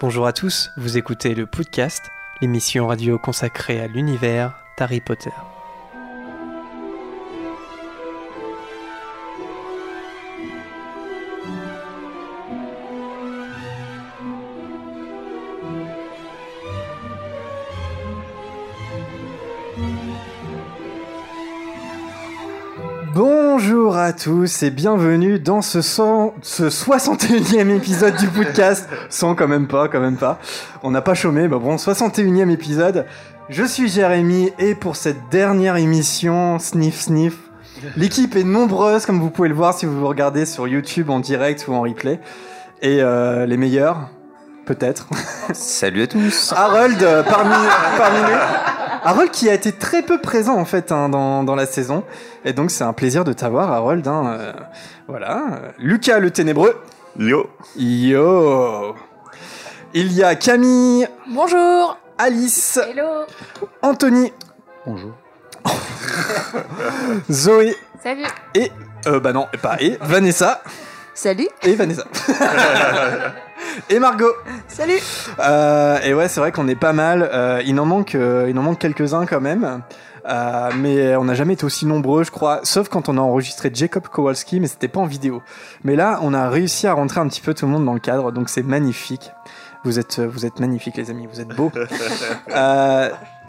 Bonjour 0.00 0.28
à 0.28 0.32
tous, 0.32 0.70
vous 0.76 0.96
écoutez 0.96 1.34
le 1.34 1.44
podcast, 1.44 2.12
l'émission 2.40 2.86
radio 2.86 3.18
consacrée 3.18 3.80
à 3.80 3.88
l'univers 3.88 4.54
d'Harry 4.78 5.00
Potter. 5.00 5.32
Tous 24.18 24.64
et 24.64 24.70
bienvenue 24.70 25.38
dans 25.38 25.62
ce, 25.62 25.80
ce 25.80 26.68
61e 26.68 27.70
épisode 27.76 28.16
du 28.16 28.26
podcast. 28.26 28.88
100 29.10 29.36
quand 29.36 29.46
même 29.46 29.68
pas, 29.68 29.86
quand 29.86 30.00
même 30.00 30.16
pas. 30.16 30.40
On 30.82 30.90
n'a 30.90 31.02
pas 31.02 31.14
chômé, 31.14 31.46
bah 31.46 31.58
bon, 31.58 31.76
61e 31.76 32.50
épisode. 32.50 33.06
Je 33.48 33.62
suis 33.62 33.88
Jérémy 33.88 34.50
et 34.58 34.74
pour 34.74 34.96
cette 34.96 35.28
dernière 35.30 35.76
émission, 35.76 36.58
Sniff 36.58 37.02
Sniff, 37.02 37.36
l'équipe 37.96 38.34
est 38.34 38.42
nombreuse 38.42 39.06
comme 39.06 39.20
vous 39.20 39.30
pouvez 39.30 39.48
le 39.48 39.54
voir 39.54 39.72
si 39.72 39.86
vous 39.86 40.00
vous 40.00 40.08
regardez 40.08 40.46
sur 40.46 40.66
YouTube 40.66 41.10
en 41.10 41.20
direct 41.20 41.66
ou 41.68 41.74
en 41.74 41.82
replay. 41.82 42.18
Et 42.82 43.00
euh, 43.00 43.46
les 43.46 43.56
meilleurs, 43.56 44.10
peut-être. 44.66 45.06
Salut 45.52 46.02
à 46.02 46.06
tous. 46.08 46.52
Harold 46.56 47.00
euh, 47.02 47.22
parmi, 47.22 47.54
parmi 47.96 48.18
nous. 48.22 48.77
Harold 49.04 49.30
qui 49.30 49.48
a 49.48 49.54
été 49.54 49.72
très 49.72 50.02
peu 50.02 50.18
présent 50.20 50.56
en 50.56 50.64
fait 50.64 50.92
hein, 50.92 51.08
dans, 51.08 51.42
dans 51.44 51.54
la 51.54 51.66
saison. 51.66 52.04
Et 52.44 52.52
donc 52.52 52.70
c'est 52.70 52.84
un 52.84 52.92
plaisir 52.92 53.24
de 53.24 53.32
t'avoir 53.32 53.72
Harold. 53.72 54.06
hein, 54.06 54.36
euh, 54.38 54.52
voilà. 55.06 55.60
Lucas 55.78 56.18
le 56.18 56.30
ténébreux. 56.30 56.80
Yo. 57.18 57.48
Yo. 57.76 58.94
Il 59.94 60.12
y 60.12 60.22
a 60.22 60.34
Camille, 60.34 61.08
Bonjour 61.28 61.98
Alice, 62.18 62.78
Hello 62.90 63.24
Anthony, 63.80 64.32
Bonjour. 64.84 65.12
Zoé 67.30 67.74
Salut 68.02 68.24
et... 68.54 68.70
Euh, 69.06 69.18
bah 69.20 69.32
non, 69.32 69.46
pas 69.62 69.76
et, 69.80 69.96
Vanessa. 70.00 70.60
Salut 71.14 71.48
Et 71.62 71.74
Vanessa. 71.74 72.04
et 73.90 73.98
Margot. 73.98 74.32
Salut 74.68 74.98
Euh, 75.38 75.98
et 76.02 76.14
ouais, 76.14 76.28
c'est 76.28 76.40
vrai 76.40 76.52
qu'on 76.52 76.68
est 76.68 76.74
pas 76.76 76.92
mal. 76.92 77.28
Euh, 77.32 77.62
il 77.66 77.78
en 77.80 77.86
manque, 77.86 78.14
euh, 78.14 78.46
il 78.48 78.58
en 78.58 78.62
manque 78.62 78.78
quelques-uns 78.78 79.26
quand 79.26 79.40
même. 79.40 79.82
Euh, 80.28 80.70
mais 80.76 81.16
on 81.16 81.24
n'a 81.24 81.34
jamais 81.34 81.54
été 81.54 81.64
aussi 81.64 81.86
nombreux, 81.86 82.22
je 82.22 82.30
crois, 82.30 82.60
sauf 82.62 82.88
quand 82.88 83.08
on 83.08 83.16
a 83.16 83.20
enregistré 83.20 83.70
Jacob 83.72 84.08
Kowalski, 84.08 84.60
mais 84.60 84.66
c'était 84.66 84.88
pas 84.88 85.00
en 85.00 85.06
vidéo. 85.06 85.42
Mais 85.84 85.96
là, 85.96 86.18
on 86.22 86.34
a 86.34 86.50
réussi 86.50 86.86
à 86.86 86.92
rentrer 86.92 87.20
un 87.20 87.28
petit 87.28 87.40
peu 87.40 87.54
tout 87.54 87.64
le 87.64 87.72
monde 87.72 87.86
dans 87.86 87.94
le 87.94 88.00
cadre, 88.00 88.30
donc 88.30 88.50
c'est 88.50 88.62
magnifique. 88.62 89.32
Vous 89.84 89.98
êtes, 89.98 90.20
vous 90.20 90.44
êtes 90.44 90.60
magnifiques, 90.60 90.96
les 90.96 91.10
amis, 91.10 91.26
vous 91.32 91.40
êtes 91.40 91.48
beaux. 91.48 91.72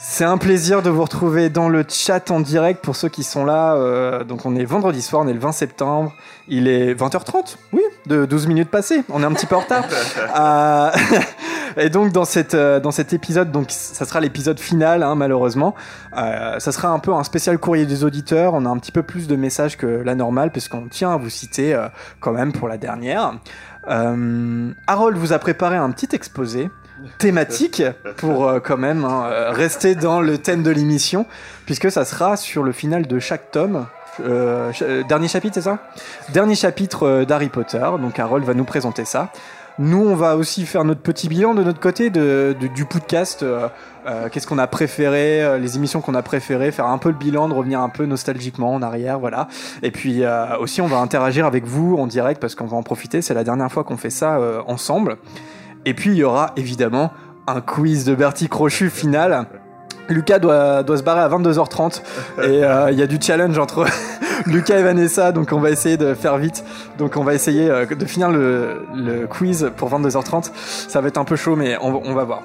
C'est 0.02 0.23
un 0.23 0.38
plaisir 0.38 0.81
de 0.81 0.89
vous 0.89 1.02
retrouver 1.02 1.50
dans 1.50 1.67
le 1.67 1.83
chat 1.86 2.31
en 2.31 2.39
direct 2.39 2.81
pour 2.81 2.95
ceux 2.95 3.09
qui 3.09 3.22
sont 3.22 3.44
là. 3.44 3.75
Euh, 3.75 4.23
donc 4.23 4.45
on 4.45 4.55
est 4.55 4.64
vendredi 4.64 5.02
soir, 5.02 5.23
on 5.25 5.28
est 5.28 5.33
le 5.33 5.39
20 5.39 5.52
septembre. 5.52 6.14
Il 6.47 6.69
est 6.69 6.94
20h30, 6.94 7.58
oui, 7.73 7.81
de 8.05 8.25
12 8.25 8.47
minutes 8.47 8.70
passées. 8.70 9.03
On 9.09 9.22
est 9.22 9.25
un 9.25 9.33
petit 9.33 9.45
peu 9.45 9.55
en 9.55 9.59
retard. 9.59 9.83
Euh, 10.39 10.92
et 11.77 11.89
donc 11.89 12.11
dans, 12.11 12.23
cette, 12.23 12.53
euh, 12.53 12.80
dans 12.80 12.92
cet 12.92 13.14
épisode, 13.14 13.52
donc 13.52 13.67
ça 13.70 14.05
sera 14.05 14.22
l'épisode 14.22 14.59
final 14.59 15.03
hein, 15.03 15.16
malheureusement. 15.16 15.75
Euh, 16.16 16.59
ça 16.59 16.72
sera 16.72 16.89
un 16.89 17.00
peu 17.00 17.14
un 17.14 17.23
spécial 17.23 17.58
courrier 17.58 17.86
des 17.86 18.03
auditeurs. 18.03 18.53
On 18.53 18.66
a 18.66 18.70
un 18.70 18.77
petit 18.77 18.92
peu 18.92 19.03
plus 19.03 19.27
de 19.27 19.36
messages 19.36 19.75
que 19.75 19.86
la 19.86 20.16
normale 20.16 20.52
puisqu'on 20.52 20.88
tient 20.88 21.11
à 21.11 21.17
vous 21.17 21.30
citer 21.30 21.73
euh, 21.73 21.88
quand 22.22 22.31
même 22.31 22.53
pour 22.53 22.70
la 22.70 22.77
dernière. 22.77 23.33
Euh, 23.89 24.71
Harold 24.88 25.17
vous 25.17 25.33
a 25.33 25.39
préparé 25.39 25.77
un 25.77 25.89
petit 25.92 26.09
exposé 26.14 26.70
thématique 27.17 27.83
pour 28.17 28.48
euh, 28.48 28.60
quand 28.60 28.77
même 28.77 29.05
hein, 29.05 29.26
euh, 29.26 29.52
rester 29.52 29.95
dans 29.95 30.21
le 30.21 30.37
thème 30.37 30.64
de 30.64 30.71
l'émission 30.71 31.26
puisque 31.65 31.92
ça 31.92 32.05
sera 32.05 32.37
sur 32.37 32.64
le 32.64 32.71
final 32.71 33.08
de 33.08 33.20
chaque 33.20 33.52
tome. 33.52 33.86
Euh, 34.21 34.71
dernier 35.08 35.27
chapitre, 35.27 35.55
c'est 35.55 35.61
ça? 35.61 35.80
Dernier 36.33 36.55
chapitre 36.55 37.23
d'Harry 37.23 37.49
Potter. 37.49 37.88
Donc 38.02 38.20
Harold 38.20 38.45
va 38.45 38.54
nous 38.54 38.65
présenter 38.65 39.05
ça. 39.05 39.32
Nous, 39.77 40.02
on 40.02 40.15
va 40.15 40.36
aussi 40.36 40.65
faire 40.65 40.83
notre 40.83 40.99
petit 40.99 41.30
bilan 41.30 41.54
de 41.54 41.64
notre 41.64 41.80
côté 41.80 42.09
de, 42.09 42.54
du 42.76 42.83
podcast. 42.83 43.45
Qu'est-ce 44.30 44.45
qu'on 44.45 44.58
a 44.58 44.67
préféré, 44.67 45.58
les 45.58 45.77
émissions 45.77 46.02
qu'on 46.02 46.15
a 46.15 46.21
préférées, 46.21 46.71
faire 46.71 46.88
un 46.88 46.98
peu 46.98 47.08
le 47.08 47.15
bilan, 47.15 47.48
de 47.48 47.54
revenir 47.54 47.80
un 47.80 47.88
peu 47.88 48.05
nostalgiquement 48.05 48.73
en 48.73 48.82
arrière, 48.82 49.20
voilà. 49.20 49.48
Et 49.82 49.92
puis 49.92 50.23
aussi, 50.59 50.82
on 50.82 50.88
va 50.88 50.98
interagir 50.98 51.45
avec 51.45 51.64
vous 51.64 51.95
en 51.95 52.08
direct 52.08 52.42
parce 52.42 52.55
qu'on 52.55 52.65
va 52.65 52.76
en 52.76 52.83
profiter. 52.83 53.21
C'est 53.21 53.33
la 53.33 53.45
dernière 53.45 53.71
fois 53.71 53.86
qu'on 53.86 53.95
fait 53.95 54.09
ça 54.09 54.38
ensemble. 54.67 55.15
Et 55.85 55.93
puis, 55.93 56.11
il 56.11 56.17
y 56.17 56.23
aura 56.23 56.51
évidemment 56.55 57.11
un 57.47 57.61
quiz 57.61 58.05
de 58.05 58.15
Bertie 58.15 58.47
Crochu 58.47 58.89
final. 58.89 59.47
Lucas 60.09 60.39
doit, 60.39 60.83
doit 60.83 60.97
se 60.97 61.03
barrer 61.03 61.21
à 61.21 61.29
22h30 61.29 62.01
et 62.41 62.63
euh, 62.63 62.91
il 62.91 62.97
y 62.97 63.03
a 63.03 63.07
du 63.07 63.19
challenge 63.21 63.57
entre 63.59 63.85
Lucas 64.47 64.79
et 64.79 64.83
Vanessa, 64.83 65.31
donc 65.31 65.51
on 65.51 65.59
va 65.59 65.69
essayer 65.69 65.97
de 65.97 66.13
faire 66.13 66.37
vite. 66.37 66.63
Donc 66.97 67.15
on 67.15 67.23
va 67.23 67.33
essayer 67.33 67.69
euh, 67.69 67.85
de 67.85 68.05
finir 68.05 68.31
le, 68.31 68.85
le 68.95 69.27
quiz 69.27 69.71
pour 69.77 69.89
22h30. 69.91 70.51
Ça 70.87 71.01
va 71.01 71.07
être 71.07 71.17
un 71.17 71.25
peu 71.25 71.35
chaud, 71.35 71.55
mais 71.55 71.77
on, 71.81 72.13
va 72.13 72.23
voir. 72.23 72.41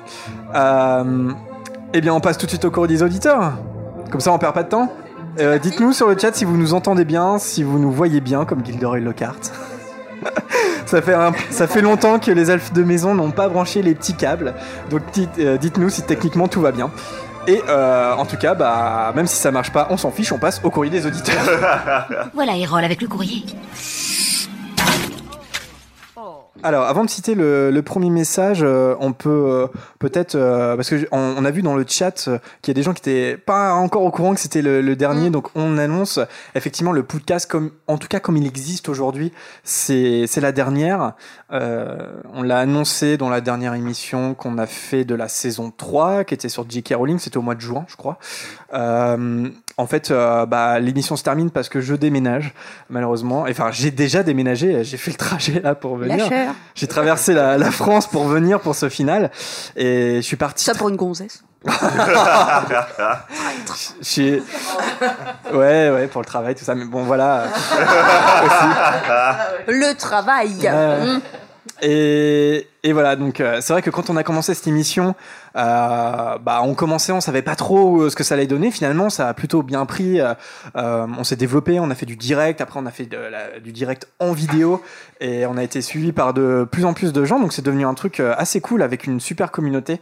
Euh, 0.55 1.31
eh 1.95 2.01
bien, 2.01 2.13
on 2.13 2.21
passe 2.21 2.37
tout 2.37 2.47
de 2.47 2.51
suite 2.51 2.65
au 2.65 2.71
cours 2.71 2.87
des 2.87 3.03
auditeurs. 3.03 3.53
Comme 4.11 4.21
ça, 4.21 4.33
on 4.33 4.39
perd 4.39 4.55
pas 4.55 4.63
de 4.63 4.69
temps. 4.69 4.93
Dites-nous 5.63 5.93
sur 5.93 6.09
le 6.09 6.17
chat 6.17 6.33
si 6.33 6.45
vous 6.45 6.57
nous 6.57 6.75
entendez 6.75 7.05
bien, 7.05 7.39
si 7.39 7.65
vous 7.65 7.79
nous 7.79 7.91
voyez 7.91 8.21
bien, 8.21 8.45
comme 8.45 8.65
Gilderoy 8.65 9.01
Lockhart. 9.01 9.41
ça, 10.87 11.67
fait 11.67 11.83
longtemps 11.83 12.19
que 12.19 12.31
les 12.31 12.51
elfes 12.51 12.73
de 12.73 12.83
maison 12.83 13.15
n'ont 13.15 13.31
pas 13.31 13.49
branché 13.49 13.83
les 13.83 13.95
petits 13.95 14.15
câbles. 14.15 14.55
Donc 14.91 15.03
euh, 15.39 15.57
dites-nous 15.57 15.91
si 15.91 16.03
techniquement 16.03 16.49
tout 16.49 16.61
va 16.61 16.73
bien. 16.73 16.91
Et 17.47 17.63
euh, 17.69 18.15
en 18.15 18.25
tout 18.25 18.37
cas, 18.37 18.55
bah, 18.55 19.13
même 19.15 19.27
si 19.27 19.37
ça 19.37 19.51
marche 19.51 19.71
pas, 19.71 19.89
on 19.91 19.97
s'en 19.97 20.11
fiche, 20.11 20.33
on 20.33 20.39
passe 20.39 20.61
au 20.65 20.71
courrier 20.71 20.91
des 20.91 21.07
auditeurs. 21.07 21.35
Voilà 22.35 22.57
Erol 22.57 22.85
avec 22.85 23.03
le 23.03 23.09
courrier. 23.09 23.45
Alors, 26.63 26.85
avant 26.87 27.05
de 27.05 27.11
citer 27.11 27.35
le, 27.35 27.71
le 27.71 27.83
premier 27.83 28.11
message, 28.11 28.61
euh, 28.63 28.95
on 29.01 29.13
peut 29.13 29.29
euh, 29.29 29.67
peut-être 29.99 30.37
euh, 30.37 30.77
parce 30.77 30.89
que 30.89 30.99
j- 30.99 31.07
on, 31.11 31.35
on 31.37 31.45
a 31.45 31.51
vu 31.51 31.63
dans 31.63 31.75
le 31.75 31.85
chat 31.87 32.29
euh, 32.29 32.39
qu'il 32.63 32.71
y 32.71 32.75
a 32.75 32.79
des 32.79 32.83
gens 32.85 32.93
qui 32.95 33.01
étaient 33.01 33.37
pas 33.37 33.73
encore 33.75 34.03
au 34.03 34.11
courant 34.13 34.35
que 34.35 34.41
c'était 34.41 34.63
le, 34.63 34.81
le 34.81 34.95
dernier, 34.97 35.31
donc 35.31 35.49
on 35.57 35.79
annonce 35.79 36.21
effectivement 36.55 36.93
le 36.93 37.03
podcast 37.03 37.51
comme, 37.51 37.71
en 37.89 37.99
tout 37.99 38.07
cas 38.09 38.21
comme 38.21 38.37
il 38.37 38.47
existe 38.47 38.89
aujourd'hui, 38.89 39.33
c'est 39.65 40.27
c'est 40.29 40.41
la 40.41 40.53
dernière. 40.53 41.15
Euh, 41.53 42.07
on 42.33 42.43
l'a 42.43 42.59
annoncé 42.61 43.17
dans 43.17 43.29
la 43.31 43.41
dernière 43.41 43.75
émission 43.75 44.35
qu'on 44.35 44.57
a 44.59 44.67
fait 44.67 45.05
de 45.05 45.15
la 45.15 45.29
saison 45.29 45.73
3, 45.77 46.25
qui 46.25 46.35
était 46.35 46.49
sur 46.49 46.65
J.K. 46.69 46.95
Rowling, 46.97 47.19
c'était 47.19 47.37
au 47.37 47.43
mois 47.43 47.55
de 47.57 47.61
juin, 47.61 47.85
je 47.89 47.97
crois. 47.97 48.19
Euh, 48.73 49.49
en 49.77 49.87
fait, 49.87 50.11
bah, 50.13 50.79
l'émission 50.79 51.17
se 51.17 51.25
termine 51.25 51.51
parce 51.51 51.69
que 51.69 51.81
je 51.81 51.95
déménage, 51.95 52.55
malheureusement. 52.91 53.45
Enfin, 53.49 53.71
j'ai 53.73 53.91
déjà 53.91 54.23
déménagé, 54.23 54.85
j'ai 54.85 54.97
fait 54.97 55.11
le 55.11 55.17
trajet 55.17 55.61
là 55.61 55.75
pour 55.75 55.97
venir. 55.97 56.29
Lâcheur 56.31 56.44
J'ai 56.75 56.87
traversé 56.87 57.35
la, 57.35 57.59
la 57.59 57.71
France 57.71 58.07
pour 58.07 58.25
venir 58.25 58.61
pour 58.61 58.75
ce 58.75 58.89
final 58.89 59.31
et 59.77 60.17
je 60.17 60.21
suis 60.23 60.37
parti. 60.37 60.65
Ça 60.65 60.75
pour 60.75 60.89
une 60.89 60.97
gonzesse. 60.97 61.45
Je 64.03 64.41
Ouais, 65.53 65.91
ouais, 65.91 66.07
pour 66.09 66.21
le 66.21 66.27
travail, 66.27 66.55
tout 66.55 66.65
ça. 66.65 66.75
Mais 66.75 66.85
bon, 66.85 67.05
voilà. 67.05 67.45
Le 69.67 69.95
travail. 69.95 70.51
Mmh. 70.71 71.21
Et, 71.83 72.69
et 72.85 72.93
voilà, 72.93 73.17
donc 73.17 73.41
euh, 73.41 73.59
c'est 73.61 73.73
vrai 73.73 73.83
que 73.83 73.91
quand 73.91 74.09
on 74.09 74.17
a 74.17 74.23
commencé 74.23 74.55
cette 74.55 74.67
émission, 74.69 75.15
euh, 75.57 76.39
bah, 76.39 76.61
on 76.63 76.75
commençait, 76.75 77.13
on 77.13 77.21
savait 77.21 77.43
pas 77.43 77.57
trop 77.57 78.03
euh, 78.03 78.11
ce 78.11 78.17
que 78.17 78.23
ça 78.23 78.35
allait 78.35 78.47
donner. 78.47 78.71
Finalement, 78.71 79.11
ça 79.11 79.29
a 79.29 79.35
plutôt 79.35 79.63
bien 79.63 79.85
pris. 79.85 80.21
euh, 80.21 80.35
on 80.75 81.25
s'est 81.25 81.37
développé, 81.37 81.81
on 81.81 81.91
a 81.91 81.95
fait 81.95 82.07
du 82.07 82.17
direct. 82.17 82.61
Après, 82.61 82.79
on 82.81 82.87
a 82.87 82.91
fait 82.91 83.07
de 83.07 83.17
la- 83.17 83.59
du 83.61 83.73
direct 83.73 84.07
en 84.21 84.33
vidéo 84.33 84.83
et 85.25 85.47
on 85.47 85.57
a 85.57 85.63
été 85.63 85.81
suivi 85.81 86.13
par 86.13 86.35
de 86.35 86.67
plus 86.71 86.85
en 86.85 86.93
plus 86.93 87.13
de 87.13 87.25
gens. 87.25 87.41
Donc, 87.41 87.53
c'est 87.55 87.65
devenu 87.65 87.87
un 87.87 87.95
truc 87.95 88.21
euh, 88.21 88.35
assez 88.37 88.61
cool 88.61 88.83
avec 88.83 89.07
une 89.07 89.21
super 89.21 89.51
communauté. 89.51 90.01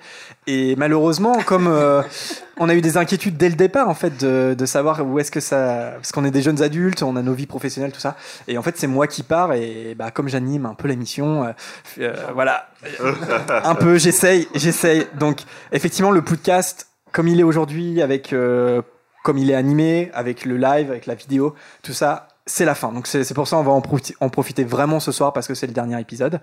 Et 0.49 0.75
malheureusement, 0.77 1.39
comme 1.47 1.69
euh, 1.69 2.03
on 2.59 2.69
a 2.69 2.75
eu 2.75 2.81
des 2.81 2.97
inquiétudes 2.97 3.37
dès 3.37 3.49
le 3.49 3.55
départ, 3.55 3.89
en 3.89 3.95
fait, 3.95 4.21
de, 4.21 4.55
de 4.59 4.67
savoir 4.67 5.07
où 5.07 5.21
est-ce 5.21 5.31
que 5.31 5.39
ça, 5.39 5.93
parce 5.95 6.11
qu'on 6.11 6.25
est 6.25 6.33
des 6.33 6.43
jeunes 6.43 6.61
adultes, 6.61 7.03
on 7.05 7.15
a 7.15 7.23
nos 7.23 7.35
vies 7.35 7.47
professionnelles, 7.47 7.93
tout 7.93 8.01
ça. 8.01 8.17
Et 8.49 8.59
en 8.59 8.63
fait, 8.63 8.77
c'est 8.77 8.89
moi 8.89 9.07
qui 9.07 9.23
pars 9.23 9.53
et 9.53 9.95
bah, 9.97 10.11
comme 10.11 10.29
j'anime 10.29 10.67
un 10.67 10.75
peu 10.75 10.89
l'émission, 10.89 11.45
euh, 11.45 11.53
euh, 11.99 12.15
voilà, 12.35 12.69
un 13.65 13.75
peu, 13.77 13.99
j'essaye, 13.99 14.49
j'essaye. 14.55 15.07
Donc, 15.19 15.43
effectivement, 15.71 16.11
le 16.11 16.23
podcast, 16.23 16.89
comme 17.13 17.29
il 17.29 17.39
est 17.39 17.45
aujourd'hui, 17.45 18.03
avec, 18.03 18.33
euh, 18.33 18.83
comme 19.23 19.39
il 19.39 19.51
est 19.51 19.55
animé, 19.55 20.11
avec 20.15 20.45
le 20.45 20.57
live, 20.57 20.91
avec 20.91 21.07
la 21.07 21.15
vidéo, 21.15 21.55
tout 21.83 21.93
ça, 21.93 22.29
c'est 22.47 22.65
la 22.65 22.75
fin. 22.75 22.93
Donc, 22.93 23.07
c'est 23.07 23.35
pour 23.35 23.49
ça 23.49 23.57
on 23.57 23.63
va 23.63 23.73
en, 23.73 23.81
profiter- 23.81 24.17
en 24.21 24.29
profiter 24.29 24.65
vraiment 24.65 25.01
ce 25.01 25.13
soir 25.13 25.33
parce 25.33 25.47
que 25.47 25.55
c'est 25.55 25.67
le 25.67 25.73
dernier 25.73 26.01
épisode. 26.01 26.41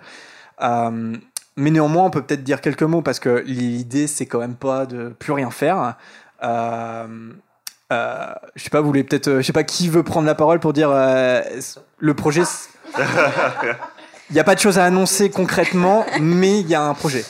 Euh, 0.62 1.16
mais 1.56 1.72
néanmoins, 1.72 2.06
on 2.06 2.10
peut 2.10 2.22
peut-être 2.22 2.44
dire 2.44 2.62
quelques 2.62 2.84
mots 2.84 3.02
parce 3.02 3.20
que 3.20 3.44
l'idée, 3.46 4.08
c'est 4.08 4.26
quand 4.26 4.40
même 4.40 4.56
pas 4.56 4.86
de 4.86 5.10
plus 5.10 5.34
rien 5.34 5.52
faire. 5.52 5.96
Euh, 6.44 7.08
euh, 7.92 8.34
je 8.56 8.64
sais 8.64 8.70
pas, 8.70 8.82
vous 8.82 8.88
voulez 8.88 9.04
peut-être, 9.04 9.38
je 9.38 9.42
sais 9.42 9.54
pas 9.54 9.64
qui 9.64 9.90
veut 9.90 10.04
prendre 10.04 10.28
la 10.28 10.36
parole 10.36 10.60
pour 10.60 10.74
dire 10.74 10.90
euh, 10.92 11.42
le 11.98 12.14
projet. 12.14 12.44
Il 14.30 14.34
n'y 14.34 14.40
a 14.40 14.44
pas 14.44 14.54
de 14.54 14.60
choses 14.60 14.78
à 14.78 14.86
annoncer 14.86 15.32
concrètement, 15.32 16.06
mais 16.22 16.60
il 16.60 16.68
y 16.68 16.76
a 16.76 16.84
un 16.84 16.94
projet. 16.94 17.26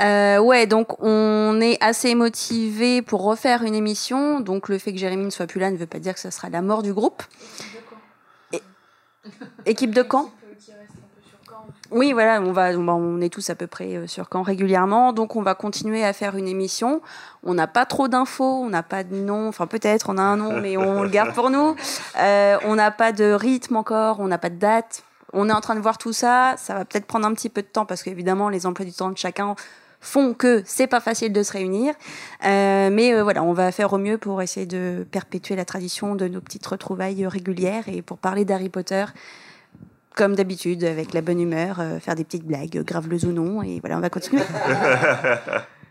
Euh, 0.00 0.38
ouais, 0.38 0.66
donc 0.66 1.00
on 1.00 1.60
est 1.60 1.78
assez 1.80 2.16
motivé 2.16 3.02
pour 3.02 3.22
refaire 3.22 3.62
une 3.62 3.76
émission. 3.76 4.40
Donc 4.40 4.68
le 4.68 4.78
fait 4.78 4.92
que 4.92 4.98
Jérémy 4.98 5.26
ne 5.26 5.30
soit 5.30 5.46
plus 5.46 5.60
là 5.60 5.70
ne 5.70 5.76
veut 5.76 5.86
pas 5.86 6.00
dire 6.00 6.14
que 6.14 6.18
ça 6.18 6.32
sera 6.32 6.50
la 6.50 6.60
mort 6.60 6.82
du 6.82 6.92
groupe. 6.92 7.22
Équipe 9.66 9.94
de 9.94 10.02
camp 10.02 10.30
Oui, 11.90 12.12
voilà, 12.12 12.40
on, 12.40 12.52
va, 12.52 12.70
on 12.70 13.20
est 13.20 13.32
tous 13.32 13.50
à 13.50 13.54
peu 13.54 13.66
près 13.66 13.96
euh, 13.96 14.06
sur 14.06 14.28
camp 14.28 14.42
régulièrement. 14.42 15.12
Donc 15.12 15.36
on 15.36 15.42
va 15.42 15.54
continuer 15.54 16.04
à 16.04 16.12
faire 16.12 16.36
une 16.36 16.48
émission. 16.48 17.00
On 17.42 17.54
n'a 17.54 17.66
pas 17.66 17.86
trop 17.86 18.08
d'infos, 18.08 18.62
on 18.62 18.68
n'a 18.68 18.82
pas 18.82 19.04
de 19.04 19.16
nom. 19.16 19.48
Enfin 19.48 19.66
peut-être, 19.66 20.10
on 20.10 20.18
a 20.18 20.22
un 20.22 20.36
nom, 20.36 20.60
mais 20.60 20.76
on 20.76 21.02
le 21.02 21.08
garde 21.08 21.34
pour 21.34 21.50
nous. 21.50 21.76
Euh, 22.18 22.58
on 22.64 22.74
n'a 22.74 22.90
pas 22.90 23.12
de 23.12 23.32
rythme 23.32 23.76
encore, 23.76 24.20
on 24.20 24.28
n'a 24.28 24.38
pas 24.38 24.50
de 24.50 24.58
date. 24.58 25.04
On 25.32 25.48
est 25.48 25.52
en 25.52 25.60
train 25.60 25.74
de 25.74 25.80
voir 25.80 25.98
tout 25.98 26.12
ça. 26.12 26.54
Ça 26.58 26.74
va 26.74 26.84
peut-être 26.84 27.06
prendre 27.06 27.26
un 27.26 27.34
petit 27.34 27.48
peu 27.48 27.62
de 27.62 27.66
temps 27.66 27.86
parce 27.86 28.02
qu'évidemment, 28.02 28.48
les 28.48 28.66
emplois 28.66 28.86
du 28.86 28.92
temps 28.92 29.10
de 29.10 29.18
chacun 29.18 29.56
font 30.04 30.34
que 30.34 30.62
c'est 30.66 30.86
pas 30.86 31.00
facile 31.00 31.32
de 31.32 31.42
se 31.42 31.52
réunir. 31.52 31.94
Euh, 32.44 32.90
mais 32.90 33.14
euh, 33.14 33.22
voilà, 33.22 33.42
on 33.42 33.52
va 33.52 33.72
faire 33.72 33.92
au 33.92 33.98
mieux 33.98 34.18
pour 34.18 34.42
essayer 34.42 34.66
de 34.66 35.06
perpétuer 35.10 35.56
la 35.56 35.64
tradition 35.64 36.14
de 36.14 36.28
nos 36.28 36.40
petites 36.40 36.66
retrouvailles 36.66 37.26
régulières 37.26 37.88
et 37.88 38.02
pour 38.02 38.18
parler 38.18 38.44
d'Harry 38.44 38.68
Potter. 38.68 39.04
Comme 40.14 40.36
d'habitude, 40.36 40.84
avec 40.84 41.12
la 41.12 41.22
bonne 41.22 41.40
humeur, 41.40 41.80
euh, 41.80 41.98
faire 41.98 42.14
des 42.14 42.22
petites 42.22 42.44
blagues, 42.44 42.84
graveleuses 42.84 43.24
ou 43.24 43.32
non, 43.32 43.62
et 43.62 43.80
voilà, 43.80 43.96
on 43.96 44.00
va 44.00 44.10
continuer. 44.10 44.42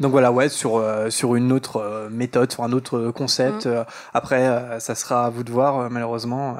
Donc 0.00 0.10
voilà, 0.10 0.32
ouais, 0.32 0.48
sur, 0.48 0.78
euh, 0.78 1.08
sur 1.08 1.36
une 1.36 1.52
autre 1.52 1.76
euh, 1.76 2.08
méthode, 2.10 2.50
sur 2.50 2.64
un 2.64 2.72
autre 2.72 3.12
concept. 3.14 3.66
Euh, 3.66 3.84
après, 4.12 4.40
euh, 4.40 4.80
ça 4.80 4.96
sera 4.96 5.26
à 5.26 5.30
vous 5.30 5.44
de 5.44 5.52
voir, 5.52 5.88
malheureusement. 5.88 6.56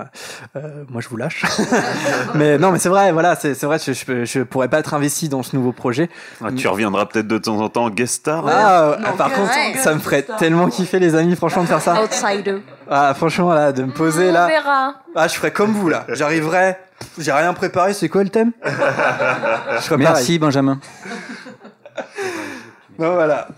Moi, 0.88 1.00
je 1.00 1.08
vous 1.08 1.16
lâche. 1.16 1.44
mais 2.34 2.58
non, 2.58 2.70
mais 2.70 2.78
c'est 2.78 2.88
vrai, 2.88 3.10
voilà, 3.10 3.34
c'est 3.34 3.54
c'est 3.54 3.66
vrai, 3.66 3.78
je, 3.78 4.24
je, 4.24 4.42
pourrais 4.42 4.68
pas 4.68 4.78
être 4.78 4.94
investi 4.94 5.28
dans 5.28 5.42
ce 5.42 5.56
nouveau 5.56 5.72
projet. 5.72 6.10
Ah, 6.44 6.52
tu 6.56 6.68
reviendras 6.68 7.06
peut-être 7.06 7.26
de 7.26 7.38
temps 7.38 7.60
en 7.60 7.68
temps 7.68 7.86
en 7.86 7.90
guest 7.90 8.14
star. 8.14 8.46
Ah, 8.46 8.82
euh, 8.82 8.96
par 9.18 9.32
contre, 9.32 9.52
ça 9.82 9.94
me 9.94 9.98
ferait 9.98 10.24
tellement 10.38 10.68
kiffer, 10.68 11.00
les 11.00 11.16
amis, 11.16 11.34
franchement, 11.34 11.62
de 11.62 11.68
faire 11.68 11.80
ça. 11.82 12.00
Outsider. 12.04 12.58
Ah, 12.88 13.14
franchement, 13.14 13.52
là, 13.52 13.72
de 13.72 13.82
me 13.82 13.92
poser 13.92 14.30
On 14.30 14.32
là. 14.32 14.46
verra. 14.46 14.94
Ah, 15.16 15.26
je 15.26 15.34
ferais 15.34 15.52
comme 15.52 15.72
vous, 15.72 15.88
là. 15.88 16.04
J'arriverais, 16.08 16.78
j'ai 17.18 17.32
rien 17.32 17.52
préparé, 17.52 17.94
c'est 17.94 18.08
quoi 18.08 18.22
le 18.22 18.30
thème? 18.30 18.52
Je 18.64 18.70
ferais 18.70 19.98
pareil. 19.98 19.98
Merci 19.98 20.38
Benjamin. 20.38 20.78
Bon, 22.98 23.12
voilà. 23.14 23.48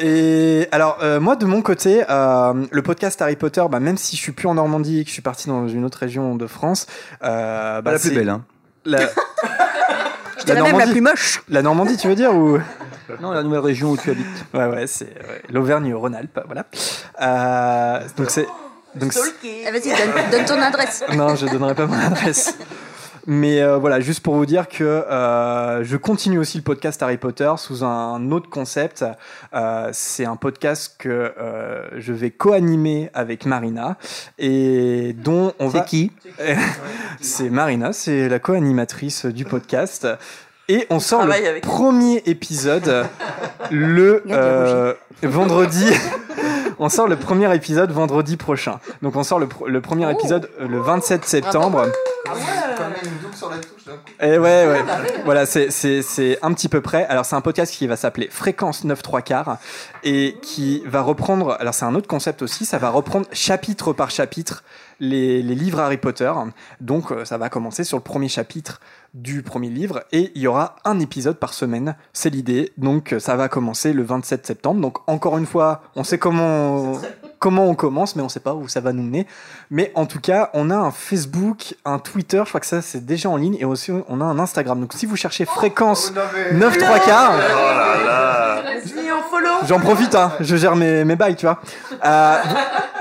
Et 0.00 0.68
alors, 0.72 0.98
euh, 1.02 1.20
moi, 1.20 1.36
de 1.36 1.44
mon 1.44 1.60
côté, 1.62 2.04
euh, 2.08 2.66
le 2.70 2.82
podcast 2.82 3.20
Harry 3.20 3.36
Potter, 3.36 3.62
bah, 3.70 3.78
même 3.80 3.96
si 3.98 4.16
je 4.16 4.20
suis 4.22 4.32
plus 4.32 4.48
en 4.48 4.54
Normandie 4.54 5.00
et 5.00 5.02
que 5.04 5.08
je 5.08 5.12
suis 5.12 5.22
parti 5.22 5.48
dans 5.48 5.68
une 5.68 5.84
autre 5.84 5.98
région 5.98 6.34
de 6.34 6.46
France, 6.46 6.86
euh, 7.22 7.82
bah, 7.82 7.92
la 7.92 7.98
plus 7.98 8.10
belle, 8.14 8.28
hein. 8.30 8.44
La, 8.86 9.00
la 9.00 9.04
même 9.06 9.12
la 10.46 10.54
Normandie. 10.70 10.92
plus 10.92 11.00
moche. 11.00 11.42
La 11.48 11.62
Normandie, 11.62 11.96
tu 11.96 12.08
veux 12.08 12.14
dire 12.14 12.34
ou 12.34 12.58
Non, 13.20 13.32
la 13.32 13.42
nouvelle 13.42 13.60
région 13.60 13.90
où 13.90 13.96
tu 13.96 14.10
habites. 14.10 14.26
Ouais, 14.54 14.66
ouais, 14.66 14.86
c'est 14.86 15.06
ouais, 15.06 15.42
l'Auvergne-Rhône-Alpes, 15.50 16.40
voilà. 16.46 16.64
Euh, 17.20 18.00
donc 18.16 18.30
c'est 18.30 18.46
donc 18.94 19.12
Ah, 19.14 19.70
Vas-y, 19.72 19.88
donne, 19.90 20.30
donne 20.30 20.44
ton 20.46 20.62
adresse. 20.62 21.04
non, 21.14 21.34
je 21.36 21.46
donnerai 21.46 21.74
pas 21.74 21.86
mon 21.86 21.98
adresse. 21.98 22.56
Mais 23.26 23.60
euh, 23.60 23.76
voilà, 23.76 24.00
juste 24.00 24.20
pour 24.20 24.34
vous 24.34 24.46
dire 24.46 24.68
que 24.68 24.84
euh, 24.84 25.82
je 25.82 25.96
continue 25.96 26.38
aussi 26.38 26.58
le 26.58 26.62
podcast 26.62 27.02
Harry 27.02 27.16
Potter 27.16 27.52
sous 27.56 27.82
un 27.82 28.30
autre 28.30 28.48
concept. 28.48 29.04
Euh, 29.52 29.90
c'est 29.92 30.24
un 30.24 30.36
podcast 30.36 30.94
que 30.96 31.08
euh, 31.08 31.88
je 31.98 32.12
vais 32.12 32.30
co-animer 32.30 33.10
avec 33.14 33.44
Marina 33.44 33.96
et 34.38 35.12
dont 35.18 35.52
on 35.58 35.66
va. 35.66 35.80
C'est 35.80 35.86
qui 35.86 36.12
C'est 37.20 37.50
Marina, 37.50 37.92
c'est 37.92 38.28
la 38.28 38.38
co-animatrice 38.38 39.26
du 39.26 39.44
podcast. 39.44 40.06
Et 40.68 40.86
on 40.90 40.98
sort 41.00 41.24
le 41.24 41.32
avec 41.32 41.62
premier 41.62 42.22
épisode 42.26 43.06
le 43.70 44.22
Il 44.26 44.30
y 44.30 44.34
a 44.34 44.36
des 44.36 44.42
euh, 44.42 44.94
vendredi. 45.22 45.84
on 46.78 46.88
sort 46.88 47.06
le 47.06 47.16
premier 47.16 47.54
épisode 47.54 47.90
vendredi 47.92 48.36
prochain. 48.36 48.80
Donc 49.02 49.16
on 49.16 49.22
sort 49.22 49.38
le, 49.38 49.46
pr- 49.46 49.66
le 49.68 49.80
premier 49.80 50.10
épisode 50.10 50.50
euh, 50.60 50.66
le 50.68 50.80
27 50.80 51.24
septembre. 51.24 51.86
Et 54.20 54.38
ouais, 54.38 54.38
ouais. 54.66 54.84
Voilà, 55.24 55.46
c'est, 55.46 55.70
c'est, 55.70 56.02
c'est 56.02 56.38
un 56.42 56.52
petit 56.52 56.68
peu 56.68 56.80
près. 56.80 57.06
Alors, 57.06 57.24
c'est 57.24 57.36
un 57.36 57.40
podcast 57.40 57.72
qui 57.72 57.86
va 57.86 57.96
s'appeler 57.96 58.28
Fréquence 58.30 58.82
9 58.84 59.00
3 59.02 59.22
quarts 59.22 59.58
et 60.02 60.36
qui 60.42 60.82
va 60.86 61.02
reprendre. 61.02 61.56
Alors, 61.60 61.74
c'est 61.74 61.84
un 61.84 61.94
autre 61.94 62.08
concept 62.08 62.42
aussi. 62.42 62.64
Ça 62.64 62.78
va 62.78 62.90
reprendre 62.90 63.26
chapitre 63.32 63.92
par 63.92 64.10
chapitre 64.10 64.64
les, 64.98 65.42
les 65.42 65.54
livres 65.54 65.78
Harry 65.78 65.98
Potter. 65.98 66.32
Donc, 66.80 67.12
euh, 67.12 67.24
ça 67.24 67.38
va 67.38 67.48
commencer 67.48 67.84
sur 67.84 67.96
le 67.98 68.02
premier 68.02 68.28
chapitre 68.28 68.80
du 69.16 69.42
premier 69.42 69.70
livre 69.70 70.04
et 70.12 70.30
il 70.34 70.42
y 70.42 70.46
aura 70.46 70.76
un 70.84 71.00
épisode 71.00 71.38
par 71.38 71.54
semaine. 71.54 71.96
C'est 72.12 72.30
l'idée. 72.30 72.72
Donc, 72.76 73.14
euh, 73.14 73.18
ça 73.18 73.34
va 73.34 73.48
commencer 73.48 73.92
le 73.94 74.02
27 74.02 74.46
septembre. 74.46 74.80
Donc, 74.80 74.98
encore 75.08 75.38
une 75.38 75.46
fois, 75.46 75.82
on 75.96 76.04
sait 76.04 76.18
comment. 76.18 76.92
Comment 77.38 77.66
on 77.66 77.74
commence, 77.74 78.16
mais 78.16 78.22
on 78.22 78.30
sait 78.30 78.40
pas 78.40 78.54
où 78.54 78.66
ça 78.66 78.80
va 78.80 78.94
nous 78.94 79.02
mener. 79.02 79.26
Mais 79.70 79.92
en 79.94 80.06
tout 80.06 80.20
cas, 80.20 80.48
on 80.54 80.70
a 80.70 80.74
un 80.74 80.90
Facebook, 80.90 81.74
un 81.84 81.98
Twitter, 81.98 82.40
je 82.42 82.48
crois 82.48 82.60
que 82.60 82.66
ça 82.66 82.80
c'est 82.80 83.04
déjà 83.04 83.28
en 83.28 83.36
ligne, 83.36 83.58
et 83.60 83.66
aussi 83.66 83.92
on 84.08 84.20
a 84.22 84.24
un 84.24 84.38
Instagram. 84.38 84.80
Donc 84.80 84.94
si 84.94 85.04
vous 85.04 85.16
cherchez 85.16 85.44
fréquence 85.44 86.14
9 86.52 86.78
3 86.78 86.98
quarts, 87.00 87.34
Oh 87.34 87.38
là 87.38 88.04
là. 88.06 88.35
J'en 89.66 89.78
profite, 89.80 90.14
hein, 90.14 90.32
je 90.40 90.56
gère 90.56 90.76
mes, 90.76 91.04
mes 91.04 91.16
bails, 91.16 91.36
tu 91.36 91.46
vois. 91.46 91.60
Euh, 92.04 92.36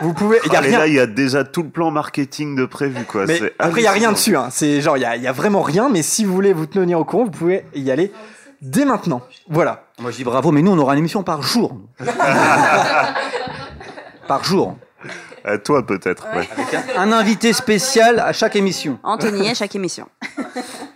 vous, 0.02 0.14
pouvez, 0.14 0.40
il 0.46 0.52
y 0.52 0.56
a 0.56 0.60
Ah, 0.60 0.62
rien. 0.62 0.80
là, 0.80 0.88
il 0.88 0.94
y 0.94 1.00
a 1.00 1.08
déjà 1.08 1.44
tout 1.44 1.64
le 1.64 1.70
plan 1.70 1.92
marketing 1.92 2.56
de 2.56 2.66
prévu, 2.66 3.04
quoi. 3.06 3.26
Mais 3.26 3.40
après, 3.60 3.82
il 3.82 3.84
y 3.84 3.88
a 3.88 3.92
rien 3.92 4.12
dessus. 4.12 4.36
Hein. 4.36 4.48
C'est 4.52 4.82
genre, 4.82 4.98
il 4.98 5.02
y 5.02 5.06
a, 5.06 5.16
y 5.16 5.28
a 5.28 5.32
vraiment 5.32 5.62
rien. 5.62 5.90
Mais 5.90 6.02
si 6.02 6.26
vous 6.26 6.34
voulez 6.34 6.54
vous 6.54 6.66
tenir 6.66 7.00
au 7.00 7.06
courant, 7.06 7.26
vous 7.26 7.32
pouvez 7.32 7.66
y 7.76 7.92
aller 7.92 8.12
dès 8.62 8.86
maintenant. 8.86 9.22
Voilà. 9.50 9.84
Moi 10.00 10.12
je 10.12 10.18
dis 10.18 10.24
bravo, 10.24 10.52
mais 10.52 10.62
nous 10.62 10.72
on 10.72 10.78
aura 10.78 10.94
une 10.94 11.00
émission 11.00 11.24
par 11.24 11.42
jour. 11.44 11.78
par 14.28 14.44
jour. 14.44 14.76
À 15.44 15.58
toi, 15.60 15.86
peut-être. 15.86 16.26
ouais. 16.36 16.48
Un 16.98 17.12
invité 17.12 17.54
spécial 17.54 18.20
à 18.20 18.34
chaque 18.34 18.56
émission. 18.56 18.98
Anthony 19.04 19.50
à 19.50 19.54
chaque 19.54 19.76
émission. 19.76 20.08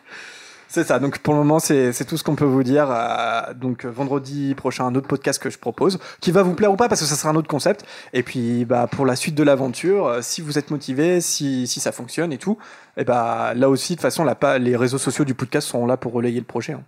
C'est 0.71 0.83
ça. 0.83 0.99
Donc 0.99 1.17
pour 1.19 1.33
le 1.33 1.39
moment, 1.39 1.57
c'est 1.59 1.91
c'est 1.93 2.05
tout 2.05 2.15
ce 2.15 2.23
qu'on 2.23 2.35
peut 2.35 2.45
vous 2.45 2.61
dire. 2.63 2.87
Euh, 2.91 3.53
donc 3.55 3.85
vendredi 3.85 4.53
prochain, 4.53 4.85
un 4.85 4.93
autre 4.93 5.07
podcast 5.07 5.41
que 5.41 5.49
je 5.49 5.57
propose, 5.57 5.97
qui 6.21 6.31
va 6.31 6.43
vous 6.43 6.53
plaire 6.53 6.71
ou 6.71 6.75
pas, 6.75 6.87
parce 6.87 7.01
que 7.01 7.07
ça 7.07 7.15
sera 7.15 7.29
un 7.31 7.35
autre 7.35 7.47
concept. 7.47 7.83
Et 8.13 8.21
puis 8.21 8.65
bah 8.65 8.87
pour 8.89 9.07
la 9.07 9.15
suite 9.15 9.33
de 9.33 9.41
l'aventure, 9.43 10.05
euh, 10.05 10.19
si 10.21 10.41
vous 10.41 10.59
êtes 10.59 10.69
motivé, 10.69 11.21
si 11.21 11.65
si 11.65 11.79
ça 11.79 11.91
fonctionne 11.91 12.31
et 12.31 12.37
tout, 12.37 12.57
et 12.97 13.03
bah 13.03 13.53
là 13.55 13.67
aussi 13.67 13.93
de 13.93 13.97
toute 13.97 14.03
façon, 14.03 14.25
pas 14.39 14.59
les 14.59 14.75
réseaux 14.77 14.99
sociaux 14.99 15.25
du 15.25 15.33
podcast 15.33 15.67
seront 15.67 15.87
là 15.87 15.97
pour 15.97 16.13
relayer 16.13 16.39
le 16.39 16.45
projet. 16.45 16.73
hein. 16.73 16.83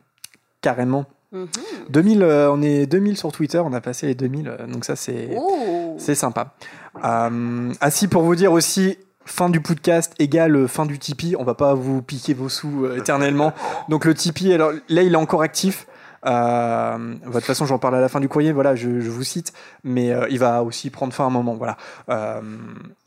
Carrément. 0.62 1.06
Mhm. 1.32 1.48
2000, 1.90 2.22
euh, 2.24 2.52
on 2.52 2.62
est 2.62 2.86
2000 2.86 3.18
sur 3.18 3.32
Twitter, 3.32 3.58
on 3.66 3.74
a 3.74 3.82
passé 3.82 4.06
les 4.06 4.16
2000, 4.16 4.48
euh, 4.48 4.68
donc 4.68 4.86
ça 4.86 4.96
c'est 4.96 5.30
Oh. 5.36 5.96
c'est 5.98 6.14
sympa. 6.14 6.54
Ah 7.02 7.90
si, 7.90 8.08
pour 8.08 8.22
vous 8.24 8.36
dire 8.36 8.52
aussi, 8.52 8.98
fin 9.26 9.50
du 9.50 9.62
podcast 9.62 10.14
égale 10.20 10.56
euh, 10.56 10.68
fin 10.68 10.86
du 10.86 11.00
Tipeee. 11.00 11.36
On 11.38 11.44
va 11.44 11.54
pas 11.54 11.74
vous 11.74 12.02
piquer 12.02 12.34
vos 12.34 12.50
sous 12.50 12.86
euh, 12.86 12.98
éternellement. 12.98 13.54
Donc 13.90 14.06
le 14.06 14.14
Tipeee, 14.14 14.54
alors 14.54 14.72
là, 14.90 15.02
il 15.04 15.14
est 15.14 15.18
encore 15.18 15.42
actif. 15.42 15.88
Euh, 16.24 16.98
de 17.26 17.32
toute 17.32 17.44
façon, 17.46 17.66
j'en 17.66 17.80
parle 17.80 17.96
à 17.96 18.00
la 18.00 18.08
fin 18.08 18.20
du 18.20 18.28
courrier. 18.30 18.52
Voilà, 18.52 18.76
je, 18.76 19.00
je 19.02 19.10
vous 19.10 19.24
cite, 19.24 19.54
mais 19.84 20.12
euh, 20.12 20.28
il 20.30 20.38
va 20.38 20.62
aussi 20.62 20.92
prendre 20.92 21.14
fin 21.14 21.24
à 21.24 21.28
un 21.28 21.32
moment. 21.32 21.56
Voilà. 21.56 21.78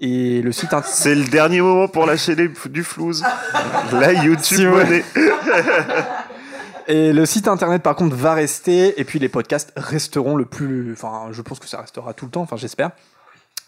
Et 0.00 0.42
le 0.42 0.50
site. 0.50 0.70
C'est 0.84 1.14
le 1.14 1.24
dernier 1.24 1.60
moment 1.60 1.86
pour 1.86 2.06
lâcher 2.06 2.34
les- 2.34 2.50
du 2.70 2.82
flouze. 2.82 3.24
Là, 3.92 4.12
YouTube 4.12 4.42
Si, 4.58 4.66
monnaie. 4.66 5.04
Et 6.86 7.12
le 7.14 7.24
site 7.24 7.48
internet, 7.48 7.82
par 7.82 7.96
contre, 7.96 8.14
va 8.16 8.34
rester. 8.34 9.00
Et 9.00 9.04
puis 9.04 9.18
les 9.18 9.28
podcasts 9.28 9.72
resteront 9.76 10.36
le 10.36 10.44
plus. 10.44 10.92
Enfin, 10.92 11.28
je 11.30 11.40
pense 11.40 11.58
que 11.58 11.66
ça 11.68 11.80
restera 11.80 12.12
tout 12.14 12.24
le 12.26 12.30
temps. 12.30 12.42
Enfin, 12.42 12.56
j'espère. 12.56 12.90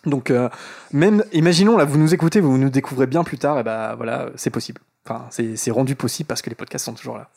Donc, 0.06 0.30
euh, 0.30 0.48
même, 0.92 1.22
imaginons, 1.32 1.76
là, 1.76 1.84
vous 1.84 1.98
nous 1.98 2.14
écoutez, 2.14 2.40
vous 2.40 2.56
nous 2.58 2.70
découvrez 2.70 3.06
bien 3.06 3.24
plus 3.24 3.38
tard, 3.38 3.58
et 3.58 3.62
ben 3.62 3.94
voilà, 3.96 4.28
c'est 4.36 4.50
possible. 4.50 4.80
Enfin, 5.08 5.26
c'est 5.30 5.70
rendu 5.70 5.94
possible 5.94 6.26
parce 6.26 6.42
que 6.42 6.48
les 6.50 6.56
podcasts 6.56 6.84
sont 6.84 6.94
toujours 6.94 7.16
là. 7.18 7.28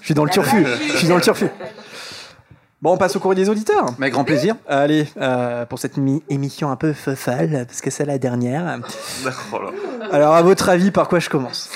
Je 0.00 0.06
suis 0.06 0.14
dans 0.14 0.24
le 0.24 0.30
turfu. 0.30 0.64
Je 0.92 0.96
suis 0.96 1.08
dans 1.08 1.16
le 1.16 1.20
turfu. 1.22 1.46
Bon, 2.82 2.92
on 2.92 2.96
passe 2.98 3.16
au 3.16 3.20
courrier 3.20 3.42
des 3.42 3.48
auditeurs. 3.48 3.86
Avec 3.98 4.12
grand 4.12 4.24
plaisir. 4.24 4.54
Allez, 4.68 5.06
euh, 5.18 5.64
pour 5.66 5.78
cette 5.78 5.96
mi- 5.96 6.22
émission 6.28 6.70
un 6.70 6.76
peu 6.76 6.92
folle, 6.92 7.64
parce 7.66 7.80
que 7.80 7.90
c'est 7.90 8.04
la 8.04 8.18
dernière. 8.18 8.78
Oh. 9.52 9.58
Alors, 10.12 10.34
à 10.34 10.42
votre 10.42 10.68
avis, 10.68 10.90
par 10.90 11.08
quoi 11.08 11.18
je 11.18 11.28
commence? 11.28 11.70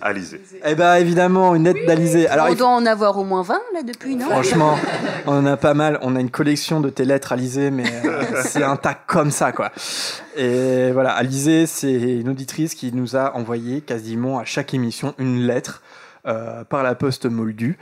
Alizé. 0.00 0.40
Eh 0.64 0.76
ben, 0.76 0.94
évidemment, 0.94 1.56
une 1.56 1.64
lettre 1.64 1.84
d'Alizé. 1.84 2.28
Alors, 2.28 2.46
on 2.46 2.52
il 2.52 2.56
doit 2.56 2.68
en 2.68 2.86
avoir 2.86 3.18
au 3.18 3.24
moins 3.24 3.42
20 3.42 3.54
là 3.74 3.82
depuis, 3.82 4.14
non 4.14 4.26
Franchement, 4.26 4.78
on 5.26 5.32
en 5.32 5.46
a 5.46 5.56
pas 5.56 5.74
mal. 5.74 5.98
On 6.02 6.14
a 6.14 6.20
une 6.20 6.30
collection 6.30 6.80
de 6.80 6.90
tes 6.90 7.04
lettres, 7.04 7.32
Alizé, 7.32 7.72
mais 7.72 7.84
euh, 8.04 8.22
c'est 8.44 8.62
un 8.62 8.76
tas 8.76 8.94
comme 8.94 9.32
ça, 9.32 9.50
quoi. 9.50 9.72
Et 10.36 10.92
voilà, 10.92 11.10
Alizé, 11.10 11.66
c'est 11.66 11.92
une 11.92 12.28
auditrice 12.28 12.76
qui 12.76 12.92
nous 12.92 13.16
a 13.16 13.34
envoyé 13.34 13.80
quasiment 13.80 14.38
à 14.38 14.44
chaque 14.44 14.74
émission 14.74 15.12
une 15.18 15.44
lettre 15.44 15.82
euh, 16.26 16.62
par 16.62 16.84
la 16.84 16.94
poste 16.94 17.26
moldue. 17.26 17.76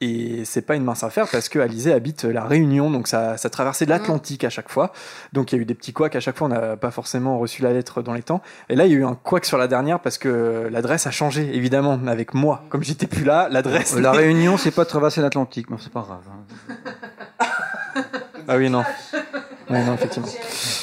Et 0.00 0.44
c'est 0.44 0.62
pas 0.62 0.74
une 0.74 0.84
mince 0.84 1.02
affaire 1.04 1.26
parce 1.30 1.48
que 1.48 1.58
Alizé 1.60 1.92
habite 1.92 2.24
la 2.24 2.44
Réunion, 2.44 2.90
donc 2.90 3.06
ça, 3.08 3.36
ça 3.36 3.48
traversait 3.48 3.86
l'Atlantique 3.86 4.42
à 4.44 4.50
chaque 4.50 4.68
fois. 4.68 4.92
Donc 5.32 5.52
il 5.52 5.56
y 5.56 5.58
a 5.58 5.62
eu 5.62 5.64
des 5.64 5.74
petits 5.74 5.92
couacs 5.92 6.16
à 6.16 6.20
chaque 6.20 6.36
fois, 6.36 6.48
on 6.48 6.50
n'a 6.50 6.76
pas 6.76 6.90
forcément 6.90 7.38
reçu 7.38 7.62
la 7.62 7.72
lettre 7.72 8.02
dans 8.02 8.12
les 8.12 8.22
temps. 8.22 8.42
Et 8.68 8.74
là, 8.74 8.86
il 8.86 8.92
y 8.92 8.94
a 8.96 8.98
eu 8.98 9.04
un 9.04 9.14
couac 9.14 9.44
sur 9.46 9.56
la 9.56 9.68
dernière 9.68 10.00
parce 10.00 10.18
que 10.18 10.68
l'adresse 10.70 11.06
a 11.06 11.10
changé, 11.10 11.56
évidemment, 11.56 11.98
avec 12.08 12.34
moi. 12.34 12.64
Comme 12.70 12.82
j'étais 12.82 13.06
plus 13.06 13.24
là, 13.24 13.48
l'adresse. 13.50 13.94
Euh, 13.96 14.00
La 14.00 14.10
Réunion, 14.12 14.56
c'est 14.58 14.72
pas 14.72 14.84
traverser 14.84 15.22
l'Atlantique, 15.22 15.70
mais 15.70 15.76
c'est 15.80 15.92
pas 15.92 16.02
grave. 16.02 16.22
hein. 16.28 17.54
Ah 18.46 18.56
oui, 18.58 18.68
non. 18.68 18.84
Oui, 19.70 19.78
non, 19.86 19.94
effectivement. 19.94 20.28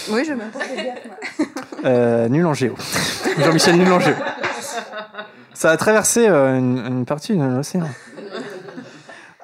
Oui, 0.09 0.23
je 0.25 0.33
me. 0.33 0.41
Euh, 1.83 2.29
nul 2.29 2.45
en 2.45 2.53
géo. 2.53 2.75
Jean-Michel 3.39 3.75
nul 3.75 3.91
en 3.91 3.99
géo. 3.99 4.13
Ça 5.55 5.71
a 5.71 5.77
traversé 5.77 6.27
euh, 6.27 6.55
une, 6.57 6.77
une 6.77 7.05
partie 7.05 7.35
de 7.35 7.43
l'océan. 7.43 7.87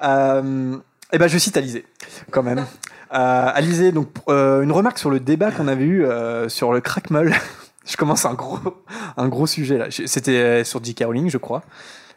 Euh, 0.02 0.76
et 1.12 1.18
ben, 1.18 1.28
je 1.28 1.38
cite 1.38 1.56
Alizé, 1.56 1.86
quand 2.30 2.42
même. 2.42 2.66
Euh, 3.12 3.50
Alizé, 3.54 3.92
donc, 3.92 4.08
euh, 4.28 4.62
une 4.62 4.72
remarque 4.72 4.98
sur 4.98 5.10
le 5.10 5.20
débat 5.20 5.50
qu'on 5.50 5.68
avait 5.68 5.84
eu 5.84 6.04
euh, 6.04 6.48
sur 6.48 6.72
le 6.72 6.80
crackmol. 6.80 7.34
je 7.86 7.96
commence 7.96 8.26
un 8.26 8.34
gros, 8.34 8.58
un 9.16 9.28
gros 9.28 9.46
sujet 9.46 9.78
là. 9.78 9.86
C'était 9.90 10.64
sur 10.64 10.84
J.K. 10.84 11.04
Rowling, 11.04 11.30
je 11.30 11.38
crois, 11.38 11.62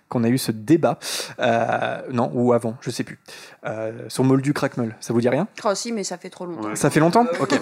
qu'on 0.10 0.26
a 0.26 0.30
eu 0.30 0.38
ce 0.38 0.52
débat. 0.52 1.00
Euh, 1.40 2.02
non, 2.12 2.30
ou 2.34 2.52
avant, 2.54 2.76
je 2.82 2.90
sais 2.92 3.06
plus. 3.06 3.20
Euh, 3.66 4.10
sur 4.10 4.26
Moldu 4.26 4.54
crackmol. 4.54 4.96
Ça 5.00 5.14
vous 5.14 5.22
dit 5.22 5.30
rien? 5.30 5.48
Oh, 5.64 5.74
si, 5.74 5.94
mais 5.94 6.04
ça 6.04 6.18
fait 6.18 6.30
trop 6.30 6.46
longtemps. 6.46 6.68
Ouais. 6.68 6.76
Ça 6.76 6.90
fait 6.90 7.00
longtemps? 7.00 7.26
Ok. 7.40 7.60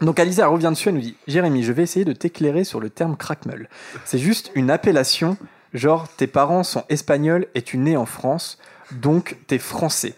Donc 0.00 0.18
Alisa 0.18 0.46
revient 0.46 0.70
dessus, 0.70 0.88
elle 0.88 0.94
nous 0.94 1.00
dit 1.02 1.16
Jérémy, 1.28 1.62
je 1.62 1.72
vais 1.72 1.82
essayer 1.82 2.04
de 2.04 2.12
t'éclairer 2.12 2.64
sur 2.64 2.80
le 2.80 2.88
terme 2.88 3.16
crackmel. 3.16 3.68
C'est 4.04 4.18
juste 4.18 4.50
une 4.54 4.70
appellation, 4.70 5.36
genre 5.74 6.08
tes 6.08 6.26
parents 6.26 6.62
sont 6.62 6.84
espagnols 6.88 7.46
et 7.54 7.60
tu 7.60 7.76
nais 7.76 7.96
en 7.96 8.06
France, 8.06 8.58
donc 8.92 9.36
t'es 9.46 9.58
français. 9.58 10.14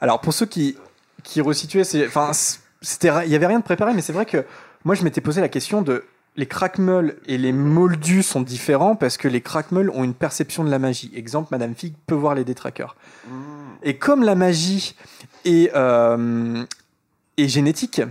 Alors 0.00 0.20
pour 0.20 0.32
ceux 0.32 0.46
qui, 0.46 0.76
qui 1.22 1.40
resituaient, 1.40 1.82
enfin, 2.06 2.32
c'était, 2.80 3.10
il 3.24 3.30
y 3.30 3.34
avait 3.34 3.46
rien 3.46 3.58
de 3.58 3.64
préparé, 3.64 3.94
mais 3.94 4.02
c'est 4.02 4.12
vrai 4.12 4.26
que 4.26 4.44
moi 4.84 4.94
je 4.94 5.04
m'étais 5.04 5.20
posé 5.20 5.40
la 5.40 5.48
question 5.48 5.82
de 5.82 6.04
les 6.36 6.46
crackmeuls 6.46 7.16
et 7.26 7.38
les 7.38 7.52
moldus 7.52 8.22
sont 8.22 8.42
différents 8.42 8.94
parce 8.94 9.16
que 9.16 9.26
les 9.26 9.40
crackmeuls 9.40 9.90
ont 9.90 10.04
une 10.04 10.14
perception 10.14 10.64
de 10.64 10.70
la 10.70 10.78
magie. 10.78 11.10
Exemple, 11.14 11.48
Madame 11.50 11.74
Fig 11.74 11.94
peut 12.06 12.14
voir 12.14 12.34
les 12.34 12.44
détraqueurs. 12.44 12.94
Et 13.82 13.96
comme 13.96 14.22
la 14.22 14.34
magie 14.34 14.94
est, 15.46 15.74
euh, 15.74 16.62
est 17.38 17.48
génétique, 17.48 18.02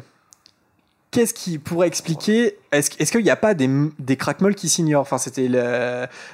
qu'est-ce 1.16 1.34
qui 1.34 1.58
pourrait 1.58 1.88
expliquer 1.88 2.58
Est-ce 2.74 2.92
est-ce 3.00 3.12
qu'il 3.12 3.24
n'y 3.24 3.30
a 3.30 3.38
pas 3.38 3.54
des, 3.54 3.70
des 4.00 4.18
crackmeuls 4.18 4.54
qui 4.54 4.68
s'ignorent? 4.68 5.02
Enfin, 5.02 5.18
c'était 5.18 5.50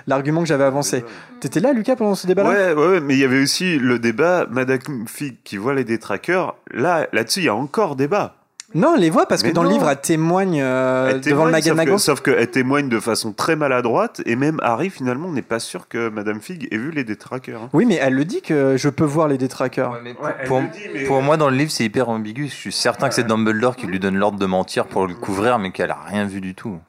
l'argument 0.07 0.41
que 0.41 0.47
j'avais 0.47 0.63
avancé. 0.63 1.05
T'étais 1.39 1.59
là, 1.59 1.71
Lucas, 1.71 1.95
pendant 1.95 2.15
ce 2.15 2.25
débat-là? 2.25 2.49
Ouais, 2.49 2.73
ouais, 2.73 2.87
ouais, 2.93 2.99
mais 2.99 3.13
il 3.13 3.19
y 3.19 3.23
avait 3.23 3.41
aussi 3.41 3.77
le 3.77 3.99
débat 3.99 4.47
Madame 4.49 4.79
Fig 5.07 5.37
qui 5.43 5.57
voit 5.57 5.75
les 5.75 5.83
détraqueurs. 5.83 6.55
Là, 6.71 7.07
là-dessus, 7.13 7.41
il 7.41 7.45
y 7.45 7.49
a 7.49 7.55
encore 7.55 7.95
débat. 7.95 8.40
Non, 8.73 8.95
elle 8.95 9.01
les 9.01 9.09
voit 9.09 9.25
parce 9.25 9.43
que 9.43 9.49
dans 9.49 9.63
le 9.63 9.69
livre, 9.69 9.89
elle 9.89 9.99
témoigne 9.99 10.61
euh, 10.61 11.09
Elle 11.11 11.21
devant 11.21 11.45
le 11.45 11.51
sauf 11.51 11.61
que- 11.63 11.69
Maganago. 11.69 11.97
Sauf 11.97 12.21
qu'elle 12.21 12.49
témoigne 12.51 12.87
de 12.89 12.99
façon 12.99 13.33
très 13.33 13.55
maladroite, 13.55 14.21
et 14.25 14.35
même 14.35 14.59
Harry, 14.63 14.89
finalement, 14.89 15.29
n'est 15.31 15.41
pas 15.41 15.59
sûr 15.59 15.87
que 15.89 16.09
Madame 16.09 16.39
Fig 16.41 16.67
ait 16.71 16.77
vu 16.77 16.91
les 16.91 17.03
détraqueurs. 17.03 17.63
hein. 17.63 17.69
Oui, 17.73 17.85
mais 17.85 17.95
elle 17.95 18.13
le 18.13 18.23
dit 18.25 18.41
que 18.41 18.77
je 18.77 18.87
peux 18.89 19.03
voir 19.03 19.27
les 19.27 19.37
détraqueurs. 19.37 19.99
pour, 20.45 20.61
pour 21.07 21.21
moi, 21.21 21.35
dans 21.37 21.49
le 21.49 21.55
livre, 21.57 21.71
c'est 21.71 21.83
hyper 21.83 22.07
ambigu. 22.09 22.47
Je 22.47 22.53
suis 22.55 22.71
certain 22.71 23.09
que 23.09 23.15
c'est 23.15 23.25
Dumbledore 23.27 23.75
qui 23.75 23.87
lui 23.87 23.99
donne 23.99 24.15
l'ordre 24.15 24.39
de 24.39 24.45
mentir 24.45 24.85
pour 24.85 25.05
le 25.07 25.15
couvrir, 25.15 25.59
mais 25.59 25.71
qu'elle 25.71 25.91
a 25.91 25.99
rien 26.07 26.25
vu 26.25 26.39
du 26.41 26.55
tout. 26.55 26.79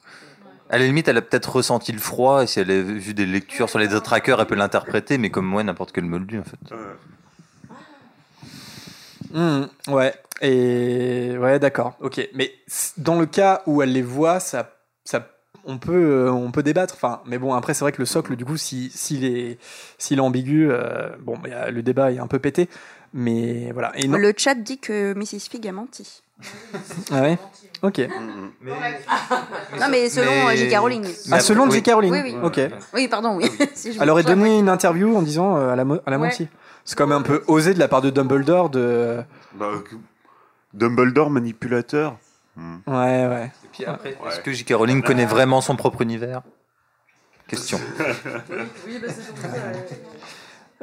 À 0.71 0.79
la 0.79 0.85
limite, 0.87 1.09
elle 1.09 1.19
a 1.19 1.23
peut-être 1.23 1.57
ressenti 1.57 1.93
le 1.93 1.99
froid, 1.99 2.45
et 2.45 2.47
si 2.47 2.59
elle 2.61 2.71
a 2.71 2.81
vu 2.81 3.13
des 3.13 3.27
lectures 3.27 3.69
sur 3.69 3.79
les 3.79 3.89
trackers, 3.89 4.41
elle 4.41 4.47
peut 4.47 4.55
l'interpréter, 4.55 5.19
mais 5.19 5.29
comme 5.31 5.45
moi, 5.47 5.63
n'importe 5.63 5.93
quel 5.93 6.05
moldu, 6.05 6.39
en 6.39 6.45
fait. 6.45 6.73
Euh, 6.73 6.95
Hmm, 9.35 9.65
ouais, 9.91 10.13
et 10.43 11.37
ouais, 11.39 11.59
d'accord, 11.59 11.95
ok. 12.01 12.29
Mais 12.35 12.53
dans 12.99 13.19
le 13.19 13.27
cas 13.27 13.63
où 13.67 13.81
elle 13.83 13.93
les 13.93 14.03
voit, 14.03 14.41
ça, 14.41 14.75
ça, 15.05 15.27
on 15.65 15.79
peut, 15.79 15.93
euh, 16.27 16.31
on 16.33 16.51
peut 16.51 16.63
débattre. 16.63 16.95
Enfin, 16.95 17.21
mais 17.27 17.39
bon, 17.39 17.55
après, 17.55 17.73
c'est 17.75 17.85
vrai 17.85 17.93
que 17.93 18.01
le 18.01 18.07
socle, 18.07 18.35
du 18.37 18.45
coup, 18.45 18.57
si, 18.57 18.91
s'il 18.95 19.25
est, 19.25 19.59
s'il 19.99 20.19
est 20.19 20.23
ambigu, 20.23 20.69
euh, 20.71 21.11
bon, 21.21 21.39
bah, 21.39 21.71
le 21.71 21.83
débat 21.83 22.13
est 22.13 22.19
un 22.19 22.27
peu 22.27 22.39
pété. 22.41 22.69
Mais 23.15 23.71
voilà. 23.73 23.93
Et 23.97 24.09
non, 24.09 24.19
Le 24.19 24.33
chat 24.37 24.55
dit 24.55 24.79
que 24.79 25.15
Mrs. 25.15 25.49
Fig 25.51 25.69
a 25.69 25.73
menti. 25.73 26.23
ah 27.13 27.21
ouais, 27.23 27.39
ok. 27.83 28.09
Non, 29.81 29.87
mais 29.91 30.09
selon 30.09 30.49
euh, 30.49 30.57
J.K. 30.57 30.77
Rowling. 30.79 31.07
Ah, 31.31 31.41
selon 31.41 31.65
oui. 31.69 31.73
J.K. 31.77 31.91
Rowling. 31.95 32.13
Oui, 32.13 32.21
oui. 32.25 32.37
Ok. 32.43 32.61
Oui, 32.95 33.09
pardon, 33.09 33.37
oui. 33.37 33.45
Si 33.75 33.93
je 33.93 34.01
Elle 34.03 34.11
aurait 34.11 34.23
donné 34.23 34.59
une 34.59 34.69
interview 34.69 35.17
en 35.17 35.23
disant 35.23 35.57
euh, 35.57 35.73
elle 35.73 35.81
a, 35.81 35.85
mo- 35.85 35.99
elle 36.07 36.15
a 36.15 36.19
Ouais. 36.19 36.29
menti. 36.29 36.49
C'est 36.85 36.97
quand 36.99 37.07
même 37.07 37.19
un 37.19 37.23
peu 37.23 37.45
osé 37.47 37.75
de 37.75 37.79
la 37.79 37.87
part 37.87 38.01
de 38.03 38.11
Dumbledore 38.11 38.71
de. 38.71 39.19
bah, 39.55 39.69
Dumbledore 40.75 41.31
manipulateur. 41.31 42.17
Hmm. 42.57 42.77
Ouais, 42.87 43.27
ouais. 43.27 43.51
Et 43.65 43.69
puis 43.73 43.85
après, 43.85 44.11
est-ce 44.29 44.41
que 44.41 44.53
J.K. 44.53 44.75
Rowling 44.75 45.03
connaît 45.03 45.27
vraiment 45.27 45.61
son 45.61 45.77
propre 45.77 46.03
univers? 46.03 46.43
Question. 47.49 47.79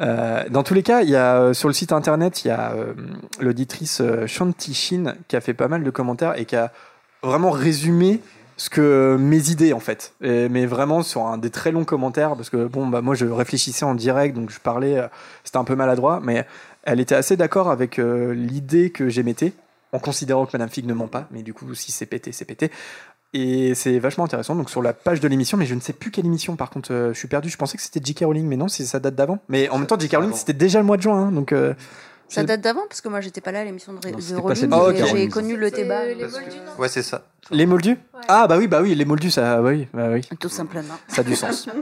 Euh, 0.02 0.46
dans 0.50 0.64
tous 0.64 0.74
les 0.74 0.82
cas, 0.84 1.02
il 1.02 1.10
y 1.10 1.16
a 1.18 1.36
euh, 1.36 1.54
sur 1.54 1.68
le 1.68 1.74
site 1.74 1.92
internet, 1.92 2.46
il 2.46 2.48
y 2.48 2.52
a 2.52 2.72
euh, 2.72 2.94
l'auditrice 3.42 4.00
euh, 4.00 4.28
Shanti 4.28 4.74
Shin 4.74 5.16
qui 5.28 5.36
a 5.36 5.42
fait 5.42 5.54
pas 5.54 5.68
mal 5.68 5.84
de 5.84 5.90
commentaires 5.90 6.40
et 6.40 6.46
qui 6.46 6.56
a 6.56 6.72
vraiment 7.22 7.52
résumé 7.52 8.22
ce 8.56 8.70
que 8.70 9.18
mes 9.20 9.50
idées 9.50 9.74
en 9.74 9.82
fait. 9.82 10.14
Et- 10.22 10.48
mais 10.48 10.66
vraiment 10.66 11.04
sur 11.04 11.26
un 11.28 11.38
des 11.38 11.50
très 11.50 11.74
longs 11.74 11.84
commentaires 11.84 12.36
parce 12.38 12.50
que 12.50 12.66
bon 12.66 12.88
bah 12.88 13.02
moi 13.02 13.14
je 13.14 13.26
réfléchissais 13.26 13.84
en 13.84 13.94
direct 13.94 14.36
donc 14.38 14.52
je 14.52 14.60
parlais, 14.62 14.98
euh, 15.00 15.08
c'était 15.44 15.58
un 15.58 15.66
peu 15.66 15.76
maladroit, 15.76 16.22
mais 16.24 16.46
elle 16.84 17.02
était 17.02 17.16
assez 17.16 17.36
d'accord 17.36 17.70
avec 17.70 18.00
euh, 18.00 18.34
l'idée 18.34 18.92
que 18.92 19.10
j'émettais 19.10 19.52
en 19.92 20.00
considérant 20.00 20.46
que 20.46 20.52
Madame 20.54 20.70
Fig 20.70 20.86
ne 20.86 20.94
ment 20.94 21.08
pas, 21.08 21.28
mais 21.32 21.42
du 21.44 21.54
coup 21.54 21.74
si 21.76 21.92
c'est 21.92 22.06
pété 22.06 22.32
c'est 22.32 22.46
pété. 22.46 22.72
Et 23.34 23.76
c'est 23.76 24.00
vachement 24.00 24.26
intéressant. 24.26 24.56
Donc 24.56 24.72
sur 24.72 24.82
la 24.82 24.92
page 24.92 25.20
de 25.20 25.28
l'émission, 25.28 25.56
mais 25.56 25.68
je 25.68 25.76
ne 25.76 25.80
sais 25.80 25.94
plus 25.94 26.10
quelle 26.10 26.26
émission. 26.26 26.56
Par 26.56 26.72
contre, 26.72 26.92
euh, 26.92 27.14
je 27.14 27.20
suis 27.20 27.28
perdu. 27.28 27.48
Je 27.50 27.58
pensais 27.58 27.78
que 27.78 27.84
c'était 27.84 28.02
J.K. 28.04 28.22
Rowling, 28.26 28.48
mais 28.48 28.58
non, 28.58 28.68
c'est 28.68 28.84
ça 28.86 29.00
date 29.00 29.14
d'avant. 29.14 29.38
Mais 29.50 29.70
en 29.70 29.78
même 29.78 29.86
temps, 29.86 30.00
J.K. 30.00 30.16
Rowling, 30.16 30.34
c'était 30.34 30.54
déjà 30.54 30.80
le 30.80 30.86
mois 30.86 30.98
de 30.98 31.04
juin, 31.04 31.28
hein, 31.28 31.32
donc. 31.32 31.52
euh, 31.52 31.76
Ça 32.28 32.42
c'est- 32.42 32.46
date 32.46 32.62
d'avant, 32.62 32.82
parce 32.90 33.02
que 33.02 33.08
moi, 33.08 33.22
j'étais 33.22 33.40
pas 33.42 33.52
là 33.52 33.60
à 33.60 33.64
l'émission 33.66 33.94
de, 33.94 34.00
Non, 34.00 34.42
Rowling. 34.82 35.06
J'ai 35.12 35.28
connu 35.30 35.56
le 35.58 35.70
débat. 35.70 36.06
les 36.06 36.16
parce 36.16 36.40
que- 36.40 36.80
Ouais, 36.82 36.88
c'est 36.90 37.04
ça. 37.04 37.24
Les 37.52 37.68
moldus? 37.68 37.98
Ah 38.28 38.48
bah 38.48 38.58
oui, 38.58 38.68
bah 38.68 38.82
oui, 38.82 38.96
les 38.96 39.06
moldus, 39.06 39.30
ça, 39.30 39.62
bah 39.62 39.70
oui, 39.70 39.88
bah 39.94 40.10
oui, 40.12 40.22
Tout 40.40 40.50
simplement. 40.50 40.96
ça 41.08 41.22
a 41.22 41.24
du 41.24 41.36
sens. 41.36 41.68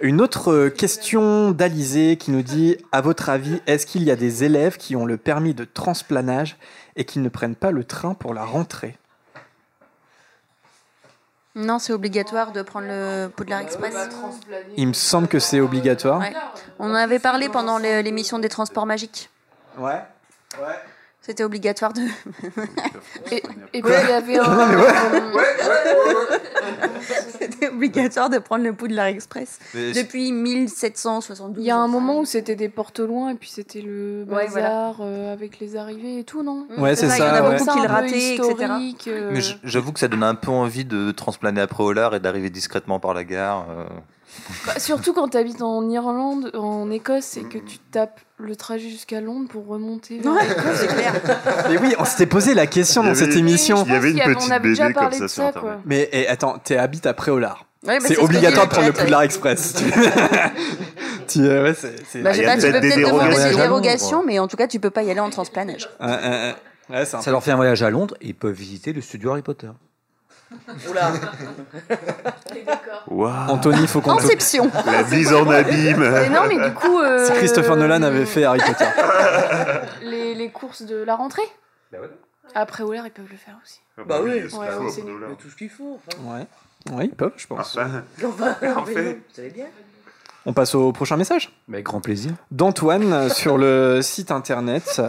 Une 0.00 0.20
autre 0.20 0.68
question 0.68 1.52
d'Alizé 1.52 2.16
qui 2.18 2.30
nous 2.30 2.42
dit 2.42 2.76
À 2.92 3.00
votre 3.00 3.30
avis, 3.30 3.60
est-ce 3.66 3.86
qu'il 3.86 4.02
y 4.02 4.10
a 4.10 4.16
des 4.16 4.44
élèves 4.44 4.76
qui 4.76 4.94
ont 4.94 5.06
le 5.06 5.16
permis 5.16 5.54
de 5.54 5.64
transplanage 5.64 6.56
et 6.96 7.04
qui 7.04 7.18
ne 7.18 7.28
prennent 7.30 7.54
pas 7.54 7.70
le 7.70 7.82
train 7.84 8.14
pour 8.14 8.34
la 8.34 8.44
rentrée? 8.44 8.98
Non, 11.54 11.78
c'est 11.78 11.94
obligatoire 11.94 12.52
de 12.52 12.60
prendre 12.60 12.86
le 12.88 13.28
Poudlard 13.34 13.60
Express. 13.60 13.94
Il 14.76 14.88
me 14.88 14.92
semble 14.92 15.26
que 15.28 15.38
c'est 15.38 15.60
obligatoire. 15.60 16.20
Ouais. 16.20 16.34
On 16.78 16.90
en 16.90 16.94
avait 16.94 17.18
parlé 17.18 17.48
pendant 17.48 17.78
l'é- 17.78 18.02
l'émission 18.02 18.38
des 18.38 18.50
transports 18.50 18.84
magiques. 18.84 19.30
Ouais. 19.78 20.02
C'était 21.26 21.42
obligatoire 21.42 21.92
de. 21.92 22.02
Et, 23.32 23.42
et 23.72 23.82
puis 23.82 23.92
il 24.04 24.08
y 24.08 24.12
avait 24.12 24.38
un. 24.38 24.44
C'était 27.40 27.68
obligatoire 27.68 28.30
de 28.30 28.38
prendre 28.38 28.64
le 28.64 28.72
Poudlard 28.72 29.06
Express. 29.06 29.58
Mais 29.74 29.92
Depuis 29.92 30.30
1772. 30.32 31.56
Il 31.62 31.66
y 31.66 31.70
a 31.70 31.76
un 31.76 31.88
moment 31.88 32.20
où 32.20 32.24
c'était 32.24 32.54
des 32.54 32.68
portes 32.68 33.00
loin 33.00 33.30
et 33.30 33.34
puis 33.34 33.48
c'était 33.50 33.80
le 33.80 34.24
Ouais, 34.28 34.46
bazar 34.46 34.96
euh, 35.00 35.32
avec 35.32 35.58
les 35.60 35.76
arrivées 35.76 36.20
et 36.20 36.24
tout, 36.24 36.42
non 36.42 36.66
Ouais, 36.78 36.94
c'est 36.96 37.06
Il 37.06 37.10
y 37.10 37.12
en 37.12 37.16
ça, 37.16 37.34
a 37.36 37.48
ouais. 37.48 37.58
beaucoup 37.58 37.72
qui 37.72 37.80
le 37.82 37.88
rataient, 37.88 38.34
etc. 38.36 38.54
euh, 39.08 39.30
Mais 39.32 39.40
j'avoue 39.64 39.92
que 39.92 39.98
ça 40.00 40.08
donne 40.08 40.22
un 40.22 40.34
peu 40.34 40.50
envie 40.50 40.84
de 40.84 41.10
transplaner 41.10 41.60
après 41.60 41.82
Olar 41.84 42.14
et 42.14 42.20
d'arriver 42.20 42.50
discrètement 42.50 43.00
par 43.00 43.14
la 43.14 43.24
gare. 43.24 43.66
euh. 43.70 43.84
Bah, 44.66 44.78
surtout 44.78 45.12
quand 45.12 45.28
tu 45.28 45.36
habites 45.36 45.62
en 45.62 45.88
Irlande, 45.88 46.50
en 46.54 46.90
Écosse, 46.90 47.36
et 47.36 47.42
que 47.44 47.58
tu 47.58 47.78
tapes 47.78 48.20
le 48.38 48.54
trajet 48.56 48.88
jusqu'à 48.88 49.20
Londres 49.20 49.48
pour 49.48 49.66
remonter 49.66 50.20
c'est 50.74 50.86
clair. 50.88 51.14
Mais 51.70 51.78
oui, 51.78 51.94
on 51.98 52.04
s'était 52.04 52.26
posé 52.26 52.54
la 52.54 52.66
question 52.66 53.02
dans 53.02 53.14
cette 53.14 53.34
émission. 53.36 53.82
Il 53.86 53.92
y 53.92 53.96
avait 53.96 54.10
une 54.10 54.18
petite 54.18 54.62
BD 54.62 54.92
comme 54.92 55.12
ça 55.12 55.28
sur 55.28 55.44
Internet. 55.44 55.60
quoi. 55.72 55.80
Mais 55.84 56.08
et, 56.12 56.28
attends, 56.28 56.58
t'es 56.62 56.76
habite 56.76 57.06
à 57.06 57.14
Préolard. 57.14 57.64
Ouais, 57.86 57.98
bah, 58.00 58.04
c'est 58.08 58.18
obligatoire 58.18 58.66
de 58.66 58.70
prendre 58.72 58.86
le 58.88 58.92
Poudlard. 58.92 59.22
Express. 59.22 59.74
Tu- 59.74 59.84
tu- 61.28 61.40
euh, 61.44 61.62
ouais, 61.64 61.74
c'est- 61.74 62.22
Bah, 62.22 62.30
Ah, 62.32 62.34
tu 62.34 62.40
peut-être 62.42 62.54
peux 62.56 62.80
peut-être 62.80 62.94
te 62.94 63.00
demander 63.00 63.36
des 63.50 63.54
dérogations, 63.56 64.24
mais 64.24 64.38
en 64.38 64.48
tout 64.48 64.56
cas, 64.56 64.66
tu 64.66 64.80
peux 64.80 64.90
pas 64.90 65.02
y 65.02 65.10
aller 65.10 65.20
en 65.20 65.30
transplanage. 65.30 65.88
Ouais, 66.00 66.06
ouais, 66.06 66.14
ouais. 66.14 66.54
Ouais, 66.88 67.04
c'est 67.04 67.16
un 67.16 67.20
Ça 67.22 67.30
leur 67.30 67.42
fait 67.42 67.50
un 67.52 67.56
voyage 67.56 67.82
à 67.82 67.90
Londres 67.90 68.16
et 68.20 68.28
ils 68.28 68.34
peuvent 68.34 68.52
visiter 68.54 68.92
le 68.92 69.00
studio 69.00 69.30
Harry 69.30 69.42
Potter. 69.42 69.68
Waouh. 73.08 73.50
Anthony, 73.50 73.86
faut 73.86 74.00
qu'on 74.00 74.16
te- 74.16 74.22
Conception. 74.22 74.70
La 74.86 75.02
mise 75.04 75.32
en 75.32 75.48
abîme. 75.48 75.98
Mais 76.00 76.28
non, 76.28 76.42
mais 76.48 76.68
du 76.68 76.74
coup. 76.74 76.98
euh, 77.00 77.26
Si 77.26 77.32
Christopher 77.32 77.76
Nolan 77.76 78.02
avait 78.02 78.26
fait 78.26 78.44
Harry 78.44 78.60
Potter. 78.60 78.84
Les, 80.02 80.34
les 80.34 80.50
courses 80.50 80.82
de 80.82 80.96
la 81.02 81.14
rentrée 81.16 81.42
Bah 81.92 81.98
ouais. 82.00 82.10
Après 82.54 82.82
Oler, 82.84 83.02
ils 83.04 83.10
peuvent 83.10 83.26
le 83.30 83.36
faire 83.36 83.56
aussi. 83.62 83.80
Bah 84.06 84.18
oui. 84.22 84.42
c'est 84.48 84.56
Ouais, 84.56 84.66
c'est 84.90 85.02
tout 85.02 85.50
ce 85.50 85.56
qu'il 85.56 85.70
faut. 85.70 85.98
Enfin, 86.06 86.36
Ouais. 86.38 86.46
Ouais, 86.96 87.04
ils 87.06 87.10
peuvent, 87.14 87.32
je 87.36 87.46
pense. 87.46 87.76
Enfin, 87.76 88.02
enfin, 88.24 88.52
Parfait. 88.74 89.14
vous 89.14 89.34
savez 89.34 89.50
bien. 89.50 89.66
On 90.48 90.52
passe 90.52 90.74
au 90.76 90.92
prochain 90.92 91.16
message 91.16 91.52
Mais 91.66 91.82
grand 91.82 92.00
plaisir. 92.00 92.32
d'Antoine 92.52 93.28
sur 93.30 93.58
le 93.58 94.00
site 94.02 94.30
internet. 94.30 95.02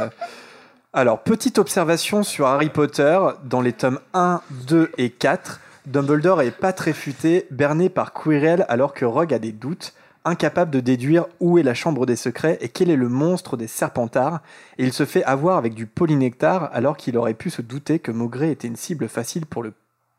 Alors, 0.94 1.22
petite 1.22 1.60
observation 1.60 2.24
sur 2.24 2.48
Harry 2.48 2.70
Potter, 2.70 3.20
dans 3.44 3.62
les 3.62 3.74
tomes 3.74 4.00
1, 4.13 4.41
2 4.67 4.91
et 4.98 5.10
4, 5.10 5.60
Dumbledore 5.86 6.41
est 6.41 6.51
pas 6.51 6.74
très 6.74 6.94
futé, 6.94 7.46
berné 7.51 7.89
par 7.89 8.13
Quirrell 8.13 8.65
alors 8.70 8.94
que 8.94 9.06
Rogue 9.06 9.34
a 9.34 9.39
des 9.39 9.51
doutes, 9.51 9.94
incapable 10.24 10.72
de 10.72 10.79
déduire 10.79 11.25
où 11.39 11.58
est 11.58 11.63
la 11.63 11.74
chambre 11.74 12.06
des 12.06 12.15
secrets 12.15 12.58
et 12.62 12.70
quel 12.70 12.89
est 12.89 12.96
le 12.96 13.10
monstre 13.10 13.58
des 13.58 13.67
Serpentards, 13.67 14.41
et 14.77 14.86
il 14.86 14.94
se 14.94 15.06
fait 15.06 15.24
avoir 15.25 15.58
avec 15.58 15.74
du 15.74 15.88
polynectar 15.88 16.70
alors 16.74 16.96
qu'il 16.96 17.17
aurait 17.17 17.34
pu 17.34 17.50
se 17.50 17.62
douter 17.62 18.00
que 18.00 18.12
Maugré 18.12 18.51
était 18.51 18.67
une 18.67 18.75
cible 18.77 19.10
facile 19.10 19.46
pour 19.46 19.63
le 19.63 19.74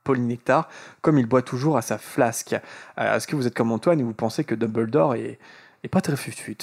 polynectar, 0.05 0.69
comme 1.01 1.19
il 1.19 1.27
boit 1.27 1.43
toujours 1.43 1.77
à 1.79 1.83
sa 1.83 1.99
flasque. 1.99 2.55
Euh, 2.99 3.17
Est-ce 3.17 3.27
que 3.27 3.37
vous 3.37 3.47
êtes 3.47 3.55
comme 3.55 3.73
Antoine 3.73 4.01
et 4.01 4.05
vous 4.05 4.15
pensez 4.15 4.45
que 4.45 4.55
Dumbledore 4.55 5.15
est, 5.15 5.39
pas 5.91 6.03
très 6.03 6.17
fut-fut 6.17 6.59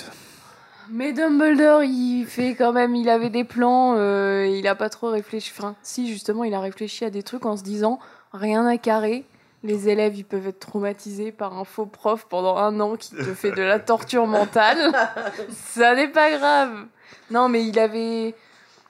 Mais 0.89 1.13
Dumbledore, 1.13 1.83
il 1.83 2.25
fait 2.25 2.55
quand 2.55 2.73
même, 2.73 2.95
il 2.95 3.09
avait 3.09 3.29
des 3.29 3.43
plans, 3.43 3.95
euh, 3.97 4.47
il 4.47 4.67
a 4.67 4.75
pas 4.75 4.89
trop 4.89 5.09
réfléchi. 5.09 5.51
Enfin, 5.55 5.75
si, 5.81 6.07
justement, 6.07 6.43
il 6.43 6.53
a 6.53 6.59
réfléchi 6.59 7.05
à 7.05 7.09
des 7.09 7.23
trucs 7.23 7.45
en 7.45 7.57
se 7.57 7.63
disant 7.63 7.99
rien 8.33 8.65
à 8.65 8.77
carrer. 8.77 9.25
Les 9.63 9.89
élèves, 9.89 10.15
ils 10.15 10.25
peuvent 10.25 10.47
être 10.47 10.59
traumatisés 10.59 11.31
par 11.31 11.57
un 11.57 11.63
faux 11.63 11.87
prof 11.87 12.27
pendant 12.29 12.57
un 12.57 12.79
an 12.79 12.95
qui 12.95 13.15
te 13.15 13.33
fait 13.33 13.51
de 13.51 13.63
la 13.63 13.79
torture 13.79 14.27
mentale. 14.27 14.93
Ça 15.49 15.95
n'est 15.95 16.07
pas 16.07 16.37
grave. 16.37 16.85
Non, 17.31 17.49
mais 17.49 17.65
il 17.65 17.79
avait. 17.79 18.35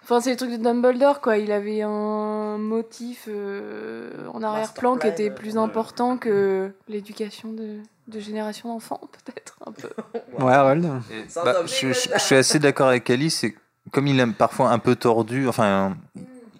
Enfin, 0.03 0.19
c'est 0.19 0.31
le 0.31 0.35
truc 0.35 0.51
de 0.51 0.57
Dumbledore, 0.57 1.21
quoi. 1.21 1.37
Il 1.37 1.51
avait 1.51 1.81
un 1.81 2.57
motif 2.57 3.25
euh, 3.27 4.27
en 4.33 4.43
arrière-plan 4.43 4.97
qui 4.97 5.07
était 5.07 5.31
plus 5.31 5.57
important 5.57 6.17
que 6.17 6.71
l'éducation 6.87 7.53
de, 7.53 7.79
de 8.07 8.19
génération 8.19 8.69
d'enfants, 8.69 9.01
peut-être, 9.11 9.55
un 9.65 9.71
peu. 9.71 9.89
Ouais, 10.43 10.53
Harold 10.53 10.85
Et, 11.11 11.23
bah, 11.35 11.55
je, 11.65 11.93
je- 11.93 12.09
je 12.13 12.19
suis 12.19 12.35
assez 12.35 12.59
d'accord 12.59 12.87
avec 12.89 13.09
Alice. 13.09 13.39
C'est 13.39 13.55
comme 13.91 14.07
il 14.07 14.19
est 14.19 14.27
parfois 14.33 14.71
un 14.71 14.79
peu 14.79 14.95
tordu. 14.95 15.47
Enfin, 15.47 15.95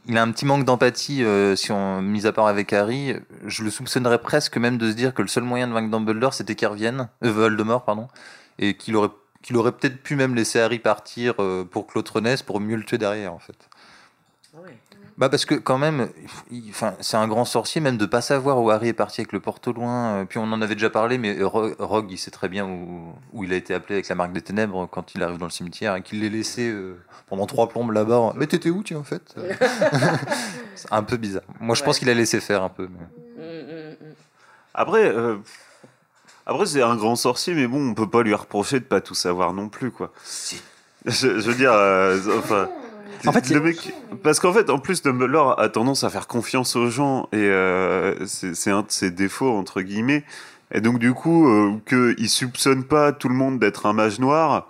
il 0.07 0.17
a 0.17 0.21
un 0.21 0.31
petit 0.31 0.45
manque 0.45 0.63
d'empathie. 0.65 1.23
euh, 1.23 1.55
si 1.55 1.71
on 1.71 2.01
mis 2.01 2.25
à 2.25 2.31
part 2.31 2.47
avec 2.47 2.71
Harry, 2.73 3.15
je 3.45 3.63
le 3.63 3.69
soupçonnerais 3.69 4.19
presque 4.21 4.57
même 4.57 4.77
de 4.77 4.89
se 4.89 4.95
dire 4.95 5.13
que 5.13 5.21
le 5.21 5.27
seul 5.27 5.43
moyen 5.43 5.67
de 5.67 5.73
vaincre 5.73 5.91
Dumbledore, 5.91 6.33
c'était 6.33 6.55
qu'il 6.55 6.67
revienne, 6.67 7.09
euh, 7.23 7.31
Voldemort, 7.31 7.83
pardon, 7.83 8.07
et 8.59 8.75
qu'il 8.77 8.95
aurait 8.95 9.09
qu'il 9.41 9.57
aurait 9.57 9.73
peut-être 9.73 10.01
pu 10.01 10.15
même 10.15 10.33
laisser 10.33 10.59
Harry 10.59 10.79
partir 10.79 11.35
euh, 11.39 11.63
pour 11.63 11.85
que 11.85 11.91
l'autre 11.95 12.19
naisse 12.21 12.41
pour 12.41 12.59
mieux 12.59 12.75
le 12.77 12.83
tuer 12.83 12.97
derrière, 12.97 13.31
en 13.33 13.37
fait. 13.39 13.57
Bah 15.17 15.29
parce 15.29 15.45
que 15.45 15.55
quand 15.55 15.77
même, 15.77 16.09
enfin, 16.69 16.93
c'est 16.99 17.15
un 17.15 17.27
grand 17.29 17.45
sorcier 17.45 17.79
même 17.79 17.95
de 17.97 18.05
pas 18.05 18.19
savoir 18.19 18.59
où 18.61 18.69
Harry 18.69 18.89
est 18.89 18.93
parti 18.93 19.21
avec 19.21 19.31
le 19.31 19.39
porte 19.39 19.65
au 19.69 19.71
loin. 19.71 20.15
euh, 20.17 20.25
Puis 20.25 20.39
on 20.39 20.43
en 20.51 20.61
avait 20.61 20.75
déjà 20.75 20.89
parlé, 20.89 21.17
mais 21.17 21.41
Ro- 21.41 21.71
Rogue, 21.79 22.11
il 22.11 22.17
sait 22.17 22.31
très 22.31 22.49
bien 22.49 22.65
où, 22.65 23.13
où 23.31 23.43
il 23.45 23.53
a 23.53 23.55
été 23.55 23.73
appelé 23.73 23.95
avec 23.95 24.09
la 24.09 24.15
marque 24.15 24.33
des 24.33 24.41
ténèbres 24.41 24.89
quand 24.91 25.15
il 25.15 25.23
arrive 25.23 25.37
dans 25.37 25.45
le 25.45 25.51
cimetière 25.51 25.95
et 25.95 26.01
qu'il 26.01 26.19
l'ait 26.19 26.27
laissé 26.29 26.69
euh, 26.69 26.99
pendant 27.27 27.45
trois 27.45 27.69
plombes 27.69 27.91
là-bas. 27.91 28.33
Mais 28.35 28.45
t'étais 28.45 28.69
où, 28.69 28.83
tu 28.83 28.93
en 28.97 29.05
fait? 29.05 29.33
C'est 30.75 30.91
un 30.91 31.03
peu 31.03 31.15
bizarre. 31.15 31.43
Moi, 31.61 31.75
je 31.75 31.83
pense 31.83 31.97
qu'il 31.99 32.09
a 32.09 32.13
laissé 32.13 32.41
faire 32.41 32.61
un 32.61 32.69
peu. 32.69 32.89
mais- 32.91 33.95
Après, 34.73 35.05
euh, 35.07 35.37
après 36.45 36.65
c'est 36.65 36.81
un 36.81 36.97
grand 36.97 37.15
sorcier, 37.15 37.53
mais 37.53 37.67
bon, 37.67 37.91
on 37.91 37.93
peut 37.93 38.09
pas 38.09 38.21
lui 38.21 38.33
reprocher 38.33 38.81
de 38.81 38.85
pas 38.85 38.99
tout 38.99 39.15
savoir 39.15 39.53
non 39.53 39.69
plus, 39.69 39.91
quoi. 39.91 40.11
Je, 41.05 41.39
je 41.39 41.49
veux 41.49 41.55
dire, 41.55 41.71
euh, 41.71 42.19
enfin. 42.37 42.67
En 43.27 43.31
fait, 43.31 43.49
le 43.49 43.59
mec, 43.61 43.93
parce 44.23 44.39
qu'en 44.39 44.53
fait, 44.53 44.69
en 44.69 44.79
plus, 44.79 45.01
Dumbledore 45.01 45.59
a 45.59 45.69
tendance 45.69 46.03
à 46.03 46.09
faire 46.09 46.27
confiance 46.27 46.75
aux 46.75 46.89
gens 46.89 47.27
et 47.31 47.37
euh, 47.37 48.25
c'est 48.25 48.71
un 48.71 48.81
de 48.81 48.89
ses 48.91 49.11
défauts 49.11 49.51
entre 49.57 49.81
guillemets. 49.81 50.23
Et 50.71 50.81
donc 50.81 50.99
du 50.99 51.13
coup, 51.13 51.47
euh, 51.47 51.73
qu'il 51.87 52.29
soupçonne 52.29 52.83
pas 52.83 53.11
tout 53.13 53.29
le 53.29 53.35
monde 53.35 53.59
d'être 53.59 53.85
un 53.85 53.93
mage 53.93 54.19
noir. 54.19 54.67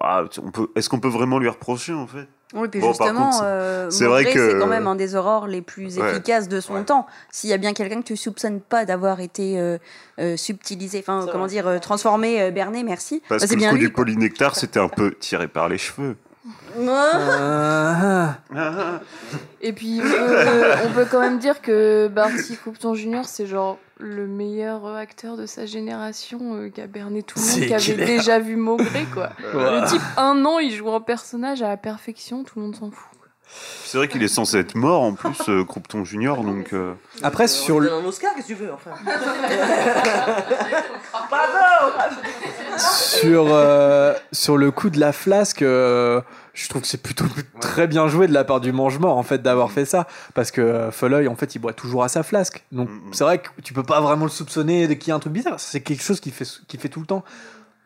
bah, 0.00 0.24
on 0.42 0.50
peut, 0.50 0.68
est-ce 0.74 0.88
qu'on 0.88 0.98
peut 0.98 1.08
vraiment 1.08 1.38
lui 1.38 1.48
reprocher 1.48 1.92
en 1.92 2.06
fait? 2.08 2.26
Oui, 2.52 2.68
puis 2.68 2.80
Bon, 2.80 2.92
par 2.94 3.06
justement, 3.08 3.30
contre, 3.30 3.38
c'est- 3.38 3.44
euh, 3.44 3.90
c'est 3.90 4.06
vrai 4.06 4.24
que- 4.32 4.50
c'est 4.50 4.58
quand 4.58 4.66
même 4.66 4.86
un 4.88 4.94
des 4.96 5.14
aurores 5.16 5.46
les 5.48 5.62
plus 5.62 5.98
Ouais. 5.98 6.10
efficaces 6.10 6.48
de 6.48 6.60
son 6.60 6.82
temps. 6.84 7.06
S'il 7.30 7.50
y 7.50 7.52
a 7.52 7.56
bien 7.58 7.72
quelqu'un 7.74 8.00
que 8.00 8.06
tu 8.06 8.16
soupçonnes 8.16 8.60
pas 8.60 8.84
d'avoir 8.84 9.20
été 9.20 9.58
euh, 9.58 9.78
euh, 10.20 10.36
subtilisé, 10.36 10.98
enfin, 11.00 11.26
comment 11.30 11.46
dire, 11.46 11.66
euh, 11.68 11.78
transformé, 11.78 12.40
euh, 12.42 12.50
berné, 12.50 12.82
merci, 12.84 13.22
Parce 13.28 13.42
bah, 13.42 13.44
que 13.46 13.48
c'est 13.50 13.54
le 13.54 13.58
bien 13.60 13.70
coup 13.70 13.76
lui. 13.76 13.82
du 13.86 13.92
polynectar, 13.92 14.54
c'était 14.56 14.78
un 14.80 14.88
peu 14.88 15.14
tiré 15.14 15.46
par 15.48 15.68
les 15.68 15.78
cheveux. 15.78 16.16
Ah, 16.78 18.36
Et 19.60 19.72
puis, 19.72 20.00
on 20.00 20.28
peut, 20.28 20.72
on 20.84 20.92
peut 20.92 21.06
quand 21.10 21.20
même 21.20 21.38
dire 21.38 21.62
que 21.62 22.08
Barty 22.08 22.56
Croupton 22.56 22.94
Jr., 22.94 23.22
c'est 23.24 23.46
genre 23.46 23.78
le 23.98 24.26
meilleur 24.26 24.86
acteur 24.86 25.36
de 25.36 25.46
sa 25.46 25.66
génération 25.66 26.54
euh, 26.54 26.68
qui 26.68 26.80
a 26.80 26.86
berné 26.86 27.22
tout 27.22 27.38
le 27.38 27.44
monde, 27.44 27.66
qui 27.66 27.74
avait 27.74 27.94
clair. 27.94 28.06
déjà 28.06 28.38
vu 28.40 28.56
Maugré, 28.56 29.06
quoi. 29.12 29.30
Le 29.54 29.88
type, 29.88 30.02
un 30.16 30.44
an, 30.44 30.58
il 30.58 30.72
joue 30.72 30.90
un 30.90 31.00
personnage 31.00 31.62
à 31.62 31.68
la 31.68 31.76
perfection, 31.76 32.42
tout 32.44 32.58
le 32.58 32.66
monde 32.66 32.76
s'en 32.76 32.90
fout. 32.90 33.13
C'est 33.84 33.98
vrai 33.98 34.08
qu'il 34.08 34.22
est 34.22 34.28
censé 34.28 34.58
être 34.58 34.74
mort 34.74 35.02
en 35.02 35.12
plus, 35.14 35.36
euh, 35.48 35.64
Croupton 35.64 36.04
Junior, 36.04 36.42
donc. 36.42 36.72
euh, 36.72 36.94
Après, 37.22 37.44
On 37.44 37.48
sur 37.48 37.80
le, 37.80 37.92
un 37.92 38.04
Oscar, 38.04 38.32
qu'est-ce 38.34 38.48
que 38.48 38.52
tu 38.54 38.58
veux, 38.58 38.72
enfin 38.72 38.90
sur, 42.78 43.46
euh, 43.50 44.14
sur 44.32 44.56
le 44.56 44.70
coup 44.70 44.90
de 44.90 44.98
la 44.98 45.12
flasque, 45.12 45.62
euh, 45.62 46.20
je 46.54 46.68
trouve 46.68 46.82
que 46.82 46.88
c'est 46.88 47.02
plutôt 47.02 47.24
très 47.60 47.86
bien 47.86 48.08
joué 48.08 48.26
de 48.26 48.32
la 48.32 48.44
part 48.44 48.60
du 48.60 48.72
mange-mort 48.72 49.16
en 49.16 49.22
fait 49.22 49.42
d'avoir 49.42 49.70
fait 49.70 49.84
ça. 49.84 50.06
Parce 50.34 50.50
que 50.50 50.60
euh, 50.60 50.90
Folleuil 50.90 51.28
en 51.28 51.36
fait 51.36 51.54
il 51.54 51.58
boit 51.58 51.72
toujours 51.72 52.04
à 52.04 52.08
sa 52.08 52.22
flasque. 52.22 52.64
Donc 52.72 52.88
Mm, 52.88 52.92
mm. 53.08 53.12
c'est 53.12 53.24
vrai 53.24 53.38
que 53.38 53.48
tu 53.62 53.72
peux 53.72 53.82
pas 53.82 54.00
vraiment 54.00 54.24
le 54.24 54.30
soupçonner 54.30 54.86
de 54.88 54.94
qu'il 54.94 55.08
y 55.08 55.12
a 55.12 55.14
un 55.14 55.18
truc 55.20 55.32
bizarre. 55.32 55.58
C'est 55.60 55.80
quelque 55.80 56.02
chose 56.02 56.20
qu'il 56.20 56.32
fait 56.32 56.46
qu'il 56.68 56.80
fait 56.80 56.88
tout 56.88 57.00
le 57.00 57.06
temps. 57.06 57.24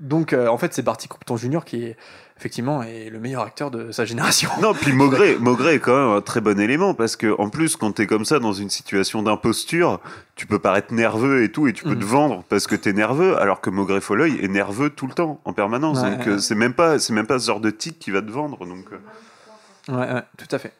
Donc 0.00 0.32
euh, 0.32 0.46
en 0.48 0.58
fait 0.58 0.74
c'est 0.74 0.82
Barty 0.82 1.08
Croupton 1.08 1.36
Junior 1.36 1.64
qui 1.64 1.84
est 1.84 1.96
effectivement 2.38 2.82
est 2.82 3.10
le 3.10 3.18
meilleur 3.18 3.42
acteur 3.42 3.70
de 3.70 3.90
sa 3.92 4.04
génération 4.04 4.48
Non, 4.62 4.72
puis 4.72 4.92
Maugré, 4.92 5.36
Maugré 5.40 5.74
est 5.74 5.78
quand 5.80 5.96
même 5.96 6.16
un 6.16 6.20
très 6.20 6.40
bon 6.40 6.58
élément 6.60 6.94
parce 6.94 7.16
que 7.16 7.34
en 7.40 7.48
plus, 7.50 7.76
quand 7.76 7.92
t'es 7.92 8.06
comme 8.06 8.24
ça 8.24 8.38
dans 8.38 8.52
une 8.52 8.70
situation 8.70 9.22
d'imposture, 9.22 10.00
tu 10.36 10.46
peux 10.46 10.58
paraître 10.58 10.94
nerveux 10.94 11.42
et 11.42 11.50
tout 11.50 11.66
et 11.66 11.72
tu 11.72 11.82
peux 11.84 11.90
Mhm. 11.94 11.98
te 12.00 12.04
vendre 12.04 12.44
parce 12.48 12.66
que 12.66 12.76
t'es 12.76 12.92
nerveux, 12.92 13.36
alors 13.40 13.60
que 13.60 13.70
Maugré 13.70 14.00
Folleuil 14.00 14.38
est 14.42 14.48
nerveux 14.48 14.90
tout 14.90 15.06
le 15.08 15.14
temps, 15.14 15.40
en 15.44 15.52
permanence. 15.52 15.98
Ouais, 16.00 16.10
donc 16.10 16.20
ouais. 16.26 16.28
euh, 16.34 16.38
c'est 16.38 16.54
même 16.54 16.74
pas, 16.74 16.98
c'est 16.98 17.12
même 17.12 17.26
pas 17.26 17.38
ce 17.40 17.46
genre 17.48 17.60
de 17.60 17.70
tic 17.70 17.98
qui 17.98 18.10
va 18.12 18.22
te 18.22 18.30
vendre. 18.30 18.58
Donc 18.64 18.84
euh. 18.92 19.92
Ouais, 19.92 20.12
ouais, 20.14 20.22
tout 20.36 20.54
à 20.54 20.58
fait. 20.58 20.72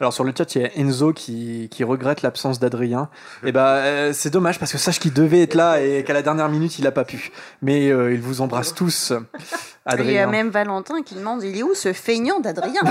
Alors 0.00 0.12
sur 0.12 0.24
le 0.24 0.32
chat, 0.36 0.54
il 0.54 0.62
y 0.62 0.64
a 0.64 0.70
Enzo 0.76 1.12
qui, 1.12 1.68
qui 1.70 1.84
regrette 1.84 2.22
l'absence 2.22 2.58
d'Adrien. 2.58 3.08
Et 3.44 3.52
bah 3.52 3.76
euh, 3.76 4.12
c'est 4.12 4.30
dommage 4.30 4.58
parce 4.58 4.72
que 4.72 4.78
sache 4.78 4.98
qu'il 5.00 5.12
devait 5.12 5.42
être 5.42 5.54
là 5.54 5.80
et 5.80 6.04
qu'à 6.04 6.12
la 6.12 6.22
dernière 6.22 6.48
minute 6.48 6.78
il 6.78 6.86
a 6.86 6.92
pas 6.92 7.04
pu. 7.04 7.32
Mais 7.62 7.90
euh, 7.90 8.12
il 8.12 8.20
vous 8.20 8.40
embrasse 8.40 8.74
tous. 8.74 9.10
Il 9.10 9.14
y 9.14 9.18
a 9.18 9.92
Adrien. 9.92 10.26
même 10.26 10.50
Valentin 10.50 11.02
qui 11.02 11.14
demande 11.14 11.42
il 11.42 11.56
est 11.58 11.62
où 11.62 11.74
ce 11.74 11.92
feignant 11.92 12.40
d'Adrien? 12.40 12.82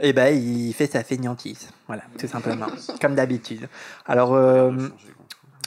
Et 0.00 0.12
bah 0.12 0.30
il 0.30 0.72
fait 0.74 0.90
sa 0.90 1.02
feignantise. 1.04 1.68
Voilà, 1.86 2.02
tout 2.18 2.26
simplement. 2.26 2.66
Comme 3.00 3.14
d'habitude. 3.14 3.68
Alors 4.06 4.34
euh, 4.34 4.72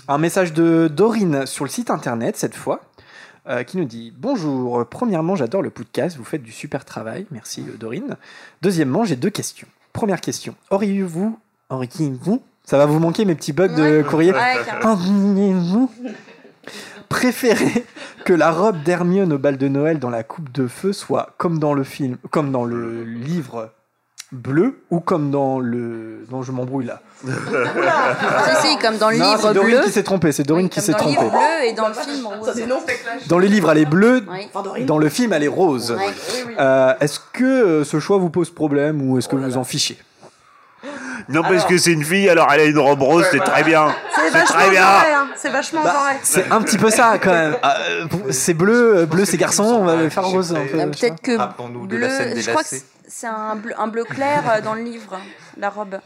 un 0.08 0.18
message 0.18 0.54
de 0.54 0.88
Dorine 0.88 1.46
sur 1.46 1.66
le 1.66 1.70
site 1.70 1.90
internet 1.90 2.38
cette 2.38 2.56
fois. 2.56 2.82
Euh, 3.50 3.64
qui 3.64 3.78
nous 3.78 3.86
dit 3.86 4.14
Bonjour, 4.18 4.86
premièrement, 4.90 5.36
j'adore 5.36 5.62
le 5.62 5.70
podcast, 5.70 6.18
vous 6.18 6.24
faites 6.24 6.44
du 6.44 6.52
super 6.52 6.86
travail, 6.86 7.26
merci 7.32 7.64
euh, 7.68 7.78
Dorine. 7.78 8.18
Deuxièmement, 8.62 9.04
j'ai 9.04 9.16
deux 9.16 9.30
questions. 9.30 9.68
Première 9.94 10.22
question 10.22 10.56
Auriez-vous, 10.70 11.38
auriez-vous, 11.70 12.42
ça 12.64 12.78
va 12.78 12.86
vous 12.86 13.00
manquer 13.00 13.26
mes 13.26 13.36
petits 13.36 13.54
bugs 13.54 13.68
de 13.70 14.00
Ouais. 14.00 14.04
courrier 14.04 14.32
Ouais. 14.34 14.56
Auriez-vous 14.84 15.92
préféré 17.10 17.86
que 18.26 18.34
la 18.34 18.52
robe 18.52 18.84
d'Hermione 18.84 19.32
au 19.34 19.38
bal 19.38 19.58
de 19.58 19.68
Noël 19.68 20.00
dans 20.00 20.10
la 20.10 20.24
coupe 20.24 20.52
de 20.52 20.68
feu 20.68 20.92
soit 20.94 21.34
comme 21.38 21.60
dans 21.60 21.74
le 21.74 21.84
film, 21.84 22.18
comme 22.32 22.52
dans 22.52 22.66
le 22.66 23.04
livre 23.06 23.72
bleu 24.32 24.82
ou 24.92 25.00
comme 25.00 25.32
dans 25.32 25.60
le. 25.60 26.26
Non, 26.32 26.44
je 26.44 26.52
m'embrouille 26.52 26.86
là. 26.86 27.02
Si, 28.62 28.68
si, 28.68 28.78
comme 28.78 28.98
dans 28.98 29.10
le 29.10 29.18
non, 29.18 29.32
livre 29.32 29.42
c'est 29.48 29.54
Dorine 29.54 29.76
bleu. 29.78 29.84
qui 29.86 29.92
s'est 29.92 30.04
trompée. 30.04 30.32
C'est 30.32 30.44
Dorine 30.44 30.66
Oui, 30.66 30.70
qui 30.70 30.82
s'est 30.82 30.92
dans 30.92 30.98
le 31.00 31.04
trompée. 31.04 31.22
livre 31.22 31.32
bleu 31.32 31.66
et 31.68 31.74
dans 31.74 31.88
le 31.88 31.94
film 31.94 32.28
rose. 32.28 32.64
Dans 33.28 33.40
le 33.40 33.48
livre, 33.48 33.72
elle 33.72 33.78
est 33.80 33.86
bleue. 33.86 34.24
Oui. 34.30 34.48
Enfin, 34.54 34.64
Dorine. 34.64 34.86
Dans 34.86 34.98
le 34.98 35.10
film, 35.10 35.34
elle 35.34 35.44
est 35.44 35.48
rose. 35.48 35.96
Euh, 36.60 36.94
est-ce 37.00 37.20
que 37.34 37.44
euh, 37.44 37.84
ce 37.84 38.00
choix 38.00 38.18
vous 38.18 38.30
pose 38.30 38.50
problème 38.50 39.02
ou 39.10 39.18
est-ce 39.18 39.28
que 39.28 39.36
Oh 39.36 39.40
là 39.40 39.48
vous 39.48 39.54
là. 39.56 39.60
en 39.60 39.64
fichez? 39.64 39.98
Non, 41.30 41.42
parce 41.42 41.54
Alors- 41.56 41.68
que 41.68 41.78
c'est 41.78 41.92
une 41.92 42.04
fille, 42.04 42.30
alors 42.30 42.48
elle 42.52 42.62
a 42.62 42.64
une 42.66 42.80
robe 42.80 43.02
rose, 43.02 43.26
c'est 43.32 43.40
très 43.40 43.64
bien. 43.64 43.94
C'est 44.16 44.22
C'est 44.22 44.30
vachement 44.32 44.56
très 44.56 44.70
bien. 44.70 44.86
vrai, 45.00 45.14
hein. 45.14 45.28
C'est 45.36 45.50
vachement 45.50 45.84
Bah, 45.84 45.94
vrai. 46.04 46.18
C'est 46.24 46.52
un 46.52 46.62
petit 46.62 46.78
peu 46.78 46.90
ça 46.90 47.18
quand 47.20 47.32
même. 47.32 47.58
Euh, 47.64 48.08
pour- 48.08 48.22
c'est 48.32 48.54
bleu, 48.54 48.98
euh, 49.00 49.06
bleu 49.06 49.26
c'est 49.26 49.38
garçon, 49.38 49.64
on 49.64 49.84
va 49.86 49.96
le 49.96 50.10
faire 50.10 50.26
rose. 50.26 50.54
un 50.54 50.66
peu, 50.66 50.80
Euh, 50.80 50.86
Peut-être 50.88 51.22
que 51.22 51.38
Rappelons-nous 51.38 51.82
de 51.88 51.96
bleu, 51.98 52.08
la 52.08 52.10
scène 52.18 52.34
des 52.34 52.42
je 52.42 52.50
crois 52.50 52.64
que 52.64 52.76
lacets. 52.76 52.86
c'est 53.08 53.28
un 53.28 53.56
bleu, 53.56 53.74
un 53.78 53.88
bleu 53.88 54.04
clair 54.06 54.44
euh, 54.50 54.62
dans 54.62 54.74
le 54.74 54.82
livre, 54.82 55.20
la 55.58 55.70
robe, 55.70 56.00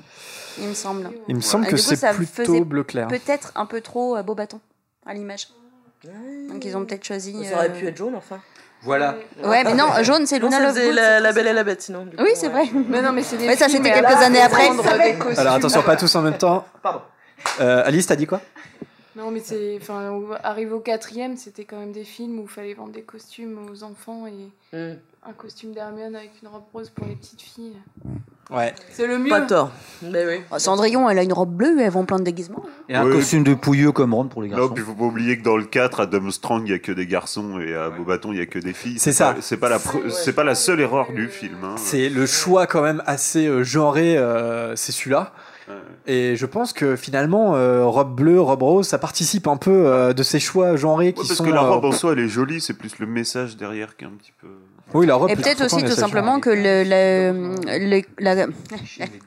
il 0.60 0.68
me 0.68 0.74
semble. 0.74 1.10
Il 1.28 1.36
me 1.36 1.42
semble 1.42 1.66
Et 1.66 1.70
que 1.70 1.76
du 1.76 1.82
coup, 1.82 1.88
c'est 1.90 1.96
ça 1.96 2.14
plutôt 2.14 2.46
faisait 2.46 2.62
bleu 2.66 2.84
clair. 2.84 3.08
Peut-être 3.08 3.52
un 3.56 3.66
peu 3.66 3.82
trop 3.82 4.18
euh, 4.18 4.24
beau 4.24 4.36
bâton 4.36 4.60
à 5.06 5.14
l'image. 5.14 5.48
Donc 6.50 6.66
ils 6.66 6.76
ont 6.76 6.84
peut-être 6.84 7.06
choisi. 7.06 7.46
Ça 7.46 7.56
aurait 7.58 7.70
euh, 7.70 7.80
pu 7.80 7.86
être 7.88 7.96
jaune, 7.98 8.16
enfin. 8.16 8.40
Voilà. 8.84 9.16
Ouais, 9.44 9.64
mais 9.64 9.74
non, 9.74 9.86
jaune 10.02 10.26
c'est 10.26 10.40
Luna 10.40 10.60
Lovegood. 10.60 10.94
la, 10.96 11.20
la 11.20 11.32
Belle 11.34 11.48
et 11.48 11.54
la 11.54 11.64
Bête, 11.64 11.82
sinon. 11.82 12.06
du 12.06 12.16
Oui, 12.18 12.32
c'est 12.36 12.48
ouais. 12.48 12.66
vrai. 12.66 12.70
Mais 12.90 13.02
non, 13.02 13.12
mais 13.12 13.22
c'est 13.24 13.38
ça, 13.56 13.70
c'était 13.70 13.92
quelques 13.92 14.10
là, 14.10 14.20
années 14.26 14.42
après. 14.42 14.70
Alors 15.38 15.54
attention, 15.54 15.82
pas 15.84 15.96
tous 15.96 16.14
en 16.16 16.22
même 16.22 16.38
temps. 16.38 16.66
Pardon. 16.82 17.02
Euh, 17.60 17.84
Alice, 17.86 18.08
t'as 18.08 18.16
dit 18.16 18.28
quoi? 18.28 18.42
Non, 19.16 19.30
mais 19.30 19.42
c'est. 19.44 19.78
Enfin, 19.82 20.10
au- 20.12 20.34
arrivé 20.42 20.72
au 20.72 20.80
quatrième, 20.80 21.36
c'était 21.36 21.66
quand 21.66 21.78
même 21.78 21.92
des 21.92 22.06
films 22.06 22.40
où 22.40 22.44
il 22.44 22.48
fallait 22.50 22.74
vendre 22.74 22.94
des 22.94 23.02
costumes 23.02 23.60
aux 23.72 23.84
enfants 23.84 24.26
et 24.26 24.50
Mm. 24.76 24.98
un 25.28 25.34
costume 25.34 25.74
d'Hermione 25.74 26.16
avec 26.16 26.32
une 26.42 26.48
robe 26.48 26.64
rose 26.74 26.90
pour 26.90 27.06
les 27.06 27.16
petites 27.16 27.42
filles. 27.42 27.76
Ouais. 28.50 28.74
C'est 28.92 29.08
le 29.08 29.18
mieux. 29.18 29.30
Pas 29.30 29.42
tort. 29.42 29.72
Mais 30.04 30.26
oui. 30.26 30.42
Ah, 30.52 30.60
Cendrillon, 30.60 31.10
elle 31.10 31.20
a 31.20 31.24
une 31.24 31.32
robe 31.32 31.54
bleue, 31.56 31.80
elles 31.80 31.92
vont 31.92 32.06
plein 32.06 32.18
de 32.20 32.24
déguisements. 32.24 32.64
Et 32.90 32.96
un 32.96 33.06
Ouais. 33.06 33.12
costume 33.14 33.44
de 33.44 33.54
pouilleux 33.54 33.92
comme 33.92 34.14
Ron 34.14 34.28
pour 34.28 34.42
les 34.42 34.50
Non, 34.50 34.58
garçons. 34.58 34.74
puis 34.74 34.84
faut 34.84 34.94
pas 34.94 35.06
oublier 35.06 35.38
que 35.38 35.44
dans 35.44 35.56
le 35.58 35.64
4, 35.64 36.02
à 36.02 36.32
Strong, 36.32 36.64
il 36.66 36.72
y 36.72 36.74
a 36.74 36.80
que 36.80 36.92
des 36.92 37.06
garçons 37.08 37.60
et 37.60 37.74
à 37.76 37.90
Beaubaton, 37.90 38.34
il 38.34 38.40
y 38.40 38.42
a 38.42 38.46
que 38.46 38.60
des 38.60 38.74
filles. 38.74 38.98
C'est 39.00 39.14
ça. 39.14 39.34
pas- 39.36 39.42
C'est 39.42 39.58
pas 39.58 39.70
la, 39.70 39.78
pre- 39.78 40.10
c'est 40.10 40.34
pas 40.34 40.44
la 40.44 40.56
seule 40.56 40.82
erreur 40.82 41.12
du 41.14 41.28
film. 41.28 41.58
hein. 41.64 41.76
C'est 41.78 42.10
le 42.10 42.26
choix 42.26 42.68
quand 42.68 42.82
même 42.82 43.02
assez 43.06 43.46
euh, 43.48 43.64
genré, 43.64 44.18
euh, 44.18 44.76
c'est 44.76 44.92
celui-là. 44.92 45.32
Ouais. 45.70 45.76
Et 46.08 46.36
je 46.36 46.46
pense 46.46 46.74
que 46.74 46.96
finalement, 46.98 47.56
euh, 47.56 47.86
robe 47.86 48.14
bleue, 48.16 48.42
robe 48.42 48.64
rose, 48.64 48.88
ça 48.88 48.98
participe 48.98 49.48
un 49.48 49.56
peu 49.58 49.72
euh, 49.88 50.12
de 50.14 50.24
ces 50.24 50.40
choix 50.40 50.76
genrés 50.76 51.06
Ouais, 51.08 51.14
qui 51.14 51.28
parce 51.28 51.36
sont. 51.36 51.46
que 51.46 51.52
la 51.52 51.64
euh, 51.64 51.70
robe 51.70 51.86
en 51.86 51.92
soi, 51.94 52.14
elle 52.14 52.20
est 52.20 52.28
jolie, 52.28 52.60
c'est 52.60 52.74
plus 52.74 52.98
le 53.00 53.06
message 53.06 53.56
derrière 53.56 53.96
qui 53.96 54.04
est 54.04 54.08
un 54.08 54.12
petit 54.18 54.34
peu. 54.42 54.48
Oui, 54.94 55.06
la 55.06 55.16
robe. 55.16 55.30
Et 55.30 55.36
peut- 55.36 55.42
peut-être 55.42 55.64
aussi 55.66 55.84
tout 55.84 55.92
simplement 55.92 56.40
que 56.40 56.50
le, 56.50 56.84
le- 56.84 57.56
le- 57.90 58.02
la, 58.20 58.36
la 58.36 58.46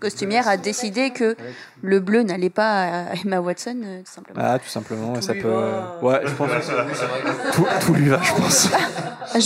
costumière 0.01 0.47
a 0.49 0.57
décidé 0.57 1.11
que 1.11 1.37
le 1.83 2.01
bleu 2.01 2.23
n'allait 2.23 2.51
pas 2.51 2.83
à 2.83 3.15
Emma 3.25 3.41
Watson, 3.41 3.77
euh, 3.85 4.01
tout 4.01 4.13
simplement. 4.13 4.41
Ah, 4.43 4.59
tout 4.59 4.69
simplement, 4.69 5.13
Tout 5.15 5.23
ça 5.23 5.33
lui 5.33 5.41
peut. 5.43 5.49
va. 5.49 5.99
Ouais, 6.03 6.21
je 6.25 6.33
pense. 6.35 6.51
tout, 7.53 7.67
tout 7.81 7.95
lui 7.95 8.09
va, 8.09 8.21
je 8.23 8.33
pense. 8.35 8.69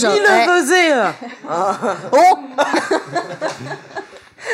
Genre, 0.01 0.15
Il 0.17 0.23
le 0.23 0.61
faisait 0.61 0.93
oh 1.51 2.39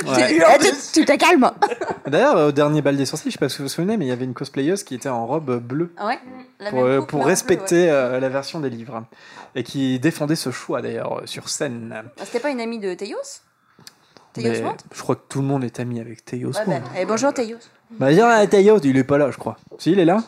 Ouais. 0.06 0.38
Eh, 0.38 0.58
tu, 0.58 1.00
tu 1.00 1.04
te 1.04 1.16
calmes 1.16 1.50
D'ailleurs, 2.06 2.48
au 2.48 2.52
dernier 2.52 2.82
bal 2.82 2.96
des 2.96 3.06
sorciers, 3.06 3.30
je 3.30 3.34
sais 3.34 3.38
pas 3.38 3.48
si 3.48 3.58
vous 3.58 3.64
vous 3.64 3.68
souvenez, 3.68 3.96
mais 3.96 4.06
il 4.06 4.08
y 4.08 4.12
avait 4.12 4.24
une 4.24 4.34
cosplayeuse 4.34 4.82
qui 4.82 4.94
était 4.94 5.08
en 5.08 5.26
robe 5.26 5.58
bleue 5.60 5.92
Ah 5.96 6.06
Ouais, 6.06 6.18
la 6.60 6.70
pour, 6.70 6.82
même 6.82 6.88
euh, 6.88 7.00
coupe, 7.00 7.08
pour 7.10 7.18
mais 7.18 7.22
en 7.22 7.26
bleu, 7.26 7.32
respecter 7.32 7.90
euh, 7.90 8.20
la 8.20 8.28
version 8.28 8.60
des 8.60 8.70
livres 8.70 9.04
et 9.54 9.62
qui 9.62 9.98
défendait 10.00 10.36
ce 10.36 10.50
choix 10.50 10.82
d'ailleurs 10.82 11.20
euh, 11.20 11.26
sur 11.26 11.48
scène. 11.48 11.94
Ah, 11.94 12.24
C'était 12.24 12.40
pas 12.40 12.50
une 12.50 12.60
amie 12.60 12.78
de 12.78 12.92
Théos? 12.94 13.16
Théos 14.32 14.48
Mais 14.50 14.62
je 14.92 15.02
crois 15.02 15.14
que 15.14 15.22
tout 15.28 15.40
le 15.40 15.46
monde 15.46 15.62
est 15.64 15.78
ami 15.78 16.00
avec 16.00 16.24
Théos. 16.24 16.50
Ouais, 16.52 16.64
bah, 16.66 16.80
eh, 16.98 17.04
bonjour 17.04 17.32
Théos. 17.32 17.58
Bah, 17.92 18.12
dire 18.12 18.26
à 18.26 18.46
Théos, 18.46 18.80
il 18.82 18.96
est 18.96 19.04
pas 19.04 19.18
là, 19.18 19.30
je 19.30 19.38
crois. 19.38 19.56
Si, 19.78 19.92
il 19.92 19.98
est 20.00 20.04
là? 20.04 20.18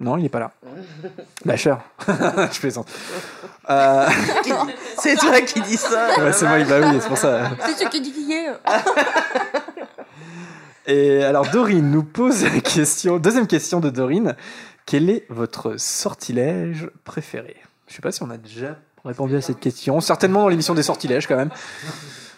Non, 0.00 0.16
il 0.16 0.24
est 0.24 0.28
pas 0.28 0.38
là. 0.38 0.52
Lâcheur. 1.44 1.80
je 2.06 2.60
plaisante. 2.60 2.88
Euh, 3.68 4.06
C'est 4.98 5.16
toi 5.16 5.40
qui 5.40 5.60
dis 5.62 5.76
ça. 5.76 6.20
ouais, 6.20 6.32
c'est 6.32 6.46
moi, 6.46 6.62
bah 6.64 6.76
oui, 6.82 6.98
c'est 7.00 7.08
pour 7.08 7.18
ça. 7.18 7.50
C'est 7.66 7.84
ce 7.84 7.88
qui 7.88 8.00
dit 8.00 8.12
qui 8.12 8.32
est. 8.32 8.48
Et 10.86 11.22
alors, 11.22 11.46
Dorine 11.50 11.90
nous 11.90 12.02
pose 12.02 12.44
la 12.44 12.60
question, 12.60 13.18
deuxième 13.18 13.46
question 13.46 13.78
de 13.80 13.90
Dorine. 13.90 14.36
Quel 14.86 15.10
est 15.10 15.26
votre 15.28 15.78
sortilège 15.78 16.88
préféré? 17.04 17.56
Je 17.88 17.94
sais 17.94 18.00
pas 18.00 18.10
si 18.10 18.22
on 18.22 18.30
a 18.30 18.38
déjà 18.38 18.76
répondu 19.04 19.36
à 19.36 19.42
cette 19.42 19.60
question. 19.60 20.00
Certainement 20.00 20.42
dans 20.42 20.48
l'émission 20.48 20.74
des 20.74 20.82
sortilèges, 20.82 21.26
quand 21.26 21.36
même. 21.36 21.50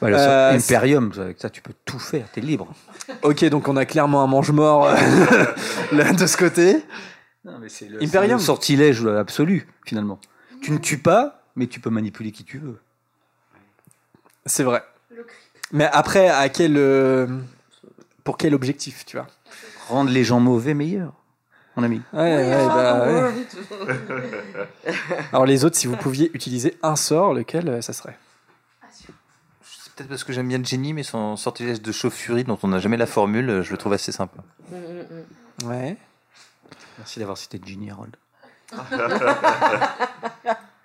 Euh, 0.03 0.57
Imperium, 0.57 1.13
avec 1.21 1.39
ça 1.39 1.51
tu 1.51 1.61
peux 1.61 1.75
tout 1.85 1.99
faire, 1.99 2.25
t'es 2.33 2.41
libre. 2.41 2.69
Ok, 3.23 3.45
donc 3.45 3.69
on 3.69 3.77
a 3.77 3.85
clairement 3.85 4.23
un 4.23 4.27
mange-mort 4.27 4.87
euh, 4.87 6.13
de 6.13 6.27
ce 6.27 6.37
côté. 6.37 6.83
Non, 7.45 7.59
mais 7.59 7.69
c'est 7.69 7.89
le, 7.89 8.03
Imperium. 8.03 8.39
le 8.39 8.45
sortilège 8.45 9.07
absolu, 9.07 9.67
finalement. 9.85 10.19
Tu 10.61 10.73
ne 10.73 10.79
tues 10.79 10.99
pas, 10.99 11.43
mais 11.57 11.67
tu 11.67 11.81
peux 11.81 11.91
manipuler 11.91 12.33
qui 12.33 12.45
tu 12.45 12.59
veux. 12.59 12.79
C'est 14.47 14.63
vrai. 14.63 14.83
Mais 15.73 15.89
après, 15.93 16.29
à 16.29 16.49
quel, 16.49 16.77
euh, 16.77 17.27
pour 18.25 18.37
quel 18.37 18.55
objectif, 18.55 19.07
tu 19.07 19.17
vois? 19.17 19.27
Rendre 19.89 20.11
les 20.11 20.25
gens 20.25 20.41
mauvais 20.41 20.75
meilleurs, 20.75 21.15
mon 21.77 21.83
ami. 21.83 22.03
Ouais, 22.13 22.21
ouais, 22.21 22.67
bah, 22.67 23.07
ouais. 23.09 23.47
Alors 25.33 25.47
les 25.47 25.65
autres, 25.65 25.77
si 25.77 25.87
vous 25.87 25.97
pouviez 25.97 26.31
utiliser 26.35 26.77
un 26.83 26.97
sort, 26.97 27.35
lequel 27.35 27.69
euh, 27.69 27.81
ça 27.81 27.93
serait? 27.93 28.19
C'est 28.93 29.93
peut-être 29.95 30.09
parce 30.09 30.25
que 30.25 30.33
j'aime 30.33 30.49
bien 30.49 30.63
Jenny, 30.63 30.93
mais 30.93 31.03
son 31.03 31.37
sortilège 31.37 31.81
de 31.83 31.93
chauffe-furie, 31.93 32.45
dont 32.45 32.59
on 32.63 32.69
n'a 32.69 32.79
jamais 32.81 32.97
la 32.97 33.07
formule, 33.07 33.63
je 33.63 33.71
le 33.71 33.77
trouve 33.77 33.93
assez 33.93 34.13
sympa. 34.13 34.43
Ouais. 35.65 35.97
Merci 37.01 37.19
d'avoir 37.19 37.39
cité 37.39 37.59
Ginny 37.65 37.91
Harold. 37.91 38.15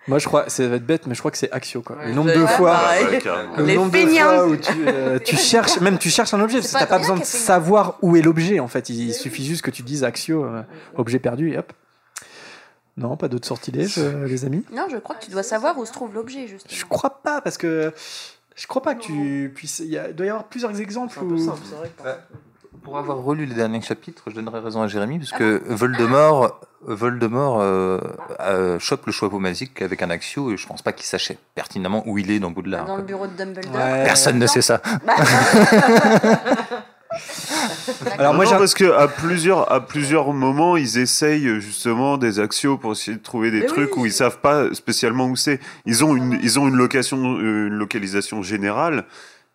Moi, 0.08 0.20
je 0.20 0.28
crois, 0.28 0.48
ça 0.50 0.66
va 0.68 0.76
être 0.78 0.86
bête, 0.86 1.08
mais 1.08 1.14
je 1.16 1.20
crois 1.20 1.30
que 1.32 1.38
c'est 1.38 1.52
Axio, 1.52 1.82
quoi. 1.82 1.98
Ouais, 1.98 2.08
le 2.08 2.14
nombre 2.14 2.32
de 2.32 2.46
fois. 2.46 2.72
pareil. 2.72 3.06
Ouais, 3.08 3.20
carrément. 3.20 3.58
Le 3.58 3.66
Les 3.66 3.76
nombre 3.76 3.92
de 3.92 3.98
fois 4.08 4.48
où 4.48 4.56
tu, 4.56 4.88
euh, 4.88 5.20
tu 5.20 5.36
cherches, 5.52 5.82
même 5.82 5.98
tu 5.98 6.10
cherches 6.10 6.34
un 6.34 6.40
objet, 6.42 6.60
parce 6.60 6.68
que 6.70 6.74
pas 6.74 6.80
t'as 6.80 6.86
pas 6.86 7.00
besoin 7.00 7.18
de 7.18 7.24
savoir 7.26 7.98
où 8.02 8.16
est 8.16 8.22
l'objet, 8.22 8.62
en 8.62 8.68
fait. 8.70 8.88
Il 8.90 9.14
suffit 9.14 9.44
juste 9.44 9.62
que 9.64 9.72
tu 9.72 9.82
dises 9.82 10.06
Axio, 10.06 10.46
euh, 10.46 10.62
objet 10.96 11.20
perdu, 11.20 11.52
et 11.52 11.58
hop. 11.58 11.74
Non, 12.98 13.18
pas 13.18 13.28
d'autres 13.28 13.48
sortilèges, 13.48 13.96
euh, 13.98 14.26
les 14.26 14.46
amis 14.46 14.64
Non, 14.72 14.88
je 14.90 14.98
crois 14.98 15.16
que 15.18 15.26
tu 15.26 15.32
dois 15.32 15.44
savoir 15.44 15.78
où 15.78 15.86
se 15.86 15.92
trouve 15.92 16.14
l'objet, 16.14 16.48
justement. 16.48 16.74
Je 16.80 16.86
crois 16.86 17.22
pas, 17.22 17.42
parce 17.42 17.58
que 17.58 17.92
je 18.56 18.68
crois 18.68 18.82
pas 18.82 18.96
que 18.96 19.02
tu 19.02 19.52
puisses. 19.54 19.80
Il 19.80 20.00
doit 20.16 20.26
y 20.26 20.30
avoir 20.30 20.46
plusieurs 20.46 20.80
exemples 20.80 21.14
C'est 21.14 21.20
un 21.20 21.28
peu 21.28 21.34
où. 21.34 21.46
simple, 21.46 21.60
c'est 21.68 21.76
vrai. 21.76 21.92
Pour 22.86 23.00
avoir 23.00 23.18
relu 23.18 23.48
les 23.48 23.56
derniers 23.56 23.82
chapitres, 23.82 24.22
je 24.28 24.36
donnerais 24.36 24.60
raison 24.60 24.84
à 24.84 24.88
Jérémy, 24.88 25.18
parce 25.18 25.32
que 25.32 25.60
Voldemort, 25.66 26.60
Voldemort 26.86 27.60
euh, 27.60 28.00
euh, 28.42 28.78
chope 28.78 29.08
le 29.08 29.12
chapeau 29.12 29.40
magique 29.40 29.82
avec 29.82 30.04
un 30.04 30.12
axio, 30.12 30.52
et 30.52 30.58
je 30.58 30.68
pense 30.68 30.84
pas 30.84 30.94
qu'il 30.94 31.08
sache 31.08 31.32
pertinemment 31.56 32.04
où 32.06 32.20
il 32.20 32.30
est 32.30 32.38
dans 32.40 32.54
Poudlard. 32.54 32.86
Dans 32.86 32.98
le 32.98 33.02
bureau 33.02 33.26
de 33.26 33.34
Dumbledore. 33.34 33.74
Ouais. 33.74 34.04
Personne 34.04 34.38
ne 34.38 34.46
sait 34.46 34.62
ça. 34.62 34.84
Alors 38.18 38.34
moi, 38.34 38.46
Non, 38.46 38.52
parce 38.52 38.74
que 38.74 38.92
à 38.92 39.08
plusieurs, 39.08 39.72
à 39.72 39.80
plusieurs 39.86 40.32
moments, 40.34 40.78
ils 40.78 40.98
essayent 40.98 41.60
justement 41.60 42.18
des 42.18 42.40
axios 42.40 42.78
pour 42.78 42.92
essayer 42.92 43.18
de 43.18 43.24
trouver 43.24 43.52
des 43.52 43.62
Mais 43.62 43.66
trucs 43.66 43.96
oui. 43.96 44.04
où 44.04 44.06
ils 44.06 44.14
savent 44.14 44.40
pas 44.40 44.74
spécialement 44.74 45.26
où 45.26 45.36
c'est. 45.36 45.60
Ils 45.86 46.04
ont 46.04 46.16
une, 46.16 46.40
ils 46.44 46.60
ont 46.60 46.68
une 46.68 46.76
location, 46.76 47.18
euh, 47.18 47.68
une 47.68 47.74
localisation 47.74 48.44
générale, 48.44 49.06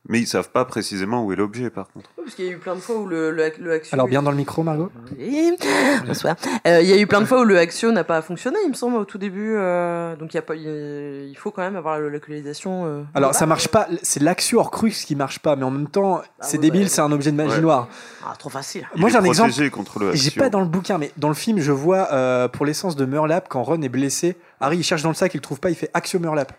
mais 0.09 0.21
ils 0.21 0.27
savent 0.27 0.51
pas 0.51 0.65
précisément 0.65 1.25
où 1.25 1.33
est 1.33 1.37
l'objet, 1.37 1.69
par 1.71 1.89
contre. 1.93 2.11
Oui, 2.17 2.25
Parce 2.25 2.35
qu'il 2.35 2.47
y 2.47 2.49
a 2.49 2.53
eu 2.53 2.59
plein 2.59 2.75
de 2.75 2.81
fois 2.81 2.97
où 2.97 3.07
le, 3.07 3.31
le, 3.31 3.53
le 3.61 3.73
Axio. 3.73 3.95
Alors 3.95 4.09
bien 4.09 4.23
dans 4.23 4.31
le 4.31 4.37
micro, 4.37 4.63
Margot 4.63 4.91
Oui, 5.19 5.53
bonsoir. 6.07 6.37
Euh, 6.67 6.81
Il 6.83 6.89
y 6.89 6.93
a 6.93 6.97
eu 6.99 7.07
plein 7.07 7.21
de 7.21 7.27
fois 7.27 7.41
où 7.41 7.45
le 7.45 7.59
Axio 7.59 7.93
n'a 7.93 8.03
pas 8.03 8.23
fonctionné, 8.23 8.57
il 8.65 8.71
me 8.71 8.75
semble, 8.75 8.97
au 8.97 9.05
tout 9.05 9.19
début. 9.19 9.55
euh, 9.57 10.17
donc 10.17 10.33
il, 10.33 10.37
y 10.37 10.39
a 10.39 10.43
pas, 10.43 10.55
il 10.57 11.35
faut 11.39 11.51
quand 11.51 11.63
même 11.63 11.77
avoir 11.77 12.01
la 12.01 12.09
localisation. 12.09 12.87
euh, 12.87 13.03
Alors 13.15 13.35
ça 13.35 13.47
marche 13.47 13.69
pas, 13.69 13.89
c'est 14.03 14.23
l'Axio 14.23 14.59
Horcrux 14.59 14.91
qui 14.91 15.15
marche 15.17 15.39
pas, 15.39 15.55
mais 15.55 15.65
en 15.65 15.71
même 15.71 15.89
temps, 15.89 16.23
c'est 16.41 16.57
oui, 16.57 16.63
débile, 16.63 16.83
bah, 16.85 16.89
c'est 16.89 17.01
un 17.03 17.13
objet 17.13 17.31
de 17.31 17.37
magie 17.37 17.57
Ouais. 17.57 17.61
noire. 17.61 17.89
Ah, 18.27 18.35
trop 18.39 18.51
facile. 18.51 18.87
Il 18.95 19.01
Moi 19.01 19.11
j'ai 19.11 19.17
un 19.17 19.25
exemple. 19.25 19.51
protégé 19.51 19.71
contre 19.71 19.99
le 19.99 20.15
J'ai 20.15 20.31
pas 20.31 20.49
dans 20.51 20.61
le 20.61 20.67
bouquin, 20.67 20.99
mais 20.99 21.13
dans 21.19 21.29
le 21.29 21.35
film, 21.35 21.59
je 21.61 21.73
vois 21.73 22.09
euh, 22.13 22.49
pour 22.49 22.65
l'essence 22.67 22.97
de 22.97 23.05
Murlap, 23.05 23.49
quand 23.49 23.63
Ron 23.63 23.83
est 23.83 23.89
blessé, 23.89 24.37
Harry 24.61 24.79
il 24.79 24.83
cherche 24.83 25.03
dans 25.03 25.09
le 25.11 25.15
sac, 25.15 25.35
il 25.35 25.39
le 25.39 25.43
trouve 25.43 25.61
pas, 25.61 25.71
il 25.71 25.77
fait 25.77 25.91
Axio 25.95 26.19
Murlap. 26.21 26.53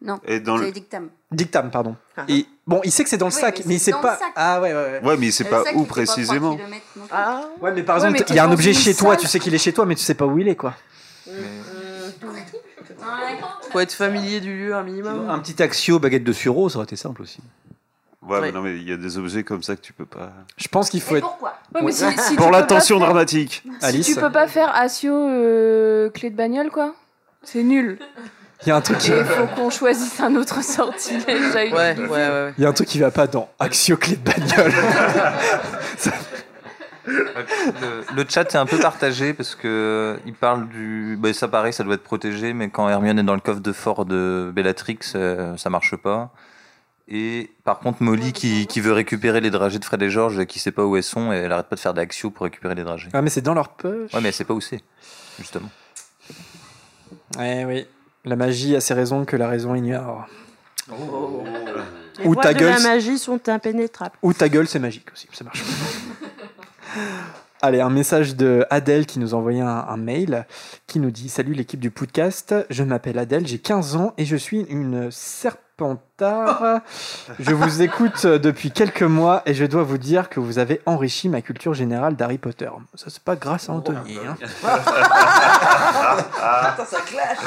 Non, 0.00 0.20
Et 0.24 0.38
dans 0.38 0.56
le... 0.56 0.66
c'est 0.66 0.72
dictam. 0.72 1.08
Dictam, 1.32 1.70
pardon. 1.70 1.96
Ah. 2.16 2.22
Et 2.28 2.46
bon, 2.66 2.80
il 2.84 2.92
sait 2.92 3.02
que 3.02 3.10
c'est 3.10 3.16
dans 3.16 3.26
le 3.28 3.32
Oui, 3.34 3.40
sac, 3.40 3.58
mais 3.58 3.64
mais 3.66 3.74
il 3.74 3.78
c'est 3.80 3.90
sait 3.92 4.00
pas. 4.00 4.16
Ah 4.36 4.60
ouais, 4.60 4.72
ouais, 4.72 5.00
ouais. 5.00 5.00
Ouais, 5.04 5.16
mais 5.16 5.26
il 5.26 5.32
sait 5.32 5.42
Le 5.44 5.50
pas 5.50 5.64
où 5.74 5.84
précisément. 5.84 6.56
Ah, 7.10 7.42
Ouais, 7.60 7.72
mais 7.72 7.82
par 7.82 7.96
Ouais, 7.96 8.02
exemple, 8.06 8.18
mais 8.20 8.26
il 8.28 8.36
y 8.36 8.38
a 8.38 8.44
un 8.44 8.52
objet 8.52 8.72
chez 8.72 8.94
toi, 8.94 9.16
tu 9.16 9.26
sais 9.26 9.40
qu'il 9.40 9.52
est 9.54 9.58
chez 9.58 9.72
toi, 9.72 9.86
mais 9.86 9.96
tu 9.96 10.04
sais 10.04 10.14
pas 10.14 10.24
où 10.26 10.38
il 10.38 10.46
est, 10.46 10.54
quoi. 10.56 10.74
faut 13.72 13.80
être 13.80 13.92
familier 13.92 14.40
du 14.40 14.56
lieu 14.56 14.74
un 14.74 14.82
minimum. 14.82 15.28
Un 15.28 15.38
petit 15.40 15.60
axio, 15.62 15.98
baguette 15.98 16.24
de 16.24 16.32
sureau, 16.32 16.68
ça 16.68 16.76
aurait 16.78 16.84
été 16.84 16.96
simple 16.96 17.22
aussi. 17.22 17.40
Ouais, 18.22 18.40
mais 18.40 18.52
non, 18.52 18.60
mais 18.62 18.76
il 18.76 18.88
y 18.88 18.92
a 18.92 18.96
des 18.96 19.16
objets 19.16 19.42
comme 19.42 19.62
ça 19.62 19.74
que 19.76 19.80
tu 19.80 19.92
peux 19.92 20.04
pas. 20.04 20.30
Je 20.56 20.68
pense 20.68 20.90
qu'il 20.90 21.00
faut 21.00 21.14
Et 21.14 21.18
être. 21.18 21.26
pourquoi 21.28 21.54
Ouais, 21.74 21.82
mais 21.82 21.92
si, 21.92 22.04
Pour 22.36 22.46
peux 22.46 22.52
la 22.52 22.60
pas 22.60 22.66
tension 22.66 22.98
faire- 22.98 23.06
dramatique. 23.06 23.62
Alice, 23.80 24.06
tu 24.06 24.14
peux 24.16 24.30
pas 24.32 24.48
faire 24.48 24.74
Asio 24.74 25.12
euh, 25.14 26.10
clé 26.10 26.30
de 26.30 26.36
bagnole, 26.36 26.70
quoi. 26.70 26.94
C'est 27.42 27.62
nul. 27.62 27.98
Il 28.62 28.68
y 28.68 28.72
a 28.72 28.76
un 28.76 28.80
truc 28.80 28.98
qui. 28.98 29.10
Il 29.10 29.24
faut 29.24 29.46
qu'on 29.54 29.70
choisisse 29.70 30.18
un 30.20 30.34
autre 30.36 30.62
sortilège. 30.62 31.26
à 31.28 31.64
Ouais, 31.64 31.72
ouais, 31.72 31.92
utiliser. 31.92 32.12
ouais. 32.12 32.28
ouais. 32.28 32.54
Il 32.58 32.62
y 32.64 32.66
a 32.66 32.68
un 32.68 32.72
truc 32.72 32.88
qui 32.88 32.98
va 32.98 33.10
pas 33.10 33.26
dans 33.26 33.48
Axio 33.58 33.96
clé 33.96 34.16
de 34.16 34.22
bagnole. 34.30 34.72
Le, 37.06 38.04
le 38.14 38.24
chat 38.28 38.42
est 38.54 38.58
un 38.58 38.66
peu 38.66 38.78
partagé 38.78 39.32
parce 39.32 39.54
que 39.54 40.18
il 40.26 40.34
parle 40.34 40.68
du. 40.68 41.16
Bah, 41.18 41.32
ça 41.32 41.48
pareil, 41.48 41.72
ça 41.72 41.82
doit 41.82 41.94
être 41.94 42.02
protégé, 42.04 42.52
mais 42.52 42.68
quand 42.68 42.86
Hermione 42.88 43.18
est 43.18 43.22
dans 43.22 43.34
le 43.34 43.40
coffre 43.40 43.60
de 43.60 43.72
fort 43.72 44.04
de 44.04 44.50
Bellatrix, 44.54 44.98
euh, 45.14 45.56
ça 45.56 45.70
marche 45.70 45.96
pas. 45.96 46.30
Et 47.08 47.50
par 47.64 47.78
contre, 47.78 48.02
Molly 48.02 48.34
qui, 48.34 48.66
qui 48.66 48.80
veut 48.82 48.92
récupérer 48.92 49.40
les 49.40 49.48
dragées 49.50 49.78
de 49.78 49.84
Fred 49.86 50.02
et 50.02 50.10
George, 50.10 50.44
qui 50.44 50.58
sait 50.58 50.72
pas 50.72 50.84
où 50.84 50.98
elles 50.98 51.02
sont, 51.02 51.32
et 51.32 51.36
elle 51.36 51.52
arrête 51.52 51.68
pas 51.68 51.76
de 51.76 51.80
faire 51.80 51.94
des 51.94 52.02
axios 52.02 52.30
pour 52.30 52.44
récupérer 52.44 52.74
les 52.74 52.84
dragées. 52.84 53.08
ah, 53.14 53.22
mais 53.22 53.30
c'est 53.30 53.40
dans 53.40 53.54
leur 53.54 53.70
poche. 53.70 54.12
Ouais, 54.12 54.20
mais 54.20 54.28
elle 54.28 54.34
sait 54.34 54.44
pas 54.44 54.52
où 54.52 54.60
c'est, 54.60 54.82
justement. 55.38 55.70
Ouais, 57.38 57.64
oui. 57.64 57.86
La 58.28 58.36
magie 58.36 58.76
a 58.76 58.80
ses 58.82 58.92
raisons 58.92 59.24
que 59.24 59.36
la 59.36 59.48
raison 59.48 59.74
ignore. 59.74 60.26
Les 62.18 62.26
Ou 62.26 62.34
voies 62.34 62.42
ta 62.42 62.52
de 62.52 62.58
gueule, 62.58 62.70
la 62.72 62.76
c'est- 62.76 62.88
magie 62.88 63.16
sont 63.18 63.48
impénétrables. 63.48 64.16
Ou 64.22 64.34
ta 64.34 64.50
gueule, 64.50 64.68
c'est 64.68 64.78
magique 64.78 65.06
aussi, 65.12 65.28
ça 65.32 65.44
marche. 65.44 65.64
Allez, 67.62 67.80
un 67.80 67.88
message 67.90 68.36
de 68.36 68.66
Adèle 68.70 69.06
qui 69.06 69.18
nous 69.18 69.34
a 69.34 69.38
envoyé 69.38 69.62
un, 69.62 69.66
un 69.88 69.96
mail 69.96 70.46
qui 70.86 71.00
nous 71.00 71.10
dit 71.10 71.28
Salut 71.30 71.54
l'équipe 71.54 71.80
du 71.80 71.90
podcast, 71.90 72.54
je 72.70 72.82
m'appelle 72.84 73.18
Adèle, 73.18 73.46
j'ai 73.46 73.58
15 73.58 73.96
ans 73.96 74.12
et 74.18 74.24
je 74.26 74.36
suis 74.36 74.60
une 74.68 75.08
serp- 75.10 75.56
Serpentard. 75.78 76.80
Je 77.38 77.54
vous 77.54 77.82
écoute 77.82 78.26
depuis 78.26 78.72
quelques 78.72 79.04
mois 79.04 79.42
et 79.46 79.54
je 79.54 79.64
dois 79.64 79.84
vous 79.84 79.96
dire 79.96 80.28
que 80.28 80.40
vous 80.40 80.58
avez 80.58 80.80
enrichi 80.86 81.28
ma 81.28 81.40
culture 81.40 81.72
générale 81.72 82.16
d'Harry 82.16 82.38
Potter. 82.38 82.68
Ça, 82.96 83.10
c'est 83.10 83.22
pas 83.22 83.36
grâce 83.36 83.68
à 83.68 83.74
Anthony. 83.74 84.18
hein. 84.26 84.36
Attends, 86.42 86.84
ça 86.84 86.98
clash. 87.06 87.38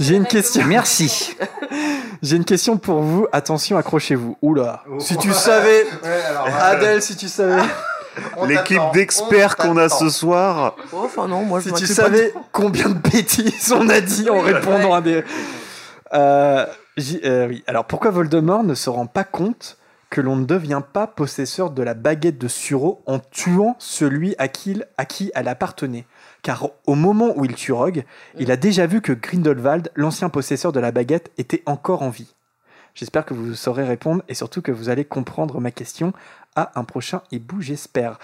J'ai 0.00 0.14
une 0.16 0.26
question. 0.26 0.64
Merci. 0.66 1.36
J'ai 2.22 2.36
une 2.36 2.44
question 2.44 2.76
pour 2.78 3.00
vous. 3.02 3.26
Attention, 3.32 3.76
accrochez-vous. 3.76 4.36
Oula. 4.42 4.82
Si 4.98 5.16
tu 5.16 5.32
savais, 5.32 5.86
Adèle, 6.60 7.02
si 7.02 7.16
tu 7.16 7.28
savais, 7.28 7.62
L'équipe 8.46 8.80
d'experts 8.94 9.56
qu'on 9.56 9.76
a 9.76 9.88
ce 9.90 10.08
soir. 10.08 10.74
Oh, 10.92 11.02
Enfin, 11.04 11.28
non, 11.28 11.42
moi 11.42 11.60
je 11.60 11.68
si 11.68 11.74
tu 11.74 11.86
pas 11.86 11.92
savais 12.04 12.32
combien 12.50 12.88
de 12.88 12.94
bêtises 12.94 13.72
on 13.76 13.88
a 13.90 14.00
dit 14.00 14.30
en 14.30 14.40
répondant 14.40 14.94
à 14.94 15.02
des. 15.02 15.22
Euh, 16.14 16.64
j'y- 16.96 17.20
euh, 17.26 17.48
oui. 17.48 17.62
Alors 17.66 17.84
pourquoi 17.84 18.10
Voldemort 18.10 18.64
ne 18.64 18.74
se 18.74 18.88
rend 18.88 19.04
pas 19.06 19.24
compte 19.24 19.76
que 20.08 20.22
l'on 20.22 20.36
ne 20.36 20.46
devient 20.46 20.80
pas 20.94 21.06
possesseur 21.06 21.70
de 21.70 21.82
la 21.82 21.92
baguette 21.92 22.38
de 22.38 22.48
Suro 22.48 23.02
en 23.06 23.18
tuant 23.18 23.76
celui 23.78 24.34
à 24.38 24.48
qui, 24.48 24.70
il- 24.72 24.86
à 24.96 25.04
qui 25.04 25.30
elle 25.34 25.48
appartenait? 25.48 26.06
Car 26.46 26.68
au 26.86 26.94
moment 26.94 27.32
où 27.36 27.44
il 27.44 27.54
tue 27.56 27.72
Rogue, 27.72 28.04
il 28.38 28.52
a 28.52 28.56
déjà 28.56 28.86
vu 28.86 29.00
que 29.00 29.12
Grindelwald, 29.12 29.90
l'ancien 29.96 30.28
possesseur 30.28 30.70
de 30.70 30.78
la 30.78 30.92
baguette, 30.92 31.32
était 31.38 31.64
encore 31.66 32.02
en 32.02 32.10
vie. 32.10 32.36
J'espère 32.94 33.24
que 33.24 33.34
vous 33.34 33.54
saurez 33.56 33.82
répondre 33.82 34.22
et 34.28 34.34
surtout 34.34 34.62
que 34.62 34.70
vous 34.70 34.88
allez 34.88 35.04
comprendre 35.04 35.60
ma 35.60 35.72
question 35.72 36.12
à 36.54 36.70
un 36.78 36.84
prochain 36.84 37.22
hibou, 37.32 37.60
j'espère. 37.62 38.20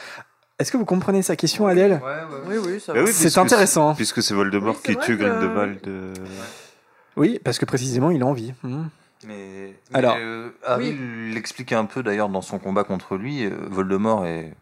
Est-ce 0.60 0.70
que 0.70 0.76
vous 0.76 0.84
comprenez 0.84 1.22
sa 1.22 1.34
question, 1.34 1.66
Adèle? 1.66 2.00
Oui, 2.46 2.58
oui, 2.64 2.78
ça 2.80 2.92
Bah 2.92 3.00
va. 3.00 3.06
oui, 3.06 3.12
C'est 3.12 3.24
puisque 3.24 3.38
intéressant. 3.38 3.94
Puisque 3.96 4.22
c'est 4.22 4.34
Voldemort 4.34 4.76
Oui, 4.76 4.80
c'est 4.84 4.92
qui 4.92 4.96
vrai 4.98 5.04
tue 5.04 5.18
que- 5.18 5.24
Grindelwald. 5.24 5.80
euh, 5.88 6.14
Oui, 7.16 7.40
parce 7.42 7.58
que 7.58 7.64
précisément, 7.64 8.12
il 8.12 8.22
a 8.22 8.26
envie. 8.26 8.54
Hmm. 8.62 8.84
Mais, 9.26 9.74
Alors, 9.92 10.16
euh, 10.20 10.50
Harry 10.64 10.96
l'explique 11.34 11.72
un 11.72 11.86
peu 11.86 12.04
d'ailleurs 12.04 12.28
dans 12.28 12.40
son 12.40 12.60
combat 12.60 12.84
contre 12.84 13.16
lui. 13.16 13.44
euh, 13.46 13.50
Voldemort 13.68 14.26
est, 14.26 14.54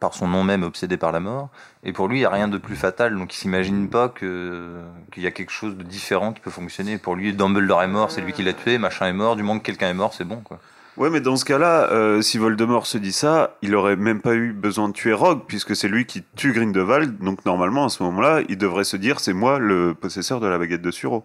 par 0.00 0.14
son 0.14 0.28
nom 0.28 0.44
même, 0.44 0.62
obsédé 0.62 0.96
par 0.96 1.12
la 1.12 1.20
mort. 1.20 1.48
Et 1.84 1.92
pour 1.92 2.08
lui, 2.08 2.16
il 2.16 2.20
n'y 2.20 2.26
a 2.26 2.30
rien 2.30 2.48
de 2.48 2.58
plus 2.58 2.76
fatal. 2.76 3.16
Donc 3.16 3.34
il 3.34 3.36
s'imagine 3.36 3.88
pas 3.88 4.08
que- 4.08 4.80
qu'il 5.12 5.22
y 5.22 5.26
a 5.26 5.30
quelque 5.30 5.52
chose 5.52 5.76
de 5.76 5.82
différent 5.82 6.32
qui 6.32 6.40
peut 6.40 6.50
fonctionner. 6.50 6.98
Pour 6.98 7.16
lui, 7.16 7.32
Dumbledore 7.32 7.82
est 7.82 7.88
mort, 7.88 8.10
c'est 8.10 8.20
lui 8.20 8.32
qui 8.32 8.42
l'a 8.42 8.52
tué, 8.52 8.78
machin 8.78 9.06
est 9.06 9.12
mort. 9.12 9.36
Du 9.36 9.42
moment 9.42 9.58
que 9.58 9.64
quelqu'un 9.64 9.88
est 9.88 9.94
mort, 9.94 10.14
c'est 10.14 10.24
bon. 10.24 10.36
Quoi. 10.36 10.58
Ouais, 10.96 11.10
mais 11.10 11.20
dans 11.20 11.36
ce 11.36 11.44
cas-là, 11.44 11.90
euh, 11.92 12.22
si 12.22 12.38
Voldemort 12.38 12.86
se 12.86 12.98
dit 12.98 13.12
ça, 13.12 13.56
il 13.62 13.74
aurait 13.76 13.94
même 13.94 14.20
pas 14.20 14.34
eu 14.34 14.52
besoin 14.52 14.88
de 14.88 14.92
tuer 14.94 15.12
Rogue, 15.12 15.42
puisque 15.46 15.76
c'est 15.76 15.86
lui 15.86 16.06
qui 16.06 16.24
tue 16.34 16.52
Grindelwald. 16.52 17.18
Donc 17.20 17.44
normalement, 17.44 17.84
à 17.84 17.88
ce 17.88 18.02
moment-là, 18.02 18.40
il 18.48 18.58
devrait 18.58 18.82
se 18.84 18.96
dire 18.96 19.20
c'est 19.20 19.32
moi 19.32 19.60
le 19.60 19.94
possesseur 19.94 20.40
de 20.40 20.48
la 20.48 20.58
baguette 20.58 20.82
de 20.82 20.90
Suro. 20.90 21.24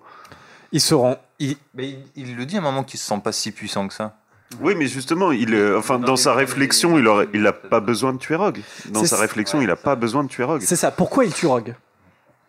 Ils 0.72 0.82
seront. 0.82 1.18
Ils... 1.40 1.58
Mais 1.74 1.90
il, 1.90 1.98
il 2.16 2.36
le 2.36 2.46
dit 2.46 2.56
à 2.56 2.60
un 2.60 2.64
moment 2.64 2.84
qu'il 2.84 3.00
se 3.00 3.06
sent 3.08 3.20
pas 3.24 3.32
si 3.32 3.52
puissant 3.52 3.88
que 3.88 3.94
ça. 3.96 4.16
Oui, 4.62 4.76
mais 4.76 4.88
justement, 4.88 5.32
il, 5.32 5.54
euh, 5.54 5.78
enfin, 5.78 6.00
dans 6.00 6.16
sa 6.16 6.34
réflexion, 6.34 6.98
il 6.98 7.08
aurait, 7.08 7.28
il 7.34 7.46
a 7.48 7.54
pas 7.54 7.80
besoin 7.80 8.13
de 8.13 8.18
tuer 8.18 8.36
Rogue. 8.36 8.62
Dans 8.89 9.04
sa 9.06 9.18
réflexion, 9.18 9.62
il 9.62 9.70
a 9.70 9.76
pas 9.76 9.96
besoin 9.96 10.24
de 10.24 10.30
tuer 10.30 10.44
Rogue. 10.44 10.62
C'est 10.63 10.76
ça. 10.76 10.92
Pourquoi 10.92 11.26
il 11.26 11.34
tue 11.34 11.48
Rogue? 11.48 11.76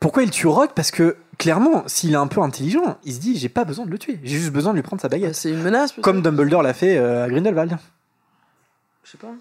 Pourquoi 0.00 0.22
il 0.22 0.30
tue 0.30 0.46
Rogue? 0.46 0.70
Parce 0.74 0.90
que 0.90 1.16
clairement, 1.38 1.84
s'il 1.86 2.12
est 2.12 2.16
un 2.16 2.26
peu 2.26 2.40
intelligent, 2.42 2.98
il 3.04 3.14
se 3.14 3.20
dit 3.20 3.38
j'ai 3.38 3.48
pas 3.48 3.64
besoin 3.64 3.86
de 3.86 3.90
le 3.90 3.98
tuer. 3.98 4.20
J'ai 4.22 4.36
juste 4.38 4.52
besoin 4.52 4.72
de 4.72 4.76
lui 4.76 4.82
prendre 4.82 5.00
sa 5.00 5.08
baguette. 5.08 5.34
C'est 5.34 5.50
une 5.50 5.62
menace, 5.62 5.94
Comme 6.02 6.20
Dumbledore 6.20 6.62
l'a 6.62 6.74
fait 6.74 6.98
euh, 6.98 7.24
à 7.24 7.28
Grindelwald. 7.28 7.78
Je 9.04 9.10
sais 9.10 9.18
pas. 9.18 9.32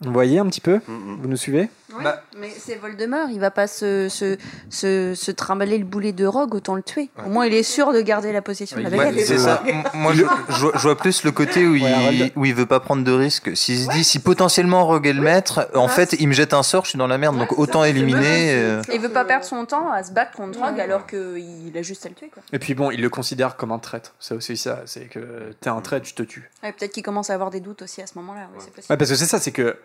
Vous 0.00 0.12
voyez 0.12 0.38
un 0.38 0.46
petit 0.46 0.60
peu? 0.60 0.80
Mm, 0.86 0.92
mm. 0.92 1.18
Vous 1.20 1.28
nous 1.28 1.36
suivez? 1.36 1.68
Oui, 1.96 2.04
Bah- 2.04 2.22
mais 2.36 2.50
c'est 2.50 2.74
Voldemort, 2.76 3.28
il 3.30 3.40
va 3.40 3.50
pas 3.50 3.66
se, 3.66 4.08
se, 4.10 4.36
se, 4.68 5.14
se 5.14 5.30
trimballer 5.30 5.78
le 5.78 5.84
boulet 5.84 6.12
de 6.12 6.26
Rogue, 6.26 6.54
autant 6.54 6.74
le 6.74 6.82
tuer. 6.82 7.08
Au 7.24 7.30
moins, 7.30 7.46
il 7.46 7.54
est 7.54 7.62
sûr 7.62 7.92
de 7.92 8.00
garder 8.02 8.30
la 8.32 8.42
possession 8.42 8.76
de 8.76 8.82
la 8.82 8.90
baguette. 8.90 9.24
c'est 9.26 9.38
ça. 9.38 9.62
Moi, 9.94 10.12
je, 10.12 10.22
je 10.50 10.58
vois- 10.60 10.72
je 10.74 10.82
vois 10.82 10.96
plus 10.98 11.24
le 11.24 11.30
côté 11.32 11.66
où, 11.66 11.72
Ouais, 11.72 12.14
il, 12.14 12.32
où 12.36 12.44
il 12.44 12.54
veut 12.54 12.66
pas 12.66 12.80
prendre 12.80 13.04
de 13.04 13.12
risques. 13.12 13.56
S'il 13.56 13.78
se 13.84 13.88
dit, 13.90 14.04
si 14.04 14.18
potentiellement 14.18 14.86
Rogue 14.86 15.06
est 15.06 15.12
le 15.14 15.22
maître, 15.22 15.68
en 15.74 15.88
fait, 15.88 16.14
il 16.18 16.28
me 16.28 16.34
jette 16.34 16.52
un 16.52 16.62
sort, 16.62 16.84
je 16.84 16.90
suis 16.90 16.98
dans 16.98 17.06
la 17.06 17.16
merde, 17.18 17.38
donc 17.38 17.58
autant 17.58 17.84
éliminer. 17.84 18.52
euh, 18.54 18.82
Il 18.92 19.00
veut 19.00 19.08
pas 19.08 19.24
perdre 19.24 19.44
son 19.46 19.64
temps 19.64 19.90
à 19.90 20.02
se 20.02 20.12
battre 20.12 20.32
contre 20.32 20.58
Rogue 20.60 20.80
alors 20.80 21.06
qu'il 21.06 21.72
a 21.76 21.82
juste 21.82 22.04
à 22.04 22.10
le 22.10 22.14
tuer. 22.14 22.30
Quoi. 22.32 22.42
Et 22.52 22.58
puis 22.58 22.74
bon, 22.74 22.90
il 22.90 23.00
le 23.00 23.08
considère 23.10 23.56
comme 23.56 23.72
un 23.72 23.78
traître. 23.78 24.14
C'est 24.20 24.34
aussi 24.34 24.56
ça. 24.56 24.82
C'est 24.86 25.06
que 25.06 25.52
t'es 25.60 25.70
un 25.70 25.80
traître, 25.80 26.06
je 26.06 26.14
te 26.14 26.22
tue. 26.22 26.50
Ouais, 26.62 26.72
Peut-être 26.72 26.92
qu'il 26.92 27.02
commence 27.02 27.30
à 27.30 27.34
avoir 27.34 27.50
des 27.50 27.60
doutes 27.60 27.82
aussi 27.82 28.02
à 28.02 28.06
ce 28.06 28.12
moment-là. 28.16 28.40
ouais, 28.40 28.46
c'est 28.58 28.72
possible. 28.74 28.86
Ouais, 28.92 28.96
parce 28.96 29.10
que 29.10 29.16
c'est 29.16 29.26
ça, 29.26 29.38
c'est 29.40 29.52
que 29.52 29.76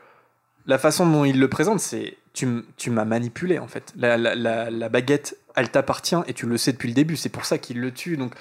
la 0.65 0.77
façon 0.77 1.05
dont 1.09 1.25
il 1.25 1.39
le 1.39 1.47
présente, 1.49 1.79
c'est 1.79 2.17
tu, 2.33 2.47
tu 2.77 2.89
m'as 2.89 3.05
manipulé 3.05 3.59
en 3.59 3.67
fait. 3.67 3.93
La, 3.97 4.17
la, 4.17 4.33
la, 4.35 4.69
la 4.71 4.89
baguette, 4.89 5.37
elle 5.55 5.69
t'appartient 5.69 6.15
et 6.27 6.33
tu 6.33 6.45
le 6.45 6.57
sais 6.57 6.71
depuis 6.71 6.87
le 6.89 6.95
début. 6.95 7.15
C'est 7.17 7.29
pour 7.29 7.45
ça 7.45 7.57
qu'il 7.57 7.79
le 7.79 7.91
tue. 7.91 8.17
Donc, 8.17 8.33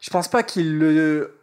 je 0.00 0.10
pense 0.10 0.28
pas 0.28 0.42
qu'il 0.42 0.78
le. 0.78 1.34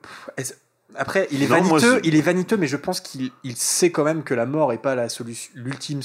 Après, 0.95 1.27
il 1.31 1.41
est 1.41 1.47
Non, 1.47 1.63
moi, 1.63 1.79
vaniteux, 1.79 2.01
il 2.03 2.15
est 2.15 2.21
vaniteux, 2.21 2.55
mais 2.55 2.67
je 2.67 2.77
pense 2.77 3.01
qu'il 3.01 3.31
il 3.43 3.55
sait 3.55 3.89
quand 3.91 4.03
même 4.03 4.21
que 4.23 4.35
la 4.35 4.45
mort 4.45 4.73
est 4.73 4.77
pas 4.77 4.93
la 4.93 5.09
solution, 5.09 5.51
l'ultime 5.55 6.01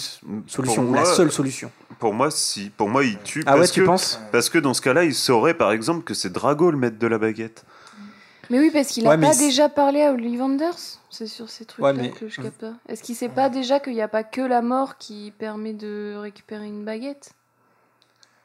solution, 0.47 0.83
ou 0.89 0.95
la 0.95 1.03
moi- 1.03 1.15
seule 1.15 1.31
solution. 1.31 1.71
Pour 1.99 2.15
moi, 2.15 2.31
si. 2.31 2.71
Pour 2.75 2.89
moi, 2.89 3.05
il 3.05 3.19
tue. 3.19 3.43
Ah 3.47 3.53
ouais, 3.55 3.61
parce 3.61 3.73
tu 3.73 3.83
que, 3.83 3.87
penses? 3.87 4.19
Parce 4.33 4.49
que 4.49 4.59
dans 4.59 4.73
ce 4.73 4.81
cas-là, 4.81 5.05
il 5.05 5.15
saurait, 5.15 5.53
par 5.53 5.73
exemple, 5.73 6.05
que 6.05 6.15
c'est 6.15 6.31
Drago 6.33 6.71
le 6.71 6.79
maître 6.79 6.99
de 6.99 7.07
la 7.07 7.19
baguette. 7.19 7.65
Mais 8.51 8.59
oui, 8.59 8.71
parce 8.73 8.89
qu'il 8.89 9.07
a 9.07 9.11
Ouais, 9.11 9.17
mais 9.17 9.27
pas 9.29 9.35
déjà 9.37 9.69
parlé 9.69 10.03
à 10.03 10.13
Ollivanders. 10.13 10.75
C'est 11.11 11.27
sur 11.27 11.51
ces 11.51 11.65
trucs-là 11.65 11.93
Ouais, 11.93 11.95
mais- 11.95 12.11
que 12.11 12.29
je 12.29 12.41
capte 12.41 12.61
pas. 12.61 12.73
Est-ce 12.89 13.03
qu'il 13.03 13.15
sait 13.15 13.29
pas 13.29 13.49
déjà 13.51 13.79
qu'il 13.81 13.93
n'y 13.95 14.01
a 14.03 14.09
pas 14.09 14.23
que 14.25 14.41
la 14.41 14.63
mort 14.63 14.97
qui 14.99 15.33
permet 15.39 15.73
de 15.75 16.15
récupérer 16.19 16.67
une 16.67 16.85
baguette? 16.85 17.33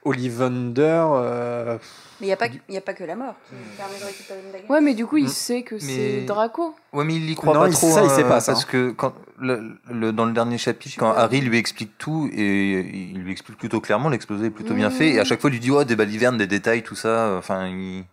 Ollivander, 0.06 0.82
euh, 1.16 1.78
Mais 2.20 2.26
il 2.26 2.28
n'y 2.28 2.34
a, 2.34 2.36
pas 2.36 2.48
y 2.68 2.76
a 2.76 2.82
pas 2.82 2.94
que 2.94 3.06
la 3.06 3.16
mort 3.16 3.36
qui 3.48 3.56
permet 3.78 3.98
de 3.98 4.04
récupérer 4.04 4.39
une 4.46 4.52
baguette. 4.52 4.70
Ouais, 4.70 4.82
mais 4.82 4.94
du 4.96 5.06
coup, 5.06 5.16
il 5.16 5.26
Mm. 5.26 5.30
sait 5.30 5.62
que 5.63 5.76
Mais- 5.76 5.80
c'est 5.82 6.22
Draco. 6.26 6.76
Ouais, 6.92 7.06
mais 7.06 7.16
il 7.16 7.30
y 7.30 7.36
croit 7.36 7.54
Non, 7.54 7.62
pas 7.62 7.68
il- 7.70 7.74
trop. 7.74 7.89
ça, 7.89 8.04
il 8.04 8.10
sait 8.10 8.24
hein, 8.24 8.28
pas, 8.28 8.42
ça, 8.42 8.52
Parce 8.52 8.66
hein. 8.66 8.68
que 8.70 8.92
quand, 8.92 9.13
le, 9.39 9.78
le- 9.89 10.12
dans 10.12 10.26
le 10.26 10.34
dernier 10.34 10.58
chapitre, 10.58 10.98
quand 11.00 11.12
Harry 11.13 11.39
lui 11.39 11.58
explique 11.58 11.98
tout, 11.98 12.30
et 12.34 12.80
il 12.82 13.20
lui 13.24 13.32
explique 13.32 13.58
plutôt 13.58 13.80
clairement, 13.80 14.10
l'exposé 14.10 14.48
est 14.48 14.50
plutôt 14.50 14.74
bien 14.74 14.89
Mmh. 14.89 14.94
fait, 14.94 15.10
et 15.12 15.20
à 15.22 15.24
chaque 15.24 15.39
fois, 15.39 15.50
il 15.50 15.54
lui 15.54 15.60
dit, 15.62 15.72
oh, 15.72 15.86
des 15.86 15.96
balivernes, 15.96 16.38
des 16.38 16.48
détails, 16.48 16.84
tout 16.84 16.96
ça. 16.96 17.36
Enfin, 17.38 17.68
il. 17.68 18.04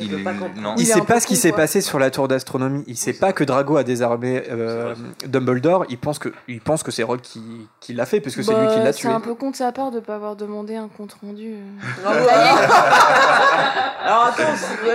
Il 0.00 0.10
veut 0.10 0.22
pas 0.22 0.32
comprendre. 0.32 0.60
non. 0.60 0.74
il 0.76 0.82
Il 0.84 0.90
est 0.90 0.92
sait 0.94 1.00
pas 1.02 1.18
ce 1.20 1.26
qui 1.26 1.36
s'est 1.36 1.52
passé 1.52 1.80
sur 1.80 1.98
la 1.98 2.10
tour 2.10 2.28
d'astronomie. 2.28 2.84
Il 2.86 2.96
sait 2.96 3.12
pas 3.12 3.32
que 3.32 3.42
Drago 3.44 3.76
a 3.76 3.82
désarmé 3.84 4.42
euh, 4.50 4.94
Dumbledore. 5.26 5.84
Il 5.88 5.98
pense 5.98 6.18
que, 6.18 6.28
il 6.46 6.60
pense 6.60 6.82
que 6.82 6.90
c'est 6.90 7.02
Rogue 7.02 7.20
qui, 7.20 7.42
qui 7.80 7.92
l'a 7.94 8.06
fait, 8.06 8.20
puisque 8.20 8.44
c'est 8.44 8.52
lui 8.54 8.66
Bah, 8.66 8.72
qui 8.74 8.78
l'a 8.80 8.92
tué. 8.92 9.08
C'est 9.08 9.14
un 9.14 9.20
peu 9.20 9.34
con 9.34 9.50
de 9.50 9.56
sa 9.56 9.72
part 9.72 9.90
de 9.90 10.00
pas 10.00 10.14
avoir 10.16 10.36
demandé 10.36 10.76
un 10.76 10.88
compte 10.88 11.16
rendu. 11.22 11.54
euh. 11.54 12.08
Alors 14.04 14.24
attends. 14.26 14.42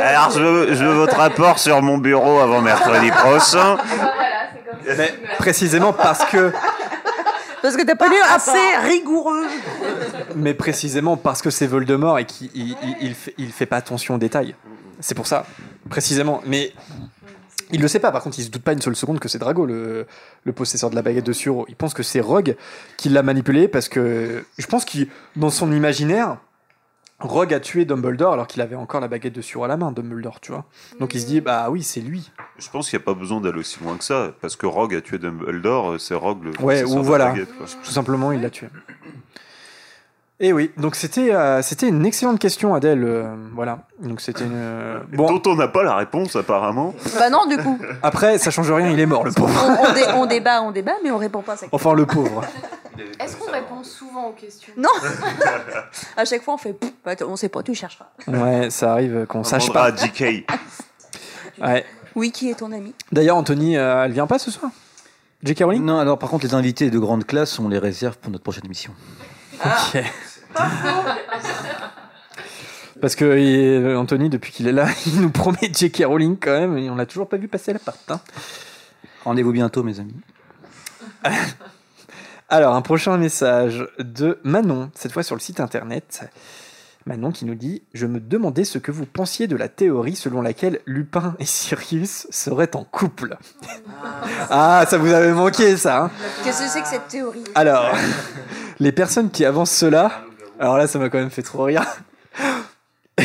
Alors, 0.02 0.32
je 0.32 0.40
veux, 0.42 0.74
je 0.76 0.84
veux 0.84 0.94
votre 0.94 1.18
rapport 1.18 1.60
sur 1.60 1.82
mon 1.82 1.98
bureau 1.98 2.40
avant 2.40 2.62
mercredi 2.62 3.12
prochain. 3.12 3.78
Mais 4.98 5.14
précisément 5.38 5.94
parce 5.94 6.26
que, 6.26 6.52
Parce 7.62 7.78
que 7.78 7.84
t'as 7.84 7.96
pas 7.96 8.08
lu 8.10 8.16
assez 8.36 8.52
rigoureux. 8.88 9.46
mais 10.36 10.54
précisément 10.54 11.16
parce 11.16 11.42
que 11.42 11.50
c'est 11.50 11.68
Voldemort 11.68 12.20
et 12.20 12.26
qu'il 12.26 12.50
il, 12.54 12.70
il- 12.84 12.98
il 13.02 13.14
fait, 13.16 13.34
il 13.38 13.52
fait 13.52 13.66
pas 13.66 13.78
attention 13.78 14.16
aux 14.16 14.18
détails. 14.18 14.56
C'est 15.04 15.16
pour 15.16 15.28
ça, 15.28 15.46
précisément. 15.89 16.42
Mais 16.46 16.72
il 17.72 17.82
le 17.82 17.88
sait 17.89 18.00
pas. 18.00 18.12
Par 18.13 18.24
contre, 18.24 18.39
il 18.39 18.44
se 18.46 18.50
doute 18.50 18.63
pas 18.63 18.72
une 18.72 18.82
seule 18.82 18.96
seconde 18.96 19.20
que 19.20 19.28
c'est 19.28 19.38
Drago 19.38 19.66
le, 19.66 20.08
le 20.46 20.54
possesseur 20.54 20.89
de 20.89 20.96
la 20.96 21.02
baguette 21.02 21.26
de 21.26 21.34
Suro. 21.34 21.66
Il 21.68 21.76
pense 21.76 21.94
que 21.94 22.04
c'est 22.04 22.22
Rogue 22.22 22.56
qui 22.96 23.10
l'a 23.10 23.22
manipulé 23.22 23.68
parce 23.68 23.89
que 23.89 24.46
je 24.58 24.66
pense 24.66 24.86
qu'il, 24.86 25.10
dans 25.36 25.50
son 25.50 25.74
imaginaire, 25.74 26.38
Rogue 27.20 27.54
a 27.54 27.60
tué 27.60 27.84
Dumbledore 27.84 28.32
alors 28.34 28.48
qu'il 28.48 28.62
avait 28.62 28.78
encore 28.78 29.02
la 29.02 29.10
baguette 29.10 29.34
de 29.34 29.42
Suro 29.42 29.66
à 29.66 29.68
la 29.68 29.76
main, 29.76 29.92
Dumbledore, 29.92 30.39
tu 30.39 30.54
vois. 30.54 30.66
Donc 31.02 31.13
il 31.16 31.20
se 31.22 31.26
dit 31.26 31.42
bah 31.42 31.68
oui, 31.70 31.84
c'est 31.84 32.00
lui. 32.02 32.32
Je 32.58 32.70
pense 32.70 32.89
qu'il 32.89 32.98
n'y 32.98 33.04
a 33.04 33.06
pas 33.06 33.13
besoin 33.13 33.42
d'aller 33.42 33.60
aussi 33.60 33.84
loin 33.84 33.98
que 33.98 34.04
ça, 34.06 34.34
parce 34.39 34.56
que 34.56 34.66
Rogue 34.66 34.96
a 34.96 35.02
tué 35.02 35.18
Dumbledore, 35.20 36.00
c'est 36.00 36.16
Rogue 36.16 36.46
le 36.46 36.52
Ouais, 36.62 36.84
ou 36.84 36.89
de 36.92 36.96
la 36.96 37.02
voilà. 37.02 37.26
baguette. 37.32 37.50
Tout 37.84 37.92
simplement, 37.92 38.32
il 38.32 38.42
l'a 38.42 38.50
tué. 38.50 38.68
Et 40.39 40.52
oui, 40.52 40.72
donc 40.78 40.96
c'était 40.96 41.34
euh, 41.34 41.62
c'était 41.62 41.88
une 41.88 42.06
excellente 42.06 42.39
question, 42.39 42.74
Adèle. 42.74 43.04
euh, 43.04 43.34
voilà. 43.54 43.80
Donc 44.02 44.19
c'était 44.19 44.43
une. 44.43 44.52
euh, 44.56 45.00
Bon, 45.13 45.32
Dont 45.38 45.52
on 45.52 45.56
n'a 45.56 45.67
pas 45.67 45.84
la 45.84 45.96
réponse, 45.96 46.36
apparemment. 46.36 46.93
Bah 47.17 47.30
non, 47.30 47.46
du 47.46 47.58
coup. 47.58 47.80
après, 48.02 48.38
ça 48.39 48.50
change 48.52 48.69
rien, 48.72 48.89
il 48.89 49.00
est 49.00 49.06
mort, 49.06 49.24
le 49.24 49.32
On, 49.32 49.34
pauvre. 49.34 49.80
on 49.89 49.93
dé- 49.93 50.06
on 50.15 50.26
débat, 50.26 50.62
on 50.63 50.72
débat, 50.72 50.93
mais 51.04 51.12
on 51.12 51.17
répond 51.17 51.41
pas 51.41 51.54
à 51.54 51.56
sa 51.56 51.62
question. 51.67 51.76
Enfin, 51.76 51.93
le 51.96 52.06
pauvre. 52.06 52.41
Est-ce 53.19 53.38
qu'on 53.38 53.52
répond 53.52 53.84
souvent 53.84 54.28
aux 54.28 54.34
questions? 54.34 54.74
Non 54.76 54.89
À 56.17 56.26
chaque 56.26 56.41
fois, 56.41 56.56
on 56.56 56.58
fait. 56.58 56.74
Pff, 56.74 56.91
bah, 57.06 57.13
on 57.28 57.36
sait 57.36 57.50
pas, 57.50 57.63
tu 57.63 57.74
chercheras. 57.76 58.08
Ouais, 58.28 58.69
ça 58.69 58.91
arrive 58.93 59.26
qu'on 59.28 59.39
On 59.39 59.43
sache 59.43 59.72
pas. 59.72 59.86
à 59.86 59.96
JK. 59.96 60.46
Ouais. 61.62 61.86
Oui, 62.15 62.32
qui 62.32 62.50
est 62.50 62.56
ton 62.56 62.72
ami? 62.72 62.93
D'ailleurs, 63.12 63.38
Anthony, 63.38 63.78
euh, 63.78 64.04
elle 64.06 64.12
vient 64.12 64.26
pas 64.28 64.39
ce 64.39 64.50
soir? 64.52 64.72
J.K. 65.43 65.60
Rowling? 65.63 65.84
Non, 65.86 66.00
alors 66.00 66.17
par 66.17 66.30
contre, 66.30 66.46
les 66.46 66.54
invités 66.56 66.89
de 66.89 66.98
grande 66.98 67.26
classe, 67.26 67.60
on 67.60 67.69
les 67.69 67.78
réserve 67.78 68.17
pour 68.17 68.32
notre 68.32 68.43
prochaine 68.43 68.65
émission. 68.65 68.91
Ok. 69.65 70.04
Parce 73.02 73.15
que 73.15 73.95
Anthony, 73.95 74.30
depuis 74.30 74.52
qu'il 74.52 74.67
est 74.67 74.71
là, 74.71 74.88
il 75.08 75.21
nous 75.21 75.30
promet 75.30 75.71
J.K. 75.73 76.04
Rowling 76.06 76.38
quand 76.39 76.52
même, 76.52 76.78
et 76.78 76.89
on 76.89 76.95
l'a 76.95 77.06
toujours 77.06 77.28
pas 77.28 77.38
vu 77.38 77.47
passer 77.47 77.73
la 77.73 77.80
part. 77.80 77.95
hein. 78.10 78.19
Rendez-vous 79.26 79.52
bientôt, 79.52 79.84
mes 79.84 79.99
amis. 79.99 80.15
Alors, 82.49 82.76
un 82.76 82.82
prochain 82.82 83.17
message 83.17 83.88
de 83.99 84.39
Manon, 84.43 84.91
cette 84.95 85.12
fois 85.12 85.23
sur 85.23 85.36
le 85.36 85.41
site 85.41 85.60
internet. 85.60 86.30
Manon 87.06 87.32
qui 87.32 87.46
nous 87.46 87.56
dit 87.56 87.84
Je 87.94 88.06
me 88.06 88.20
demandais 88.20 88.63
ce 88.63 88.78
que 88.78 88.92
vous 88.92 89.06
pensiez 89.06 89.48
de 89.48 89.56
la 89.56 89.68
théorie 89.68 90.16
selon 90.16 90.42
laquelle 90.42 90.80
Lupin 90.86 91.36
et 91.39 91.46
Sirius 91.46 92.28
seraient 92.30 92.76
en 92.76 92.84
couple. 92.84 93.38
Ah, 94.50 94.86
ça 94.89 94.98
vous 94.98 95.12
avait 95.12 95.34
manqué 95.34 95.76
ça. 95.78 96.04
hein 96.06 96.12
Qu'est-ce 96.44 96.63
que 96.63 96.70
c'est 96.70 96.82
que 96.82 96.88
cette 96.88 97.08
théorie? 97.08 97.44
Alors, 97.56 97.92
les 98.80 98.92
personnes 98.92 99.30
qui 99.32 99.44
avancent 99.46 99.72
cela, 99.72 100.24
alors 100.60 100.78
là, 100.78 100.88
ça 100.88 101.00
m'a 101.00 101.10
quand 101.10 101.18
même 101.20 101.30
fait 101.30 101.42
trop 101.44 101.63
rire. 101.63 101.84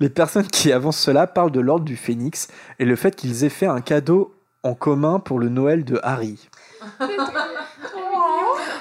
les 0.00 0.08
personnes 0.10 0.46
qui 0.46 0.72
avancent 0.72 0.98
cela 0.98 1.26
parlent 1.26 1.52
de 1.52 1.60
l'ordre 1.60 1.84
du 1.84 1.96
phénix 1.96 2.48
et 2.78 2.84
le 2.84 2.96
fait 2.96 3.14
qu'ils 3.14 3.44
aient 3.44 3.48
fait 3.48 3.66
un 3.66 3.80
cadeau 3.80 4.34
en 4.62 4.74
commun 4.74 5.20
pour 5.20 5.38
le 5.38 5.48
Noël 5.48 5.84
de 5.84 5.98
Harry. 6.02 6.48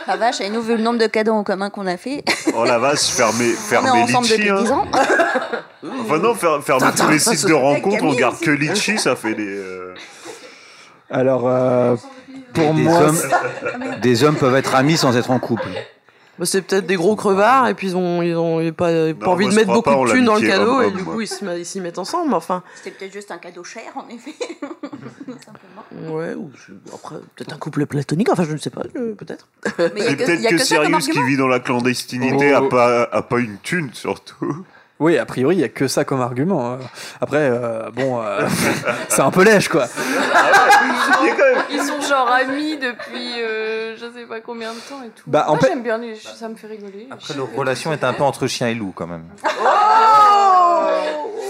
La 0.09 0.17
vache, 0.17 0.41
et 0.41 0.49
nous, 0.49 0.61
vu 0.63 0.75
le 0.75 0.81
nombre 0.81 0.97
de 0.97 1.05
cadeaux 1.05 1.33
en 1.33 1.43
commun 1.43 1.69
qu'on 1.69 1.85
a 1.85 1.95
fait, 1.95 2.23
Oh 2.55 2.65
la 2.65 2.79
vache, 2.79 3.09
fermez, 3.09 3.33
on 3.45 3.51
est 3.51 3.53
fermez 3.53 3.89
ensemble 3.91 4.25
Litchi. 4.25 4.37
depuis 4.39 4.63
10 4.63 4.71
Hein. 4.71 4.75
ans. 4.75 4.87
Enfin 6.01 6.17
non, 6.17 6.33
fer- 6.33 6.61
fermez 6.63 6.87
tous 6.97 7.07
les 7.09 7.19
sites 7.19 7.45
de 7.45 7.53
rencontres, 7.53 8.03
on 8.03 8.13
garde 8.15 8.39
que 8.39 8.49
Litchi, 8.49 8.97
ça 8.97 9.15
fait 9.15 9.35
des... 9.35 9.45
euh, 9.47 9.93
Alors, 11.11 11.47
euh, 11.47 11.95
pour 12.55 12.73
Des 12.73 12.81
moi, 12.81 13.01
hommes- 13.01 13.99
Des 14.01 14.23
hommes 14.23 14.35
peuvent 14.35 14.55
être 14.55 14.73
amis 14.73 14.97
sans 14.97 15.15
être 15.15 15.29
en 15.29 15.37
couple. 15.39 15.69
Bah, 16.39 16.45
c'est 16.45 16.61
peut-être 16.61 16.87
des 16.87 16.95
gros 16.95 17.17
crevards 17.17 17.67
et 17.67 17.73
puis 17.73 17.87
ils 17.87 17.97
ont, 17.97 18.21
ils 18.21 18.33
ont, 18.35 18.61
ils 18.61 18.69
ont 18.69 18.73
pas, 18.73 19.13
pas 19.13 19.27
envie 19.27 19.45
moi, 19.45 19.51
de 19.51 19.55
mettre 19.57 19.73
beaucoup 19.73 19.89
pas 19.89 19.95
de 20.05 20.09
thunes 20.11 20.23
dans 20.23 20.35
le 20.35 20.47
cadeau 20.47 20.81
et 20.81 20.85
homme-homme, 20.85 20.97
du 20.97 21.03
coup 21.03 21.19
ils 21.21 21.65
s'y 21.65 21.81
mettent 21.81 21.99
ensemble. 21.99 22.33
Enfin, 22.33 22.63
C'était 22.75 22.91
peut-être 22.91 23.11
juste 23.11 23.29
un 23.31 23.37
cadeau 23.39 23.65
cher, 23.65 23.91
en 23.95 24.07
effet. 24.07 24.31
Simplement. 25.27 26.15
ouais, 26.15 26.33
ou 26.35 26.49
après 26.93 27.15
peut-être 27.35 27.53
un 27.53 27.57
couple 27.57 27.85
platonique. 27.85 28.29
Enfin, 28.29 28.45
je 28.45 28.53
ne 28.53 28.57
sais 28.57 28.69
pas, 28.69 28.83
peut-être. 28.83 29.49
A 29.65 29.67
Et 29.67 29.89
que, 29.89 30.23
peut-être 30.23 30.45
a 30.45 30.49
que, 30.49 30.57
Sirius 30.57 31.07
qui 31.09 31.21
vit 31.23 31.35
dans 31.35 31.47
la 31.47 31.59
clandestinité 31.59 32.53
a, 32.53 32.63
Oh. 32.63 32.69
pas, 32.69 33.03
a 33.03 33.21
pas 33.21 33.39
une 33.39 33.57
thune 33.57 33.89
surtout. 33.93 34.65
Oui, 34.99 35.17
a 35.17 35.25
priori, 35.25 35.55
il 35.55 35.61
y 35.61 35.63
a 35.63 35.69
que 35.69 35.87
ça 35.87 36.03
comme 36.05 36.21
argument. 36.21 36.73
euh. 36.73 36.77
Après, 37.21 37.37
euh, 37.51 37.89
bon, 37.93 38.21
euh, 38.21 38.47
c'est 39.09 39.21
un 39.21 39.31
peu 39.31 39.43
lèche, 39.43 39.69
quoi. 39.69 39.85
Il 41.21 41.27
y 41.27 41.29
a 41.31 41.35
quand 41.35 41.43
même- 41.55 41.63
Ils 41.71 41.81
sont 41.81 42.01
genre 42.01 42.29
amis 42.29 42.77
depuis 42.77 43.41
euh, 43.41 43.95
je 43.95 44.05
sais 44.17 44.25
pas 44.27 44.39
combien 44.41 44.71
de 44.73 44.79
temps 44.79 45.01
et 45.05 45.09
tout. 45.09 45.23
Bah, 45.27 45.45
en 45.47 45.51
Moi 45.53 45.59
fait- 45.61 45.67
j'aime 45.69 45.83
bien, 45.83 45.97
les... 45.97 46.15
ça 46.15 46.47
me 46.49 46.55
fait 46.55 46.67
rigoler. 46.67 47.07
Après, 47.11 47.33
leur 47.33 47.47
relation 47.55 47.93
est 47.93 48.03
un 48.03 48.13
peu 48.13 48.23
entre 48.23 48.47
chien 48.47 48.67
et 48.67 48.75
loup 48.75 48.91
quand 48.95 49.07
même. 49.07 49.23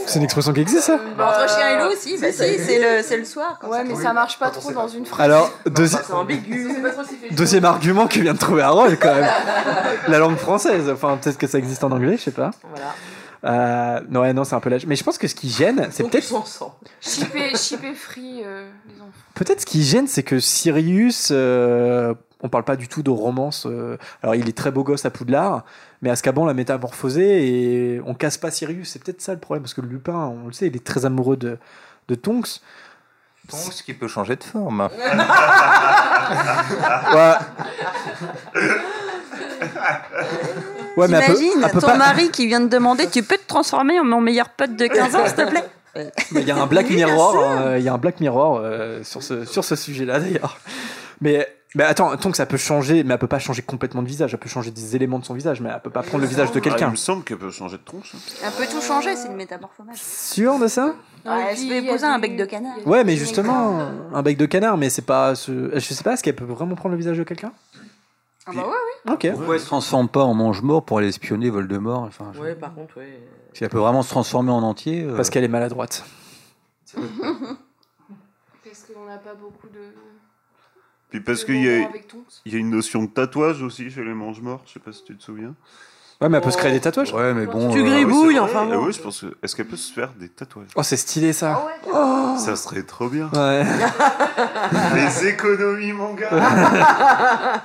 C'est 0.06 0.18
une 0.18 0.26
expression 0.26 0.54
qui 0.54 0.62
existe, 0.62 0.82
ça 0.86 0.94
Entre 0.96 1.50
chien 1.56 1.70
et 1.70 1.84
loup, 1.84 1.92
si, 1.96 2.18
bah 2.18 2.32
si, 2.32 2.38
c'est 2.58 2.80
le, 2.80 3.04
c'est 3.04 3.18
le 3.18 3.26
soir. 3.26 3.60
Ouais, 3.64 3.78
ça. 3.78 3.84
mais 3.88 3.96
ça 3.96 4.12
marche 4.14 4.40
pas 4.40 4.50
trop 4.50 4.72
dans 4.72 4.88
une 4.88 5.06
phrase. 5.06 5.24
Alors, 5.26 5.52
deuxi- 5.68 6.12
ambigu. 6.12 6.68
deuxième 7.32 7.66
argument 7.66 8.08
que 8.08 8.20
vient 8.20 8.34
de 8.34 8.40
trouver 8.40 8.64
Harold, 8.64 8.98
quand 9.00 9.14
même. 9.14 9.30
La 10.08 10.18
langue 10.18 10.38
française. 10.38 10.90
Enfin, 10.92 11.18
peut-être 11.22 11.38
que 11.38 11.46
ça 11.46 11.60
existe 11.60 11.84
en 11.84 11.92
anglais, 11.92 12.18
je 12.18 12.24
sais 12.24 12.32
pas. 12.32 12.50
Voilà. 12.72 12.88
Euh, 13.46 14.02
non, 14.10 14.22
ouais, 14.22 14.34
non, 14.34 14.44
c'est 14.44 14.56
un 14.56 14.60
peu 14.60 14.70
lèche. 14.70 14.86
Mais 14.86 14.96
je 14.96 15.04
pense 15.04 15.18
que 15.18 15.28
ce 15.28 15.36
qui 15.36 15.50
gêne, 15.50 15.88
c'est 15.92 16.04
peut-être. 16.04 16.28
Shipper, 17.02 17.56
shipper 17.56 17.94
free, 17.94 18.42
euh, 18.44 18.70
les 18.88 19.02
enfants. 19.02 19.12
Peut-être 19.36 19.62
ce 19.62 19.66
qui 19.66 19.84
gêne, 19.84 20.08
c'est 20.08 20.24
que 20.24 20.40
Sirius, 20.40 21.30
euh, 21.32 22.14
on 22.42 22.50
parle 22.50 22.66
pas 22.66 22.76
du 22.76 22.88
tout 22.90 23.02
de 23.04 23.10
romance. 23.10 23.66
euh, 23.66 23.98
alors, 24.22 24.36
il 24.36 24.50
est 24.50 24.58
très 24.58 24.72
beau 24.72 24.84
gosse 24.84 25.06
à 25.06 25.10
Poudlard, 25.10 25.64
mais 26.02 26.10
Azkaban 26.10 26.46
l'a 26.46 26.54
métamorphosé 26.54 27.48
et 27.96 28.02
on 28.06 28.14
casse 28.14 28.38
pas 28.38 28.52
Sirius. 28.52 28.90
C'est 28.90 29.04
peut-être 29.04 29.22
ça 29.22 29.34
le 29.34 29.40
problème, 29.40 29.64
parce 29.64 29.74
que 29.74 29.82
Lupin, 29.82 30.34
on 30.44 30.48
le 30.48 30.54
sait, 30.54 30.68
il 30.68 30.76
est 30.76 30.86
très 30.86 31.06
amoureux 31.06 31.38
de, 31.38 31.58
de 32.10 32.16
Tonks. 32.16 32.60
Ce 33.52 33.82
qui 33.82 33.94
peut 33.96 34.08
changer 34.08 34.36
de 34.36 34.44
forme. 34.44 34.90
Ouais. 37.14 37.34
Ouais, 40.98 41.08
mais 41.08 41.18
elle 41.18 41.26
peut, 41.26 41.36
T'imagines, 41.36 41.62
elle 41.64 41.72
peut 41.72 41.80
ton 41.82 41.88
pas- 41.88 41.98
mari 41.98 42.30
qui 42.32 42.48
vient 42.48 42.60
de 42.60 42.68
demander 42.68 43.08
Tu 43.10 43.24
peux 43.24 43.38
te 43.38 43.48
transformer 43.48 44.00
en 44.00 44.04
mon 44.04 44.22
meilleur 44.22 44.50
pote 44.50 44.76
de 44.76 44.88
15 44.88 45.16
ans, 45.16 45.26
s'il 45.26 45.36
te 45.36 45.50
plaît? 45.50 45.64
Mais 46.32 46.42
Il 46.42 46.48
y 46.48 46.52
a 46.52 46.58
un 46.58 46.68
Black 46.68 46.90
Mirror, 46.90 47.36
euh, 47.40 47.78
il 47.78 47.84
y 47.84 47.90
a 47.90 47.94
un 47.94 47.98
Black 47.98 48.20
Mirror 48.20 48.60
euh, 48.64 49.04
sur 49.04 49.24
ce, 49.24 49.46
sur 49.46 49.64
ce 49.64 49.76
sujet-là 49.76 50.20
d'ailleurs. 50.20 50.58
Mais, 51.22 51.48
mais 51.76 51.84
attends, 51.84 52.16
tant 52.16 52.32
que 52.32 52.38
ça 52.38 52.46
peut 52.46 52.58
changer, 52.58 53.04
mais 53.04 53.14
elle 53.16 53.20
peut 53.20 53.28
pas 53.28 53.40
changer 53.40 53.62
complètement 53.64 54.02
de 54.04 54.08
visage, 54.08 54.34
elle 54.34 54.40
peut 54.40 54.50
changer 54.50 54.72
des 54.72 54.96
éléments 54.96 55.20
de 55.20 55.26
son 55.26 55.34
visage, 55.34 55.62
mais 55.62 55.70
elle 55.74 55.82
peut 55.82 55.90
pas 55.90 56.04
prendre 56.04 56.22
le 56.24 56.28
visage 56.30 56.50
de 56.52 56.54
Ah, 56.56 56.58
il 56.60 56.62
quelqu'un. 56.62 56.90
me 56.92 56.96
semble 56.96 57.24
qu'elle 57.24 57.38
peut 57.38 57.52
changer 57.52 57.78
de 57.78 57.84
tronche. 57.84 58.14
Elle 58.44 58.52
peut 58.52 58.72
tout 58.72 58.82
changer, 58.82 59.16
c'est 59.16 59.28
une 59.28 59.36
métamorphose. 59.36 59.86
Sûr 59.96 60.60
de 60.60 60.68
ça? 60.68 60.94
Ouais, 61.26 61.32
elle 61.52 61.58
se 61.58 61.68
fait 61.68 61.78
épouser 61.84 62.06
un 62.06 62.20
bec 62.20 62.38
de 62.38 62.46
canard. 62.46 62.76
Ouais, 62.86 63.04
mais 63.04 63.16
justement, 63.18 63.90
un 64.14 64.22
bec 64.22 64.38
de 64.38 64.46
canard, 64.46 64.78
mais 64.78 64.90
c'est 64.90 65.02
pas. 65.02 65.36
Ce... 65.36 65.72
Je 65.74 65.80
sais 65.80 66.04
pas, 66.04 66.14
est-ce 66.14 66.24
qu'elle 66.24 66.36
peut 66.36 66.46
vraiment 66.46 66.76
prendre 66.76 66.94
le 66.94 67.00
visage 67.00 67.18
de 67.18 67.24
quelqu'un? 67.24 67.52
Ah 68.50 68.54
bah 68.56 68.68
ouais, 68.68 68.74
oui. 69.08 69.14
Ok. 69.14 69.32
Pourquoi 69.34 69.56
elle 69.56 69.62
se 69.62 69.66
transforme 69.68 70.10
pas 70.10 70.24
en 70.24 70.34
mange-mort 70.34 70.84
pour 70.84 70.98
aller 70.98 71.08
espionner 71.10 71.50
Voldemort 71.50 72.02
enfin, 72.04 72.32
je- 72.34 72.40
Ouais, 72.40 72.56
par 72.56 72.74
contre, 72.74 72.98
ouais. 72.98 73.20
Si 73.54 73.64
elle 73.64 73.70
peut 73.70 73.78
vraiment 73.80 74.02
se 74.02 74.10
transformer 74.10 74.52
en 74.52 74.64
entier. 74.64 75.04
euh, 75.04 75.16
Parce 75.16 75.30
qu'elle 75.30 75.44
est 75.44 75.48
maladroite. 75.50 76.04
Parce 76.96 78.84
qu'on 78.94 79.06
n'a 79.06 79.18
pas 79.18 79.34
beaucoup 79.34 79.68
de. 79.68 79.80
Puis 81.10 81.22
parce 81.22 81.42
de 81.42 81.46
qu'il 81.46 81.64
y, 81.64 81.68
a- 81.70 81.78
moments 81.78 81.90
avec 81.90 82.08
Tonks. 82.08 82.24
il 82.46 82.54
y 82.54 82.56
a 82.56 82.60
une 82.60 82.70
notion 82.70 83.02
de 83.04 83.08
tatouage 83.10 83.64
aussi 83.64 83.90
chez 83.90 84.04
les 84.04 84.14
mange-morts, 84.14 84.62
je 84.68 84.74
sais 84.74 84.80
pas 84.80 84.92
si 84.92 85.04
tu 85.04 85.18
te 85.18 85.24
souviens. 85.24 85.56
Ouais, 86.22 86.28
mais 86.30 86.38
elle 86.38 86.44
peut 86.44 86.52
se 86.52 86.58
créer 86.58 86.72
des 86.74 86.82
tatouages. 86.82 87.14
Ouais, 87.14 87.34
mais 87.34 87.48
bon. 87.48 87.72
Tu 87.72 87.80
euh, 87.80 87.84
gribouilles, 87.84 88.38
Ah 88.38 88.44
ouais, 88.44 88.50
c'est 88.50 88.56
enfin 88.58 88.66
bon. 88.66 88.72
Ah 88.74 88.80
ouais, 88.82 88.92
je 88.92 89.02
pense 89.02 89.22
que... 89.22 89.38
Est-ce 89.42 89.56
qu'elle 89.56 89.68
peut 89.68 89.78
se 89.78 89.92
faire 89.94 90.12
des 90.20 90.28
tatouages? 90.30 90.68
Oh, 90.76 90.84
c'est 90.84 90.98
stylé 90.98 91.32
ça. 91.34 91.66
Ça 92.38 92.56
serait 92.58 92.84
trop 92.84 93.08
bien. 93.10 93.30
Ouais. 93.34 93.64
Les 94.96 95.28
économies 95.30 95.94
manga 95.94 96.30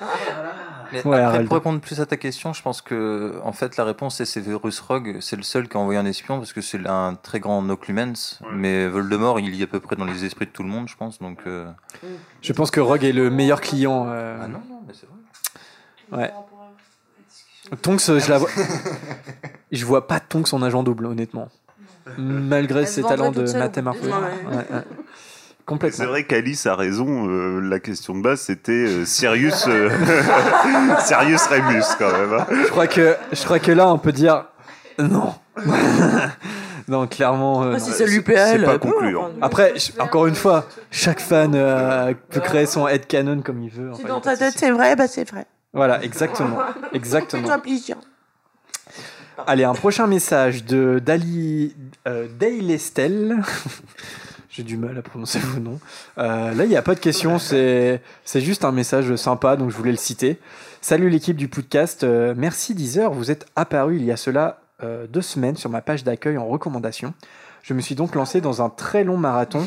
Mais 0.94 1.04
Ouais, 1.04 1.16
après, 1.16 1.22
Harald. 1.24 1.46
pour 1.48 1.54
répondre 1.56 1.80
plus 1.80 2.00
à 2.00 2.06
ta 2.06 2.16
question, 2.16 2.52
je 2.52 2.62
pense 2.62 2.80
que 2.82 3.34
en 3.44 3.52
fait 3.52 3.76
la 3.76 3.84
réponse 3.84 4.16
c'est 4.16 4.24
Severus 4.24 4.80
Rogue, 4.80 5.18
c'est 5.20 5.36
le 5.36 5.42
seul 5.42 5.68
qui 5.68 5.76
a 5.76 5.80
envoyé 5.80 5.98
un 5.98 6.06
espion 6.06 6.38
parce 6.38 6.52
que 6.52 6.60
c'est 6.60 6.86
un 6.86 7.14
très 7.14 7.40
grand 7.40 7.60
Noclumens, 7.62 8.38
Ouais. 8.42 8.48
mais 8.54 8.88
Voldemort 8.88 9.40
il 9.40 9.50
lit 9.50 9.62
à 9.62 9.66
peu 9.66 9.80
près 9.80 9.96
dans 9.96 10.04
les 10.04 10.24
esprits 10.24 10.46
de 10.46 10.50
tout 10.50 10.62
le 10.62 10.68
monde, 10.68 10.88
je 10.88 10.96
pense. 10.96 11.18
Donc 11.18 11.40
euh, 11.46 11.66
Je 12.42 12.52
pense 12.52 12.70
que 12.70 12.80
Rogue 12.80 13.04
est 13.04 13.12
le 13.12 13.30
meilleur 13.30 13.60
client. 13.60 14.06
euh, 14.08 14.38
ah 14.42 14.48
non, 14.48 14.60
non, 14.68 14.80
mais 14.86 14.94
c'est 14.94 15.06
vrai. 15.06 16.22
Ouais. 16.22 16.32
Tonks, 17.82 18.00
je 18.00 18.30
la 18.30 18.38
vois. 18.38 18.50
je 19.72 19.84
vois 19.86 20.06
pas 20.06 20.20
Tonks 20.20 20.52
en 20.52 20.62
agent 20.62 20.82
double, 20.82 21.06
honnêtement. 21.06 21.48
Malgré 22.18 22.80
Elle 22.80 22.86
ses 22.88 23.02
talents 23.02 23.30
de. 23.32 23.40
Ouais, 23.40 23.54
Ouais, 23.56 24.84
C'est 25.90 26.04
vrai 26.06 26.24
qu'Alice 26.24 26.66
a 26.66 26.74
raison, 26.74 27.26
euh, 27.28 27.60
la 27.60 27.80
question 27.80 28.14
de 28.14 28.20
base 28.22 28.40
c'était 28.42 28.72
euh, 28.72 29.04
Sirius, 29.06 29.64
euh, 29.66 29.88
Sirius 31.04 31.42
Remus 31.46 31.82
quand 31.98 32.12
même. 32.12 32.34
hein. 32.34 32.46
Je 32.50 32.68
crois 32.68 32.86
que, 32.86 33.16
je 33.32 33.42
crois 33.44 33.58
que 33.58 33.72
là, 33.72 33.88
on 33.88 33.98
peut 33.98 34.12
dire 34.12 34.44
non. 34.98 35.34
non, 36.88 37.06
clairement. 37.06 37.62
euh, 37.62 37.72
Ah, 37.76 37.78
si 37.78 37.92
c'est- 37.92 38.04
elle, 38.34 38.64
pas 38.64 38.78
concluant. 38.78 39.24
enfin, 39.24 39.32
Après, 39.40 39.74
encore 39.98 40.26
une 40.26 40.34
fois, 40.34 40.66
chaque 40.90 41.20
fan 41.20 41.52
euh, 41.54 42.12
peut 42.30 42.40
créer 42.40 42.66
son 42.66 42.86
headcanon 42.86 43.40
comme 43.40 43.62
il 43.62 43.70
veut. 43.70 43.90
Si 43.94 44.00
enfin, 44.02 44.08
dans 44.08 44.20
ta 44.20 44.36
tête 44.36 44.54
c'est 44.56 44.70
vrai, 44.70 44.94
bah 44.96 45.06
c'est 45.08 45.28
vrai. 45.30 45.46
Voilà, 45.72 46.02
exactement. 46.04 46.58
Exactement. 46.92 47.42
Fais-toi 47.42 47.58
plaisir. 47.58 47.96
Allez, 49.46 49.64
un 49.64 49.74
prochain 49.74 50.06
message 50.06 50.64
de 50.64 51.00
Dali, 51.04 51.74
euh, 52.06 52.28
Dale 52.38 52.70
Estelle. 52.70 53.38
J'ai 54.56 54.62
du 54.62 54.76
mal 54.76 54.96
à 54.96 55.02
prononcer 55.02 55.40
vos 55.40 55.58
noms. 55.58 55.80
Euh, 56.16 56.54
là, 56.54 56.62
il 56.62 56.68
n'y 56.68 56.76
a 56.76 56.82
pas 56.82 56.94
de 56.94 57.00
question, 57.00 57.40
c'est 57.40 58.00
c'est 58.24 58.40
juste 58.40 58.64
un 58.64 58.70
message 58.70 59.16
sympa, 59.16 59.56
donc 59.56 59.70
je 59.70 59.76
voulais 59.76 59.90
le 59.90 59.96
citer. 59.96 60.38
Salut 60.80 61.10
l'équipe 61.10 61.36
du 61.36 61.48
podcast, 61.48 62.04
euh, 62.04 62.34
merci 62.36 62.72
Deezer, 62.72 63.12
vous 63.12 63.32
êtes 63.32 63.46
apparu 63.56 63.96
il 63.96 64.04
y 64.04 64.12
a 64.12 64.16
cela 64.16 64.60
euh, 64.84 65.08
deux 65.08 65.22
semaines 65.22 65.56
sur 65.56 65.70
ma 65.70 65.80
page 65.80 66.04
d'accueil 66.04 66.38
en 66.38 66.46
recommandation. 66.46 67.14
Je 67.64 67.74
me 67.74 67.80
suis 67.80 67.96
donc 67.96 68.14
lancé 68.14 68.40
dans 68.40 68.62
un 68.62 68.70
très 68.70 69.02
long 69.02 69.16
marathon, 69.16 69.66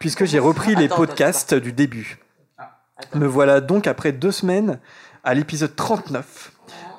puisque 0.00 0.26
j'ai 0.26 0.38
repris 0.38 0.74
les 0.74 0.84
Attends, 0.84 0.96
podcasts 0.96 1.54
du 1.54 1.72
début. 1.72 2.18
Me 3.14 3.26
voilà 3.26 3.62
donc 3.62 3.86
après 3.86 4.12
deux 4.12 4.32
semaines 4.32 4.80
à 5.24 5.32
l'épisode 5.32 5.74
39. 5.74 6.52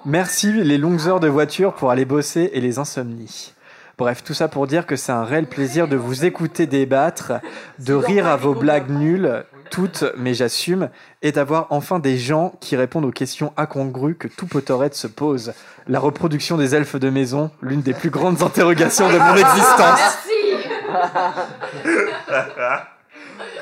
Merci 0.06 0.54
les 0.54 0.80
longues 0.80 1.08
heures 1.08 1.20
de 1.20 1.28
voiture 1.28 1.76
pour 1.76 1.92
aller 1.92 2.06
bosser 2.06 2.50
et 2.54 2.62
les 2.62 2.80
insomnies. 2.80 3.54
Bref, 3.98 4.24
tout 4.24 4.36
ça 4.36 4.48
pour 4.48 4.68
dire 4.68 4.86
que 4.86 4.96
c'est 4.96 5.12
un 5.12 5.24
réel 5.24 5.48
plaisir 5.48 5.88
de 5.88 5.96
vous 5.96 6.24
écouter 6.24 6.68
débattre, 6.68 7.34
de 7.80 7.96
rire 7.96 8.28
à 8.28 8.36
vos 8.36 8.54
blagues 8.54 8.92
nulles, 8.92 9.44
toutes, 9.72 10.06
mais 10.16 10.36
j'assume, 10.36 10.90
et 11.24 11.32
d'avoir 11.32 11.66
enfin 11.72 11.98
des 11.98 12.16
gens 12.16 12.54
qui 12.62 12.76
répondent 12.76 13.06
aux 13.06 13.12
questions 13.12 13.54
incongrues 13.58 14.14
que 14.14 14.28
tout 14.28 14.46
Potterhead 14.46 14.94
se 14.94 15.08
pose. 15.08 15.54
La 15.88 16.00
reproduction 16.00 16.58
des 16.58 16.76
elfes 16.76 16.98
de 16.98 17.10
maison, 17.10 17.50
l'une 17.64 17.82
des 17.82 17.96
plus 17.96 18.12
grandes 18.12 18.44
interrogations 18.44 19.10
de 19.12 19.18
mon 19.18 19.36
existence. 19.36 20.18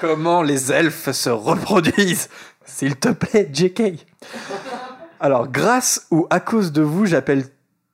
Comment 0.01 0.41
les 0.41 0.69
elfes 0.69 1.11
se 1.11 1.29
reproduisent 1.29 2.29
S'il 2.65 2.97
te 2.97 3.09
plaît, 3.09 3.49
JK. 3.53 4.05
Alors, 5.21 5.47
grâce 5.47 6.07
ou 6.11 6.27
à 6.29 6.41
cause 6.41 6.73
de 6.73 6.81
vous, 6.81 7.05
j'appelle 7.05 7.45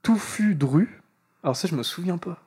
Touffu 0.02 0.56
Dru. 0.56 1.01
Alors 1.44 1.56
ça, 1.56 1.68
je 1.68 1.76
me 1.76 1.84
souviens 1.84 2.18
pas. 2.18 2.38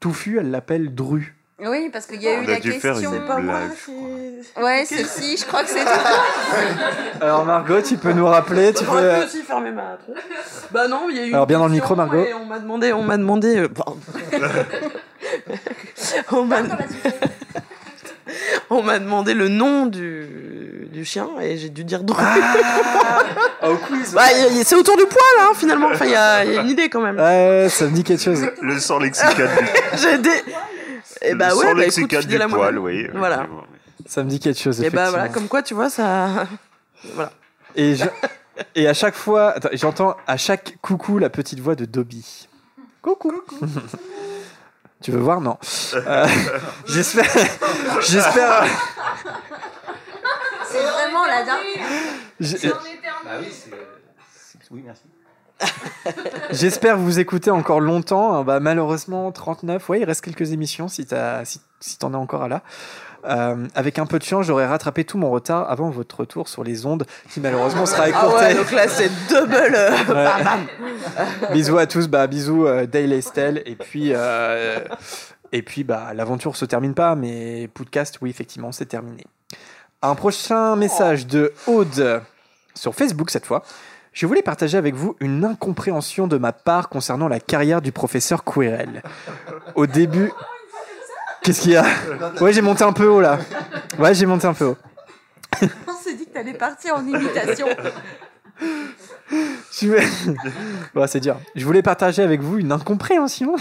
Touffu, 0.00 0.38
elle 0.38 0.50
l'appelle 0.50 0.94
Dru. 0.94 1.36
Oui, 1.64 1.90
parce 1.92 2.06
qu'il 2.06 2.20
y 2.20 2.26
a 2.26 2.34
eu 2.34 2.38
On 2.44 2.48
a 2.48 2.52
la 2.52 2.58
dû 2.60 2.72
faire 2.72 2.94
question. 2.94 3.12
une 3.14 3.24
Pas 3.24 3.38
moi, 3.38 3.60
blague. 3.60 3.70
c'est- 3.76 4.60
Ouais, 4.60 4.84
c'est 4.84 5.04
si, 5.06 5.36
je 5.36 5.46
crois 5.46 5.62
que 5.62 5.68
c'est 5.70 5.84
toi. 5.84 5.92
Alors 7.20 7.44
Margot, 7.44 7.80
tu 7.82 7.96
peux 7.98 8.12
nous 8.12 8.26
rappeler, 8.26 8.72
tu 8.74 8.80
peux. 8.84 8.90
J'aurais 8.90 9.14
pu 9.14 9.20
euh, 9.20 9.24
aussi 9.26 9.42
fermer 9.42 9.70
ma. 9.70 9.96
Bah 10.72 10.88
non, 10.88 11.06
il 11.08 11.16
y 11.16 11.20
a 11.20 11.24
eu. 11.24 11.28
une 11.28 11.34
Alors, 11.34 11.46
bien 11.46 11.60
dans 11.60 11.66
le 11.68 11.72
micro, 11.72 11.94
Margot. 11.94 12.24
et 12.24 12.34
on 12.34 12.46
m'a 12.46 12.58
demandé, 12.58 12.92
on 12.92 13.02
m'a 13.04 13.16
demandé. 13.16 13.58
euh, 13.58 13.68
pardon. 13.68 13.96
on 16.32 16.44
m'a 16.46 16.62
on 18.78 18.82
m'a 18.82 18.98
demandé 18.98 19.34
le 19.34 19.48
nom 19.48 19.86
du, 19.86 20.88
du 20.92 21.04
chien 21.04 21.28
et 21.40 21.56
j'ai 21.58 21.68
dû 21.68 21.84
dire. 21.84 22.02
Au 23.62 23.76
quiz. 23.76 24.12
Bah, 24.14 24.24
y- 24.32 24.58
y- 24.60 24.64
c'est 24.64 24.74
autour 24.74 24.96
du 24.96 25.04
poil, 25.04 25.20
hein, 25.40 25.52
finalement. 25.54 25.88
Enfin, 25.92 26.04
il 26.06 26.10
y, 26.10 26.14
a 26.16 26.44
il 26.44 26.52
y 26.52 26.58
a 26.58 26.60
une 26.62 26.68
idée 26.68 26.88
quand 26.88 27.00
même. 27.00 27.16
Ouais, 27.18 27.68
ça 27.70 27.86
me 27.86 27.90
dit 27.92 28.02
quelque 28.04 28.22
chose. 28.22 28.44
Le 28.60 28.78
sans 28.80 28.98
lexicane 28.98 29.34
du, 29.36 29.98
J'ai 29.98 30.18
des. 30.18 30.30
Et 31.22 31.34
bah 31.34 31.50
le 31.50 31.54
ouais, 31.56 31.60
sans 31.66 31.74
bah 31.74 31.82
écoute, 31.82 31.96
lexicane 32.12 32.20
fidèle 32.22 32.42
à 32.42 32.46
du 32.46 32.52
poil, 32.54 32.78
oui. 32.78 33.06
Voilà. 33.14 33.46
Ça 34.06 34.24
me 34.24 34.28
dit 34.28 34.40
quelque 34.40 34.60
chose. 34.60 34.80
Et 34.82 34.90
bah 34.90 35.10
voilà, 35.10 35.26
effectivement. 35.26 35.32
comme 35.34 35.48
quoi, 35.48 35.62
tu 35.62 35.74
vois, 35.74 35.88
ça. 35.90 36.46
Voilà. 37.14 37.30
Et, 37.76 37.94
je- 37.94 38.04
et 38.74 38.88
à 38.88 38.94
chaque 38.94 39.14
fois, 39.14 39.50
attends, 39.56 39.68
j'entends 39.74 40.16
à 40.26 40.36
chaque 40.36 40.76
coucou 40.82 41.18
la 41.18 41.30
petite 41.30 41.60
voix 41.60 41.76
de 41.76 41.84
Dobby. 41.84 42.48
Coucou. 43.00 43.32
Tu 45.02 45.10
veux 45.10 45.20
voir? 45.20 45.40
Non. 45.40 45.58
Euh, 45.94 46.26
J'espère. 46.86 47.30
J'espère. 48.00 48.64
C'est 50.70 50.82
vraiment 50.82 51.26
la 51.26 51.44
dernière. 51.44 51.86
Bah 53.24 53.30
oui. 53.40 53.48
Oui, 54.70 54.82
merci. 54.86 55.02
J'espère 56.50 56.96
vous 56.96 57.18
écouter 57.18 57.50
encore 57.50 57.80
longtemps. 57.80 58.42
Bah, 58.42 58.58
malheureusement, 58.58 59.30
39. 59.30 59.86
Ouais, 59.90 60.00
il 60.00 60.04
reste 60.04 60.24
quelques 60.24 60.52
émissions 60.52 60.88
si, 60.88 61.06
si 61.80 61.98
t'en 61.98 62.12
es 62.14 62.16
encore 62.16 62.44
à 62.44 62.48
là. 62.48 62.62
Euh, 63.24 63.66
avec 63.74 63.98
un 63.98 64.06
peu 64.06 64.18
de 64.18 64.24
chance, 64.24 64.46
j'aurais 64.46 64.66
rattrapé 64.66 65.04
tout 65.04 65.16
mon 65.16 65.30
retard 65.30 65.70
avant 65.70 65.90
votre 65.90 66.20
retour 66.20 66.48
sur 66.48 66.64
les 66.64 66.86
ondes, 66.86 67.04
qui 67.30 67.38
malheureusement 67.40 67.86
sera 67.86 68.02
Ah 68.04 68.08
écourté. 68.08 68.44
ouais, 68.46 68.54
donc 68.54 68.72
là, 68.72 68.88
c'est 68.88 69.10
double. 69.28 69.54
euh, 69.54 69.90
Ouais. 69.90 70.04
bam, 70.14 70.42
bam. 70.44 71.52
bisous 71.52 71.78
à 71.78 71.86
tous, 71.86 72.08
bah 72.08 72.26
bisous 72.26 72.66
euh, 72.66 72.86
Dale 72.86 73.12
et 73.12 73.18
Estelle, 73.18 73.62
et 73.64 73.76
puis 73.76 74.10
euh, 74.12 74.80
et 75.52 75.62
puis 75.62 75.84
bah 75.84 76.12
l'aventure 76.14 76.56
se 76.56 76.64
termine 76.64 76.94
pas, 76.94 77.14
mais 77.14 77.68
podcast, 77.72 78.18
oui 78.22 78.30
effectivement, 78.30 78.72
c'est 78.72 78.86
terminé. 78.86 79.24
Un 80.02 80.16
prochain 80.16 80.74
message 80.74 81.26
de 81.28 81.52
Aude 81.68 82.22
sur 82.74 82.94
Facebook 82.94 83.30
cette 83.30 83.46
fois. 83.46 83.62
Je 84.12 84.26
voulais 84.26 84.42
partager 84.42 84.76
avec 84.76 84.94
vous 84.94 85.16
une 85.20 85.42
incompréhension 85.44 86.26
de 86.26 86.36
ma 86.36 86.52
part 86.52 86.88
concernant 86.90 87.28
la 87.28 87.40
carrière 87.40 87.80
du 87.80 87.92
professeur 87.92 88.44
Quirrell. 88.44 89.02
Au 89.74 89.86
début, 89.86 90.30
qu'est-ce 91.42 91.60
qu'il 91.60 91.72
y 91.72 91.76
a 91.76 91.84
Ouais, 92.40 92.52
j'ai 92.52 92.62
monté 92.62 92.84
un 92.84 92.92
peu 92.92 93.06
haut 93.06 93.20
là. 93.20 93.38
Ouais, 93.98 94.14
j'ai 94.14 94.26
monté 94.26 94.46
un 94.46 94.54
peu 94.54 94.64
haut. 94.66 94.76
On 95.62 95.92
s'est 96.02 96.14
dit 96.14 96.26
que 96.26 96.32
t'allais 96.32 96.54
partir 96.54 96.94
en 96.96 97.06
imitation. 97.06 97.66
Je 99.80 99.88
vais- 99.88 100.06
Bon, 100.94 101.06
c'est 101.06 101.20
dur. 101.20 101.36
Je 101.54 101.64
voulais 101.64 101.82
partager 101.82 102.22
avec 102.22 102.40
vous 102.42 102.58
une 102.58 102.70
incompréhension 102.70 103.54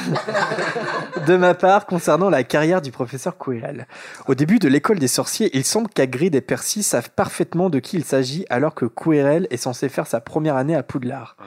de 1.28 1.38
ma 1.38 1.54
part 1.54 1.86
concernant 1.86 2.30
la 2.30 2.44
carrière 2.44 2.82
du 2.82 2.92
professeur 2.92 3.38
Quirrell. 3.38 3.88
Au 4.28 4.36
début 4.36 4.60
de 4.60 4.68
l'école 4.68 5.00
des 5.00 5.08
sorciers, 5.08 5.50
il 5.54 5.64
semble 5.64 5.88
qu'Hagrid 5.90 6.36
et 6.36 6.42
Percy 6.42 6.84
savent 6.84 7.10
parfaitement 7.12 7.70
de 7.70 7.80
qui 7.80 7.98
il 7.98 8.04
s'agit 8.06 8.46
alors 8.50 8.76
que 8.76 8.86
Quirrell 8.86 9.48
est 9.50 9.58
censé 9.58 9.88
faire 9.90 10.08
sa 10.08 10.20
première 10.20 10.56
année 10.58 10.76
à 10.76 10.84
Poudlard. 10.84 11.38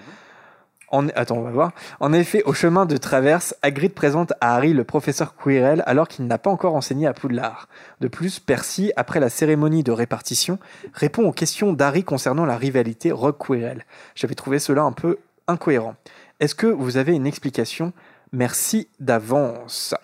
En... 0.89 1.09
Attends, 1.09 1.39
on 1.39 1.43
va 1.43 1.51
voir. 1.51 1.73
En 2.01 2.13
effet, 2.13 2.43
au 2.45 2.53
chemin 2.53 2.87
de 2.87 2.97
traverse, 2.97 3.55
Hagrid 3.63 3.93
présente 3.93 4.33
à 4.41 4.55
Harry 4.55 4.73
le 4.73 4.85
professeur 4.85 5.35
Quirrell 5.37 5.83
alors 5.87 6.09
qu'il 6.09 6.27
n'a 6.27 6.39
pas 6.39 6.51
encore 6.51 6.75
enseigné 6.75 7.07
à 7.07 7.13
Poudlard. 7.13 7.69
De 8.01 8.09
plus, 8.09 8.39
Percy, 8.39 8.93
après 8.97 9.21
la 9.21 9.29
cérémonie 9.29 9.83
de 9.83 9.93
répartition, 9.93 10.59
répond 10.93 11.25
aux 11.27 11.33
questions 11.33 11.73
d'Harry 11.73 12.05
concernant 12.05 12.45
la 12.45 12.57
rivalité 12.57 13.13
Rogue-Quirrell. 13.13 13.85
J'avais 14.15 14.35
trouvé 14.35 14.59
cela 14.59 14.83
un 14.83 14.93
peu 14.93 15.19
incohérent. 15.47 15.97
Est-ce 16.41 16.55
que 16.55 16.67
vous 16.67 16.97
avez 16.97 17.15
une 17.15 17.27
explication? 17.27 17.93
Merci 18.33 18.89
d'avance. 19.01 19.95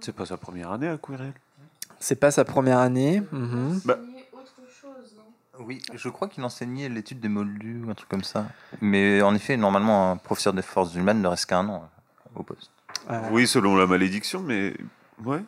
C'est 0.00 0.14
pas 0.14 0.26
sa 0.26 0.36
première 0.36 0.72
année 0.72 0.88
à 0.88 0.98
Quirrell? 0.98 1.32
C'est 2.00 2.16
pas 2.16 2.32
sa 2.32 2.44
première 2.44 2.78
année. 2.78 3.22
mhm. 3.30 3.80
Oui, 5.64 5.80
je 5.94 6.08
crois 6.08 6.28
qu'il 6.28 6.42
enseignait 6.44 6.88
l'étude 6.88 7.20
des 7.20 7.28
moldus 7.28 7.82
ou 7.86 7.90
un 7.90 7.94
truc 7.94 8.08
comme 8.08 8.24
ça. 8.24 8.46
Mais 8.80 9.22
en 9.22 9.34
effet, 9.34 9.56
normalement, 9.56 10.12
un 10.12 10.16
professeur 10.16 10.52
des 10.52 10.62
forces 10.62 10.94
humaines 10.94 11.22
ne 11.22 11.28
reste 11.28 11.46
qu'un 11.46 11.66
an 11.68 11.88
euh, 12.36 12.40
au 12.40 12.42
poste. 12.42 12.70
Euh, 13.10 13.20
Oui, 13.30 13.46
selon 13.46 13.76
la 13.76 13.86
malédiction, 13.86 14.40
mais 14.40 14.74
ouais. 15.24 15.40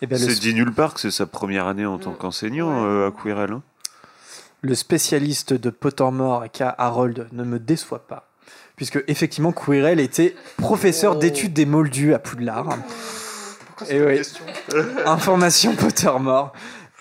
eh 0.00 0.06
ben, 0.06 0.20
le, 0.20 0.28
C'est 0.28 0.40
dit 0.40 0.54
nulle 0.54 0.72
part 0.72 0.94
que 0.94 1.00
c'est 1.00 1.10
sa 1.10 1.26
première 1.26 1.66
année 1.66 1.86
en 1.86 1.98
tant 1.98 2.12
qu'enseignant 2.12 2.84
euh, 2.84 3.08
à 3.08 3.10
Quirrell. 3.10 3.52
hein. 3.52 3.62
le 4.62 4.74
spécialiste 4.74 5.52
de 5.52 5.70
Pottermore, 5.70 6.42
aka 6.42 6.74
Harold, 6.78 7.28
ne 7.32 7.44
me 7.44 7.58
déçoit 7.58 8.06
pas. 8.06 8.28
Puisque 8.76 9.02
effectivement, 9.06 9.52
Quirrell 9.52 10.00
était 10.00 10.34
professeur 10.56 11.14
Oh. 11.16 11.18
d'études 11.18 11.52
des 11.52 11.66
moldus 11.66 12.14
à 12.14 12.18
Poudlard. 12.18 12.78
Et 13.90 14.00
oui. 14.02 14.20
Information 15.06 15.74
Pottermore. 15.74 16.52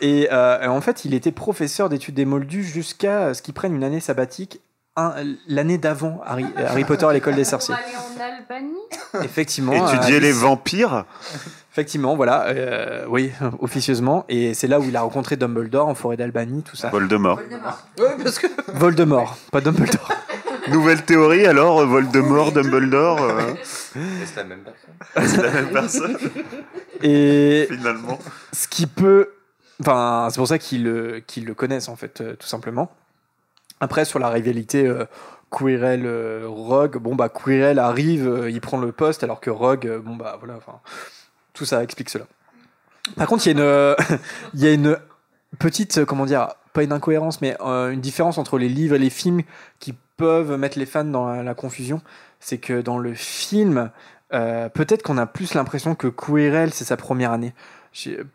Et 0.02 0.28
euh, 0.32 0.68
en 0.68 0.82
fait, 0.82 1.06
il 1.06 1.14
était 1.14 1.32
professeur 1.32 1.88
d'études 1.90 2.16
des 2.16 2.26
moldus 2.26 2.64
jusqu'à 2.64 3.34
ce 3.34 3.42
qu'il 3.42 3.54
prenne 3.54 3.76
une 3.76 3.84
année 3.84 4.00
sabbatique 4.00 4.60
un- 4.98 5.14
l'année 5.48 5.78
d'avant 5.78 6.22
Harry, 6.26 6.46
euh, 6.58 6.66
Harry 6.68 6.84
Potter 6.84 7.06
à 7.06 7.14
l'école 7.14 7.36
des 7.36 7.46
sorciers. 7.46 7.74
aller 7.76 7.96
en 7.96 8.20
Albanie 8.22 9.24
Effectivement. 9.24 9.88
Étudier 9.88 10.18
euh, 10.18 10.20
les 10.20 10.32
vampires 10.34 11.06
Effectivement, 11.72 12.18
voilà, 12.18 12.48
euh, 12.48 13.06
oui, 13.08 13.32
officieusement. 13.60 14.26
Et 14.28 14.54
c'est 14.54 14.68
là 14.68 14.80
où 14.82 14.84
il 14.84 14.96
a 14.98 15.02
rencontré 15.02 15.38
Dumbledore 15.38 15.88
en 15.88 15.96
forêt 15.96 16.18
d'Albanie, 16.18 16.64
tout 16.64 16.76
ça. 16.76 16.90
Voldemort. 16.90 17.40
Ouais, 18.00 18.06
parce 18.22 18.40
que. 18.40 18.48
Voldemort, 18.74 19.38
pas 19.52 19.62
Dumbledore. 19.62 20.10
Nouvelle 20.68 21.02
théorie 21.04 21.46
alors, 21.46 21.86
Voldemort, 21.88 22.52
Dumbledore, 22.52 23.22
euh, 23.24 23.54
C'est 23.64 24.36
la 24.36 24.44
même 24.44 24.60
personne. 24.60 25.28
c'est 25.30 25.42
la 25.42 25.52
même 25.52 25.70
personne 25.72 26.18
Et 27.02 27.68
finalement. 27.70 28.20
ce 28.52 28.68
qui 28.68 28.88
peut. 28.88 29.30
C'est 29.84 30.38
pour 30.38 30.48
ça 30.48 30.58
qu'ils 30.58 30.84
le, 30.84 31.54
connaissent, 31.56 31.90
en 31.90 31.96
fait, 31.96 32.22
euh, 32.22 32.36
tout 32.36 32.48
simplement. 32.48 32.92
Après, 33.80 34.06
sur 34.06 34.20
la 34.20 34.30
rivalité 34.30 34.86
euh, 34.86 35.06
Quirrell-Rogue, 35.52 36.98
bon, 36.98 37.16
bah, 37.16 37.32
arrive, 37.78 38.28
euh, 38.28 38.50
il 38.50 38.62
prend 38.62 38.80
le 38.80 38.92
poste, 38.92 39.24
alors 39.24 39.40
que 39.40 39.50
Rogue, 39.50 39.88
euh, 39.88 40.00
bon, 40.00 40.16
bah, 40.16 40.38
voilà, 40.40 40.56
enfin, 40.56 40.80
tout 41.54 41.66
ça 41.66 41.84
explique 41.84 42.10
cela. 42.10 42.26
Par 43.16 43.28
contre, 43.28 43.46
il 43.46 43.50
y 43.50 44.68
a 44.68 44.74
une, 44.74 44.88
euh, 44.88 44.96
petite, 45.60 45.98
euh, 45.98 46.06
comment 46.06 46.26
dire, 46.26 46.50
pas 46.74 46.84
une 46.84 46.92
incohérence, 46.92 47.42
mais 47.42 47.58
euh, 47.62 47.92
une 47.92 48.02
différence 48.02 48.38
entre 48.38 48.58
les 48.58 48.70
livres 48.70 48.96
et 48.96 49.00
les 49.00 49.10
films 49.10 49.42
qui 49.80 49.94
peuvent 50.18 50.58
mettre 50.58 50.80
les 50.80 50.86
fans 50.86 51.04
dans 51.04 51.42
la, 51.42 51.54
confusion. 51.54 52.02
C'est 52.40 52.58
que 52.58 52.82
dans 52.82 52.98
le 52.98 53.14
film, 53.14 53.92
euh, 54.34 54.70
peut-être 54.70 55.04
qu'on 55.04 55.18
a 55.18 55.26
plus 55.26 55.54
l'impression 55.54 55.96
que 55.96 56.08
Quirrell, 56.08 56.74
c'est 56.74 56.86
sa 56.86 56.98
première 56.98 57.32
année. 57.32 57.54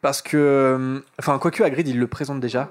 Parce 0.03 0.23
que, 0.23 0.37
euh, 0.37 0.99
enfin, 1.19 1.39
quoique 1.39 1.63
Hagrid, 1.63 1.89
il 1.89 1.99
le 1.99 2.07
présente 2.07 2.41
déjà. 2.41 2.69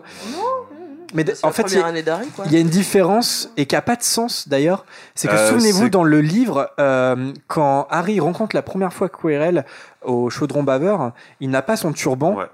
Mais 1.13 1.23
en 1.43 1.51
fait, 1.51 1.63
il 1.71 1.77
y, 1.77 1.81
a- 1.81 1.85
année 1.85 2.03
d'Harry, 2.03 2.27
quoi. 2.29 2.43
il 2.45 2.51
y 2.51 2.57
a 2.57 2.59
une 2.59 2.67
différence 2.69 3.49
et 3.57 3.65
qui 3.67 3.75
n'a 3.75 3.81
pas 3.81 3.95
de 3.95 4.03
sens 4.03 4.49
d'ailleurs. 4.49 4.85
C'est 5.13 5.27
que 5.29 5.33
Euh, 5.35 5.49
souvenez-vous, 5.49 5.89
dans 5.89 6.03
le 6.03 6.19
livre, 6.19 6.69
euh, 6.79 7.31
quand 7.47 7.87
Harry 7.89 8.19
rencontre 8.19 8.55
la 8.55 8.61
première 8.61 8.91
fois 8.91 9.07
Quirrell 9.07 9.65
au 10.03 10.29
chaudron 10.29 10.63
baveur, 10.63 11.13
il 11.39 11.49
n'a 11.51 11.61
pas 11.61 11.77
son 11.77 11.93
turban 11.93 12.35
Ouais. 12.35 12.45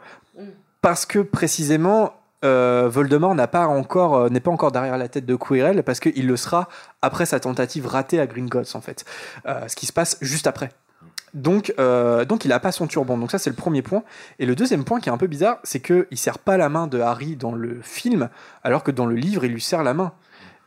parce 0.81 1.05
que 1.05 1.19
précisément 1.19 2.13
euh, 2.43 2.87
Voldemort 2.91 3.35
n'a 3.35 3.47
pas 3.47 3.67
encore 3.67 4.15
euh, 4.17 4.29
n'est 4.29 4.39
pas 4.39 4.49
encore 4.49 4.71
derrière 4.71 4.97
la 4.97 5.07
tête 5.07 5.27
de 5.27 5.35
Quirrell 5.35 5.83
parce 5.83 5.99
qu'il 5.99 6.25
le 6.25 6.35
sera 6.37 6.69
après 7.03 7.27
sa 7.27 7.39
tentative 7.39 7.85
ratée 7.85 8.19
à 8.19 8.25
Gringotts 8.27 8.75
en 8.75 8.81
fait, 8.81 9.05
Euh, 9.47 9.67
ce 9.67 9.75
qui 9.75 9.85
se 9.85 9.93
passe 9.93 10.17
juste 10.21 10.47
après. 10.47 10.71
Donc, 11.33 11.73
euh, 11.79 12.25
donc 12.25 12.43
il 12.45 12.49
n'a 12.49 12.59
pas 12.59 12.71
son 12.71 12.87
turban. 12.87 13.17
Donc 13.17 13.31
ça 13.31 13.37
c'est 13.37 13.49
le 13.49 13.55
premier 13.55 13.81
point. 13.81 14.03
Et 14.39 14.45
le 14.45 14.55
deuxième 14.55 14.83
point 14.83 14.99
qui 14.99 15.09
est 15.09 15.11
un 15.11 15.17
peu 15.17 15.27
bizarre, 15.27 15.59
c'est 15.63 15.79
que 15.79 16.07
il 16.11 16.17
serre 16.17 16.39
pas 16.39 16.57
la 16.57 16.69
main 16.69 16.87
de 16.87 16.99
Harry 16.99 17.35
dans 17.35 17.53
le 17.53 17.79
film, 17.81 18.29
alors 18.63 18.83
que 18.83 18.91
dans 18.91 19.05
le 19.05 19.15
livre 19.15 19.45
il 19.45 19.51
lui 19.53 19.61
serre 19.61 19.83
la 19.83 19.93
main. 19.93 20.11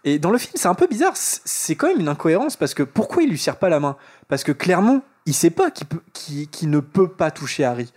Et 0.04 0.18
dans 0.18 0.30
le 0.30 0.38
film 0.38 0.52
c'est 0.54 0.68
un 0.68 0.74
peu 0.74 0.86
bizarre. 0.86 1.12
C'est 1.16 1.74
quand 1.74 1.88
même 1.88 2.00
une 2.00 2.08
incohérence 2.08 2.56
parce 2.56 2.74
que 2.74 2.82
pourquoi 2.82 3.22
il 3.22 3.30
lui 3.30 3.38
serre 3.38 3.56
pas 3.56 3.68
la 3.68 3.80
main? 3.80 3.96
Parce 4.28 4.44
que 4.44 4.52
clairement 4.52 5.02
il 5.26 5.34
sait 5.34 5.50
pas 5.50 5.70
qu'il 5.70 5.86
qu'il- 6.12 6.48
qu'il 6.48 6.70
ne 6.70 6.80
peut 6.80 7.08
pas 7.08 7.30
toucher 7.30 7.64
Harry. 7.64 7.92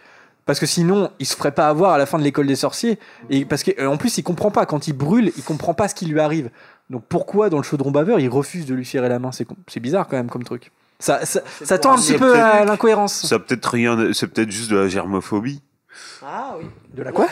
Parce 0.46 0.62
que 0.62 0.66
sinon, 0.66 1.12
il 1.20 1.26
se 1.26 1.36
ferait 1.36 1.52
pas 1.52 1.68
avoir 1.68 1.92
à 1.92 1.98
la 1.98 2.06
fin 2.06 2.18
de 2.18 2.24
l'école 2.24 2.48
des 2.48 2.56
sorciers. 2.56 3.00
Et 3.30 3.44
parce 3.44 3.64
qu'en 3.66 3.98
plus, 3.98 4.18
il 4.18 4.24
comprend 4.24 4.50
pas. 4.50 4.66
Quand 4.66 4.88
il 4.88 4.94
brûle, 4.94 5.34
il 5.36 5.44
comprend 5.44 5.74
pas 5.74 5.90
ce 5.90 5.94
qui 5.96 6.06
lui 6.06 6.22
arrive. 6.22 6.50
Donc 6.90 7.04
pourquoi, 7.10 7.50
dans 7.50 7.58
le 7.58 7.64
chaudron 7.64 7.92
baveur, 7.92 8.22
il 8.22 8.30
refuse 8.30 8.66
de 8.66 8.74
lui 8.74 8.86
serrer 8.86 9.10
la 9.10 9.20
main? 9.20 9.32
C'est 9.34 9.80
bizarre 9.82 10.08
quand 10.08 10.16
même 10.16 10.30
comme 10.30 10.46
truc. 10.46 10.72
Ça, 11.00 11.26
ça, 11.26 11.42
ça 11.64 11.78
tend 11.78 11.94
un 11.94 11.98
petit 11.98 12.14
peu 12.18 12.34
à 12.40 12.66
l'incohérence. 12.66 13.26
Ça 13.28 13.38
peut-être 13.40 13.66
rien, 13.70 14.12
c'est 14.14 14.28
peut-être 14.28 14.50
juste 14.52 14.72
de 14.72 14.78
la 14.78 14.88
germophobie. 14.88 15.62
Ah 16.26 16.56
oui. 16.60 16.66
De 16.94 17.04
la 17.04 17.12
quoi? 17.12 17.28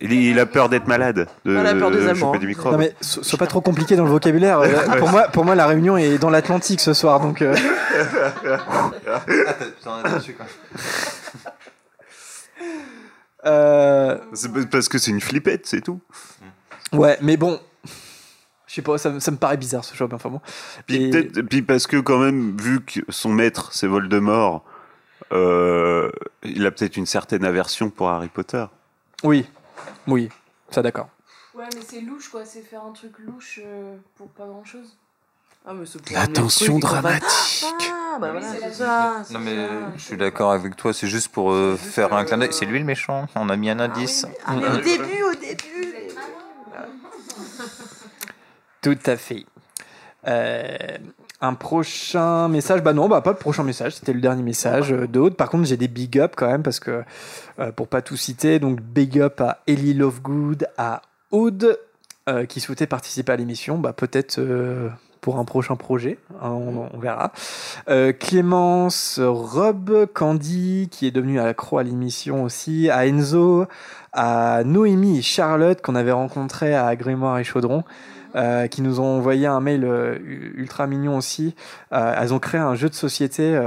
Il, 0.00 0.12
il 0.12 0.38
a 0.40 0.46
peur 0.46 0.68
d'être 0.68 0.88
malade, 0.88 1.28
de, 1.44 1.56
Ah, 1.56 1.62
la 1.62 1.74
peur 1.74 1.90
des 1.90 1.98
de 1.98 2.08
Allemands, 2.08 2.34
hein. 2.34 2.38
du. 2.38 2.56
Non 2.64 2.78
mais 2.78 2.94
so- 3.00 3.22
sois 3.22 3.38
pas 3.38 3.46
trop 3.46 3.60
compliqué 3.60 3.94
dans 3.94 4.04
le 4.04 4.10
vocabulaire. 4.10 4.60
Euh, 4.62 4.98
pour 4.98 5.10
moi, 5.10 5.22
pour 5.28 5.44
moi, 5.44 5.54
la 5.54 5.66
réunion 5.66 5.96
est 5.96 6.18
dans 6.18 6.30
l'Atlantique 6.30 6.80
ce 6.80 6.94
soir, 6.94 7.20
donc. 7.20 7.42
euh. 7.42 7.54
Euh, 13.44 14.18
C'est 14.34 14.70
parce 14.70 14.88
que 14.88 14.98
c'est 14.98 15.10
une 15.10 15.20
flippette, 15.20 15.66
c'est 15.66 15.80
tout. 15.80 16.00
ouais, 16.92 17.18
mais 17.20 17.36
bon. 17.36 17.60
Je 18.72 18.76
sais 18.76 18.82
pas, 18.82 18.96
ça, 18.96 19.10
me- 19.10 19.20
ça 19.20 19.30
me 19.30 19.36
paraît 19.36 19.58
bizarre 19.58 19.84
ce 19.84 19.94
choix, 19.94 20.06
mais 20.08 20.14
enfin 20.14 20.30
bon. 20.30 20.40
Puis, 20.86 20.96
Et- 20.96 21.10
peut-être- 21.10 21.42
puis 21.42 21.60
parce 21.60 21.86
que 21.86 21.98
quand 21.98 22.16
même, 22.16 22.56
vu 22.58 22.80
que 22.82 23.00
son 23.10 23.28
maître, 23.28 23.68
c'est 23.74 23.86
Voldemort, 23.86 24.64
euh, 25.30 26.10
il 26.42 26.64
a 26.64 26.70
peut-être 26.70 26.96
une 26.96 27.04
certaine 27.04 27.44
aversion 27.44 27.90
pour 27.90 28.08
Harry 28.08 28.28
Potter. 28.28 28.64
Oui, 29.24 29.46
oui, 30.06 30.30
ça 30.70 30.80
d'accord. 30.80 31.10
Ouais, 31.54 31.66
mais 31.74 31.82
c'est 31.86 32.00
louche 32.00 32.30
quoi, 32.30 32.46
c'est 32.46 32.62
faire 32.62 32.82
un 32.82 32.92
truc 32.92 33.12
louche 33.18 33.60
euh, 33.62 33.94
pour 34.16 34.28
pas 34.28 34.46
grand 34.46 34.64
chose. 34.64 34.96
Ah, 35.66 35.74
mais 35.74 35.84
La 36.14 36.26
tension 36.26 36.78
dramatique. 36.78 37.66
Ah, 37.92 38.16
bah 38.18 38.30
voilà, 38.30 38.46
c'est 38.58 38.72
ça. 38.72 39.22
Non 39.32 39.38
mais 39.38 39.54
je 39.98 40.02
suis 40.02 40.16
d'accord 40.16 40.52
avec 40.52 40.76
toi, 40.76 40.94
c'est 40.94 41.08
juste 41.08 41.28
pour 41.28 41.52
euh, 41.52 41.74
C'est 41.76 41.82
juste, 41.84 41.94
faire 41.94 42.14
un 42.14 42.24
clin 42.24 42.38
d'œil. 42.38 42.48
C'est 42.54 42.64
lui 42.64 42.78
le 42.78 42.86
méchant, 42.86 43.26
on 43.34 43.50
a 43.50 43.56
mis 43.56 43.68
un 43.68 43.78
Ah 43.80 43.84
oui, 43.84 43.90
indice. 44.00 44.24
mais- 44.26 44.38
ah, 44.46 44.54
mais 44.56 44.66
au 44.68 44.76
début, 44.80 45.22
au 45.24 45.34
début. 45.34 45.98
Tout 48.82 48.98
à 49.06 49.16
fait. 49.16 49.46
Euh, 50.26 50.98
un 51.40 51.54
prochain 51.54 52.48
message, 52.48 52.82
bah 52.82 52.92
non, 52.92 53.08
bah 53.08 53.20
pas 53.20 53.32
de 53.32 53.38
prochain 53.38 53.64
message, 53.64 53.96
c'était 53.96 54.12
le 54.12 54.20
dernier 54.20 54.44
message 54.44 54.92
euh, 54.92 55.08
d'Aude. 55.08 55.34
Par 55.34 55.50
contre, 55.50 55.64
j'ai 55.64 55.76
des 55.76 55.88
big 55.88 56.18
up 56.18 56.34
quand 56.36 56.46
même 56.46 56.62
parce 56.62 56.78
que 56.78 57.02
euh, 57.58 57.72
pour 57.72 57.88
pas 57.88 58.00
tout 58.00 58.16
citer, 58.16 58.60
donc 58.60 58.80
big 58.80 59.18
up 59.18 59.40
à 59.40 59.58
Ellie 59.66 59.94
Lovegood, 59.94 60.68
à 60.78 61.02
Aude 61.32 61.78
euh, 62.28 62.46
qui 62.46 62.60
souhaitait 62.60 62.86
participer 62.86 63.32
à 63.32 63.36
l'émission, 63.36 63.76
bah 63.78 63.92
peut-être 63.92 64.38
euh, 64.38 64.88
pour 65.20 65.38
un 65.38 65.44
prochain 65.44 65.74
projet, 65.74 66.18
hein, 66.40 66.50
on, 66.50 66.98
verra. 66.98 67.32
Clémence, 68.18 69.20
Rob, 69.22 70.06
Candy 70.14 70.88
qui 70.90 71.06
est 71.06 71.12
devenue 71.12 71.40
accro 71.40 71.78
à 71.78 71.84
l'émission 71.84 72.42
aussi, 72.42 72.90
à 72.90 73.06
Enzo, 73.06 73.66
à 74.12 74.62
Noémie 74.64 75.18
et 75.18 75.22
Charlotte 75.22 75.80
qu'on 75.80 75.94
avait 75.94 76.12
rencontré 76.12 76.74
à 76.74 76.94
Grimoire 76.96 77.38
et 77.38 77.44
Chaudron. 77.44 77.84
Euh, 78.34 78.66
qui 78.66 78.82
nous 78.82 79.00
ont 79.00 79.18
envoyé 79.18 79.46
un 79.46 79.60
mail 79.60 79.84
euh, 79.84 80.18
ultra 80.54 80.86
mignon 80.86 81.16
aussi. 81.16 81.54
Euh, 81.92 82.14
elles 82.18 82.32
ont 82.32 82.38
créé 82.38 82.60
un 82.60 82.74
jeu 82.74 82.88
de 82.88 82.94
société 82.94 83.60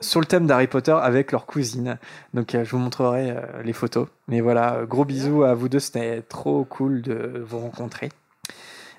sur 0.00 0.20
le 0.20 0.26
thème 0.26 0.46
d'Harry 0.46 0.66
Potter 0.66 0.96
avec 1.00 1.32
leur 1.32 1.46
cousine. 1.46 1.98
Donc 2.32 2.52
je 2.52 2.70
vous 2.70 2.78
montrerai 2.78 3.36
les 3.64 3.72
photos. 3.72 4.08
Mais 4.28 4.40
voilà, 4.40 4.80
gros 4.88 5.04
bisous 5.04 5.44
à 5.44 5.54
vous 5.54 5.68
deux, 5.68 5.78
c'était 5.80 6.22
trop 6.22 6.64
cool 6.64 7.02
de 7.02 7.44
vous 7.46 7.58
rencontrer. 7.58 8.08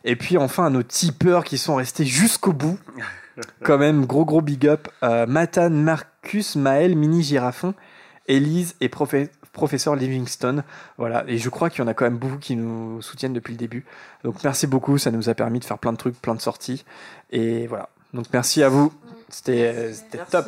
Et 0.04 0.16
puis 0.16 0.38
enfin 0.38 0.66
à 0.66 0.70
nos 0.70 0.84
tipeurs 0.84 1.44
qui 1.44 1.58
sont 1.58 1.76
restés 1.76 2.06
jusqu'au 2.06 2.54
bout. 2.54 2.78
Quand 3.64 3.78
même, 3.78 4.06
gros 4.06 4.26
gros 4.26 4.42
big 4.42 4.68
up. 4.68 4.88
Mathan, 5.02 5.72
Marcus, 5.72 6.56
Maël, 6.56 6.96
Mini 6.96 7.24
Girafon, 7.24 7.74
Elise 8.28 8.76
et 8.82 8.90
Profé- 8.90 9.30
Professeur 9.54 9.96
Livingstone. 9.96 10.64
Voilà, 10.98 11.24
et 11.28 11.38
je 11.38 11.50
crois 11.50 11.70
qu'il 11.70 11.80
y 11.80 11.84
en 11.84 11.88
a 11.88 11.94
quand 11.94 12.06
même 12.06 12.18
beaucoup 12.18 12.38
qui 12.38 12.56
nous 12.56 13.02
soutiennent 13.02 13.34
depuis 13.34 13.52
le 13.54 13.58
début. 13.58 13.86
Donc 14.24 14.44
merci 14.44 14.68
beaucoup, 14.68 14.98
ça 14.98 15.12
nous 15.12 15.30
a 15.30 15.34
permis 15.34 15.60
de 15.60 15.66
faire 15.66 15.78
plein 15.78 15.92
de 15.92 15.98
trucs, 15.98 16.20
plein 16.22 16.36
de 16.36 16.42
sorties. 16.42 16.86
Et 17.32 17.68
voilà, 17.68 17.90
donc 18.14 18.28
merci 18.34 18.64
à 18.64 18.70
vous, 18.70 18.94
c'était 19.30 19.74
Merci. 20.14 20.32
top. 20.32 20.48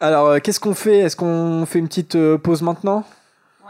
Alors, 0.00 0.26
euh, 0.26 0.38
qu'est-ce 0.40 0.58
qu'on 0.58 0.74
fait? 0.74 0.98
Est-ce 0.98 1.14
qu'on 1.16 1.64
fait 1.64 1.78
une 1.78 1.86
petite 1.88 2.16
euh, 2.16 2.36
pause 2.38 2.62
maintenant? 2.62 3.04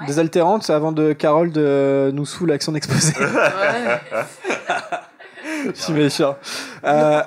Désaltérante 0.07 0.69
avant 0.71 0.91
de 0.91 1.13
Carole 1.13 1.53
de 1.53 2.11
nous 2.15 2.25
saouler 2.25 2.53
avec 2.53 2.63
son 2.63 2.75
exposé. 2.75 3.13
Ouais. 3.19 4.01
Je 5.67 5.81
suis 5.81 5.93
méchant. 5.93 6.37
Euh, 6.85 7.23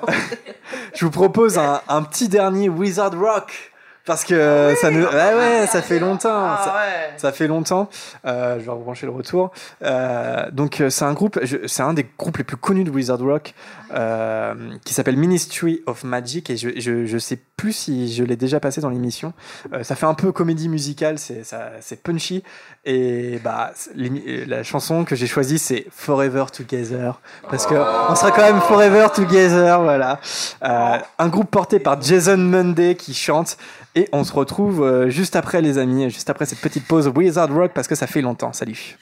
je 0.94 1.04
vous 1.04 1.10
propose 1.10 1.58
un, 1.58 1.80
un 1.88 2.02
petit 2.02 2.28
dernier 2.28 2.68
Wizard 2.68 3.18
Rock. 3.18 3.72
Parce 4.06 4.24
que 4.24 4.74
ça 4.80 4.90
nous. 4.90 5.02
Ouais, 5.04 5.34
ouais, 5.34 5.66
ça 5.66 5.82
fait 5.82 5.98
longtemps. 5.98 6.28
Ah 6.32 6.60
Ça- 6.64 6.74
ouais. 6.74 7.10
ça 7.18 7.32
fait 7.32 7.46
longtemps. 7.48 7.88
Euh, 8.24 8.58
je 8.60 8.64
vais 8.64 8.70
rebrancher 8.70 9.04
le 9.06 9.12
retour. 9.12 9.50
Euh, 9.82 10.48
donc 10.52 10.80
euh, 10.80 10.90
c'est 10.90 11.04
un 11.04 11.12
groupe, 11.12 11.38
c'est 11.66 11.82
un 11.82 11.92
des 11.92 12.06
groupes 12.16 12.38
les 12.38 12.44
plus 12.44 12.56
connus 12.56 12.84
de 12.84 12.90
Wizard 12.90 13.18
Rock, 13.18 13.52
euh, 13.92 14.54
qui 14.84 14.94
s'appelle 14.94 15.16
Ministry 15.16 15.82
of 15.86 16.04
Magic 16.04 16.50
et 16.50 16.56
je, 16.56 16.70
je, 16.78 17.04
je 17.06 17.18
sais 17.18 17.38
plus 17.56 17.72
si 17.72 18.12
je 18.14 18.22
l'ai 18.22 18.36
déjà 18.36 18.60
passé 18.60 18.80
dans 18.80 18.90
l'émission. 18.90 19.32
Euh, 19.72 19.82
ça 19.82 19.96
fait 19.96 20.06
un 20.06 20.14
peu 20.14 20.30
comédie 20.30 20.68
musicale, 20.68 21.18
c'est 21.18 21.42
ça, 21.44 21.70
c'est 21.80 22.02
punchy 22.02 22.42
et 22.84 23.40
bah 23.42 23.72
la 23.96 24.62
chanson 24.62 25.04
que 25.04 25.16
j'ai 25.16 25.26
choisie 25.26 25.58
c'est 25.58 25.86
Forever 25.90 26.44
Together 26.52 27.18
parce 27.50 27.66
que 27.66 27.74
on 27.74 28.14
sera 28.14 28.30
quand 28.30 28.42
même 28.42 28.60
Forever 28.60 29.08
Together, 29.14 29.80
voilà. 29.82 30.20
Euh, 30.62 30.98
un 31.18 31.28
groupe 31.28 31.50
porté 31.50 31.78
par 31.80 32.00
Jason 32.00 32.36
Monday 32.36 32.94
qui 32.94 33.14
chante 33.14 33.56
et 33.96 34.08
on 34.12 34.22
se 34.22 34.32
retrouve 34.32 34.84
euh, 34.84 35.08
juste 35.08 35.34
après 35.34 35.62
les 35.62 35.78
amis, 35.78 36.10
juste 36.10 36.30
après 36.30 36.44
cette 36.44 36.60
petite 36.60 36.86
pause 36.86 37.08
Wizard 37.08 37.52
Rock 37.52 37.72
parce 37.74 37.88
que 37.88 37.94
ça 37.94 38.06
fait 38.06 38.20
longtemps. 38.20 38.52
Salut. 38.52 38.96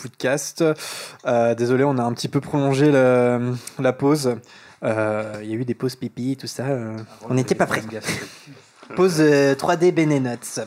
Podcast. 0.00 0.64
Euh, 1.26 1.54
désolé, 1.54 1.84
on 1.84 1.98
a 1.98 2.02
un 2.02 2.12
petit 2.12 2.28
peu 2.28 2.40
prolongé 2.40 2.90
le- 2.92 3.54
la 3.78 3.92
pause. 3.92 4.36
Euh, 4.84 5.32
Il 5.42 5.48
y 5.50 5.52
a 5.52 5.56
eu 5.56 5.64
des 5.64 5.74
pauses 5.74 5.96
pipi, 5.96 6.36
tout 6.36 6.46
ça. 6.46 6.64
euh, 6.66 6.96
on 7.28 7.34
n'était 7.34 7.54
pas 7.54 7.66
prêts. 7.66 7.82
Pause 8.96 9.16
euh, 9.20 9.54
3D 9.54 9.92
Benenots. 9.92 10.62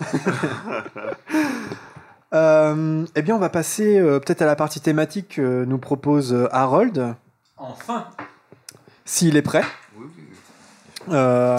Euh, 2.34 3.06
eh 3.14 3.22
bien, 3.22 3.34
on 3.36 3.38
va 3.38 3.48
passer 3.48 3.98
euh, 3.98 4.18
peut-être 4.20 4.42
à 4.42 4.46
la 4.46 4.54
partie 4.54 4.80
thématique 4.80 5.36
que 5.36 5.64
nous 5.64 5.78
propose 5.78 6.36
Harold, 6.52 7.14
Enfin 7.56 8.06
s'il 9.06 9.38
est 9.38 9.42
prêt. 9.42 9.64
Euh, 11.10 11.58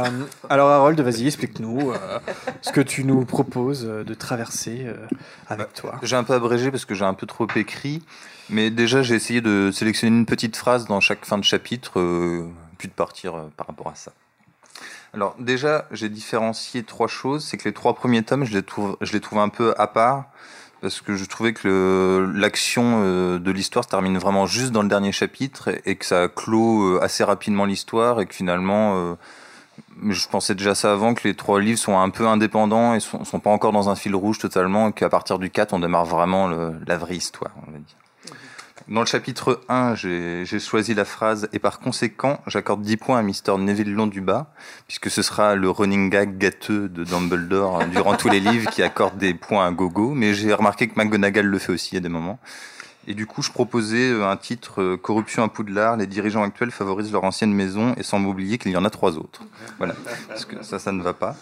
alors 0.50 0.70
Harold, 0.70 1.00
vas-y, 1.02 1.28
explique-nous 1.28 1.92
euh, 1.92 2.20
ce 2.62 2.72
que 2.72 2.82
tu 2.82 3.04
nous 3.04 3.26
proposes 3.26 3.86
euh, 3.86 4.04
de 4.04 4.14
traverser 4.14 4.84
euh, 4.86 4.96
avec 5.48 5.74
toi. 5.74 6.00
J'ai 6.04 6.16
un 6.16 6.24
peu 6.24 6.34
abrégé 6.34 6.72
parce 6.72 6.86
que 6.86 6.96
j'ai 6.96 7.06
un 7.06 7.14
peu 7.14 7.26
trop 7.26 7.48
écrit, 7.56 8.04
mais 8.50 8.70
déjà 8.70 9.02
j'ai 9.02 9.16
essayé 9.16 9.42
de 9.42 9.72
sélectionner 9.72 10.16
une 10.16 10.26
petite 10.26 10.56
phrase 10.56 10.86
dans 10.86 11.00
chaque 11.00 11.26
fin 11.26 11.38
de 11.38 11.44
chapitre, 11.44 12.00
puis 12.78 12.88
de 12.88 12.94
partir 12.94 13.34
par 13.58 13.68
rapport 13.68 13.88
à 13.88 13.96
ça. 13.96 14.12
Alors 15.14 15.36
déjà, 15.40 15.88
j'ai 15.92 16.10
différencié 16.10 16.84
trois 16.84 17.08
choses. 17.08 17.44
C'est 17.44 17.58
que 17.58 17.68
les 17.68 17.74
trois 17.74 17.96
premiers 17.96 18.24
tomes, 18.24 18.46
je 18.46 18.54
les 18.54 18.64
trouve, 18.64 18.98
je 19.02 19.12
les 19.12 19.20
trouve 19.20 19.40
un 19.40 19.50
peu 19.50 19.74
à 19.78 19.88
part 19.88 20.26
parce 20.82 21.02
que 21.02 21.16
je 21.16 21.26
trouvais 21.26 21.52
que 21.52 22.32
l'action 22.36 23.38
de 23.38 23.52
l'histoire 23.52 23.84
se 23.84 23.90
termine 23.90 24.18
vraiment 24.18 24.46
juste 24.46 24.72
dans 24.72 24.82
le 24.82 24.88
dernier 24.88 25.12
chapitre 25.12 25.70
et, 25.70 25.82
et 25.86 25.96
que 25.96 26.06
ça 26.06 26.28
clôt 26.30 27.02
assez 27.02 27.24
rapidement 27.24 27.66
l'histoire 27.66 28.22
et 28.22 28.26
que 28.26 28.34
finalement, 28.34 28.96
euh, 28.96 29.16
je 30.08 30.28
pensais 30.28 30.56
déjà 30.56 30.76
ça 30.76 30.92
avant, 30.94 31.14
que 31.14 31.28
les 31.28 31.36
trois 31.36 31.60
livres 31.60 31.80
sont 31.80 31.98
un 31.98 32.10
peu 32.10 32.28
indépendants 32.28 32.94
et 32.94 33.00
sont, 33.00 33.24
sont 33.26 33.40
pas 33.40 33.50
encore 33.50 33.72
dans 33.72 33.90
un 33.90 33.96
fil 33.96 34.16
rouge 34.16 34.38
totalement 34.40 34.90
et 34.90 34.94
qu'à 34.94 35.10
partir 35.10 35.40
du 35.40 35.50
4, 35.50 35.74
on 35.74 35.80
démarre 35.80 36.06
vraiment 36.06 36.48
le- 36.48 36.74
la 36.88 36.98
vraie 36.98 37.16
histoire. 37.16 37.52
Dans 38.88 39.02
le 39.02 39.06
chapitre 39.06 39.62
1, 39.70 39.94
j'ai 39.94 40.46
choisi 40.60 40.96
la 40.96 41.06
phrase 41.06 41.48
«Et 41.54 41.60
par 41.60 41.80
conséquent, 41.80 42.40
j'accorde 42.48 42.82
10 42.82 42.98
points 42.98 43.20
à 43.20 43.22
Mr. 43.22 43.58
Neville 43.60 43.94
Londubat, 43.94 44.48
puisque 44.88 45.12
ce 45.12 45.22
sera 45.22 45.54
le 45.54 45.70
running 45.70 46.10
gag 46.10 46.40
gâteux 46.40 46.90
de 46.90 47.04
Dumbledore 47.04 47.84
durant 47.92 48.16
tous 48.16 48.30
les 48.30 48.40
livres 48.40 48.72
qui 48.72 48.82
accorde 48.82 49.18
des 49.18 49.36
points 49.36 49.68
à 49.68 49.72
gogo. 49.72 50.14
Mais 50.16 50.34
j'ai 50.34 50.52
remarqué 50.54 50.88
que 50.88 51.00
McGonagall 51.00 51.46
le 51.46 51.60
fait 51.60 51.72
aussi 51.72 51.98
à 51.98 52.00
des 52.00 52.10
moments. 52.10 52.40
Et 53.10 53.16
du 53.16 53.26
coup, 53.26 53.42
je 53.42 53.52
proposais 53.52 54.12
euh, 54.12 54.30
un 54.30 54.38
titre 54.38 54.84
euh, 54.84 54.96
Corruption 54.96 55.44
à 55.44 55.48
Poudlard, 55.48 55.98
les 55.98 56.06
dirigeants 56.06 56.44
actuels 56.44 56.70
favorisent 56.70 57.12
leur 57.12 57.24
ancienne 57.24 57.52
maison 57.52 57.96
et 57.98 58.04
sans 58.04 58.24
oublier 58.24 58.60
qu'il 58.60 58.72
y 58.72 58.78
en 58.78 58.86
a 58.86 58.92
trois 58.92 59.18
autres. 59.18 59.42
Voilà, 59.80 59.96
parce 60.28 60.46
que 60.46 60.64
ça, 60.64 60.78
ça 60.78 60.92
ne 60.92 61.02
va 61.02 61.14
pas. 61.14 61.36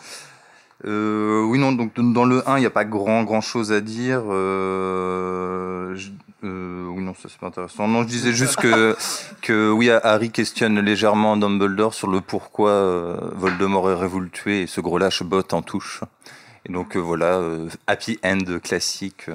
Euh, 0.86 1.44
oui, 1.44 1.60
non, 1.60 1.74
donc 1.74 1.92
dans 1.94 2.24
le 2.24 2.50
1, 2.50 2.56
il 2.58 2.62
n'y 2.62 2.66
a 2.66 2.72
pas 2.72 2.86
grand, 2.86 3.26
grand 3.26 3.42
chose 3.42 3.74
à 3.74 3.82
dire. 3.82 4.24
Oui, 4.28 4.34
non, 7.04 7.14
ça 7.16 7.28
c'est 7.28 7.38
pas 7.38 7.48
intéressant. 7.48 7.90
Non, 7.90 8.04
je 8.04 8.08
disais 8.08 8.32
juste 8.32 8.56
que, 8.56 8.96
que 9.42 9.70
oui, 9.70 9.90
Harry 9.90 10.32
questionne 10.32 10.80
légèrement 10.80 11.36
Dumbledore 11.36 11.94
sur 11.94 12.10
le 12.10 12.22
pourquoi 12.22 13.20
Voldemort 13.36 13.84
aurait 13.84 14.08
voulu 14.08 14.28
le 14.28 14.32
tuer 14.32 14.62
et 14.62 14.68
ce 14.68 14.80
gros 14.80 15.00
lâche 15.00 15.22
botte 15.24 15.54
en 15.54 15.62
touche. 15.62 16.00
Et 16.66 16.72
donc 16.72 16.96
voilà, 16.96 17.42
happy 17.88 18.20
end 18.24 18.60
classique. 18.64 19.26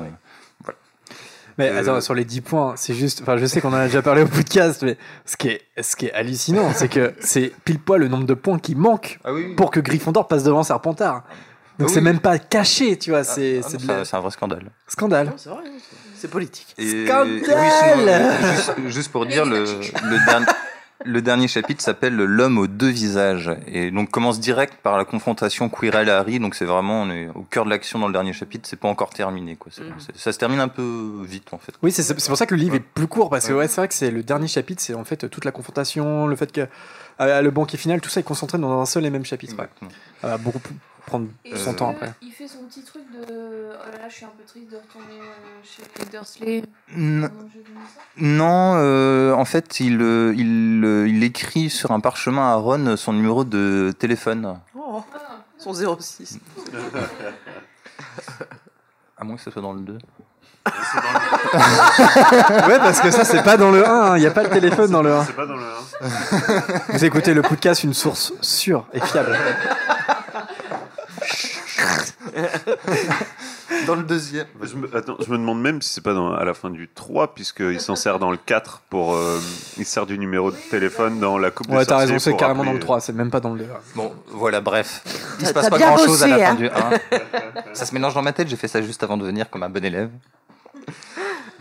Mais 1.59 1.69
Euh, 1.71 1.81
attends, 1.81 2.01
sur 2.01 2.15
les 2.15 2.25
10 2.25 2.41
points, 2.41 2.75
c'est 2.77 2.95
juste. 2.95 3.21
Enfin, 3.23 3.37
je 3.37 3.47
sais 3.47 3.61
qu'on 3.61 3.71
en 3.71 3.77
a 3.77 3.87
déjà 3.87 4.03
parlé 4.03 4.23
au 4.23 4.27
podcast, 4.27 4.83
mais 4.83 4.97
ce 5.27 5.37
qui 5.37 5.49
est, 5.49 5.61
ce 5.81 5.97
qui 5.97 6.07
est 6.07 6.13
hallucinant, 6.13 6.73
c'est 6.75 6.89
que 6.89 7.13
c'est 7.21 7.53
pile 7.65 7.79
poil 7.79 8.01
le 8.01 8.09
nombre 8.09 8.25
de 8.27 8.35
points 8.35 8.59
qui 8.59 8.75
manquent 8.75 9.19
Ah 9.25 9.33
oui, 9.33 9.47
oui. 9.49 9.55
pour 9.55 9.71
que 9.71 9.81
Gryffondor 9.81 10.29
passe 10.29 10.45
devant 10.45 10.63
Serpentard. 10.63 11.25
Donc 11.79 11.89
Ah 11.89 11.93
c'est 11.95 12.01
oui. 12.01 12.05
même 12.05 12.21
pas 12.21 12.39
caché, 12.39 12.99
tu 12.99 13.11
vois, 13.11 13.25
c'est 13.25 13.61
Ah, 13.65 13.67
c'est 13.69 13.79
non, 13.79 13.83
de 13.85 13.89
la- 13.89 13.99
c'est- 14.05 14.11
c'est 14.11 14.17
un 14.17 14.21
vrai 14.21 14.31
scandale. 14.31 14.71
scandale. 14.87 15.27
Non, 15.29 15.33
c'est 15.37 15.49
vrai, 15.51 15.63
c'est- 15.79 15.97
c'est 16.21 16.29
politique. 16.29 16.75
Et- 16.79 17.07
Scandale 17.07 17.29
oui, 17.31 17.45
sinon, 17.47 18.07
euh, 18.09 18.53
juste, 18.55 18.73
juste 18.87 19.13
pour 19.13 19.27
dire, 19.27 19.45
le, 19.47 19.61
le, 19.65 20.25
dernier, 20.27 20.47
le 21.05 21.23
dernier 21.23 21.49
chapitre 21.49 21.83
s'appelle 21.83 22.15
L'homme 22.15 22.59
aux 22.59 22.67
deux 22.67 22.89
visages. 22.89 23.51
Et 23.67 23.91
donc 23.91 24.11
commence 24.11 24.41
direct 24.41 24.75
par 24.83 24.97
la 24.97 25.05
confrontation 25.05 25.69
Quirrell 25.69 26.09
et 26.09 26.11
Harry. 26.11 26.39
Donc 26.39 26.55
c'est 26.55 26.65
vraiment, 26.65 27.03
on 27.03 27.11
est 27.11 27.29
au 27.35 27.43
cœur 27.43 27.65
de 27.65 27.71
l'action 27.71 27.99
dans 27.99 28.07
le 28.07 28.13
dernier 28.13 28.33
chapitre. 28.33 28.69
C'est 28.69 28.79
pas 28.79 28.89
encore 28.89 29.11
terminé. 29.11 29.57
Quoi. 29.57 29.73
Mhm. 29.79 29.95
ça 30.15 30.33
se 30.33 30.39
termine 30.39 30.61
un 30.61 30.69
peu 30.69 31.23
vite 31.25 31.53
en 31.53 31.59
fait. 31.59 31.73
Oui, 31.83 31.93
c'est 31.93 32.15
pour 32.27 32.37
ça 32.37 32.47
que 32.47 32.55
le 32.55 32.61
livre 32.61 32.75
est 32.77 32.81
plus 32.81 33.07
court, 33.07 33.31
parce 33.31 33.49
que 33.49 33.53
ouais, 33.53 33.69
c'est 33.69 33.81
vrai 33.81 33.89
que 33.89 33.95
c'est 33.95 34.11
le 34.11 34.23
dernier 34.23 34.49
chapitre, 34.49 34.83
c'est 34.83 34.95
en 34.95 35.05
fait 35.05 35.29
toute 35.29 35.45
la 35.45 35.53
confrontation, 35.53 36.27
le 36.27 36.37
fait 36.37 36.53
que 36.53 36.67
euh, 37.21 37.43
le 37.43 37.51
banquet 37.51 37.77
final, 37.77 38.01
tout 38.01 38.11
ça 38.11 38.21
est 38.21 38.25
concentré 38.25 38.59
dans 38.59 38.81
un 38.81 38.87
seul 38.87 39.05
et 39.05 39.11
même 39.11 39.25
chapitre. 39.25 39.55
ouais. 39.59 40.39
Beaucoup 40.39 40.61
plus 40.61 40.75
prendre 41.07 41.27
Et 41.45 41.57
son 41.57 41.75
temps 41.75 41.91
après. 41.91 42.13
Il 42.23 42.33
fait 42.33 42.49
son 42.49 42.65
petit 42.65 42.83
truc 42.85 43.03
de. 43.13 43.25
Oh 43.29 43.73
là 43.93 43.99
là, 43.99 44.09
je 44.09 44.15
suis 44.15 44.25
un 44.25 44.33
peu 44.37 44.43
triste 44.45 44.71
de 44.71 44.77
retourner 44.77 45.21
euh, 45.21 45.61
chez 45.63 45.83
les 45.99 46.05
Dursley. 46.11 46.63
N- 46.97 47.31
Non, 48.17 48.75
euh, 48.77 49.33
en 49.35 49.45
fait, 49.45 49.81
il, 49.81 50.01
euh, 50.01 50.33
il, 50.37 50.83
euh, 50.85 51.09
il 51.09 51.23
écrit 51.25 51.69
sur 51.71 51.91
un 51.93 52.01
parchemin 52.01 52.51
à 52.53 52.55
Ron 52.57 52.97
son 52.97 53.13
numéro 53.13 53.45
de 53.45 53.93
téléphone. 53.99 54.59
Oh, 54.75 55.03
son 55.59 55.73
06. 55.99 56.39
À 59.19 59.25
moins 59.25 59.37
que 59.37 59.43
ce 59.43 59.51
soit 59.53 59.63
dans 59.63 59.73
le 59.73 59.81
2. 59.81 59.93
ouais, 60.65 60.71
parce 62.79 63.01
que 63.01 63.11
ça, 63.11 63.25
c'est 63.25 63.43
pas 63.43 63.57
dans 63.57 63.71
le 63.71 63.87
1, 63.89 64.17
il 64.17 64.21
n'y 64.21 64.27
a 64.27 64.31
pas 64.31 64.43
le 64.43 64.51
téléphone 64.51 64.91
dans 64.91 65.03
le 65.03 65.13
1. 65.15 65.25
C'est 65.25 65.33
pas 65.37 65.47
dans 65.47 65.57
le 65.57 65.63
1. 65.63 65.67
Vous 66.91 67.05
écoutez 67.05 67.35
le 67.35 67.43
podcast, 67.43 67.85
une 67.85 67.95
source 67.95 68.33
sûre 68.41 68.87
et 68.93 69.01
fiable. 69.01 69.37
Dans 73.87 73.95
le 73.95 74.03
deuxième. 74.03 74.47
Je 74.63 74.77
me, 74.77 74.97
attends, 74.97 75.17
je 75.19 75.31
me 75.31 75.39
demande 75.39 75.61
même 75.61 75.83
si 75.83 75.95
c'est 75.95 76.01
pas 76.03 76.15
dans, 76.15 76.33
à 76.33 76.45
la 76.45 76.55
fin 76.55 76.71
du 76.71 76.89
3, 76.89 77.35
puisqu'il 77.35 77.81
s'en 77.81 77.97
sert 77.97 78.19
dans 78.19 78.31
le 78.31 78.37
4 78.37 78.83
pour. 78.91 79.15
euh, 79.15 79.41
il 79.79 79.85
sert 79.85 80.07
du 80.07 80.19
numéro 80.19 80.51
de 80.51 80.57
téléphone 80.71 81.19
dans 81.21 81.39
la 81.39 81.51
coupe 81.51 81.69
Ouais, 81.71 81.85
t'as 81.85 81.97
raison, 81.99 82.19
c'est 82.19 82.37
carrément 82.37 82.65
dans 82.65 82.73
le 82.73 82.79
3, 82.81 83.01
c'est 83.01 83.13
même 83.13 83.31
pas 83.31 83.41
dans 83.41 83.55
le 83.55 83.61
2. 83.61 83.67
Bon, 83.95 84.13
voilà, 84.29 84.61
bref. 84.61 85.03
Il 85.41 85.47
se 85.47 85.53
passe 85.53 85.69
pas 85.71 85.79
grand 85.79 85.97
chose 85.99 86.23
à 86.23 86.27
la 86.29 86.39
fin 86.39 86.53
hein. 86.53 86.55
du 86.55 86.67
1. 86.69 86.73
Ça 87.73 87.87
se 87.87 87.95
mélange 87.95 88.15
dans 88.15 88.23
ma 88.23 88.33
tête, 88.33 88.49
j'ai 88.49 88.57
fait 88.57 88.69
ça 88.69 88.83
juste 88.83 89.03
avant 89.03 89.17
de 89.17 89.25
venir 89.25 89.49
comme 89.51 89.63
un 89.63 89.71
bon 89.71 89.85
élève. 89.85 90.11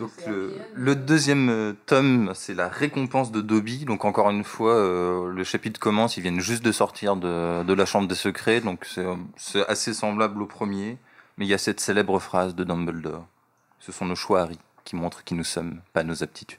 Donc, 0.02 0.10
le, 0.26 0.56
le 0.74 0.96
deuxième 0.96 1.48
euh, 1.48 1.74
tome, 1.86 2.32
c'est 2.34 2.54
la 2.54 2.68
récompense 2.68 3.30
de 3.30 3.40
Dobby. 3.40 3.84
Donc, 3.84 4.04
encore 4.04 4.30
une 4.30 4.42
fois, 4.42 4.74
euh, 4.74 5.28
le 5.28 5.44
chapitre 5.44 5.78
commence, 5.78 6.16
ils 6.16 6.22
viennent 6.24 6.40
juste 6.40 6.64
de 6.64 6.72
sortir 6.72 7.14
de, 7.14 7.62
de 7.62 7.72
la 7.72 7.86
chambre 7.86 8.08
des 8.08 8.16
secrets. 8.16 8.60
Donc, 8.60 8.84
c'est 8.84 9.06
euh, 9.06 9.14
c'est 9.36 9.64
assez 9.68 9.94
semblable 9.94 10.42
au 10.42 10.46
premier. 10.46 10.98
Mais 11.38 11.46
il 11.46 11.48
y 11.48 11.54
a 11.54 11.58
cette 11.58 11.78
célèbre 11.78 12.18
phrase 12.18 12.56
de 12.56 12.64
Dumbledore 12.64 13.24
Ce 13.78 13.92
sont 13.92 14.04
nos 14.04 14.16
choix, 14.16 14.40
Harry, 14.40 14.58
qui 14.82 14.96
montrent 14.96 15.22
qui 15.22 15.34
nous 15.34 15.44
sommes, 15.44 15.80
pas 15.92 16.02
nos 16.02 16.24
aptitudes. 16.24 16.58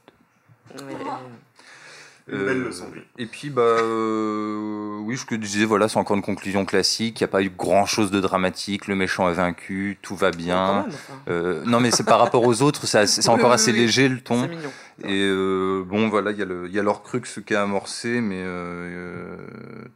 Une 2.32 2.46
belle 2.46 2.62
leçon 2.62 2.88
de 2.90 2.96
vie. 2.96 3.02
Et 3.18 3.26
puis, 3.26 3.50
bah, 3.50 3.62
euh, 3.62 4.98
oui, 5.02 5.18
ce 5.18 5.26
que 5.26 5.36
je 5.36 5.42
disais, 5.42 5.66
voilà, 5.66 5.90
c'est 5.90 5.98
encore 5.98 6.16
une 6.16 6.24
conclusion 6.24 6.64
classique. 6.64 7.20
Il 7.20 7.24
n'y 7.24 7.26
a 7.26 7.30
pas 7.30 7.42
eu 7.44 7.50
grand 7.50 7.86
chose 7.86 8.12
de 8.12 8.22
dramatique. 8.22 8.88
Le 8.88 8.96
méchant 8.96 9.30
est 9.30 9.34
vaincu, 9.34 9.98
tout 10.02 10.16
va 10.16 10.32
Quand 10.32 10.38
bien. 10.38 10.74
même, 10.74 10.86
enfin, 10.88 11.14
Euh, 11.28 11.64
non, 11.66 11.82
mais 11.82 11.92
c'est 11.92 12.06
par 12.06 12.20
rapport 12.20 12.46
aux 12.46 12.62
autres, 12.62 12.86
c'est 12.88 13.28
encore 13.30 13.52
assez 13.52 13.72
léger 13.74 14.08
le 14.08 14.22
ton. 14.22 14.42
C'est 14.44 14.48
mignon. 14.48 14.72
Et 15.04 15.22
euh, 15.22 15.84
bon, 15.86 16.08
voilà, 16.10 16.32
il 16.32 16.38
y 16.38 16.42
a 16.42 16.46
le, 16.46 16.68
il 16.68 16.74
y 16.74 16.80
a 16.80 16.84
l'Orcrux 16.84 17.22
qui 17.46 17.54
est 17.54 17.58
amorcé, 17.58 18.22
mais 18.22 18.38
euh, 18.40 18.46
euh, 18.48 19.38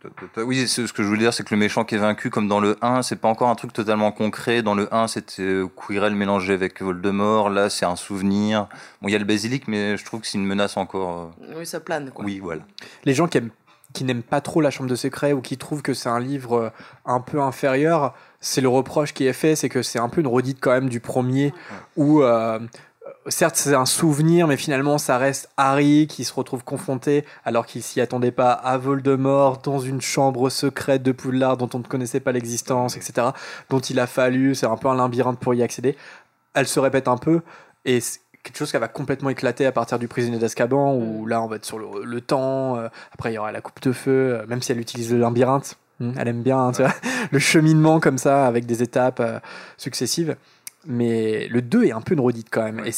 ta, 0.01 0.09
ta, 0.09 0.27
ta. 0.33 0.43
oui, 0.43 0.67
c'est- 0.67 0.87
ce 0.87 0.93
que 0.93 1.03
je 1.03 1.07
voulais 1.07 1.19
dire, 1.19 1.33
c'est 1.33 1.43
que 1.43 1.53
le 1.53 1.59
méchant 1.59 1.83
qui 1.85 1.95
est 1.95 1.99
vaincu, 1.99 2.29
comme 2.29 2.47
dans 2.47 2.59
le 2.59 2.77
1, 2.81 3.03
c'est 3.03 3.15
pas 3.17 3.27
encore 3.27 3.49
un 3.49 3.55
truc 3.55 3.73
totalement 3.73 4.11
concret. 4.11 4.61
Dans 4.63 4.73
le 4.75 4.93
1, 4.93 5.07
c'était 5.07 5.61
Quirrell 5.75 6.15
mélangé 6.15 6.53
avec 6.53 6.81
Voldemort. 6.81 7.49
Là, 7.49 7.69
c'est 7.69 7.85
un 7.85 7.95
souvenir. 7.95 8.67
Bon, 9.01 9.07
il 9.07 9.11
y 9.11 9.15
a 9.15 9.19
le 9.19 9.25
basilic, 9.25 9.67
mais 9.67 9.97
je 9.97 10.03
trouve 10.05 10.21
que 10.21 10.27
c'est 10.27 10.37
une 10.39 10.45
menace 10.47 10.77
encore. 10.77 11.31
Oui, 11.55 11.65
ça 11.65 11.79
plane, 11.79 12.09
quoi. 12.11 12.25
Oui, 12.25 12.39
voilà. 12.39 12.63
Les 13.05 13.13
gens 13.13 13.27
qui 13.27 13.37
aiment 13.37 13.51
qui 13.93 14.03
n'aiment 14.03 14.21
pas 14.21 14.41
trop 14.41 14.59
la 14.61 14.69
chambre 14.69 14.89
de 14.89 14.95
secret 14.95 15.31
ou 15.33 15.41
qui 15.41 15.57
trouvent 15.57 15.81
que 15.81 15.93
c'est 15.93 16.09
un 16.09 16.19
livre 16.19 16.71
un 17.05 17.19
peu 17.21 17.41
inférieur, 17.41 18.13
c'est 18.41 18.59
le 18.61 18.67
reproche 18.67 19.13
qui 19.13 19.25
est 19.25 19.33
fait, 19.33 19.55
c'est 19.55 19.69
que 19.69 19.81
c'est 19.81 19.97
un 19.97 20.09
peu 20.09 20.19
une 20.21 20.27
redite 20.27 20.59
quand 20.61 20.71
même 20.71 20.89
du 20.89 20.99
premier, 20.99 21.51
où 21.95 22.21
euh, 22.21 22.59
certes 23.29 23.55
c'est 23.55 23.73
un 23.73 23.85
souvenir, 23.85 24.47
mais 24.47 24.57
finalement 24.57 24.97
ça 24.97 25.17
reste 25.17 25.49
Harry 25.57 26.07
qui 26.07 26.23
se 26.23 26.33
retrouve 26.33 26.63
confronté, 26.63 27.25
alors 27.45 27.65
qu'il 27.65 27.83
s'y 27.83 28.01
attendait 28.01 28.31
pas, 28.31 28.51
à 28.51 28.77
Voldemort 28.77 29.59
dans 29.59 29.79
une 29.79 30.01
chambre 30.01 30.49
secrète 30.49 31.03
de 31.03 31.11
Poudlard 31.11 31.57
dont 31.57 31.69
on 31.73 31.79
ne 31.79 31.83
connaissait 31.83 32.19
pas 32.19 32.31
l'existence, 32.31 32.97
etc., 32.97 33.29
dont 33.69 33.79
il 33.79 33.99
a 33.99 34.07
fallu, 34.07 34.55
c'est 34.55 34.65
un 34.65 34.77
peu 34.77 34.87
un 34.87 34.95
labyrinthe 34.95 35.39
pour 35.39 35.53
y 35.53 35.63
accéder. 35.63 35.95
Elle 36.53 36.67
se 36.67 36.79
répète 36.79 37.07
un 37.07 37.17
peu, 37.17 37.41
et 37.85 37.99
c'est 37.99 38.19
quelque 38.43 38.57
chose 38.57 38.71
qui 38.71 38.77
va 38.77 38.87
complètement 38.87 39.29
éclater 39.29 39.65
à 39.65 39.71
partir 39.71 39.99
du 39.99 40.07
prisonnier 40.07 40.39
d'Azkaban, 40.39 40.95
où 40.95 41.25
là 41.25 41.41
on 41.41 41.47
va 41.47 41.57
être 41.57 41.65
sur 41.65 41.79
le, 41.79 42.03
le 42.03 42.21
temps, 42.21 42.77
euh, 42.77 42.87
après 43.13 43.31
il 43.31 43.35
y 43.35 43.37
aura 43.37 43.51
la 43.51 43.61
coupe 43.61 43.81
de 43.81 43.91
feu, 43.91 44.39
euh, 44.39 44.45
même 44.47 44.61
si 44.61 44.71
elle 44.71 44.79
utilise 44.79 45.11
le 45.11 45.19
labyrinthe, 45.19 45.77
hmm, 45.99 46.11
elle 46.17 46.27
aime 46.29 46.43
bien, 46.43 46.59
hein, 46.59 46.71
tu 46.71 46.81
vois, 46.81 46.93
le 47.31 47.39
cheminement 47.39 47.99
comme 47.99 48.17
ça, 48.17 48.47
avec 48.47 48.65
des 48.65 48.83
étapes 48.83 49.19
euh, 49.19 49.39
successives. 49.77 50.37
Mais 50.89 51.47
le 51.49 51.61
2 51.61 51.83
est 51.85 51.91
un 51.91 51.99
peu 52.01 52.13
une 52.13 52.21
redite 52.21 52.47
quand 52.49 52.63
même. 52.63 52.79
Ouais, 52.79 52.91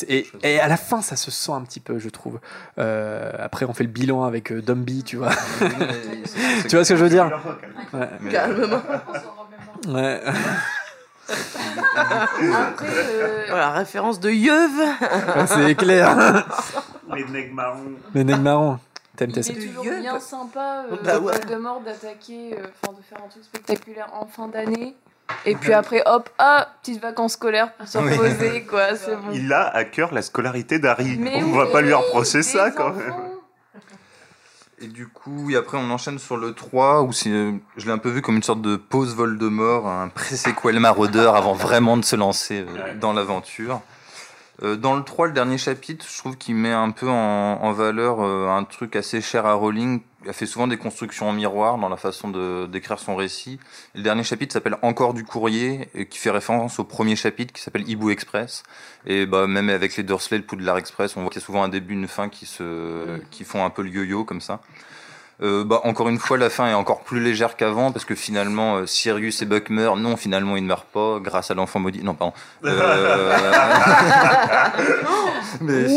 et, 0.44 0.60
à 0.60 0.68
la 0.68 0.78
fin, 0.78 1.02
ça 1.02 1.16
se 1.16 1.32
sent 1.32 1.52
un 1.52 1.62
petit 1.62 1.80
peu, 1.80 1.98
je 1.98 2.10
trouve. 2.10 2.40
Euh, 2.78 3.32
après, 3.40 3.66
on 3.66 3.74
fait 3.74 3.84
le 3.84 3.90
bilan 3.90 4.24
avec 4.24 4.52
euh, 4.52 4.62
Dumby, 4.62 5.04
tu 5.04 5.18
vois. 5.18 5.32
tu 6.70 6.76
vois 6.76 6.86
ce 6.86 6.94
que 6.94 6.96
je 6.96 7.04
veux 7.04 7.10
dire? 7.10 7.32
Ouais. 7.92 8.08
Mais- 8.22 8.32
Calmement. 8.32 8.82
Ouais. 9.88 10.22
Après, 11.96 12.88
euh, 12.88 13.46
Voilà, 13.50 13.72
référence 13.72 14.20
de 14.20 14.30
Yeuve. 14.30 14.82
Ah, 15.02 15.48
c'est 15.48 15.76
clair. 15.76 16.46
Les 17.16 17.26
nègres 17.26 17.54
marrons. 17.54 17.84
Les 18.14 18.24
nègres 18.24 18.42
marrons. 18.42 18.80
Il 19.22 19.38
est 19.38 19.68
toujours 19.68 19.84
Yeuve? 19.84 20.00
bien 20.02 20.20
sympa, 20.20 20.86
euh, 20.92 20.96
Bah 21.04 21.20
ouais. 21.20 21.34
Voldemort, 21.34 21.82
d'attaquer, 21.82 22.54
euh, 22.58 22.68
enfin 22.82 22.94
de 22.94 23.02
faire 23.04 23.18
un 23.24 23.28
truc 23.28 23.44
spectaculaire 23.44 24.08
en 24.14 24.26
fin 24.26 24.48
d'année. 24.48 24.96
Et 25.46 25.56
puis 25.56 25.74
après, 25.74 26.02
hop, 26.06 26.30
ah, 26.38 26.70
petites 26.82 27.02
vacances 27.02 27.34
scolaires 27.34 27.74
pour 27.74 27.88
se 27.88 27.98
reposer, 27.98 28.64
quoi, 28.64 28.96
c'est 28.96 29.16
bon. 29.16 29.32
Il 29.34 29.52
a 29.54 29.68
à 29.68 29.84
cœur 29.84 30.14
la 30.14 30.22
scolarité 30.22 30.80
d'Harry. 30.80 31.20
On 31.36 31.52
va 31.52 31.66
oui, 31.66 31.72
pas 31.72 31.82
lui 31.82 31.94
reprocher 31.94 32.44
ça 32.44 32.72
quand 32.72 32.92
même. 32.92 33.14
Et 34.82 34.88
du 34.88 35.08
coup, 35.08 35.44
oui, 35.46 35.58
après 35.58 35.78
on 35.78 35.90
enchaîne 35.92 36.20
sur 36.20 36.38
le 36.38 36.54
3, 36.54 37.02
où 37.02 37.12
c'est, 37.12 37.30
euh, 37.30 37.52
je 37.76 37.86
l'ai 37.86 37.92
un 37.92 37.98
peu 37.98 38.10
vu 38.10 38.22
comme 38.22 38.38
une 38.38 38.44
sorte 38.44 38.62
de 38.62 38.78
pause 38.78 39.14
Voldemort, 39.14 39.88
un 39.88 40.08
pré-séquel 40.08 40.80
maraudeur 40.80 41.36
avant 41.36 41.54
vraiment 41.54 41.98
de 41.98 42.06
se 42.06 42.16
lancer 42.16 42.66
euh, 42.66 42.96
dans 42.96 43.12
l'aventure. 43.12 43.82
Euh, 44.64 44.78
dans 44.78 44.96
le 44.96 45.04
3, 45.04 45.28
le 45.28 45.34
dernier 45.34 45.58
chapitre, 45.58 46.06
je 46.10 46.18
trouve 46.18 46.38
qu'il 46.38 46.56
met 46.56 46.72
un 46.72 46.92
peu 46.92 47.10
en, 47.10 47.14
en 47.62 47.72
valeur 47.74 48.22
un 48.22 48.64
truc 48.64 48.96
assez 48.96 49.20
cher 49.20 49.46
à 49.46 49.54
Rowling. 49.54 50.00
Il 50.24 50.30
a 50.30 50.34
fait 50.34 50.46
souvent 50.46 50.68
des 50.68 50.76
constructions 50.76 51.30
en 51.30 51.34
miroir 51.34 51.78
dans 51.78 51.88
la 51.88 51.96
façon 51.96 52.30
de 52.30 52.66
d'écrire 52.66 53.00
son 53.00 53.16
récit. 53.16 53.58
Le 53.96 54.02
dernier 54.02 54.24
chapitre 54.24 54.52
s'appelle 54.52 54.78
Encore 54.82 55.14
du 55.14 55.24
courrier, 55.24 55.88
et 55.96 56.08
qui 56.08 56.18
fait 56.18 56.30
référence 56.30 56.78
au 56.80 56.84
premier 56.84 57.16
chapitre 57.16 57.54
qui 57.54 57.62
s'appelle 57.62 57.90
Hibou 57.90 58.10
Express. 58.10 58.64
Et 59.06 59.26
bah, 59.26 59.48
même 59.48 59.70
avec 59.70 59.96
les 59.96 60.04
Dursley, 60.04 60.38
le 60.38 60.44
Poudlard 60.44 60.78
Express, 60.78 61.16
on 61.16 61.22
voit 61.22 61.30
qu'il 61.30 61.42
y 61.42 61.44
a 61.44 61.46
souvent 61.46 61.64
un 61.64 61.70
début, 61.70 61.94
une 61.94 62.10
fin 62.10 62.28
qui, 62.28 62.46
se, 62.46 63.20
qui 63.32 63.46
font 63.46 63.64
un 63.64 63.70
peu 63.70 63.82
le 63.82 63.90
yo-yo 63.92 64.26
comme 64.26 64.42
ça. 64.42 64.60
Euh, 65.42 65.64
bah, 65.64 65.80
encore 65.86 66.10
une 66.10 66.20
fois, 66.20 66.38
la 66.38 66.50
fin 66.50 66.68
est 66.68 66.74
encore 66.74 67.02
plus 67.02 67.22
légère 67.22 67.56
qu'avant 67.56 67.92
parce 67.92 68.04
que 68.04 68.14
finalement, 68.16 68.78
euh, 68.78 68.86
Sirius 68.86 69.42
et 69.42 69.46
Buck 69.46 69.70
meurent. 69.70 69.96
Non, 69.96 70.18
finalement, 70.18 70.58
ils 70.58 70.64
ne 70.64 70.68
meurent 70.68 70.86
pas 70.86 71.20
grâce 71.22 71.50
à 71.50 71.54
l'enfant 71.54 71.80
maudit. 71.80 72.04
Non, 72.04 72.14
pardon. 72.14 72.34
Euh, 72.66 73.36
mais, 75.62 75.88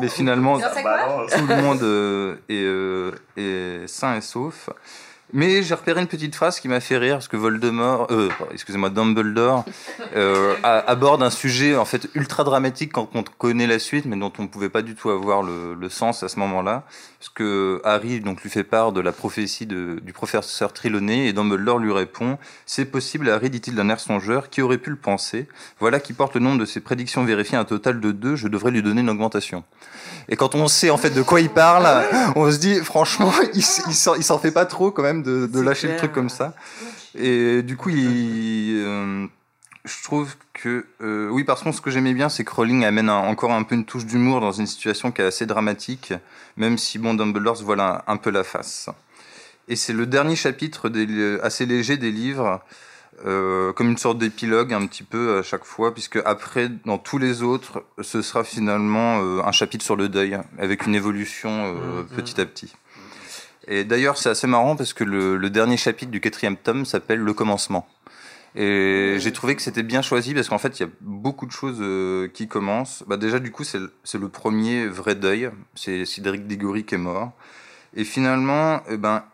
mais 0.00 0.08
finalement, 0.08 0.58
tout 0.58 1.46
le 1.48 1.62
monde 1.62 1.82
euh, 1.82 2.36
est, 2.48 2.62
euh, 2.62 3.12
est 3.36 3.86
sain 3.86 4.16
et 4.16 4.20
sauf. 4.20 4.70
Mais 5.34 5.62
j'ai 5.62 5.74
repéré 5.74 6.00
une 6.00 6.06
petite 6.06 6.34
phrase 6.34 6.60
qui 6.60 6.68
m'a 6.68 6.80
fait 6.80 6.98
rire 6.98 7.14
parce 7.14 7.28
que 7.28 7.36
Voldemort, 7.38 8.06
euh, 8.10 8.28
excusez-moi, 8.52 8.90
Dumbledore 8.90 9.64
euh, 10.16 10.54
a- 10.62 10.78
aborde 10.90 11.22
un 11.22 11.30
sujet 11.30 11.74
en 11.76 11.84
fait 11.86 12.06
ultra 12.14 12.44
dramatique 12.44 12.92
quand 12.92 13.08
on 13.14 13.22
connaît 13.38 13.66
la 13.66 13.78
suite, 13.78 14.04
mais 14.04 14.16
dont 14.16 14.32
on 14.38 14.42
ne 14.42 14.48
pouvait 14.48 14.68
pas 14.68 14.82
du 14.82 14.94
tout 14.94 15.08
avoir 15.10 15.42
le, 15.42 15.74
le 15.74 15.88
sens 15.88 16.22
à 16.22 16.28
ce 16.28 16.38
moment-là, 16.40 16.84
parce 17.18 17.30
que 17.30 17.80
Harry 17.84 18.20
donc 18.20 18.42
lui 18.42 18.50
fait 18.50 18.64
part 18.64 18.92
de 18.92 19.00
la 19.00 19.12
prophétie 19.12 19.64
de- 19.66 20.00
du 20.02 20.12
professeur 20.12 20.72
Trelawney 20.72 21.26
et 21.28 21.32
Dumbledore 21.32 21.78
lui 21.78 21.92
répond 21.92 22.36
"C'est 22.66 22.84
possible, 22.84 23.30
Harry," 23.30 23.48
dit-il 23.48 23.74
d'un 23.74 23.88
air 23.88 24.00
songeur, 24.00 24.50
"qui 24.50 24.60
aurait 24.60 24.78
pu 24.78 24.90
le 24.90 24.96
penser 24.96 25.48
Voilà 25.80 25.98
qui 26.00 26.12
porte 26.12 26.34
le 26.34 26.40
nombre 26.40 26.58
de 26.58 26.66
ses 26.66 26.80
prédictions 26.80 27.24
vérifiées 27.24 27.56
un 27.56 27.64
total 27.64 28.00
de 28.00 28.12
deux. 28.12 28.36
Je 28.36 28.48
devrais 28.48 28.70
lui 28.70 28.82
donner 28.82 29.00
une 29.00 29.10
augmentation." 29.10 29.64
Et 30.28 30.36
quand 30.36 30.54
on 30.54 30.68
sait 30.68 30.90
en 30.90 30.98
fait 30.98 31.10
de 31.10 31.22
quoi 31.22 31.40
il 31.40 31.48
parle, 31.50 31.86
on 32.36 32.50
se 32.50 32.58
dit 32.58 32.76
franchement, 32.80 33.32
il, 33.54 33.62
il 34.18 34.24
s'en 34.24 34.38
fait 34.38 34.50
pas 34.52 34.66
trop 34.66 34.90
quand 34.90 35.02
même 35.02 35.21
de, 35.22 35.60
lâcher 35.60 35.88
le 35.88 35.96
truc 35.96 36.12
comme 36.12 36.28
ça. 36.28 36.54
Et 37.14 37.62
du 37.62 37.76
coup, 37.76 37.90
il, 37.90 38.82
euh, 38.84 39.26
je 39.84 40.02
trouve 40.04 40.34
que 40.52 40.86
euh, 41.02 41.28
oui, 41.30 41.44
parce 41.44 41.62
que 41.62 41.72
ce 41.72 41.80
que 41.80 41.90
j'aimais 41.90 42.14
bien, 42.14 42.28
c'est 42.28 42.44
que 42.44 42.52
Rowling 42.52 42.84
amène 42.84 43.08
un- 43.08 43.14
encore 43.16 43.52
un 43.52 43.62
peu 43.62 43.74
une 43.74 43.84
touche 43.84 44.06
d'humour 44.06 44.40
dans 44.40 44.52
une 44.52 44.66
situation 44.66 45.10
qui 45.12 45.22
est 45.22 45.26
assez 45.26 45.46
dramatique, 45.46 46.12
même 46.56 46.78
si 46.78 46.98
bon, 46.98 47.14
Dumbledore 47.14 47.56
se 47.56 47.64
voile 47.64 47.80
un, 47.80 48.02
un 48.06 48.16
peu 48.16 48.30
la 48.30 48.44
face. 48.44 48.88
Et 49.68 49.76
c'est 49.76 49.92
le 49.92 50.06
dernier 50.06 50.36
chapitre 50.36 50.88
des, 50.88 51.38
assez 51.42 51.66
léger 51.66 51.96
des 51.96 52.10
livres. 52.10 52.60
euh, 53.26 53.72
comme 53.74 53.88
une 53.90 53.98
sorte 53.98 54.18
d'épilogue 54.18 54.72
un 54.72 54.84
petit 54.86 55.04
peu 55.04 55.38
à 55.38 55.42
chaque 55.42 55.64
fois, 55.64 55.92
puisque 55.94 56.18
après, 56.24 56.68
dans 56.86 56.98
tous 56.98 57.18
les 57.18 57.42
autres, 57.42 57.84
ce 58.00 58.20
sera 58.22 58.42
finalement 58.42 59.20
euh, 59.22 59.42
un 59.44 59.52
chapitre 59.52 59.84
sur 59.84 59.94
le 59.96 60.08
deuil, 60.08 60.36
avec 60.58 60.86
une 60.86 60.94
évolution 60.96 61.50
euh, 61.76 62.02
petit 62.16 62.40
à 62.40 62.46
petit. 62.46 62.74
Et 63.68 63.84
d'ailleurs, 63.84 64.18
c'est 64.18 64.28
assez 64.30 64.46
marrant 64.46 64.76
parce 64.76 64.92
que 64.92 65.04
le, 65.04 65.38
dernier 65.50 65.76
chapitre 65.76 66.10
du 66.10 66.20
quatrième 66.20 66.56
tome 66.56 66.84
s'appelle 66.84 67.20
Le 67.20 67.32
commencement. 67.32 67.86
Et 68.54 69.16
j'ai 69.18 69.32
trouvé 69.32 69.56
que 69.56 69.62
c'était 69.62 69.82
bien 69.82 70.02
choisi 70.02 70.34
parce 70.34 70.48
qu'en 70.48 70.58
fait, 70.58 70.78
il 70.78 70.82
y 70.82 70.86
a 70.86 70.90
beaucoup 71.00 71.46
de 71.46 71.52
choses 71.52 71.78
euh, 71.80 72.28
qui 72.28 72.48
commencent. 72.48 73.02
Bah, 73.06 73.16
déjà, 73.16 73.38
du 73.38 73.50
coup, 73.50 73.64
c'est 73.64 73.78
le- 73.78 73.92
c'est 74.04 74.18
le 74.18 74.28
premier 74.28 74.86
vrai 74.86 75.14
deuil. 75.14 75.50
C'est 75.74 76.04
Cédric 76.04 76.46
Diggory 76.46 76.84
qui 76.84 76.96
est 76.96 76.98
mort. 76.98 77.32
Et 77.94 78.04
finalement, 78.04 78.82
eh 78.90 78.98
ben, 78.98 79.24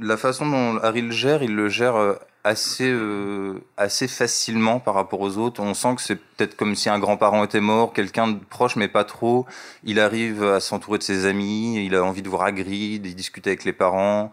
la 0.00 0.16
façon 0.16 0.46
dont 0.48 0.78
Harry 0.82 1.02
le 1.02 1.12
gère, 1.12 1.42
il 1.42 1.54
le 1.54 1.68
gère 1.68 1.96
euh, 1.96 2.14
assez, 2.44 2.90
euh, 2.90 3.62
assez 3.76 4.08
facilement 4.08 4.80
par 4.80 4.94
rapport 4.94 5.20
aux 5.20 5.36
autres. 5.36 5.60
On 5.62 5.74
sent 5.74 5.96
que 5.96 6.02
c'est 6.02 6.16
peut-être 6.16 6.56
comme 6.56 6.74
si 6.74 6.88
un 6.88 6.98
grand-parent 6.98 7.44
était 7.44 7.60
mort, 7.60 7.92
quelqu'un 7.92 8.28
de 8.28 8.38
proche, 8.38 8.76
mais 8.76 8.88
pas 8.88 9.04
trop. 9.04 9.46
Il 9.84 10.00
arrive 10.00 10.42
à 10.44 10.60
s'entourer 10.60 10.98
de 10.98 11.02
ses 11.02 11.26
amis, 11.26 11.84
il 11.84 11.94
a 11.94 12.02
envie 12.02 12.22
de 12.22 12.28
voir 12.28 12.42
Hagrid, 12.42 13.04
il 13.06 13.14
discute 13.14 13.46
avec 13.46 13.64
les 13.64 13.72
parents. 13.72 14.32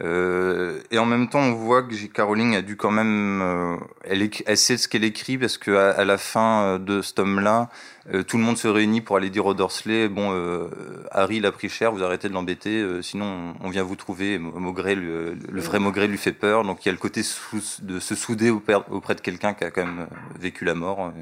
Euh, 0.00 0.78
et 0.92 0.98
en 0.98 1.06
même 1.06 1.28
temps, 1.28 1.40
on 1.40 1.52
voit 1.54 1.82
que 1.82 1.92
J.K. 1.94 2.20
Rowling 2.20 2.54
a 2.54 2.62
dû 2.62 2.76
quand 2.76 2.90
même, 2.92 3.40
euh, 3.42 3.76
elle, 4.04 4.56
sait 4.56 4.76
ce 4.76 4.86
qu'elle 4.88 5.02
écrit 5.04 5.38
parce 5.38 5.58
que 5.58 5.72
à, 5.72 5.90
à 5.90 6.04
la 6.04 6.18
fin 6.18 6.62
euh, 6.62 6.78
de 6.78 7.02
ce 7.02 7.14
tome-là, 7.14 7.68
euh, 8.14 8.22
tout 8.22 8.38
le 8.38 8.44
monde 8.44 8.56
se 8.56 8.68
réunit 8.68 9.00
pour 9.00 9.16
aller 9.16 9.28
dire 9.28 9.44
aux 9.46 9.54
Dursley, 9.54 10.08
bon, 10.08 10.30
Harry 11.10 11.36
il 11.38 11.46
a 11.46 11.52
pris 11.52 11.68
cher, 11.68 11.90
vous 11.92 12.02
arrêtez 12.04 12.28
de 12.28 12.34
l'embêter, 12.34 12.86
sinon 13.02 13.54
on, 13.60 13.66
on 13.66 13.70
vient 13.70 13.82
vous 13.82 13.96
trouver. 13.96 14.38
Maugrey, 14.38 14.94
le, 14.94 15.34
le 15.50 15.60
vrai 15.60 15.78
Maugrey 15.80 16.06
lui 16.06 16.18
fait 16.18 16.32
peur, 16.32 16.62
donc 16.64 16.84
il 16.84 16.88
y 16.88 16.90
a 16.90 16.92
le 16.92 16.98
côté 16.98 17.22
sous- 17.22 17.82
de 17.82 17.98
se 17.98 18.14
souder 18.14 18.50
auprès, 18.50 19.14
de 19.14 19.20
quelqu'un 19.20 19.52
qui 19.52 19.64
a 19.64 19.70
quand 19.70 19.84
même 19.84 20.06
vécu 20.38 20.64
la 20.64 20.74
mort, 20.74 21.12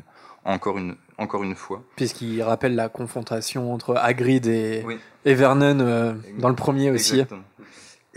encore 0.45 0.79
une, 0.79 0.95
encore 1.19 1.43
une 1.43 1.57
fois. 1.57 1.83
Puisqu'il 1.97 2.41
rappelle 2.43 2.75
la 2.77 2.89
confrontation 2.89 3.73
entre 3.73 3.97
Hagrid 3.97 4.47
et, 4.47 4.83
Oui. 4.87 4.99
et 5.25 5.35
Vernon 5.35 5.81
euh, 5.81 6.13
dans 6.39 6.49
le 6.51 6.55
premier 6.55 6.91
aussi. 6.91 7.15
Exactement. 7.15 7.43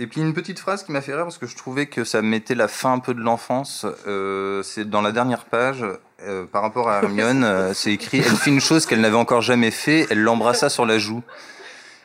Et 0.02 0.08
puis 0.08 0.22
une 0.22 0.34
petite 0.34 0.60
phrase 0.60 0.84
qui 0.84 0.94
m'a 0.94 1.02
fait 1.02 1.14
rire 1.14 1.26
parce 1.26 1.38
que 1.38 1.46
je 1.46 1.58
trouvais 1.58 1.88
que 1.88 2.06
ça 2.06 2.22
mettait 2.22 2.56
la 2.56 2.70
fin 2.70 2.94
un 2.94 3.00
peu 3.00 3.14
de 3.14 3.20
l'enfance. 3.20 3.86
Euh, 4.08 4.64
c'est 4.64 4.90
dans 4.90 5.02
la 5.02 5.12
dernière 5.12 5.44
page, 5.44 5.84
euh, 6.26 6.46
par 6.46 6.62
rapport 6.62 6.90
à 6.90 7.04
Hermione, 7.04 7.44
euh, 7.46 7.74
c'est 7.74 7.92
écrit 7.92 8.20
Elle 8.20 8.38
fait 8.38 8.50
une 8.50 8.62
chose 8.62 8.86
qu'elle 8.86 9.02
n'avait 9.02 9.18
encore 9.18 9.42
jamais 9.42 9.72
fait, 9.72 10.08
elle 10.10 10.22
l'embrassa 10.22 10.70
sur 10.70 10.86
la 10.86 11.00
joue. 11.00 11.22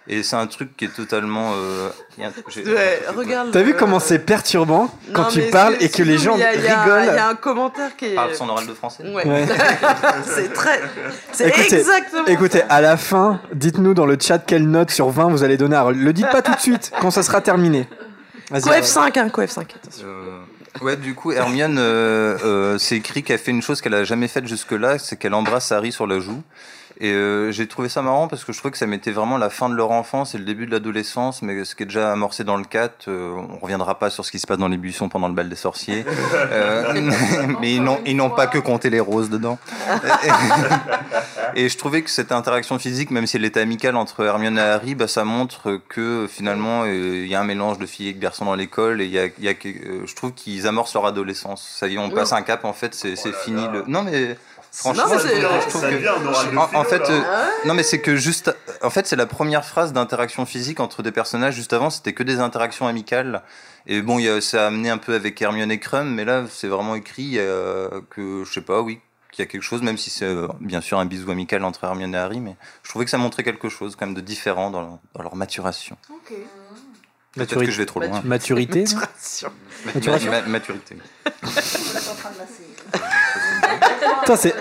Et 0.07 0.23
c'est 0.23 0.37
un 0.37 0.47
truc 0.47 0.77
qui 0.77 0.85
est 0.85 0.95
totalement. 0.95 1.53
euh, 1.55 1.89
Ouais, 2.19 3.03
regarde. 3.17 3.51
T'as 3.53 3.63
vu 3.63 3.75
comment 3.75 3.99
c'est 3.99 4.19
perturbant 4.19 4.91
quand 5.15 5.25
tu 5.25 5.41
parles 5.51 5.77
et 5.81 5.89
que 5.89 6.03
les 6.03 6.19
gens 6.19 6.35
rigolent 6.35 7.05
Il 7.09 7.15
y 7.15 7.19
a 7.19 7.29
un 7.29 7.35
commentaire 7.35 7.97
qui 7.97 8.07
est. 8.07 8.15
Parle 8.15 8.35
son 8.35 8.49
oral 8.51 8.67
de 8.67 8.75
français. 8.75 9.03
Ouais. 9.05 9.27
Ouais. 9.27 9.47
c'est 10.27 10.53
très. 10.53 10.81
C'est 11.33 11.49
Écoutez, 11.49 11.77
exactement. 11.79 12.27
Écoutez, 12.27 12.59
ça. 12.59 12.67
à 12.69 12.81
la 12.83 12.97
fin, 12.99 13.41
dites-nous 13.55 13.95
dans 13.95 14.05
le 14.07 14.19
chat 14.21 14.39
quelle 14.41 14.69
note 14.69 14.91
sur 14.91 15.09
20 15.09 15.31
vous 15.31 15.43
allez 15.43 15.57
donner 15.57 15.77
à. 15.77 15.91
Le 15.91 16.13
dites 16.13 16.31
pas 16.31 16.43
tout 16.43 16.55
de 16.55 16.61
suite, 16.61 16.93
quand 17.01 17.11
ça 17.11 17.23
sera 17.23 17.41
terminé. 17.41 17.89
Vas-y, 18.51 18.63
Co 18.63 18.69
Harold. 18.71 18.85
F5, 18.85 19.19
hein, 19.19 19.29
Co 19.31 19.43
F5. 19.43 19.61
attention. 19.61 20.07
Euh, 20.07 20.41
ouais, 20.83 20.97
du 20.97 21.15
coup, 21.15 21.33
Hermione, 21.33 21.79
euh, 21.79 22.37
euh, 22.45 22.79
c'est 22.79 22.97
écrit 22.97 23.23
qu'elle 23.23 23.39
fait 23.39 23.53
une 23.53 23.63
chose 23.63 23.81
qu'elle 23.81 23.95
a 23.95 24.05
jamais 24.05 24.29
faite 24.29 24.47
jusque-là, 24.47 24.99
c'est 24.99 25.17
qu'elle 25.17 25.33
embrasse 25.33 25.73
Harry 25.73 25.93
sur 25.93 26.07
la 26.07 26.21
joue. 26.21 26.43
Et 27.01 27.11
euh, 27.13 27.51
j'ai 27.51 27.67
trouvé 27.67 27.89
ça 27.89 28.03
marrant 28.03 28.29
parce 28.29 28.45
que 28.45 28.53
je 28.53 28.59
trouvais 28.59 28.73
que 28.73 28.79
ça 28.79 28.87
mettait 28.87 29.11
vraiment 29.11 29.37
la 29.37 29.51
fin 29.51 29.69
de 29.69 29.75
leur 29.75 29.91
enfance 29.91 30.35
et 30.35 30.39
le 30.39 30.45
début 30.45 30.67
de 30.67 30.71
l'adolescence, 30.71 31.43
mais 31.43 31.65
ce 31.65 31.75
qui 31.75 31.83
est 31.83 31.87
déjà 31.87 32.13
amorcé 32.13 32.45
dans 32.45 32.57
le 32.57 32.65
4. 32.65 33.09
euh, 33.09 33.35
on 33.51 33.59
reviendra 33.59 33.99
pas 33.99 34.11
sur 34.11 34.25
ce 34.25 34.31
qui 34.31 34.39
se 34.39 34.47
passe 34.47 34.59
dans 34.59 34.69
les 34.69 34.77
buissons 34.77 35.09
pendant 35.09 35.29
le 35.29 35.35
bal 35.35 35.49
des 35.49 35.57
sorciers. 35.57 36.05
Euh, 36.35 36.93
mais 37.61 37.75
ils 37.75 37.83
n'ont, 37.83 38.01
ils 38.05 38.17
n'ont 38.17 38.31
pas 38.31 38.47
que 38.47 38.59
compté 38.59 38.91
les 38.91 39.01
roses 39.01 39.31
dedans. 39.31 39.59
Et 41.57 41.69
je 41.69 41.79
trouvais 41.79 42.03
que 42.03 42.11
cette 42.11 42.33
interaction 42.33 42.79
physique, 42.79 43.11
même 43.11 43.27
si 43.27 43.37
elle 43.37 43.45
était 43.45 43.61
amicale 43.61 43.97
entre 43.97 44.25
Hermione 44.25 44.59
et 44.59 44.61
Harry, 44.61 44.95
bah, 44.95 45.07
ça 45.07 45.25
montre 45.25 45.81
que 45.89 46.27
finalement 46.29 46.83
euh, 46.85 47.23
il 47.25 47.29
y 47.29 47.35
a 47.35 47.41
un 47.41 47.45
mélange 47.45 47.79
de 47.79 47.87
filles 47.87 48.09
et 48.09 48.13
de 48.13 48.19
garçons 48.19 48.45
dans 48.45 48.55
l'école 48.55 49.01
et 49.01 49.05
il 49.05 49.11
y 49.11 49.19
a, 49.19 49.27
il 49.27 49.45
y 49.45 49.49
a 49.49 49.53
euh, 49.53 50.03
je 50.05 50.15
trouve 50.15 50.33
qu'ils 50.33 50.67
amorcent 50.67 50.95
leur 50.95 51.07
adolescence. 51.07 51.77
Ça 51.79 51.87
y 51.87 51.95
est, 51.95 51.99
on 51.99 52.11
passe 52.11 52.33
un 52.33 52.43
cap 52.43 52.65
en 52.65 52.73
fait, 52.73 52.95
c'est, 52.95 53.15
c'est 53.15 53.35
fini. 53.35 53.63
Le... 53.73 53.85
Non 53.87 54.03
mais 54.03 54.37
franchement, 54.75 55.05
Non, 55.07 55.15
mais 55.15 55.21
c'est- 55.21 55.41
je 55.41 55.69
trouve 55.69 55.83
que- 55.83 56.77
en, 56.77 56.85
fait, 56.85 57.03
euh, 57.11 57.21
non 57.65 57.75
mais 57.75 57.83
c'est 57.83 58.01
que 58.01 58.17
juste, 58.17 58.55
en 58.83 58.91
fait, 58.91 59.07
c'est 59.07 59.17
la 59.17 59.27
première 59.27 59.65
phrase 59.65 59.93
d'interaction 59.93 60.45
physique 60.47 60.81
entre 60.81 61.03
des 61.03 61.13
personnages. 61.13 61.55
Juste 61.55 61.73
avant, 61.73 61.91
c'était 61.91 62.13
que 62.13 62.23
des 62.23 62.41
interactions 62.41 62.87
amicales. 62.87 63.43
Et 63.87 64.03
bon, 64.03 64.19
il 64.19 64.25
y 64.25 64.29
a, 64.29 64.41
ça 64.41 64.65
a 64.65 64.67
amené 64.69 64.91
un 64.91 64.99
peu 64.99 65.15
avec 65.15 65.41
Hermione 65.41 65.71
et 65.71 65.79
Crum, 65.79 66.15
mais 66.15 66.25
là, 66.25 66.45
c'est 66.51 66.69
vraiment 66.69 66.95
écrit 66.95 67.35
euh, 67.39 67.89
que, 68.11 68.43
je 68.47 68.53
sais 68.53 68.61
pas, 68.63 68.81
oui, 68.81 69.01
qu'il 69.31 69.45
y 69.45 69.49
a 69.49 69.51
quelque 69.51 69.63
chose, 69.63 69.83
même 69.83 69.99
si 69.99 70.11
c'est 70.11 70.25
euh, 70.25 70.49
bien 70.61 70.81
sûr 70.81 70.99
un 70.99 71.05
bisou 71.07 71.31
amical 71.31 71.63
entre 71.65 71.85
Hermione 71.85 72.15
et 72.15 72.19
Harry, 72.19 72.41
mais 72.41 72.57
je 72.83 72.89
trouvais 72.91 73.05
que 73.05 73.11
ça 73.11 73.19
montrait 73.19 73.43
quelque 73.43 73.69
chose 73.69 73.95
quand 73.97 74.07
même 74.07 74.15
de 74.15 74.21
différent 74.21 74.71
dans, 74.71 74.81
leur- 74.81 74.99
dans 75.15 75.23
leur 75.23 75.37
maturation. 75.37 75.97
Peut-être 77.35 77.49
Maturité. 77.51 77.67
que 77.67 77.73
je 77.73 77.79
vais 77.79 77.87
trop 77.87 77.99
loin. 78.01 78.21
Maturité. 78.25 78.81
Maturation. 78.85 79.53
Maturation. 79.93 80.31
Ma- 80.31 80.43
maturité. 80.43 80.97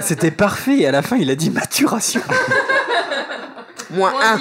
C'était 0.01 0.31
parfait. 0.31 0.79
Et 0.79 0.87
à 0.87 0.91
la 0.91 1.01
fin, 1.01 1.17
il 1.17 1.29
a 1.29 1.35
dit 1.35 1.49
maturation. 1.49 2.21
Moins 3.91 4.13
1. 4.21 4.37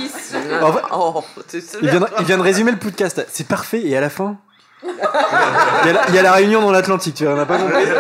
Il 1.83 1.91
vient, 1.91 2.39
de, 2.39 2.43
résumer 2.43 2.71
le 2.71 2.79
podcast. 2.79 3.27
C'est 3.31 3.47
parfait. 3.47 3.83
Et 3.83 3.97
à 3.97 4.01
la 4.01 4.11
fin, 4.11 4.39
il 4.83 6.15
y 6.15 6.19
a 6.19 6.23
la, 6.23 6.33
réunion 6.33 6.63
dans 6.63 6.73
l'Atlantique. 6.73 7.15
Tu 7.15 7.25
vois, 7.25 7.35
on 7.35 7.37
n'a 7.37 7.47
pas 7.47 7.59
compris. 7.59 7.85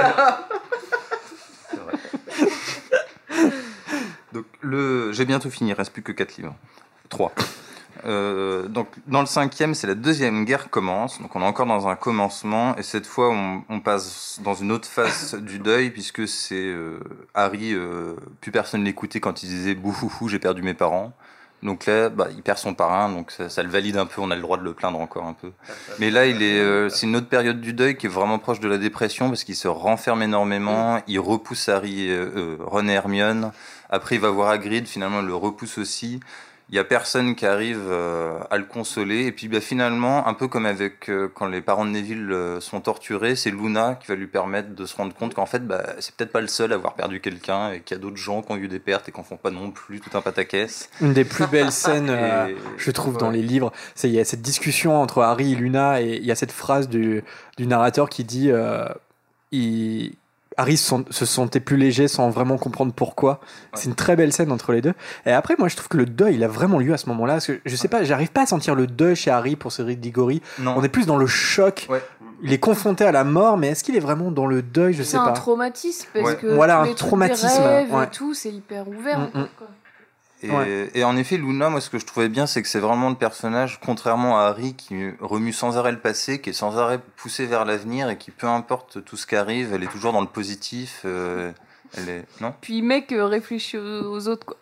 Donc, 4.32 4.46
le... 4.60 5.12
j'ai 5.12 5.26
bientôt 5.26 5.50
fini, 5.50 5.70
il 5.70 5.74
reste 5.74 5.92
plus 5.92 6.02
que 6.02 6.12
4 6.12 6.38
livres. 6.38 6.54
3. 7.10 7.32
Euh, 8.05 8.68
donc, 8.68 8.88
dans 9.07 9.20
le 9.20 9.26
cinquième, 9.26 9.74
c'est 9.74 9.86
la 9.86 9.94
deuxième 9.94 10.44
guerre 10.44 10.70
commence. 10.70 11.20
Donc, 11.20 11.36
on 11.36 11.40
est 11.40 11.46
encore 11.46 11.66
dans 11.66 11.88
un 11.88 11.96
commencement. 11.96 12.76
Et 12.76 12.82
cette 12.82 13.07
fois, 13.07 13.30
on, 13.30 13.62
on 13.68 13.80
passe 13.80 14.40
dans 14.42 14.55
une 14.55 14.72
autre 14.72 14.88
phase 14.88 15.34
du 15.40 15.59
deuil, 15.59 15.90
puisque 15.90 16.26
c'est 16.26 16.55
euh, 16.55 17.00
Harry, 17.34 17.72
euh, 17.72 18.14
plus 18.40 18.53
personne 18.53 18.84
l'écoutait 18.84 19.20
quand 19.20 19.42
il 19.42 19.48
disait 19.48 19.74
Bouhouhou, 19.74 20.28
j'ai 20.28 20.38
perdu 20.38 20.62
mes 20.62 20.74
parents. 20.74 21.12
Donc 21.62 21.86
là, 21.86 22.09
bah, 22.09 22.26
il 22.34 22.42
perd 22.42 22.59
son 22.59 22.74
parrain, 22.74 23.09
donc 23.09 23.30
ça, 23.30 23.48
ça 23.48 23.62
le 23.62 23.68
valide 23.68 23.96
un 23.96 24.07
peu. 24.07 24.20
On 24.20 24.30
a 24.32 24.36
le 24.36 24.42
droit 24.42 24.57
de 24.57 24.64
le 24.64 24.72
plaindre 24.72 24.98
encore 24.98 25.24
un 25.24 25.32
peu. 25.32 25.53
Mais 26.00 26.11
là, 26.11 26.26
il 26.26 26.42
est, 26.42 26.59
euh, 26.59 26.88
c'est 26.88 27.07
une 27.07 27.14
autre 27.14 27.28
période 27.28 27.61
du 27.61 27.72
deuil 27.72 27.96
qui 27.96 28.07
est 28.07 28.11
vraiment 28.11 28.40
proche 28.40 28.59
de 28.59 28.68
la 28.68 28.78
dépression 28.78 29.28
parce 29.28 29.44
qu'il 29.44 29.55
se 29.55 29.68
renferme 29.68 30.22
énormément. 30.22 31.00
Il 31.07 31.20
repousse 31.20 31.68
Harry, 31.68 32.09
euh, 32.11 32.57
Ron 32.61 32.88
et 32.88 32.92
Hermione. 32.92 33.53
Après, 33.90 34.16
il 34.16 34.20
va 34.20 34.30
voir 34.30 34.50
Hagrid. 34.50 34.88
Finalement, 34.88 35.20
il 35.20 35.26
le 35.26 35.36
repousse 35.36 35.78
aussi. 35.78 36.18
Il 36.72 36.76
y 36.76 36.78
a 36.78 36.84
personne 36.84 37.34
qui 37.34 37.44
arrive 37.44 37.82
euh, 37.86 38.38
à 38.50 38.56
le 38.56 38.64
consoler. 38.64 39.26
Et 39.26 39.32
puis, 39.32 39.46
bah, 39.48 39.60
finalement, 39.60 40.26
un 40.26 40.32
peu 40.32 40.48
comme 40.48 40.64
avec 40.64 41.10
euh, 41.10 41.28
quand 41.34 41.44
les 41.46 41.60
parents 41.60 41.84
de 41.84 41.90
Neville 41.90 42.32
euh, 42.32 42.60
sont 42.60 42.80
torturés, 42.80 43.36
c'est 43.36 43.50
Luna 43.50 43.96
qui 44.00 44.06
va 44.08 44.14
lui 44.14 44.26
permettre 44.26 44.74
de 44.74 44.86
se 44.86 44.96
rendre 44.96 45.14
compte 45.14 45.34
qu'en 45.34 45.44
fait, 45.44 45.66
bah, 45.66 45.84
c'est 46.00 46.14
peut-être 46.14 46.32
pas 46.32 46.40
le 46.40 46.46
seul 46.46 46.72
à 46.72 46.76
avoir 46.76 46.94
perdu 46.94 47.20
quelqu'un 47.20 47.72
et 47.72 47.80
qu'il 47.80 47.94
y 47.94 48.00
a 48.00 48.02
d'autres 48.02 48.16
gens 48.16 48.40
qui 48.40 48.52
ont 48.52 48.56
eu 48.56 48.68
des 48.68 48.78
pertes 48.78 49.06
et 49.06 49.12
qui 49.12 49.20
en 49.20 49.22
font 49.22 49.36
pas 49.36 49.50
non 49.50 49.70
plus 49.70 50.00
tout 50.00 50.16
un 50.16 50.22
pataquès. 50.22 50.88
Une 51.02 51.12
des 51.12 51.26
plus 51.26 51.46
belles 51.46 51.72
scènes, 51.72 52.08
Et- 52.08 52.56
je 52.78 52.90
trouve, 52.90 53.18
dans 53.18 53.28
les 53.30 53.42
livres, 53.42 53.70
c'est 53.94 54.08
il 54.08 54.14
y 54.14 54.18
a 54.20 54.24
cette 54.24 54.40
discussion 54.40 54.96
entre 54.98 55.20
Harry 55.20 55.52
et 55.52 55.56
Luna 55.56 56.00
et 56.00 56.16
il 56.16 56.24
y 56.24 56.32
a 56.32 56.34
cette 56.36 56.52
phrase 56.52 56.88
du, 56.88 57.22
du 57.58 57.66
narrateur 57.66 58.08
qui 58.08 58.24
dit 58.24 58.50
il- 59.50 60.14
Harry 60.57 60.76
se, 60.76 60.88
sent- 60.88 61.05
se 61.11 61.24
sentait 61.26 61.61
plus 61.61 61.76
léger 61.76 62.09
sans 62.09 62.30
vraiment 62.30 62.59
comprendre 62.59 62.92
pourquoi. 62.92 63.40
C'est 63.74 63.88
une 63.88 63.94
très 63.94 64.16
belle 64.16 64.32
scène 64.32 64.53
entre 64.53 64.72
les 64.72 64.80
deux. 64.80 64.94
Et 65.26 65.32
après, 65.32 65.55
moi, 65.59 65.68
je 65.68 65.76
trouve 65.76 65.88
que 65.88 65.96
le 65.96 66.07
deuil, 66.07 66.34
il 66.34 66.44
a 66.44 66.48
vraiment 66.48 66.78
lieu 66.78 66.92
à 66.92 66.98
ce 66.98 67.09
moment-là. 67.09 67.34
Parce 67.34 67.46
que 67.46 67.61
je 67.64 67.76
sais 67.76 67.88
pas, 67.88 68.05
j'arrive 68.05 68.30
pas 68.30 68.42
à 68.42 68.46
sentir 68.46 68.74
le 68.74 68.86
deuil 68.86 69.16
chez 69.16 69.30
Harry 69.30 69.57
pour 69.57 69.72
Cédric 69.72 70.00
Diggory. 70.00 70.42
On 70.64 70.82
est 70.82 70.88
plus 70.88 71.07
dans 71.07 71.16
le 71.16 71.26
choc. 71.26 71.86
Ouais. 71.88 72.03
Il 72.44 72.53
est 72.53 72.59
confronté 72.59 73.05
à 73.05 73.12
la 73.12 73.22
mort, 73.22 73.57
mais 73.57 73.68
est-ce 73.68 73.84
qu'il 73.84 73.94
est 73.96 74.00
vraiment 74.00 74.32
dans 74.32 74.46
le 74.46 74.62
deuil? 74.62 74.94
Je 74.94 75.05
C'est 75.05 75.12
sais 75.12 75.16
un 75.16 75.26
pas. 75.26 75.30
traumatisme 75.32 76.09
parce 76.12 76.26
Ouais. 76.26 76.36
que 76.36 76.48
Voilà, 76.48 76.80
un 76.80 76.92
traumatisme, 76.92 77.62
rêves 77.62 77.94
ouais. 77.94 78.05
et 78.05 78.07
tout, 78.09 78.34
c'est 78.34 78.50
hyper 78.50 78.88
ouvert. 78.88 79.20
Mm, 79.20 79.38
mm. 79.42 79.48
quoi. 79.57 79.68
Et, 80.43 80.51
Ouais. 80.51 80.90
et 80.95 81.05
en 81.05 81.16
effet, 81.16 81.36
Luna, 81.36 81.68
moi, 81.70 81.80
ce 81.80 81.88
que 81.90 81.99
je 81.99 82.07
trouvais 82.07 82.28
bien, 82.28 82.47
c'est 82.47 82.62
que 82.62 82.68
c'est 82.68 82.80
vraiment 82.80 83.09
le 83.11 83.14
personnage, 83.14 83.78
contrairement 83.84 84.38
à 84.40 84.45
Harry, 84.45 84.74
qui 84.74 84.95
remue 85.20 85.53
sans 85.53 85.78
arrêt 85.78 85.93
le 85.93 85.99
passé, 86.01 86.40
qui 86.40 86.51
est 86.51 86.55
sans 86.55 86.78
arrêt 86.78 86.99
poussé 87.16 87.47
vers 87.47 87.64
l'avenir 87.64 88.11
et 88.11 88.18
qui, 88.18 88.30
peu 88.30 88.47
importe 88.49 89.05
tout 89.05 89.16
ce 89.16 89.26
qui 89.26 89.36
arrive, 89.36 89.72
elle 89.72 89.82
est 89.84 89.90
toujours 89.93 90.12
dans 90.12 90.20
le 90.20 90.26
positif. 90.26 91.03
euh, 91.05 91.53
elle 91.97 92.09
est... 92.09 92.24
Non? 92.40 92.55
Puis 92.61 92.82
mec 92.82 93.12
euh, 93.12 93.26
réfléchit 93.26 93.76
aux, 93.78 94.26
autres 94.28 94.47
quoi. 94.47 94.57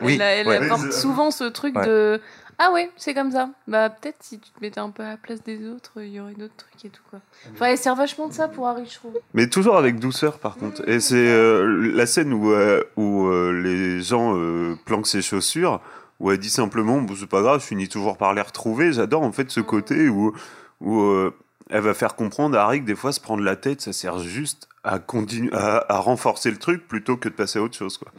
Oui, 0.00 0.16
elle, 0.20 0.46
ouais. 0.48 0.56
apporte 0.64 0.92
souvent 0.92 1.30
ce 1.30 1.44
truc 1.44 1.76
Ouais. 1.76 1.86
de 1.86 2.20
ah 2.58 2.70
ouais 2.72 2.90
c'est 2.96 3.14
comme 3.14 3.30
ça. 3.32 3.50
Bah 3.66 3.90
peut-être 3.90 4.16
si 4.20 4.38
tu 4.38 4.50
te 4.50 4.60
mettais 4.60 4.80
un 4.80 4.90
peu 4.90 5.02
à 5.02 5.08
la 5.10 5.16
place 5.16 5.42
des 5.42 5.66
autres, 5.68 5.92
il 5.96 6.08
y 6.12 6.20
aurait 6.20 6.34
d'autres 6.34 6.54
trucs 6.56 6.84
et 6.84 6.90
tout 6.90 7.02
quoi. 7.10 7.20
Enfin 7.52 7.66
elle 7.66 7.78
sert 7.78 7.94
vachement 7.96 8.28
de 8.28 8.32
ça 8.32 8.48
pour 8.48 8.66
Harry 8.68 8.86
je 8.88 8.94
trouve. 8.96 9.18
Mais 9.34 9.48
toujours 9.48 9.76
avec 9.76 9.98
douceur, 9.98 10.38
par 10.38 10.56
contre. 10.56 10.86
Et 10.88 11.00
c'est 11.00 11.16
euh, 11.28 11.92
la 11.94 12.06
scène 12.06 12.32
où, 12.32 12.50
euh, 12.52 12.82
où 12.96 13.26
euh, 13.26 13.52
les 13.62 14.00
gens 14.02 14.36
euh, 14.36 14.76
planquent 14.84 15.06
ses 15.08 15.22
chaussures, 15.22 15.80
où 16.20 16.30
elle 16.30 16.38
dit 16.38 16.50
simplement 16.50 17.00
bon, 17.02 17.14
c'est 17.18 17.26
pas 17.26 17.42
grave, 17.42 17.60
je 17.60 17.66
finis 17.66 17.88
toujours 17.88 18.16
par 18.16 18.32
les 18.34 18.42
retrouver. 18.42 18.92
J'adore 18.92 19.22
en 19.22 19.32
fait 19.32 19.50
ce 19.50 19.60
côté 19.60 20.08
où, 20.08 20.32
où 20.80 21.00
euh, 21.00 21.34
elle 21.70 21.80
va 21.82 21.94
faire 21.94 22.14
comprendre 22.16 22.56
à 22.58 22.62
Harry 22.64 22.80
que 22.80 22.86
des 22.86 22.94
fois 22.94 23.12
se 23.12 23.20
prendre 23.20 23.42
la 23.42 23.56
tête, 23.56 23.80
ça 23.80 23.92
sert 23.92 24.18
juste 24.18 24.68
à, 24.84 24.98
continuer, 24.98 25.50
à, 25.54 25.84
à 25.88 25.98
renforcer 25.98 26.50
le 26.50 26.58
truc 26.58 26.86
plutôt 26.86 27.16
que 27.16 27.28
de 27.28 27.34
passer 27.34 27.58
à 27.58 27.62
autre 27.62 27.76
chose. 27.76 27.96
Quoi. 27.98 28.12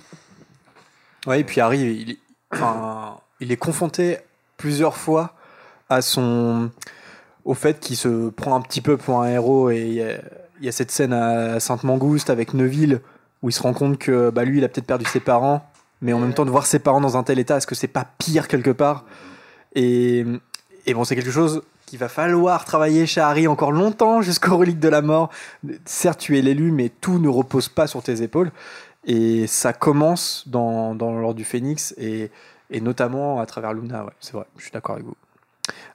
Ouais, 1.28 1.40
et 1.42 1.44
puis 1.44 1.62
Harry, 1.62 1.80
il, 1.80 2.12
est- 2.12 2.20
enfin, 2.54 3.18
il 3.44 3.52
est 3.52 3.58
confronté 3.58 4.18
plusieurs 4.58 4.98
fois 4.98 5.34
au 7.46 7.54
fait 7.54 7.80
qu'il 7.80 7.98
se 7.98 8.30
prend 8.30 8.56
un 8.56 8.62
petit 8.62 8.82
peu 8.82 8.98
pour 8.98 9.22
un 9.22 9.30
héros 9.30 9.70
et 9.70 9.82
il 10.60 10.66
y 10.66 10.70
a, 10.70 10.72
cette 10.72 10.92
scène 10.92 11.14
à 11.14 11.60
Sainte-Mangouste 11.60 12.30
avec 12.30 12.54
Neville 12.54 13.02
où 13.42 13.50
il 13.50 13.52
se 13.52 13.62
rend 13.62 13.74
compte 13.74 13.98
que 13.98 14.30
bah, 14.30 14.46
lui, 14.46 14.60
il 14.60 14.64
a 14.64 14.70
peut-être 14.70 14.88
perdu 14.88 15.06
ses 15.06 15.20
parents, 15.20 15.70
mais 16.02 16.14
en 16.14 16.20
même 16.20 16.34
temps 16.34 16.46
de 16.46 16.50
voir 16.50 16.66
ses 16.66 16.80
parents 16.80 17.02
dans 17.02 17.18
un 17.18 17.24
tel 17.24 17.38
état, 17.38 17.58
est-ce 17.58 17.68
que 17.68 17.76
c'est 17.76 17.88
pas 17.88 18.08
pire 18.18 18.48
quelque 18.48 18.72
part? 18.72 19.04
Et, 19.76 20.26
et 20.86 20.94
bon, 20.94 21.04
c'est 21.04 21.16
quelque 21.16 21.32
chose 21.32 21.62
qu'il 21.86 22.00
va 22.00 22.08
falloir 22.08 22.64
travailler 22.64 23.06
chez 23.06 23.20
Harry 23.20 23.48
encore 23.48 23.74
longtemps 23.74 24.22
jusqu'aux 24.22 24.58
reliques 24.58 24.80
de 24.80 24.88
la 24.88 25.02
mort. 25.02 25.30
Certes, 25.84 26.20
tu 26.20 26.40
es 26.40 26.42
l'élu, 26.42 26.72
mais 26.72 26.90
tout 26.90 27.20
ne 27.20 27.28
repose 27.28 27.68
pas 27.68 27.86
sur 27.86 28.02
tes 28.02 28.22
épaules. 28.22 28.52
Et 29.06 29.48
ça 29.48 29.74
commence 29.74 30.46
dans, 30.48 30.96
dans 30.96 31.12
l'ordre 31.12 31.36
du 31.36 31.44
Phénix 31.44 31.94
et, 31.98 32.32
et 32.74 32.82
notamment 32.82 33.40
à 33.40 33.46
travers 33.46 33.74
Luna. 33.74 34.04
Ouais, 34.06 34.12
c'est 34.20 34.34
vrai, 34.34 34.46
je 34.58 34.64
suis 34.64 34.72
d'accord 34.72 34.96
avec 34.96 35.06
vous. 35.06 35.16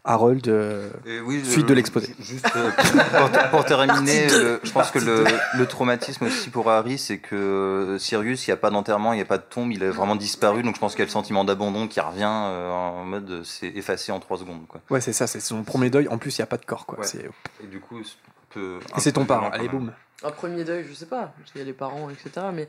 Harold, 0.04 0.48
euh, 0.48 0.88
oui, 1.26 1.44
suite 1.44 1.64
je- 1.64 1.66
de 1.66 1.74
l'exposé. 1.74 2.14
Juste 2.20 2.48
euh, 2.56 2.70
pour, 3.18 3.50
pour 3.50 3.64
terminer, 3.66 4.32
euh, 4.32 4.58
je 4.62 4.70
pense 4.72 4.90
que 4.90 4.98
le, 4.98 5.24
le 5.58 5.66
traumatisme 5.66 6.24
aussi 6.24 6.48
pour 6.48 6.70
Harry, 6.70 6.96
c'est 6.96 7.18
que 7.18 7.96
Sirius, 8.00 8.46
il 8.46 8.50
n'y 8.50 8.54
a 8.54 8.56
pas 8.56 8.70
d'enterrement, 8.70 9.12
il 9.12 9.16
n'y 9.16 9.22
a 9.22 9.26
pas 9.26 9.36
de 9.36 9.42
tombe, 9.42 9.70
il 9.70 9.84
a 9.84 9.90
vraiment 9.90 10.16
disparu. 10.16 10.62
Donc 10.62 10.76
je 10.76 10.80
pense 10.80 10.92
qu'il 10.92 11.00
y 11.00 11.02
a 11.02 11.06
le 11.06 11.10
sentiment 11.10 11.44
d'abandon 11.44 11.86
qui 11.88 12.00
revient 12.00 12.22
euh, 12.26 12.70
en 12.70 13.04
mode 13.04 13.30
euh, 13.30 13.44
c'est 13.44 13.68
effacé 13.68 14.10
en 14.10 14.20
3 14.20 14.38
secondes. 14.38 14.66
Quoi. 14.66 14.80
Ouais, 14.88 15.02
c'est 15.02 15.12
ça, 15.12 15.26
c'est 15.26 15.40
son 15.40 15.62
premier 15.64 15.90
deuil. 15.90 16.08
En 16.08 16.16
plus, 16.16 16.38
il 16.38 16.40
n'y 16.40 16.44
a 16.44 16.46
pas 16.46 16.56
de 16.56 16.64
corps. 16.64 16.86
Quoi. 16.86 17.00
Ouais. 17.00 17.06
C'est- 17.06 17.28
Et 17.62 17.66
du 17.66 17.80
coup, 17.80 18.02
c'est 18.02 18.12
un 18.14 18.54
peu- 18.54 18.78
Et 18.96 19.00
c'est 19.00 19.10
un 19.10 19.12
ton 19.20 19.26
parent. 19.26 19.50
Allez, 19.50 19.68
boum. 19.68 19.92
Un 20.24 20.30
premier 20.30 20.64
deuil, 20.64 20.86
je 20.88 20.94
sais 20.94 21.06
pas, 21.06 21.32
parce 21.38 21.52
qu'il 21.52 21.60
y 21.60 21.62
a 21.62 21.66
les 21.66 21.72
parents, 21.74 22.08
etc. 22.08 22.46
Mais 22.54 22.68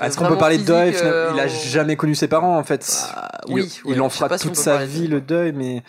Est-ce 0.00 0.18
qu'on 0.18 0.26
peut 0.26 0.38
parler 0.38 0.58
de 0.58 0.64
deuil 0.64 0.94
euh, 1.02 1.30
Il 1.34 1.40
a 1.40 1.44
on- 1.44 1.48
jamais 1.48 1.96
connu 1.96 2.14
ses 2.14 2.28
parents 2.28 2.58
en 2.58 2.64
fait. 2.64 2.84
Bah, 3.14 3.30
oui, 3.48 3.80
il 3.84 3.92
ouais, 3.92 4.00
en 4.00 4.08
fera 4.10 4.36
si 4.38 4.48
toute 4.48 4.56
sa 4.56 4.78
de 4.78 4.84
vie 4.84 5.06
le 5.06 5.20
deuil, 5.20 5.52
mais 5.52 5.82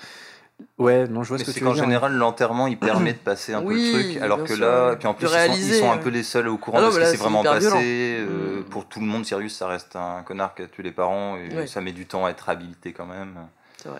ouais, 0.77 1.07
non, 1.07 1.23
je 1.23 1.29
vois 1.29 1.37
Mais 1.39 1.43
ce 1.43 1.49
que 1.49 1.55
tu 1.57 1.61
veux 1.63 1.69
qu'en 1.69 1.73
dire. 1.73 1.83
général, 1.85 2.13
l'enterrement, 2.13 2.67
il 2.67 2.77
permet 2.77 3.13
de 3.13 3.17
passer 3.17 3.53
un 3.53 3.61
peu 3.63 3.73
le 3.73 3.91
truc, 4.11 4.21
alors 4.21 4.43
que 4.43 4.53
sûr, 4.55 4.63
là, 4.65 4.89
ouais. 4.89 4.95
puis 4.97 5.07
en 5.07 5.13
plus, 5.15 5.25
ils 5.25 5.29
sont, 5.29 5.33
ils 5.35 5.37
réaliser, 5.39 5.79
sont 5.79 5.91
un 5.91 5.97
peu 5.97 6.09
les 6.09 6.23
seuls 6.23 6.47
au 6.49 6.57
courant 6.57 6.77
Ah 6.79 6.81
non, 6.81 6.87
de 6.89 6.93
ce 6.93 6.99
qui 6.99 7.05
s'est 7.05 7.11
c'est 7.11 7.17
vraiment 7.17 7.43
passé. 7.43 7.67
Euh, 7.73 8.59
Mm. 8.59 8.63
Pour 8.69 8.85
tout 8.85 8.99
le 8.99 9.05
monde, 9.05 9.25
Sirius, 9.25 9.55
ça 9.55 9.67
reste 9.67 9.95
un 9.95 10.21
connard 10.23 10.53
qui 10.55 10.61
a 10.63 10.67
tué 10.67 10.83
les 10.83 10.91
parents, 10.91 11.37
et 11.37 11.55
Ouais. 11.55 11.67
ça 11.67 11.81
met 11.81 11.91
du 11.91 12.05
temps 12.05 12.25
à 12.25 12.29
être 12.29 12.49
habilité 12.49 12.93
quand 12.93 13.05
même. 13.05 13.35
C'est 13.81 13.89
vrai. 13.89 13.99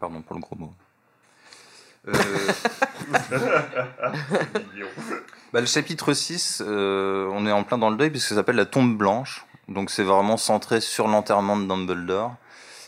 Pardon 0.00 0.20
pour 0.22 0.34
le 0.36 0.40
gros 0.42 0.56
mot. 0.56 0.72
Euh, 2.08 2.12
bah, 5.52 5.60
le 5.60 5.66
chapitre 5.66 6.12
6, 6.12 6.62
euh, 6.66 7.28
on 7.32 7.46
est 7.46 7.52
en 7.52 7.64
plein 7.64 7.78
dans 7.78 7.90
le 7.90 7.96
deuil 7.96 8.10
puisque 8.10 8.28
ça 8.28 8.34
s'appelle 8.34 8.56
la 8.56 8.66
tombe 8.66 8.96
blanche. 8.96 9.44
Donc 9.68 9.90
c'est 9.90 10.02
vraiment 10.02 10.36
centré 10.36 10.80
sur 10.80 11.08
l'enterrement 11.08 11.56
de 11.56 11.66
Dumbledore. 11.66 12.34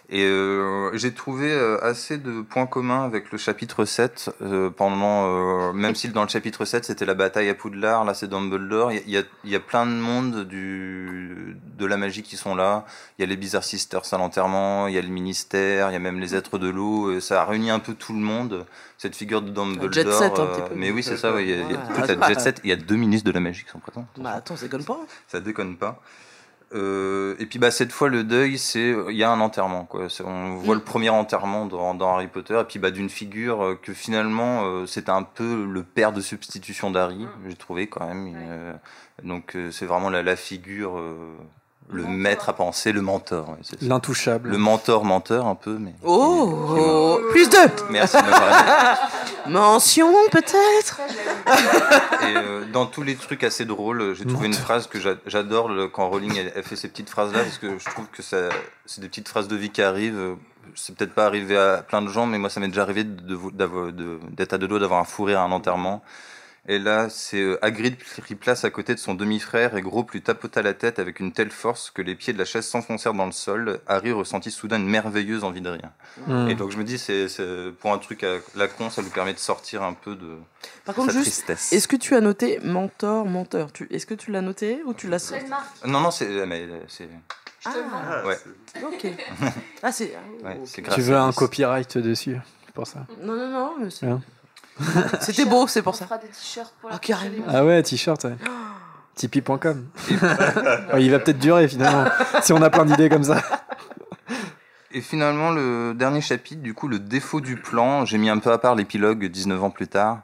Et 0.08 0.22
euh, 0.24 0.96
j'ai 0.96 1.12
trouvé 1.12 1.50
euh, 1.52 1.82
assez 1.84 2.16
de 2.16 2.40
points 2.40 2.66
communs 2.66 3.04
avec 3.04 3.32
le 3.32 3.38
chapitre 3.38 3.84
7. 3.84 4.30
euh, 4.40 4.70
pendant, 4.70 5.26
euh, 5.26 5.72
même 5.72 5.96
si 5.96 6.08
dans 6.10 6.22
le 6.22 6.28
chapitre 6.28 6.64
7 6.64 6.84
c'était 6.84 7.04
la 7.04 7.14
bataille 7.14 7.48
à 7.48 7.54
Poudlard, 7.54 8.04
là 8.04 8.14
c'est 8.14 8.28
Dumbledore. 8.28 8.92
Il 8.92 9.10
y 9.10 9.18
a, 9.18 9.22
il 9.42 9.50
y 9.50 9.56
a 9.56 9.60
plein 9.60 9.84
de 9.84 9.90
monde 9.90 10.44
du, 10.44 11.56
de 11.76 11.86
la 11.86 11.96
magie 11.96 12.22
qui 12.22 12.36
sont 12.36 12.54
là. 12.54 12.84
Il 13.18 13.22
y 13.22 13.24
a 13.24 13.28
les 13.28 13.36
Bizarre 13.36 13.64
Sisters 13.64 14.02
à 14.12 14.16
l'enterrement, 14.18 14.86
il 14.86 14.94
y 14.94 14.98
a 14.98 15.02
le 15.02 15.08
ministère, 15.08 15.90
il 15.90 15.94
y 15.94 15.96
a 15.96 15.98
même 15.98 16.20
les 16.20 16.36
êtres 16.36 16.58
de 16.58 16.68
l'eau. 16.68 17.18
Ça 17.18 17.42
a 17.42 17.44
réuni 17.44 17.70
un 17.70 17.80
peu 17.80 17.94
tout 17.94 18.12
le 18.12 18.20
monde, 18.20 18.64
cette 18.98 19.16
figure 19.16 19.42
de 19.42 19.50
Dumbledore. 19.50 19.92
jet 19.92 20.08
set, 20.12 20.38
un 20.38 20.46
petit 20.46 20.68
peu. 20.68 20.74
mais 20.76 20.92
oui, 20.92 21.02
c'est 21.02 21.16
ça, 21.16 21.32
ouais, 21.34 21.42
il 21.44 21.50
y 21.50 21.52
a, 21.52 21.56
il 21.56 21.60
y 21.72 21.74
a 21.74 21.78
Ouais. 21.78 22.06
toute 22.06 22.16
la 22.20 22.28
jet 22.28 22.38
set. 22.40 22.60
Il 22.62 22.70
y 22.70 22.72
a 22.72 22.76
deux 22.76 22.94
ministres 22.96 23.26
de 23.26 23.32
la 23.32 23.40
magie 23.40 23.64
qui 23.64 23.70
sont 23.70 23.80
présents. 23.80 24.06
Bah 24.18 24.34
attends, 24.36 24.54
ça 24.54 24.66
déconne 24.66 24.84
pas. 24.84 25.00
Ça 25.26 25.40
déconne 25.40 25.76
pas. 25.76 26.00
Euh, 26.74 27.36
et 27.38 27.46
puis 27.46 27.60
bah 27.60 27.70
cette 27.70 27.92
fois 27.92 28.08
le 28.08 28.24
deuil 28.24 28.58
c'est 28.58 28.92
il 29.08 29.16
y 29.16 29.22
a 29.22 29.30
un 29.30 29.38
enterrement 29.40 29.84
quoi. 29.84 30.08
On 30.24 30.56
voit 30.56 30.74
Mm. 30.74 30.78
le 30.78 30.84
premier 30.84 31.08
enterrement 31.10 31.66
dans, 31.66 31.94
dans 31.94 32.14
Harry 32.14 32.26
Potter 32.26 32.58
et 32.60 32.64
puis 32.64 32.80
bah 32.80 32.90
d'une 32.90 33.08
figure 33.08 33.62
euh, 33.64 33.74
que 33.80 33.92
finalement 33.92 34.64
euh, 34.64 34.84
c'était 34.84 35.10
un 35.10 35.22
peu 35.22 35.64
le 35.64 35.84
père 35.84 36.12
de 36.12 36.20
substitution 36.20 36.90
d'Harry 36.90 37.24
j'ai 37.48 37.54
trouvé 37.54 37.86
quand 37.86 38.04
même. 38.06 38.32
Euh, 38.36 38.72
donc 39.22 39.54
euh, 39.54 39.70
c'est 39.70 39.86
vraiment 39.86 40.10
la, 40.10 40.24
la 40.24 40.34
figure 40.34 40.98
euh, 40.98 41.36
le 41.90 42.04
maître 42.04 42.48
à 42.48 42.52
penser 42.52 42.92
le 42.92 43.00
mentor. 43.02 43.50
ouais, 43.50 43.56
c'est 43.62 43.78
ça. 43.80 43.86
L'intouchable. 43.86 44.48
Le 44.50 44.58
mentor 44.58 45.04
menteur 45.04 45.46
un 45.46 45.54
peu 45.54 45.76
mais. 45.78 45.94
Oh, 46.04 46.76
oh, 46.78 47.20
plus 47.30 47.48
deux 47.48 47.58
Merci 47.90 48.16
de. 48.16 49.50
Mention 49.50 50.12
peut-être 50.32 51.00
Et 52.22 52.36
euh, 52.36 52.64
dans 52.72 52.86
tous 52.86 53.02
les 53.02 53.14
trucs 53.14 53.44
assez 53.44 53.64
drôles, 53.64 54.14
j'ai 54.14 54.24
trouvé 54.26 54.46
une 54.48 54.54
phrase 54.54 54.86
que 54.88 54.98
j'a- 54.98 55.14
j'adore 55.26 55.68
le- 55.68 55.86
quand 55.88 56.08
Rowling 56.08 56.36
elle, 56.36 56.52
elle 56.56 56.62
fait 56.64 56.74
ces 56.76 56.88
petites 56.88 57.10
phrases 57.10 57.32
là 57.32 57.40
parce 57.44 57.58
que 57.58 57.78
je 57.78 57.84
trouve 57.90 58.06
que 58.08 58.22
ça, 58.22 58.48
c'est 58.86 59.00
des 59.00 59.08
petites 59.08 59.28
phrases 59.28 59.46
de 59.48 59.56
vie 59.56 59.70
qui 59.70 59.82
arrivent. 59.82 60.36
C'est 60.74 60.96
peut-être 60.96 61.14
pas 61.14 61.26
arrivé 61.26 61.56
à 61.56 61.84
plein 61.86 62.02
de 62.02 62.08
gens, 62.08 62.26
mais 62.26 62.38
moi 62.38 62.50
ça 62.50 62.58
m'est 62.58 62.66
déjà 62.68 62.82
arrivé 62.82 63.04
de- 63.04 63.20
de- 63.20 63.50
d'avoir- 63.52 63.92
de- 63.92 64.18
d'être 64.32 64.52
à 64.52 64.58
deux 64.58 64.66
doigts 64.66 64.80
d'avoir 64.80 65.00
un 65.00 65.04
fou 65.04 65.22
rire 65.24 65.38
à 65.38 65.44
un 65.44 65.52
enterrement. 65.52 66.02
Et 66.68 66.78
là, 66.80 67.08
c'est 67.08 67.40
euh, 67.40 67.58
Hagrid 67.64 67.96
pris 67.96 68.34
place 68.34 68.64
à 68.64 68.70
côté 68.70 68.94
de 68.94 68.98
son 68.98 69.14
demi-frère 69.14 69.76
et 69.76 69.82
Gros 69.82 70.04
lui 70.12 70.20
tapota 70.20 70.62
la 70.62 70.74
tête 70.74 70.98
avec 70.98 71.20
une 71.20 71.30
telle 71.32 71.50
force 71.50 71.90
que 71.90 72.02
les 72.02 72.14
pieds 72.16 72.32
de 72.32 72.38
la 72.38 72.44
chaise 72.44 72.66
s'enfoncèrent 72.66 73.14
dans 73.14 73.26
le 73.26 73.32
sol. 73.32 73.78
Harry 73.86 74.10
ressentit 74.10 74.50
soudain 74.50 74.78
une 74.78 74.88
merveilleuse 74.88 75.44
envie 75.44 75.60
de 75.60 75.70
rire. 75.70 75.90
Mm. 76.26 76.48
Et 76.48 76.54
donc 76.56 76.70
je 76.72 76.76
me 76.78 76.82
dis, 76.84 76.98
c'est 76.98 77.28
pour 77.80 77.92
un 77.92 77.98
truc 77.98 78.24
à 78.24 78.38
la 78.56 78.66
con, 78.66 78.90
ça 78.90 79.00
lui 79.02 79.10
permet 79.10 79.32
de 79.34 79.38
sortir 79.38 79.82
un 79.84 79.92
peu 79.92 80.16
de 80.16 80.36
Par 80.84 80.94
contre, 80.96 81.12
sa 81.12 81.18
juste, 81.18 81.44
tristesse. 81.46 81.72
est-ce 81.72 81.86
que 81.86 81.96
tu 81.96 82.16
as 82.16 82.20
noté 82.20 82.58
mentor, 82.64 83.26
menteur? 83.26 83.68
Est-ce 83.90 84.06
que 84.06 84.14
tu 84.14 84.32
l'as 84.32 84.42
noté 84.42 84.82
ou 84.84 84.92
tu 84.92 85.06
l'as 85.08 85.32
Non, 85.84 86.00
non, 86.00 86.10
c'est. 86.10 86.46
mais 86.46 86.66
c'est- 86.88 87.08
Ah, 87.64 88.22
Ouais. 88.24 88.36
ok. 88.82 89.06
Ah, 89.82 89.92
c'est. 89.92 90.16
Ouais, 90.44 90.58
Tu 90.94 91.00
veux 91.00 91.16
un 91.16 91.32
copyright 91.32 91.98
dessus 91.98 92.36
pour 92.74 92.86
ça? 92.86 93.06
Non, 93.22 93.34
non, 93.36 93.50
non, 93.50 93.74
mais 93.80 93.90
c'est- 93.90 94.06
Hein? 94.06 94.20
c'était 95.20 95.44
beau, 95.44 95.66
c'est 95.66 95.82
pour 95.82 95.92
On 95.94 95.96
ça. 95.96 96.04
fera 96.04 96.18
des 96.18 96.28
t-shirts 96.28 96.74
pour 96.80 96.90
la 96.90 96.96
Ah, 96.96 96.98
carrément. 96.98 97.44
Ah 97.48 97.64
ouais, 97.64 97.82
t-shirt, 97.82 98.22
ouais. 98.24 98.36
Tipeee.com. 99.14 99.86
Il 100.98 101.10
va 101.10 101.18
peut-être 101.18 101.38
durer 101.38 101.68
finalement, 101.68 102.04
si 102.42 102.52
on 102.52 102.60
a 102.60 102.68
plein 102.68 102.84
d'idées 102.84 103.08
comme 103.08 103.24
ça. 103.24 103.42
Et 104.92 105.00
finalement, 105.00 105.50
le 105.50 105.94
dernier 105.94 106.20
chapitre, 106.20 106.62
du 106.62 106.74
coup, 106.74 106.88
le 106.88 106.98
défaut 106.98 107.40
du 107.40 107.56
plan, 107.56 108.04
j'ai 108.04 108.18
mis 108.18 108.28
un 108.28 108.38
peu 108.38 108.52
à 108.52 108.58
part 108.58 108.74
l'épilogue 108.74 109.24
19 109.26 109.62
ans 109.62 109.70
plus 109.70 109.88
tard, 109.88 110.20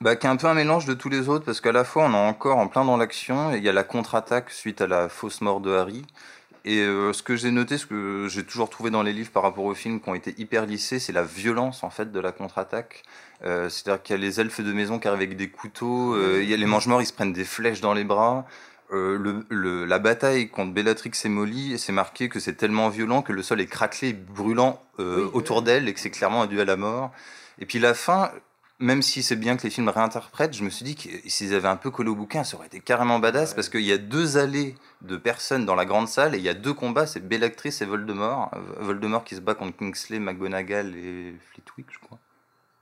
bah, 0.00 0.16
qui 0.16 0.26
est 0.26 0.30
un 0.30 0.36
peu 0.36 0.46
un 0.46 0.54
mélange 0.54 0.84
de 0.86 0.94
tous 0.94 1.08
les 1.08 1.28
autres, 1.28 1.44
parce 1.44 1.60
qu'à 1.60 1.72
la 1.72 1.84
fois, 1.84 2.04
on 2.04 2.12
est 2.12 2.28
encore 2.28 2.58
en 2.58 2.68
plein 2.68 2.84
dans 2.84 2.96
l'action, 2.96 3.52
et 3.52 3.56
il 3.58 3.64
y 3.64 3.68
a 3.68 3.72
la 3.72 3.84
contre-attaque 3.84 4.50
suite 4.50 4.80
à 4.80 4.86
la 4.86 5.08
fausse 5.08 5.40
mort 5.40 5.60
de 5.60 5.74
Harry. 5.74 6.04
Et 6.64 6.80
euh, 6.80 7.12
ce 7.12 7.22
que 7.22 7.36
j'ai 7.36 7.50
noté, 7.50 7.78
ce 7.78 7.86
que 7.86 8.26
j'ai 8.28 8.44
toujours 8.44 8.68
trouvé 8.68 8.90
dans 8.90 9.02
les 9.02 9.12
livres 9.12 9.30
par 9.30 9.42
rapport 9.42 9.64
aux 9.64 9.74
films 9.74 10.00
qui 10.00 10.08
ont 10.10 10.14
été 10.14 10.34
hyper 10.38 10.66
lissés, 10.66 10.98
c'est 10.98 11.12
la 11.12 11.22
violence 11.22 11.82
en 11.84 11.90
fait 11.90 12.12
de 12.12 12.20
la 12.20 12.32
contre-attaque. 12.32 13.02
Euh, 13.44 13.68
C'est-à-dire 13.68 14.02
qu'il 14.02 14.16
y 14.16 14.18
a 14.18 14.20
les 14.22 14.40
elfes 14.40 14.60
de 14.60 14.72
maison 14.72 14.98
qui 14.98 15.06
arrivent 15.08 15.20
avec 15.20 15.36
des 15.36 15.48
couteaux, 15.50 16.14
euh, 16.14 16.42
il 16.42 16.48
y 16.48 16.54
a 16.54 16.56
les 16.56 16.66
mange-morts, 16.66 17.00
ils 17.02 17.06
se 17.06 17.12
prennent 17.12 17.32
des 17.32 17.44
flèches 17.44 17.80
dans 17.80 17.94
les 17.94 18.04
bras. 18.04 18.46
Euh, 18.90 19.18
le, 19.18 19.44
le- 19.50 19.84
la 19.84 19.98
bataille 19.98 20.48
contre 20.48 20.72
Bellatrix 20.72 21.12
et 21.24 21.28
Molly, 21.28 21.78
c'est 21.78 21.92
marqué 21.92 22.28
que 22.30 22.40
c'est 22.40 22.54
tellement 22.54 22.88
violent 22.88 23.20
que 23.22 23.32
le 23.32 23.42
sol 23.42 23.60
est 23.60 23.66
craquelé, 23.66 24.12
brûlant 24.14 24.82
euh, 24.98 25.24
Oui, 25.24 25.30
autour 25.34 25.62
d'elle 25.62 25.88
et 25.88 25.94
que 25.94 26.00
c'est 26.00 26.10
clairement 26.10 26.42
un 26.42 26.46
duel 26.46 26.70
à 26.70 26.76
mort. 26.76 27.12
Et 27.58 27.66
puis 27.66 27.78
la 27.78 27.92
fin, 27.92 28.30
même 28.78 29.02
si 29.02 29.22
c'est 29.22 29.36
bien 29.36 29.56
que 29.58 29.62
les 29.64 29.70
films 29.70 29.88
réinterprètent, 29.90 30.56
je 30.56 30.64
me 30.64 30.70
suis 30.70 30.84
dit 30.86 30.96
que 30.96 31.08
s'ils 31.28 31.52
avaient 31.54 31.68
un 31.68 31.76
peu 31.76 31.90
collé 31.90 32.08
au 32.08 32.14
bouquin, 32.14 32.44
ça 32.44 32.56
aurait 32.56 32.68
été 32.68 32.80
carrément 32.80 33.18
badass 33.18 33.52
parce 33.52 33.68
qu'il 33.68 33.82
y 33.82 33.92
a 33.92 33.98
deux 33.98 34.38
allées 34.38 34.74
de 35.02 35.16
personnes 35.18 35.66
dans 35.66 35.74
la 35.74 35.84
grande 35.84 36.08
salle 36.08 36.34
et 36.34 36.38
il 36.38 36.44
y 36.44 36.48
a 36.48 36.54
deux 36.54 36.72
combats, 36.74 37.06
c'est 37.06 37.20
Bellatrix 37.28 37.76
et 37.80 37.84
Voldemort. 37.84 38.50
Voldemort 38.80 39.22
qui 39.24 39.34
se 39.36 39.40
bat 39.40 39.54
contre 39.54 39.76
Kingsley, 39.76 40.18
McGonagall 40.18 40.96
et 40.96 41.34
Flitwick, 41.52 41.86
je 41.90 41.98
crois. 41.98 42.17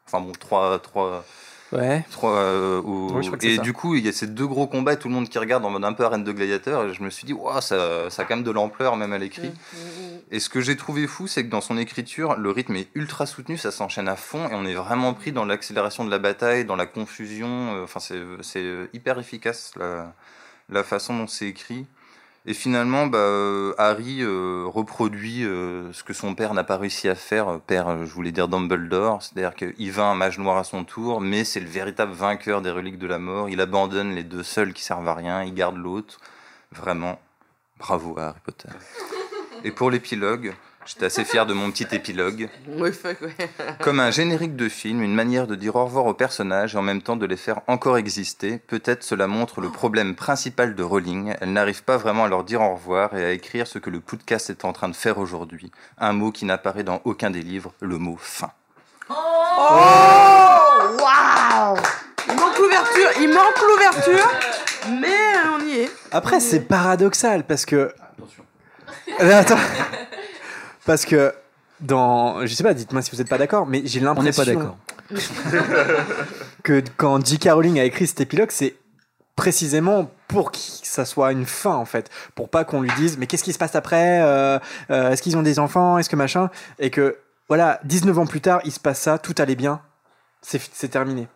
Enfin 0.06 0.20
bon, 0.20 0.32
trois, 0.32 0.78
trois, 0.78 1.24
Ouais. 1.72 2.04
trois, 2.12 2.30
euh, 2.36 2.80
Oui, 2.84 3.28
et 3.42 3.58
du 3.58 3.72
coup, 3.72 3.96
il 3.96 4.06
y 4.06 4.08
a 4.08 4.12
ces 4.12 4.28
deux 4.28 4.46
gros 4.46 4.68
combats 4.68 4.92
et 4.92 4.98
tout 4.98 5.08
le 5.08 5.14
monde 5.14 5.28
qui 5.28 5.36
regarde 5.38 5.64
en 5.64 5.70
mode 5.70 5.84
un 5.84 5.92
peu 5.92 6.04
arène 6.04 6.22
de 6.22 6.30
gladiateur. 6.30 6.84
Et 6.84 6.94
je 6.94 7.02
me 7.02 7.10
suis 7.10 7.26
dit, 7.26 7.32
waouh, 7.32 7.60
ça, 7.60 8.08
ça 8.08 8.22
a 8.22 8.24
quand 8.24 8.36
même 8.36 8.44
de 8.44 8.52
l'ampleur, 8.52 8.94
même 8.96 9.12
à 9.12 9.18
l'écrit. 9.18 9.50
Et 10.30 10.38
ce 10.38 10.48
que 10.48 10.60
j'ai 10.60 10.76
trouvé 10.76 11.08
fou, 11.08 11.26
c'est 11.26 11.44
que 11.44 11.50
dans 11.50 11.60
son 11.60 11.76
écriture, 11.76 12.36
le 12.36 12.50
rythme 12.52 12.76
est 12.76 12.88
ultra 12.94 13.26
soutenu, 13.26 13.58
ça 13.58 13.72
s'enchaîne 13.72 14.06
à 14.08 14.14
fond 14.14 14.48
et 14.48 14.54
on 14.54 14.64
est 14.64 14.74
vraiment 14.74 15.12
pris 15.12 15.32
dans 15.32 15.44
l'accélération 15.44 16.04
de 16.04 16.10
la 16.10 16.18
bataille, 16.20 16.64
dans 16.64 16.76
la 16.76 16.86
confusion. 16.86 17.74
euh, 17.74 17.82
Enfin, 17.84 17.98
c'est 17.98 18.20
c'est 18.42 18.64
hyper 18.92 19.18
efficace 19.18 19.72
la, 19.76 20.12
la 20.68 20.84
façon 20.84 21.18
dont 21.18 21.26
c'est 21.26 21.46
écrit. 21.48 21.84
Et 22.48 22.54
finalement, 22.54 23.08
bah, 23.08 23.18
euh, 23.18 23.74
Harry 23.76 24.22
euh, 24.22 24.66
reproduit 24.66 25.44
euh, 25.44 25.92
ce 25.92 26.04
que 26.04 26.12
son 26.12 26.36
père 26.36 26.54
n'a 26.54 26.62
pas 26.62 26.76
réussi 26.76 27.08
à 27.08 27.16
faire. 27.16 27.58
Père, 27.66 28.06
je 28.06 28.12
voulais 28.12 28.30
dire 28.30 28.46
Dumbledore, 28.46 29.20
c'est-à-dire 29.20 29.54
qu'il 29.56 29.90
vainc 29.90 30.12
un 30.12 30.14
mage 30.14 30.38
noir 30.38 30.56
à 30.56 30.62
son 30.62 30.84
tour, 30.84 31.20
mais 31.20 31.42
c'est 31.42 31.58
le 31.58 31.66
véritable 31.66 32.12
vainqueur 32.12 32.62
des 32.62 32.70
reliques 32.70 32.98
de 32.98 33.08
la 33.08 33.18
mort. 33.18 33.48
Il 33.48 33.60
abandonne 33.60 34.14
les 34.14 34.22
deux 34.22 34.44
seuls 34.44 34.72
qui 34.74 34.84
servent 34.84 35.08
à 35.08 35.14
rien, 35.14 35.42
il 35.42 35.54
garde 35.54 35.76
l'autre. 35.76 36.20
Vraiment, 36.70 37.18
bravo 37.78 38.16
à 38.16 38.28
Harry 38.28 38.40
Potter. 38.44 38.68
Et 39.64 39.72
pour 39.72 39.90
l'épilogue, 39.90 40.54
j'étais 40.86 41.06
assez 41.06 41.24
fier 41.24 41.46
de 41.46 41.52
mon 41.52 41.70
petit 41.70 41.86
épilogue. 41.94 42.48
Comme 43.80 44.00
un 44.00 44.10
générique 44.10 44.56
de 44.56 44.68
film, 44.68 45.02
une 45.02 45.14
manière 45.14 45.46
de 45.46 45.54
dire 45.54 45.76
au 45.76 45.84
revoir 45.84 46.06
aux 46.06 46.14
personnages 46.14 46.74
et 46.74 46.78
en 46.78 46.82
même 46.82 47.02
temps 47.02 47.16
de 47.16 47.26
les 47.26 47.36
faire 47.36 47.60
encore 47.66 47.98
exister, 47.98 48.58
peut-être 48.58 49.02
cela 49.02 49.26
montre 49.26 49.60
le 49.60 49.70
problème 49.70 50.14
principal 50.14 50.74
de 50.74 50.82
Rowling. 50.82 51.34
Elle 51.40 51.52
n'arrive 51.52 51.82
pas 51.82 51.96
vraiment 51.96 52.24
à 52.24 52.28
leur 52.28 52.44
dire 52.44 52.62
au 52.62 52.74
revoir 52.74 53.16
et 53.16 53.24
à 53.24 53.32
écrire 53.32 53.66
ce 53.66 53.78
que 53.78 53.90
le 53.90 54.00
podcast 54.00 54.50
est 54.50 54.64
en 54.64 54.72
train 54.72 54.88
de 54.88 54.96
faire 54.96 55.18
aujourd'hui. 55.18 55.70
Un 55.98 56.12
mot 56.12 56.30
qui 56.32 56.44
n'apparaît 56.44 56.84
dans 56.84 57.00
aucun 57.04 57.30
des 57.30 57.42
livres, 57.42 57.72
le 57.80 57.98
mot 57.98 58.16
fin. 58.20 58.50
Oh 59.08 59.12
Waouh 60.98 61.76
Il 62.28 62.34
manque 62.34 62.58
l'ouverture, 62.58 63.10
il 63.20 63.28
manque 63.28 63.60
l'ouverture, 63.68 64.30
mais 65.00 65.48
on 65.54 65.64
y 65.64 65.80
est. 65.80 65.90
Après, 66.10 66.40
c'est 66.40 66.60
paradoxal 66.60 67.44
parce 67.44 67.64
que. 67.64 67.92
Euh, 69.20 69.40
Attends. 69.40 69.56
Parce 70.86 71.04
que 71.04 71.34
dans. 71.80 72.46
Je 72.46 72.54
sais 72.54 72.62
pas, 72.62 72.72
dites-moi 72.74 73.02
si 73.02 73.10
vous 73.10 73.18
n'êtes 73.18 73.28
pas 73.28 73.38
d'accord, 73.38 73.66
mais 73.66 73.82
j'ai 73.84 73.98
On 74.00 74.14
n'est 74.14 74.30
l'impression. 74.30 74.44
pas 74.44 74.58
d'accord. 74.58 74.78
que 76.64 76.82
quand 76.96 77.24
J.K. 77.24 77.48
Rowling 77.50 77.78
a 77.78 77.84
écrit 77.84 78.06
cet 78.06 78.20
épilogue, 78.20 78.50
c'est 78.50 78.74
précisément 79.36 80.10
pour 80.28 80.50
que 80.50 80.58
ça 80.58 81.04
soit 81.04 81.30
une 81.32 81.44
fin 81.44 81.74
en 81.74 81.84
fait, 81.84 82.10
pour 82.34 82.48
pas 82.48 82.64
qu'on 82.64 82.80
lui 82.80 82.90
dise 82.96 83.18
mais 83.18 83.26
qu'est-ce 83.26 83.44
qui 83.44 83.52
se 83.52 83.58
passe 83.58 83.76
après, 83.76 84.22
Euh, 84.22 84.58
euh, 84.90 85.10
est-ce 85.10 85.20
qu'ils 85.22 85.36
ont 85.36 85.42
des 85.42 85.58
enfants, 85.58 85.98
est-ce 85.98 86.08
que 86.08 86.16
machin, 86.16 86.50
et 86.78 86.90
que 86.90 87.18
voilà, 87.48 87.78
19 87.84 88.18
ans 88.18 88.26
plus 88.26 88.40
tard, 88.40 88.60
il 88.64 88.72
se 88.72 88.80
passe 88.80 89.00
ça, 89.00 89.18
tout 89.18 89.34
allait 89.38 89.54
bien, 89.54 89.80
c'est 90.40 90.60
c'est 90.72 90.88
terminé. 90.88 91.28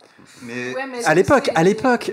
Mais 0.43 0.75
Ouais, 0.75 0.87
mais 0.91 0.99
est-ce 0.99 1.07
À 1.09 1.13
que 1.13 1.17
l'époque, 1.17 1.51
à 1.55 1.63
l'époque, 1.63 2.13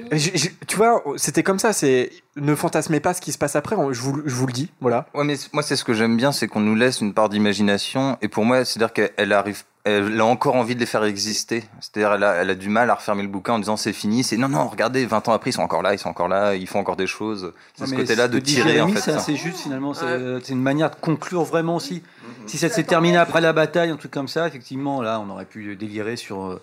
tu 0.67 0.75
vois, 0.77 1.03
c'était 1.17 1.43
comme 1.43 1.59
ça, 1.59 1.73
c'est 1.73 2.11
ne 2.35 2.53
fantasmez 2.55 2.99
pas 2.99 3.13
ce 3.13 3.21
qui 3.21 3.31
se 3.31 3.37
passe 3.37 3.55
après, 3.55 3.75
je 3.91 3.99
vous, 4.01 4.21
je 4.25 4.33
vous 4.35 4.45
le 4.47 4.53
dis, 4.53 4.69
voilà. 4.81 5.07
Ouais, 5.13 5.23
mais 5.23 5.35
moi, 5.53 5.63
c'est 5.63 5.75
ce 5.75 5.83
que 5.83 5.93
j'aime 5.93 6.17
bien, 6.17 6.31
c'est 6.31 6.47
qu'on 6.47 6.59
nous 6.59 6.75
laisse 6.75 7.01
une 7.01 7.13
part 7.13 7.29
d'imagination. 7.29 8.17
Et 8.21 8.27
pour 8.27 8.45
moi, 8.45 8.63
c'est-à-dire 8.65 8.93
qu'elle 8.93 9.33
arrive, 9.33 9.63
elle 9.85 10.19
a 10.19 10.25
encore 10.25 10.55
envie 10.55 10.75
de 10.75 10.79
les 10.81 10.85
faire 10.85 11.03
exister. 11.05 11.63
C'est-à-dire, 11.79 12.13
elle 12.13 12.23
a, 12.23 12.33
elle 12.35 12.49
a 12.49 12.55
du 12.55 12.69
mal 12.69 12.89
à 12.89 12.95
refermer 12.95 13.23
le 13.23 13.29
bouquin 13.29 13.53
en 13.53 13.59
disant 13.59 13.77
c'est 13.77 13.93
fini. 13.93 14.23
C'est 14.23 14.35
non, 14.37 14.49
non, 14.49 14.67
regardez, 14.67 15.05
20 15.05 15.29
ans 15.29 15.33
après, 15.33 15.49
ils 15.49 15.53
sont 15.53 15.61
encore 15.61 15.81
là, 15.81 15.93
ils 15.93 15.99
sont 15.99 16.09
encore 16.09 16.27
là, 16.27 16.55
ils 16.55 16.67
font 16.67 16.79
encore 16.79 16.97
des 16.97 17.07
choses. 17.07 17.53
C'est 17.75 17.83
Ouais, 17.85 17.89
ce 17.89 17.95
côté-là 17.95 18.27
de 18.27 18.37
tirer, 18.39 18.81
en 18.81 18.89
fait. 18.89 18.99
C'est 18.99 19.17
ça. 19.19 19.33
juste 19.33 19.59
finalement. 19.59 19.93
C'est 19.93 20.03
Ouais. 20.05 20.11
euh, 20.11 20.39
c'est 20.43 20.53
une 20.53 20.61
manière 20.61 20.89
de 20.91 20.95
conclure 20.97 21.43
vraiment 21.43 21.75
aussi. 21.77 22.03
Si 22.45 22.57
ça 22.57 22.69
s'est 22.69 22.83
terminé 22.83 23.17
après 23.17 23.41
la 23.41 23.53
bataille, 23.53 23.89
un 23.89 23.95
truc 23.97 24.11
comme 24.11 24.27
ça, 24.27 24.45
effectivement, 24.47 25.01
là, 25.01 25.19
on 25.25 25.29
aurait 25.31 25.45
pu 25.45 25.75
délirer 25.75 26.17
sur. 26.17 26.59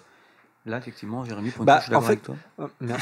Euh, 0.67 0.71
Là, 0.71 0.79
effectivement, 0.79 1.25
Jérémy, 1.25 1.51
pour 1.51 1.62
une 1.62 1.67
Bah, 1.67 1.75
fois, 1.75 1.81
je 1.81 1.87
suis 1.87 1.95
en 1.95 2.01
fait- 2.01 2.07
avec 2.09 2.23
toi. 2.23 2.35
Oh, 2.59 2.67
merde. 2.81 3.01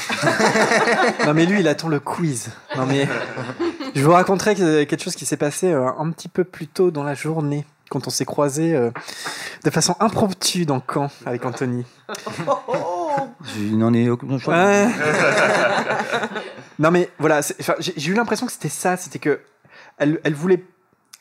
non 1.25 1.33
mais 1.33 1.45
lui, 1.45 1.59
il 1.61 1.67
attend 1.67 1.87
le 1.89 1.99
quiz. 1.99 2.49
Non 2.75 2.85
mais 2.85 3.07
je 3.95 4.03
vous 4.03 4.11
raconterai 4.11 4.55
que- 4.55 4.83
quelque 4.83 5.03
chose 5.03 5.15
qui 5.15 5.25
s'est 5.25 5.37
passé 5.37 5.71
euh, 5.71 5.87
un 5.97 6.09
petit 6.11 6.27
peu 6.29 6.43
plus 6.43 6.67
tôt 6.67 6.91
dans 6.91 7.03
la 7.03 7.13
journée, 7.13 7.65
quand 7.89 8.07
on 8.07 8.09
s'est 8.09 8.25
croisés 8.25 8.75
euh, 8.75 8.91
de 9.63 9.69
façon 9.69 9.95
impromptue 9.99 10.65
dans 10.65 10.79
camp 10.79 11.09
avec 11.25 11.45
Anthony. 11.45 11.85
Je 13.45 13.75
n'en 13.75 13.93
ai 13.93 14.09
aucun. 14.09 14.27
Ouais. 14.47 14.87
non 16.79 16.91
mais 16.91 17.09
voilà, 17.19 17.39
enfin, 17.59 17.73
j'ai 17.79 18.09
eu 18.11 18.13
l'impression 18.13 18.45
que 18.45 18.51
c'était 18.51 18.69
ça, 18.69 18.97
c'était 18.97 19.19
que 19.19 19.39
elle, 19.97 20.19
elle 20.23 20.33
voulait. 20.33 20.63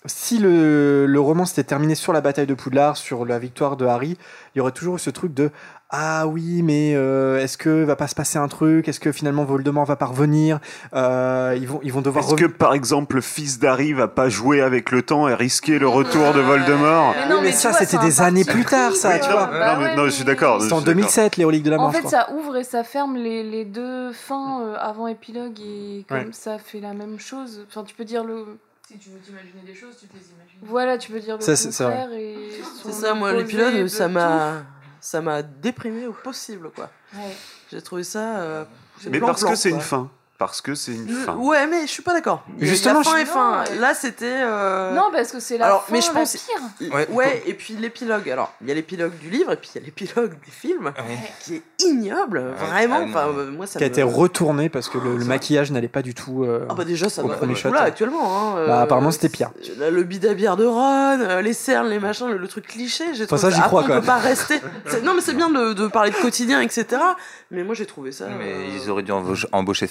Si 0.04 0.38
le, 0.38 1.06
le 1.06 1.20
roman 1.20 1.44
s'était 1.44 1.62
terminé 1.62 1.94
sur 1.94 2.12
la 2.12 2.20
bataille 2.20 2.48
de 2.48 2.54
Poudlard, 2.54 2.96
sur 2.96 3.24
la 3.24 3.38
victoire 3.38 3.76
de 3.76 3.86
Harry, 3.86 4.16
il 4.54 4.58
y 4.58 4.60
aurait 4.60 4.72
toujours 4.72 4.96
eu 4.96 4.98
ce 4.98 5.10
truc 5.10 5.32
de 5.32 5.52
ah 5.94 6.26
oui, 6.26 6.62
mais 6.62 6.94
euh, 6.94 7.38
est-ce 7.38 7.58
que 7.58 7.84
va 7.84 7.96
pas 7.96 8.08
se 8.08 8.14
passer 8.14 8.38
un 8.38 8.48
truc? 8.48 8.88
Est-ce 8.88 8.98
que 8.98 9.12
finalement 9.12 9.44
Voldemort 9.44 9.84
va 9.84 9.96
pas 9.96 10.06
revenir? 10.06 10.58
Euh, 10.94 11.54
Ils 11.60 11.68
vont 11.68 11.80
ils 11.82 11.92
vont 11.92 12.00
devoir 12.00 12.24
Est-ce 12.24 12.34
que 12.34 12.46
par 12.46 12.72
exemple 12.72 13.16
le 13.16 13.20
fils 13.20 13.58
d'Harry 13.58 13.92
va 13.92 14.08
pas 14.08 14.30
jouer 14.30 14.62
avec 14.62 14.90
le 14.90 15.02
temps 15.02 15.28
et 15.28 15.34
risquer 15.34 15.78
le 15.78 15.86
retour 15.88 16.32
de 16.32 16.40
Voldemort? 16.40 17.14
Mais 17.14 17.28
non, 17.28 17.36
Oui, 17.40 17.42
mais 17.48 17.52
ça, 17.52 17.70
vois, 17.70 17.78
c'était 17.80 17.98
c'est 17.98 18.02
des 18.02 18.20
années 18.22 18.44
plus 18.44 18.64
tard, 18.64 18.92
ça, 18.96 19.18
tu 19.18 19.30
vois. 19.30 19.46
Bah 19.46 19.74
non, 19.74 19.80
mais, 19.82 19.86
ouais, 19.90 19.96
non, 19.96 20.04
je 20.06 20.10
suis 20.10 20.24
d'accord. 20.24 20.60
Je 20.60 20.64
en 20.64 20.78
suis 20.78 20.86
d'accord. 20.86 20.94
2007 20.94 21.36
les 21.36 21.44
reliques 21.44 21.62
de 21.62 21.70
la 21.70 21.76
mort. 21.76 21.86
En 21.88 21.92
fait, 21.92 22.08
ça 22.08 22.30
ouvre 22.32 22.56
et 22.56 22.64
ça 22.64 22.84
ferme 22.84 23.16
les, 23.16 23.42
les 23.42 23.64
deux 23.66 24.12
fins 24.12 24.62
euh, 24.62 24.74
avant 24.78 25.06
épilogue 25.08 25.60
et 25.60 26.06
comme 26.08 26.18
Ouais. 26.18 26.26
ça 26.32 26.56
fait 26.58 26.80
la 26.80 26.94
même 26.94 27.18
chose. 27.18 27.66
Enfin, 27.68 27.84
tu 27.84 27.94
peux 27.94 28.04
dire 28.04 28.24
le. 28.24 28.46
Si 28.88 28.96
tu 28.98 29.10
veux 29.10 29.18
t'imaginer 29.18 29.60
des 29.66 29.74
choses, 29.74 29.96
tu 30.00 30.06
te 30.06 30.14
les 30.14 30.20
imagines. 30.20 30.58
Voilà, 30.62 30.96
tu 30.96 31.12
peux 31.12 31.20
dire 31.20 31.36
le 31.36 31.42
Ça, 31.42 31.54
c'est- 31.54 31.70
c'est 31.70 31.84
contraire 31.84 32.12
et. 32.14 32.36
C'est 32.82 32.92
ça, 32.92 33.12
moi, 33.14 33.32
l'épilogue, 33.34 33.86
ça 33.88 34.06
tout. 34.06 34.12
m'a. 34.12 34.52
Ça 35.04 35.20
m'a 35.20 35.42
déprimé 35.42 36.06
au 36.06 36.12
possible, 36.12 36.70
quoi. 36.70 36.88
Ouais. 37.14 37.36
J'ai 37.72 37.82
trouvé 37.82 38.04
ça. 38.04 38.38
euh, 38.40 38.64
Mais 39.10 39.18
parce 39.18 39.44
que 39.44 39.56
c'est 39.56 39.70
une 39.70 39.80
fin. 39.80 40.08
Parce 40.46 40.60
que 40.60 40.74
c'est 40.74 40.92
une 40.92 41.10
Euh, 41.10 41.24
fin. 41.24 41.34
Ouais, 41.36 41.66
mais 41.66 41.82
je 41.82 41.86
suis 41.92 42.02
pas 42.02 42.12
d'accord. 42.14 42.42
Justement, 42.58 42.98
la 42.98 43.04
fin 43.04 43.16
je- 43.16 43.22
est 43.22 43.26
fin. 43.26 43.64
Non. 43.74 43.80
Là, 43.80 43.94
c'était. 43.94 44.24
euh, 44.42 44.92
Non, 44.94 45.10
parce 45.12 45.30
que 45.32 45.40
c'est 45.40 45.58
la 45.58 45.66
Alors, 45.66 45.84
fin 45.84 45.92
mais 45.92 46.00
je 46.00 46.10
pense- 46.10 46.36
pire. 46.36 46.90
Ouais, 46.92 47.08
Ouais. 47.10 47.42
et 47.46 47.54
puis 47.54 47.74
l'épilogue. 47.74 48.28
Alors, 48.30 48.52
il 48.60 48.68
y 48.68 48.70
a 48.70 48.74
l'épilogue 48.74 49.16
du 49.18 49.30
livre 49.30 49.52
et 49.52 49.56
puis 49.56 49.70
il 49.74 49.78
y 49.80 49.82
a 49.82 49.84
l'épilogue 49.84 50.30
des 50.44 50.50
films 50.50 50.86
Ouais. 50.86 51.18
qui 51.44 51.56
est 51.56 51.62
ignoble, 51.84 52.42
vraiment. 52.58 52.98
ah. 53.00 53.04
Enfin, 53.08 53.26
euh, 53.28 53.50
moi, 53.50 53.66
ça 53.66 53.78
qui 53.78 53.84
a 53.84 53.86
été 53.86 54.02
retourné 54.02 54.68
parce 54.68 54.88
que 54.88 54.98
le, 54.98 55.16
le 55.16 55.24
maquillage 55.24 55.70
n'allait 55.70 55.88
pas 55.88 56.02
du 56.02 56.14
tout. 56.14 56.44
euh, 56.44 56.66
Ah 56.68 56.74
bah 56.74 56.84
déjà 56.84 57.08
ça 57.08 57.22
va 57.22 57.34
pas 57.36 57.54
shot, 57.54 57.70
là 57.70 57.80
ouais. 57.82 57.86
actuellement. 57.86 58.22
Hein, 58.24 58.54
Bah, 58.66 58.78
euh, 58.80 58.82
apparemment, 58.82 59.10
c'était 59.10 59.28
pire. 59.28 59.50
le 59.78 60.02
bidabière 60.02 60.56
de 60.56 60.64
Ron, 60.64 61.20
euh, 61.20 61.40
les 61.42 61.52
cernes, 61.52 61.88
les 61.88 61.98
machins, 61.98 62.28
le, 62.28 62.36
le 62.38 62.48
truc 62.48 62.66
cliché. 62.66 63.04
J'ai 63.14 63.24
Enfin, 63.24 63.36
trouvé 63.36 63.40
ça, 63.42 63.50
j'y 63.50 63.60
crois, 63.62 63.80
on 63.80 63.82
quand 63.84 63.88
peut 63.88 63.94
même. 63.94 64.04
pas 64.04 64.16
rester. 64.18 64.60
Non 65.02 65.14
mais 65.14 65.20
c'est 65.20 65.34
bien 65.34 65.50
de, 65.50 65.72
de 65.72 65.86
parler 65.88 66.10
de 66.10 66.16
quotidien, 66.16 66.60
etc. 66.60 66.86
Mais 67.50 67.64
moi 67.64 67.74
j'ai 67.74 67.86
trouvé 67.86 68.12
ça. 68.12 68.26
Mais 68.38 68.52
euh, 68.52 68.66
ils 68.74 68.90
auraient 68.90 69.02
dû 69.02 69.12
embaucher, 69.12 69.46
embaucher 69.52 69.86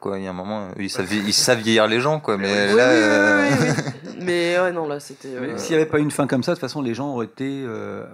Quoi. 0.00 0.18
Il 0.18 0.24
y 0.24 0.26
a 0.26 0.30
un 0.30 0.34
moment, 0.34 0.68
ils 0.78 0.90
savent, 0.90 1.12
ils 1.12 1.32
savent 1.32 1.58
vieillir 1.60 1.86
les 1.86 2.00
gens, 2.00 2.20
quoi. 2.20 2.36
Mais 2.36 2.70
Oui, 2.70 2.76
là, 2.76 2.88
oui, 2.88 2.96
oui, 2.96 3.02
euh, 3.02 3.48
oui, 3.50 3.66
oui. 4.06 4.14
Mais 4.20 4.58
ouais 4.58 4.72
non 4.72 4.88
là 4.88 4.98
c'était. 4.98 5.28
Euh, 5.28 5.56
S'il 5.58 5.76
n'y 5.76 5.82
avait 5.82 5.90
pas 5.90 5.98
eu 5.98 6.02
une 6.02 6.10
fin 6.10 6.26
comme 6.26 6.42
ça, 6.42 6.52
de 6.52 6.56
toute 6.56 6.60
façon, 6.62 6.82
les 6.82 6.94
gens 6.94 7.08
auraient 7.12 7.26
été. 7.26 7.62
euh, 7.66 8.04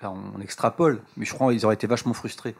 enfin, 0.00 0.14
on, 0.36 0.40
extrapole, 0.40 1.00
mais 1.16 1.26
je 1.26 1.34
crois 1.34 1.52
qu'ils 1.52 1.64
auraient 1.66 1.74
été 1.74 1.86
vachement 1.86 2.12
frustrés. 2.14 2.54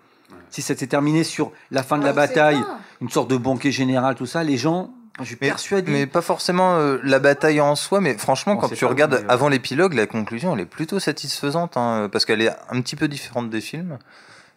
Si 0.50 0.62
ça 0.62 0.68
s'était 0.68 0.86
terminé 0.88 1.22
sur 1.24 1.52
la 1.70 1.82
fin 1.82 1.96
de 1.96 2.02
la 2.04 2.10
sait 2.10 2.16
bataille, 2.16 2.62
une 3.00 3.08
sorte 3.08 3.30
de 3.30 3.36
banquet 3.36 3.70
général, 3.70 4.16
tout 4.16 4.26
ça, 4.26 4.42
les 4.42 4.56
gens 4.56 4.90
Je 5.20 5.24
suis 5.24 5.38
Mais, 5.40 5.48
persuadé. 5.48 5.90
mais 5.92 6.06
pas 6.06 6.20
forcément 6.22 6.76
euh, 6.76 6.98
la 7.04 7.20
bataille 7.20 7.60
en 7.60 7.74
soi, 7.76 8.00
mais 8.00 8.14
franchement, 8.18 8.54
Bon, 8.54 8.60
quand 8.62 8.72
tu 8.74 8.84
regardes 8.84 9.14
euh, 9.14 9.22
avant 9.28 9.48
l'épilogue, 9.48 9.94
la 9.94 10.06
conclusion, 10.06 10.54
elle 10.54 10.60
est 10.62 10.66
plutôt 10.66 10.98
satisfaisante, 10.98 11.76
hein, 11.76 12.08
parce 12.10 12.24
qu'elle 12.24 12.42
est 12.42 12.50
un 12.68 12.80
petit 12.80 12.96
peu 12.96 13.06
différente 13.08 13.48
des 13.48 13.60
films. 13.60 13.98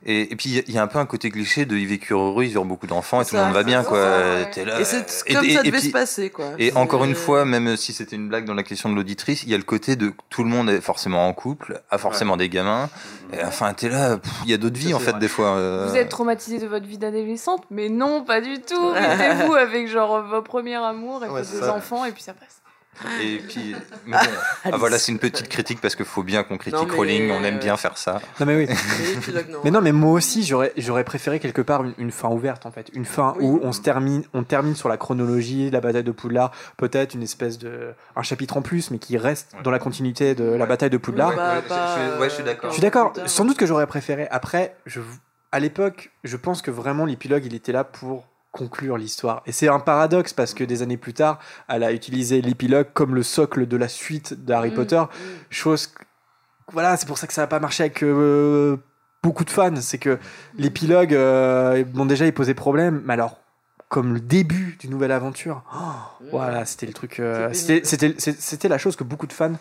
Et, 0.06 0.34
et 0.34 0.36
puis, 0.36 0.62
il 0.68 0.74
y 0.74 0.78
a- 0.78 0.84
un 0.84 0.88
peu 0.88 1.00
un 1.00 1.06
côté 1.06 1.30
cliché 1.30 1.66
de 1.66 1.78
ils 1.78 1.88
vécurent 1.88 2.20
heureux, 2.22 2.44
ils 2.44 2.54
eurent 2.56 2.66
beaucoup 2.66 2.88
d'enfants, 2.88 3.22
et 3.22 3.26
tout 3.26 3.36
le 3.36 3.42
monde 3.42 3.54
va 3.54 3.64
bien, 3.64 3.84
ça, 3.84 3.88
quoi. 3.90 4.00
ouais. 4.00 4.52
T'es 4.52 4.66
là, 4.66 4.82
Et 4.82 4.84
c'est 4.84 5.24
et- 5.28 5.34
comme 5.34 5.46
et- 5.46 5.54
ça 5.54 5.60
et 5.62 5.64
devait 5.64 5.78
puis- 5.78 5.88
se 5.88 5.92
passer, 5.94 6.30
quoi. 6.30 6.46
Et 6.60 6.74
encore 6.76 7.06
une 7.06 7.16
fois, 7.16 7.46
même 7.46 7.78
si 7.78 7.94
c'était 7.94 8.18
une 8.18 8.28
blague 8.28 8.44
dans 8.46 8.54
la 8.54 8.64
question 8.64 8.90
de 8.90 8.96
l'auditrice, 8.96 9.44
il 9.44 9.50
y 9.50 9.54
a 9.54 9.58
le 9.58 9.64
côté 9.64 9.96
de 9.96 10.12
tout 10.30 10.44
le 10.44 10.50
monde 10.50 10.70
est 10.70 10.82
forcément 10.82 11.28
en 11.28 11.34
couple, 11.34 11.82
a 11.90 11.98
forcément 11.98 12.36
des 12.36 12.50
gamins. 12.50 12.90
Et 13.32 13.44
enfin, 13.44 13.74
t'es 13.74 13.88
là, 13.90 14.20
il 14.44 14.52
y 14.52 14.54
a 14.54 14.58
d'autres 14.58 14.78
vies 14.78 14.94
en 14.94 15.00
fait 15.00 15.12
vrai. 15.12 15.20
des 15.22 15.28
fois. 15.30 15.56
euh. 15.56 15.88
Vous 15.90 15.96
êtes 15.96 16.10
traumatisé 16.10 16.60
de 16.60 16.68
votre 16.68 16.86
vie 16.86 16.98
d'adolescente, 16.98 17.64
mais 17.72 17.88
non, 17.90 18.24
pas 18.24 18.42
du 18.42 18.60
tout. 18.62 18.92
Mettez-vous 18.94 19.54
avec 19.54 19.88
genre 19.88 20.22
vos 20.24 20.42
premiers 20.42 20.76
amours 20.76 21.24
et 21.24 21.30
Ouais, 21.30 21.40
faites 21.40 21.46
c'est 21.50 21.60
des 21.62 21.66
ça. 21.68 21.74
enfants 21.76 22.04
et 22.06 22.12
puis 22.12 22.24
ça 22.24 22.34
passe. 22.34 22.62
Et 23.22 23.38
puis, 23.40 23.76
mais 24.06 24.18
bon. 24.18 24.24
Ah, 24.72 24.78
voilà, 24.78 24.98
c'est 24.98 25.12
une 25.12 25.20
petite 25.20 25.50
critique 25.50 25.82
parce 25.82 25.96
qu'il 25.96 26.06
faut 26.06 26.24
bien 26.24 26.44
qu'on 26.44 26.58
critique 26.58 26.88
Non, 26.88 26.96
Rowling, 26.96 27.32
on 27.32 27.44
aime 27.44 27.60
bien 27.60 27.76
faire 27.76 27.98
ça. 27.98 28.22
Non 28.40 28.46
mais 28.46 28.56
oui. 28.56 28.68
Mais 29.64 29.72
non. 29.72 29.82
Mais 29.82 29.92
moi 29.92 30.12
aussi, 30.14 30.44
j'aurais, 30.44 31.04
préféré 31.04 31.40
quelque 31.40 31.62
part 31.62 31.84
une, 31.84 31.94
une 31.98 32.12
fin 32.12 32.30
ouverte 32.30 32.66
en 32.66 32.72
fait, 32.72 32.90
une 32.94 33.06
fin 33.06 33.36
Oui. 33.38 33.46
où 33.46 33.60
on 33.64 33.72
se 33.74 33.82
termine, 33.82 34.24
on 34.34 34.44
termine 34.44 34.76
sur 34.76 34.88
la 34.90 34.98
chronologie, 34.98 35.70
la 35.70 35.82
bataille 35.82 36.04
de 36.04 36.12
Poudlard, 36.12 36.52
peut-être 36.78 37.14
une 37.14 37.24
espèce 37.24 37.58
de, 37.58 37.94
un 38.16 38.24
chapitre 38.24 38.56
en 38.58 38.62
plus, 38.62 38.92
mais 38.92 39.00
qui 39.00 39.18
reste 39.18 39.54
dans 39.64 39.72
la 39.72 39.80
continuité 39.80 40.36
de 40.36 40.44
la 40.46 40.66
bataille 40.66 40.90
de 40.90 40.98
Poudlard. 40.98 41.32
Oui, 41.32 41.36
bah, 41.36 41.56
je- 41.64 41.68
pas, 41.70 41.98
je- 42.16 42.20
ouais, 42.22 42.30
je 42.30 42.36
suis 42.36 42.44
d'accord. 42.44 42.70
Je 42.70 42.74
suis 42.76 42.82
d'accord. 42.82 43.14
Sans 43.26 43.44
doute 43.46 43.58
que 43.58 43.66
j'aurais 43.66 43.88
préféré. 43.88 44.28
Après, 44.32 44.76
je, 44.86 45.02
à 45.52 45.60
l'époque, 45.60 46.12
je 46.24 46.38
pense 46.38 46.62
que 46.62 46.72
vraiment 46.72 47.06
l'épilogue, 47.06 47.46
il 47.46 47.54
était 47.56 47.72
là 47.74 47.84
pour 47.84 48.26
conclure 48.54 48.98
l'histoire. 48.98 49.42
Et 49.48 49.52
c'est 49.52 49.68
un 49.68 49.80
paradoxe 49.80 50.32
parce 50.32 50.54
que 50.54 50.64
des 50.64 50.82
années 50.84 50.96
plus 50.96 51.14
tard, 51.14 51.40
elle 51.68 51.84
a 51.84 51.92
utilisé 51.92 52.40
l'épilogue 52.42 52.88
comme 52.94 53.16
le 53.16 53.24
socle 53.24 53.68
de 53.68 53.76
la 53.76 53.88
suite 53.90 54.46
d'Harry 54.46 54.70
Mm, 54.72 54.76
Potter. 54.76 55.02
mm. 55.02 55.08
Chose, 55.50 55.92
voilà, 56.72 56.96
c'est 56.96 57.08
pour 57.08 57.18
ça 57.18 57.26
que 57.28 57.34
ça 57.34 57.42
n'a 57.42 57.48
pas 57.48 57.60
marché 57.60 57.84
avec 57.84 58.04
euh, 58.04 58.78
beaucoup 59.24 59.44
de 59.44 59.50
fans. 59.50 59.76
C'est 59.82 59.98
que 59.98 60.20
l'épilogue, 60.56 61.14
euh, 61.16 61.84
bon 61.84 62.06
déjà, 62.06 62.26
il 62.28 62.34
posait 62.34 62.54
problème, 62.54 63.02
mais 63.06 63.14
alors 63.14 63.40
comme 63.90 64.14
le 64.14 64.20
début 64.22 64.78
d'une 64.80 64.92
nouvelle 64.92 65.12
aventure, 65.12 65.64
oh, 65.76 66.26
voilà, 66.32 66.66
c'était 66.66 66.86
le 66.88 66.94
truc. 66.94 67.20
euh, 67.20 67.50
c'était, 67.54 68.68
la 68.70 68.78
chose 68.78 68.96
que 68.96 69.04
beaucoup 69.04 69.28
de 69.28 69.34
fans, 69.34 69.54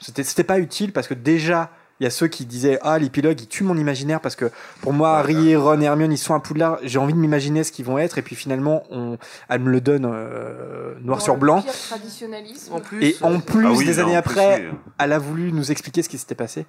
c'était 0.00 0.44
pas 0.44 0.58
utile 0.58 0.92
parce 0.92 1.06
que 1.08 1.14
déjà. 1.14 1.70
Il 2.00 2.04
y 2.04 2.06
a 2.06 2.10
ceux 2.10 2.28
qui 2.28 2.46
disaient 2.46 2.78
ah 2.82 2.98
l'épilogue 2.98 3.40
il 3.40 3.48
tue 3.48 3.64
mon 3.64 3.76
imaginaire 3.76 4.20
parce 4.20 4.36
que 4.36 4.50
pour 4.82 4.92
moi 4.92 5.18
Harry, 5.18 5.56
Ron 5.56 5.80
et 5.80 5.84
Hermione 5.84 6.12
ils 6.12 6.16
sont 6.18 6.34
à 6.34 6.38
Poudlard 6.40 6.78
j'ai 6.84 6.98
envie 6.98 7.12
de 7.12 7.18
m'imaginer 7.18 7.64
ce 7.64 7.72
qu'ils 7.72 7.84
vont 7.84 7.98
être 7.98 8.18
et 8.18 8.22
puis 8.22 8.36
finalement 8.36 8.84
on, 8.90 9.18
elle 9.48 9.60
me 9.60 9.70
le 9.70 9.80
donne 9.80 10.04
euh, 10.04 10.94
noir 11.02 11.18
Dans 11.18 11.24
sur 11.24 11.36
blanc 11.36 11.62
pire 11.62 11.72
traditionnalisme. 11.72 12.72
En 12.74 12.80
plus, 12.80 13.04
et 13.04 13.16
en 13.22 13.40
plus 13.40 13.66
Ah 13.66 13.72
oui, 13.72 13.84
des 13.84 13.98
années 13.98 14.10
plus, 14.12 14.16
après 14.18 14.68
oui. 14.70 14.78
elle 14.98 15.12
a 15.12 15.18
voulu 15.18 15.50
nous 15.52 15.72
expliquer 15.72 16.02
ce 16.02 16.08
qui 16.08 16.18
s'était 16.18 16.36
passé. 16.36 16.66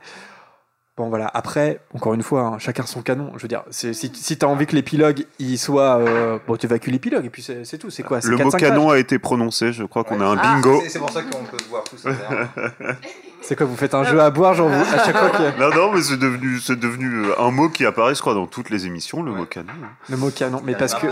Bon 0.97 1.07
voilà, 1.07 1.31
après, 1.33 1.79
encore 1.93 2.13
une 2.13 2.23
fois, 2.23 2.41
hein, 2.41 2.59
chacun 2.59 2.85
son 2.85 3.01
canon. 3.01 3.31
Je 3.37 3.43
veux 3.43 3.47
dire, 3.47 3.63
si, 3.69 3.93
si 3.93 4.37
t'as 4.37 4.47
envie 4.47 4.65
que 4.65 4.75
l'épilogue 4.75 5.25
il 5.39 5.57
soit. 5.57 5.97
euh, 5.99 6.39
bon, 6.45 6.57
tu 6.57 6.65
évacues 6.65 6.91
l'épilogue 6.91 7.23
et 7.23 7.29
puis 7.29 7.41
c'est 7.41 7.77
tout. 7.77 7.89
C'est 7.89 8.03
quoi? 8.03 8.19
Le 8.21 8.35
4, 8.35 8.43
mot 8.43 8.51
5 8.51 8.57
canon 8.57 8.87
pages 8.87 8.95
a 8.95 8.99
été 8.99 9.17
prononcé, 9.17 9.71
je 9.71 9.85
crois 9.85 10.03
qu'on 10.03 10.19
a 10.19 10.25
un 10.25 10.37
Ah, 10.37 10.55
bingo. 10.55 10.83
C'est 10.89 10.99
pour 10.99 11.09
ça 11.09 11.21
qu'on 11.21 11.45
peut 11.45 11.63
voir 11.69 11.85
tous. 11.85 12.03
C'est 13.41 13.55
quoi 13.55 13.65
Vous 13.65 13.75
faites 13.75 13.93
un 13.93 14.03
jeu 14.03 14.19
à 14.19 14.29
boire, 14.29 14.53
genre 14.53 14.69
vous, 14.69 14.95
à 14.95 15.03
chaque 15.03 15.17
fois 15.17 15.29
que. 15.29 15.59
Non, 15.59 15.69
non, 15.75 15.91
mais 15.93 16.01
c'est 16.01 16.17
devenu, 16.17 16.59
c'est 16.59 16.79
devenu 16.79 17.25
euh, 17.25 17.39
un 17.39 17.51
mot 17.51 17.69
qui 17.69 17.85
apparaît, 17.85 18.13
je 18.15 18.21
crois, 18.21 18.33
dans 18.33 18.47
toutes 18.47 18.69
les 18.69 18.85
émissions, 18.85 19.23
le 19.23 19.31
mot 19.31 19.45
canon. 19.45 19.67
hein. 19.83 19.87
Le 20.09 20.17
mot 20.17 20.29
canon. 20.29 20.61
Mais 20.65 20.75
parce 20.75 20.93
que, 20.93 21.07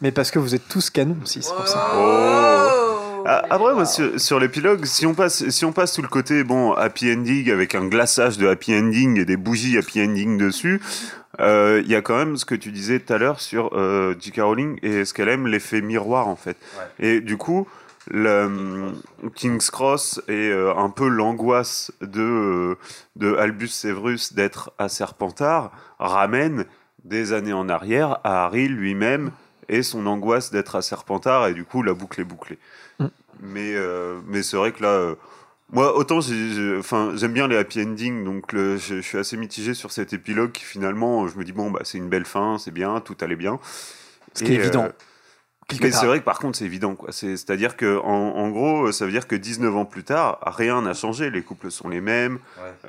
mais 0.00 0.10
parce 0.10 0.30
que 0.30 0.38
vous 0.38 0.54
êtes 0.54 0.68
tous 0.68 0.90
canons 0.90 1.16
aussi, 1.22 1.42
c'est 1.42 1.54
pour 1.54 1.68
ça. 1.68 1.92
Oh. 1.96 3.22
Ah, 3.26 3.42
Après, 3.50 3.74
moi, 3.74 3.84
sur, 3.84 4.18
sur 4.18 4.40
l'épilogue, 4.40 4.84
si 4.86 5.04
on 5.06 5.12
passe, 5.14 5.48
si 5.50 5.64
on 5.64 5.72
passe 5.72 5.92
tout 5.92 6.02
le 6.02 6.08
côté 6.08 6.44
bon 6.44 6.72
happy 6.72 7.12
ending 7.12 7.50
avec 7.50 7.74
un 7.74 7.86
glaçage 7.86 8.38
de 8.38 8.48
happy 8.48 8.74
ending 8.74 9.18
et 9.20 9.24
des 9.24 9.36
bougies 9.36 9.76
happy 9.76 10.00
ending 10.02 10.38
dessus, 10.38 10.80
euh, 11.40 11.82
il 11.84 11.90
y 11.90 11.94
a 11.94 12.00
quand 12.00 12.16
même 12.16 12.36
ce 12.36 12.44
que 12.44 12.54
tu 12.54 12.72
disais 12.72 12.98
tout 13.00 13.12
à 13.12 13.18
l'heure 13.18 13.40
sur 13.40 13.70
euh, 13.76 14.14
J.K. 14.18 14.40
Rowling 14.40 14.78
et 14.82 15.04
ce 15.04 15.12
qu'elle 15.14 15.28
aime, 15.28 15.46
l'effet 15.46 15.82
miroir 15.82 16.26
en 16.26 16.36
fait. 16.36 16.56
Et 17.00 17.20
du 17.20 17.36
coup, 17.36 17.68
le 18.10 18.92
King's 19.34 19.70
Cross 19.70 20.20
et 20.28 20.50
euh, 20.50 20.74
un 20.74 20.90
peu 20.90 21.08
l'angoisse 21.08 21.92
de 22.00 22.22
euh, 22.22 22.74
de 23.16 23.34
Albus 23.36 23.68
Severus 23.68 24.32
d'être 24.32 24.72
à 24.78 24.88
Serpentard 24.88 25.70
ramène 25.98 26.64
des 27.04 27.32
années 27.32 27.52
en 27.52 27.68
arrière 27.68 28.18
à 28.24 28.44
Harry 28.44 28.68
lui-même 28.68 29.30
et 29.68 29.82
son 29.82 30.06
angoisse 30.06 30.50
d'être 30.50 30.76
à 30.76 30.82
Serpentard 30.82 31.48
et 31.48 31.54
du 31.54 31.64
coup 31.64 31.82
la 31.82 31.92
boucle 31.94 32.20
est 32.20 32.24
bouclée. 32.24 32.58
Mm. 32.98 33.06
Mais 33.40 33.74
euh, 33.74 34.18
mais 34.26 34.42
c'est 34.42 34.56
vrai 34.56 34.72
que 34.72 34.82
là 34.82 34.88
euh, 34.88 35.14
moi 35.70 35.94
autant 35.96 36.20
enfin 36.78 37.12
j'aime 37.14 37.32
bien 37.34 37.46
les 37.46 37.56
happy 37.56 37.82
endings 37.82 38.24
donc 38.24 38.52
le- 38.52 38.78
je, 38.78 38.96
je 38.96 39.00
suis 39.02 39.18
assez 39.18 39.36
mitigé 39.36 39.74
sur 39.74 39.92
cet 39.92 40.14
épilogue 40.14 40.52
qui 40.52 40.64
finalement 40.64 41.28
je 41.28 41.36
me 41.36 41.44
dis 41.44 41.52
bon 41.52 41.70
bah 41.70 41.80
c'est 41.84 41.98
une 41.98 42.08
belle 42.08 42.24
fin, 42.24 42.56
c'est 42.58 42.70
bien, 42.70 43.00
tout 43.00 43.16
allait 43.20 43.36
bien. 43.36 43.60
Ce 44.34 44.42
qui 44.44 44.52
est 44.52 44.56
évident. 44.56 44.88
Euh, 45.70 45.76
mais 45.84 45.90
c'est 46.00 46.06
vrai 46.06 46.18
que 46.20 46.24
par 46.24 46.38
contre, 46.38 46.56
c'est 46.58 46.64
évident. 46.64 46.94
quoi. 46.94 47.12
C'est- 47.12 47.36
C'est-à-dire 47.36 47.76
que, 47.76 47.98
en, 47.98 48.06
en 48.36 48.48
gros, 48.50 48.90
ça 48.92 49.04
veut 49.04 49.10
dire 49.12 49.26
que 49.26 49.36
19 49.36 49.76
ans 49.76 49.84
plus 49.84 50.02
tard, 50.04 50.38
rien 50.46 50.80
n'a 50.82 50.94
changé. 50.94 51.30
Les 51.30 51.42
couples 51.42 51.70
sont 51.70 51.88
les 51.88 52.00
mêmes, 52.00 52.38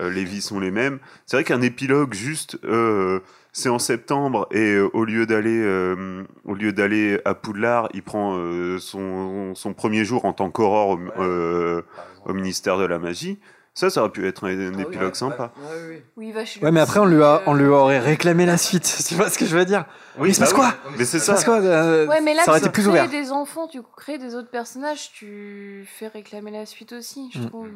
euh, 0.02 0.10
les 0.10 0.24
vies 0.24 0.42
sont 0.42 0.60
les 0.60 0.72
mêmes. 0.72 1.00
C'est 1.26 1.36
vrai 1.38 1.44
qu'un 1.44 1.62
épilogue, 1.62 2.14
juste, 2.14 2.58
euh, 2.64 3.20
c'est 3.52 3.70
en 3.70 3.80
septembre 3.80 4.48
et 4.52 4.76
euh, 4.76 4.90
au 4.94 5.04
lieu 5.04 5.26
d'aller, 5.26 5.60
euh, 5.62 6.24
au 6.46 6.54
lieu 6.54 6.72
d'aller 6.72 7.20
à 7.26 7.34
Poudlard, 7.34 7.90
il 7.94 8.04
prend 8.04 8.36
euh, 8.38 8.78
son, 8.80 9.56
son 9.56 9.74
premier 9.74 10.06
jour 10.06 10.24
en 10.26 10.32
tant 10.34 10.50
qu'aurore 10.52 10.90
au, 10.92 11.00
euh, 11.22 11.82
au 12.26 12.34
ministère 12.34 12.78
de 12.78 12.86
la 12.86 13.00
magie. 13.00 13.40
Ça, 13.80 13.90
ça 13.90 14.02
aurait 14.02 14.12
pu 14.12 14.28
être 14.28 14.46
un, 14.46 14.50
un 14.50 14.74
oui, 14.74 14.82
épilogue 14.84 15.10
ouais, 15.10 15.18
sympa. 15.18 15.54
Ouais, 15.58 15.64
oui, 15.72 15.88
oui. 15.96 16.02
Oui, 16.18 16.28
il 16.28 16.34
va 16.34 16.44
chez 16.44 16.60
Ouais, 16.60 16.66
le 16.68 16.72
mais 16.74 16.82
après 16.82 17.00
on 17.00 17.06
lui 17.06 17.24
a, 17.24 17.36
euh, 17.36 17.40
on 17.46 17.54
lui 17.54 17.66
aurait 17.68 18.00
réclamé 18.00 18.46
la 18.46 18.58
suite. 18.58 18.98
Tu 19.08 19.16
vois 19.16 19.30
ce 19.30 19.38
que 19.38 19.46
je 19.46 19.56
veux 19.56 19.64
dire? 19.64 19.86
Oui, 20.18 20.30
il 20.30 20.36
se 20.36 20.40
passe 20.42 20.50
bah 20.52 20.56
quoi? 20.56 20.74
Oui. 20.88 20.96
Mais 20.98 21.06
c'est 21.06 21.20
ça. 21.20 21.42
quoi 21.44 21.62
euh, 21.62 22.06
Ouais, 22.08 22.20
mais 22.20 22.34
là, 22.34 22.44
Ça 22.44 22.52
aurait 22.52 22.60
tu 22.60 22.66
été 22.66 22.74
plus 22.74 22.82
crées 22.84 22.92
ouvert. 22.92 23.10
des 23.10 23.32
enfants, 23.32 23.68
tu 23.68 23.82
crées 23.96 24.18
des 24.18 24.36
autres 24.36 24.50
personnages, 24.50 25.12
tu 25.14 25.88
fais 25.88 26.08
réclamer 26.08 26.52
la 26.52 26.66
suite 26.66 26.92
aussi, 26.92 27.30
je 27.34 27.40
Mm. 27.40 27.48
trouve. 27.48 27.70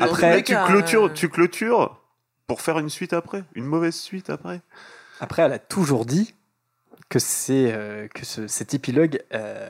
Après, 0.00 0.42
tu 0.42 0.54
clôtures, 0.66 1.06
euh, 1.06 1.12
tu 1.14 1.28
clôtures 1.30 1.98
pour 2.46 2.60
faire 2.60 2.78
une 2.78 2.90
suite 2.90 3.14
après, 3.14 3.44
une 3.54 3.64
mauvaise 3.64 3.94
suite 3.94 4.28
après. 4.28 4.60
Après, 5.20 5.40
elle 5.42 5.52
a 5.54 5.58
toujours 5.58 6.04
dit 6.04 6.34
que 7.08 7.18
c'est 7.18 7.72
euh, 7.72 8.08
que 8.08 8.26
ce- 8.26 8.46
cet 8.46 8.74
épilogue 8.74 9.20
euh, 9.32 9.68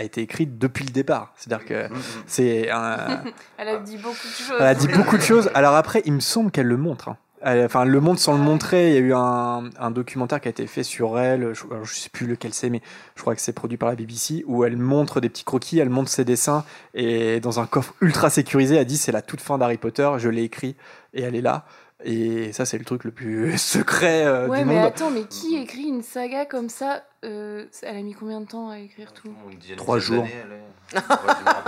a, 0.00 0.02
a 0.02 0.04
été 0.04 0.20
écrit 0.22 0.46
depuis 0.46 0.84
le 0.84 0.90
départ. 0.90 1.32
C'est-à-dire 1.36 1.66
que 1.66 1.88
c'est 2.26 2.70
un, 2.70 3.22
Elle 3.58 3.68
a 3.68 3.76
dit 3.78 3.96
beaucoup 3.96 4.16
de 4.28 4.32
choses. 4.46 4.56
Elle 4.58 4.66
a 4.66 4.74
dit 4.74 4.88
beaucoup 4.88 5.16
de 5.16 5.22
choses. 5.22 5.50
Alors 5.54 5.74
après, 5.74 6.02
il 6.04 6.12
me 6.12 6.20
semble 6.20 6.50
qu'elle 6.50 6.66
le 6.66 6.76
montre. 6.76 7.08
hein. 7.08 7.16
Elle- 7.42 7.64
Enfin, 7.64 7.84
elle 7.84 7.88
le 7.90 8.00
montre 8.00 8.20
sans 8.20 8.34
le 8.34 8.42
montrer. 8.42 8.88
Il 8.90 8.94
y 8.94 8.96
a 8.98 9.00
eu 9.00 9.14
un, 9.14 9.70
un 9.78 9.90
documentaire 9.90 10.40
qui 10.42 10.48
a 10.48 10.50
été 10.50 10.66
fait 10.66 10.82
sur 10.82 11.18
elle. 11.18 11.54
Je, 11.54 11.62
je 11.84 11.94
sais 11.94 12.10
plus 12.10 12.26
lequel 12.26 12.52
c'est, 12.52 12.68
mais 12.68 12.82
je 13.16 13.22
crois 13.22 13.34
que 13.34 13.40
c'est 13.40 13.54
produit 13.54 13.78
par 13.78 13.88
la 13.88 13.94
BBC, 13.94 14.44
où 14.46 14.62
elle 14.64 14.76
montre 14.76 15.20
des 15.22 15.30
petits 15.30 15.44
croquis, 15.44 15.78
elle 15.78 15.88
montre 15.88 16.10
ses 16.10 16.24
dessins, 16.26 16.64
et 16.92 17.40
dans 17.40 17.58
un 17.58 17.64
coffre 17.66 17.94
ultra 18.02 18.28
sécurisé, 18.28 18.76
elle 18.76 18.84
dit 18.84 18.98
c'est 18.98 19.12
la 19.12 19.22
toute 19.22 19.40
fin 19.40 19.56
d'Harry 19.56 19.78
Potter. 19.78 20.10
Je 20.18 20.28
l'ai 20.28 20.42
écrit 20.42 20.76
et 21.14 21.22
elle 21.22 21.34
est 21.34 21.40
là. 21.40 21.64
Et 22.04 22.52
ça, 22.52 22.64
c'est 22.64 22.78
le 22.78 22.84
truc 22.84 23.04
le 23.04 23.10
plus 23.10 23.58
secret 23.58 24.24
euh, 24.24 24.48
Ouais, 24.48 24.60
du 24.60 24.64
mais 24.64 24.74
monde. 24.76 24.86
attends, 24.86 25.10
mais 25.10 25.24
qui 25.24 25.56
écrit 25.56 25.82
une 25.88 26.02
saga 26.02 26.46
comme 26.46 26.68
ça 26.68 27.02
euh, 27.24 27.66
Elle 27.82 27.96
a 27.96 28.02
mis 28.02 28.14
combien 28.14 28.40
de 28.40 28.46
temps 28.46 28.70
à 28.70 28.78
écrire 28.78 29.12
tout 29.12 29.32
Trois 29.76 29.98
jours. 29.98 30.24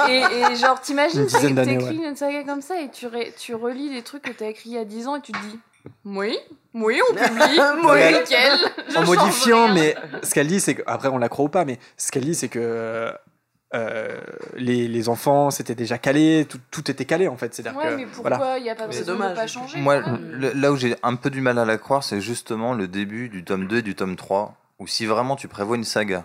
et, 0.08 0.22
et 0.52 0.56
genre, 0.56 0.80
t'imagines, 0.80 1.20
Une 1.20 1.26
dizaine 1.26 1.54
t'as- 1.54 1.64
d'années, 1.64 1.78
t'écris 1.78 1.98
ouais. 1.98 2.08
une 2.08 2.16
saga 2.16 2.42
comme 2.44 2.62
ça 2.62 2.80
et 2.80 2.88
tu, 2.90 3.06
ré- 3.06 3.32
tu 3.38 3.54
relis 3.54 3.90
des 3.90 4.02
trucs 4.02 4.22
que 4.22 4.32
t'as 4.32 4.46
écrits 4.48 4.70
il 4.70 4.74
y 4.74 4.78
a 4.78 4.84
10 4.84 5.06
ans 5.08 5.16
et 5.16 5.20
tu 5.20 5.32
te 5.32 5.38
dis 5.38 5.58
Oui, 6.04 6.36
oui, 6.74 7.00
on 7.10 7.14
publie, 7.14 7.60
mais- 7.94 8.20
nickel. 8.20 8.58
en 8.96 9.04
modifiant, 9.04 9.66
rien. 9.66 9.74
mais 9.74 9.94
ce 10.22 10.32
qu'elle 10.34 10.46
dit, 10.48 10.60
c'est 10.60 10.74
que 10.76 10.82
après 10.86 11.08
on 11.08 11.18
la 11.18 11.28
croit 11.28 11.44
ou 11.44 11.48
pas, 11.48 11.64
mais 11.64 11.78
ce 11.96 12.10
qu'elle 12.10 12.24
dit, 12.24 12.34
c'est 12.34 12.48
que 12.48 13.12
euh, 13.74 14.20
les, 14.56 14.86
les 14.88 15.08
enfants 15.08 15.50
c'était 15.50 15.74
déjà 15.74 15.98
calé, 15.98 16.46
tout, 16.48 16.58
tout 16.70 16.90
était 16.90 17.04
calé 17.04 17.28
en 17.28 17.36
fait. 17.36 17.54
C'est-à-dire 17.54 17.78
Ouais, 17.78 17.88
que 17.90 17.96
mais 17.96 18.06
pourquoi 18.06 18.36
voilà. 18.36 18.58
il 18.58 18.62
n'y 18.64 18.70
a 18.70 18.74
pas 18.74 18.86
besoin 18.86 19.04
dommage. 19.04 19.30
de 19.30 19.34
pas 19.36 19.46
changer 19.46 19.78
Moi, 19.80 20.00
le- 20.00 20.52
là 20.52 20.72
où 20.72 20.76
j'ai 20.76 20.94
un 21.02 21.16
peu 21.16 21.30
du 21.30 21.40
mal 21.40 21.58
à 21.58 21.64
la 21.64 21.78
croire, 21.78 22.04
c'est 22.04 22.20
justement 22.20 22.74
le 22.74 22.88
début 22.88 23.28
du 23.28 23.44
tome 23.44 23.66
2 23.66 23.78
et 23.78 23.82
du 23.82 23.94
tome 23.94 24.16
3, 24.16 24.54
où 24.78 24.86
si 24.86 25.06
vraiment 25.06 25.36
tu 25.36 25.48
prévois 25.48 25.76
une 25.76 25.84
saga 25.84 26.24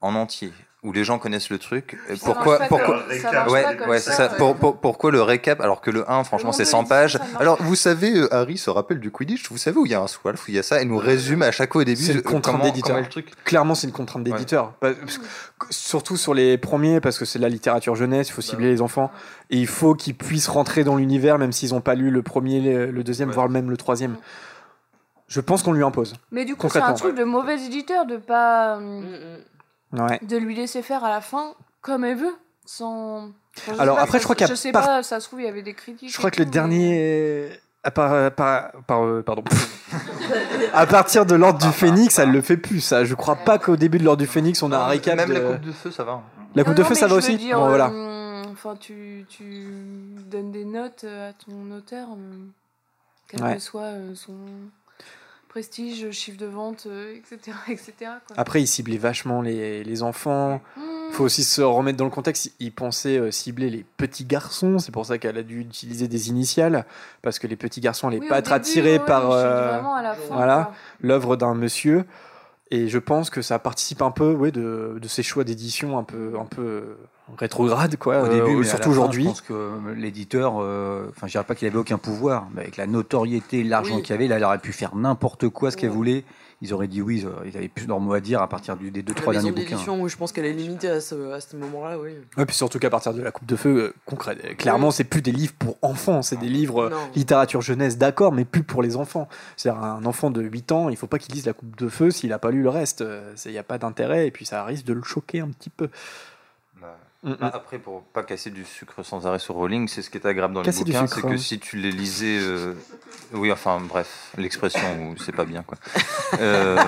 en 0.00 0.14
entier, 0.14 0.52
où 0.84 0.92
les 0.92 1.02
gens 1.02 1.18
connaissent 1.18 1.50
le 1.50 1.58
truc, 1.58 1.98
euh, 2.08 2.14
Ça 2.14 2.24
pourquoi, 2.24 2.58
pourquoi, 2.68 3.04
pourquoi 4.80 5.10
le 5.10 5.22
récap 5.22 5.60
alors 5.60 5.80
que 5.80 5.90
le 5.90 6.08
1, 6.08 6.22
franchement, 6.22 6.52
c'est 6.52 6.62
de 6.62 6.68
100 6.68 6.78
l'édition, 6.78 6.88
pages 6.88 7.18
Alors, 7.40 7.60
vous 7.60 7.74
savez, 7.74 8.16
euh, 8.16 8.32
Harry 8.32 8.58
se 8.58 8.70
rappelle 8.70 9.00
du 9.00 9.10
Quidditch, 9.10 9.50
vous 9.50 9.58
savez 9.58 9.76
où 9.76 9.86
il 9.86 9.92
y 9.92 9.94
a 9.96 10.00
un 10.00 10.06
swalf, 10.06 10.46
où 10.46 10.50
il 10.52 10.54
y 10.54 10.58
a 10.58 10.62
ça, 10.62 10.80
et 10.80 10.84
nous 10.84 10.96
résume 10.96 11.42
à 11.42 11.50
chaque 11.50 11.72
fois 11.72 11.82
au 11.82 11.84
début 11.84 12.00
C'est 12.00 12.12
une 12.12 12.18
euh, 12.18 12.22
contrainte 12.22 12.62
d'éditeur. 12.62 12.96
Clairement, 13.44 13.74
c'est 13.74 13.88
une 13.88 13.92
contrainte 13.92 14.22
d'éditeur. 14.22 14.74
Que- 14.80 14.94
Surtout 15.70 16.16
sur 16.16 16.32
les 16.32 16.56
premiers, 16.58 17.00
parce 17.00 17.18
que 17.18 17.24
c'est 17.24 17.40
de 17.40 17.42
la 17.42 17.48
littérature 17.48 17.96
jeunesse, 17.96 18.28
il 18.28 18.32
faut 18.32 18.40
cibler 18.42 18.70
les 18.70 18.80
enfants. 18.80 19.10
Et 19.50 19.56
il 19.56 19.66
faut 19.66 19.96
qu'ils 19.96 20.14
puissent 20.14 20.48
rentrer 20.48 20.84
dans 20.84 20.94
l'univers, 20.94 21.38
même 21.38 21.50
s'ils 21.50 21.70
n'ont 21.70 21.80
pas 21.80 21.96
lu 21.96 22.10
le 22.10 22.22
premier, 22.22 22.86
le, 22.86 23.02
deuxième, 23.02 23.30
Ouais. 23.30 23.34
voire 23.34 23.48
même 23.48 23.68
le 23.68 23.76
troisième. 23.76 24.16
Je 25.26 25.40
pense 25.40 25.64
qu'on 25.64 25.72
lui 25.72 25.82
impose. 25.82 26.14
Mais 26.30 26.44
du 26.44 26.54
coup, 26.54 26.68
c'est 26.70 26.78
un 26.80 26.92
truc 26.92 27.16
de 27.16 27.24
mauvais 27.24 27.60
éditeur 27.60 28.06
de 28.06 28.16
pas. 28.16 28.78
Mm, 28.78 28.82
hum, 28.82 29.02
mm. 29.02 29.38
Ouais. 29.92 30.18
de 30.22 30.36
lui 30.36 30.54
laisser 30.54 30.82
faire 30.82 31.02
à 31.04 31.10
la 31.10 31.20
fin 31.20 31.54
comme 31.80 32.04
elle 32.04 32.16
veut, 32.18 32.36
sans. 32.66 33.30
Enfin, 33.56 33.72
Alors, 33.78 33.96
pas, 33.96 34.02
après, 34.02 34.18
ça- 34.18 34.18
je 34.18 34.24
crois 34.24 34.36
qu'il 34.36 34.46
y 34.46 34.50
a 34.50 34.54
Je 34.54 34.58
sais 34.58 34.70
par- 34.72 34.84
pas, 34.86 35.02
ça 35.02 35.18
se 35.20 35.26
trouve, 35.26 35.40
il 35.40 35.46
y 35.46 35.48
avait 35.48 35.62
des 35.62 35.74
critiques. 35.74 36.12
Je 36.12 36.18
crois 36.18 36.30
que 36.30 36.38
le 36.40 36.46
dernier. 36.46 37.50
À, 37.84 37.90
par- 37.90 38.32
par- 38.32 38.70
euh, 39.04 39.22
pardon. 39.22 39.42
à 40.74 40.86
partir 40.86 41.24
de 41.24 41.34
l'ordre 41.34 41.58
du 41.64 41.72
Phénix, 41.72 42.18
elle 42.18 42.32
le 42.32 42.42
fait 42.42 42.56
plus, 42.56 42.80
ça. 42.80 43.04
Je 43.04 43.14
crois 43.14 43.36
pas 43.36 43.58
qu'au 43.58 43.76
début 43.76 43.98
de 43.98 44.04
l'ordre 44.04 44.20
du 44.22 44.26
Phénix, 44.28 44.62
on 44.62 44.72
a 44.72 44.78
un 44.78 44.86
récap. 44.86 45.16
Même 45.16 45.32
la 45.32 45.40
coupe 45.40 45.60
de 45.62 45.72
feu, 45.72 45.90
ça 45.90 46.04
va. 46.04 46.20
La 46.54 46.64
coupe 46.64 46.72
Non, 46.76 46.78
de 46.78 46.84
feu, 46.84 46.94
ça 46.94 47.06
va 47.06 47.14
aussi 47.16 47.36
dire, 47.36 47.58
Bon, 47.58 47.68
voilà. 47.68 47.88
euh, 47.90 48.44
Enfin, 48.52 48.74
tu, 48.78 49.24
tu 49.28 49.44
donnes 50.26 50.50
des 50.50 50.64
notes 50.64 51.04
euh, 51.04 51.30
à 51.30 51.32
ton 51.32 51.70
auteur, 51.76 52.08
quel 53.28 53.42
Ouais. 53.42 53.54
que 53.54 53.60
soit 53.60 53.92
son 54.16 54.32
prestige, 55.58 56.08
chiffre 56.12 56.38
de 56.38 56.46
vente, 56.46 56.84
euh, 56.86 57.16
etc. 57.16 57.56
etc. 57.68 57.92
quoi. 57.98 58.36
Après, 58.36 58.62
il 58.62 58.68
ciblait 58.68 58.96
vachement 58.96 59.42
les, 59.42 59.82
les 59.82 60.02
enfants. 60.04 60.60
Mmh. 60.76 60.80
faut 61.10 61.24
aussi 61.24 61.42
se 61.42 61.60
remettre 61.62 61.98
dans 61.98 62.04
le 62.04 62.12
contexte. 62.12 62.52
Il 62.60 62.70
pensait 62.70 63.18
euh, 63.18 63.32
cibler 63.32 63.68
les 63.68 63.84
petits 63.96 64.24
garçons. 64.24 64.78
C'est 64.78 64.92
pour 64.92 65.04
ça 65.04 65.18
qu'elle 65.18 65.36
a 65.36 65.42
dû 65.42 65.60
utiliser 65.60 66.06
des 66.06 66.28
initiales. 66.28 66.86
Parce 67.22 67.40
que 67.40 67.48
les 67.48 67.56
petits 67.56 67.80
garçons 67.80 68.06
n'allaient 68.06 68.20
Oui, 68.20 68.28
pas 68.28 68.38
être 68.38 68.44
début, 68.50 68.54
attirés 68.54 68.98
ouais, 68.98 69.04
par 69.04 69.32
euh, 69.32 69.72
vraiment 69.72 69.96
à 69.96 70.02
la 70.02 70.14
fin, 70.14 70.34
voilà, 70.34 70.72
l'œuvre 71.00 71.34
d'un 71.34 71.54
monsieur. 71.54 72.04
Et 72.70 72.88
je 72.88 72.98
pense 72.98 73.30
que 73.30 73.40
ça 73.42 73.58
participe 73.58 74.02
un 74.02 74.10
peu 74.10 74.32
ouais, 74.32 74.50
de, 74.50 74.98
de 75.00 75.08
ces 75.08 75.22
choix 75.22 75.44
d'édition 75.44 75.98
un 75.98 76.04
peu, 76.04 76.34
un 76.38 76.44
peu 76.44 76.96
rétrograde, 77.36 77.96
quoi. 77.96 78.22
Au 78.22 78.26
euh, 78.26 78.28
début, 78.28 78.56
mais 78.56 78.64
surtout 78.64 78.90
aujourd'hui. 78.90 79.24
Je 79.24 79.28
pense 79.28 79.40
que 79.42 79.52
euh, 79.52 79.94
l'éditeur, 79.94 80.54
euh, 80.58 81.06
enfin, 81.10 81.26
je 81.26 81.32
dirais 81.32 81.44
pas 81.44 81.54
qu'il 81.54 81.68
avait 81.68 81.78
aucun 81.78 81.98
pouvoir, 81.98 82.48
mais 82.54 82.62
avec 82.62 82.76
la 82.76 82.86
notoriété, 82.86 83.62
l'argent 83.64 83.96
Oui. 83.96 84.02
qu'il 84.02 84.14
avait, 84.14 84.28
là, 84.28 84.38
il 84.38 84.44
aurait 84.44 84.58
pu 84.58 84.72
faire 84.72 84.94
n'importe 84.96 85.48
quoi, 85.48 85.70
ce 85.70 85.76
qu'elle 85.76 85.90
voulait. 85.90 86.24
Ils 86.60 86.74
auraient 86.74 86.88
dit 86.88 87.00
oui, 87.00 87.24
ils 87.44 87.56
avaient 87.56 87.68
plus 87.68 87.86
leur 87.86 88.00
mot 88.00 88.12
à 88.14 88.20
dire 88.20 88.42
à 88.42 88.48
partir 88.48 88.76
du, 88.76 88.90
des 88.90 89.02
deux, 89.02 89.14
La 89.14 89.20
trois 89.20 89.32
derniers 89.32 89.52
bouquins. 89.52 89.76
oui, 90.00 90.10
je 90.10 90.16
pense 90.16 90.32
qu'elle 90.32 90.44
est 90.44 90.52
limitée 90.52 90.88
à 90.88 91.00
ce, 91.00 91.30
à 91.30 91.40
ce 91.40 91.54
moment-là, 91.56 91.98
oui. 91.98 92.10
Ouais, 92.36 92.46
puis 92.46 92.56
surtout 92.56 92.80
qu'à 92.80 92.90
partir 92.90 93.14
de 93.14 93.22
la 93.22 93.30
Coupe 93.30 93.46
de 93.46 93.54
Feu, 93.54 93.94
euh, 94.10 94.28
euh, 94.28 94.54
clairement, 94.54 94.90
c'est 94.90 95.04
plus 95.04 95.22
des 95.22 95.30
livres 95.30 95.54
pour 95.56 95.76
enfants, 95.82 96.20
c'est 96.22 96.36
des 96.36 96.48
livres 96.48 96.86
euh, 96.86 96.90
Non. 96.90 96.96
littérature 97.14 97.60
jeunesse, 97.60 97.96
d'accord, 97.96 98.32
mais 98.32 98.44
plus 98.44 98.64
pour 98.64 98.82
les 98.82 98.96
enfants. 98.96 99.28
C'est-à-dire 99.56 99.80
un 99.82 100.04
enfant 100.04 100.30
de 100.30 100.42
8 100.42 100.72
ans, 100.72 100.88
il 100.88 100.96
faut 100.96 101.06
pas 101.06 101.18
qu'il 101.18 101.32
lise 101.32 101.46
la 101.46 101.52
Coupe 101.52 101.76
de 101.76 101.88
Feu 101.88 102.10
s'il 102.10 102.32
a 102.32 102.40
pas 102.40 102.50
lu 102.50 102.62
le 102.62 102.70
reste. 102.70 103.04
Il 103.44 103.52
n'y 103.52 103.58
a 103.58 103.62
pas 103.62 103.78
d'intérêt, 103.78 104.26
et 104.26 104.30
puis 104.32 104.44
ça 104.44 104.64
risque 104.64 104.84
de 104.84 104.94
le 104.94 105.02
choquer 105.04 105.40
un 105.40 105.48
petit 105.48 105.70
peu. 105.70 105.88
Mm, 107.24 107.30
mm. 107.30 107.36
Bah, 107.40 107.50
Après, 107.52 107.78
pour 107.78 108.02
pas 108.02 108.22
casser 108.22 108.50
du 108.50 108.64
sucre 108.64 109.02
sans 109.02 109.26
arrêt 109.26 109.40
sur 109.40 109.54
Rowling, 109.56 109.88
c'est 109.88 110.02
ce 110.02 110.10
qui 110.10 110.18
est 110.18 110.26
agréable 110.26 110.54
dans 110.54 110.62
Casser 110.62 110.84
les 110.84 110.92
bouquins, 110.92 111.06
c'est 111.08 111.22
que 111.22 111.36
si 111.36 111.58
tu 111.58 111.76
les 111.76 111.90
lisais, 111.90 112.38
euh, 112.40 112.74
oui, 113.32 113.50
enfin 113.50 113.80
bref, 113.80 114.30
l'expression, 114.38 115.14
c'est 115.24 115.34
pas 115.34 115.44
bien 115.44 115.62
quoi. 115.64 115.76
Euh, 116.40 116.78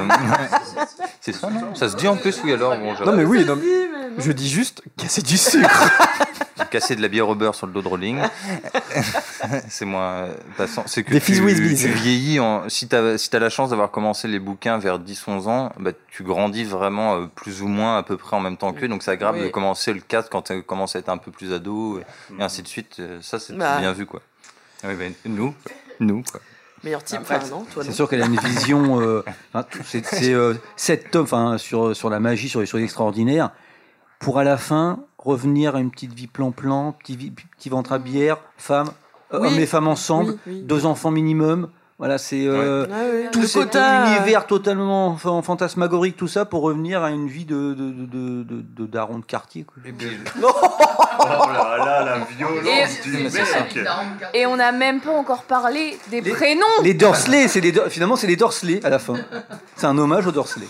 c'est 1.20 1.32
ça, 1.32 1.50
non? 1.50 1.74
Ça 1.74 1.88
se 1.88 1.96
dit 1.96 2.06
en 2.06 2.16
plus, 2.16 2.40
oui 2.44 2.52
alors. 2.52 2.76
Bon, 2.78 2.94
Non 3.04 3.16
mais 3.16 3.24
oui, 3.24 3.44
non, 3.44 3.58
je 4.18 4.30
dis 4.32 4.48
juste 4.48 4.82
casser 4.96 5.22
du 5.22 5.36
sucre. 5.36 5.90
Casser 6.70 6.94
de 6.94 7.02
la 7.02 7.08
bière 7.08 7.28
au 7.28 7.34
beurre 7.34 7.54
sur 7.56 7.66
le 7.66 7.72
dos 7.72 7.82
de 7.82 7.88
Rowling, 7.88 8.20
c'est 9.68 9.86
moins 9.86 10.28
passant. 10.56 10.84
C'est 10.86 11.02
que 11.02 11.10
Des 11.10 11.20
tu, 11.20 11.32
tu 11.32 11.88
vieillis. 11.88 12.38
En, 12.38 12.68
si 12.68 12.86
tu 12.86 12.94
as, 12.94 13.18
si 13.18 13.34
as 13.34 13.38
la 13.40 13.48
chance 13.48 13.70
d'avoir 13.70 13.90
commencé 13.90 14.28
les 14.28 14.38
bouquins 14.38 14.78
vers 14.78 15.00
10-11 15.00 15.48
ans, 15.48 15.72
bah, 15.80 15.90
tu 16.12 16.22
grandis 16.22 16.62
vraiment 16.62 17.16
euh, 17.16 17.26
plus 17.34 17.62
ou 17.62 17.66
moins 17.66 17.96
à 17.98 18.02
peu 18.04 18.16
près 18.16 18.36
en 18.36 18.40
même 18.40 18.56
temps 18.56 18.72
qu'eux. 18.72 18.86
Donc 18.86 19.02
c'est 19.02 19.10
agréable 19.10 19.38
Oui. 19.38 19.44
de 19.46 19.50
commencer 19.50 19.92
le 19.92 20.00
4 20.00 20.19
quand 20.28 20.42
tu 20.42 20.62
commences 20.62 20.96
à 20.96 20.98
être 20.98 21.08
un 21.08 21.18
peu 21.18 21.30
plus 21.30 21.52
ado 21.52 21.98
et, 21.98 22.04
et 22.38 22.42
ainsi 22.42 22.62
de 22.62 22.68
suite. 22.68 22.96
Euh, 23.00 23.18
Ça, 23.22 23.38
c'est 23.38 23.54
Bah. 23.56 23.78
bien 23.78 23.92
vu 23.92 24.04
quoi. 24.06 24.20
Oui, 24.84 24.94
bah, 24.94 25.04
nous, 25.26 25.54
nous 26.00 26.22
quoi. 26.30 26.40
Meilleur 26.82 27.04
type, 27.04 27.18
enfin 27.20 27.38
non, 27.50 27.64
toi 27.64 27.84
C'est 27.84 27.92
sûr 27.92 28.08
qu'elle 28.08 28.22
a 28.22 28.26
une 28.26 28.38
vision. 28.40 29.00
euh, 29.02 29.22
tout- 29.70 29.82
c'est 29.84 30.32
euh, 30.32 30.54
sept 30.76 31.10
tomes 31.10 31.24
enfin, 31.24 31.58
sur, 31.58 31.94
sur 31.94 32.08
la 32.08 32.20
magie, 32.20 32.48
sur 32.48 32.60
les 32.60 32.66
choses 32.66 32.80
extraordinaires, 32.82 33.50
pour 34.18 34.38
à 34.38 34.44
la 34.44 34.56
fin 34.56 35.00
revenir 35.18 35.76
à 35.76 35.80
une 35.80 35.90
petite 35.90 36.14
vie 36.14 36.26
plan-plan, 36.26 36.92
petit, 36.92 37.16
petit 37.58 37.68
ventre 37.68 37.92
à 37.92 37.98
bière, 37.98 38.38
femme, 38.56 38.88
Oui. 39.32 39.46
hommes 39.48 39.58
et 39.58 39.66
femmes 39.66 39.88
ensemble, 39.88 40.32
Oui, 40.32 40.38
oui. 40.54 40.62
deux 40.62 40.86
enfants 40.86 41.10
minimum. 41.10 41.68
Voilà, 42.00 42.16
c'est 42.16 42.46
euh, 42.46 42.86
Ah 42.90 43.28
tout 43.30 43.42
cet 43.46 43.74
univers 43.76 44.46
totalement 44.46 45.16
fan- 45.18 45.42
fantasmagorique, 45.42 46.16
tout 46.16 46.28
ça, 46.28 46.46
pour 46.46 46.62
revenir 46.62 47.02
à 47.04 47.10
une 47.10 47.28
vie 47.28 47.44
de, 47.44 47.74
de, 47.74 47.90
de, 47.90 48.06
de, 48.06 48.42
de- 48.42 48.64
de 48.84 48.86
daron 48.86 49.18
de 49.18 49.24
quartier. 49.24 49.64
Quoi. 49.64 49.82
Oh 51.22 51.26
là 51.52 51.76
là, 51.84 52.02
la 52.02 52.26
violence 52.34 52.90
Et- 52.98 53.02
du 53.02 53.12
mec. 53.24 53.78
Et 54.32 54.46
on 54.46 54.56
n'a 54.56 54.72
même 54.72 55.00
pas 55.00 55.10
encore 55.10 55.42
parlé 55.42 55.98
des 56.10 56.22
Les- 56.22 56.30
prénoms. 56.30 56.64
Les 56.82 56.94
c'est 57.48 57.60
Dur- 57.72 57.88
finalement, 57.90 58.16
c'est 58.16 58.26
les 58.26 58.36
Dursley 58.36 58.80
à 58.82 58.88
la 58.88 58.98
fin. 58.98 59.16
C'est 59.76 59.86
un 59.86 59.98
hommage 59.98 60.26
aux 60.26 60.32
Dursley. 60.32 60.66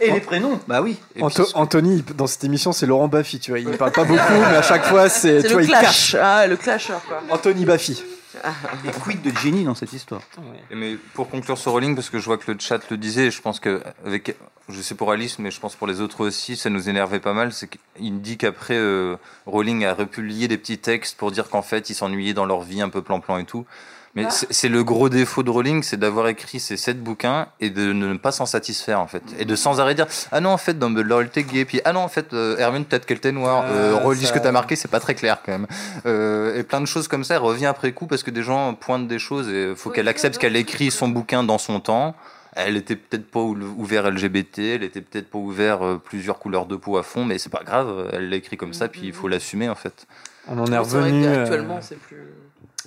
Et 0.00 0.10
les 0.10 0.20
prénoms, 0.20 0.58
bah 0.66 0.82
oui. 0.82 0.96
Et 1.14 1.22
Anto- 1.22 1.44
puis, 1.44 1.52
Anthony, 1.54 2.04
dans 2.16 2.26
cette 2.26 2.42
émission, 2.42 2.72
c'est 2.72 2.86
Laurent 2.86 3.06
Baffy, 3.06 3.38
tu 3.38 3.52
vois. 3.52 3.60
Il 3.60 3.70
parle 3.78 3.92
pas 3.92 4.02
beaucoup, 4.02 4.18
mais 4.50 4.56
à 4.56 4.62
chaque 4.62 4.84
fois, 4.86 5.08
c'est 5.08 5.42
tu 5.44 5.52
vois, 5.52 5.60
le 5.60 5.66
il 5.66 5.70
clash. 5.70 5.82
cache. 5.82 6.16
Ah, 6.20 6.46
le 6.48 6.56
clasher, 6.56 6.94
quoi. 7.06 7.20
Anthony 7.30 7.64
Baffy. 7.64 8.02
Et 8.84 8.90
quid 8.90 9.22
de 9.22 9.36
Jenny 9.36 9.64
dans 9.64 9.74
cette 9.74 9.92
histoire 9.92 10.22
Mais 10.70 10.96
pour 11.14 11.28
conclure 11.28 11.58
sur 11.58 11.72
Rowling, 11.72 11.94
parce 11.94 12.10
que 12.10 12.18
je 12.18 12.24
vois 12.24 12.38
que 12.38 12.50
le 12.50 12.58
chat 12.58 12.90
le 12.90 12.96
disait, 12.96 13.26
et 13.26 13.30
je 13.30 13.40
pense 13.40 13.60
que 13.60 13.82
avec, 14.04 14.36
je 14.68 14.80
sais 14.80 14.94
pour 14.94 15.10
Alice, 15.10 15.38
mais 15.38 15.50
je 15.50 15.60
pense 15.60 15.74
pour 15.74 15.86
les 15.86 16.00
autres 16.00 16.24
aussi, 16.24 16.56
ça 16.56 16.70
nous 16.70 16.88
énervait 16.88 17.20
pas 17.20 17.32
mal. 17.32 17.52
C'est 17.52 17.68
qu'il 17.68 18.20
dit 18.20 18.38
qu'après 18.38 18.76
euh, 18.76 19.16
Rowling 19.46 19.84
a 19.84 19.94
republié 19.94 20.48
des 20.48 20.58
petits 20.58 20.78
textes 20.78 21.16
pour 21.16 21.30
dire 21.32 21.48
qu'en 21.48 21.62
fait 21.62 21.90
ils 21.90 21.94
s'ennuyaient 21.94 22.34
dans 22.34 22.46
leur 22.46 22.62
vie 22.62 22.82
un 22.82 22.88
peu 22.88 23.02
plan-plan 23.02 23.38
et 23.38 23.44
tout. 23.44 23.66
Mais 24.16 24.24
Ah. 24.26 24.30
c'est 24.30 24.68
le 24.68 24.82
gros 24.82 25.08
défaut 25.08 25.44
de 25.44 25.50
Rowling, 25.50 25.84
c'est 25.84 25.96
d'avoir 25.96 26.26
écrit 26.26 26.58
ces 26.58 26.76
sept 26.76 27.00
bouquins 27.00 27.46
et 27.60 27.70
de 27.70 27.92
ne 27.92 28.16
pas 28.16 28.32
s'en 28.32 28.44
satisfaire 28.44 28.98
en 28.98 29.06
fait, 29.06 29.22
et 29.38 29.44
de 29.44 29.54
sans 29.54 29.78
arrêt 29.80 29.94
dire 29.94 30.06
ah 30.32 30.40
non 30.40 30.50
en 30.50 30.56
fait 30.56 30.76
Dumbledore 30.76 31.22
était 31.22 31.44
gay, 31.44 31.64
puis 31.64 31.80
ah 31.84 31.92
non 31.92 32.00
en 32.00 32.08
fait 32.08 32.32
euh, 32.32 32.56
Hermione 32.58 32.84
peut-être 32.86 33.06
qu'elle 33.06 33.18
était 33.18 33.30
noire, 33.30 33.64
euh, 33.68 33.94
Ah, 34.00 34.04
relis 34.04 34.26
ce 34.26 34.32
que 34.32 34.40
t'as 34.40 34.50
marqué, 34.50 34.74
c'est 34.74 34.88
pas 34.90 34.98
très 34.98 35.14
clair 35.14 35.38
quand 35.46 35.52
même, 35.52 35.68
Euh, 36.06 36.58
et 36.58 36.64
plein 36.64 36.80
de 36.80 36.86
choses 36.86 37.06
comme 37.06 37.22
ça. 37.22 37.34
Elle 37.36 37.40
revient 37.42 37.66
après 37.66 37.92
coup 37.92 38.06
parce 38.08 38.24
que 38.24 38.32
des 38.32 38.42
gens 38.42 38.74
pointent 38.74 39.06
des 39.06 39.20
choses 39.20 39.48
et 39.48 39.74
faut 39.76 39.90
Oui, 39.90 39.94
qu'elle 39.94 40.08
accepte 40.08 40.38
qu'elle 40.38 40.56
écrit 40.56 40.90
son 40.90 41.06
bouquin 41.08 41.44
dans 41.44 41.58
son 41.58 41.78
temps. 41.78 42.16
Elle 42.56 42.76
était 42.76 42.96
peut-être 42.96 43.30
pas 43.30 43.38
ou- 43.38 43.56
ouvert 43.78 44.10
LGBT, 44.10 44.58
elle 44.74 44.82
était 44.82 45.02
peut-être 45.02 45.30
pas 45.30 45.38
ouvert 45.38 45.86
euh, 45.86 45.98
plusieurs 46.04 46.40
couleurs 46.40 46.66
de 46.66 46.74
peau 46.74 46.96
à 46.98 47.04
fond, 47.04 47.24
mais 47.24 47.38
c'est 47.38 47.48
pas 47.48 47.62
grave, 47.64 48.08
elle 48.12 48.28
l'a 48.28 48.34
écrit 48.34 48.56
comme 48.56 48.74
ça, 48.74 48.88
puis 48.88 49.02
il 49.04 49.12
faut 49.12 49.28
l'assumer 49.28 49.68
en 49.68 49.76
fait. 49.76 50.04
On 50.48 50.58
en 50.58 50.66
est 50.66 50.76
revenu. 50.78 51.24
euh, 51.24 51.36
qu'actuellement, 51.44 51.78
c'est 51.80 51.96
plus. 51.96 52.24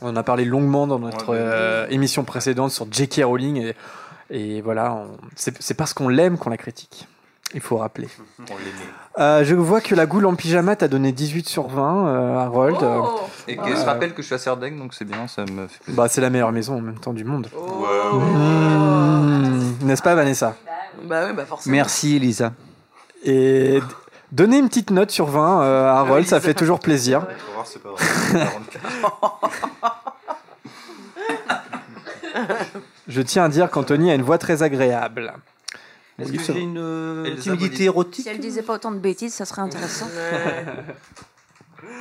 On 0.03 0.09
en 0.09 0.15
a 0.17 0.23
parlé 0.23 0.45
longuement 0.45 0.85
dans 0.85 0.99
notre 0.99 1.30
Ouais, 1.31 1.38
euh, 1.39 1.88
émission 1.89 2.23
précédente 2.23 2.71
sur 2.71 2.85
J.K. 2.91 3.21
Rowling. 3.23 3.73
Et, 4.30 4.57
et 4.57 4.61
voilà, 4.61 4.93
on- 4.93 5.17
c'est 5.35 5.59
c'est 5.61 5.73
parce 5.73 5.93
qu'on 5.93 6.09
l'aime 6.09 6.38
qu'on 6.38 6.49
la 6.49 6.57
critique. 6.57 7.07
Il 7.55 7.61
faut 7.61 7.77
rappeler. 7.77 8.07
Euh, 9.19 9.43
je 9.43 9.53
vois 9.53 9.80
que 9.80 9.93
la 9.93 10.07
goule 10.07 10.25
en 10.25 10.34
pyjama 10.34 10.75
t'a 10.75 10.88
donné 10.88 11.11
18 11.11 11.47
sur 11.47 11.67
20, 11.67 12.07
euh, 12.07 12.35
Harold. 12.39 12.77
Oh. 12.81 13.19
Et 13.47 13.55
qu'elle 13.57 13.77
se 13.77 13.85
rappelle 13.85 14.15
que 14.15 14.23
je 14.23 14.25
suis 14.25 14.34
à 14.34 14.39
Serdaigle, 14.39 14.80
donc 14.80 14.95
c'est 14.95 15.05
bien, 15.05 15.27
ça 15.27 15.43
me 15.43 15.67
fait 15.67 15.77
plaisir. 15.84 15.93
Bah, 16.01 16.07
c'est 16.09 16.19
la 16.19 16.31
meilleure 16.31 16.51
maison 16.51 16.77
en 16.77 16.81
même 16.81 16.97
temps 16.97 17.13
du 17.13 17.23
monde. 17.23 17.47
Oh. 17.55 17.85
Mmh. 18.15 19.85
N'est-ce 19.85 20.01
pas, 20.01 20.15
Vanessa? 20.15 20.55
Bah 21.03 21.25
oui, 21.27 21.34
bah 21.35 21.45
forcément. 21.45 21.73
Merci 21.75 22.15
Elisa. 22.15 22.53
Et 23.23 23.80
d- 24.34 24.43
donner 24.43 24.57
une 24.57 24.68
petite 24.68 24.89
note 24.91 25.11
sur 25.11 25.27
20 25.27 25.61
euh, 25.64 25.89
à 25.89 25.99
Harold, 25.99 26.26
ça 26.27 26.39
fait 26.41 26.53
toujours 26.53 26.80
plaisir. 26.80 27.22
Faut 27.22 27.53
voir, 27.53 27.68
c'est 27.68 27.81
pas 27.81 27.89
vrai. 27.91 28.47
Je 33.07 33.22
tiens 33.22 33.45
à 33.45 33.49
dire 33.49 33.69
qu'Anthony 33.69 34.11
a 34.11 34.15
une 34.15 34.22
voix 34.23 34.38
très 34.38 34.64
agréable. 34.64 35.34
Est-ce 36.19 36.31
que 36.31 36.39
j'ai 36.53 36.60
une 36.61 36.77
euh, 36.77 37.35
timidité 37.38 37.85
érotique 37.85 38.23
Si 38.23 38.30
elle 38.30 38.39
disait 38.39 38.61
pas 38.61 38.73
autant 38.76 38.91
de 38.91 38.99
bêtises, 38.99 39.34
ça 39.34 39.45
serait 39.45 39.61
intéressant. 39.61 40.07
Ouais. 41.85 41.95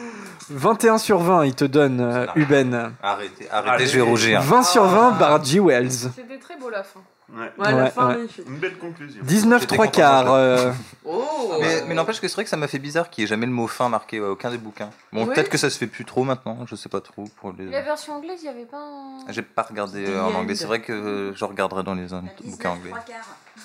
21 0.48 0.98
sur 0.98 1.18
20, 1.18 1.44
il 1.46 1.54
te 1.56 1.64
donne, 1.64 2.00
euh, 2.00 2.26
Uben. 2.36 2.92
Arrêtez, 3.02 3.48
arrêtez, 3.50 3.86
je 3.86 3.96
vais 3.96 4.00
rougir. 4.02 4.40
20 4.40 4.62
sur 4.62 4.84
20 4.84 5.12
par 5.12 5.42
G. 5.44 5.58
Wells. 5.58 5.90
C'était 5.90 6.38
très 6.38 6.56
beau 6.56 6.70
la 6.70 6.84
fin. 6.84 7.00
Ouais. 7.30 7.50
Ouais, 7.58 7.72
la 7.72 7.76
Ouais, 7.84 7.90
fin, 7.90 8.08
ouais. 8.08 8.16
magnifique. 8.16 8.44
Une 8.46 8.58
belle 8.58 8.76
conclusion. 8.78 9.22
19 9.24 9.60
J'étais 9.62 9.74
3 9.74 9.86
content, 9.86 9.96
quarts. 9.98 10.32
euh, 10.32 10.72
Oh 11.06 11.54
Mais, 11.60 11.82
mais 11.88 11.94
n'empêche 11.94 12.20
que 12.20 12.28
c'est 12.28 12.34
vrai 12.34 12.44
que 12.44 12.50
ça 12.50 12.56
m'a 12.56 12.68
fait 12.68 12.78
bizarre 12.78 13.08
qu'il 13.10 13.22
n'y 13.22 13.26
ait 13.26 13.28
jamais 13.28 13.46
le 13.46 13.52
mot 13.52 13.66
fin 13.66 13.88
marqué 13.88 14.18
à 14.18 14.30
aucun 14.30 14.50
des 14.50 14.58
bouquins. 14.58 14.90
Bon, 15.12 15.24
Oui. 15.26 15.34
peut-être 15.34 15.48
que 15.48 15.56
ça 15.58 15.70
se 15.70 15.78
fait 15.78 15.86
plus 15.86 16.04
trop 16.04 16.24
maintenant, 16.24 16.66
je 16.66 16.74
sais 16.76 16.88
pas 16.90 17.00
trop. 17.00 17.24
Pour 17.36 17.52
les... 17.56 17.66
La 17.70 17.80
version 17.82 18.14
anglaise, 18.14 18.40
il 18.40 18.44
n'y 18.44 18.48
avait 18.50 18.66
pas 18.66 18.78
un. 18.78 19.18
J'ai 19.30 19.42
pas 19.42 19.62
regardé 19.62 20.04
euh, 20.06 20.22
en 20.22 20.34
anglais, 20.34 20.54
c'est 20.54 20.66
vrai 20.66 20.80
que 20.82 20.92
euh, 20.92 21.34
je 21.34 21.44
regarderai 21.44 21.82
dans 21.82 21.94
les 21.94 22.06
bouquins 22.44 22.70
anglais. 22.70 22.92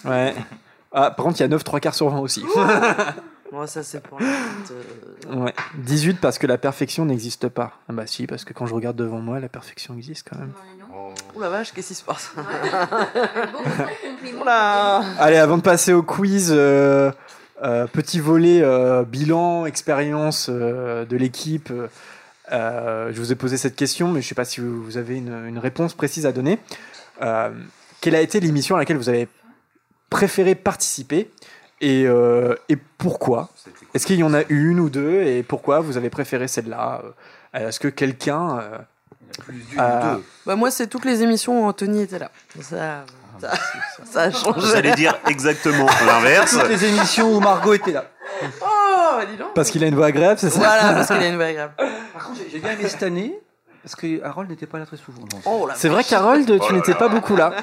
ouais. 0.06 0.36
Ah, 0.94 1.12
par 1.12 1.26
contre, 1.26 1.38
il 1.40 1.42
y 1.42 1.46
a 1.46 1.50
9 1.50 1.64
3 1.64 1.80
quarts 1.82 1.96
sur 1.96 2.10
20 2.10 2.20
aussi. 2.20 2.46
Bon, 3.52 3.68
ça, 3.68 3.84
c'est 3.84 4.02
pour 4.02 4.20
la 4.22 4.26
petite, 4.28 4.74
euh, 5.30 5.36
ouais. 5.36 5.54
18 5.76 6.20
parce 6.22 6.38
que 6.38 6.48
la 6.48 6.58
perfection 6.58 7.04
n'existe 7.06 7.50
pas. 7.50 7.74
Ah 7.90 7.94
bah 7.94 8.08
si, 8.08 8.26
parce 8.28 8.46
que 8.46 8.54
quand 8.54 8.66
je 8.66 8.74
regarde 8.74 8.96
devant 8.96 9.20
moi, 9.20 9.40
la 9.42 9.50
perfection 9.50 9.96
existe 9.98 10.28
quand 10.30 10.40
même. 10.40 10.54
Oh 11.36 11.40
la 11.40 11.50
vache, 11.50 11.72
qu'est-ce 11.72 11.90
qui 11.90 11.94
se 11.94 12.04
passe? 12.04 12.32
Oula 14.42 15.04
Allez, 15.20 15.38
avant 15.38 15.58
de 15.58 15.62
passer 15.62 15.94
au 15.94 16.02
quiz, 16.02 16.52
euh, 16.52 17.12
euh, 17.64 17.86
petit 17.86 18.20
volet 18.20 18.62
euh, 18.64 19.04
bilan, 19.04 19.66
expérience 19.68 20.48
euh, 20.50 21.06
de 21.06 21.16
l'équipe. 21.16 21.72
Euh, 22.52 23.12
je 23.14 23.20
vous 23.20 23.32
ai 23.32 23.36
posé 23.36 23.58
cette 23.58 23.76
question, 23.76 24.08
mais 24.08 24.22
je 24.22 24.26
ne 24.26 24.30
sais 24.30 24.36
pas 24.36 24.46
si 24.46 24.62
vous, 24.62 24.98
avez 24.98 25.18
une, 25.18 25.48
une 25.48 25.60
réponse 25.60 25.94
précise 25.94 26.26
à 26.26 26.32
donner. 26.32 26.58
Euh, 27.22 27.52
quelle 28.02 28.16
a 28.16 28.22
été 28.22 28.40
l'émission 28.40 28.76
à 28.76 28.80
laquelle 28.80 28.98
vous 28.98 29.10
avez 29.10 29.28
préféré 30.10 30.56
participer? 30.56 31.32
Et, 31.82 32.08
euh, 32.08 32.56
et 32.70 32.78
pourquoi? 32.98 33.50
Est-ce 33.94 34.08
qu'il 34.08 34.18
y 34.18 34.24
en 34.24 34.34
a 34.34 34.42
une 34.50 34.80
ou 34.80 34.90
deux? 34.90 35.22
Et 35.22 35.44
pourquoi 35.44 35.80
vous 35.80 35.98
avez 35.98 36.10
préféré 36.10 36.48
celle-là? 36.48 37.04
Est-ce 37.54 37.80
que 37.80 37.88
quelqu'un. 37.88 38.60
Euh, 39.80 40.18
Bah, 40.46 40.56
moi, 40.56 40.72
c'est 40.72 40.88
toutes 40.88 41.06
les 41.06 41.24
émissions 41.24 41.64
où 41.64 41.68
Anthony 41.68 42.02
était 42.04 42.20
là. 42.20 42.32
Ça, 42.62 43.06
ça, 43.40 43.52
ça 44.10 44.22
a 44.24 44.32
changé. 44.32 44.60
Vous 44.60 44.76
allez 44.76 44.92
dire 44.94 45.16
exactement 45.28 45.86
l'inverse. 46.06 46.52
Toutes 46.52 46.70
les 46.70 46.86
émissions 46.86 47.36
où 47.36 47.40
Margot 47.40 47.74
était 47.74 47.92
là. 47.92 48.06
Oh, 48.62 49.20
dis 49.30 49.38
donc. 49.38 49.54
Parce 49.54 49.72
qu'il 49.72 49.84
a 49.84 49.88
une 49.88 49.96
voix 49.96 50.08
agréable, 50.08 50.40
c'est 50.40 50.50
ça 50.50 50.60
Voilà, 50.60 50.94
parce 50.94 51.08
qu'il 51.08 51.18
a 51.18 51.28
une 51.28 51.36
voix 51.36 51.46
agréable. 51.46 51.74
Par 52.14 52.24
contre, 52.28 52.40
j'ai- 52.52 52.60
bien 52.60 52.72
aimé 52.72 52.88
cette 52.90 53.04
année 53.04 53.40
parce 53.84 53.96
que 53.96 54.22
Harold 54.24 54.50
n'était 54.50 54.66
pas 54.66 54.80
là 54.80 54.86
très 54.86 54.98
souvent. 54.98 55.22
Oh, 55.46 55.70
C'est 55.76 55.88
vrai 55.88 56.04
qu'Harold, 56.04 56.60
tu 56.68 56.74
n'étais 56.74 56.94
pas 56.96 57.08
beaucoup 57.08 57.36
là. 57.38 57.54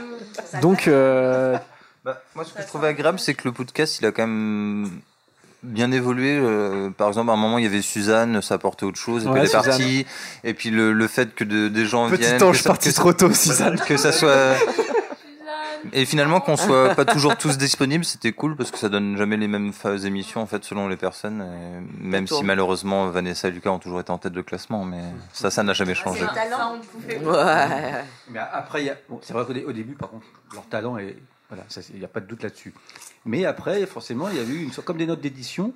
Donc, 0.62 0.88
euh, 0.88 1.58
Bah, 2.02 2.22
moi, 2.34 2.44
ce 2.44 2.52
que 2.54 2.62
je 2.62 2.66
trouvais 2.66 2.88
agréable, 2.88 3.18
c'est 3.18 3.34
que 3.34 3.42
le 3.46 3.52
podcast, 3.52 3.98
il 4.00 4.06
a 4.06 4.12
quand 4.12 4.26
même 4.26 4.90
bien 5.64 5.90
évolué. 5.92 6.38
euh, 6.38 6.90
par 6.90 7.08
exemple, 7.08 7.30
à 7.30 7.32
un 7.32 7.36
moment, 7.36 7.58
il 7.58 7.64
y 7.64 7.66
avait 7.66 7.82
Suzanne, 7.82 8.40
ça 8.42 8.54
apportait 8.54 8.84
autre 8.84 8.98
chose, 9.00 9.24
et 9.24 9.28
puis 9.30 9.40
elle 9.40 9.46
est 9.46 9.52
partie. 9.52 10.06
Et 10.44 10.54
puis 10.54 10.70
le, 10.70 10.92
le 10.92 11.06
fait 11.08 11.34
que 11.34 11.42
de- 11.44 11.68
des 11.68 11.86
gens 11.86 12.08
petit 12.10 12.20
viennent. 12.22 12.42
ange 12.42 12.58
que 12.58 12.62
ça- 12.62 12.70
parti 12.70 12.92
trop 12.92 13.12
tôt, 13.12 13.32
Suzanne. 13.32 13.78
Que 13.80 13.96
ça 13.96 14.12
soit. 14.12 14.54
Et 15.92 16.06
finalement, 16.06 16.40
qu'on 16.40 16.56
soit 16.56 16.94
pas 16.94 17.04
toujours 17.04 17.36
tous 17.36 17.58
disponibles, 17.58 18.06
c'était 18.06 18.32
cool 18.32 18.56
parce 18.56 18.70
que 18.70 18.78
ça 18.78 18.88
donne 18.88 19.18
jamais 19.18 19.36
les 19.36 19.48
mêmes 19.48 19.70
fa- 19.74 19.96
émissions 19.96 20.40
en 20.40 20.46
fait 20.46 20.64
selon 20.64 20.88
les 20.88 20.96
personnes. 20.96 21.42
et 21.42 22.02
même 22.06 22.26
si 22.26 22.42
malheureusement 22.42 23.08
Vanessa 23.10 23.48
et 23.48 23.50
Lucas 23.50 23.68
ont 23.70 23.78
toujours 23.78 24.00
été 24.00 24.10
en 24.10 24.16
tête 24.16 24.32
de 24.32 24.40
classement, 24.40 24.82
mais 24.84 25.02
ça, 25.34 25.50
ça 25.50 25.62
n'a 25.62 25.74
jamais 25.74 25.94
changé. 25.94 26.20
C'est 26.20 26.40
le 26.40 27.30
talent. 27.30 27.34
Ouais. 27.34 28.04
Mais 28.30 28.38
après, 28.50 28.82
il 28.82 28.86
y 28.86 28.90
a- 28.90 28.96
bon, 29.10 29.18
c'est 29.22 29.34
vrai 29.34 29.44
qu'au 29.44 29.52
dé- 29.52 29.64
au 29.66 29.72
début, 29.72 29.94
par 29.94 30.08
contre, 30.08 30.24
leur 30.54 30.64
talent 30.66 30.96
est. 30.96 31.16
Voilà, 31.48 31.64
ça, 31.68 31.80
il 31.92 31.98
n'y 31.98 32.04
a 32.04 32.08
pas 32.08 32.20
de 32.20 32.26
doute 32.26 32.42
là-dessus. 32.42 32.72
Mais 33.26 33.44
après, 33.44 33.84
forcément, 33.86 34.28
il 34.28 34.36
y 34.36 34.40
a 34.40 34.42
eu 34.44 34.62
une 34.62 34.72
sorte 34.72 34.86
comme 34.86 34.96
des 34.96 35.06
notes 35.06 35.20
d'édition 35.20 35.72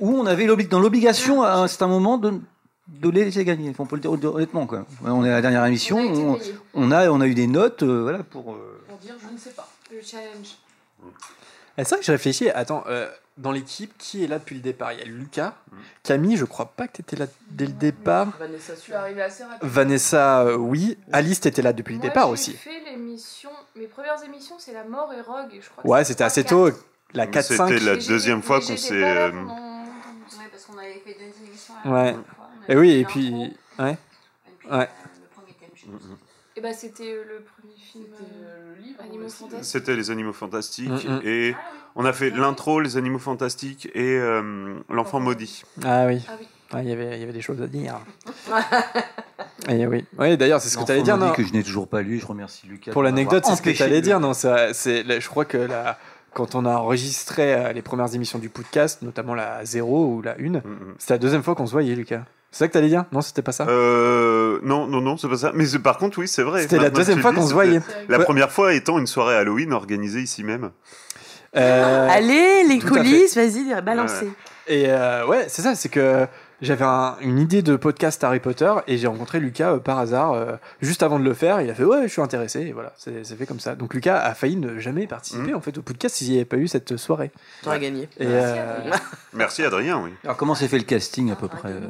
où 0.00 0.16
on 0.18 0.26
avait 0.26 0.46
dans 0.66 0.80
l'obligation 0.80 1.42
à 1.42 1.54
un 1.54 1.68
certain 1.68 1.86
moment 1.86 2.18
de, 2.18 2.40
de 2.88 3.08
les 3.08 3.24
laisser 3.24 3.44
gagner. 3.44 3.72
On 3.78 3.86
peut 3.86 3.96
le 3.96 4.00
dire 4.00 4.12
honnêtement. 4.34 4.66
Quoi. 4.66 4.86
On 5.04 5.24
est 5.24 5.30
à 5.30 5.34
la 5.34 5.42
dernière 5.42 5.64
émission, 5.66 5.98
On 5.98 6.34
a 6.34 6.38
on, 6.74 6.90
a, 6.90 7.10
on 7.10 7.20
a 7.20 7.26
eu 7.26 7.34
des 7.34 7.46
notes 7.46 7.82
euh, 7.82 8.02
voilà, 8.02 8.22
pour. 8.24 8.52
euh, 8.54 8.82
pour 8.88 8.98
dire 8.98 9.14
je 9.26 9.32
ne 9.32 9.38
sais 9.38 9.50
pas. 9.50 9.68
Le 9.92 10.00
challenge. 10.02 10.56
Et 11.78 11.84
c'est 11.84 11.90
vrai 11.90 11.98
que 12.00 12.04
je 12.06 12.12
réfléchis. 12.12 12.50
Attends, 12.50 12.84
euh, 12.88 13.08
dans 13.40 13.52
l'équipe, 13.52 13.92
qui 13.98 14.22
est 14.22 14.26
là 14.26 14.38
depuis 14.38 14.54
le 14.54 14.60
départ? 14.60 14.92
Il 14.92 14.98
y 14.98 15.02
a 15.02 15.04
Lucas. 15.06 15.54
Camille, 16.02 16.36
je 16.36 16.44
crois 16.44 16.66
pas 16.66 16.86
que 16.86 16.92
tu 16.96 17.02
étais 17.02 17.16
là 17.16 17.26
dès 17.50 17.66
le 17.66 17.72
départ. 17.72 18.28
Vanessa, 18.38 18.74
Je 18.74 18.80
suis 18.80 18.92
arrivée 18.92 19.22
assez 19.22 19.42
rapidement. 19.44 19.68
Vanessa, 19.72 20.42
euh, 20.42 20.56
oui. 20.56 20.98
Alice, 21.12 21.40
t'étais 21.40 21.62
là 21.62 21.72
depuis 21.72 21.94
le 21.94 21.98
Moi, 22.00 22.08
départ 22.08 22.26
j'ai 22.28 22.32
aussi. 22.32 22.52
fait 22.52 22.80
l'émission. 22.84 23.50
Mes 23.76 23.86
premières 23.86 24.22
émissions, 24.24 24.56
c'est 24.58 24.72
La 24.72 24.84
Mort 24.84 25.12
et 25.12 25.20
Rogue. 25.22 25.58
Je 25.60 25.68
crois 25.76 25.90
Ouais, 25.98 26.04
c'était 26.04 26.24
assez 26.24 26.42
3-4. 26.44 26.48
tôt. 26.72 26.78
La 27.14 27.26
Mais 27.26 27.32
4-5. 27.32 27.68
c'était 27.68 27.84
la 27.84 27.96
deuxième 27.96 28.42
fois 28.42 28.60
qu'on 28.60 28.76
s'est, 28.76 29.02
euh, 29.02 29.30
pendant- 29.30 29.56
Ouais, 29.56 30.46
parce 30.50 30.64
qu'on 30.64 30.78
avait 30.78 31.02
fait 31.04 31.14
deux 31.18 31.44
émissions. 31.46 31.74
à 31.82 31.88
la 31.88 31.92
Ouais. 31.94 32.12
première 32.12 32.26
fois. 32.36 32.46
Et 32.68 32.76
oui, 32.76 32.90
et 32.92 33.04
puis. 33.04 33.30
Ouais. 33.78 33.92
et 33.92 33.96
puis, 34.58 34.68
Ouais. 34.70 34.76
euh, 34.76 34.86
le 35.20 35.28
premier 35.34 35.52
thème, 35.58 35.70
je 35.74 35.80
sais 35.80 35.86
plus. 35.88 35.98
Et 36.60 36.62
bah, 36.62 36.74
c'était 36.74 37.04
euh, 37.04 37.24
le 37.26 37.42
premier 37.42 37.72
film. 37.78 38.04
C'était, 38.12 38.22
euh, 38.44 38.44
euh, 38.46 38.74
le 38.76 38.82
livre, 38.82 39.00
Animaux 39.02 39.24
aussi. 39.24 39.36
fantastiques. 39.38 39.64
C'était 39.64 39.96
les 39.96 40.10
animaux 40.10 40.32
fantastiques 40.34 40.90
Mm, 41.08 41.14
mm. 41.16 41.20
et 41.24 41.54
on 41.96 42.04
a 42.04 42.12
fait 42.12 42.28
l'intro, 42.28 42.80
les 42.80 42.98
animaux 42.98 43.18
fantastiques 43.18 43.86
et 43.94 44.18
euh, 44.18 44.74
l'enfant 44.90 45.20
maudit. 45.20 45.62
Ah 45.82 46.04
oui. 46.06 46.20
Ah 46.28 46.32
oui. 46.38 46.46
Ah, 46.72 46.82
il 46.82 46.88
y 46.90 46.92
avait, 46.92 47.16
il 47.16 47.20
y 47.20 47.22
avait 47.22 47.32
des 47.32 47.40
choses 47.40 47.62
à 47.62 47.66
dire. 47.66 47.98
Et 49.68 49.86
oui. 49.86 50.04
Oui, 50.18 50.36
d'ailleurs, 50.36 50.60
c'est 50.60 50.68
ce 50.68 50.78
que 50.78 50.84
tu 50.84 50.92
allais 50.92 51.02
dire, 51.02 51.16
non 51.18 51.32
que 51.32 51.42
je 51.44 51.52
n'ai 51.52 51.62
toujours 51.62 51.88
pas 51.88 52.00
lu. 52.02 52.18
Je 52.18 52.26
remercie 52.26 52.66
Lucas. 52.66 52.92
Pour 52.92 53.02
l'anecdote, 53.02 53.44
c'est 53.46 53.56
ce 53.56 53.62
que 53.62 53.70
tu 53.70 53.82
allais 53.82 54.00
dire. 54.00 54.20
Non, 54.20 54.32
ça- 54.34 54.72
c'est, 54.74 55.02
là, 55.02 55.18
je 55.20 55.28
crois 55.28 55.44
que 55.44 55.56
la, 55.58 55.98
quand 56.32 56.54
on 56.54 56.64
a 56.64 56.76
enregistré 56.76 57.72
les 57.74 57.82
premières 57.82 58.14
émissions 58.14 58.38
du 58.38 58.48
podcast, 58.50 59.02
notamment 59.02 59.34
la 59.34 59.64
0 59.64 60.14
ou 60.16 60.22
la 60.22 60.36
1, 60.38 60.50
Mm, 60.50 60.56
mm. 60.58 60.94
c'était 60.98 61.14
la 61.14 61.18
deuxième 61.18 61.42
fois 61.42 61.54
qu'on 61.54 61.66
se 61.66 61.72
voyait, 61.72 61.94
Lucas. 61.94 62.22
C'est 62.52 62.58
ça 62.58 62.66
que 62.68 62.72
tu 62.72 62.78
allais 62.78 62.88
dire? 62.88 63.04
Non, 63.12 63.20
c'était 63.20 63.42
pas 63.42 63.52
ça? 63.52 63.66
Euh, 63.68 64.58
non, 64.64 64.86
non, 64.86 65.00
non, 65.00 65.16
c'est 65.16 65.28
pas 65.28 65.36
ça. 65.36 65.52
Mais 65.54 65.66
par 65.82 65.98
contre, 65.98 66.18
oui, 66.18 66.26
c'est 66.26 66.42
vrai. 66.42 66.62
C'était 66.62 66.78
la 66.78 66.90
deuxième 66.90 67.20
fois 67.20 67.32
qu'on 67.32 67.46
se 67.46 67.52
voyait. 67.54 67.80
La 68.08 68.18
Ouais. 68.18 68.24
première 68.24 68.50
fois 68.50 68.74
étant 68.74 68.98
une 68.98 69.06
soirée 69.06 69.36
Halloween 69.36 69.72
organisée 69.72 70.20
ici 70.20 70.42
même. 70.42 70.70
Euh, 71.56 72.08
Allez, 72.10 72.64
les 72.68 72.78
coulisses, 72.78 73.36
vas-y, 73.36 73.80
balancez. 73.82 74.30
Et 74.66 74.84
euh, 74.88 75.26
ouais, 75.26 75.46
c'est 75.48 75.62
ça, 75.62 75.74
c'est 75.74 75.88
que 75.88 76.26
j'avais 76.62 76.84
un- 76.84 77.16
une 77.20 77.38
idée 77.38 77.62
de 77.62 77.76
podcast 77.76 78.22
Harry 78.24 78.40
Potter 78.40 78.72
et 78.86 78.98
j'ai 78.98 79.06
rencontré 79.06 79.40
Lucas 79.40 79.72
euh, 79.72 79.78
par 79.78 79.98
hasard 79.98 80.32
euh, 80.32 80.52
juste 80.80 81.02
avant 81.02 81.18
de 81.18 81.24
le 81.24 81.34
faire. 81.34 81.60
Il 81.60 81.70
a 81.70 81.74
fait 81.74 81.84
ouais, 81.84 82.02
je 82.04 82.08
suis 82.12 82.22
intéressé 82.22 82.60
et 82.60 82.72
voilà, 82.72 82.92
c'est 82.96 83.24
c'est 83.24 83.36
fait 83.36 83.46
comme 83.46 83.60
ça. 83.60 83.74
Donc 83.74 83.94
Lucas 83.94 84.18
a 84.20 84.34
failli 84.34 84.56
ne 84.56 84.78
jamais 84.78 85.06
participer 85.06 85.50
Mhm. 85.50 85.56
en 85.56 85.60
fait 85.60 85.78
au 85.78 85.82
podcast 85.82 86.16
s'il 86.16 86.30
n'y 86.30 86.36
avait 86.36 86.44
pas 86.44 86.56
eu 86.56 86.68
cette 86.68 86.96
soirée. 86.96 87.30
T'aurais 87.62 87.80
gagné. 87.80 88.02
Et 88.18 88.26
euh, 88.26 88.78
Merci 89.32 89.62
Adrien, 89.64 90.00
oui. 90.02 90.10
Alors, 90.24 90.36
comment 90.36 90.54
s'est 90.54 90.68
fait 90.68 90.78
le 90.78 90.84
casting 90.84 91.30
à 91.30 91.36
peu 91.36 91.48
près 91.48 91.70
euh, 91.70 91.80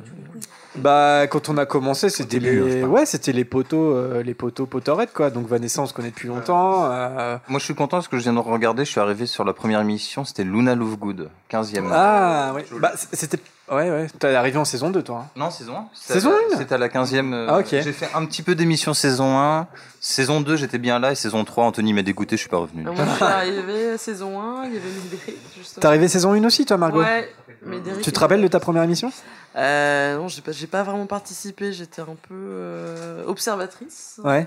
bah 0.77 1.27
quand 1.29 1.49
on 1.49 1.57
a 1.59 1.67
commencé, 1.67 2.09
c'était 2.11 2.39
début, 2.39 2.61
hein, 2.61 2.65
je 2.69 2.75
les 2.75 2.81
parle. 2.83 2.93
ouais, 2.93 3.07
c'était 3.07 3.33
les 3.33 3.45
poteaux, 3.45 3.93
euh, 3.95 4.23
les 4.23 4.35
poteaux 4.35 4.67
potorettes 4.67 5.13
quoi. 5.13 5.31
Donc 5.31 5.49
Vanessa, 5.49 5.83
on 5.83 5.87
se 5.87 5.93
connaît 5.95 6.11
depuis 6.11 6.29
longtemps. 6.29 6.85
euh, 6.91 7.37
Moi, 7.49 7.59
je 7.59 7.65
suis 7.65 7.75
content 7.75 7.97
parce 7.97 8.09
que 8.09 8.17
je 8.19 8.23
viens 8.23 8.33
de 8.35 8.39
regarder. 8.39 8.85
Je 8.85 8.91
suis 8.91 9.01
arrivé 9.01 9.27
sur 9.27 9.45
la 9.45 9.53
première 9.53 9.81
émission. 9.81 10.25
C'était 10.25 10.45
Luna 10.45 10.75
Lovegood, 10.77 11.29
15e. 11.51 11.89
Ah 11.93 12.53
oui, 12.55 12.63
bah 12.79 12.93
c- 12.95 13.09
c'était 13.13 13.39
ouais 13.71 13.91
ouais. 13.91 14.07
T'es 14.19 14.35
arrivé 14.35 14.59
en 14.59 14.65
saison 14.65 14.91
2 14.91 15.03
toi. 15.03 15.25
hein. 15.27 15.31
Non, 15.37 15.51
saison 15.51 15.77
1. 15.77 15.89
Saison 15.95 16.33
1? 16.53 16.57
C'était 16.59 16.75
à 16.75 16.79
la 16.79 16.89
15e. 16.89 17.33
euh, 17.33 17.47
Ah, 17.49 17.59
ok. 17.59 17.67
J'ai 17.71 17.93
fait 17.93 18.09
un 18.15 18.25
petit 18.27 18.43
peu 18.43 18.55
d'émission 18.55 18.95
saison 18.95 19.39
1. 19.39 19.67
Saison 20.01 20.41
2, 20.41 20.57
j'étais 20.57 20.79
bien 20.79 20.99
là. 20.99 21.13
Et 21.13 21.15
saison 21.15 21.45
3, 21.45 21.65
Anthony 21.65 21.93
m'a 21.93 22.03
dégoûté, 22.03 22.37
je 22.37 22.41
suis 22.41 22.49
pas 22.49 22.57
revenu. 22.59 22.83
Moi, 22.83 22.95
je 22.97 23.15
suis 23.15 23.25
arrivé 23.25 23.99
saison 23.99 24.41
1, 24.41 24.67
il 24.67 24.75
y 24.75 24.77
avait 24.77 24.87
Médéric, 24.89 25.37
justement. 25.57 25.81
T'es 25.83 25.87
arrivé 25.87 26.09
saison 26.09 26.33
1 26.33 26.45
aussi 26.45 26.65
toi 26.67 26.77
Margot 26.79 27.01
Ouais, 27.01 27.31
Médéric. 27.65 28.03
Tu 28.03 28.13
te 28.13 28.19
rappelles 28.21 28.43
de 28.43 28.49
ta 28.49 28.61
première 28.61 28.83
émission? 28.83 29.13
Euh, 29.57 30.17
Non, 30.17 30.29
j'ai 30.29 30.43
pas, 30.43 30.53
j'ai 30.53 30.67
pas 30.69 30.83
vraiment 30.85 31.07
participé, 31.07 31.73
j'étais 31.73 32.01
un 32.03 32.17
peu 32.29 32.35
euh, 32.35 33.25
observatrice. 33.27 34.21
Ouais. 34.25 34.47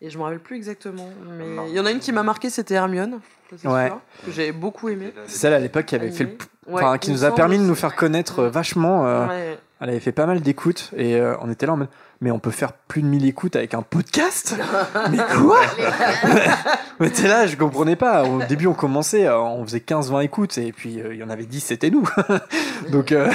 Et 0.00 0.10
je 0.10 0.18
me 0.18 0.22
rappelle 0.24 0.40
plus 0.40 0.56
exactement. 0.56 1.08
Mais 1.38 1.68
il 1.68 1.74
y 1.74 1.80
en 1.80 1.86
a 1.86 1.90
une 1.90 2.00
qui 2.00 2.12
m'a 2.12 2.22
marqué, 2.22 2.50
c'était 2.50 2.74
Hermione. 2.74 3.20
ça, 3.50 3.56
c'est 3.60 3.68
Ouais. 3.68 3.86
sûr, 3.88 4.00
que 4.26 4.30
j'avais 4.32 4.52
beaucoup 4.52 4.88
aimé. 4.88 5.12
C'est 5.26 5.38
celle 5.38 5.54
à 5.54 5.58
l'époque 5.58 5.86
qui 5.86 5.94
avait 5.94 6.10
fait 6.10 6.24
le. 6.24 6.36
Enfin 6.70 6.92
Ouais, 6.92 6.98
qui 6.98 7.10
nous 7.10 7.24
a 7.24 7.34
permis 7.34 7.58
de 7.58 7.62
nous 7.64 7.74
faire 7.74 7.94
connaître 7.96 8.40
euh, 8.40 8.50
vachement. 8.50 9.06
euh, 9.06 9.26
Ouais. 9.26 9.58
Elle 9.80 9.88
avait 9.88 10.00
fait 10.00 10.12
pas 10.12 10.26
mal 10.26 10.40
d'écoutes 10.40 10.90
et 10.96 11.16
euh, 11.16 11.34
on 11.40 11.50
était 11.50 11.66
là 11.66 11.72
en 11.72 11.76
mode 11.76 11.88
mais 12.20 12.30
on 12.30 12.38
peut 12.38 12.52
faire 12.52 12.72
plus 12.72 13.02
de 13.02 13.08
1000 13.08 13.26
écoutes 13.26 13.56
avec 13.56 13.74
un 13.74 13.82
podcast? 13.82 14.54
Mais 15.10 15.18
quoi? 15.36 15.58
Mais 17.00 17.10
t'es 17.10 17.26
là, 17.26 17.48
je 17.48 17.56
comprenais 17.56 17.96
pas. 17.96 18.22
Au 18.22 18.40
début, 18.44 18.68
on 18.68 18.74
commençait, 18.74 19.28
on 19.28 19.64
faisait 19.64 19.78
15-20 19.80 20.22
écoutes 20.22 20.56
et 20.58 20.70
puis 20.70 21.00
euh, 21.00 21.14
il 21.14 21.18
y 21.18 21.24
en 21.24 21.30
avait 21.30 21.46
10, 21.46 21.58
c'était 21.58 21.90
nous. 21.90 22.08
Donc 22.92 23.10
euh, 23.10 23.28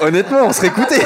honnêtement, 0.00 0.42
on 0.44 0.52
se 0.52 0.60
réécoutait. 0.60 1.02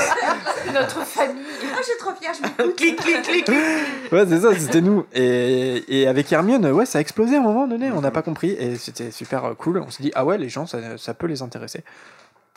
Notre 0.75 1.01
famille. 1.07 1.44
Je 1.85 1.91
suis 1.91 1.99
trop 1.99 2.13
fière, 2.21 2.33
je 2.35 2.43
m'écoute. 2.43 2.77
clic, 2.77 2.97
clic, 2.97 3.23
clic. 3.23 3.49
Ouais, 4.13 4.25
c'est 4.29 4.41
ça, 4.41 4.49
c'était 4.59 4.81
nous. 4.81 5.05
Et, 5.13 5.85
et 6.03 6.07
avec 6.09 6.31
Hermione, 6.33 6.67
ouais, 6.73 6.87
ça 6.87 6.99
a 6.99 7.01
explosé 7.01 7.37
à 7.37 7.41
un 7.41 7.43
moment 7.43 7.67
donné, 7.67 7.91
on 7.93 8.01
n'a 8.01 8.11
pas 8.11 8.23
compris 8.23 8.51
et 8.53 8.77
c'était 8.77 9.11
super 9.11 9.45
euh, 9.45 9.55
cool. 9.55 9.79
On 9.87 9.91
s'est 9.91 10.03
dit 10.03 10.13
ah 10.15 10.25
ouais, 10.25 10.39
les 10.39 10.49
gens, 10.49 10.67
ça, 10.67 10.79
ça 10.99 11.15
peut 11.15 11.27
les 11.27 11.43
intéresser. 11.43 11.85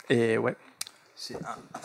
Et 0.09 0.37
ouais. 0.37 0.55
C'est 1.15 1.35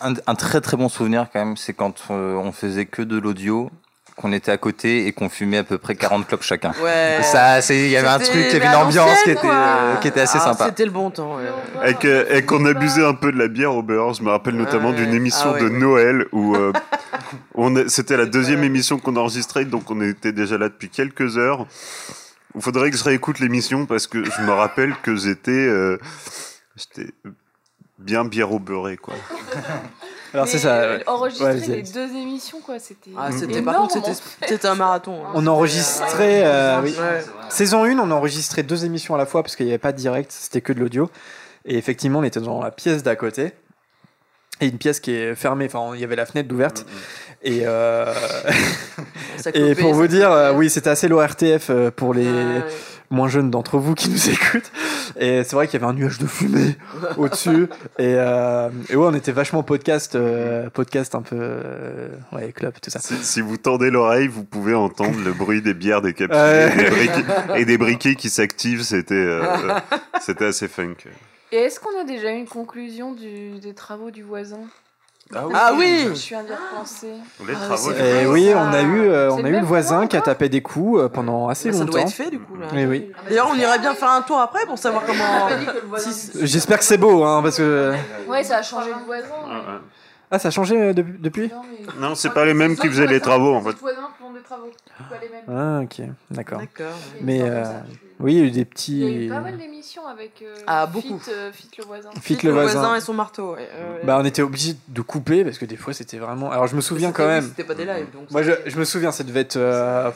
un, 0.03 0.11
un- 0.13 0.15
un 0.27 0.35
très 0.35 0.61
très 0.61 0.77
bon 0.77 0.89
souvenir 0.91 1.27
quand 1.33 1.39
même, 1.45 1.57
c'est 1.57 1.73
quand 1.73 1.95
euh, 2.11 2.35
on 2.35 2.53
faisait 2.53 2.85
que 2.87 3.01
de 3.03 3.19
l'audio, 3.19 3.71
qu'on 4.15 4.31
était 4.31 4.53
à 4.53 4.59
côté 4.59 5.07
et 5.07 5.13
qu'on 5.13 5.31
fumait 5.31 5.57
à 5.57 5.65
peu 5.65 5.79
près 5.79 5.95
40 5.95 6.27
clopes 6.29 6.43
chacun. 6.43 6.73
Ouais. 6.83 7.17
Ça, 7.23 7.63
c'est- 7.63 7.79
il 7.87 7.89
y 7.91 7.97
avait 7.97 8.09
un 8.09 8.19
truc, 8.19 8.35
il 8.35 8.53
y 8.53 8.57
avait 8.57 8.67
une 8.67 8.75
ambiance 8.75 9.23
qui 9.23 9.31
était, 9.31 9.41
euh, 9.47 9.97
qui 9.97 10.09
était 10.09 10.21
assez 10.21 10.37
Ah, 10.39 10.53
sympa. 10.53 10.67
C'était 10.67 10.85
le 10.85 10.91
bon 10.91 11.11
temps. 11.11 11.37
ouais. 11.37 11.97
Et 12.31 12.45
qu'on 12.45 12.67
abusait 12.67 13.05
un 13.07 13.15
peu 13.15 13.33
de 13.33 13.39
la 13.39 13.49
bière 13.49 13.75
au 13.75 13.83
beurre. 13.83 14.13
Je 14.13 14.23
me 14.23 14.29
rappelle 14.29 14.55
notamment 14.57 14.91
Ouais. 14.91 14.97
d'une 14.97 15.15
émission 15.15 15.49
Ah 15.49 15.53
ouais, 15.55 15.61
de 15.63 15.69
ouais. 15.71 15.79
Noël 15.79 16.27
où 16.33 16.55
euh, 16.55 16.73
c'était 17.89 18.17
la 18.17 18.27
deuxième 18.27 18.63
émission 18.65 18.99
qu'on 18.99 19.17
enregistrait, 19.17 19.65
donc 19.65 19.91
on 19.91 20.01
était 20.01 20.33
déjà 20.33 20.59
là 20.59 20.69
depuis 20.69 20.89
quelques 20.89 21.37
heures. 21.39 21.67
Il 22.55 22.61
faudrait 22.63 22.91
que 22.91 22.97
je 22.97 23.05
réécoute 23.05 23.39
l'émission 23.39 23.87
parce 23.87 24.07
que 24.07 24.23
je 24.25 24.43
me 24.43 24.51
rappelle 24.53 24.95
que 25.03 25.17
j'étais 25.17 25.51
euh, 25.53 25.99
j'étais 26.77 27.11
bien 27.99 28.25
bière 28.25 28.53
au 28.53 28.59
beurré, 28.59 28.97
quoi. 28.97 29.15
Alors 30.35 30.49
c'est 30.49 30.59
ça. 30.59 30.77
euh, 30.77 30.99
ouais. 30.99 31.05
Enregistrer 31.07 31.45
Ouais, 31.47 31.55
les 31.55 31.85
c'est- 31.85 31.93
deux 31.95 32.11
émissions, 32.17 32.61
quoi, 32.61 32.79
c'était. 32.79 33.11
Ah, 33.19 33.31
c'était, 33.33 33.59
énorme, 33.59 33.65
par 33.65 33.77
contre, 33.83 33.97
en 33.99 34.01
c'était, 34.01 34.15
fait. 34.15 34.47
c'était 34.49 34.69
un 34.69 34.75
marathon. 34.75 35.23
hein. 35.27 35.31
On 35.35 35.47
enregistrait, 35.47 36.43
euh, 36.47 36.81
oui. 36.83 36.95
Ouais. 36.99 37.23
Saison 37.51 37.85
1, 37.85 37.99
on 37.99 38.11
enregistrait 38.11 38.63
deux 38.63 38.85
émissions 38.87 39.15
à 39.15 39.19
la 39.19 39.27
fois 39.27 39.43
parce 39.43 39.57
qu'il 39.57 39.67
n'y 39.67 39.73
avait 39.73 39.79
pas 39.79 39.93
de 39.93 39.99
direct, 39.99 40.33
c'était 40.33 40.63
que 40.63 40.73
de 40.73 40.81
l'audio. 40.81 41.11
Et 41.67 41.77
effectivement, 41.77 42.21
on 42.21 42.23
était 42.25 42.41
dans 42.41 42.63
la 42.63 42.71
pièce 42.71 43.03
d'à 43.03 43.15
côté. 43.15 43.53
Et 44.63 44.69
une 44.69 44.79
pièce 44.79 45.01
qui 45.01 45.11
est 45.13 45.35
fermée, 45.35 45.67
enfin, 45.73 45.95
il 45.95 46.01
y 46.01 46.05
avait 46.05 46.17
la 46.17 46.25
fenêtre 46.27 46.53
ouverte. 46.55 46.87
Et, 47.43 47.63
euh, 47.65 48.13
et 49.55 49.75
pour 49.75 49.93
vous 49.95 50.07
dire, 50.07 50.31
euh, 50.31 50.53
oui, 50.55 50.71
c'était 50.71 50.91
assez 50.91 51.09
l'ORTF 51.09 51.69
euh, 51.71 51.91
pour 51.91 52.15
les. 52.15 52.25
Ouais. 52.25 52.63
moins 53.11 53.29
jeunes 53.29 53.51
d'entre 53.51 53.77
vous 53.79 53.95
qui 53.95 54.09
nous 54.09 54.31
écoutent. 54.31 54.71
Et 55.19 55.43
c'est 55.45 55.53
vrai 55.55 55.67
qu'il 55.67 55.79
y 55.81 55.83
avait 55.83 55.91
un 55.93 55.95
nuage 55.95 56.19
de 56.19 56.27
fumée 56.27 56.77
au-dessus. 57.19 57.67
Et, 57.99 58.15
euh, 58.17 58.71
et 58.89 58.97
ouais, 58.97 59.07
on 59.07 59.13
était 59.15 59.33
vachement 59.33 59.63
podcast, 59.63 60.15
euh, 60.15 60.71
podcast 60.71 61.15
un 61.15 61.21
peu, 61.23 61.51
ouais, 62.33 62.53
club, 62.53 62.73
tout 62.81 62.91
ça. 62.91 63.01
Si, 63.01 63.17
si 63.23 63.41
vous 63.43 63.57
tendez 63.59 63.91
l'oreille, 63.91 64.29
vous 64.29 64.45
pouvez 64.45 64.75
entendre 64.75 65.19
le 65.23 65.33
bruit 65.33 65.61
des 65.61 65.75
bières 65.75 66.01
décapsulées 66.01 66.41
Ouais. 66.41 66.73
et, 66.73 66.77
des 66.77 66.91
briquets, 66.91 67.25
et 67.57 67.65
des 67.67 67.79
briquets 67.79 68.15
qui 68.15 68.31
s'activent. 68.31 68.83
C'était 68.83 69.15
euh, 69.15 69.43
c'était 70.21 70.47
assez 70.47 70.69
funk. 70.69 70.95
Et 71.53 71.57
est-ce 71.57 71.79
qu'on 71.81 72.01
a 72.01 72.05
déjà 72.05 72.33
eu 72.33 72.37
une 72.39 72.49
conclusion 72.49 73.13
du- 73.13 73.61
des 73.61 73.75
travaux 73.75 74.11
du 74.11 74.23
voisin 74.23 74.61
Ah 75.35 75.47
oui. 75.47 75.53
Ah 75.57 75.73
oui 75.77 76.05
Je 76.09 76.15
suis 76.15 76.35
à 76.35 76.43
d'y 76.43 76.53
repenser. 76.53 77.13
Les 77.47 77.53
Ah, 77.55 77.67
travaux 77.67 77.91
vrai, 77.91 78.27
oui, 78.27 78.51
ça. 78.51 78.59
on 78.59 78.73
a 78.73 78.83
eu, 78.83 79.01
euh, 79.09 79.31
on 79.33 79.37
le 79.39 79.45
a 79.45 79.49
eu 79.51 79.61
le 79.61 79.67
voisin 79.67 80.07
qui 80.07 80.17
a 80.17 80.23
tapé 80.23 80.49
des 80.49 80.63
coups 80.63 81.01
euh, 81.01 81.09
pendant 81.09 81.49
assez 81.49 81.71
Ça 81.73 81.85
doit 81.85 81.87
longtemps. 81.87 81.99
être 82.09 82.13
fait 82.15 82.31
du 82.31 82.39
coup 82.41 82.57
là. 82.57 82.67
Oui, 82.73 82.85
oui. 82.87 83.13
D'ailleurs, 83.29 83.49
on 83.51 83.55
irait 83.55 83.79
bien 83.79 83.95
faire 83.95 84.11
un 84.11 84.23
tour 84.23 84.39
après 84.41 84.65
pour 84.67 84.79
savoir 84.79 85.05
comment. 85.05 85.99
Si- 85.99 86.31
J'espère 86.47 86.79
que 86.79 86.85
c'est 86.85 86.99
beau, 86.99 87.23
hein, 87.25 87.43
parce 87.43 87.59
que. 87.59 87.95
Ouais, 88.29 88.43
ça 88.45 88.59
a 88.59 88.63
changé 88.63 88.89
de 88.91 89.05
voisin. 89.05 89.27
Ouais, 89.47 89.55
ouais. 89.55 89.79
Ah, 90.35 90.39
ça 90.39 90.49
a 90.49 90.51
changé 90.51 90.81
euh, 90.81 90.93
de- 90.95 91.03
depuis 91.03 91.49
Non, 91.49 91.61
mais- 91.71 92.01
Non, 92.09 92.15
c'est 92.15 92.31
pas 92.31 92.47
les 92.47 92.55
mêmes 92.55 92.75
qui 92.75 92.89
faisaient 92.89 93.07
les 93.07 93.21
travaux 93.21 93.55
en 93.55 93.61
fait. 93.61 93.73
Les 93.73 93.77
voisins 93.81 94.09
font 94.19 94.33
des 94.33 94.41
travaux. 94.41 94.71
Pas 95.11 95.17
les 95.21 95.29
mêmes. 95.29 95.45
Ah, 95.47 95.81
ok, 95.83 96.07
d'accord. 96.31 96.61
D'accord. 96.61 96.97
Mais 97.21 97.43
euh, 97.43 97.65
oui, 98.23 98.35
il 98.35 98.39
y 98.39 98.43
a 98.43 98.45
eu 98.45 98.51
des 98.51 98.57
Il 98.57 98.59
y 98.59 98.63
a 98.63 98.65
petits. 98.65 99.25
eu 99.27 99.29
pas 99.29 99.41
mal 99.41 99.59
d'émissions 99.59 100.07
avec 100.07 100.43
euh, 100.43 100.55
Ah, 100.67 100.87
beaucoup. 100.87 101.19
Fit, 101.19 101.31
euh, 101.31 101.53
Fit 101.53 101.69
le 101.79 101.85
voisin. 101.85 102.11
Fit 102.21 102.39
le 102.43 102.51
voisin. 102.53 102.95
et 102.97 103.01
son 103.01 103.15
marteau. 103.15 103.55
ouais, 103.55 103.69
euh. 103.75 103.99
Bah, 104.05 104.19
on 104.21 104.25
était 104.25 104.43
obligé 104.43 104.77
de 104.89 105.01
couper 105.03 105.45
parce 105.45 105.59
que 105.59 105.65
des 105.65 105.77
fois 105.77 105.93
c'était 105.93 106.19
vraiment. 106.19 106.51
Alors, 106.51 106.67
je 106.67 106.77
me 106.77 106.81
souviens 106.81 107.13
quand 107.13 107.27
même. 107.27 107.45
C'était 107.45 107.65
pas 107.65 107.75
des 107.75 107.85
lives 107.85 108.11
donc. 108.13 108.31
Moi, 108.31 108.43
je, 108.43 108.53
je 108.67 108.79
me 108.79 108.85
souviens, 108.85 109.13
ça 109.13 109.25
devait 109.25 109.41
être. 109.41 109.57
euh, 109.57 110.11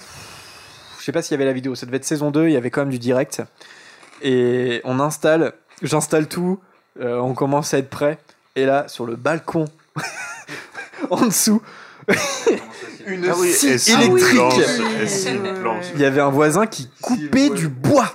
Je 0.99 1.05
sais 1.05 1.13
pas 1.13 1.23
s'il 1.23 1.33
y 1.33 1.35
avait 1.37 1.45
la 1.45 1.53
vidéo, 1.53 1.75
ça 1.75 1.87
devait 1.87 1.99
être 1.99 2.05
saison 2.05 2.31
2, 2.31 2.47
il 2.49 2.53
y 2.53 2.57
avait 2.57 2.71
quand 2.71 2.81
même 2.83 2.91
du 2.91 2.99
direct. 2.99 3.43
Et 4.23 4.81
on 4.85 4.99
installe, 5.01 5.53
j'installe 5.83 6.27
tout, 6.29 6.59
euh, 7.01 7.19
on 7.19 7.35
commence 7.35 7.75
à 7.75 7.79
être 7.79 7.91
prêt. 7.91 8.19
Et 8.57 8.65
là, 8.65 8.89
sur 8.89 9.05
le 9.05 9.17
balcon, 9.17 9.67
en 11.11 11.27
dessous, 11.27 11.61
une 13.07 13.27
Ah 13.31 13.35
oui, 13.39 13.53
scie 13.53 13.69
électrique. 13.93 14.37
planche. 15.61 15.87
Il 15.95 16.01
y 16.01 16.05
avait 16.05 16.21
un 16.21 16.31
voisin 16.31 16.67
qui 16.67 16.89
coupait 17.01 17.51
du 17.51 17.69
bois 17.69 18.13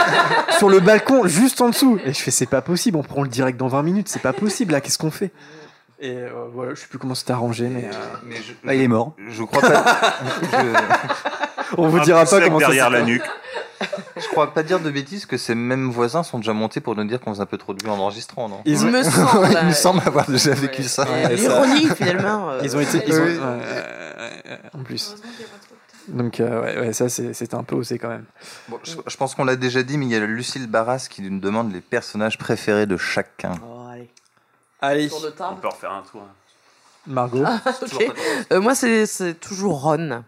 sur 0.58 0.68
le 0.68 0.80
balcon 0.80 1.26
juste 1.26 1.60
en 1.60 1.68
dessous. 1.70 1.98
Et 2.04 2.12
je 2.12 2.18
fais, 2.20 2.30
c'est 2.30 2.46
pas 2.46 2.60
possible, 2.62 2.96
on 2.98 3.02
prend 3.02 3.22
le 3.22 3.28
direct 3.28 3.58
dans 3.58 3.68
20 3.68 3.82
minutes, 3.82 4.08
c'est 4.08 4.22
pas 4.22 4.32
possible 4.32 4.72
là, 4.72 4.80
qu'est-ce 4.80 4.98
qu'on 4.98 5.10
fait? 5.10 5.30
Et 6.00 6.16
euh, 6.16 6.30
voilà, 6.52 6.74
je 6.74 6.80
sais 6.80 6.86
plus 6.88 6.98
comment 6.98 7.14
c'était 7.14 7.32
arrangé, 7.32 7.68
mais. 7.68 7.84
euh, 7.84 7.96
Mais 8.26 8.36
je, 8.36 8.52
Ah, 8.66 8.74
il 8.74 8.82
est 8.82 8.88
mort. 8.88 9.14
je 9.28 9.42
crois 9.44 9.60
pas. 9.62 9.84
je, 10.52 11.74
on 11.78 11.86
vous 11.88 12.00
dira 12.00 12.24
pas 12.24 12.40
comment 12.40 12.58
ça 12.58 12.66
derrière 12.66 12.90
la 12.90 13.02
nuque. 13.02 13.22
Je 14.16 14.26
crois 14.28 14.52
pas 14.54 14.62
dire 14.62 14.80
de 14.80 14.90
bêtises 14.90 15.26
que 15.26 15.36
ces 15.36 15.54
mêmes 15.54 15.90
voisins 15.90 16.22
sont 16.22 16.38
déjà 16.38 16.52
montés 16.52 16.80
pour 16.80 16.94
nous 16.96 17.04
dire 17.04 17.20
qu'on 17.20 17.30
faisait 17.32 17.42
un 17.42 17.46
peu 17.46 17.58
trop 17.58 17.74
de 17.74 17.78
bruit 17.78 17.90
en 17.92 17.98
enregistrant, 17.98 18.48
non 18.48 18.60
Ils 18.64 18.84
me 18.86 19.02
semble. 19.10 19.48
Il 19.62 19.66
me 19.68 19.72
semble 19.72 20.00
avoir 20.06 20.26
déjà 20.30 20.52
vécu 20.54 20.82
ça. 20.84 21.04
L'ironie 21.30 21.88
finalement. 21.96 22.50
euh, 22.50 22.60
Ils 22.62 22.76
ont 22.76 22.80
été. 22.80 23.02
En 24.74 24.82
plus. 24.82 25.14
Donc, 26.08 26.40
euh, 26.40 26.60
ouais, 26.62 26.78
ouais, 26.80 26.92
ça, 26.92 27.08
c'est- 27.08 27.32
c'était 27.32 27.54
un 27.54 27.62
peu 27.62 27.76
osé 27.76 27.96
quand 27.98 28.08
même. 28.08 28.24
Bon, 28.68 28.78
je, 28.82 28.96
je 29.06 29.16
pense 29.16 29.34
qu'on 29.36 29.44
l'a 29.44 29.54
déjà 29.54 29.84
dit, 29.84 29.96
mais 29.96 30.06
il 30.06 30.10
y 30.10 30.16
a 30.16 30.20
Lucille 30.20 30.66
Barras 30.66 31.06
qui 31.08 31.22
nous 31.22 31.38
demande 31.38 31.72
les 31.72 31.80
personnages 31.80 32.38
préférés 32.38 32.86
de 32.86 32.96
chacun. 32.96 33.52
Oh, 33.64 33.86
allez. 33.88 34.10
Allez, 34.80 35.08
Tour 35.08 35.20
de 35.20 35.32
On 35.38 35.54
peut 35.56 35.68
refaire 35.68 35.92
un 35.92 36.02
tour. 36.02 36.22
Margot. 37.06 37.44
Ok. 37.82 38.12
Euh, 38.52 38.60
moi, 38.60 38.74
c'est 38.74 39.06
c'est 39.06 39.34
toujours 39.34 39.80
Ron 39.82 40.24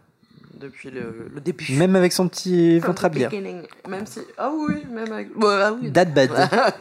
depuis 0.58 0.90
le, 0.90 1.28
le 1.32 1.40
début. 1.40 1.72
Même 1.76 1.96
avec 1.96 2.12
son 2.12 2.28
petit 2.28 2.80
From 2.80 2.92
ventre 2.92 3.04
à 3.04 3.10
the 3.10 3.12
bière. 3.14 3.30
beginning. 3.30 3.66
Même 3.88 4.06
si. 4.06 4.20
Ah 4.38 4.50
oui, 4.52 4.84
même 4.90 5.12
avec. 5.12 5.28
Ah 5.42 5.72
oui. 5.72 5.90
Dad 5.90 6.12
bad. 6.14 6.30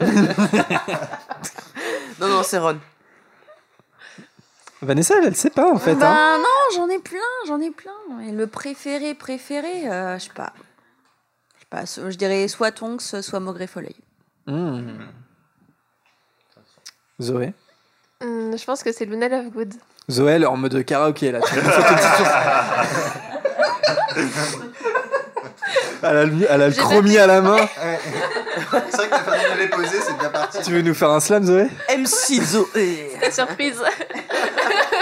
non, 2.20 2.28
non, 2.28 2.42
c'est 2.42 2.58
Ron. 2.58 2.78
Vanessa, 4.82 5.14
elle, 5.18 5.26
elle 5.28 5.36
sait 5.36 5.50
pas 5.50 5.70
en 5.72 5.78
fait. 5.78 5.94
bah 5.94 6.10
hein. 6.10 6.38
non, 6.38 6.76
j'en 6.76 6.88
ai 6.90 6.98
plein, 6.98 7.18
j'en 7.46 7.60
ai 7.60 7.70
plein. 7.70 7.92
Et 8.28 8.32
le 8.32 8.46
préféré, 8.46 9.14
préféré, 9.14 9.88
euh, 9.90 10.18
je 10.18 10.24
sais 10.24 10.32
pas. 10.34 10.52
Je 11.56 11.60
sais 11.60 11.66
pas, 11.70 11.86
so- 11.86 12.10
je 12.10 12.16
dirais 12.16 12.46
soit 12.48 12.70
Tonks, 12.70 13.00
soit 13.22 13.40
Maugré 13.40 13.66
Foley. 13.66 13.94
Hmm. 14.46 14.82
Zoé. 17.20 17.54
Hum, 18.20 18.56
je 18.58 18.64
pense 18.64 18.82
que 18.82 18.92
c'est 18.92 19.06
Luna 19.06 19.28
Lovegood. 19.28 19.72
Zoé, 20.10 20.32
elle 20.32 20.42
est 20.42 20.46
en 20.46 20.56
mode 20.58 20.84
karaoké 20.84 21.32
là. 21.32 21.40
Elle 26.02 26.16
a, 26.16 26.24
le- 26.24 26.46
elle 26.48 26.62
a 26.62 26.68
le 26.68 26.74
J'ai 26.74 26.80
chromi 26.80 27.16
à 27.18 27.26
la 27.26 27.40
main. 27.40 27.56
C'est 28.90 28.96
vrai 28.96 29.06
que 29.06 29.10
la 29.10 29.18
famille 29.20 29.54
de 29.56 29.58
les 29.62 29.68
poser, 29.68 30.00
c'est 30.00 30.16
bien 30.18 30.28
parti. 30.30 30.58
Tu 30.62 30.70
veux 30.72 30.82
nous 30.82 30.94
faire 30.94 31.10
un 31.10 31.20
slam, 31.20 31.44
Zoé? 31.44 31.64
MC 31.96 32.42
Zoé. 32.42 33.10
Surprise. 33.30 33.82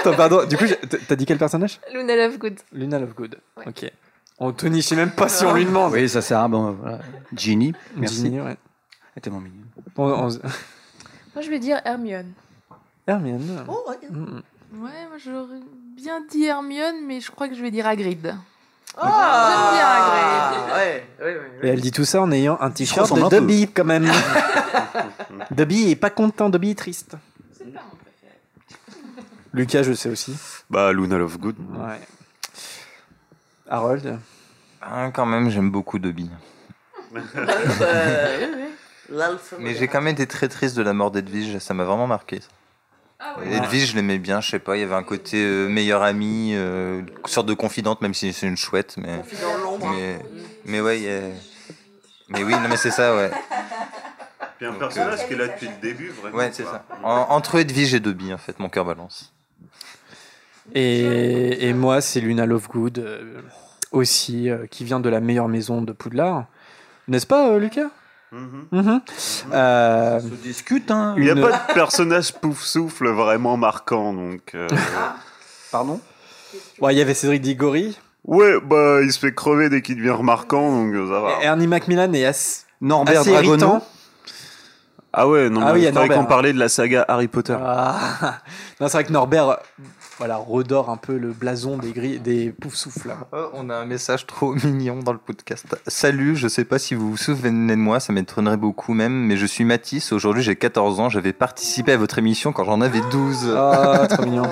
Attends, 0.00 0.14
pardon. 0.14 0.44
Du 0.46 0.56
coup, 0.56 0.66
j'ai- 0.66 0.76
t- 0.76 0.98
t'as 0.98 1.14
dit 1.16 1.26
quel 1.26 1.38
personnage? 1.38 1.80
Luna 1.92 2.16
Lovegood. 2.16 2.58
Luna 2.72 2.98
Lovegood. 2.98 3.36
Ouais. 3.56 3.64
Ok. 3.68 3.90
Anthony, 4.38 4.80
je 4.82 4.86
sais 4.88 4.96
même 4.96 5.10
pas 5.12 5.28
si 5.28 5.44
on 5.44 5.52
lui 5.54 5.64
demande. 5.64 5.92
Oui, 5.92 6.08
ça 6.08 6.22
sert. 6.22 6.48
Bon, 6.48 6.72
voilà. 6.72 6.98
Ginny, 7.36 7.72
merci. 7.96 8.16
Ginny, 8.16 8.40
ouais. 8.40 8.50
Elle 8.50 9.18
est 9.18 9.20
tellement 9.20 9.40
mignonne. 9.40 9.66
On- 9.96 10.04
on- 10.10 10.28
Moi, 10.28 11.42
je 11.42 11.50
vais 11.50 11.58
dire 11.58 11.80
Hermione. 11.84 12.32
Hermione. 13.06 13.64
Oh, 13.68 13.84
ouais. 13.88 14.08
Hmm. 14.08 14.40
Ouais, 14.74 14.90
moi 15.08 15.18
j'aurais 15.22 15.60
bien 15.96 16.22
dit 16.30 16.44
Hermione, 16.46 17.04
mais 17.06 17.20
je 17.20 17.30
crois 17.30 17.48
que 17.48 17.54
je 17.54 17.60
vais 17.60 17.70
dire 17.70 17.86
Hagrid. 17.86 18.34
Ah, 18.98 20.52
ouais, 20.76 21.04
ouais, 21.20 21.24
ouais, 21.24 21.50
Et 21.62 21.68
elle 21.68 21.80
dit 21.80 21.92
tout 21.92 22.04
ça 22.04 22.20
en 22.20 22.30
ayant 22.30 22.58
un 22.60 22.70
t-shirt 22.70 23.12
de. 23.14 23.28
Dobby 23.28 23.68
quand 23.72 23.84
même. 23.84 24.10
Dobby 25.50 25.90
est 25.90 25.96
pas 25.96 26.10
content, 26.10 26.50
Dobby 26.50 26.70
est 26.70 26.78
triste. 26.78 27.16
Lucas, 29.54 29.82
je 29.82 29.92
sais 29.92 30.08
aussi. 30.08 30.34
Bah, 30.70 30.92
Luna 30.92 31.18
Lovegood. 31.18 31.56
Ouais. 31.58 32.00
Harold. 33.68 34.18
Ah, 34.80 35.10
quand 35.12 35.26
même, 35.26 35.50
j'aime 35.50 35.70
beaucoup 35.70 35.98
Dobby. 35.98 36.30
Mais 39.58 39.74
j'ai 39.74 39.88
quand 39.88 40.00
même 40.00 40.14
été 40.14 40.26
très 40.26 40.48
triste 40.48 40.74
de 40.76 40.82
la 40.82 40.94
mort 40.94 41.10
d'Edwige, 41.10 41.58
ça 41.58 41.74
m'a 41.74 41.84
vraiment 41.84 42.06
marqué. 42.06 42.40
Edwige, 43.44 43.90
je 43.90 43.96
l'aimais 43.96 44.18
bien, 44.18 44.40
je 44.40 44.50
sais 44.50 44.58
pas, 44.58 44.76
il 44.76 44.80
y 44.80 44.82
avait 44.82 44.94
un 44.94 45.02
côté 45.02 45.36
euh, 45.38 45.68
meilleur 45.68 46.02
ami, 46.02 46.52
euh, 46.54 47.00
une 47.00 47.06
sorte 47.26 47.46
de 47.46 47.54
confidente, 47.54 48.00
même 48.00 48.14
si 48.14 48.32
c'est 48.32 48.46
une 48.46 48.56
chouette, 48.56 48.96
mais. 48.98 49.22
L'ombre. 49.62 49.90
Mais, 49.90 50.18
mais 50.64 50.80
ouais, 50.80 50.98
il 50.98 51.04
y 51.04 51.08
a- 51.08 51.20
mais 52.28 52.42
oui, 52.44 52.52
non, 52.54 52.68
mais 52.68 52.76
c'est 52.76 52.90
ça, 52.90 53.14
ouais. 53.16 53.30
Puis 54.58 54.66
un 54.66 54.74
personnage 54.74 55.26
qui 55.26 55.34
est 55.34 55.36
là 55.36 55.48
depuis 55.48 55.66
le 55.68 55.80
début, 55.80 56.08
vraiment. 56.10 56.36
Ouais, 56.38 56.50
c'est 56.52 56.62
quoi. 56.62 56.84
ça. 56.88 56.96
En- 57.02 57.34
entre 57.36 57.56
Edwige 57.58 57.94
et 57.94 58.00
Dobby, 58.00 58.32
en 58.32 58.38
fait, 58.38 58.58
mon 58.60 58.68
cœur 58.68 58.84
balance. 58.84 59.32
Et, 60.74 61.68
et 61.68 61.72
moi, 61.74 62.00
c'est 62.00 62.20
Luna 62.20 62.46
Lovegood, 62.46 62.98
euh, 62.98 63.42
aussi, 63.90 64.48
euh, 64.48 64.66
qui 64.70 64.84
vient 64.84 65.00
de 65.00 65.08
la 65.08 65.20
meilleure 65.20 65.48
maison 65.48 65.82
de 65.82 65.92
Poudlard. 65.92 66.46
N'est-ce 67.08 67.26
pas, 67.26 67.48
euh, 67.50 67.58
Lucas? 67.58 67.90
Mhm. 68.32 68.66
Mhm. 68.72 69.00
Euh, 69.52 70.20
Se 70.20 70.26
discute, 70.42 70.90
hein. 70.90 71.14
Il 71.18 71.24
n'y 71.24 71.30
a 71.30 71.34
Une- 71.34 71.42
pas 71.42 71.50
de 71.68 71.74
personnage 71.74 72.32
pouf-souffle 72.32 73.08
vraiment 73.10 73.56
marquant, 73.58 74.12
donc... 74.14 74.52
euh, 74.54 74.66
Pardon? 75.70 76.00
Ouais, 76.80 76.94
il 76.94 76.98
y 76.98 77.00
avait 77.02 77.14
Cédric 77.14 77.42
Diggory. 77.42 77.98
Ouais, 78.24 78.54
bah, 78.60 79.00
il 79.02 79.12
se 79.12 79.18
fait 79.18 79.34
crever 79.34 79.68
dès 79.68 79.82
qu'il 79.82 79.96
devient 79.96 80.10
remarquant, 80.10 80.70
donc 80.72 80.94
euh, 80.94 81.12
ça 81.12 81.20
va. 81.20 81.42
Et 81.42 81.46
Ernie 81.46 81.66
Macmillan 81.66 82.12
est 82.14 82.24
assez, 82.24 82.62
Norbert 82.80 83.20
assez 83.20 83.30
Dragono. 83.32 83.50
irritant. 83.52 83.86
Ah 85.12 85.28
ouais, 85.28 85.50
non, 85.50 85.60
Ah 85.62 85.74
mais 85.74 85.80
oui, 85.80 85.92
je 85.94 86.14
qu'on 86.14 86.24
parlait 86.24 86.54
de 86.54 86.58
la 86.58 86.70
saga 86.70 87.04
Harry 87.08 87.28
Potter. 87.28 87.56
Ah. 87.60 88.38
Non, 88.80 88.88
c'est 88.88 88.92
vrai 88.96 89.04
que 89.04 89.12
Norbert 89.12 89.58
voilà, 90.18 90.36
redore 90.36 90.90
un 90.90 90.96
peu 90.96 91.16
le 91.16 91.28
blason 91.32 91.76
des, 91.78 91.90
grilles, 91.92 92.20
des 92.20 92.50
poufs-souffles. 92.52 93.14
Oh, 93.32 93.46
on 93.54 93.70
a 93.70 93.76
un 93.76 93.84
message 93.86 94.26
trop 94.26 94.54
mignon 94.64 95.00
dans 95.00 95.12
le 95.12 95.18
podcast. 95.18 95.76
Salut, 95.86 96.36
je 96.36 96.48
sais 96.48 96.64
pas 96.64 96.78
si 96.78 96.94
vous 96.94 97.10
vous 97.10 97.16
souvenez 97.16 97.74
de 97.74 97.80
moi, 97.80 97.98
ça 97.98 98.12
m'étonnerait 98.12 98.56
beaucoup 98.56 98.94
même, 98.94 99.12
mais 99.26 99.36
je 99.36 99.46
suis 99.46 99.64
Mathis, 99.64 100.12
aujourd'hui 100.12 100.42
j'ai 100.42 100.54
14 100.56 101.00
ans, 101.00 101.08
j'avais 101.08 101.32
participé 101.32 101.92
à 101.92 101.96
votre 101.96 102.18
émission 102.18 102.52
quand 102.52 102.64
j'en 102.64 102.80
avais 102.80 103.00
12. 103.10 103.54
Ah, 103.56 104.06
trop 104.08 104.24
mignon. 104.24 104.44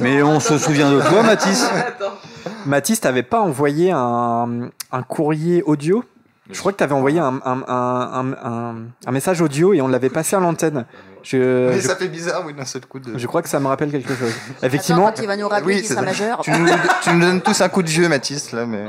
Mais 0.00 0.22
on 0.22 0.40
se 0.40 0.58
souvient 0.58 0.90
de 0.90 1.00
toi, 1.00 1.22
Mathis. 1.22 1.68
Mathis, 2.66 3.00
t'avais 3.00 3.22
pas 3.22 3.40
envoyé 3.40 3.90
un, 3.92 4.70
un 4.90 5.02
courrier 5.02 5.62
audio? 5.62 6.02
Je 6.50 6.58
crois 6.58 6.72
que 6.72 6.82
envoyé 6.94 7.18
un, 7.20 7.40
un, 7.44 7.62
un- 7.68 8.32
un- 8.42 8.76
un 9.06 9.10
message 9.12 9.42
audio 9.42 9.74
et 9.74 9.82
on 9.82 9.88
l'avait 9.88 10.08
passé 10.08 10.34
à 10.34 10.40
l'antenne. 10.40 10.86
Je, 11.30 11.68
Mais 11.68 11.80
je, 11.80 11.86
ça 11.86 11.94
fait 11.96 12.08
bizarre, 12.08 12.42
oui, 12.46 12.54
d'un 12.54 12.64
seul 12.64 12.86
coup 12.86 12.98
de... 13.00 13.18
je 13.18 13.26
crois 13.26 13.42
que 13.42 13.50
ça 13.50 13.60
me 13.60 13.66
rappelle 13.66 13.90
quelque 13.90 14.14
chose. 14.14 14.32
Attends, 14.56 14.66
Effectivement, 14.66 15.04
quand 15.12 15.20
il 15.20 15.26
va 15.26 15.36
nous 15.36 15.46
rappeler 15.46 15.74
Oui, 15.74 15.80
qu'il 15.80 15.86
c'est 15.88 15.92
sera 15.92 16.00
ça. 16.00 16.06
majeur. 16.06 16.40
Tu 16.40 16.50
nous, 16.52 16.66
tu 17.02 17.10
nous 17.10 17.20
donnes 17.20 17.42
tous 17.42 17.60
un 17.60 17.68
coup 17.68 17.82
de 17.82 17.88
vieux, 17.90 18.08
Mathis, 18.08 18.52
là, 18.52 18.64
mais... 18.64 18.86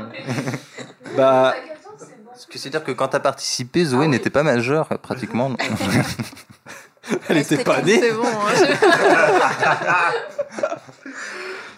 bah, 1.18 1.54
Ce 2.38 2.46
que 2.46 2.58
c'est 2.58 2.70
dire 2.70 2.82
que 2.82 2.92
quand 2.92 3.08
t'as 3.08 3.20
participé, 3.20 3.84
Zoé 3.84 4.06
n'était 4.08 4.30
pas 4.30 4.42
majeure, 4.42 4.88
pratiquement. 5.02 5.50
elle 7.28 7.36
était 7.36 7.62
pas 7.62 7.82
née. 7.82 8.00
C'est 8.00 8.12
bon. 8.12 8.22
hein, 8.24 9.00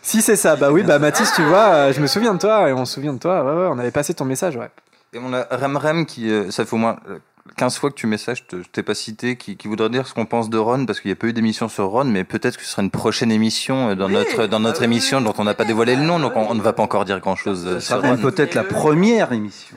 Si 0.03 0.21
c'est 0.23 0.37
ça, 0.37 0.57
bah 0.57 0.71
oui, 0.71 0.83
bah 0.83 0.99
Mathis, 0.99 1.33
tu 1.35 1.43
vois, 1.43 1.67
euh, 1.75 1.93
je 1.93 2.01
me 2.01 2.07
souviens 2.07 2.35
de 2.35 2.39
toi 2.39 2.69
et 2.69 2.73
on 2.73 2.85
se 2.85 2.95
souvient 2.95 3.13
de 3.13 3.19
toi. 3.19 3.45
Ouais, 3.45 3.53
ouais, 3.63 3.69
on 3.71 3.79
avait 3.79 3.93
passé 3.93 4.15
ton 4.15 4.25
message, 4.25 4.57
ouais. 4.57 4.69
Et 5.13 5.19
on 5.23 5.33
a 5.33 5.45
Remrem 5.51 6.07
qui, 6.07 6.31
euh, 6.31 6.51
ça 6.51 6.65
fait 6.65 6.75
au 6.75 6.79
moins 6.79 6.99
euh, 7.09 7.19
15 7.57 7.79
fois 7.79 7.91
que 7.91 7.95
tu 7.95 8.07
mets 8.07 8.19
ça, 8.19 8.35
je 8.35 8.43
t'ai 8.73 8.83
pas 8.83 8.95
cité, 8.95 9.37
qui, 9.37 9.57
qui 9.57 9.69
voudrait 9.69 9.91
dire 9.91 10.07
ce 10.07 10.15
qu'on 10.15 10.27
pense 10.27 10.51
de 10.51 10.59
Ron, 10.59 10.87
parce 10.87 11.01
qu'il 11.01 11.09
n'y 11.11 11.13
a 11.13 11.17
pas 11.17 11.27
eu 11.27 11.33
d'émission 11.33 11.69
sur 11.69 11.87
Ron, 11.87 12.05
mais 12.05 12.25
peut-être 12.25 12.57
que 12.57 12.65
ce 12.65 12.71
sera 12.71 12.83
une 12.83 12.91
prochaine 12.91 13.31
émission 13.31 13.91
euh, 13.91 13.95
dans 13.95 14.09
notre, 14.09 14.47
dans 14.47 14.61
notre 14.61 14.83
émission 14.83 15.21
dont 15.21 15.35
on 15.39 15.45
n'a 15.45 15.55
pas 15.55 15.65
dévoilé 15.65 15.97
le 15.97 16.03
nom, 16.03 16.19
donc 16.19 16.37
on, 16.37 16.47
on 16.51 16.55
ne 16.55 16.63
va 16.63 16.73
pas 16.73 16.83
encore 16.83 17.05
dire 17.05 17.21
grand 17.21 17.37
chose 17.37 17.79
Ça 17.81 18.01
sur 18.01 18.03
Ron. 18.03 18.17
peut-être 18.17 18.55
la 18.55 18.65
première 18.65 19.33
émission. 19.33 19.77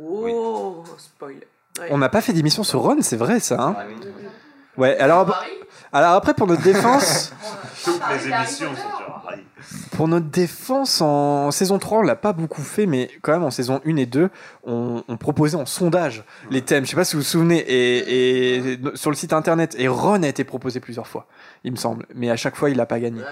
Oh, 0.00 0.84
spoil. 0.98 1.36
Ouais. 1.80 1.88
On 1.90 1.98
n'a 1.98 2.08
pas 2.08 2.20
fait 2.20 2.32
d'émission 2.32 2.62
sur 2.64 2.80
Ron, 2.80 2.98
c'est 3.00 3.16
vrai 3.16 3.40
ça. 3.40 3.60
Hein 3.60 3.76
ouais, 4.76 4.96
alors, 4.98 5.42
alors 5.92 6.12
après, 6.12 6.34
pour 6.34 6.46
notre 6.46 6.62
défense, 6.62 7.32
Toutes 7.84 8.00
les 8.10 8.28
émissions 8.32 8.70
sont 8.74 8.96
sur 8.96 9.22
Harry. 9.28 9.40
Pour 9.92 10.06
notre 10.08 10.26
défense 10.26 11.00
en 11.00 11.50
saison 11.50 11.78
3, 11.78 11.98
on 11.98 12.02
l'a 12.02 12.16
pas 12.16 12.32
beaucoup 12.32 12.62
fait, 12.62 12.86
mais 12.86 13.10
quand 13.22 13.32
même 13.32 13.42
en 13.42 13.50
saison 13.50 13.80
1 13.86 13.96
et 13.96 14.06
2, 14.06 14.28
on, 14.64 15.02
on 15.08 15.16
proposait 15.16 15.56
en 15.56 15.66
sondage 15.66 16.24
les 16.50 16.62
thèmes. 16.62 16.84
Je 16.84 16.90
sais 16.90 16.96
pas 16.96 17.04
si 17.04 17.16
vous 17.16 17.22
vous 17.22 17.28
souvenez, 17.28 17.58
et, 17.58 18.56
et 18.56 18.78
sur 18.94 19.10
le 19.10 19.16
site 19.16 19.32
internet, 19.32 19.74
et 19.78 19.88
Ron 19.88 20.22
a 20.22 20.28
été 20.28 20.44
proposé 20.44 20.80
plusieurs 20.80 21.06
fois, 21.06 21.26
il 21.64 21.72
me 21.72 21.76
semble, 21.76 22.06
mais 22.14 22.30
à 22.30 22.36
chaque 22.36 22.56
fois, 22.56 22.70
il 22.70 22.78
a 22.80 22.86
pas 22.86 23.00
gagné. 23.00 23.22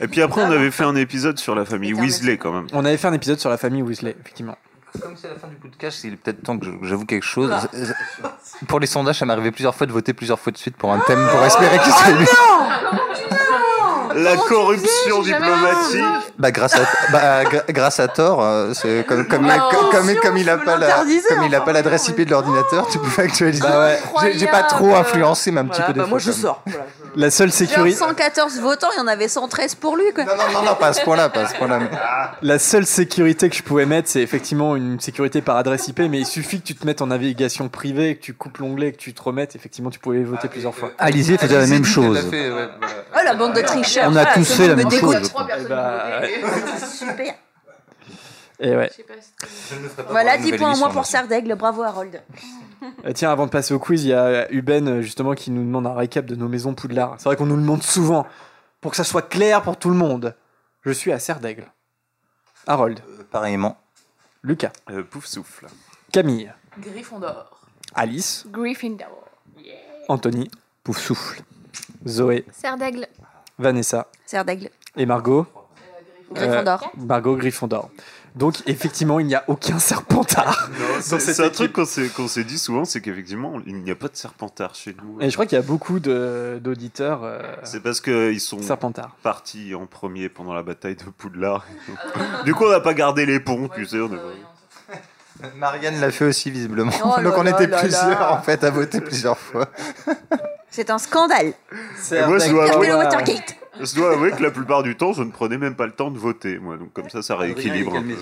Et 0.00 0.08
puis 0.08 0.20
après, 0.20 0.42
on 0.42 0.50
avait 0.50 0.72
fait 0.72 0.84
un 0.84 0.96
épisode 0.96 1.38
sur 1.38 1.54
la 1.54 1.64
famille 1.64 1.94
Weasley 1.94 2.36
quand 2.36 2.52
même. 2.52 2.66
On 2.72 2.84
avait 2.84 2.96
fait 2.96 3.08
un 3.08 3.12
épisode 3.12 3.38
sur 3.38 3.50
la 3.50 3.56
famille 3.56 3.82
Weasley, 3.82 4.16
effectivement. 4.20 4.56
Comme 5.00 5.16
c'est 5.16 5.28
la 5.28 5.36
fin 5.36 5.48
du 5.48 5.54
podcast, 5.54 6.02
il 6.04 6.14
est 6.14 6.16
peut-être 6.16 6.42
temps 6.42 6.58
que 6.58 6.66
j'avoue 6.82 7.06
quelque 7.06 7.24
chose. 7.24 7.50
Pour 8.66 8.78
les 8.80 8.86
sondages, 8.86 9.20
ça 9.20 9.26
m'est 9.26 9.32
arrivé 9.32 9.50
plusieurs 9.50 9.74
fois 9.74 9.86
de 9.86 9.92
voter 9.92 10.12
plusieurs 10.12 10.38
fois 10.38 10.52
de 10.52 10.58
suite 10.58 10.76
pour 10.76 10.92
un 10.92 10.98
thème 10.98 11.24
pour 11.30 11.42
espérer 11.44 11.78
qu'il 11.78 11.92
soit 11.92 12.10
élu. 12.10 12.26
La 14.14 14.36
corruption 14.36 15.22
diplomatique. 15.22 16.04
Bah 16.38 16.50
grâce 16.50 16.74
à 16.74 16.80
bah, 17.10 17.42
grâce 17.68 18.00
à 18.00 18.08
Thor, 18.08 18.42
euh, 18.42 18.72
c'est 18.74 19.04
comme 19.06 19.26
comme, 19.26 19.46
Non, 19.46 19.52
comme, 19.90 20.14
comme, 20.22 20.36
il 20.38 20.48
a 20.48 20.58
pas 20.58 20.76
la 20.76 21.04
comme 21.28 21.42
il 21.44 21.54
a 21.54 21.60
pas 21.60 21.72
l'adresse 21.72 22.08
IP 22.08 22.22
de 22.22 22.30
l'ordinateur, 22.30 22.88
tu 22.88 22.98
peux 22.98 23.22
actualiser. 23.22 23.62
Bah 23.62 23.80
ouais. 24.22 24.32
J'ai- 24.34 24.46
pas 24.46 24.62
trop 24.64 24.94
influencé, 24.94 25.50
mais 25.50 25.60
un 25.60 25.64
petit 25.64 25.78
Voilà, 25.80 25.86
peu 25.86 25.92
des 25.94 25.98
bah 26.00 26.04
fois, 26.04 26.10
moi 26.10 26.18
je 26.18 26.32
sors. 26.32 26.62
Voilà. 26.66 26.84
La 27.14 27.30
seule 27.30 27.52
sécurité, 27.52 27.96
114 27.96 28.58
votants, 28.60 28.88
il 28.96 28.98
y 28.98 29.02
en 29.02 29.06
avait 29.06 29.28
113 29.28 29.74
pour 29.76 29.96
lui, 29.96 30.12
quoi. 30.14 30.24
Non, 30.24 30.32
non, 30.36 30.60
non, 30.60 30.62
non, 30.70 30.74
pas 30.74 30.88
à 30.88 30.92
ce 30.92 31.02
point-là, 31.02 31.28
pas 31.28 31.42
à 31.42 31.46
ce 31.48 31.54
point-là. 31.54 31.78
mais- 31.78 31.90
la 32.42 32.58
seule 32.58 32.86
sécurité 32.86 33.48
que 33.50 33.56
je 33.56 33.62
pouvais 33.62 33.86
mettre, 33.86 34.08
c'est 34.08 34.20
effectivement 34.22 34.76
une 34.76 34.98
sécurité 35.00 35.40
par 35.42 35.56
adresse 35.56 35.88
IP, 35.88 36.00
mais 36.10 36.18
il 36.20 36.26
suffit 36.26 36.60
que 36.60 36.66
tu 36.66 36.74
te 36.74 36.86
mettes 36.86 37.02
en 37.02 37.06
navigation 37.08 37.68
privée, 37.68 38.16
que 38.16 38.22
tu 38.22 38.34
coupes 38.34 38.58
l'onglet, 38.58 38.92
que 38.92 38.98
tu 38.98 39.12
te 39.14 39.22
remettes, 39.22 39.56
effectivement, 39.56 39.90
tu 39.90 39.98
pouvais 39.98 40.22
voter 40.22 40.48
plusieurs 40.48 40.74
fois. 40.74 40.90
Alizé 40.98 41.36
faisait 41.38 41.58
la 41.58 41.66
même 41.66 41.84
chose. 41.84 42.18
Fait, 42.30 42.50
ouais, 42.50 42.50
voilà. 42.50 42.70
Oh, 43.14 43.18
la 43.24 43.34
bande 43.34 43.54
de 43.54 43.60
tricheurs. 43.60 44.01
On 44.08 44.16
a 44.16 44.26
tous 44.34 44.52
fait 44.54 44.68
la 44.68 44.76
même 44.76 44.86
me 44.86 44.90
chose. 44.90 45.16
Eh 45.16 45.64
ouais. 45.72 46.42
Super. 46.86 47.34
Et 48.60 48.76
ouais. 48.76 48.90
Voilà, 50.08 50.36
Une 50.36 50.42
10 50.42 50.44
nouvelle 50.46 50.60
points 50.60 50.72
en 50.72 50.76
moins 50.78 50.90
pour 50.90 51.04
Sardaigle. 51.06 51.54
Bravo, 51.56 51.82
Harold. 51.82 52.22
Euh, 53.04 53.12
Tiens, 53.12 53.32
avant 53.32 53.46
de 53.46 53.50
passer 53.50 53.74
au 53.74 53.78
quiz, 53.80 54.04
il 54.04 54.08
y 54.08 54.12
a 54.12 54.50
Uben 54.52 54.88
euh, 54.88 55.02
justement 55.02 55.34
qui 55.34 55.50
nous 55.50 55.64
demande 55.64 55.86
un 55.86 55.94
récap 55.94 56.26
de 56.26 56.36
nos 56.36 56.48
maisons 56.48 56.74
Poudlard. 56.74 57.16
C'est 57.18 57.24
vrai 57.24 57.36
qu'on 57.36 57.46
nous 57.46 57.56
le 57.56 57.62
demande 57.62 57.82
souvent 57.82 58.26
pour 58.80 58.92
que 58.92 58.96
ça 58.96 59.04
soit 59.04 59.22
clair 59.22 59.62
pour 59.62 59.76
tout 59.78 59.88
le 59.90 59.96
monde. 59.96 60.36
Je 60.82 60.90
suis 60.92 61.10
à 61.12 61.18
Serre 61.18 61.40
d'Aigle. 61.40 61.66
Harold, 62.66 63.00
Euh, 63.08 63.24
Pareillement. 63.30 63.78
Lucas, 64.44 64.72
Euh, 64.90 65.02
pouf 65.02 65.26
souffle. 65.26 65.66
Camille, 66.12 66.52
Gryffondor. 66.78 67.60
Alice, 67.94 68.44
Gryffindor. 68.48 69.24
Anthony, 70.08 70.50
Pouf 70.84 70.98
souffle. 70.98 71.42
Zoé, 72.06 72.44
Serre 72.52 72.76
d'aigle. 72.76 73.06
Vanessa 73.58 74.08
Sardaigle. 74.26 74.70
et 74.96 75.06
Margot. 75.06 75.46
Gryffondor. 76.32 76.82
Euh, 76.82 77.04
Margot 77.04 77.36
Gryffondor. 77.36 77.90
Donc 78.34 78.62
effectivement, 78.66 79.20
il 79.20 79.26
n'y 79.26 79.34
a 79.34 79.44
aucun 79.48 79.78
serpentard. 79.78 80.70
C'est 81.00 81.40
un 81.40 81.50
truc 81.50 81.74
qu'on 81.74 81.84
s'est 81.84 82.08
qu'on 82.08 82.28
s'est 82.28 82.44
dit 82.44 82.58
souvent, 82.58 82.86
c'est 82.86 83.02
qu'effectivement, 83.02 83.60
il 83.66 83.82
n'y 83.82 83.90
a 83.90 83.94
pas 83.94 84.08
de 84.08 84.16
serpentard 84.16 84.74
chez 84.74 84.96
nous. 85.02 85.20
Et 85.20 85.28
je 85.28 85.34
crois 85.34 85.44
qu'il 85.44 85.56
y 85.56 85.60
a 85.60 85.64
beaucoup 85.64 86.00
d'auditeurs 86.00 87.24
euh, 87.24 87.42
C'est 87.64 87.82
parce 87.82 88.00
qu'ils 88.00 88.40
sont 88.40 88.62
serpentards. 88.62 89.14
partis 89.22 89.74
en 89.74 89.84
premier 89.84 90.30
pendant 90.30 90.54
la 90.54 90.62
bataille 90.62 90.96
de 90.96 91.04
Poudlard. 91.04 91.66
du 92.46 92.54
coup, 92.54 92.64
on 92.64 92.70
n'a 92.70 92.80
pas 92.80 92.94
gardé 92.94 93.26
les 93.26 93.38
ponts, 93.40 93.68
tu 93.68 93.84
sais. 93.84 94.00
On 94.00 94.12
est... 94.14 94.18
Marianne 95.56 96.00
l'a 96.00 96.10
fait 96.10 96.24
aussi 96.24 96.50
visiblement. 96.50 96.92
Oh 97.04 97.20
Donc 97.22 97.34
on 97.36 97.46
était 97.46 97.68
plusieurs 97.68 98.08
là. 98.20 98.32
en 98.34 98.42
fait 98.42 98.62
à 98.64 98.70
voter 98.70 99.00
plusieurs 99.00 99.38
fois. 99.38 99.66
C'est 100.70 100.88
un 100.90 100.98
scandale. 100.98 101.52
Et 102.12 102.26
moi, 102.26 102.38
je 102.38 102.50
dois, 102.50 102.70
avouer, 102.70 102.92
Watergate. 102.94 103.56
je 103.80 103.94
dois 103.94 104.12
avouer 104.12 104.30
que 104.32 104.42
la 104.42 104.50
plupart 104.50 104.82
du 104.82 104.96
temps, 104.96 105.12
je 105.12 105.22
ne 105.22 105.30
prenais 105.30 105.58
même 105.58 105.74
pas 105.74 105.84
le 105.86 105.92
temps 105.92 106.10
de 106.10 106.18
voter. 106.18 106.58
Moi, 106.58 106.78
donc 106.78 106.92
comme 106.94 107.10
ça, 107.10 107.20
ça 107.22 107.36
rééquilibre. 107.36 107.94
un 107.96 108.02
peu. 108.02 108.16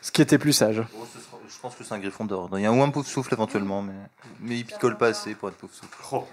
Ce 0.00 0.10
qui 0.10 0.22
était 0.22 0.38
plus 0.38 0.52
sage. 0.54 0.82
Oh, 0.98 1.04
sera- 1.12 1.38
Je 1.48 1.58
pense 1.60 1.74
que 1.74 1.84
c'est 1.84 1.94
un 1.94 1.98
griffon 1.98 2.24
d'or. 2.24 2.48
Il 2.54 2.60
y 2.62 2.66
a 2.66 2.72
ou 2.72 2.82
un 2.82 2.88
pouf 2.90 3.06
souffle 3.06 3.34
éventuellement, 3.34 3.82
mais, 3.82 3.92
mais 4.40 4.56
il 4.56 4.64
picole 4.64 4.96
pas 4.96 5.08
assez 5.08 5.34
pour 5.34 5.48
être 5.50 5.56
pouf 5.56 5.72
souffle. 5.72 5.96
Oh, 6.12 6.26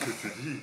que 0.00 0.10
tu 0.20 0.32
dis 0.42 0.60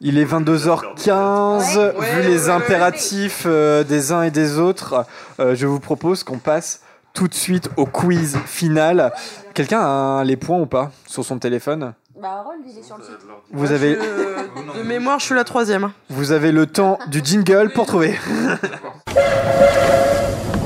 Il 0.00 0.18
est 0.18 0.24
22h15. 0.24 1.96
Ouais. 1.96 2.14
Vu 2.22 2.28
les 2.28 2.48
impératifs 2.48 3.44
euh, 3.46 3.84
des 3.84 4.12
uns 4.12 4.22
et 4.22 4.30
des 4.30 4.58
autres, 4.58 5.06
euh, 5.38 5.54
je 5.54 5.66
vous 5.66 5.80
propose 5.80 6.24
qu'on 6.24 6.38
passe 6.38 6.80
tout 7.14 7.28
de 7.28 7.34
suite 7.34 7.68
au 7.76 7.86
quiz 7.86 8.38
final. 8.46 9.12
Quelqu'un 9.54 9.80
a 9.80 10.24
les 10.24 10.36
points 10.36 10.58
ou 10.58 10.66
pas 10.66 10.90
sur 11.06 11.24
son 11.24 11.38
téléphone? 11.38 11.94
Bah, 12.20 12.40
Harold, 12.40 12.60
il 12.66 12.78
est 12.78 12.82
sur 12.82 12.98
le 12.98 13.04
site. 13.04 13.14
vous 13.52 13.72
avez, 13.72 13.96
Euh, 13.98 14.42
de 14.76 14.82
mémoire, 14.82 15.18
je 15.18 15.24
suis 15.26 15.34
la 15.34 15.44
troisième. 15.44 15.90
vous 16.10 16.32
avez 16.32 16.52
le 16.52 16.66
temps 16.66 16.98
du 17.08 17.20
jingle 17.24 17.70
pour 17.72 17.86
trouver. 17.86 18.18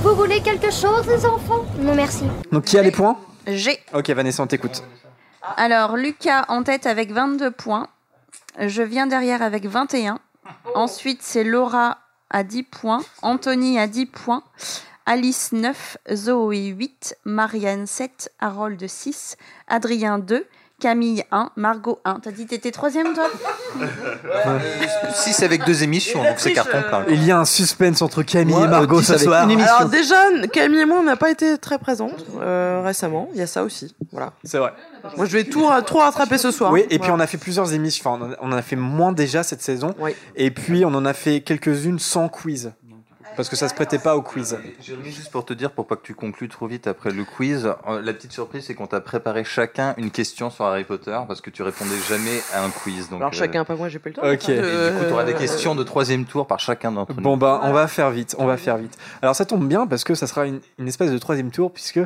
Vous 0.03 0.15
voulez 0.15 0.41
quelque 0.43 0.71
chose, 0.71 1.07
les 1.07 1.25
enfants? 1.27 1.65
Non, 1.79 1.95
merci. 1.95 2.25
Donc 2.53 2.65
qui 2.65 2.79
a 2.79 2.83
les 2.83 2.91
points? 2.91 3.17
J'ai. 3.47 3.79
Ok 3.93 4.11
Vanessa, 4.11 4.43
on 4.43 4.47
t'écoute. 4.47 4.83
Alors, 5.57 5.97
Lucas 5.97 6.45
en 6.49 6.63
tête 6.63 6.87
avec 6.87 7.13
22 7.13 7.51
points. 7.51 7.89
Je 8.59 8.83
viens 8.83 9.07
derrière 9.07 9.43
avec 9.43 9.67
21. 9.67 10.19
Ensuite, 10.75 11.21
c'est 11.23 11.45
Laura 11.45 11.99
à 12.31 12.43
10 12.45 12.63
points. 12.65 13.01
Anthony 13.23 13.79
à 13.79 13.87
10 13.87 14.07
points. 14.07 14.43
Alice 15.07 15.53
9. 15.53 15.99
Zoé 16.15 16.67
8. 16.67 17.17
Marianne 17.25 17.87
7. 17.87 18.31
Harold 18.41 18.87
6. 18.87 19.37
Adrien 19.69 20.19
2. 20.19 20.47
Camille 20.81 21.23
1. 21.31 21.51
Margot 21.57 22.01
1. 22.05 22.21
T'as 22.21 22.31
dit 22.33 22.45
que 22.45 22.51
t'étais 22.51 22.71
troisième, 22.73 23.15
toi? 23.15 23.29
6 25.15 25.43
avec 25.43 25.65
deux 25.65 25.83
émissions, 25.85 26.23
donc 26.23 26.35
c'est 26.39 26.53
carton 26.53 26.83
plein. 26.83 27.05
Il 27.09 27.25
y 27.25 27.31
a 27.31 27.39
un 27.39 27.45
suspense 27.45 28.03
entre 28.03 28.23
Camille 28.23 28.55
Moi, 28.57 28.65
et 28.67 28.69
Margot 28.69 28.99
euh, 28.99 29.03
ce 29.03 29.17
soir. 29.17 29.45
une 29.45 29.53
émission. 29.53 29.73
Alors 29.77 29.89
déjà, 29.89 30.17
Camille 30.53 30.81
et 30.81 30.85
moi, 30.85 30.99
on 30.99 31.05
n'a 31.05 31.17
pas 31.17 31.31
été 31.31 31.57
très 31.59 31.79
présentes 31.79 32.27
euh, 32.41 32.83
récemment. 32.85 33.29
Il 33.33 33.39
y 33.39 33.43
a 33.43 33.47
ça 33.47 33.63
aussi. 33.63 33.95
Voilà. 34.11 34.33
C'est 34.43 34.59
vrai. 34.59 34.73
Moi, 35.17 35.27
je 35.27 35.33
vais 35.33 35.45
tout, 35.45 35.65
tout 35.87 35.97
rattraper 35.99 36.39
ce 36.39 36.51
soir. 36.51 36.73
Oui, 36.73 36.81
et 36.83 36.99
puis 36.99 36.99
Voilà. 36.99 37.15
on 37.15 37.21
a 37.21 37.27
fait 37.29 37.39
plusieurs 37.39 37.73
émissions. 37.73 38.11
Enfin, 38.11 38.21
on 38.23 38.27
en 38.29 38.33
a- 38.33 38.37
on 38.41 38.53
en 38.53 38.57
a 38.57 38.63
fait 38.63 38.77
moins 38.77 39.13
déjà 39.13 39.43
cette 39.45 39.63
saison. 39.63 39.95
Oui. 40.01 40.11
Et 40.35 40.51
puis 40.51 40.85
on 40.85 40.89
en 40.95 41.05
a 41.07 41.13
fait 41.15 41.41
quelques-unes 41.41 42.01
sans 42.01 42.29
quiz. 42.29 42.73
Parce 43.37 43.49
que 43.49 43.57
ça 43.57 43.69
se 43.69 43.75
prêtait 43.75 43.99
pas 43.99 44.17
au 44.17 44.23
quiz. 44.23 44.57
Jérémy, 44.81 45.11
juste 45.11 45.31
pour 45.33 45.45
te 45.45 45.53
dire, 45.53 45.71
pour 45.73 45.87
pas 45.87 45.97
que 45.97 46.03
tu 46.03 46.15
conclues 46.15 46.49
trop 46.49 46.67
vite 46.67 46.87
après 46.87 47.11
le 47.11 47.25
quiz, 47.25 47.67
euh, 47.89 48.01
la 48.03 48.13
petite 48.13 48.33
surprise, 48.33 48.65
c'est 48.67 48.75
qu'on 48.75 48.87
t'a 48.87 49.01
préparé 49.01 49.43
chacun 49.45 49.95
une 49.97 50.11
question 50.11 50.51
sur 50.51 50.65
Harry 50.65 50.85
Potter, 50.85 51.19
parce 51.27 51.41
que 51.41 51.51
tu 51.51 51.63
répondais 51.63 51.99
jamais 52.09 52.41
à 52.53 52.65
un 52.65 52.71
quiz. 52.71 53.09
Donc, 53.11 53.21
Alors 53.21 53.33
euh, 53.33 53.37
chacun, 53.37 53.65
pas 53.65 53.75
moi, 53.75 53.89
j'ai 53.89 53.99
pas 53.99 54.11
le 54.11 54.15
temps. 54.15 54.23
Ok. 54.23 54.49
Et 54.49 54.57
du 54.57 54.99
coup, 54.99 55.05
tu 55.07 55.13
auras 55.13 55.25
des 55.25 55.35
Euh, 55.35 55.39
questions 55.39 55.75
de 55.75 55.83
troisième 55.83 56.25
tour 56.27 56.47
par 56.47 56.61
chacun 56.61 56.93
d'entre 56.93 57.15
nous. 57.15 57.23
Bon 57.23 57.37
bah 57.37 57.61
on 57.65 57.73
va 57.73 57.89
faire 57.89 58.11
vite, 58.11 58.37
on 58.39 58.47
va 58.47 58.57
faire 58.57 58.77
vite. 58.79 58.97
Alors 59.21 59.35
ça 59.35 59.45
tombe 59.45 59.67
bien 59.67 59.87
parce 59.87 60.05
que 60.05 60.15
ça 60.15 60.27
sera 60.27 60.47
une, 60.47 60.61
une 60.79 60.87
espèce 60.89 61.11
de 61.11 61.19
troisième 61.19 61.51
tour 61.51 61.73
puisque 61.73 62.01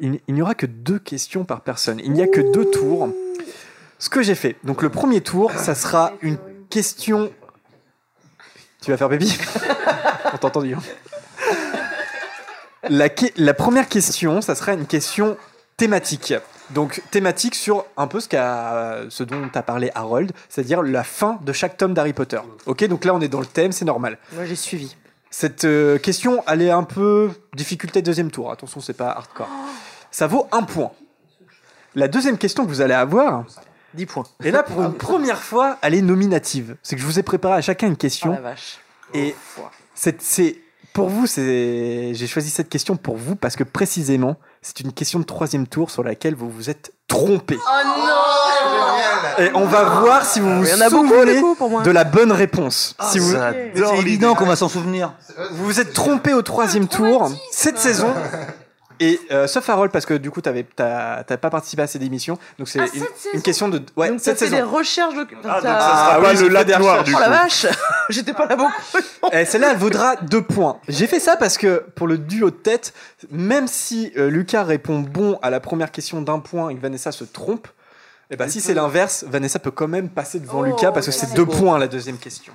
il, 0.00 0.20
il 0.26 0.34
n'y 0.34 0.42
aura 0.42 0.54
que 0.54 0.66
deux 0.66 0.98
questions 0.98 1.44
par 1.44 1.60
personne. 1.60 2.00
Il 2.04 2.12
n'y 2.12 2.22
a 2.22 2.26
que 2.26 2.40
deux 2.52 2.64
tours. 2.70 3.08
Ce 3.98 4.10
que 4.10 4.20
j'ai 4.22 4.34
fait, 4.34 4.56
donc 4.64 4.82
le 4.82 4.88
premier 4.90 5.20
tour, 5.20 5.52
ça 5.52 5.76
sera 5.76 6.12
une 6.22 6.36
question. 6.70 7.30
Tu 8.82 8.90
vas 8.90 8.96
faire 8.96 9.08
baby 9.08 9.32
On 10.34 10.36
t'a 10.36 10.46
entendu. 10.46 10.74
hein. 10.74 10.78
La, 12.88 13.08
que- 13.08 13.26
la 13.36 13.54
première 13.54 13.88
question, 13.88 14.40
ça 14.40 14.54
sera 14.54 14.72
une 14.72 14.86
question 14.86 15.36
thématique. 15.76 16.34
Donc 16.70 17.02
thématique 17.10 17.54
sur 17.54 17.84
un 17.96 18.06
peu 18.06 18.18
ce, 18.20 18.28
qu'a- 18.28 19.00
ce 19.08 19.22
dont 19.22 19.48
a 19.54 19.62
parlé 19.62 19.90
Harold, 19.94 20.32
c'est-à-dire 20.48 20.82
la 20.82 21.04
fin 21.04 21.38
de 21.42 21.52
chaque 21.52 21.76
tome 21.76 21.94
d'Harry 21.94 22.12
Potter. 22.12 22.40
Ok, 22.66 22.84
donc 22.86 23.04
là 23.04 23.14
on 23.14 23.20
est 23.20 23.28
dans 23.28 23.40
le 23.40 23.46
thème, 23.46 23.72
c'est 23.72 23.84
normal. 23.84 24.18
Moi, 24.32 24.46
j'ai 24.46 24.56
suivi. 24.56 24.96
Cette 25.30 25.64
euh, 25.64 25.98
question, 25.98 26.42
elle 26.48 26.60
est 26.62 26.70
un 26.70 26.82
peu 26.82 27.30
difficulté 27.54 28.02
deuxième 28.02 28.30
tour. 28.30 28.50
Attention, 28.50 28.80
c'est 28.80 28.92
pas 28.94 29.10
hardcore. 29.10 29.48
Ça 30.10 30.26
vaut 30.26 30.46
un 30.52 30.62
point. 30.62 30.90
La 31.94 32.08
deuxième 32.08 32.36
question 32.38 32.64
que 32.64 32.68
vous 32.68 32.80
allez 32.80 32.94
avoir, 32.94 33.44
10 33.94 34.06
points. 34.06 34.24
et 34.44 34.50
là 34.50 34.62
pour 34.62 34.82
une 34.82 34.94
première 34.94 35.42
fois, 35.42 35.76
elle 35.82 35.94
est 35.94 36.02
nominative. 36.02 36.76
C'est 36.82 36.96
que 36.96 37.02
je 37.02 37.06
vous 37.06 37.18
ai 37.18 37.22
préparé 37.22 37.54
à 37.54 37.60
chacun 37.60 37.86
une 37.86 37.92
Oh 37.94 37.96
question. 37.96 38.30
la 38.32 38.40
vache. 38.40 38.78
et 39.14 39.34
c'est, 39.94 40.20
c'est- 40.22 40.58
pour 40.94 41.08
vous, 41.08 41.26
c'est, 41.26 42.12
j'ai 42.12 42.26
choisi 42.26 42.50
cette 42.50 42.68
question 42.68 42.96
pour 42.96 43.16
vous 43.16 43.34
parce 43.34 43.56
que 43.56 43.64
précisément, 43.64 44.36
c'est 44.60 44.80
une 44.80 44.92
question 44.92 45.18
de 45.20 45.24
troisième 45.24 45.66
tour 45.66 45.90
sur 45.90 46.02
laquelle 46.04 46.34
vous 46.34 46.50
vous 46.50 46.68
êtes 46.68 46.92
trompé. 47.08 47.56
Oh 47.58 47.86
non 47.86 49.44
Et 49.44 49.50
on 49.54 49.64
va 49.64 49.84
voir 50.00 50.26
si 50.26 50.40
vous 50.40 50.54
vous 50.58 50.64
Il 50.66 50.70
y 50.70 50.74
en 50.74 50.80
a 50.82 50.90
beaucoup, 50.90 51.08
souvenez 51.08 51.40
de 51.84 51.90
la 51.90 52.04
bonne 52.04 52.30
réponse. 52.30 52.94
si 53.10 53.18
vous, 53.20 53.32
C'est 53.74 53.98
évident 54.00 54.34
qu'on 54.34 54.44
va 54.44 54.54
s'en 54.56 54.68
souvenir. 54.68 55.14
vous 55.52 55.64
vous 55.64 55.80
êtes 55.80 55.94
trompé 55.94 56.34
au 56.34 56.42
troisième 56.42 56.86
tour 56.88 57.30
cette 57.50 57.78
saison. 57.78 58.12
Et 59.04 59.20
euh, 59.32 59.46
sauf 59.46 59.68
Harold, 59.68 59.90
parce 59.90 60.06
que 60.06 60.14
du 60.14 60.30
coup, 60.30 60.40
t'avais- 60.40 60.64
t'as 60.76 61.24
t'as 61.24 61.36
pas 61.36 61.50
participé 61.50 61.82
à 61.82 61.86
cette 61.86 62.02
émission. 62.02 62.38
Donc 62.58 62.68
c'est 62.68 62.80
Ah, 62.80 62.84
une, 63.34 63.42
question 63.42 63.68
de. 63.68 63.82
Ouais, 63.96 64.08
Donc 64.10 64.20
cette 64.20 64.38
fait 64.38 64.44
saison. 64.46 64.56
des 64.56 64.62
recherches 64.62 65.14
de. 65.14 65.26
Ah, 65.30 65.34
donc 65.34 65.42
T'as- 65.42 65.60
ça 65.60 65.60
sera 65.62 66.14
Ah 66.14 66.20
pas 66.20 66.32
le 66.34 66.48
lac 66.48 66.68
noir 66.78 67.02
du 67.04 67.14
Oh 67.14 67.18
la 67.18 67.28
vache 67.28 67.66
J'étais 68.10 68.32
pas 68.32 68.46
là 68.46 68.56
beaucoup. 68.56 68.72
Eh, 69.32 69.44
Celle-là, 69.44 69.72
elle 69.72 69.78
vaudra 69.78 70.16
deux 70.16 70.42
points. 70.42 70.78
J'ai 70.88 71.06
fait 71.06 71.20
ça 71.20 71.36
parce 71.36 71.58
que 71.58 71.84
pour 71.96 72.06
le 72.06 72.18
duo 72.18 72.50
de 72.50 72.54
tête, 72.56 72.94
même 73.30 73.66
si 73.66 74.12
euh, 74.16 74.28
Lucas 74.30 74.62
répond 74.64 75.00
bon 75.00 75.38
à 75.42 75.50
la 75.50 75.60
première 75.60 75.90
question 75.90 76.22
d'un 76.22 76.38
point 76.38 76.68
et 76.68 76.76
que 76.76 76.80
Vanessa 76.80 77.10
se 77.12 77.24
trompe, 77.24 77.66
eh 78.30 78.36
ben, 78.36 78.48
si 78.48 78.60
c'est 78.60 78.74
l'inverse, 78.74 79.24
Vanessa 79.28 79.58
peut 79.58 79.70
quand 79.70 79.88
même 79.88 80.08
passer 80.08 80.38
devant 80.40 80.60
Oh, 80.60 80.64
Lucas 80.64 80.92
parce 80.92 81.06
que 81.06 81.12
c'est 81.12 81.34
deux 81.34 81.44
points 81.46 81.78
la 81.78 81.88
deuxième 81.88 82.16
question. 82.18 82.52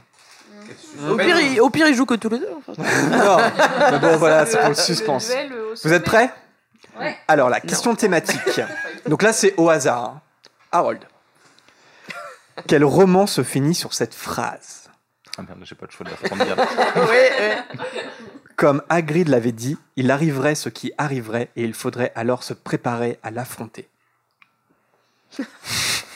Au 1.09 1.15
pire, 1.17 1.39
il, 1.39 1.61
au 1.61 1.69
pire, 1.69 1.87
il 1.87 1.95
joue 1.95 2.05
que 2.05 2.15
tous 2.15 2.29
les 2.29 2.39
deux. 2.39 2.49
en 2.55 2.61
fait. 2.61 2.81
non, 3.11 3.37
mais 3.91 3.99
bon, 3.99 4.17
voilà, 4.17 4.45
c'est 4.45 4.59
pour 4.59 4.69
le 4.69 4.75
suspense. 4.75 5.29
au 5.31 5.75
Vous 5.83 5.93
êtes 5.93 6.03
prêts 6.03 6.33
Ouais. 6.99 7.15
Alors, 7.27 7.49
la 7.49 7.59
question 7.59 7.93
thématique. 7.95 8.59
Donc 9.05 9.21
là, 9.21 9.31
c'est 9.31 9.53
au 9.57 9.69
hasard. 9.69 10.03
hein. 10.05 10.21
Harold. 10.71 10.99
Quel 12.67 12.83
roman 12.83 13.27
se 13.27 13.43
finit 13.43 13.75
sur 13.75 13.93
cette 13.93 14.15
phrase? 14.15 14.89
Ah 15.37 15.43
merde, 15.43 15.59
j'ai 15.63 15.75
pas 15.75 15.85
le 15.85 15.91
choix 15.91 16.05
de 16.05 16.09
la 16.09 16.17
prendre. 16.17 16.43
Comme 18.55 18.81
Hagrid 18.89 19.27
l'avait 19.27 19.51
dit, 19.51 19.77
il 19.95 20.09
arriverait 20.09 20.55
ce 20.55 20.69
qui 20.69 20.91
arriverait 20.97 21.51
et 21.55 21.63
il 21.63 21.75
faudrait 21.75 22.11
alors 22.15 22.41
se 22.41 22.55
préparer 22.55 23.19
à 23.21 23.29
l'affronter. 23.29 23.87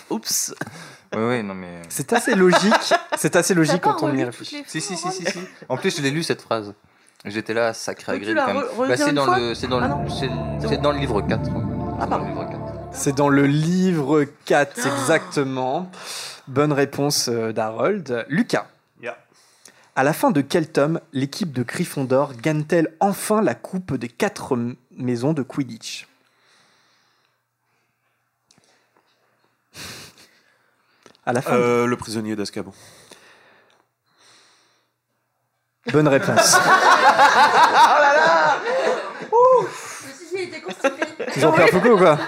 Oups. 0.09 0.55
Oui, 1.13 1.21
oui, 1.23 1.43
non 1.43 1.53
mais. 1.53 1.81
C'est 1.89 2.13
assez 2.13 2.35
logique. 2.35 2.93
C'est 3.17 3.35
assez 3.35 3.53
logique 3.53 3.81
quand 3.81 4.01
on 4.03 4.15
y 4.15 4.23
réfléchit. 4.23 4.63
Si, 4.67 4.81
si, 4.81 4.95
si, 4.95 5.11
si, 5.11 5.25
si. 5.25 5.39
En 5.69 5.77
plus, 5.77 5.95
je 5.97 6.01
l'ai 6.01 6.11
lu 6.11 6.23
cette 6.23 6.41
phrase. 6.41 6.73
J'étais 7.25 7.53
là, 7.53 7.73
sacré 7.73 8.17
l'as 8.19 8.45
quand 8.45 8.53
même. 8.53 8.63
Bah, 8.89 8.97
c'est 8.97 9.13
dans 9.13 9.35
le, 9.35 9.53
c'est 9.53 9.67
dans 9.67 9.79
Ah 9.79 9.99
le, 10.03 10.09
c'est, 10.67 10.77
dans 10.81 10.91
le 10.91 10.97
livre 10.97 11.21
4. 11.21 11.45
C'est 11.45 11.51
Ah, 11.51 12.05
dans 12.05 12.07
pardon. 12.07 12.25
le 12.25 12.29
livre 12.31 12.49
4. 12.49 12.59
C'est 12.93 13.15
dans 13.15 13.29
le 13.29 13.45
livre 13.45 14.25
4, 14.45 14.79
exactement. 14.87 15.91
Bonne 16.47 16.73
réponse 16.73 17.29
euh, 17.29 17.51
d'Harold. 17.53 18.25
Lucas. 18.27 18.65
À 19.93 20.05
la 20.05 20.13
fin 20.13 20.31
de 20.31 20.39
quel 20.39 20.71
tome 20.71 21.01
l'équipe 21.11 21.51
de 21.51 21.63
Gryffondor 21.63 22.33
gagne-t-elle 22.41 22.93
enfin 23.01 23.41
la 23.41 23.55
coupe 23.55 23.95
des 23.97 24.07
quatre 24.07 24.57
maisons 24.95 25.33
de 25.33 25.43
Quidditch? 25.43 26.07
À 31.25 31.33
la 31.33 31.41
fin. 31.41 31.53
Euh, 31.53 31.85
le 31.85 31.97
prisonnier 31.97 32.35
d'Azkaban. 32.35 32.73
Bonne 35.91 36.07
réponse. 36.07 36.57
Jean-Pierre 41.37 41.69
Foucault 41.69 41.93
ou 41.93 41.97
quoi 41.97 42.17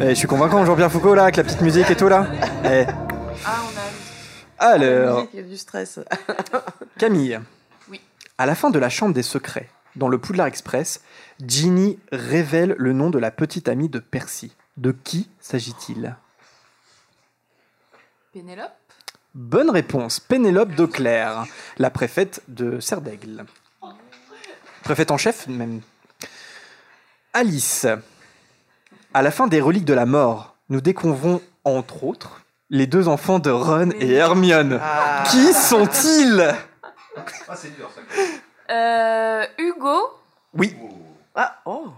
Eh, 0.00 0.10
Je 0.10 0.14
suis 0.14 0.28
convaincant, 0.28 0.64
Jean-Pierre 0.64 0.90
Foucault 0.90 1.14
là, 1.14 1.24
avec 1.24 1.36
la 1.36 1.44
petite 1.44 1.60
musique 1.60 1.90
et 1.90 1.96
tout 1.96 2.08
là. 2.08 2.26
Eh. 2.64 2.84
Ah, 3.44 3.62
on 3.64 4.64
a. 4.64 4.66
Alors, 4.72 5.26
Il 5.32 5.40
y 5.40 5.42
a 5.42 5.46
du 5.46 5.56
stress. 5.56 5.98
Camille. 6.98 7.40
Oui. 7.90 8.00
À 8.38 8.46
la 8.46 8.54
fin 8.54 8.70
de 8.70 8.78
la 8.78 8.88
Chambre 8.88 9.14
des 9.14 9.22
Secrets, 9.22 9.68
dans 9.96 10.08
le 10.08 10.18
Poudlard 10.18 10.46
Express, 10.46 11.00
Ginny 11.44 11.98
révèle 12.12 12.74
le 12.78 12.92
nom 12.92 13.10
de 13.10 13.18
la 13.18 13.30
petite 13.30 13.68
amie 13.68 13.88
de 13.88 13.98
Percy. 13.98 14.54
De 14.76 14.92
qui 14.92 15.28
s'agit-il? 15.40 16.16
Pénélope. 18.32 18.72
Bonne 19.34 19.68
réponse, 19.68 20.18
Pénélope 20.18 20.74
d'Auclair, 20.74 21.44
la 21.76 21.90
préfète 21.90 22.42
de 22.48 22.80
Serdaigle. 22.80 23.44
Préfète 24.82 25.10
en 25.10 25.18
chef, 25.18 25.46
même. 25.48 25.82
Alice. 27.34 27.86
À 29.12 29.20
la 29.20 29.30
fin 29.30 29.48
des 29.48 29.60
Reliques 29.60 29.84
de 29.84 29.92
la 29.92 30.06
Mort, 30.06 30.56
nous 30.70 30.80
découvrons, 30.80 31.42
entre 31.64 32.04
autres, 32.04 32.40
les 32.70 32.86
deux 32.86 33.06
enfants 33.06 33.38
de 33.38 33.50
Ron 33.50 33.90
et 34.00 34.12
Hermione. 34.12 34.80
Ah. 34.82 35.24
Qui 35.30 35.52
sont-ils? 35.52 36.54
Euh, 38.70 39.46
Hugo 39.58 40.18
Oui. 40.54 40.74
Ah, 41.34 41.60
oh. 41.66 41.92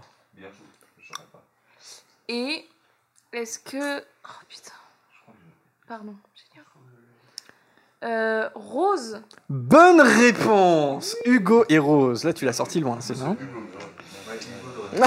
et 2.27 2.65
est-ce 3.31 3.59
que 3.59 3.99
oh 3.99 4.43
putain 4.49 4.74
pardon 5.87 6.15
j'ai 6.33 6.43
dit 6.53 6.59
un- 6.59 8.07
euh, 8.07 8.49
Rose 8.55 9.21
Bonne 9.49 10.01
réponse 10.01 11.15
Hugo 11.25 11.65
et 11.69 11.79
Rose. 11.79 12.23
Là, 12.23 12.33
tu 12.33 12.45
l'as 12.45 12.53
sorti 12.53 12.79
loin, 12.79 12.97
c'est 12.99 13.15
ça 13.15 13.35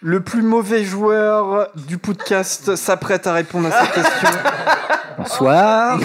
Le 0.00 0.20
plus 0.22 0.42
mauvais 0.42 0.84
joueur 0.84 1.68
du 1.76 1.96
podcast 1.98 2.74
s'apprête 2.74 3.26
à 3.28 3.32
répondre 3.34 3.68
à 3.72 3.84
cette 3.84 3.92
question. 3.94 4.28
Bonsoir. 5.16 6.00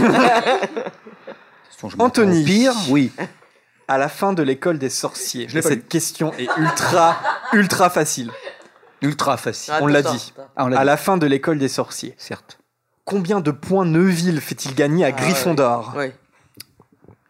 Anthony. 1.97 2.43
Pire, 2.43 2.73
oui. 2.89 3.11
À 3.88 3.97
la 3.97 4.09
fin 4.09 4.34
de 4.34 4.43
l'école 4.43 4.77
des 4.77 4.89
sorciers. 4.89 5.47
Cette 5.49 5.88
question 5.88 6.31
est 6.38 6.49
ultra, 6.57 7.18
ultra 7.53 7.89
facile. 7.89 8.31
Ultra 9.01 9.38
facile. 9.38 9.73
On 9.81 9.88
l'a 9.88 10.03
dit. 10.03 10.34
Ah, 10.55 10.65
À 10.65 10.84
la 10.84 10.97
fin 10.97 11.18
de 11.18 11.26
l'école 11.26 11.57
des 11.57 11.68
sorciers. 11.69 12.14
Certes. 12.18 12.57
Combien 13.08 13.40
de 13.40 13.52
points 13.52 13.86
Neuville 13.86 14.42
fait-il 14.42 14.76
gagner 14.76 15.06
à 15.06 15.12
Gryffondor 15.14 15.94
Ouais. 15.96 16.14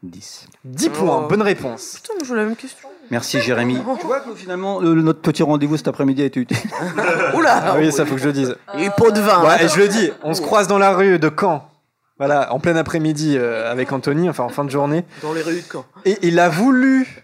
10. 0.02 0.48
10 0.66 0.90
points, 0.90 1.22
Oh. 1.24 1.28
bonne 1.28 1.44
réponse. 1.44 2.00
Putain, 2.02 2.14
mais 2.20 2.26
je 2.26 2.34
la 2.34 2.46
même 2.46 2.56
question. 2.56 2.90
Merci 3.12 3.40
Jérémy. 3.42 3.78
tu 4.00 4.06
vois 4.08 4.22
que 4.22 4.34
finalement, 4.34 4.80
le- 4.80 5.02
notre 5.04 5.22
petit 5.22 5.44
rendez-vous 5.44 5.78
cet 5.78 5.88
après-midi 5.88 6.24
a 6.24 6.26
été 6.26 6.40
utile. 6.40 6.58
Oula 7.36 7.62
Ah 7.64 7.76
oui, 7.78 7.92
ça 7.92 8.08
faut 8.08 8.16
que 8.16 8.22
je 8.22 8.26
le 8.26 8.34
dise. 8.34 8.56
Il 8.74 8.80
y 8.80 8.84
a 8.84 8.88
eu 8.88 8.92
pot 8.98 9.12
de 9.12 9.20
vin. 9.22 9.44
Ouais, 9.46 9.64
et 9.64 9.68
je 9.68 9.78
le 9.78 9.88
dis, 9.88 10.10
on 10.24 10.34
se 10.34 10.42
croise 10.42 10.68
dans 10.68 10.80
la 10.80 10.96
rue 10.96 11.20
de 11.20 11.32
Caen. 11.40 11.70
Voilà, 12.18 12.52
en 12.54 12.60
plein 12.60 12.76
après-midi 12.76 13.36
euh, 13.38 13.72
avec 13.72 13.92
Anthony, 13.92 14.28
enfin 14.30 14.44
en 14.46 14.50
fin 14.50 14.66
de 14.66 14.72
journée. 14.72 15.06
Dans 15.22 15.34
les 15.34 15.44
rues 15.44 15.62
de 15.62 15.72
Caen. 15.72 15.86
Et 16.06 16.18
il 16.24 16.40
a 16.40 16.50
voulu 16.50 17.24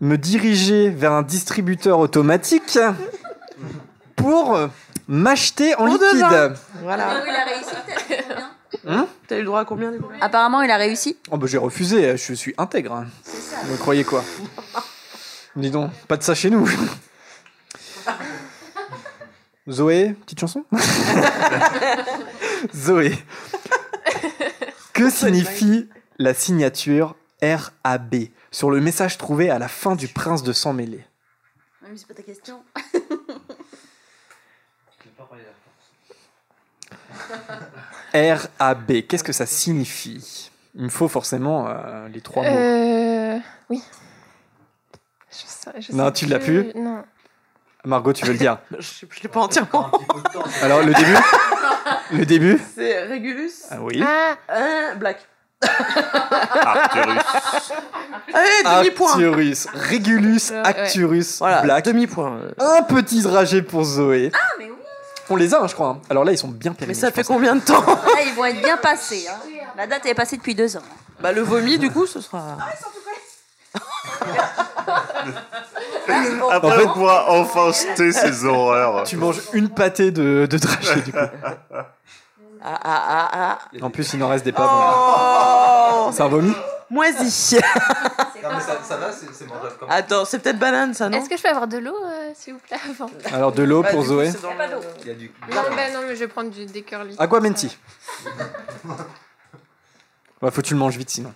me 0.00 0.18
diriger 0.18 0.90
vers 0.90 1.12
un 1.12 1.22
distributeur 1.22 2.00
automatique 2.00 2.76
pour 4.18 4.54
euh, 4.54 4.68
m'acheter 5.08 5.74
en 5.76 5.86
de 5.86 5.92
liquide. 6.14 6.56
Voilà. 6.82 7.24
il 7.26 7.34
a 7.34 7.44
réussi, 7.44 7.74
T'as 9.26 9.36
eu 9.36 9.40
le 9.40 9.46
droit 9.46 9.60
à 9.60 9.64
combien 9.64 9.90
du 9.90 9.98
coup 9.98 10.08
Apparemment, 10.20 10.62
il 10.62 10.70
a 10.70 10.76
réussi. 10.76 11.16
Oh 11.30 11.36
bah 11.38 11.46
j'ai 11.48 11.58
refusé, 11.58 12.16
je 12.16 12.34
suis 12.34 12.54
intègre. 12.58 12.92
hein. 12.94 13.06
Vous 13.64 13.76
croyez 13.78 14.04
quoi 14.04 14.22
Dis 15.56 15.70
donc, 15.70 15.90
pas 16.06 16.16
de 16.16 16.22
ça 16.22 16.34
chez 16.34 16.50
nous. 16.50 16.68
Zoé, 19.70 20.14
petite 20.24 20.40
chanson 20.40 20.64
Zoé. 22.74 23.12
Que 24.94 25.10
signifie 25.10 25.90
la 26.18 26.32
signature 26.32 27.16
RAB 27.42 28.14
sur 28.50 28.70
le 28.70 28.80
message 28.80 29.18
trouvé 29.18 29.50
à 29.50 29.58
la 29.58 29.68
fin 29.68 29.94
du 29.94 30.08
Prince 30.08 30.42
de 30.42 30.54
Sang 30.54 30.72
Mêlé? 30.72 31.04
Mais 31.82 31.88
c'est 31.96 32.08
pas 32.08 32.14
ta 32.14 32.22
question. 32.22 32.62
RAB, 38.58 39.02
qu'est-ce 39.08 39.24
que 39.24 39.32
ça 39.32 39.46
signifie? 39.46 40.50
Il 40.74 40.84
me 40.84 40.88
faut 40.88 41.08
forcément 41.08 41.66
euh, 41.68 42.08
les 42.08 42.20
trois 42.20 42.42
mots. 42.42 42.48
euh, 42.56 43.38
oui 43.70 43.82
je 45.30 45.36
sais, 45.46 45.70
je 45.80 45.92
Non, 45.92 46.06
sais 46.06 46.12
tu 46.12 46.26
l'as 46.26 46.38
plus? 46.38 46.72
Non 46.74 47.02
Margot, 47.84 48.12
tu 48.12 48.24
veux 48.26 48.32
le 48.32 48.38
dire? 48.38 48.58
Je 48.78 49.06
je 49.08 49.22
l'ai 49.22 49.28
pas 49.28 49.40
entièrement. 49.40 49.90
Alors, 50.62 50.82
le 50.82 50.92
début? 50.92 51.16
Le 52.12 52.26
début? 52.26 52.60
C'est 52.74 53.04
Régulus. 53.04 53.52
Ah 53.70 53.76
oui. 53.80 54.02
ah 54.04 54.36
Un 54.48 54.96
Black. 54.96 55.26
Arcturus. 55.62 57.22
Allez, 58.34 58.82
demi-point. 58.82 59.10
Arcturus, 59.12 59.66
Regulus, 59.90 60.50
Ouais. 60.50 60.62
Acturus, 60.64 61.38
Voilà, 61.38 61.62
Black. 61.62 61.84
demi-point. 61.84 62.40
Un 62.58 62.82
petit 62.82 63.22
dragé 63.22 63.62
pour 63.62 63.84
Zoé. 63.84 64.30
Ah, 64.34 64.38
mais 64.58 64.66
oui 64.66 64.76
On 65.30 65.36
les 65.36 65.54
a, 65.54 65.62
hein, 65.62 65.66
je 65.68 65.74
crois. 65.74 65.88
hein. 65.88 66.00
Alors 66.10 66.24
là, 66.24 66.32
ils 66.32 66.38
sont 66.38 66.48
bien 66.48 66.72
périmés. 66.72 66.94
Mais 66.94 67.00
ça 67.00 67.08
je 67.08 67.12
fait 67.14 67.22
pense. 67.22 67.28
combien 67.36 67.54
de 67.56 67.60
temps 67.60 67.80
Là, 67.86 68.22
ils 68.26 68.34
vont 68.34 68.44
être 68.46 68.62
bien 68.62 68.76
passés. 68.78 69.26
hein. 69.30 69.36
La 69.76 69.86
date 69.86 70.06
est 70.06 70.14
passée 70.14 70.36
depuis 70.38 70.54
deux 70.54 70.76
ans. 70.76 70.82
Bah, 71.20 71.32
le 71.32 71.42
vomi, 71.42 71.78
du 71.78 71.90
coup, 71.90 72.06
ce 72.06 72.20
sera. 72.20 72.56
Après, 76.50 76.68
En 76.68 76.70
fait- 76.78 76.84
on 76.86 76.92
pourra 76.92 77.30
enfin 77.30 77.70
jeter 77.72 78.12
ces 78.12 78.44
horreurs. 78.44 79.04
Tu 79.04 79.16
manges 79.16 79.40
une 79.52 79.68
pâtée 79.68 80.10
de, 80.10 80.46
de 80.50 80.56
du 80.56 81.12
coup. 81.12 81.18
Ah, 82.64 82.78
ah, 82.84 83.02
ah, 83.08 83.28
ah. 83.32 83.58
En 83.82 83.90
plus, 83.90 84.12
il 84.14 84.22
en 84.22 84.28
reste 84.28 84.44
des 84.44 84.52
pas 84.52 84.66
bons. 84.66 86.06
Oh 86.06 86.10
C'est 86.12 86.22
un 86.22 86.28
vomi? 86.28 86.52
Moisi. 86.90 87.56
Non, 88.42 88.50
mais 88.54 88.60
ça, 88.60 88.78
ça 88.82 88.96
va, 88.96 89.12
c'est, 89.12 89.26
c'est 89.32 89.46
mangeable 89.46 89.74
comme 89.78 89.90
Attends, 89.90 90.24
c'est 90.24 90.38
peut-être 90.38 90.58
banane, 90.58 90.94
ça, 90.94 91.08
non 91.08 91.18
est-ce 91.18 91.28
que 91.28 91.36
je 91.36 91.42
peux 91.42 91.48
avoir 91.48 91.66
de 91.66 91.78
l'eau 91.78 91.96
euh, 92.06 92.30
s'il 92.34 92.54
vous 92.54 92.60
plaît 92.60 92.78
avant 92.90 93.10
Alors, 93.34 93.52
de 93.52 93.62
l'eau 93.62 93.82
Ouais, 93.82 93.90
pour 93.90 94.02
Zoé. 94.04 94.30
c'est 94.30 94.40
dans 94.40 94.54
pas 94.56 94.66
le- 94.66 94.72
d'eau. 94.74 94.80
Il 95.02 95.06
y 95.08 95.10
a 95.10 95.14
du 95.14 95.30
non, 95.50 95.56
bah, 95.76 95.90
non 95.92 96.00
mais 96.06 96.14
je 96.14 96.20
vais 96.20 96.28
prendre 96.28 96.50
du, 96.50 96.64
des 96.64 96.82
curly 96.82 97.14
Aguamenti. 97.18 97.76
Ouais, 100.40 100.50
faut 100.50 100.62
que 100.62 100.66
tu 100.66 100.74
le 100.74 100.80
manges 100.80 100.96
vite 100.96 101.10
sinon. 101.10 101.34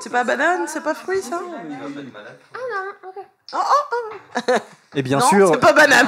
C'est 0.00 0.10
pas 0.10 0.24
banane, 0.24 0.62
c'est 0.66 0.82
pas 0.82 0.94
fruit, 0.94 1.22
ça 1.22 1.40
ah 1.40 2.58
non 3.04 3.08
ok 3.08 4.60
Et 4.94 5.02
bien 5.02 5.18
non, 5.18 5.26
sûr, 5.26 5.50
c'est 5.52 5.60
pas 5.60 5.72
banane. 5.72 6.06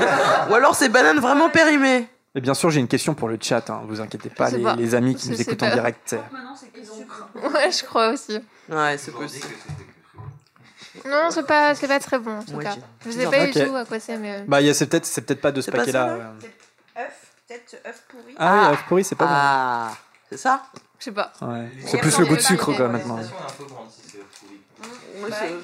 Ou 0.50 0.54
alors 0.54 0.74
c'est 0.74 0.88
banane 0.88 1.18
vraiment 1.20 1.48
périmée. 1.50 2.08
Et 2.34 2.40
bien 2.40 2.54
sûr, 2.54 2.70
j'ai 2.70 2.80
une 2.80 2.88
question 2.88 3.14
pour 3.14 3.28
le 3.28 3.38
chat. 3.40 3.68
Hein, 3.70 3.82
vous 3.86 4.00
inquiétez 4.00 4.30
pas, 4.30 4.50
les, 4.50 4.62
pas. 4.62 4.76
les 4.76 4.94
amis 4.94 5.14
qui 5.14 5.28
nous 5.28 5.40
écoutent 5.40 5.62
en 5.62 5.70
direct. 5.70 6.16
Ouais, 7.34 7.70
je 7.70 7.84
crois 7.84 8.08
aussi. 8.10 8.38
Ouais, 8.68 8.96
c'est 8.98 9.12
possible. 9.12 9.46
Non, 11.06 11.28
c'est 11.30 11.46
pas, 11.46 11.74
c'est 11.74 11.88
pas 11.88 12.00
très 12.00 12.18
bon 12.18 12.38
en 12.38 12.42
tout 12.42 12.52
Ouais, 12.52 12.64
cas. 12.64 12.76
Je 13.06 13.10
sais 13.10 13.24
pas 13.24 13.44
Ok. 13.44 13.52
du 13.52 13.66
tout 13.66 13.76
à 13.76 13.84
quoi 13.84 13.98
c'est, 13.98 14.16
mais. 14.18 14.44
Bah, 14.46 14.60
il 14.60 14.66
y 14.66 14.70
a- 14.70 14.74
c'est 14.74 14.86
peut-être, 14.86 15.06
c'est 15.06 15.22
peut-être 15.22 15.40
pas 15.40 15.52
de 15.52 15.60
ce 15.60 15.70
paquet-là. 15.70 16.16
ouais. 16.16 16.22
œuf, 17.02 17.32
peut-être 17.48 17.76
œuf 17.86 18.02
pourri. 18.08 18.34
Ah, 18.38 18.66
oui, 18.68 18.72
œuf 18.74 18.84
pourri, 18.86 19.04
c'est 19.04 19.14
pas 19.14 19.26
Ah, 19.28 19.92
c'est 20.30 20.36
ça? 20.36 20.62
Je 20.98 21.04
sais 21.04 21.12
pas. 21.12 21.32
bon. 21.40 21.52
Ouais. 21.52 21.70
C'est 21.86 21.98
plus 21.98 22.16
le 22.18 22.26
goût 22.26 22.36
de 22.36 22.40
sucre, 22.40 22.72
quoi, 22.76 22.88
maintenant. 22.88 23.16
Bah, 23.18 23.24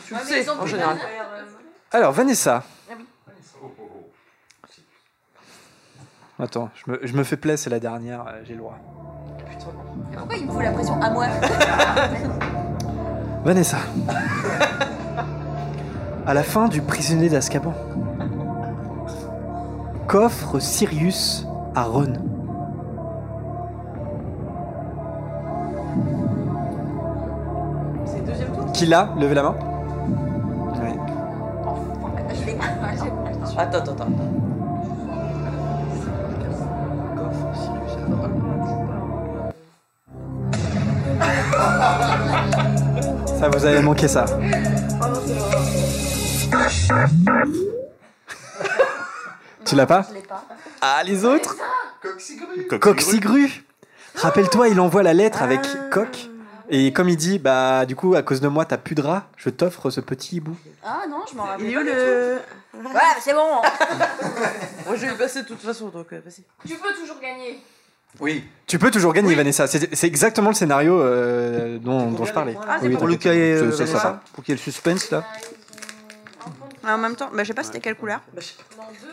Tu 0.06 0.14
le 0.14 0.20
sais, 0.20 0.42
ils 0.42 0.50
ont 0.50 0.54
en 0.54 0.58
plus 0.58 0.70
général. 0.70 0.96
de 0.96 1.00
faire, 1.00 1.26
euh, 1.32 1.44
Alors, 1.92 2.12
Vanessa. 2.12 2.64
Oui. 6.38 6.44
Attends, 6.44 6.70
je 6.74 6.90
me, 6.92 7.00
je 7.02 7.16
me 7.16 7.24
fais 7.24 7.36
plaisir, 7.36 7.58
c'est 7.58 7.70
la 7.70 7.80
dernière, 7.80 8.24
euh, 8.28 8.40
j'ai 8.44 8.54
le 8.54 8.60
droit. 8.60 8.78
Pourquoi 10.12 10.36
il 10.36 10.46
me 10.46 10.52
fout 10.52 10.62
la 10.62 10.70
pression 10.72 11.00
à 11.00 11.10
moi 11.10 11.26
Vanessa. 13.44 13.78
à 16.26 16.34
la 16.34 16.42
fin 16.42 16.68
du 16.68 16.82
prisonnier 16.82 17.28
d'Azkaban, 17.28 17.72
qu'offre 20.06 20.58
Sirius 20.58 21.46
à 21.74 21.84
Ron 21.84 22.12
C'est 28.04 28.18
le 28.18 28.24
deuxième 28.26 28.52
tour 28.52 28.72
Qui 28.72 28.86
l'a 28.86 29.10
Levez 29.18 29.34
la 29.34 29.42
main. 29.42 29.54
Ouais. 30.82 30.96
Attends, 33.56 33.78
attends, 33.78 33.92
attends. 33.92 34.08
Ça, 43.38 43.48
vous 43.48 43.64
avez 43.64 43.82
manqué 43.82 44.08
ça. 44.08 44.24
tu 49.64 49.74
l'as 49.76 49.86
pas 49.86 50.06
Je 50.08 50.14
l'ai 50.14 50.22
pas. 50.22 50.44
Ah, 50.80 51.02
les 51.04 51.24
autres 51.24 51.56
Coq 52.68 52.80
Coxigru 52.80 53.64
Rappelle-toi, 54.16 54.68
il 54.68 54.80
envoie 54.80 55.02
la 55.02 55.14
lettre 55.14 55.42
avec 55.42 55.60
Coq. 55.90 56.30
Et 56.70 56.92
comme 56.92 57.08
il 57.08 57.16
dit, 57.16 57.38
bah 57.38 57.86
du 57.86 57.96
coup, 57.96 58.14
à 58.14 58.22
cause 58.22 58.40
de 58.40 58.48
moi, 58.48 58.64
t'as 58.64 58.76
plus 58.76 58.94
de 58.94 59.02
rats, 59.02 59.26
je 59.36 59.48
t'offre 59.48 59.90
ce 59.90 60.00
petit 60.00 60.36
hibou. 60.36 60.56
Ah 60.84 61.02
non, 61.08 61.22
je 61.30 61.36
m'en 61.36 61.44
rappelle 61.44 61.66
Il 61.66 61.72
est 61.72 61.76
où 61.76 61.82
le. 61.82 62.38
Ouais, 62.74 63.00
c'est 63.20 63.32
bon. 63.32 63.62
Moi 64.86 64.96
je 64.96 65.06
vais 65.06 65.14
passer 65.14 65.42
de 65.42 65.46
toute 65.48 65.60
façon, 65.60 65.88
donc 65.88 66.12
euh, 66.12 66.20
vas-y. 66.24 66.44
Tu 66.66 66.76
peux 66.76 66.92
toujours 66.94 67.20
gagner. 67.20 67.62
Oui. 68.20 68.44
Tu 68.66 68.78
peux 68.78 68.90
toujours 68.90 69.12
gagner, 69.12 69.34
Vanessa. 69.34 69.66
C'est 69.66 70.04
exactement 70.04 70.48
le 70.50 70.54
scénario 70.54 71.00
euh, 71.00 71.78
dont, 71.78 72.10
dont 72.10 72.24
je 72.24 72.32
parlais. 72.32 72.56
Ah, 72.68 72.78
Oui, 72.82 72.90
pour 72.90 72.98
Pour 73.00 73.06
le 73.08 73.14
t'inquiète. 73.14 73.32
cas, 73.32 73.38
euh, 73.38 73.70
C'est- 73.70 73.76
c'est 73.78 73.84
Vanessa, 73.84 74.00
ça. 74.02 74.20
pour 74.34 74.44
qu'il 74.44 74.52
y 74.52 74.54
ait 74.54 74.58
le 74.58 74.62
suspense 74.62 75.10
là. 75.10 75.24
En 76.86 76.96
même 76.98 77.16
temps, 77.16 77.28
bah, 77.34 77.42
je 77.42 77.48
sais 77.48 77.54
pas 77.54 77.62
c'était 77.64 77.80
quelle 77.80 77.96
couleur. 77.96 78.20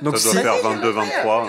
Donc 0.02 0.18
Ça 0.18 0.30
si, 0.30 0.36
doit 0.36 0.44
faire 0.44 0.56
22-23. 0.64 1.48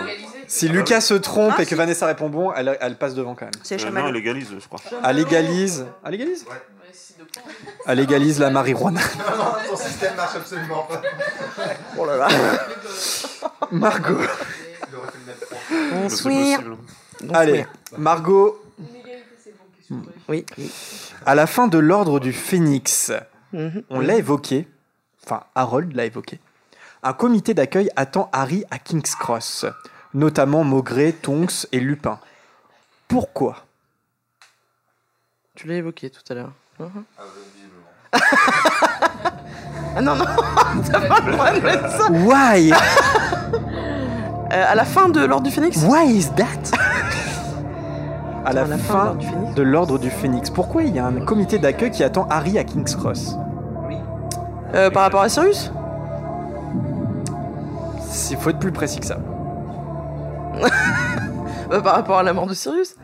si 0.48 0.68
Lucas 0.68 1.01
se 1.01 1.14
trompe 1.14 1.55
Ah, 1.56 1.62
et 1.62 1.64
que 1.64 1.68
si. 1.70 1.74
Vanessa 1.77 2.06
répond 2.06 2.28
bon, 2.28 2.52
elle, 2.52 2.77
elle 2.81 2.97
passe 2.97 3.14
devant 3.14 3.35
quand 3.36 3.44
même. 3.47 3.55
C'est 3.62 3.82
Euh, 3.85 3.90
non, 3.90 4.09
elle 4.09 4.16
égalise, 4.16 4.48
je 4.59 4.66
crois. 4.66 4.81
Elle 5.05 5.16
légalise. 5.16 5.86
Elle 6.05 6.10
légalise 6.12 6.44
Elle 7.86 7.98
légalise 7.98 8.40
la 8.40 8.51
marijuana. 8.51 9.01
Ton 9.70 9.77
système 9.77 10.14
marche 10.16 10.36
absolument 10.36 10.82
pas. 10.89 11.01
Oh 11.97 12.05
là 12.06 12.16
là. 12.16 12.28
Margot. 13.70 14.18
On 15.93 16.09
Allez, 17.33 17.67
Margot. 17.97 18.61
Oui. 20.29 20.45
À 21.25 21.35
la 21.35 21.47
fin 21.47 21.69
de 21.69 21.79
l'ordre 21.79 22.19
du 22.21 22.33
Phénix, 22.33 23.13
Mhm. 23.53 23.83
on 23.91 24.01
l'a 24.01 24.17
évoqué, 24.17 24.67
enfin 25.25 25.45
Harold 25.55 25.95
l'a 25.95 26.05
évoqué, 26.05 26.41
un 27.03 27.13
comité 27.13 27.55
d'accueil 27.55 27.89
attend 27.95 28.29
Harry 28.33 28.65
à 28.73 28.79
King's 28.81 29.15
Cross, 29.15 29.67
notamment 30.15 30.65
Maugré, 30.65 31.13
Tonks 31.13 31.67
et 31.71 31.79
Lupin. 31.79 32.19
Pourquoi? 33.07 33.65
Tu 35.55 35.69
l'as 35.69 35.77
évoqué 35.77 36.11
tout 36.11 36.21
à 36.31 36.35
l'heure. 36.35 36.53
Mhm. 36.81 37.05
Ah 39.99 40.03
non, 40.03 40.17
non, 40.17 40.25
t'as 40.91 41.01
pas 41.09 41.21
le 41.21 41.33
droit 41.33 41.53
de 41.53 41.61
mettre 41.61 41.89
ça. 41.91 42.11
Why? 42.11 42.73
Euh, 44.52 44.64
à 44.68 44.74
la 44.74 44.85
fin 44.85 45.09
de 45.09 45.24
l'ordre 45.24 45.44
du 45.44 45.51
phénix? 45.51 45.82
Why 45.85 46.06
is 46.16 46.31
that? 46.36 46.77
À 48.44 48.52
la, 48.52 48.62
À 48.62 48.66
la 48.68 48.77
fin 48.77 48.77
de 48.77 48.81
fin 48.82 49.05
l'ordre 49.05 49.18
du 49.18 49.27
phénix. 49.27 49.55
de 49.56 49.62
l'ordre 49.62 49.98
du 49.98 50.09
Phénix. 50.10 50.51
Pourquoi 50.51 50.82
il 50.85 50.94
y 50.94 51.01
a 51.01 51.06
un 51.06 51.14
comité 51.24 51.59
d'accueil 51.59 51.90
qui 51.90 52.05
attend 52.05 52.28
Harry 52.31 52.59
à 52.59 52.62
King's 52.64 52.94
Cross? 52.94 53.36
Euh, 54.73 54.89
Par 54.90 55.02
rapport 55.02 55.23
à 55.23 55.28
Sirius? 55.28 55.73
Il 58.31 58.36
faut 58.36 58.51
être 58.51 58.60
plus 58.60 58.70
précis 58.70 59.01
que 59.01 59.06
ça. 59.06 59.16
Euh, 61.73 61.81
Par 61.81 61.97
rapport 61.97 62.18
à 62.18 62.23
la 62.23 62.32
mort 62.32 62.47
de 62.47 62.55
Sirius? 62.55 62.94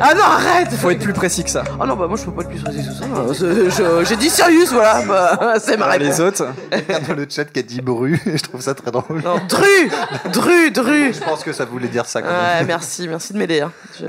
Ah 0.00 0.14
non, 0.14 0.22
arrête 0.22 0.68
Il 0.72 0.78
faut 0.78 0.90
être 0.90 1.00
plus 1.02 1.12
précis 1.12 1.44
que 1.44 1.50
ça. 1.50 1.62
Oh 1.80 1.86
non, 1.86 1.94
bah 1.96 2.06
moi 2.08 2.16
je 2.16 2.24
peux 2.24 2.32
pas 2.32 2.42
être 2.42 2.48
plus 2.48 2.60
précis 2.60 2.78
que 2.86 2.92
ça. 2.92 3.04
Euh, 3.44 3.70
je- 3.70 4.04
J'ai 4.08 4.16
dit 4.16 4.30
Sirius, 4.30 4.72
voilà, 4.72 5.02
bah, 5.06 5.54
c'est 5.60 5.76
ma 5.76 5.86
Alors, 5.86 5.98
réponse. 6.00 6.18
les 6.18 6.24
autres 6.24 6.46
Quelqu'un 6.70 7.00
dans 7.08 7.14
le 7.14 7.26
chat 7.28 7.44
qui 7.44 7.58
a 7.60 7.62
dit 7.62 7.80
Bru, 7.80 8.18
et 8.26 8.38
je 8.38 8.42
trouve 8.42 8.60
ça 8.60 8.74
très 8.74 8.90
drôle. 8.90 9.22
Non, 9.22 9.36
Dru 9.48 9.90
Dru, 10.32 10.70
Dru 10.70 11.12
Je 11.12 11.20
pense 11.20 11.44
que 11.44 11.52
ça 11.52 11.64
voulait 11.64 11.88
dire 11.88 12.06
ça 12.06 12.22
quand 12.22 12.28
Ouais, 12.28 12.58
même. 12.58 12.66
merci, 12.66 13.06
merci 13.08 13.32
de 13.32 13.38
m'aider. 13.38 13.60
hein. 13.60 13.72
Je-. 14.00 14.06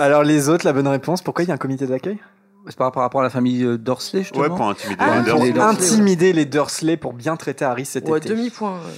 Alors 0.00 0.22
les 0.22 0.48
autres, 0.48 0.66
la 0.66 0.72
bonne 0.72 0.88
réponse, 0.88 1.22
pourquoi 1.22 1.44
il 1.44 1.48
y 1.48 1.50
a 1.50 1.54
un 1.54 1.58
comité 1.58 1.86
d'accueil? 1.86 2.18
C'est 2.68 2.76
par, 2.76 2.90
par 2.90 3.04
rapport 3.04 3.20
à 3.20 3.24
la 3.24 3.30
famille 3.30 3.62
euh, 3.62 3.78
Dorsley, 3.78 4.22
justement. 4.22 4.42
Ouais, 4.42 4.48
pour 4.48 4.68
intimider 4.68 4.96
Ah, 4.98 5.20
les 5.24 5.30
pour 5.30 5.44
les 5.44 5.52
Pour 5.52 5.62
Dursley, 5.68 5.84
intimider 5.86 6.32
les 6.32 6.44
Dursley 6.46 6.96
pour 6.96 7.12
bien 7.12 7.36
traiter 7.36 7.64
Harry 7.64 7.84
cet 7.86 8.08
Ouais, 8.08 8.18
été. 8.18 8.28
demi-point. 8.30 8.72
ouais. 8.72 8.92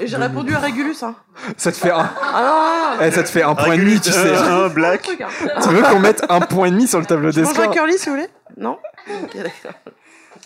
Et 0.00 0.06
j'ai 0.08 0.16
répondu 0.16 0.54
à 0.54 0.58
Régulus, 0.58 1.02
hein. 1.02 1.14
Ça 1.56 1.70
te 1.70 1.76
fait 1.76 1.90
un, 1.90 2.10
Ah 2.20 2.96
non, 2.98 3.04
eh, 3.06 3.10
ça 3.12 3.22
te 3.22 3.28
fait 3.28 3.42
un 3.42 3.54
point 3.54 3.74
et 3.74 3.78
demi, 3.78 4.00
tu 4.00 4.10
sais. 4.10 4.36
Un 4.36 4.48
non, 4.48 4.68
black. 4.68 5.02
truc, 5.02 5.20
hein. 5.20 5.28
tu 5.62 5.68
veux 5.68 5.82
qu'on 5.82 6.00
mette 6.00 6.24
un 6.28 6.40
point 6.40 6.66
et 6.66 6.70
demi 6.70 6.88
sur 6.88 6.98
le 7.00 7.06
tableau 7.06 7.30
Je 7.30 7.36
des 7.36 7.42
mange 7.42 7.56
un 7.58 7.62
scores 7.62 7.74
curly 7.74 7.96
si 7.98 8.08
vous 8.08 8.16
voulez? 8.16 8.28
Non? 8.56 8.78
Ok, 9.22 9.36
d'accord. 9.36 9.78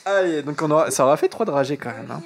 Allez, 0.05 0.43
donc 0.43 0.61
on 0.62 0.70
aura, 0.70 0.91
ça 0.91 1.05
aura 1.05 1.16
fait 1.16 1.29
trois 1.29 1.47
dragées 1.47 1.77
quand 1.79 1.91
même. 1.91 2.11
hein. 2.11 2.20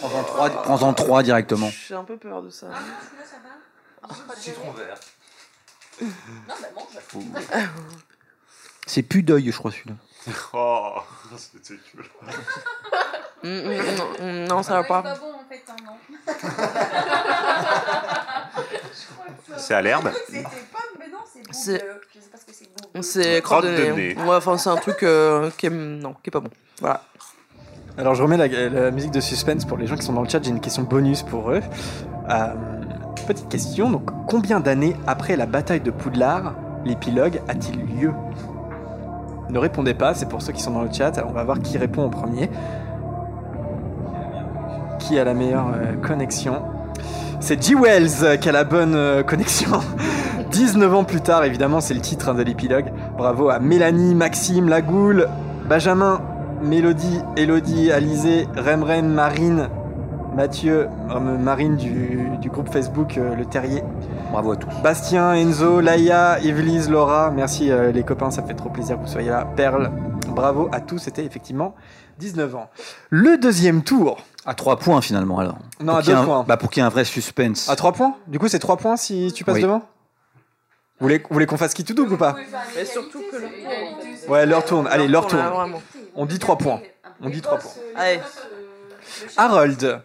Prends-en 0.00 0.22
trois, 0.24 0.50
prends-en 0.50 0.92
trois 0.94 1.22
directement. 1.22 1.70
J'ai 1.88 1.94
un 1.94 2.04
peu 2.04 2.16
peur 2.16 2.42
de 2.42 2.50
ça. 2.50 2.68
Citron 4.36 4.72
vert. 4.72 4.98
C'est 8.86 9.02
plus 9.02 9.22
d'œil, 9.22 9.50
je 9.50 9.56
crois, 9.58 9.70
celui-là. 9.70 9.94
Oh, 10.52 10.94
c'était 11.36 11.74
cool. 11.92 12.04
Mm, 13.44 13.48
mm, 13.48 13.96
non, 13.96 14.08
mm, 14.26 14.44
non, 14.48 14.62
ça 14.62 14.74
va 14.74 14.84
pas. 14.84 15.02
bon 15.02 15.08
en 15.34 15.44
fait, 15.48 15.62
hein, 15.68 15.76
non. 15.84 15.92
C'est 19.56 19.74
à 19.74 19.82
l'herbe 19.82 20.10
C'était 20.26 20.42
pas, 20.42 20.50
mais 20.98 21.08
non, 21.08 21.18
c'est 21.32 21.42
C'est- 21.54 21.72
boucle. 21.78 22.06
Je 22.14 22.20
sais 22.20 22.28
pas 22.30 22.38
ce 22.38 22.44
que 22.46 22.52
c'est 22.52 22.68
boucle. 22.70 23.02
C'est 23.02 23.42
crotte 23.42 23.64
de 23.64 23.74
Crotte 23.74 23.86
de 23.88 23.92
nez. 23.92 24.14
nez. 24.14 24.22
Ouais, 24.24 24.36
enfin, 24.36 24.56
c'est 24.58 24.70
un 24.70 24.76
truc 24.76 25.02
euh, 25.02 25.50
qui 25.56 25.66
est, 25.66 25.70
non, 25.70 26.12
qui 26.14 26.28
est 26.28 26.30
pas 26.30 26.40
bon. 26.40 26.50
Voilà. 26.80 27.02
Alors 27.98 28.14
je 28.14 28.22
remets 28.22 28.36
la, 28.36 28.46
la 28.68 28.90
musique 28.90 29.10
de 29.12 29.20
suspense 29.20 29.64
pour 29.64 29.78
les 29.78 29.86
gens 29.86 29.96
qui 29.96 30.02
sont 30.04 30.12
dans 30.12 30.22
le 30.22 30.28
chat. 30.28 30.42
J'ai 30.42 30.50
une 30.50 30.60
question 30.60 30.82
bonus 30.82 31.22
pour 31.22 31.50
eux. 31.50 31.62
Euh, 32.28 32.46
petite 33.26 33.48
question. 33.48 33.90
Donc, 33.90 34.10
combien 34.28 34.60
d'années 34.60 34.94
après 35.06 35.36
la 35.36 35.46
bataille 35.46 35.80
de 35.80 35.90
Poudlard 35.90 36.54
l'épilogue 36.84 37.40
a-t-il 37.48 37.78
lieu? 38.00 38.12
Ne 39.50 39.58
répondez 39.58 39.94
pas. 39.94 40.14
C'est 40.14 40.28
pour 40.28 40.42
ceux 40.42 40.52
qui 40.52 40.60
sont 40.60 40.72
dans 40.72 40.82
le 40.82 40.92
chat. 40.92 41.24
On 41.28 41.32
va 41.32 41.44
voir 41.44 41.60
qui 41.60 41.78
répond 41.78 42.04
en 42.04 42.10
premier. 42.10 42.50
Qui 44.98 45.18
a 45.18 45.24
la 45.24 45.34
meilleure 45.34 45.68
euh, 45.68 45.94
connexion? 46.02 46.62
C'est 47.40 47.62
G. 47.62 47.74
Wells 47.74 48.24
euh, 48.24 48.36
qui 48.36 48.48
a 48.48 48.52
la 48.52 48.64
bonne 48.64 48.94
euh, 48.94 49.22
connexion. 49.22 49.70
19 50.50 50.94
ans 50.94 51.04
plus 51.04 51.20
tard, 51.20 51.44
évidemment, 51.44 51.80
c'est 51.80 51.94
le 51.94 52.00
titre 52.00 52.30
hein, 52.30 52.34
de 52.34 52.42
l'épilogue. 52.42 52.86
Bravo 53.16 53.50
à 53.50 53.58
Mélanie, 53.58 54.14
Maxime, 54.14 54.68
Lagoule, 54.68 55.28
Benjamin, 55.68 56.20
Mélodie, 56.62 57.20
Elodie, 57.36 57.92
Alizé, 57.92 58.46
Remren, 58.56 59.08
Marine, 59.08 59.68
Mathieu, 60.34 60.88
Marine 61.40 61.76
du, 61.76 62.48
groupe 62.48 62.70
Facebook 62.70 63.16
Le 63.16 63.44
Terrier, 63.44 63.82
Bravo 64.36 64.52
à 64.52 64.56
tous. 64.56 64.68
Bastien, 64.82 65.32
Enzo, 65.32 65.80
Laïa, 65.80 66.38
Evelise, 66.42 66.90
Laura. 66.90 67.30
Merci 67.30 67.70
euh, 67.70 67.90
les 67.90 68.02
copains, 68.02 68.30
ça 68.30 68.42
fait 68.42 68.52
trop 68.52 68.68
plaisir 68.68 68.96
que 68.98 69.00
vous 69.00 69.10
soyez 69.10 69.30
là. 69.30 69.46
Perle, 69.56 69.90
bravo 70.28 70.68
à 70.72 70.80
tous, 70.82 70.98
c'était 70.98 71.24
effectivement 71.24 71.74
19 72.18 72.54
ans. 72.54 72.68
Le 73.08 73.38
deuxième 73.38 73.82
tour. 73.82 74.18
À 74.44 74.52
trois 74.52 74.76
points 74.78 75.00
finalement 75.00 75.38
alors. 75.38 75.56
Non, 75.80 75.86
Pour 75.86 75.96
à 75.96 76.02
qu'il 76.02 76.10
y 76.10 76.12
ait 76.12 76.16
deux 76.16 76.20
un- 76.20 76.24
points. 76.26 76.44
Bah, 76.46 76.58
pour 76.58 76.68
qu'il 76.68 76.82
y 76.82 76.84
ait 76.84 76.86
un 76.86 76.90
vrai 76.90 77.06
suspense. 77.06 77.70
À 77.70 77.76
3 77.76 77.92
points? 77.92 78.14
Du 78.26 78.38
coup, 78.38 78.46
c'est 78.48 78.58
3 78.58 78.76
points 78.76 78.98
si 78.98 79.32
tu 79.34 79.42
passes 79.42 79.54
Oui. 79.54 79.62
devant? 79.62 79.78
Vous 79.78 81.06
voulez, 81.06 81.16
vous 81.16 81.24
voulez 81.32 81.46
qu'on 81.46 81.56
fasse 81.56 81.72
qui 81.72 81.82
tout 81.84 81.94
double 81.94 82.12
ou 82.12 82.16
pas? 82.18 82.36
Mais 82.76 82.84
surtout 82.84 83.22
que 83.32 83.36
le 83.38 84.30
Ouais, 84.30 84.44
leur 84.44 84.66
tourne. 84.66 84.86
Allez, 84.88 85.08
leur 85.08 85.28
tourne. 85.28 85.42
On 86.14 86.26
dit 86.26 86.38
3 86.38 86.58
points. 86.58 86.82
On 87.22 87.30
dit 87.30 87.40
3 87.40 87.56
points. 87.56 87.70
Allez. 87.96 88.20
Harold. 89.38 90.02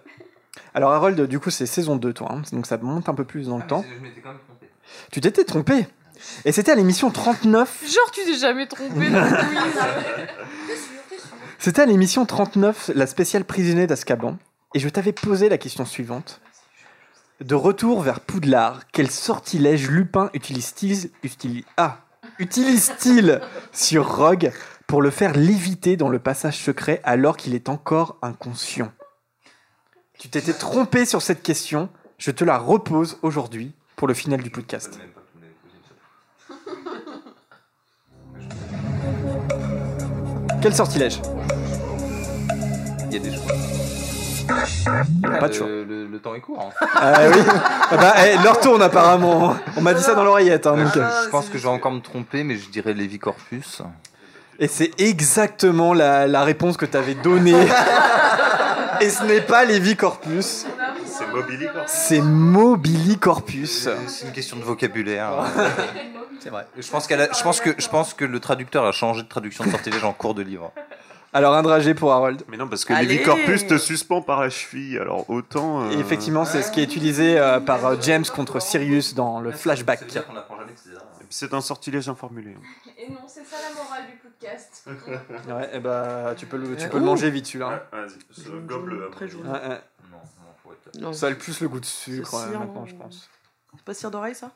Alors 0.74 0.92
Harold, 0.92 1.20
du 1.28 1.40
coup, 1.40 1.50
c'est 1.50 1.66
saison 1.66 1.96
2, 1.96 2.14
toi. 2.14 2.32
hein, 2.32 2.42
donc 2.52 2.66
ça 2.66 2.78
monte 2.78 3.10
un 3.10 3.14
peu 3.14 3.26
plus 3.26 3.48
dans 3.48 3.58
le 3.58 3.68
temps. 3.68 3.84
Je 3.88 4.02
m'étais 4.02 4.22
quand 4.22 4.30
même 4.30 4.40
trompé. 4.40 4.68
Tu 5.12 5.22
t'étais 5.22 5.44
trompé. 5.44 5.88
Et 6.46 6.52
c'était 6.52 6.72
à 6.72 6.76
l'émission 6.76 7.10
39. 7.12 7.84
Genre, 7.84 8.12
tu 8.12 8.22
t'es 8.24 8.38
jamais 8.38 8.68
trompé 8.68 9.10
dans 9.10 9.22
le 9.22 9.30
quiz. 9.30 9.82
C'était 11.60 11.84
à 11.84 11.86
l'émission 11.86 12.26
39, 12.26 12.92
la 12.96 13.06
spéciale 13.06 13.44
prisonnier 13.46 13.86
d'Azkaban. 13.86 14.38
Et 14.74 14.80
je 14.80 14.90
t'avais 14.90 15.12
posé 15.14 15.48
la 15.48 15.60
question 15.60 15.86
suivante. 15.86 16.42
De 17.40 17.54
retour 17.54 18.02
vers 18.02 18.20
Poudlard, 18.20 18.82
quel 18.92 19.12
sortilège 19.12 19.90
Lupin 19.90 20.30
utilise-t-il 20.34 21.12
utilise, 21.24 21.64
ah, 21.78 22.00
utilise-t-il 22.40 23.42
sur 23.72 24.16
Rogue 24.16 24.52
pour 24.88 25.02
le 25.04 25.10
faire 25.12 25.34
léviter 25.36 25.98
dans 25.98 26.10
le 26.10 26.20
passage 26.20 26.58
secret 26.58 27.00
alors 27.04 27.38
qu'il 27.38 27.54
est 27.54 27.70
encore 27.70 28.18
inconscient? 28.24 28.92
Tu 30.22 30.30
t'étais 30.30 30.54
trompé 30.54 31.06
sur 31.08 31.24
cette 31.24 31.42
question. 31.42 31.90
Je 32.20 32.30
te 32.30 32.44
la 32.44 32.60
repose 32.60 33.18
aujourd'hui 33.24 33.74
pour 33.96 34.08
le 34.08 34.14
final 34.14 34.44
du 34.44 34.52
podcast. 34.52 35.00
Quel 40.62 40.76
sortilège? 40.76 41.20
Il 43.10 43.14
y 43.14 43.16
a 43.18 43.20
des 43.20 43.32
choses. 43.32 43.42
Pas 45.40 45.48
de 45.48 45.54
choix. 45.54 45.68
le, 45.68 45.84
le- 45.84 46.08
le 46.08 46.20
temps 46.20 46.36
est 46.36 46.40
court. 46.42 46.70
hein. 46.82 46.88
Ah 46.96 47.22
oui 47.34 47.40
Ah 47.92 47.98
bah, 47.98 48.14
eh, 48.28 48.44
leur 48.44 48.60
tourne 48.60 48.82
apparemment. 48.82 49.56
On 49.78 49.82
m'a 49.82 49.94
dit 49.94 50.04
ça 50.04 50.14
dans 50.14 50.24
l'oreillette. 50.24 50.68
hein, 50.68 50.76
donc, 50.78 50.96
euh. 50.98 51.10
je 51.26 51.30
pense 51.30 51.50
que 51.50 51.58
je 51.58 51.64
vais 51.64 51.70
encore 51.70 51.92
me 51.92 52.02
tromper, 52.02 52.44
mais 52.44 52.58
je 52.58 52.70
dirais 52.70 52.94
Lévi 52.94 53.18
Corpus. 53.18 53.82
Et 54.60 54.68
c'est 54.68 54.92
exactement 55.00 55.94
la, 55.94 56.28
la 56.28 56.44
réponse 56.44 56.78
que 56.78 56.86
tu 56.86 56.96
avais 56.98 57.16
donnée. 57.16 57.56
Et 59.02 59.10
ce 59.10 59.24
n'est 59.24 59.42
pas 59.42 59.66
Lévi 59.66 59.96
Corpus, 59.96 60.66
C'est 61.06 61.28
Mobilicorp. 61.28 61.84
c'est 61.88 62.22
Mobili 62.22 63.18
Corpus. 63.18 63.90
C'est 64.08 64.26
une 64.28 64.32
question 64.32 64.58
de 64.58 64.64
vocabulaire. 64.64 65.32
C'est 66.40 66.50
vrai. 66.50 66.66
Je 66.76 66.90
pense, 66.90 67.06
qu'elle 67.06 67.22
a- 67.22 67.30
je, 67.32 67.44
pense 67.44 67.60
que, 67.62 67.70
je 67.78 67.88
pense 67.88 68.16
que 68.16 68.26
le 68.26 68.40
traducteur 68.40 68.84
a 68.86 68.92
changé 68.92 69.22
de 69.22 69.28
traduction 69.28 69.64
de 69.64 69.70
sortilège 69.70 70.04
en 70.04 70.12
cours 70.14 70.34
de 70.34 70.42
livre. 70.42 70.72
Alors 71.34 71.54
un 71.54 71.62
dragé 71.62 71.94
pour 71.94 72.12
Harold. 72.12 72.42
Mais 72.50 72.58
non, 72.58 72.68
parce 72.68 72.84
que 72.84 72.94
Allez. 72.94 73.08
Lévicorpus 73.08 73.68
te 73.68 73.78
suspend 73.78 74.22
par 74.24 74.42
la 74.42 74.50
cheville, 74.50 74.98
alors 74.98 75.30
autant. 75.30 75.84
euh, 75.84 75.92
Et 75.92 76.00
effectivement, 76.00 76.44
c'est 76.44 76.64
ce 76.64 76.72
qui 76.72 76.80
est 76.80 76.84
utilisé 76.84 77.38
euh, 77.38 77.60
par 77.60 77.86
euh, 77.86 77.96
James 78.02 78.26
contre 78.26 78.60
Sirius 78.60 79.14
dans 79.14 79.40
le 79.40 79.52
flashback. 79.52 80.00
qu'on 80.00 80.36
apprend 80.36 80.58
jamais 80.58 80.74
de 80.74 80.80
César. 80.80 81.04
C'est 81.32 81.54
un 81.54 81.62
sortilège 81.62 82.10
informulé. 82.10 82.56
Et 82.98 83.10
non, 83.10 83.22
c'est 83.26 83.46
ça 83.46 83.56
la 83.68 83.74
morale 83.82 84.04
du 84.08 84.18
podcast. 84.18 84.86
Ouais, 85.48 85.76
et 85.76 85.80
bah 85.80 86.34
tu 86.38 86.46
peux 86.46 86.58
le, 86.58 86.76
tu 86.76 86.90
peux 86.90 86.98
le 87.00 87.06
manger 87.06 87.30
vite 87.32 87.46
celui-là. 87.48 87.88
Vas-y, 87.92 88.44
je 88.44 88.52
gobe 88.52 88.88
le. 88.88 89.10
Très 89.12 89.28
joli. 89.28 89.44
Ouais, 89.44 89.50
ouais. 89.52 89.82
Non, 90.12 90.18
non, 90.18 90.54
faut 90.64 90.74
être- 90.74 91.00
Non, 91.00 91.14
Ça 91.14 91.28
a 91.28 91.30
le 91.30 91.38
plus 91.38 91.62
le 91.62 91.70
goût 91.70 91.80
de 91.80 91.86
sucre 91.86 92.34
euh, 92.36 92.58
maintenant, 92.58 92.86
je 92.86 92.96
pense. 92.96 93.30
C'est 93.74 93.84
pas 93.84 93.94
cire 93.94 94.12
d'oreille 94.12 94.36
ça 94.36 94.52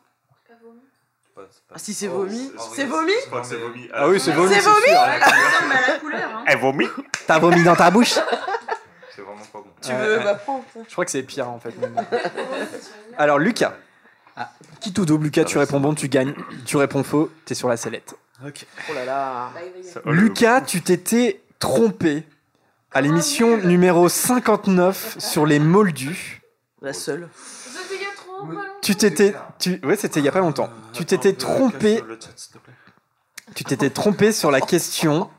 pas- 1.34 1.42
Ah 1.74 1.78
si 1.78 1.94
c'est 1.94 2.08
Oh, 2.08 2.20
vomi 2.24 2.52
oh, 2.58 2.62
C'est 2.74 2.86
vomi 2.86 3.12
Je 3.24 3.28
crois 3.28 3.42
que 3.42 3.48
c'est 3.48 3.58
vomi. 3.58 3.90
Ah 3.94 4.08
oui, 4.08 4.20
c'est 4.20 4.32
vomi. 4.32 4.54
C'est 4.54 4.62
vomi 4.62 4.88
la 4.90 6.00
couleur. 6.00 6.30
Hein. 6.36 6.44
Elle 6.48 6.60
vomit 6.60 6.88
T'as 7.28 7.40
vomi 7.40 7.64
dans 7.64 7.76
ta 7.76 7.92
bouche 7.92 8.14
C'est 9.16 9.22
vraiment 9.22 9.46
pas 9.52 9.60
bon. 9.60 9.66
Tu 9.82 9.92
veux 9.94 10.20
bah 10.20 10.36
prends. 10.36 10.64
Je 10.88 10.92
crois 10.92 11.06
que 11.06 11.12
c'est 11.12 11.24
pire 11.24 11.50
en 11.50 11.60
fait. 11.60 11.74
Alors 13.18 13.40
Lucas. 13.40 13.74
Qui 14.82 14.94
tout 14.94 15.06
double 15.06 15.26
Lucas, 15.26 15.46
tu 15.46 15.58
réponds 15.58 15.80
bon, 15.80 15.96
tu 15.96 16.10
gagnes. 16.10 16.34
Tu 16.66 16.78
réponds 16.78 17.04
faux, 17.04 17.32
t'es 17.46 17.56
sur 17.56 17.70
la 17.70 17.78
sellette. 17.78 18.16
Oh 18.44 18.94
là 18.94 19.06
là. 19.06 19.52
Oh, 20.06 20.12
Lucas, 20.12 20.62
tu 20.62 20.82
t'étais 20.82 21.42
trompé 21.60 22.26
à 22.92 23.02
l'émission 23.02 23.58
numéro 23.58 24.10
59 24.10 25.18
sur 25.20 25.46
les 25.46 25.60
moldus. 25.60 26.42
La 26.82 26.94
seule. 26.94 27.30
Tu 28.82 28.96
t'étais, 28.96 29.34
tu, 29.58 29.80
ouais, 29.84 29.96
c'était 29.96 30.20
il 30.20 30.26
y 30.26 30.30
a 30.30 30.32
pas 30.32 30.40
longtemps. 30.40 30.70
Tu 30.94 31.06
t'étais 31.06 31.34
trompé, 31.34 31.98
sur 31.98 32.06
le 32.06 32.20
chat, 32.20 32.30
s'il 32.36 32.52
te 32.52 32.58
plaît. 32.60 32.74
tu 33.56 33.64
t'étais 33.64 33.90
trompé 33.90 34.32
sur 34.32 34.52
la 34.52 34.62
question 34.62 35.30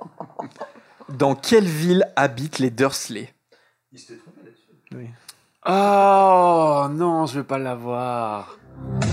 dans 1.10 1.34
quelle 1.34 1.66
ville 1.66 2.10
habitent 2.16 2.58
les 2.58 2.70
Dursley? 2.70 3.32
Il 3.92 3.98
s'était 3.98 4.16
trompé 4.16 4.40
là-dessus. 4.44 4.62
Oui. 4.92 5.10
Oh 5.68 6.55
non, 7.26 7.32
je 7.32 7.38
vais 7.40 7.44
pas 7.44 7.58
l'avoir. 7.58 8.56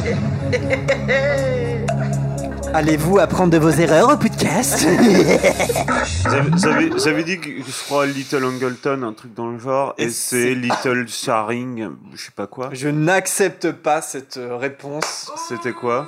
Allez-vous 2.75 3.17
apprendre 3.19 3.51
de 3.51 3.57
vos 3.57 3.69
erreurs 3.71 4.13
au 4.13 4.17
podcast? 4.17 4.81
J'avais- 6.97 7.23
dit 7.23 7.39
que 7.39 7.49
je 7.49 7.83
crois 7.85 8.05
Little 8.05 8.45
Angleton, 8.45 9.01
un 9.03 9.13
truc 9.13 9.33
dans 9.33 9.49
le 9.49 9.57
genre, 9.57 9.95
Et 9.97 10.03
et, 10.03 10.09
c'est- 10.11 10.53
Little 10.53 11.07
Sharing, 11.07 11.89
je 12.13 12.21
sais 12.25 12.31
pas 12.35 12.45
quoi. 12.45 12.69
Je 12.71 12.89
n'accepte 12.89 13.71
pas 13.71 14.03
cette 14.03 14.37
euh, 14.37 14.57
réponse. 14.57 15.31
C'était 15.49 15.73
quoi? 15.73 16.07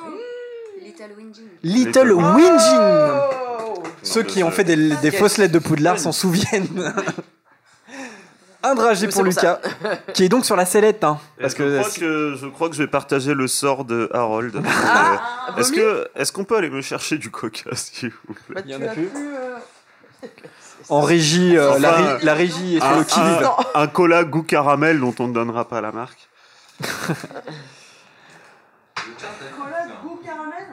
Little 0.83 1.09
Winging. 1.17 1.43
Little 1.63 1.87
Little- 1.87 2.13
Whinging. 2.13 2.79
Oh 2.79 3.81
Ceux 4.03 4.21
qui 4.23 4.43
ont 4.43 4.51
fait 4.51 4.63
des, 4.63 4.95
des 4.97 5.09
fausses 5.11 5.37
lettres 5.39 5.53
de 5.53 5.59
Poudlard 5.59 5.97
s'en 5.99 6.11
souviennent. 6.11 6.93
Un 8.67 8.75
dragé 8.75 9.07
pour 9.07 9.23
Lucas, 9.23 9.59
qui 10.13 10.23
est 10.23 10.29
donc 10.29 10.43
sur 10.45 10.55
la 10.55 10.65
sellette. 10.65 11.03
Hein, 11.03 11.19
parce 11.39 11.53
je, 11.53 11.57
que 11.57 11.79
crois 11.79 11.89
que 11.91 12.35
je 12.35 12.47
crois 12.47 12.69
que 12.69 12.75
je 12.75 12.81
vais 12.83 12.87
partager 12.89 13.33
le 13.33 13.47
sort 13.47 13.85
de 13.85 14.09
Harold. 14.13 14.59
Ah, 14.65 15.19
Euh, 15.55 15.59
est-ce 15.61 15.71
que 15.71 16.07
est-ce 16.15 16.31
qu'on 16.31 16.43
peut 16.45 16.57
aller 16.57 16.69
me 16.69 16.81
chercher 16.81 17.17
du 17.17 17.29
coca 17.29 17.69
s'il 17.75 18.11
vous 18.27 18.33
plaît? 18.33 18.55
Bah, 18.55 18.61
Il 18.65 18.71
y 18.71 18.75
en 18.75 18.81
a 18.81 18.87
plus. 18.93 19.05
plus, 19.07 19.35
euh, 19.35 20.27
en 20.89 21.01
régie, 21.01 21.57
euh, 21.57 21.77
la, 21.79 21.91
Enfin, 21.91 22.15
ré- 22.17 22.23
la 22.25 22.33
régie 22.33 22.75
est 22.77 22.79
sur 22.79 22.89
un, 22.89 22.97
le 22.99 23.03
qui 23.03 23.19
un- 23.19 23.81
un 23.81 23.87
cola 23.87 24.23
goût 24.23 24.43
caramel 24.43 24.99
dont 24.99 25.13
on 25.19 25.27
ne 25.27 25.33
donnera 25.33 25.67
pas 25.67 25.81
la 25.81 25.91
marque. 25.91 26.27
Cola 29.57 29.87
goût 30.03 30.19
caramel? 30.23 30.65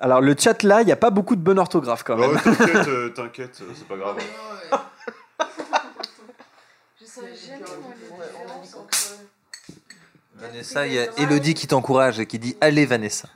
Alors 0.00 0.20
le 0.20 0.34
chat 0.38 0.62
là, 0.64 0.82
il 0.82 0.86
n'y 0.86 0.92
a 0.92 0.96
pas 0.96 1.10
beaucoup 1.10 1.36
de 1.36 1.40
bonne 1.40 1.58
orthographe 1.58 2.02
quand 2.04 2.16
même. 2.16 2.30
Oh, 2.34 2.38
t'inquiète, 2.50 3.14
t'inquiète, 3.14 3.62
c'est 3.74 3.88
pas 3.88 3.96
grave. 3.96 4.16
Jamais. 7.14 7.64
Vanessa, 10.36 10.86
il 10.86 10.94
y 10.94 10.98
a 10.98 11.06
Elodie 11.18 11.54
qui 11.54 11.66
t'encourage 11.66 12.18
et 12.20 12.26
qui 12.26 12.38
dit 12.38 12.56
Allez, 12.60 12.86
Vanessa. 12.86 13.28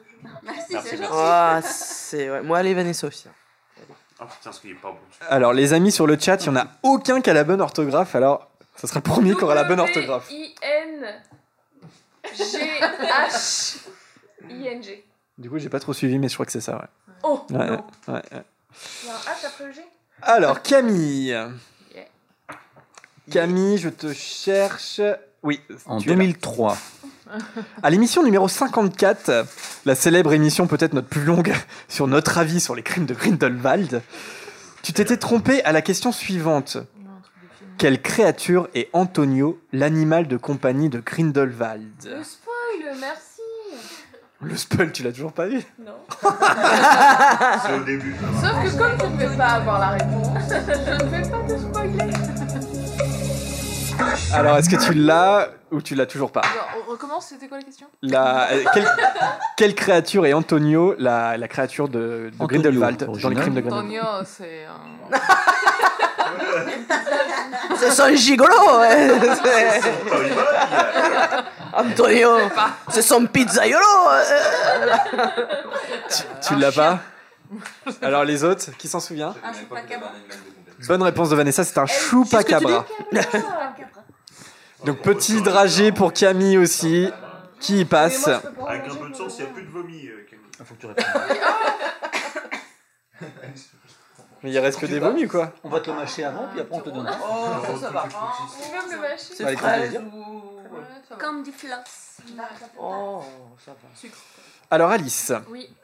Merci, 0.42 0.72
Merci. 0.72 0.96
Ah, 1.10 1.60
c'est 1.62 2.30
ouais. 2.30 2.42
Moi 2.42 2.58
allez 2.58 2.74
Vanessa 2.74 3.06
aussi. 3.06 3.26
Ah 4.18 4.26
putain, 4.26 4.50
ce 4.52 4.60
qui 4.60 4.70
est 4.70 4.74
pas 4.74 4.90
bon. 4.90 4.98
Alors 5.28 5.52
les 5.52 5.72
amis 5.74 5.92
sur 5.92 6.06
le 6.06 6.18
chat, 6.18 6.36
il 6.44 6.50
n'y 6.50 6.56
en 6.58 6.60
a 6.62 6.68
aucun 6.82 7.20
qui 7.20 7.28
a 7.30 7.34
la 7.34 7.44
bonne 7.44 7.60
orthographe. 7.60 8.14
Alors 8.14 8.48
ça 8.76 8.86
sera 8.86 9.00
le 9.00 9.02
premier 9.04 9.34
qui 9.36 9.44
aura 9.44 9.54
la 9.54 9.64
bonne 9.64 9.80
orthographe. 9.80 10.30
I-N-G-H-I-N-G. 13.58 15.04
Du 15.38 15.50
coup, 15.50 15.58
j'ai 15.58 15.68
pas 15.68 15.80
trop 15.80 15.92
suivi, 15.92 16.18
mais 16.18 16.28
je 16.28 16.34
crois 16.34 16.46
que 16.46 16.52
c'est 16.52 16.60
ça, 16.62 16.76
ouais. 16.76 16.86
Oh 17.22 17.44
Ouais, 17.50 17.58
ouais, 17.58 17.66
non. 17.66 17.84
ouais, 18.08 18.14
ouais. 18.32 18.42
Il 19.02 19.08
y 19.08 19.10
a 19.10 19.14
un 19.14 19.18
H 19.18 19.46
après 19.46 19.64
le 19.66 19.72
G? 19.72 19.80
Alors 20.22 20.62
Camille. 20.62 21.36
Camille, 23.30 23.78
je 23.78 23.88
te 23.88 24.12
cherche. 24.12 25.00
Oui. 25.42 25.60
En 25.86 25.98
tu 25.98 26.08
es 26.08 26.12
là. 26.12 26.16
2003. 26.16 26.76
À 27.82 27.90
l'émission 27.90 28.22
numéro 28.22 28.48
54, 28.48 29.46
la 29.84 29.94
célèbre 29.94 30.32
émission 30.32 30.66
peut-être 30.66 30.92
notre 30.92 31.08
plus 31.08 31.24
longue 31.24 31.52
sur 31.88 32.06
notre 32.06 32.38
avis 32.38 32.60
sur 32.60 32.74
les 32.74 32.82
crimes 32.82 33.06
de 33.06 33.14
Grindelwald, 33.14 34.02
tu 34.82 34.92
t'étais 34.92 35.16
trompé 35.16 35.62
à 35.64 35.72
la 35.72 35.82
question 35.82 36.12
suivante. 36.12 36.78
Quelle 37.78 38.00
créature 38.00 38.68
est 38.74 38.88
Antonio, 38.92 39.60
l'animal 39.72 40.28
de 40.28 40.36
compagnie 40.36 40.88
de 40.88 41.00
Grindelwald? 41.00 41.92
Le 42.04 42.22
spoil, 42.24 42.96
merci 43.00 43.42
Le 44.40 44.56
spoil, 44.56 44.92
tu 44.92 45.02
l'as 45.02 45.12
toujours 45.12 45.32
pas 45.32 45.46
vu? 45.46 45.62
Non. 45.84 45.92
C'est 46.22 47.74
au 47.74 47.82
début. 47.84 48.14
Sauf 48.40 48.64
que 48.64 48.78
comme 48.78 48.96
tu 48.98 49.24
ne 49.24 49.28
vais 49.28 49.36
pas 49.36 49.46
avoir 49.46 49.78
la 49.80 49.88
réponse, 49.90 50.38
je 50.48 51.04
ne 51.04 51.10
vais 51.10 51.28
pas 51.28 51.42
te 51.42 51.58
spoiler. 51.58 52.45
Alors, 54.34 54.56
est-ce 54.58 54.68
que 54.68 54.76
tu 54.76 54.94
l'as 54.94 55.48
ou 55.70 55.80
tu 55.82 55.94
l'as 55.94 56.06
toujours 56.06 56.30
pas? 56.30 56.40
Alors, 56.40 56.68
on 56.86 56.90
recommence, 56.90 57.26
c'était 57.28 57.48
quoi 57.48 57.58
la 57.58 57.64
question? 57.64 57.86
La, 58.02 58.48
euh, 58.50 58.64
quelle, 58.72 58.86
quelle 59.56 59.74
créature 59.74 60.26
est 60.26 60.32
Antonio, 60.32 60.94
la, 60.98 61.36
la 61.36 61.48
créature 61.48 61.88
de, 61.88 61.98
de 61.98 62.32
Antonio, 62.38 62.46
Grindelwald 62.62 63.04
dans 63.20 63.28
les 63.28 63.36
crimes 63.36 63.54
de 63.54 63.60
Grindelwald? 63.60 63.84
Antonio, 63.86 64.02
c'est 64.24 64.64
un... 64.66 65.16
C'est 67.78 67.90
son 67.90 68.14
gigolo 68.14 68.52
ouais. 68.80 69.10
C'est- 69.42 69.82
Antonio 71.72 72.30
C'est 72.88 73.02
son 73.02 73.26
pizzaiolo 73.26 73.84
euh. 74.10 74.96
Tu 76.46 76.56
l'as 76.56 76.72
pas? 76.72 76.98
Alors 78.02 78.24
les 78.24 78.42
autres, 78.44 78.70
qui 78.78 78.88
s'en 78.88 79.00
souvient? 79.00 79.34
Un 79.44 79.52
chupacabra. 79.52 80.10
Bonne 80.86 81.02
réponse 81.02 81.30
de 81.30 81.36
Vanessa, 81.36 81.64
c'est 81.64 81.78
un 81.78 81.86
chupacabra. 81.86 82.86
Donc 84.84 85.00
petit 85.02 85.40
dragé 85.42 85.90
pour 85.92 86.12
Camille 86.12 86.58
aussi, 86.58 87.08
qui 87.60 87.80
y 87.80 87.84
passe. 87.84 88.28
Avec 88.28 88.86
un 88.88 88.94
peu 88.94 89.08
de 89.08 89.14
chance, 89.14 89.36
il 89.38 89.44
n'y 89.44 89.50
a 89.50 89.52
plus 89.52 89.62
de 89.64 89.70
vomi, 89.70 90.06
euh, 90.06 90.26
Camille. 90.28 90.46
Faut 90.64 90.74
que 90.74 90.80
tu 90.80 90.86
répondes. 90.86 91.04
Mais 94.42 94.52
il 94.52 94.58
reste 94.58 94.78
que 94.78 94.86
des 94.86 94.98
vomis, 94.98 95.26
quoi. 95.26 95.52
On 95.64 95.70
va 95.70 95.80
te 95.80 95.90
le 95.90 95.96
mâcher 95.96 96.24
avant, 96.24 96.46
puis 96.48 96.60
après 96.60 96.76
on 96.76 96.80
te 96.80 96.90
donne. 96.90 97.10
Oh, 97.10 97.78
ça 97.80 97.90
va. 97.90 98.04
Tu 98.06 98.14
veux 98.70 98.86
me 98.86 98.92
le 98.94 99.00
mâcher 99.00 99.34
C'est 99.34 99.56
fraise 99.56 99.98
ou... 99.98 100.60
Comme 101.18 101.42
du 101.42 101.52
floss. 101.52 102.18
Oh, 102.78 103.22
ça 103.64 103.72
va. 103.72 104.08
Alors 104.70 104.90
Alice, 104.90 105.32
Oui. 105.50 105.74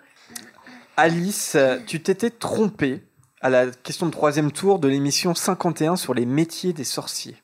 Alice, 0.96 1.56
tu 1.86 2.02
t'étais 2.02 2.30
trompée 2.30 3.02
à 3.42 3.50
la 3.50 3.70
question 3.70 4.06
de 4.06 4.12
troisième 4.12 4.52
tour 4.52 4.78
de 4.78 4.86
l'émission 4.86 5.34
51 5.34 5.96
sur 5.96 6.14
les 6.14 6.26
métiers 6.26 6.72
des 6.72 6.84
sorciers. 6.84 7.36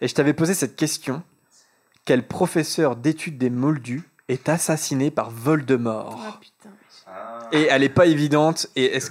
Et 0.00 0.06
je 0.06 0.14
t'avais 0.14 0.32
posé 0.32 0.54
cette 0.54 0.76
question. 0.76 1.22
Quel 2.04 2.26
professeur 2.26 2.94
d'études 2.94 3.36
des 3.36 3.50
moldus 3.50 4.08
est 4.28 4.48
assassiné 4.48 5.10
par 5.10 5.30
Voldemort? 5.30 6.20
Ah 6.24 6.38
putain. 6.40 6.70
Et 7.50 7.64
elle 7.64 7.82
est 7.82 7.88
pas 7.88 8.06
évidente. 8.06 8.68
Et 8.76 8.84
est-ce 8.96 9.10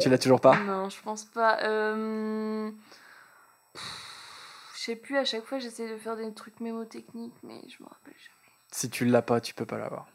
tu 0.00 0.08
l'as 0.08 0.18
toujours 0.18 0.40
pas? 0.40 0.56
Non, 0.66 0.88
je 0.88 0.96
pense 1.04 1.24
pas. 1.24 1.58
Euh... 1.62 2.70
Je 4.86 4.92
sais 4.92 4.96
plus, 4.96 5.16
à 5.18 5.24
chaque 5.24 5.44
fois 5.44 5.58
j'essaie 5.58 5.88
de 5.90 5.96
faire 5.96 6.14
des 6.16 6.32
trucs 6.32 6.60
mémotechniques, 6.60 7.34
mais 7.42 7.60
je 7.66 7.82
me 7.82 7.88
rappelle 7.88 8.14
jamais. 8.14 8.54
Si 8.70 8.88
tu 8.88 9.04
l'as 9.04 9.20
pas, 9.22 9.40
tu 9.40 9.52
peux 9.52 9.66
pas 9.66 9.78
l'avoir. 9.78 10.06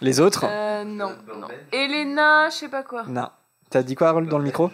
Les 0.00 0.18
autres 0.18 0.44
Euh, 0.48 0.82
non, 0.82 1.14
non. 1.36 1.46
Elena, 1.70 2.50
je 2.50 2.56
sais 2.56 2.68
pas 2.68 2.82
quoi. 2.82 3.04
Non. 3.06 3.28
T'as 3.70 3.84
dit 3.84 3.94
quoi, 3.94 4.08
Harold, 4.08 4.28
dans 4.28 4.38
le 4.38 4.44
micro 4.44 4.72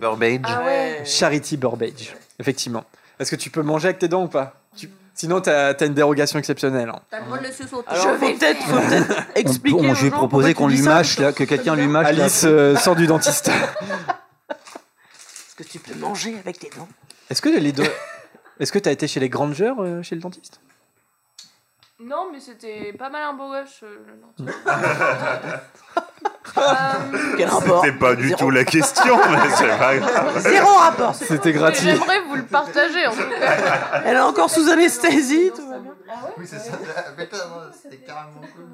Burbage. 0.00 0.40
Ah 0.44 0.64
ouais. 0.64 1.02
Charity 1.04 1.58
Burbage, 1.58 2.16
effectivement. 2.38 2.84
Est-ce 3.18 3.30
que 3.30 3.36
tu 3.36 3.50
peux 3.50 3.60
manger 3.62 3.88
avec 3.88 3.98
tes 3.98 4.08
dents 4.08 4.24
ou 4.24 4.28
pas? 4.28 4.54
Tu- 4.74 4.88
Sinon, 5.12 5.42
t'as 5.42 5.74
as 5.74 5.84
une 5.84 5.92
dérogation 5.94 6.38
exceptionnelle. 6.38 6.88
hein. 6.88 7.00
T'as 7.10 7.18
le 7.20 7.26
droit 7.26 7.38
de. 7.38 7.46
Alors, 7.86 8.16
faut 8.16 8.28
peut-être 8.32 8.66
On 9.36 9.38
expliquer 9.38 9.90
aux 9.90 9.94
je 9.94 10.04
vais 10.06 10.10
proposer 10.10 10.54
qu'on 10.54 10.68
lui 10.68 10.80
mâche, 10.80 11.18
là, 11.18 11.34
que 11.34 11.44
quelqu'un 11.44 11.74
lui 11.74 11.86
mâche. 11.86 12.06
Alice 12.06 12.44
euh, 12.44 12.76
sort 12.76 12.96
du 12.96 13.06
dentiste. 13.06 13.48
Est-ce 14.48 15.54
que 15.56 15.64
tu 15.64 15.78
peux 15.78 15.94
manger 15.96 16.38
avec 16.38 16.58
tes 16.58 16.70
dents? 16.70 16.88
Est-ce 17.30 17.42
que 17.42 17.48
les 17.48 17.72
deux... 17.72 17.84
Est-ce 18.60 18.72
que 18.72 18.78
t'as 18.78 18.92
été 18.92 19.06
chez 19.06 19.20
les 19.20 19.28
Grangers, 19.28 19.74
euh, 19.78 20.02
chez 20.02 20.14
le 20.14 20.20
dentiste? 20.22 20.60
Non, 22.00 22.28
mais 22.32 22.40
c'était 22.40 22.92
pas 22.94 23.10
mal 23.10 23.22
un 23.22 23.32
beau 23.34 23.48
gosse, 23.50 23.80
euh, 23.82 23.98
le 24.06 24.44
dentiste. 24.44 24.58
Euh, 26.58 27.34
Quel 27.36 27.48
rapport? 27.50 27.84
C'était 27.84 27.98
pas 27.98 28.14
du 28.14 28.34
tout 28.34 28.48
la 28.50 28.64
question, 28.64 29.16
mais 29.30 29.50
c'est 29.54 29.78
pas 29.78 29.96
grave. 29.98 30.38
Zéro 30.42 30.72
rapport. 30.74 31.14
c'est- 31.14 31.26
C'était 31.26 31.52
gratuit. 31.52 31.84
J'aimerais 31.90 32.20
vous 32.22 32.36
le 32.36 32.46
partager 32.46 33.06
en 33.06 33.10
tout 33.12 33.28
cas. 33.28 34.00
Elle 34.06 34.16
est 34.16 34.20
encore 34.20 34.48
sous 34.48 34.66
anesthésie, 34.70 35.50
tout 35.54 35.68
va 35.68 35.78
bien. 35.80 35.92
Oui, 36.38 36.46
c'est 36.46 36.58
ça. 36.58 36.72
Mais 37.18 37.28
c'était 37.74 37.98
carrément 37.98 38.40
cool. 38.40 38.68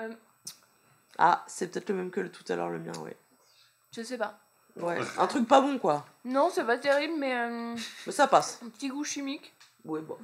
Euh, 0.00 0.08
Ah, 1.18 1.44
c'est 1.46 1.70
peut-être 1.70 1.90
le 1.90 1.94
même 1.94 2.10
que 2.10 2.20
le 2.20 2.30
tout 2.32 2.44
à 2.50 2.56
l'heure, 2.56 2.70
le 2.70 2.80
mien, 2.80 2.92
ouais. 3.04 3.16
Je 3.94 4.02
sais 4.02 4.18
pas. 4.18 4.40
Ouais, 4.80 4.98
un 5.18 5.26
truc 5.26 5.46
pas 5.46 5.60
bon, 5.60 5.78
quoi. 5.78 6.04
Non, 6.24 6.50
c'est 6.52 6.64
pas 6.64 6.78
terrible, 6.78 7.14
mais 7.18 7.34
euh, 7.34 7.74
Mais 8.06 8.12
ça 8.12 8.26
passe. 8.26 8.58
un 8.64 8.68
petit 8.70 8.88
goût 8.88 9.04
chimique. 9.04 9.52
Ouais, 9.84 10.00
bon. 10.00 10.16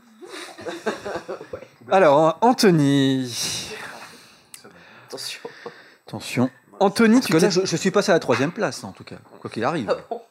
Alors, 1.91 2.39
Anthony. 2.41 3.31
Attention. 5.09 5.41
Attention. 6.07 6.51
Anthony, 6.81 7.21
tu 7.21 7.33
t'es... 7.33 7.51
je, 7.51 7.61
je 7.65 7.77
suis 7.77 7.91
passé 7.91 8.11
à 8.11 8.15
la 8.15 8.21
troisième 8.21 8.53
place, 8.53 8.85
en 8.85 8.93
tout 8.93 9.05
cas, 9.05 9.17
quoi 9.41 9.51
qu'il 9.51 9.65
arrive. 9.65 9.91
Ah 9.91 9.97
bon? 10.09 10.23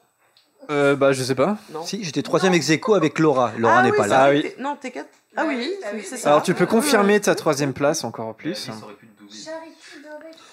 Euh, 0.70 0.96
bah, 0.96 1.12
je 1.14 1.24
sais 1.24 1.36
pas. 1.36 1.58
Non. 1.72 1.84
Si, 1.86 2.04
j'étais 2.04 2.22
troisième 2.22 2.54
ex 2.54 2.70
aequo 2.70 2.94
avec 2.96 3.20
Laura. 3.20 3.52
Laura 3.58 3.78
Ah 3.80 3.84
n'est 3.84 3.92
oui, 3.92 3.98
pas 3.98 4.04
c'est 4.04 4.10
là. 4.10 4.24
Ah 4.24 4.30
oui. 4.32 4.42
t'es- 4.42 4.56
Non, 4.60 4.76
t'es 4.80 4.92
quatre. 4.92 5.10
Ah 5.36 5.46
oui, 5.48 5.74
c'est- 5.82 6.02
c'est 6.02 6.18
ça. 6.18 6.30
Alors, 6.30 6.44
tu 6.44 6.54
peux 6.54 6.66
confirmer 6.66 7.20
ta 7.22 7.36
troisième 7.36 7.74
place 7.74 8.04
encore 8.04 8.34
plus. 8.36 8.70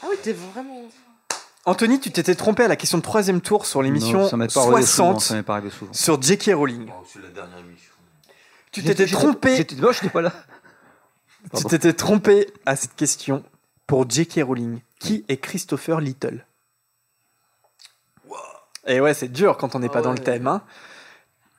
Ah 0.03 0.07
oui, 0.11 0.17
t'es 0.23 0.33
vraiment. 0.33 0.83
Anthony, 1.67 1.99
tu 1.99 2.11
t'étais 2.11 2.35
trompé 2.35 2.65
à 2.65 2.69
la 2.69 2.77
question 2.77 2.99
de 2.99 3.03
troisième 3.03 3.41
tour 3.41 3.65
sur 3.65 3.83
l'émission 3.83 4.21
Non, 4.21 4.29
ça 4.29 4.37
m'est 4.37 4.53
pas 4.53 4.61
arrivé 4.61 4.83
souvent, 4.83 5.19
60 5.19 5.21
ça 5.21 5.35
m'est 5.35 5.43
pas 5.43 5.55
arrivé 5.55 5.71
souvent. 5.71 5.93
sur 5.93 6.21
J.K. 6.21 6.51
Rowling. 6.55 6.91
c'est 7.11 7.23
la 7.23 7.29
dernière 7.31 7.59
émission. 7.59 7.93
Tu 8.71 8.83
t'étais 8.83 9.07
trompé. 9.07 9.57
J'étais 9.57 10.09
pas 10.11 10.23
là. 10.23 10.33
Tu 11.57 11.65
t'étais 11.65 11.93
trompé 11.93 12.51
à 12.65 12.75
cette 12.75 12.95
question 12.97 13.45
pour 13.87 14.09
J.K. 14.09 14.41
Rowling. 14.45 14.81
Qui 14.99 15.25
est 15.29 15.37
Christopher 15.37 16.01
Little? 16.01 16.47
Et 18.87 19.01
ouais, 19.01 19.15
c'est 19.15 19.29
dur 19.29 19.57
quand 19.57 19.75
on 19.75 19.79
n'est 19.79 19.89
pas 19.89 20.03
dans 20.03 20.13
le 20.13 20.19
thème. 20.19 20.47
hein. 20.47 20.63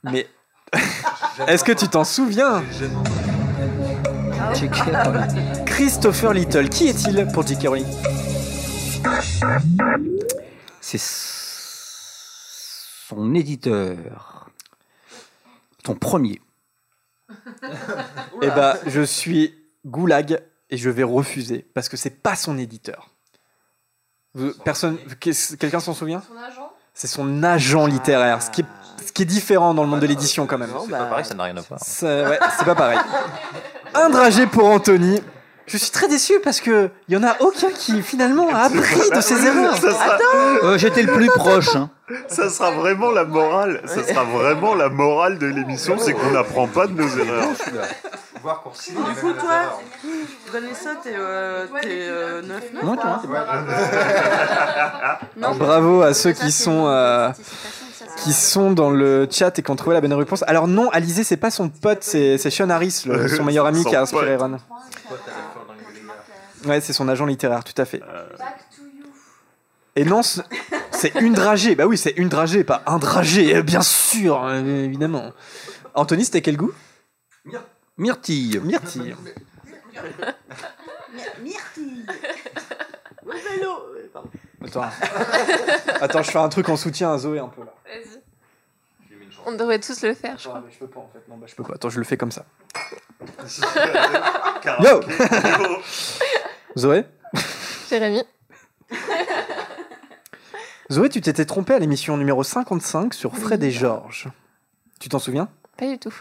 Mais 0.03 0.27
est-ce 1.48 1.64
que 1.64 1.72
tu 1.72 1.88
t'en 1.88 2.03
souviens? 2.03 2.64
Christopher 5.65 6.34
Little, 6.34 6.69
qui 6.69 6.88
est-il 6.88 7.27
pour 7.34 7.45
J.K. 7.45 7.68
Rowling? 7.68 7.86
C'est 10.82 11.02
son 13.07 13.34
éditeur. 13.34 14.49
Ton 15.84 15.95
premier. 15.95 16.41
Eh 18.41 18.48
bah, 18.48 18.78
je 18.86 19.02
suis 19.02 19.56
Goulag 19.86 20.41
et 20.70 20.78
je 20.78 20.90
vais 20.90 21.03
refuser 21.03 21.66
parce 21.74 21.90
que 21.90 21.98
c'est 21.98 22.10
pas 22.22 22.36
son 22.36 22.57
éditeur. 22.57 23.10
Vous- 24.34 24.53
Personne, 24.64 24.98
qu'est-ce- 25.20 25.56
quelqu'un 25.56 25.80
s'en 25.80 25.94
souvient? 25.94 26.22
Son 26.28 26.38
agent? 26.38 26.72
C'est 26.94 27.07
son 27.07 27.44
agent 27.44 27.86
littéraire, 27.88 28.41
ce 28.41 28.49
qui 28.49 28.62
est, 28.62 28.66
ce 29.06 29.12
qui 29.12 29.22
est 29.24 29.26
différent 29.26 29.74
dans 29.74 29.84
le 29.84 29.90
monde 29.90 29.99
de 29.99 30.07
l'édition 30.07 30.48
quand 30.48 30.57
même. 30.57 30.72
Non, 30.72 30.84
C'est 30.86 30.91
bah, 30.91 30.99
pas 30.99 31.06
pareil, 31.07 31.26
ça 31.26 31.34
n'a 31.34 31.44
rien 31.44 31.57
à 31.57 31.62
voir. 31.62 31.80
C'est 31.84 32.26
ouais, 32.28 32.40
c'est 32.57 32.66
pas 32.66 32.76
pareil. 32.76 32.99
Un 33.94 34.10
dragé 34.10 34.48
pour 34.48 34.66
Anthony. 34.66 35.22
Je 35.67 35.77
suis 35.77 35.89
très 35.91 36.07
déçu 36.07 36.33
parce 36.43 36.61
que 36.61 36.89
il 37.07 37.15
y 37.15 37.17
en 37.17 37.23
a 37.23 37.35
aucun 37.39 37.69
qui 37.71 38.01
finalement 38.03 38.49
a 38.53 38.59
appris 38.65 39.09
de 39.09 39.21
ses 39.21 39.45
erreurs. 39.45 39.75
Sera, 39.77 40.17
Euh, 40.63 40.77
J'étais 40.77 41.01
le 41.01 41.13
plus 41.13 41.27
proche. 41.29 41.75
hein. 41.75 41.89
ça 42.27 42.49
sera 42.49 42.69
vraiment 42.71 43.09
la 43.11 43.23
morale. 43.23 43.81
Ça 43.85 44.03
sera 44.03 44.23
vraiment 44.25 44.75
la 44.75 44.89
morale 44.89 45.39
de 45.39 45.47
l'émission, 45.47 45.97
c'est 45.97 46.13
qu'on 46.13 46.31
n'apprend 46.31 46.67
pas 46.67 46.85
de 46.87 46.93
nos 46.93 47.07
erreurs. 47.17 47.47
Voir 48.43 48.61
qu'on 48.61 48.73
signe 48.73 48.93
Du 48.95 49.15
coup, 49.19 49.33
toi. 49.33 49.79
Vanessa, 50.53 50.89
t'es 51.01 51.13
euh, 51.17 51.65
t'es, 51.81 51.87
euh, 52.07 52.41
9 52.43 52.63
9 52.75 52.83
Non, 52.83 52.95
pas- 52.95 53.21
Alors, 55.41 55.55
bravo 55.55 56.01
à 56.03 56.13
ceux 56.13 56.31
qui 56.33 56.51
sont 56.51 56.85
euh, 56.85 57.29
qui 58.17 58.33
sont 58.33 58.69
dans 58.71 58.91
le 58.91 59.27
chat 59.31 59.57
et 59.57 59.63
qui 59.63 59.71
ont 59.71 59.75
trouvé 59.75 59.95
la 59.95 60.01
bonne 60.01 60.13
réponse. 60.13 60.43
Alors 60.47 60.67
non, 60.67 60.89
Alizé, 60.91 61.23
c'est 61.23 61.37
pas 61.37 61.49
son 61.49 61.69
pote, 61.69 61.99
c'est 62.03 62.37
c'est 62.37 62.51
Sean 62.51 62.69
Harris, 62.69 63.01
le- 63.07 63.27
son 63.27 63.43
meilleur 63.43 63.65
ami 63.65 63.81
Son 63.81 63.89
qui 63.89 63.95
a 63.95 64.01
inspiré 64.01 64.37
pote. 64.37 64.51
Ron. 64.51 64.57
Ouais, 66.65 66.81
c'est 66.81 66.93
son 66.93 67.07
agent 67.07 67.25
littéraire, 67.25 67.63
tout 67.63 67.79
à 67.81 67.85
fait. 67.85 68.01
Et 69.95 70.03
non, 70.03 70.21
c'est- 70.23 70.43
une 71.21 71.33
dragée. 71.33 71.75
Bah 71.75 71.85
oui, 71.85 71.97
c'est 71.97 72.11
une 72.17 72.27
dragée, 72.29 72.63
pas 72.63 72.81
un 72.87 72.97
dragé, 72.97 73.55
euh, 73.55 73.61
bien 73.61 73.81
sûr, 73.81 74.43
euh, 74.43 74.61
évidemment. 74.83 75.31
Anthony, 75.93 76.25
c'était 76.25 76.41
quel 76.41 76.57
goût? 76.57 76.73
Myrtille. 77.97 78.59
Myrtille. 78.63 79.15
Myrtille 81.41 82.05
Euh. 83.27 84.07
Attends. 84.65 84.83
Attends, 86.01 86.21
je 86.23 86.31
fais 86.31 86.37
un 86.39 86.49
truc 86.49 86.69
en 86.69 86.75
soutien 86.77 87.13
à 87.13 87.17
Zoé 87.17 87.39
un 87.39 87.47
peu 87.47 87.61
là. 87.61 87.73
Vas-y. 87.85 88.21
On 89.47 89.53
devrait 89.53 89.79
tous 89.79 90.01
le 90.03 90.13
faire, 90.13 90.37
je 90.37 90.45
Ouais, 90.47 90.49
crois. 90.53 90.63
mais 90.65 90.71
je 90.73 90.77
peux 90.79 90.87
pas 90.87 90.99
en 90.99 91.09
fait. 91.13 91.19
Non, 91.29 91.37
bah 91.37 91.45
je 91.49 91.55
peux 91.55 91.63
pas. 91.63 91.73
Attends, 91.75 91.89
je 91.89 91.97
le 91.99 92.03
fais 92.05 92.17
comme 92.17 92.31
ça. 92.31 92.45
Yo 94.83 95.01
Zoé 96.77 97.06
Jérémy 97.89 98.23
Zoé, 100.91 101.10
tu 101.10 101.19
t'étais 101.22 101.45
trompé 101.45 101.73
à 101.73 101.80
l'émission 101.80 102.15
numéro 102.18 102.43
55 102.43 103.14
sur 103.14 103.35
Fred 103.35 103.64
et 103.64 103.72
Georges. 103.72 104.27
Tu 104.99 105.10
t'en 105.10 105.18
souviens? 105.18 105.49
Pas 105.77 105.88
du 105.88 105.97
tout. 105.97 106.14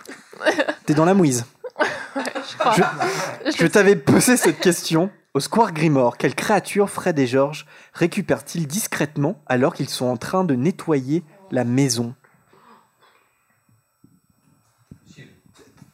T'es 0.86 0.94
dans 0.94 1.04
la 1.04 1.12
mouise. 1.14 1.44
Je 1.78 2.56
crois. 2.56 2.72
Je, 2.72 2.82
je 3.58 3.66
t'avais 3.66 3.96
posé 3.96 4.36
cette 4.36 4.60
question. 4.60 5.10
Au 5.34 5.40
Square 5.40 5.72
Grimore, 5.72 6.16
quelle 6.16 6.34
créature 6.34 6.88
Fred 6.88 7.18
et 7.18 7.26
Georges 7.26 7.66
récupèrent-ils 7.92 8.66
discrètement 8.68 9.42
alors 9.46 9.74
qu'ils 9.74 9.88
sont 9.90 10.06
en 10.06 10.16
train 10.16 10.44
de 10.44 10.54
nettoyer 10.54 11.24
la 11.50 11.64
maison? 11.64 12.14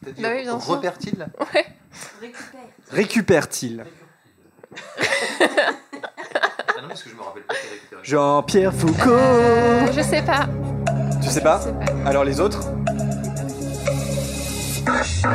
T'as 0.03 0.11
dit 0.11 0.21
Bah 0.21 0.29
oui, 0.33 0.47
repère-t-il 0.47 1.27
Ouais. 1.53 1.65
Ah 4.77 6.81
non, 6.81 6.87
parce 6.87 7.03
que 7.03 7.09
je 7.09 7.15
me 7.15 7.21
rappelle 7.21 7.43
pas 7.43 7.53
qu'il 7.55 7.69
a 7.69 7.73
récupéré. 7.73 8.01
Jean-Pierre 8.03 8.73
Foucault 8.73 9.09
Euh, 9.11 9.91
je 9.91 10.01
sais 10.01 10.21
pas. 10.21 10.47
Tu 11.21 11.29
sais 11.29 11.41
pas 11.41 11.59
Je 11.59 11.65
sais 11.65 11.73
pas. 11.73 12.09
Alors 12.09 12.23
les 12.23 12.39
autres 12.39 12.61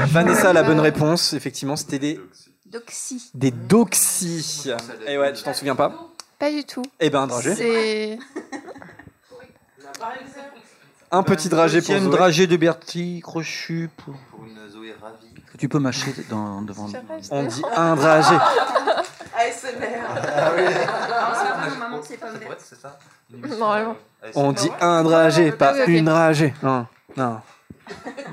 Vanessa 0.09 0.51
a 0.51 0.53
la 0.53 0.63
bonne 0.63 0.81
réponse. 0.81 1.33
Effectivement, 1.33 1.77
c'était 1.77 1.99
des, 1.99 2.21
Doxy. 2.67 3.31
des 3.35 3.51
doxy. 3.51 4.71
Et 5.07 5.19
ouais, 5.19 5.33
tu 5.33 5.43
t'en 5.43 5.55
souviens 5.55 5.77
pas 5.77 6.11
Pas 6.39 6.51
du 6.51 6.65
tout. 6.65 6.83
Eh 7.01 7.11
ben, 7.11 7.23
un 7.23 7.27
dragé. 7.27 7.55
C'est. 7.55 8.19
Un 11.13 11.23
petit 11.23 11.49
dragé 11.49 11.81
pour 11.81 11.95
Deuxième 11.95 12.11
Zoé. 12.11 12.19
dragé 12.19 12.47
de 12.49 12.57
Bertie, 12.57 13.21
crochu 13.23 13.89
pour. 13.97 14.15
une. 14.45 14.56
Que 15.57 15.61
Tu 15.61 15.69
peux 15.69 15.79
mâcher 15.79 16.13
dans, 16.29 16.63
devant. 16.63 16.89
On 17.31 17.43
dit 17.45 17.63
un 17.75 17.95
dragé. 17.97 18.37
ASMR. 19.39 20.03
maman, 21.79 22.01
c'est 22.03 22.17
pas 22.17 22.31
vrai. 22.31 22.49
C'est 22.59 22.81
ça 22.81 22.99
Normalement. 23.31 23.97
On 24.35 24.53
dit 24.53 24.71
un 24.81 25.03
dragé, 25.03 25.53
pas 25.53 25.87
une 25.87 26.05
dragée. 26.07 26.55
Non, 26.63 26.87
non. 27.17 27.41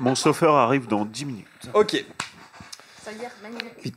Mon 0.00 0.14
chauffeur 0.14 0.54
arrive 0.56 0.86
dans 0.86 1.04
10 1.04 1.24
minutes. 1.26 1.68
Ok. 1.74 2.04
Ça 3.02 3.10
veut 3.10 3.18
dire 3.18 3.30
magnifique. 3.42 3.96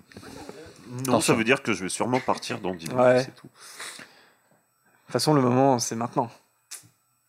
Non, 1.07 1.21
ça 1.21 1.33
veut 1.33 1.43
dire 1.43 1.61
que 1.63 1.73
je 1.73 1.83
vais 1.83 1.89
sûrement 1.89 2.19
partir 2.19 2.59
dans 2.59 2.73
10 2.73 2.87
minutes, 2.89 3.01
Ouais. 3.01 3.23
c'est 3.23 3.35
tout. 3.35 3.47
De 3.47 5.13
toute 5.13 5.13
façon, 5.13 5.33
le 5.33 5.41
moment, 5.41 5.79
c'est 5.79 5.95
maintenant. 5.95 6.29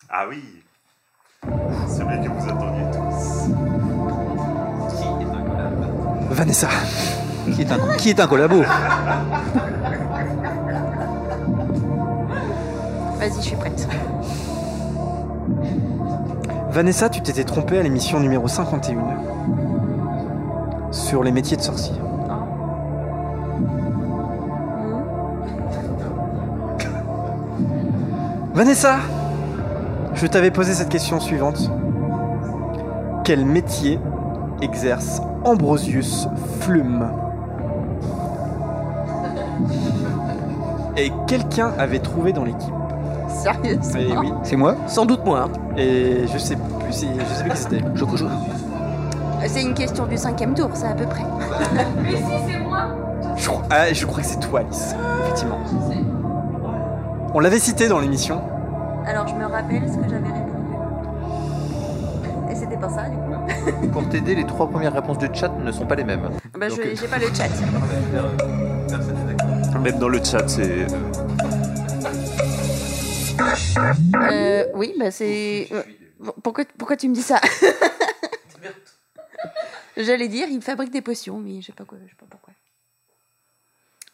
Ah 0.09 0.27
oui 0.29 0.43
Celui 1.43 2.25
que 2.25 2.29
vous 2.29 2.49
attendiez 2.49 2.78
Vanessa. 6.39 6.69
Qui 7.53 7.63
est 7.63 7.73
un, 7.73 7.79
qui 7.97 8.11
est 8.11 8.21
un 8.21 8.29
collabo 8.29 8.63
Vas-y, 13.19 13.33
je 13.39 13.41
suis 13.41 13.57
prête. 13.57 13.89
Vanessa, 16.71 17.09
tu 17.09 17.23
t'étais 17.23 17.43
trompée 17.43 17.81
à 17.81 17.83
l'émission 17.83 18.21
numéro 18.21 18.47
51 18.47 18.99
sur 20.93 21.25
les 21.25 21.33
métiers 21.33 21.57
de 21.57 21.63
sorcier. 21.63 21.97
Vanessa, 28.55 28.99
je 30.15 30.27
t'avais 30.29 30.53
posé 30.53 30.73
cette 30.73 30.89
question 30.89 31.19
suivante. 31.19 31.69
Quel 33.25 33.45
métier 33.45 33.99
exerce 34.63 35.21
Ambrosius 35.49 36.29
Flume 36.61 37.09
Et 40.97 41.11
quelqu'un 41.27 41.73
avait 41.79 42.01
trouvé 42.01 42.33
dans 42.33 42.45
l'équipe. 42.45 42.75
Sérieux 43.29 43.79
Eh 43.97 44.17
oui. 44.19 44.33
C'est 44.43 44.57
moi? 44.57 44.75
Sans 44.87 45.07
doute 45.07 45.25
moi. 45.25 45.47
hein. 45.47 45.77
Et 45.77 46.27
je 46.33 46.39
sais 46.39 46.57
plus, 46.57 46.93
si- 46.93 47.09
je 47.19 47.35
sais 47.35 47.43
plus 47.45 47.51
qui 47.53 47.57
c'était. 47.57 47.83
C'est 49.47 49.63
une 49.63 49.75
question 49.75 50.07
du 50.07 50.17
cinquième 50.17 50.55
tour, 50.55 50.69
ça 50.75 50.89
à 50.91 50.95
peu 50.95 51.05
près. 51.07 51.23
Mais 52.03 52.17
si, 52.17 52.23
c'est 52.47 52.59
moi 52.61 52.89
Je 53.37 53.47
crois, 53.49 53.63
ah, 53.71 53.93
je 53.93 54.05
crois 54.05 54.21
que 54.21 54.27
c'est 54.27 54.41
toi, 54.41 54.61
Alice. 54.61 54.95
Effectivement. 55.25 55.59
On 57.35 57.41
l'avait 57.41 57.59
cité 57.61 57.89
dans 57.89 58.01
l'émission. 58.01 58.41
Alors, 59.07 59.27
je 59.29 59.35
me 59.35 59.45
rappelle 59.47 59.83
ce 59.89 59.97
que 59.97 60.05
j'avais 60.09 60.27
répondu. 60.27 60.75
Et 62.51 62.55
c'était 62.55 62.77
pas 62.77 62.89
ça, 62.89 63.09
du 63.09 63.17
coup. 63.17 63.28
Pour 63.93 64.09
t'aider, 64.09 64.35
les 64.35 64.47
trois 64.47 64.69
premières 64.69 64.93
réponses 64.93 65.19
du 65.19 65.29
chat 65.35 65.49
ne 65.49 65.73
sont 65.73 65.87
pas 65.87 65.95
les 65.95 66.05
mêmes. 66.05 66.31
Bah, 66.55 66.69
je- 66.69 66.75
Donc, 66.77 66.85
euh, 66.87 66.95
j'ai 67.01 67.09
pas 67.09 67.19
le 67.19 67.27
chat. 67.35 67.49
Même 69.81 69.99
dans 69.99 70.09
le 70.09 70.23
chat, 70.23 70.47
c'est. 70.49 70.87
Euh, 74.31 74.65
oui, 74.75 74.95
bah 74.99 75.11
c'est. 75.11 75.69
euh, 75.73 75.83
Pourquoi, 76.43 76.65
pourquoi 76.77 76.97
tu 76.97 77.09
me 77.09 77.15
dis 77.15 77.23
ça? 77.23 77.41
J'allais 79.97 80.29
dire, 80.29 80.47
il 80.51 80.63
fabrique 80.63 80.91
des 80.93 81.03
potions, 81.03 81.39
mais 81.39 81.61
je 81.61 81.67
sais 81.67 81.73
pas 81.73 81.85
quoi, 81.85 81.99
je 82.05 82.09
sais 82.09 82.15
pas 82.19 82.27
pourquoi. 82.31 82.53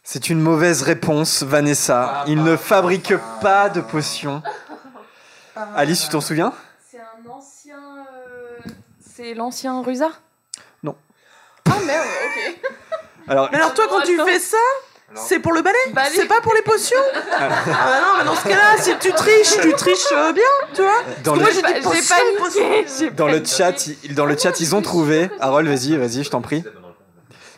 C'est 0.02 0.28
une 0.30 0.40
mauvaise 0.40 0.82
réponse, 0.82 1.42
Vanessa. 1.42 2.24
Il 2.26 2.42
ne 2.42 2.56
fabrique 2.56 3.14
pas 3.40 3.68
de 3.70 3.80
potions. 3.80 4.42
Alice, 5.74 6.02
tu 6.02 6.08
t'en 6.08 6.20
souviens 6.20 6.52
C'est 6.90 6.98
un 7.00 7.30
ancien. 7.30 7.78
euh, 7.98 8.58
C'est 9.14 9.34
l'ancien 9.34 9.80
Rusa? 9.82 10.08
Non. 10.82 10.96
Ah 11.70 11.74
merde, 11.86 12.06
ok. 12.24 12.70
Alors, 13.28 13.48
Mais 13.52 13.56
alors 13.58 13.72
toi, 13.72 13.84
quand 13.88 14.00
tu 14.02 14.18
fais 14.26 14.38
ça, 14.38 14.56
c'est 15.14 15.38
pour 15.38 15.52
le 15.52 15.62
balai 15.62 15.78
Balai. 15.94 16.10
C'est 16.14 16.26
pas 16.26 16.40
pour 16.42 16.52
les 16.52 16.60
potions 16.62 16.98
Ah 17.38 17.48
bah 17.48 18.00
non, 18.02 18.18
mais 18.18 18.24
dans 18.24 18.34
ce 18.34 18.42
cas-là, 18.48 18.76
si 18.78 18.90
tu 18.98 19.12
triches, 19.12 19.60
tu 19.62 19.72
triches 19.72 20.12
euh, 20.12 20.32
bien, 20.32 20.42
tu 20.74 20.82
vois 20.82 20.90
dans 21.22 21.38
Parce 21.38 21.50
que 21.54 21.56
le, 21.56 21.62
moi, 21.62 21.70
j'ai 21.72 21.74
dit 21.74 21.80
potion, 21.80 22.16
potion. 22.38 23.10
dans 23.16 23.28
le 23.28 23.42
chat, 23.44 23.86
ils- 23.86 24.14
dans 24.14 24.26
le 24.26 24.36
chat, 24.36 24.60
ils 24.60 24.74
ont 24.74 24.82
trouvé. 24.82 25.30
Harold, 25.40 25.66
vas-y, 25.68 25.96
vas-y, 25.96 26.22
je 26.24 26.28
t'en 26.30 26.42
prie. 26.42 26.64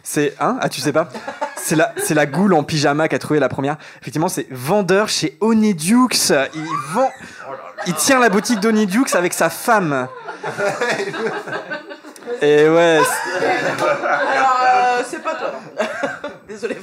C'est 0.04 0.34
hein? 0.38 0.56
Ah, 0.60 0.68
tu 0.68 0.80
sais 0.80 0.92
pas? 0.92 1.08
C'est 1.56 1.74
la, 1.74 1.92
c'est 1.96 2.14
la 2.14 2.26
goule 2.26 2.54
en 2.54 2.62
pyjama 2.62 3.08
qui 3.08 3.16
a 3.16 3.18
trouvé 3.18 3.40
la 3.40 3.48
première. 3.48 3.76
Effectivement, 4.02 4.28
c'est 4.28 4.46
vendeur 4.52 5.08
chez 5.08 5.36
Onidux. 5.40 6.30
Il 6.54 6.64
vend, 6.92 7.10
il 7.88 7.94
tient 7.94 8.20
la 8.20 8.28
boutique 8.28 8.60
d'Onidux 8.60 9.06
avec 9.14 9.32
sa 9.32 9.50
femme. 9.50 10.06
Et 12.42 12.68
ouais. 12.68 13.00
c'est- 13.02 13.46
Alors, 13.46 14.60
euh, 14.66 15.02
c'est 15.08 15.22
pas 15.22 15.34
toi. 15.34 15.52
Désolé. 16.48 16.76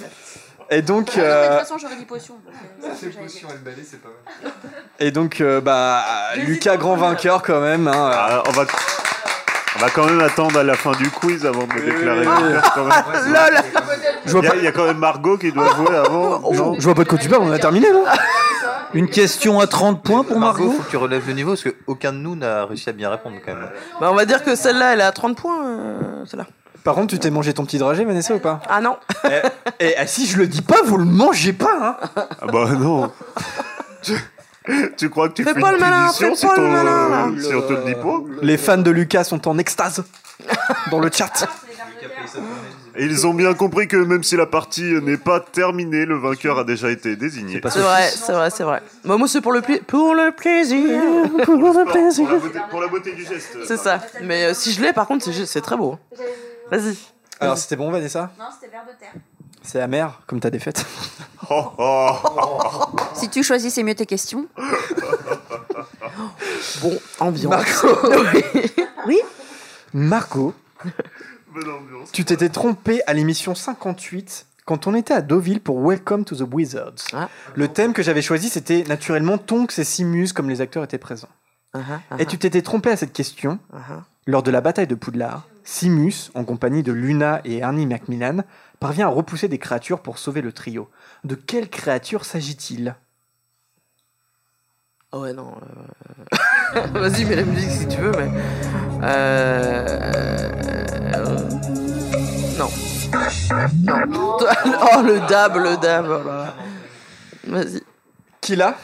Et 0.70 0.82
donc, 0.82 1.16
De 1.16 1.22
euh, 1.22 1.50
toute 1.50 1.60
façon, 1.60 1.78
j'aurais 1.78 1.96
dit 1.98 2.06
potion. 2.06 2.36
euh, 2.48 2.52
c'est 2.82 2.96
ce 2.96 3.06
que 3.08 3.12
j'allais 3.12 3.28
dire. 3.28 3.48
et 3.50 3.54
le 3.54 3.60
balai, 3.60 3.84
c'est 3.90 4.02
pas 4.02 4.10
mal. 4.44 4.54
et 5.00 5.12
donc, 5.12 5.42
euh, 5.42 5.62
bah, 5.62 6.04
Lucas 6.38 6.78
grand 6.78 6.96
vainqueur 6.96 7.44
quand 7.44 7.60
même. 7.60 7.88
hein. 7.88 8.12
Ah, 8.14 8.44
on, 8.48 8.52
va... 8.52 8.64
on 9.76 9.80
va 9.80 9.90
quand 9.90 10.06
même 10.06 10.22
attendre 10.22 10.60
à 10.60 10.64
la 10.64 10.76
fin 10.76 10.92
du 10.94 11.10
quiz 11.12 11.46
avant 11.46 11.66
de 11.68 11.74
me 11.74 11.82
déclarer 11.82 12.20
oui, 12.22 12.26
vainqueur, 12.26 12.72
quand 12.74 12.86
même. 12.86 13.34
LOL 13.34 13.62
Je 14.26 14.32
vois 14.32 14.42
Il 14.42 14.46
y, 14.46 14.48
a- 14.48 14.52
pas, 14.52 14.58
il 14.58 14.64
y 14.64 14.68
a 14.68 14.72
quand 14.72 14.86
même 14.86 14.98
Margot 14.98 15.38
qui 15.38 15.52
doit 15.52 15.70
jouer 15.76 15.96
avant. 15.96 16.40
non 16.52 16.76
je 16.80 16.82
vois 16.84 16.96
pas 16.96 17.04
de 17.04 17.10
quoi 17.10 17.18
tu 17.20 17.30
parles. 17.30 17.44
On 17.44 17.52
a 17.52 17.60
terminé, 17.60 17.92
non 17.92 18.06
Une 18.94 19.08
question 19.10 19.60
à 19.60 19.68
30 19.68 20.04
points 20.04 20.24
pour 20.24 20.40
Margot, 20.40 20.64
Margot 20.66 20.78
faut 20.78 20.84
que 20.84 20.90
tu 20.90 20.98
relèves 20.98 21.28
le 21.28 21.34
niveau 21.34 21.52
parce 21.52 21.64
qu'aucun 21.64 22.14
de 22.14 22.18
nous 22.18 22.36
n'a 22.36 22.66
réussi 22.66 22.90
à 22.90 22.94
bien 22.94 23.10
répondre 23.10 23.36
quand 23.46 23.54
même. 23.56 23.70
Bah, 24.00 24.10
on 24.12 24.16
va 24.16 24.26
dire 24.26 24.44
que 24.44 24.56
celle-là, 24.56 24.94
elle 24.94 25.00
est 25.00 25.04
à 25.04 25.12
30 25.12 25.36
points, 25.36 25.66
euh, 25.66 26.26
celle-là. 26.26 26.46
Par 26.84 26.96
contre, 26.96 27.08
tu 27.14 27.20
t'es 27.20 27.30
mangé 27.32 27.54
ton 27.54 27.66
petit 27.66 27.78
dragé, 27.78 28.04
Vanessa, 28.06 28.36
ou 28.36 28.40
pas 28.40 28.62
Ah 28.70 28.82
non 28.82 28.98
Et 29.80 29.96
eh, 30.00 30.06
si 30.06 30.28
je 30.28 30.38
le 30.38 30.48
dis 30.48 30.62
pas, 30.62 30.82
vous 30.84 30.98
le 30.98 31.06
mangez 31.06 31.54
pas, 31.54 31.98
hein 32.02 32.24
Ah 32.42 32.46
bah 32.52 32.70
non 32.78 33.10
tu... 34.02 34.14
tu 34.98 35.10
crois 35.10 35.30
que 35.30 35.34
tu 35.34 35.44
Fais 35.44 35.54
fais 35.54 35.60
pas 35.62 35.70
une 35.70 35.76
le 35.76 35.80
malin, 35.80 36.10
fais 36.10 36.36
si, 36.36 36.46
pas 36.46 36.52
le 36.58 36.62
ton- 36.64 36.70
malin, 36.70 37.10
là. 37.10 37.28
si 37.42 37.54
on 37.56 37.62
te 37.62 37.74
le 37.74 37.84
dit 37.86 37.96
pas 37.96 38.20
Les 38.42 38.58
fans 38.58 38.78
de 38.78 38.92
Lucas 38.92 39.24
sont 39.24 39.48
en 39.48 39.58
extase 39.58 40.04
dans 40.92 41.00
le 41.00 41.10
chat. 41.12 41.32
Et 42.96 43.06
ils 43.06 43.26
ont 43.26 43.34
bien 43.34 43.54
compris 43.56 43.88
que 43.88 43.98
même 43.98 44.24
si 44.24 44.36
la 44.38 44.46
partie 44.46 44.84
n'est 45.02 45.18
pas 45.18 45.40
terminée, 45.40 46.06
le 46.06 46.16
vainqueur 46.18 46.60
a 46.60 46.64
déjà 46.64 46.92
été 46.92 47.16
désigné. 47.16 47.60
pas 47.60 47.72
C'est 47.72 47.80
vrai, 47.80 48.08
c'est 48.10 48.32
vrai, 48.34 48.50
c'est 48.52 48.64
vrai. 48.64 48.82
Bah, 49.04 49.18
moi, 49.18 49.28
c'est 49.28 49.42
pour 49.42 49.52
le, 49.52 49.62
pla- 49.62 49.80
pour 49.88 50.14
le 50.14 50.32
plaisir. 50.32 51.02
Pour 51.46 51.56
le 51.56 51.60
Pour 51.60 51.74
la, 51.74 51.86
plaisir. 51.86 52.28
beauté, 52.30 52.60
pour 52.70 52.82
la 52.82 52.88
beauté 52.88 53.14
du 53.14 53.26
geste. 53.26 53.58
C'est 53.68 53.78
ça. 53.78 54.00
Mais 54.22 54.46
euh, 54.46 54.54
si 54.54 54.72
je 54.74 54.82
l'ai, 54.82 54.94
par 54.94 55.08
contre, 55.08 55.26
c'est- 55.26 55.46
c'est 55.48 55.62
très 55.62 55.76
beau. 55.76 55.98
Vas-y. 56.70 56.96
Alors, 57.40 57.58
c'était 57.58 57.76
bon, 57.76 57.90
Vanessa? 57.92 58.32
Non, 58.40 58.46
c'était 58.54 58.72
verre 58.72 58.86
de 58.86 59.00
terre. 59.00 59.14
C'est 59.64 59.82
amer, 59.82 60.22
comme 60.28 60.40
ta 60.40 60.50
défaite. 60.50 60.86
Oh, 61.50 61.66
oh. 61.78 62.12
Si 63.16 63.28
tu 63.30 63.44
choisis, 63.44 63.74
c'est 63.74 63.84
mieux 63.84 63.96
tes 63.96 64.06
questions. 64.06 64.48
Bon, 66.82 66.98
ambiance. 67.20 67.50
Marco. 67.54 67.88
oui 69.08 69.20
Marco, 69.94 70.54
Bonne 71.54 71.70
ambiance. 71.70 72.12
tu 72.12 72.26
t'étais 72.26 72.50
trompé 72.50 73.02
à 73.08 73.14
l'émission 73.14 73.54
58 73.56 74.48
quand 74.66 74.88
on 74.88 74.96
était 74.96 75.14
à 75.14 75.22
Deauville 75.22 75.60
pour 75.60 75.86
Welcome 75.86 76.24
to 76.26 76.36
the 76.36 76.48
Wizards. 76.52 76.96
Ah. 77.14 77.30
Le 77.56 77.68
thème 77.68 77.94
que 77.94 78.02
j'avais 78.02 78.22
choisi, 78.22 78.50
c'était 78.50 78.84
naturellement 78.88 79.38
Tonks 79.38 79.78
et 79.78 79.84
Simus, 79.84 80.30
comme 80.34 80.50
les 80.50 80.62
acteurs 80.62 80.84
étaient 80.84 80.98
présents. 80.98 81.28
Uh-huh, 81.76 82.20
Et 82.20 82.26
tu 82.26 82.38
t'étais 82.38 82.62
trompé 82.62 82.90
à 82.92 82.96
cette 82.98 83.14
question 83.14 83.60
lors 84.26 84.42
de 84.44 84.52
la 84.52 84.62
bataille 84.62 84.88
de 84.88 84.96
Poudlard. 84.96 85.48
Simus, 85.66 86.32
en 86.34 86.44
compagnie 86.46 86.82
de 86.84 86.92
Luna 86.94 87.42
et 87.46 87.58
Ernie 87.58 87.86
Macmillan, 87.86 88.44
parvient 88.80 89.08
à 89.08 89.10
repousser 89.10 89.48
des 89.50 89.58
créatures 89.60 90.02
pour 90.02 90.18
sauver 90.18 90.42
le 90.42 90.52
trio. 90.54 90.90
De 91.24 91.36
quelle 91.36 91.70
créature 91.70 92.24
s'agit-il? 92.26 92.96
Oh 95.12 95.20
ouais, 95.22 95.34
non. 95.34 95.54
euh, 96.76 96.88
Vas-y, 96.94 97.26
mets 97.26 97.36
la 97.36 97.44
musique 97.44 97.70
si 97.70 97.88
tu 97.88 97.98
veux, 98.02 98.12
mais. 98.12 98.32
Euh... 99.04 100.86
Non. 102.58 102.70
Oh, 104.36 105.02
le 105.06 105.20
dab, 105.28 105.56
le 105.58 105.78
dab. 105.78 106.06
oh 106.08 106.28
là 106.28 106.34
là. 106.34 106.54
Vas-y. 107.48 107.82
Qui 108.42 108.56
l'a 108.56 108.76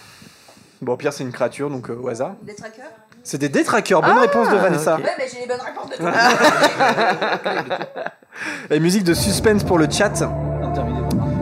Bon, 0.82 0.94
au 0.94 0.98
pire, 0.98 1.12
c'est 1.12 1.24
une 1.24 1.32
créature, 1.32 1.70
donc 1.70 1.90
euh, 1.90 1.98
au 2.02 2.08
hasard. 2.10 2.34
Des 2.44 2.54
trackers? 2.56 2.86
C'est 3.24 3.38
des 3.38 3.50
détraqueurs. 3.50 4.02
Bonne 4.02 4.16
Ah, 4.18 4.22
réponse 4.22 4.50
de 4.50 4.56
Vanessa. 4.56 4.96
ok. 4.96 5.04
Ouais, 5.04 5.10
mais 5.18 5.26
j'ai 5.32 5.40
les 5.42 5.48
bonnes 5.48 5.60
réponses 5.60 5.90
de 5.90 5.96
tout 5.96 6.04
La 8.70 8.80
musique 8.80 9.04
de 9.04 9.14
suspense 9.14 9.64
pour 9.64 9.78
le 9.78 9.90
chat. 9.90 10.24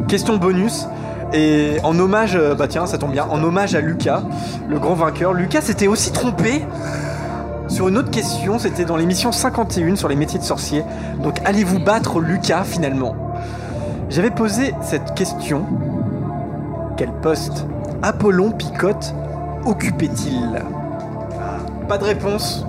Question 0.07 0.37
bonus. 0.37 0.85
Et 1.33 1.77
en 1.83 1.97
hommage, 1.99 2.35
euh, 2.35 2.55
bah 2.55 2.67
tiens, 2.69 2.85
ça 2.87 2.97
tombe 2.97 3.11
bien, 3.11 3.25
en 3.25 3.43
hommage 3.43 3.75
à 3.75 3.81
Lucas, 3.81 4.23
le 4.69 4.79
grand 4.79 4.93
vainqueur. 4.95 5.33
Lucas 5.33 5.61
s'était 5.61 5.87
aussi 5.87 6.11
trompé 6.13 6.65
sur 7.67 7.87
une 7.87 7.97
autre 7.97 8.11
question, 8.11 8.59
c'était 8.59 8.85
dans 8.85 8.95
l'émission 8.95 9.31
51 9.31 9.95
sur 9.95 10.07
les 10.07 10.15
métiers 10.15 10.39
de 10.39 10.43
sorcier. 10.43 10.83
Donc 11.21 11.39
allez-vous 11.45 11.79
battre 11.79 12.19
Lucas 12.19 12.63
finalement? 12.63 13.15
J'avais 14.09 14.31
posé 14.31 14.73
cette 14.81 15.13
question. 15.15 15.65
Quel 16.95 17.11
poste 17.11 17.65
Apollon 18.01 18.51
Picotte 18.51 19.13
occupait-il? 19.65 20.61
Pas 21.87 21.97
de 21.97 22.03
réponse. 22.05 22.65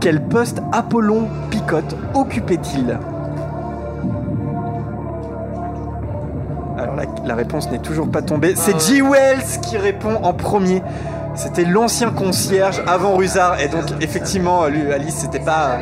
Quel 0.00 0.22
poste 0.22 0.60
Apollon 0.70 1.26
Picotte 1.50 1.96
occupait-il? 2.14 2.98
Alors 6.78 6.94
la, 6.94 7.04
la 7.24 7.34
réponse 7.34 7.70
n'est 7.70 7.80
toujours 7.80 8.08
pas 8.08 8.22
tombée. 8.22 8.54
C'est 8.54 8.78
G. 8.80 9.02
Wells 9.02 9.60
qui 9.62 9.76
répond 9.76 10.20
en 10.22 10.32
premier. 10.32 10.82
C'était 11.38 11.64
l'ancien 11.64 12.10
concierge 12.10 12.82
avant 12.86 13.16
Rusard. 13.16 13.60
Et 13.60 13.68
donc 13.68 13.84
effectivement, 14.00 14.66
lui, 14.66 14.92
Alice, 14.92 15.14
c'était 15.14 15.40
pas... 15.40 15.78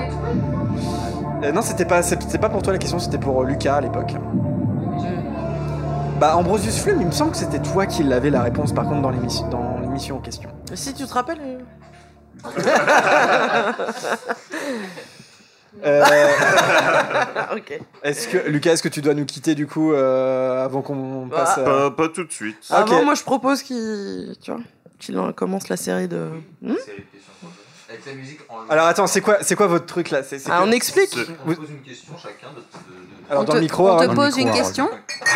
Euh, 1.42 1.50
non, 1.52 1.62
c'était 1.62 1.84
pas, 1.84 2.02
c'était 2.02 2.38
pas 2.38 2.48
pour 2.48 2.62
toi 2.62 2.72
la 2.72 2.78
question, 2.78 2.98
c'était 2.98 3.18
pour 3.18 3.42
euh, 3.42 3.46
Lucas 3.46 3.76
à 3.76 3.80
l'époque. 3.80 4.12
Bah 6.20 6.36
Ambrosius 6.36 6.78
Flume, 6.80 7.00
il 7.00 7.06
me 7.08 7.12
semble 7.12 7.32
que 7.32 7.36
c'était 7.36 7.58
toi 7.58 7.84
qui 7.86 8.02
l'avais 8.02 8.30
la 8.30 8.42
réponse 8.42 8.72
par 8.72 8.84
contre 8.88 9.02
dans 9.02 9.10
l'émission, 9.10 9.48
dans 9.48 9.78
l'émission 9.82 10.16
en 10.16 10.20
question. 10.20 10.48
Si 10.74 10.94
tu 10.94 11.04
te 11.04 11.12
rappelles. 11.12 11.40
euh, 11.40 11.58
Euh, 15.84 16.02
ok. 17.56 17.80
est-ce 18.02 18.28
que 18.28 18.48
Lucas, 18.48 18.72
est-ce 18.72 18.82
que 18.82 18.88
tu 18.88 19.02
dois 19.02 19.12
nous 19.12 19.26
quitter 19.26 19.54
du 19.54 19.66
coup 19.66 19.92
euh, 19.92 20.64
avant 20.64 20.80
qu'on 20.80 21.26
Bah, 21.26 21.36
passe 21.36 21.58
à- 21.58 21.64
Pas, 21.64 21.90
pas 21.90 22.08
tout 22.08 22.24
de 22.24 22.32
suite. 22.32 22.56
Avant, 22.70 22.96
Ok. 22.96 23.04
moi, 23.04 23.14
je 23.14 23.22
propose 23.22 23.62
qu'il, 23.62 24.34
tu 24.40 24.50
vois, 24.52 24.60
qu'il 24.98 25.18
en 25.18 25.32
commence 25.32 25.68
la 25.68 25.76
série 25.76 26.08
de. 26.08 26.30
Hmm 26.62 26.74
Avec 27.88 28.04
la 28.06 28.14
musique 28.14 28.40
en 28.48 28.68
Alors 28.68 28.86
attends, 28.86 29.06
c'est 29.06 29.20
quoi, 29.20 29.38
c'est 29.42 29.54
quoi 29.54 29.68
votre 29.68 29.86
truc 29.86 30.10
là 30.10 30.22
C'est- 30.22 30.38
c'est 30.40 30.50
Ah, 30.50 30.60
que- 30.62 30.68
on 30.68 30.72
explique. 30.72 31.16
On 31.46 31.54
pose 31.54 31.70
une 31.70 31.82
question 31.82 32.14
chacun. 32.20 32.48
De, 32.54 32.62
Alors 33.30 33.42
On 33.42 33.44
dans 33.44 33.52
te- 33.52 33.56
le 33.58 33.62
micro, 33.62 33.88
on 33.90 33.96
te 33.98 34.04
Aaron. 34.04 34.14
pose 34.14 34.36
une 34.38 34.50
question. 34.50 34.88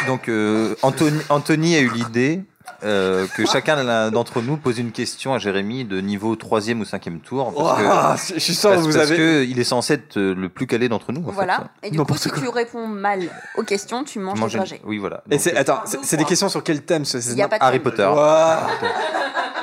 Donc 0.07 0.29
euh, 0.29 0.75
Anthony, 0.83 1.21
Anthony 1.29 1.77
a 1.77 1.81
eu 1.81 1.91
l'idée 1.91 2.43
euh, 2.85 3.27
que 3.37 3.45
chacun 3.47 4.11
d'entre 4.11 4.41
nous 4.43 4.57
pose 4.57 4.79
une 4.79 4.93
question 4.93 5.35
à 5.35 5.39
Jérémy 5.39 5.85
de 5.85 6.01
niveau 6.01 6.37
3 6.37 6.71
ou 6.71 6.85
5 6.85 7.23
tour. 7.23 7.53
Parce 7.55 7.81
Ouah, 7.83 8.17
que, 8.17 8.35
je 8.35 8.39
suis 8.41 8.55
sûr 8.55 8.71
que 8.71 8.75
parce, 8.77 8.87
vous 8.87 8.93
parce 8.93 9.05
avez- 9.11 9.17
que 9.17 9.45
il 9.45 9.59
est 9.59 9.65
censé 9.65 9.95
être 9.95 10.17
euh, 10.17 10.35
le 10.35 10.49
plus 10.49 10.67
calé 10.67 10.89
d'entre 10.89 11.13
nous. 11.13 11.21
en 11.29 11.33
Voilà. 11.33 11.69
fait. 11.83 11.89
Et 11.89 11.91
du 11.91 11.99
coup, 11.99 12.17
si 12.17 12.31
tu 12.31 12.49
réponds 12.49 12.87
mal 12.87 13.21
aux 13.57 13.63
questions, 13.63 14.05
tu 14.05 14.19
manges 14.19 14.41
des 14.41 14.57
dragées. 14.57 14.81
Oui, 14.85 14.99
voilà. 14.99 15.23
Et 15.31 15.39
c'est, 15.39 15.57
attends, 15.57 15.81
c'est, 16.03 16.17
des 16.17 16.25
questions 16.25 16.49
sur 16.49 16.63
quel 16.65 16.83
thème 16.83 17.05
Il 17.15 17.37
y 17.37 17.43
a 17.43 17.49
pas 17.49 17.59
de 17.59 17.65
Harry 17.65 17.81
thème. 17.81 17.83
Potter. 17.93 18.09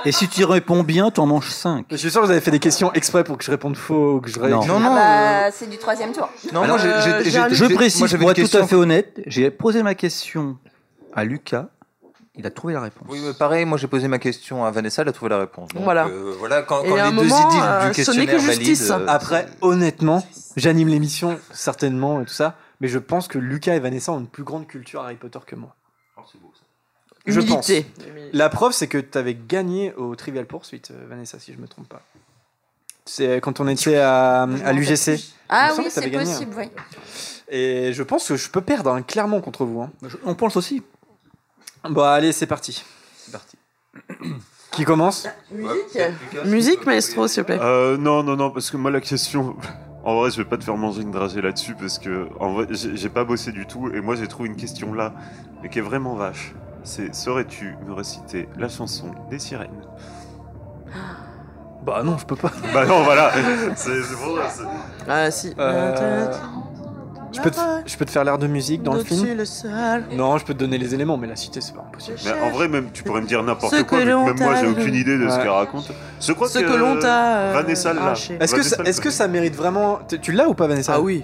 Et 0.05 0.11
si 0.11 0.27
tu 0.29 0.45
réponds 0.45 0.83
bien, 0.83 1.11
t'en 1.11 1.25
manges 1.25 1.49
5. 1.49 1.85
Je 1.91 1.95
suis 1.97 2.09
sûr 2.11 2.21
que 2.21 2.25
vous 2.27 2.31
avez 2.31 2.39
fait 2.41 2.51
des 2.51 2.59
questions 2.59 2.93
exprès 2.93 3.23
pour 3.23 3.37
que 3.37 3.43
je 3.43 3.51
réponde 3.51 3.75
faux 3.75 4.15
ou 4.15 4.21
que 4.21 4.29
je 4.29 4.39
ré- 4.39 4.49
Non. 4.51 4.65
Non, 4.65 4.79
non. 4.79 4.89
Ah 4.91 5.47
bah, 5.47 5.51
c'est 5.51 5.69
du 5.69 5.77
troisième 5.77 6.11
tour. 6.13 6.29
Non, 6.53 6.61
Alors, 6.63 6.77
moi 6.77 6.85
j'ai- 6.85 7.01
j'ai- 7.03 7.15
euh, 7.15 7.23
j'ai- 7.23 7.29
j'ai 7.31 7.37
un- 7.39 7.49
j'ai- 7.49 7.55
Je 7.55 7.63
moi, 7.65 7.73
précise, 7.75 8.05
j'avais 8.07 8.21
pour 8.21 8.29
être 8.31 8.37
tout 8.37 8.43
question- 8.43 8.63
à 8.63 8.67
fait 8.67 8.75
honnête, 8.75 9.19
j'ai 9.25 9.49
posé 9.51 9.83
ma 9.83 9.95
question 9.95 10.57
à 11.13 11.23
Lucas. 11.25 11.65
Il 12.37 12.45
a 12.45 12.51
trouvé 12.51 12.73
la 12.73 12.81
réponse. 12.81 13.07
Oui, 13.09 13.19
mais 13.25 13.33
pareil, 13.33 13.65
moi 13.65 13.77
j'ai 13.77 13.87
posé 13.87 14.07
ma 14.07 14.19
question 14.19 14.63
à 14.63 14.71
Vanessa, 14.71 15.01
elle 15.01 15.07
a 15.09 15.11
trouvé 15.11 15.29
la 15.29 15.39
réponse. 15.39 15.69
Donc, 15.69 15.83
Voilà. 15.83 16.05
euh, 16.07 16.35
voilà, 16.37 16.61
quand, 16.61 16.83
quand 16.83 16.95
les 16.95 17.01
deux 17.01 17.11
moment, 17.11 17.49
idylles 17.49 17.61
euh, 17.63 17.81
du 17.87 17.87
ce 17.89 17.95
questionnaire 17.95 18.35
que 18.35 18.39
justice. 18.39 18.87
valident, 18.89 19.03
euh, 19.09 19.11
Après, 19.13 19.47
honnêtement, 19.61 20.25
j'anime 20.55 20.87
l'émission 20.89 21.39
certainement 21.51 22.21
et 22.21 22.25
tout 22.25 22.33
ça, 22.33 22.55
mais 22.79 22.87
je 22.87 22.99
pense 22.99 23.27
que 23.27 23.39
Lucas 23.39 23.73
et 23.75 23.79
Vanessa 23.79 24.11
ont 24.11 24.19
une 24.19 24.27
plus 24.27 24.43
grande 24.43 24.67
culture 24.67 25.01
Harry 25.01 25.15
Potter 25.15 25.39
que 25.45 25.55
moi. 25.55 25.75
Je 27.25 27.41
pense. 27.41 27.67
Humilité. 27.67 27.85
La 28.31 28.47
preuve, 28.49 28.71
c'est 28.71 28.87
que 28.87 28.97
tu 28.99 29.17
avais 29.17 29.35
gagné 29.35 29.93
au 29.95 30.15
Trivial 30.15 30.45
Pursuit, 30.45 30.81
euh, 30.91 31.05
Vanessa, 31.09 31.39
si 31.39 31.53
je 31.53 31.57
me 31.59 31.67
trompe 31.67 31.89
pas. 31.89 32.01
C'est 33.05 33.41
quand 33.41 33.59
on 33.59 33.67
était 33.67 33.97
à, 33.97 34.43
à 34.43 34.73
l'UGC. 34.73 35.19
Ah 35.49 35.71
oui, 35.77 35.85
que 35.85 35.89
c'est 35.89 36.09
gagné, 36.09 36.25
possible, 36.31 36.55
oui. 36.57 36.69
Et 37.49 37.93
je 37.93 38.03
pense 38.03 38.27
que 38.27 38.35
je 38.35 38.49
peux 38.49 38.61
perdre 38.61 38.91
hein, 38.91 39.01
clairement 39.01 39.39
contre 39.41 39.65
vous. 39.65 39.81
hein. 39.81 39.91
On 40.25 40.35
pense 40.35 40.55
aussi. 40.57 40.83
Bon, 41.89 42.03
allez, 42.03 42.31
c'est 42.31 42.47
parti. 42.47 42.83
C'est 43.17 43.31
parti. 43.31 43.57
Qui 44.71 44.83
commence? 44.85 45.27
Musique. 45.51 45.99
Musique, 46.45 46.85
maestro, 46.85 47.27
s'il 47.27 47.43
te 47.43 47.47
plaît. 47.47 47.59
Euh, 47.61 47.97
non, 47.97 48.23
non, 48.23 48.35
non, 48.35 48.51
parce 48.51 48.69
que 48.69 48.77
moi 48.77 48.91
la 48.91 49.01
question. 49.01 49.55
En 50.03 50.15
vrai, 50.19 50.31
je 50.31 50.37
vais 50.37 50.45
pas 50.45 50.57
te 50.57 50.63
faire 50.63 50.77
manger 50.77 51.01
une 51.01 51.11
dragée 51.11 51.41
là-dessus 51.41 51.75
parce 51.75 51.99
que 51.99 52.29
en 52.39 52.53
vrai, 52.53 52.67
j'ai 52.71 53.09
pas 53.09 53.23
bossé 53.25 53.51
du 53.51 53.65
tout 53.65 53.89
et 53.93 53.99
moi 54.01 54.15
j'ai 54.15 54.27
trouvé 54.27 54.47
une 54.49 54.55
question 54.55 54.93
là, 54.93 55.13
mais 55.61 55.69
qui 55.69 55.79
est 55.79 55.81
vraiment 55.81 56.15
vache. 56.15 56.53
C'est 56.83 57.13
saurais-tu 57.13 57.75
me 57.85 57.93
réciter 57.93 58.47
la 58.57 58.69
chanson 58.69 59.11
des 59.29 59.39
sirènes? 59.39 59.81
Bah 61.83 62.03
non, 62.03 62.17
je 62.17 62.25
peux 62.25 62.35
pas. 62.35 62.51
Bah 62.73 62.85
non, 62.85 63.03
voilà. 63.03 63.31
C'est 63.75 64.01
c'est 64.03 64.15
pour 64.15 64.37
ça. 64.37 64.49
c'est- 64.49 64.63
Ah, 65.09 65.31
si. 65.31 65.53
Euh, 65.57 66.31
Je 67.37 67.41
peux, 67.41 67.51
te, 67.51 67.59
je 67.85 67.97
peux 67.97 68.05
te 68.05 68.11
faire 68.11 68.23
l'air 68.23 68.37
de 68.37 68.47
musique 68.47 68.83
dans 68.83 68.93
le 68.93 69.03
film. 69.03 69.25
Non, 70.13 70.37
je 70.37 70.45
peux 70.45 70.53
te 70.53 70.59
donner 70.59 70.77
les 70.77 70.93
éléments, 70.93 71.17
mais 71.17 71.27
la 71.27 71.35
cité, 71.35 71.61
c'est 71.61 71.73
pas 71.73 71.85
impossible. 71.87 72.17
Mais 72.25 72.33
en 72.41 72.49
vrai, 72.51 72.67
même 72.67 72.89
tu 72.91 73.03
pourrais 73.03 73.21
me 73.21 73.27
dire 73.27 73.41
n'importe 73.43 73.73
Ce 73.75 73.81
quoi, 73.83 73.99
que 73.99 74.03
vu 74.03 74.09
que 74.11 74.15
même 74.33 74.39
moi 74.39 74.55
j'ai 74.55 74.67
aucune 74.67 74.95
idée 74.95 75.17
de 75.17 75.29
ce 75.29 75.37
qu'elle 75.37 75.49
raconte. 75.49 75.91
Je 76.19 76.33
crois 76.33 76.49
Ce 76.49 76.59
que, 76.59 76.65
que 76.65 76.73
l'on 76.75 76.99
t'a, 76.99 77.37
euh, 77.37 77.51
Vanessa 77.53 77.93
l'a. 77.93 78.13
Est-ce 78.39 78.55
que, 78.55 78.63
ça, 78.63 78.83
est-ce 78.83 79.01
que 79.01 79.09
ça 79.09 79.27
mérite 79.27 79.55
vraiment. 79.55 79.99
Tu 80.21 80.31
l'as 80.31 80.47
ou 80.49 80.53
pas, 80.53 80.67
Vanessa? 80.67 80.93
Ah 80.95 81.01
oui. 81.01 81.23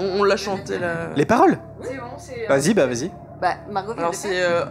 On, 0.00 0.20
on 0.20 0.24
l'a 0.24 0.36
chanté 0.36 0.78
là. 0.78 1.10
Les 1.16 1.24
paroles? 1.26 1.58
C'est 1.82 1.96
bon, 1.96 2.02
c'est. 2.18 2.46
Vas-y, 2.48 2.74
bah 2.74 2.86
vas-y. 2.86 3.10
Bah, 3.40 3.54
Margot 3.70 3.94
Alors 3.96 4.14
c'est 4.14 4.42
euh, 4.42 4.64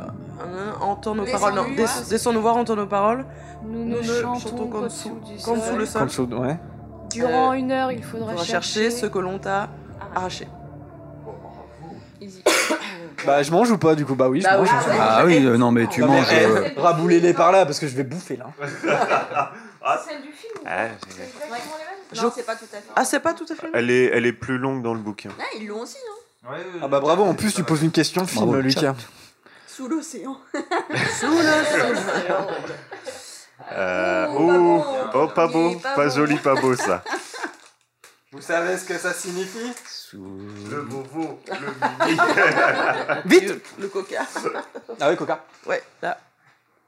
entends 0.82 1.16
nos 1.16 1.26
paroles. 1.26 1.54
Non, 1.56 1.64
nous 1.68 1.76
des- 1.76 1.84
voir. 1.84 2.02
descends 2.10 2.34
nous 2.34 2.42
voir, 2.42 2.58
entends 2.58 2.76
nos 2.76 2.86
paroles. 2.88 3.26
Nous 3.66 4.02
chantons 4.04 4.82
dessous 4.84 5.18
sol. 5.38 5.54
le 5.78 5.86
Comme 5.86 6.10
sol. 6.10 6.34
ouais. 6.34 6.58
Durant 7.10 7.52
Euh, 7.52 7.56
une 7.56 7.72
heure, 7.72 7.92
il 7.92 8.04
faudra 8.04 8.36
chercher 8.38 8.90
ce 8.92 9.06
que 9.06 9.20
l'on 9.20 9.38
t'a 9.40 9.70
arraché. 10.16 10.48
Bah, 13.26 13.44
je 13.44 13.52
mange 13.52 13.70
ou 13.72 13.78
pas, 13.78 13.96
du 13.96 14.06
coup? 14.06 14.16
Bah 14.16 14.30
oui, 14.30 14.40
je 14.42 14.46
Bah 14.46 14.58
mange. 14.58 14.70
oui. 14.70 14.96
Ah 15.00 15.24
oui, 15.26 15.46
euh, 15.46 15.58
non, 15.58 15.72
mais 15.72 15.88
tu 15.88 16.04
manges. 16.04 16.26
euh, 16.34 16.70
Raboulez-les 16.78 17.34
par 17.34 17.52
là, 17.52 17.66
parce 17.66 17.80
que 17.80 17.88
je 17.88 17.96
vais 17.96 18.04
bouffer 18.04 18.38
là. 18.38 18.46
C'est 18.60 20.10
celle 20.12 20.22
du 20.22 20.32
film 20.32 20.54
Ouais, 20.66 20.92
C'est 21.08 21.24
exactement 21.24 21.76
les 21.78 22.20
mêmes? 22.20 22.24
Non, 22.24 22.32
c'est 22.36 22.46
pas 22.46 22.56
tout 22.56 22.66
à 22.66 22.78
fait. 22.78 22.84
Ah, 22.96 23.06
c'est 23.06 23.20
pas 23.20 23.34
tout 23.34 23.46
à 23.50 23.56
fait. 23.56 23.68
Elle 23.74 23.90
est, 23.90 24.06
elle 24.14 24.26
est 24.26 24.34
plus 24.34 24.58
longue 24.58 24.82
dans 24.84 24.94
le 24.94 25.00
bouquin. 25.00 25.30
Ah, 25.40 25.44
ils 25.60 25.68
l'ont 25.68 25.82
aussi, 25.82 25.98
non? 26.08 26.14
Ah 26.82 26.88
bah 26.88 27.00
bravo, 27.02 27.24
en 27.24 27.34
plus 27.34 27.54
tu 27.54 27.64
poses 27.64 27.84
une 27.84 27.92
question, 27.92 28.26
film, 28.26 28.56
Lucas. 28.60 28.94
Sous 29.68 29.88
l'océan. 29.88 30.38
Sous 30.54 31.28
le 31.28 31.96
Euh, 33.74 34.28
Oh, 34.32 34.84
oh, 35.14 35.28
pas 35.28 35.48
oh, 35.50 35.52
beau, 35.52 35.70
Il 35.72 35.78
est 35.78 35.96
pas 35.96 36.10
joli, 36.10 36.36
pas 36.38 36.56
beau 36.56 36.76
ça. 36.76 37.04
Vous 38.34 38.42
savez 38.42 38.78
ce 38.78 38.86
que 38.86 38.98
ça 38.98 39.14
signifie? 39.14 39.72
Le 40.14 40.82
bobo, 40.82 41.40
le 41.50 43.30
Vite 43.30 43.62
Le 43.80 43.88
coca. 43.88 44.26
Ah 45.00 45.10
oui, 45.10 45.16
Coca. 45.16 45.46
Ouais, 45.66 45.82
là. 46.02 46.20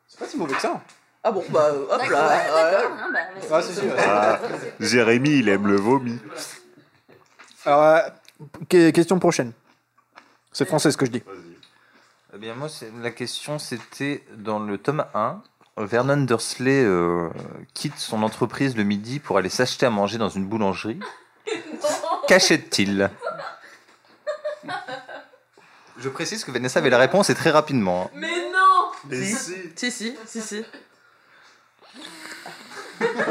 C'est 0.07 0.19
pas 0.19 0.27
si 0.27 0.37
mauvais 0.37 0.53
que 0.55 0.61
ça. 0.61 0.81
Ah 1.23 1.31
bon, 1.31 1.43
bah 1.49 1.71
hop 1.73 1.89
D'accord, 1.89 2.09
là. 2.11 2.27
ouais, 2.27 2.35
ouais. 2.53 2.71
d'accord. 2.71 2.91
hein, 2.97 3.09
bah, 3.13 3.19
Ah, 3.51 3.61
si, 3.61 3.79
ouais. 3.79 3.95
Ah, 3.97 4.39
Jérémy, 4.79 5.37
il 5.39 5.49
aime 5.49 5.67
le 5.67 5.75
vomi. 5.75 6.17
Alors, 7.65 7.83
euh, 7.83 7.99
que- 8.69 8.89
question 8.91 9.19
prochaine. 9.19 9.51
C'est 10.51 10.65
français 10.65 10.91
ce 10.91 10.97
que 10.97 11.05
je 11.05 11.11
dis. 11.11 11.23
Eh 12.33 12.37
bien, 12.37 12.53
moi, 12.55 12.69
c'est- 12.69 12.91
la 13.01 13.11
question, 13.11 13.59
c'était 13.59 14.23
dans 14.35 14.59
le 14.59 14.77
tome 14.77 15.05
1. 15.13 15.41
Vernon 15.77 16.17
Dursley 16.23 16.83
euh, 16.83 17.29
quitte 17.73 17.97
son 17.97 18.23
entreprise 18.23 18.75
le 18.75 18.83
midi 18.83 19.19
pour 19.19 19.37
aller 19.37 19.49
s'acheter 19.49 19.85
à 19.85 19.89
manger 19.89 20.17
dans 20.17 20.27
une 20.29 20.45
boulangerie. 20.45 20.99
Qu'achète-t-il 22.27 23.09
Je 25.97 26.09
précise 26.09 26.43
que 26.43 26.51
Vanessa 26.51 26.79
avait 26.79 26.89
la 26.89 26.97
réponse 26.97 27.29
et 27.29 27.35
très 27.35 27.49
rapidement. 27.51 28.05
hein. 28.05 28.09
Mais 28.15 28.49
non 28.51 29.11
Et 29.11 29.25
Si. 29.33 29.35
si 29.75 29.91
Si, 29.91 29.91
si, 29.91 30.17
si, 30.25 30.41
si. 30.41 30.65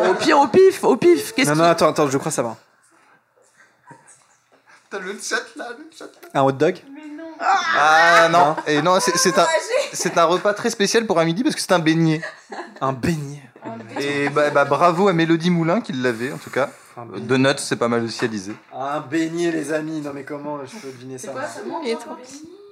Au 0.08 0.14
pire, 0.14 0.38
au 0.40 0.48
pif, 0.48 0.82
au 0.84 0.96
pif. 0.96 1.32
Qu'est-ce 1.34 1.50
Non, 1.50 1.56
non, 1.56 1.64
attends, 1.64 1.88
attends, 1.90 2.08
je 2.08 2.16
crois 2.18 2.30
que 2.30 2.34
ça 2.36 2.42
va. 2.42 2.56
T'as 4.90 4.98
le 4.98 5.18
chat 5.20 5.36
là, 5.56 5.68
le 5.78 5.86
chat 5.96 6.06
là. 6.06 6.28
Un 6.40 6.42
hot 6.44 6.52
dog? 6.52 6.78
Ah 7.40 8.28
non, 8.30 8.56
et 8.66 8.82
non, 8.82 8.98
c'est 9.00 9.16
c'est 9.16 9.38
un, 9.38 9.46
c'est 9.92 10.18
un 10.18 10.24
repas 10.24 10.54
très 10.54 10.70
spécial 10.70 11.06
pour 11.06 11.18
un 11.20 11.24
midi 11.24 11.42
parce 11.42 11.54
que 11.54 11.60
c'est 11.60 11.72
un 11.72 11.78
beignet. 11.78 12.20
Un 12.80 12.92
beignet. 12.92 13.42
Et 14.00 14.28
bah, 14.28 14.50
bah, 14.50 14.64
bravo 14.64 15.08
à 15.08 15.12
Mélodie 15.12 15.50
Moulin 15.50 15.80
qui 15.80 15.92
l'avait 15.92 16.32
en 16.32 16.38
tout 16.38 16.50
cas. 16.50 16.70
Euh, 16.98 17.18
Donuts, 17.18 17.58
c'est 17.58 17.76
pas 17.76 17.88
mal 17.88 18.02
aussi 18.04 18.24
à 18.24 18.28
liser. 18.28 18.54
Un 18.74 19.00
beignet, 19.00 19.50
les 19.52 19.72
amis. 19.72 20.00
Non, 20.00 20.10
mais 20.14 20.24
comment 20.24 20.58
je 20.64 20.76
peux 20.78 20.88
deviner 20.88 21.18
ça 21.18 21.32
Et 21.84 21.94
toi 21.94 22.18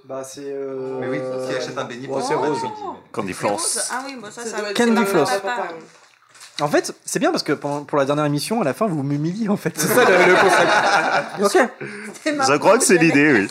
Bah, 0.04 0.22
c'est. 0.24 0.40
Euh... 0.46 0.98
Mais 1.00 1.08
oui, 1.08 1.18
qui 1.48 1.54
achète 1.54 1.78
un 1.78 1.84
beignet 1.84 2.08
pour 2.08 2.22
c'est 2.22 2.34
un 2.34 2.38
rose. 2.38 2.62
midi, 2.62 2.74
Candy. 3.12 3.32
Floss. 3.32 3.90
Ah 3.92 4.02
oui, 4.06 4.16
bon, 4.20 4.28
ça, 4.30 4.44
ça. 4.44 4.56
Candy 4.74 5.04
floss. 5.04 5.30
la- 5.44 6.64
En 6.64 6.68
fait, 6.68 6.92
c'est 7.04 7.18
bien 7.18 7.30
parce 7.30 7.42
que 7.42 7.52
pendant- 7.52 7.84
pour 7.84 7.98
la 7.98 8.04
dernière 8.06 8.24
émission, 8.24 8.60
à 8.62 8.64
la 8.64 8.72
fin, 8.74 8.86
vous 8.86 9.02
m'humiliez 9.02 9.48
en 9.48 9.56
fait. 9.58 9.74
C'est 9.76 9.88
ça 9.88 10.04
le, 10.04 10.16
le 10.32 11.42
concept. 11.42 11.68
ok. 11.68 11.68
Je 12.48 12.56
crois 12.56 12.78
que 12.78 12.84
c'est 12.84 12.96
l'idée, 12.98 13.32
oui. 13.32 13.48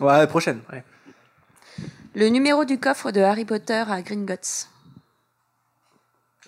Ouais, 0.00 0.26
prochaine. 0.26 0.60
Ouais. 0.72 0.84
Le 2.14 2.28
numéro 2.28 2.64
du 2.64 2.78
coffre 2.78 3.10
de 3.10 3.20
Harry 3.20 3.44
Potter 3.44 3.84
à 3.88 4.02
Gringotts. 4.02 4.68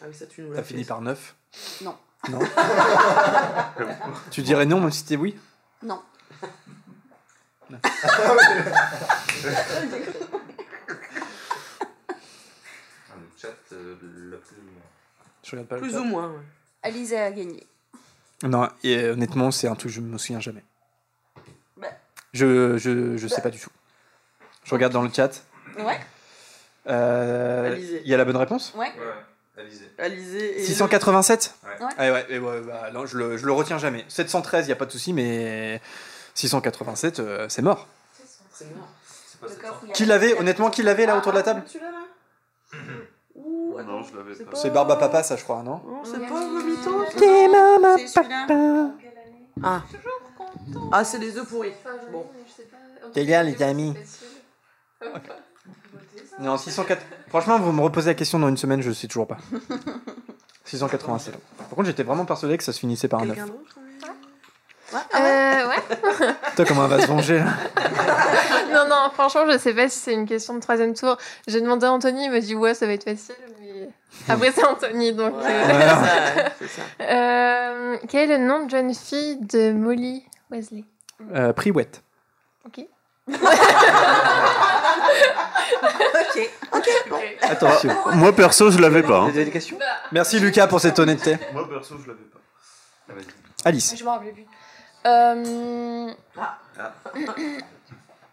Ah 0.03 0.07
oui, 0.09 0.15
ça 0.15 0.27
tu 0.27 0.43
nous 0.43 0.51
T'as 0.51 0.57
l'as 0.59 0.63
fini 0.65 0.83
fait. 0.83 0.89
par 0.89 1.01
9 1.01 1.35
Non. 1.83 1.97
Non. 2.31 2.39
tu 4.31 4.43
dirais 4.43 4.67
non 4.67 4.81
même 4.81 4.91
si 4.91 5.01
c'était 5.01 5.17
oui 5.17 5.37
Non. 5.83 6.03
Je 15.43 15.51
regarde 15.51 15.69
pas 15.69 15.77
le 15.77 15.83
Plus 15.83 15.93
chat. 15.93 16.01
ou 16.01 16.05
moins. 16.05 16.29
ouais. 16.31 16.39
Alizé 16.83 17.19
a 17.19 17.31
gagné. 17.31 17.67
Non, 18.43 18.69
et 18.83 18.97
euh, 18.99 19.13
honnêtement, 19.13 19.51
c'est 19.51 19.69
un 19.69 19.75
truc, 19.75 19.91
je 19.93 20.01
me 20.01 20.19
souviens 20.19 20.41
jamais. 20.41 20.65
Je, 22.35 22.77
je, 22.77 23.17
je 23.17 23.29
sais 23.29 23.41
pas 23.41 23.51
du 23.51 23.59
tout. 23.59 23.71
Je 24.65 24.75
regarde 24.75 24.93
dans 24.93 25.03
le 25.03 25.11
chat. 25.11 25.31
Ouais. 25.79 26.01
Euh, 26.89 27.73
Alizé. 27.73 28.03
Il 28.05 28.11
y 28.11 28.15
a 28.15 28.17
la 28.17 28.25
bonne 28.25 28.37
réponse? 28.37 28.75
Ouais. 28.77 28.93
Alizé 29.99 30.61
et 30.61 30.65
687 30.65 31.55
Ouais. 31.63 31.71
Ah 31.97 32.13
ouais, 32.13 32.27
et 32.29 32.39
ouais, 32.41 32.61
bah, 32.61 32.91
non, 32.93 33.07
je, 33.07 33.17
le, 33.17 33.37
je 33.37 33.47
le 33.47 33.53
retiens 33.53 33.79
jamais. 33.79 34.05
713, 34.09 34.65
il 34.65 34.69
n'y 34.69 34.73
a 34.73 34.77
pas 34.77 34.85
de 34.85 34.91
souci, 34.91 35.13
mais 35.13 35.81
687, 36.35 37.21
euh, 37.21 37.49
c'est 37.49 37.63
mort. 37.63 37.87
C'est 38.53 38.67
mort. 38.75 38.89
Qui 39.93 40.05
l'avait 40.05 40.37
Honnêtement, 40.39 40.71
qui 40.71 40.83
l'avait 40.83 41.07
là 41.07 41.17
autour 41.17 41.33
de 41.33 41.37
la 41.39 41.43
table? 41.45 41.63
Celui-là 41.67 41.91
là 41.93 42.79
Ouh, 43.37 43.77
attends, 43.79 43.89
Non, 43.89 44.03
je 44.03 44.17
l'avais 44.17 44.35
pas. 44.45 44.57
C'est 44.57 44.71
Barba 44.71 44.97
Papa, 44.97 45.23
ça, 45.23 45.37
je 45.37 45.45
crois, 45.45 45.63
non? 45.63 45.81
Non, 45.87 46.03
c'est 46.05 46.19
pas 46.19 46.41
Vomito 46.41 47.05
C'est 47.13 48.09
celui-là. 48.09 48.91
Ah. 49.63 49.83
Ah, 50.93 51.05
c'est 51.05 51.19
les 51.19 51.37
œufs 51.37 51.49
pourris. 51.49 51.73
Bon. 52.13 52.27
Quel 53.13 53.27
gars, 53.27 53.43
les 53.43 53.63
amis 53.63 53.95
Non, 56.41 56.57
604. 56.57 57.01
Franchement, 57.29 57.59
vous 57.59 57.73
me 57.73 57.81
reposez 57.81 58.11
la 58.11 58.15
question 58.15 58.39
dans 58.39 58.49
une 58.49 58.57
semaine, 58.57 58.83
je 58.83 58.91
sais 58.91 59.07
toujours 59.07 59.27
pas. 59.27 59.39
687. 60.65 61.35
Par 61.59 61.69
contre, 61.69 61.85
j'étais 61.85 62.03
vraiment 62.03 62.25
persuadé 62.25 62.57
que 62.59 62.65
ça 62.65 62.73
se 62.73 62.81
finissait 62.81 63.09
par 63.09 63.21
un 63.21 63.27
9. 63.27 63.37
Quelqu'un 63.37 63.53
d'autre 63.53 63.77
Euh, 65.15 65.69
ouais. 65.69 66.35
Toi, 66.57 66.65
comment 66.67 66.85
elle 66.85 66.91
va 66.91 67.01
se 67.01 67.07
venger 67.07 67.39
là 67.39 67.47
non, 68.73 68.89
non, 68.89 69.11
franchement, 69.13 69.43
je 69.51 69.59
sais 69.59 69.75
pas 69.75 69.89
si 69.89 69.99
c'est 69.99 70.13
une 70.15 70.27
question 70.27 70.55
de 70.55 70.61
troisième 70.61 70.95
tour. 70.95 71.17
J'ai 71.47 71.61
demandé 71.61 71.87
à 71.87 71.93
Anthony, 71.93 72.25
il 72.25 72.31
m'a 72.31 72.41
dit 72.41 72.55
ouais, 72.55 72.75
ça 72.75 72.87
va 72.87 72.93
être 72.93 73.05
facile, 73.05 73.35
mais 73.61 73.89
après 74.29 74.51
c'est 74.53 74.65
Anthony, 74.65 75.13
donc. 75.13 75.35
Ouais, 75.37 75.45
euh, 75.47 75.65
c'est 75.69 76.41
ça, 76.41 76.53
c'est 76.59 76.69
ça. 76.69 76.83
Euh, 77.01 77.97
quel 78.09 78.31
est 78.31 78.39
le 78.39 78.45
nom 78.45 78.65
de 78.65 78.71
jeune 78.71 78.93
fille 78.95 79.39
de 79.41 79.73
Molly? 79.73 80.25
Wesley 80.51 80.85
euh, 81.35 81.53
Priouette. 81.53 82.03
Ok. 82.67 82.81
Ok, 86.37 86.51
ok, 86.73 86.89
bon. 87.09 87.21
Attention. 87.43 87.91
Ah, 88.07 88.15
Moi 88.17 88.33
perso, 88.35 88.71
je 88.71 88.79
l'avais 88.79 89.03
pas. 89.03 89.21
hein. 89.21 89.25
Vous 89.31 89.37
avez 89.37 89.45
des 89.47 89.51
questions 89.51 89.79
Merci 90.13 90.41
Lucas 90.41 90.67
pour 90.67 90.81
cette 90.81 90.99
honnêteté. 90.99 91.37
Moi 91.53 91.69
perso, 91.69 91.97
je 92.03 92.09
l'avais 92.09 92.25
pas. 92.25 92.39
Alice. 93.65 93.95
Je 93.97 94.05
me 94.05 94.09
rappelais 94.09 94.33
plus. 94.33 94.47
Euh, 95.07 96.11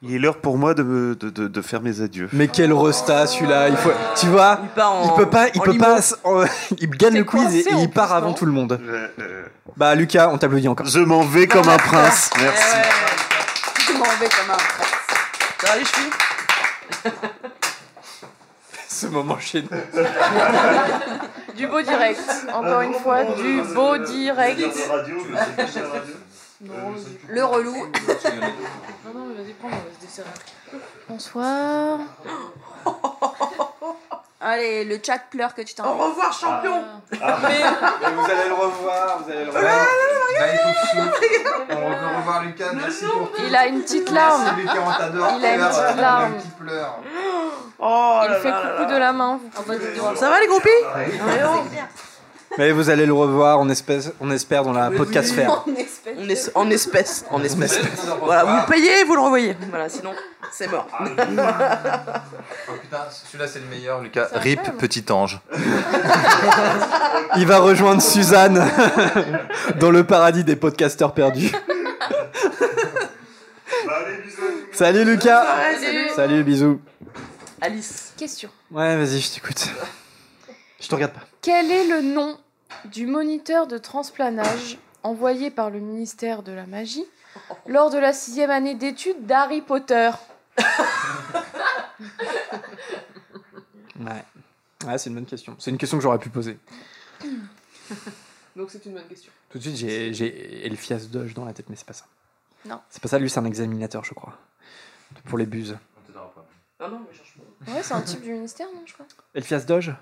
Il 0.03 0.15
est 0.15 0.19
l'heure 0.19 0.38
pour 0.41 0.57
moi 0.57 0.73
de, 0.73 0.82
me- 0.82 1.14
de, 1.15 1.30
de, 1.30 1.48
de 1.48 1.61
faire 1.61 1.80
mes 1.82 2.02
adieux. 2.02 2.28
Mais 2.34 2.48
quel 2.48 2.73
resta 2.73 3.28
celui-là, 3.28 3.69
il 3.69 3.78
faut, 3.78 3.91
tu 4.19 4.26
vois, 4.28 4.60
Il 4.64 4.69
part 4.69 4.94
en- 4.94 5.03
il 5.06 5.14
peut 5.15 5.30
pas, 5.30 5.48
il 5.53 5.61
peut 5.61 5.72
limo. 5.73 5.84
pas, 5.84 5.99
en- 6.23 6.44
il 6.80 6.90
gagne 6.90 7.18
le 7.19 7.23
quiz 7.23 7.53
et, 7.56 7.65
il 7.78 7.90
part 7.90 8.11
avant 8.11 8.34
tout 8.34 8.45
le 8.48 8.52
monde. 8.52 8.80
Je, 8.84 8.91
euh, 9.23 9.44
Bah 9.78 9.94
Lucas, 9.94 10.30
on 10.34 10.40
t'applaudit 10.40 10.68
encore. 10.68 10.88
je 10.88 10.99
m'en 11.02 11.22
vais 11.22 11.45
comme 11.45 11.69
un 11.69 11.78
prince. 11.78 12.32
Merci. 12.41 12.78
Je 13.88 13.94
m'en 13.94 14.06
vais 14.19 14.28
comme 14.30 14.49
un 14.49 14.57
prince. 14.57 14.91
Ça 15.61 15.68
va 15.68 15.78
les 15.78 15.86
chevilles? 15.86 16.11
Ce 18.90 19.06
moment 19.07 19.38
chez 19.40 19.61
nous. 19.64 19.69
du 21.56 21.68
beau 21.68 21.82
direct. 21.82 22.19
Encore 22.53 22.82
une 22.82 22.94
fois, 22.95 23.23
du 23.23 23.61
beau 23.73 23.98
direct. 23.98 24.61
Le 26.64 27.44
relou. 27.44 27.74
Non, 27.76 29.14
non, 29.14 29.26
mais 29.28 29.36
vas-y, 29.44 29.54
prends, 29.54 29.68
on 29.68 29.72
va 29.72 29.78
se 30.00 30.06
desserrer. 30.06 30.30
Bonsoir. 31.10 32.00
Allez, 34.44 34.86
le 34.86 34.98
chat 35.04 35.20
pleure 35.30 35.54
que 35.54 35.62
tu 35.62 35.76
t'en 35.76 35.86
Au 35.86 35.94
revoir, 36.10 36.34
champion 36.34 36.84
vous 37.12 37.18
allez 37.22 38.48
le 38.50 38.54
revoir, 38.56 39.20
vous 39.24 39.32
allez 39.32 39.46
le 39.46 39.52
revoir. 39.52 39.86
On 41.70 41.76
veut 41.76 42.18
revoir 42.18 42.44
Lucas, 42.44 42.72
merci 42.74 43.06
pour 43.06 43.32
tout. 43.32 43.42
Il 43.48 43.56
a 43.56 43.68
une 43.68 43.82
petite 43.84 44.10
larme. 44.10 44.42
Merci 44.44 44.62
Lucas, 44.62 44.80
on 44.84 44.92
t'adore. 44.98 45.32
Il 45.38 45.46
a 45.46 45.54
une 45.54 45.58
Pleure, 45.60 45.70
petite 45.70 45.98
euh, 45.98 46.02
larme. 46.02 46.34
Qui 46.42 46.48
pleure. 46.64 47.00
Oh 47.78 48.20
Il 48.24 48.32
là 48.32 48.40
fait 48.40 48.50
là 48.50 48.64
là 48.64 48.70
coucou 48.72 48.82
là. 48.90 48.94
de 48.96 48.98
la 49.00 49.14
main. 49.14 49.40
vous 49.54 49.62
pouvez- 49.64 50.16
Ça 50.16 50.30
va 50.32 50.40
les 50.40 50.48
groupies? 50.48 50.70
Ouais, 50.96 51.44
oh. 51.46 51.64
Mais 52.57 52.72
vous 52.72 52.90
allez 52.90 53.06
le 53.06 53.14
revoir, 53.14 53.60
on 53.60 53.69
espèce, 53.69 54.11
on 54.19 54.30
espère 54.32 54.64
dans 54.64 54.73
la 54.73 54.91
podcast 54.91 55.34
faire. 55.34 55.64
On 55.68 55.76
espèce. 55.76 56.52
En 56.56 56.69
espèces, 56.69 57.26
en 57.30 57.44
espèces. 57.44 57.80
Voilà, 58.22 58.44
vous 58.44 58.72
payez, 58.72 59.03
vous 59.06 59.15
le 59.15 59.22
revoyez. 59.22 59.56
Voilà, 59.69 59.88
sinon, 59.88 60.11
c'est 60.52 60.69
mort. 60.69 60.88
Oh 60.91 62.73
putain, 62.82 63.06
celui-là 63.10 63.48
c'est 63.48 63.60
le 63.60 63.68
meilleur, 63.68 64.02
Lucas. 64.02 64.28
Rip, 64.34 64.60
petit 64.78 65.06
ange. 65.11 65.40
Il 67.38 67.48
va 67.48 67.60
rejoindre 67.60 68.02
Suzanne 68.02 68.64
dans 69.80 69.91
le 69.91 70.03
paradis 70.03 70.44
des 70.44 70.56
podcasteurs 70.56 71.14
perdus. 71.14 71.52
Salut 74.73 75.06
Lucas. 75.06 75.45
Salut. 75.80 76.10
Salut, 76.15 76.44
bisous. 76.44 76.82
Alice. 77.61 78.14
Question. 78.18 78.49
Ouais, 78.72 78.98
vas-y, 78.98 79.19
je 79.22 79.32
t'écoute. 79.34 79.69
Je 80.80 80.88
te 80.88 80.95
regarde 80.95 81.14
pas. 81.14 81.31
Quel 81.41 81.72
est 81.72 81.88
le 81.88 82.01
nom 82.01 82.38
du 82.85 83.07
moniteur 83.07 83.68
de 83.68 83.77
transplanage 83.77 84.77
envoyé 85.03 85.49
par 85.51 85.69
le 85.69 85.80
ministère 85.80 86.43
de 86.43 86.51
la 86.51 86.65
Magie 86.68 87.05
lors 87.68 87.89
de 87.89 87.97
la 87.97 88.13
sixième 88.13 88.51
année 88.51 88.76
d'études 88.76 89.26
d'Harry 89.26 89.61
Potter? 89.61 90.11
Ouais. 93.99 94.23
Ouais, 94.85 94.97
c'est 94.97 95.09
une 95.09 95.15
bonne 95.15 95.26
question. 95.26 95.55
C'est 95.59 95.69
une 95.72 95.77
question 95.77 95.97
que 95.97 96.03
j'aurais 96.03 96.19
pu 96.19 96.30
poser. 96.30 96.57
Donc 98.55 98.69
c'est 98.72 98.85
une 98.85 98.93
bonne 98.93 99.07
question. 99.07 99.31
Tout 99.49 99.57
de 99.59 99.63
suite, 99.63 99.76
j'ai- 99.77 100.65
Elphias 100.65 101.07
Doge 101.09 101.34
dans 101.34 101.45
la 101.45 101.53
tête, 101.53 101.69
mais 101.69 101.76
c'est 101.76 101.85
pas 101.85 101.93
ça. 101.93 102.05
Non. 102.65 102.80
C'est 102.89 103.01
pas 103.01 103.07
ça, 103.09 103.19
lui, 103.19 103.30
c'est 103.30 103.39
un 103.39 103.45
examinateur, 103.45 104.03
je 104.03 104.13
crois. 104.13 104.38
Pour 105.26 105.38
les 105.38 105.45
buses. 105.45 105.77
Non, 106.15 106.88
non, 106.89 107.01
mais 107.07 107.15
cherche 107.15 107.35
pas. 107.65 107.72
Ouais, 107.72 107.84
c'est 107.84 107.93
un 107.93 108.01
type 108.01 108.22
du 108.22 108.31
ministère, 108.31 108.68
non, 108.73 108.81
je 108.85 108.93
crois. 108.93 109.05
Elphias 109.35 109.65
Doge? 109.65 109.93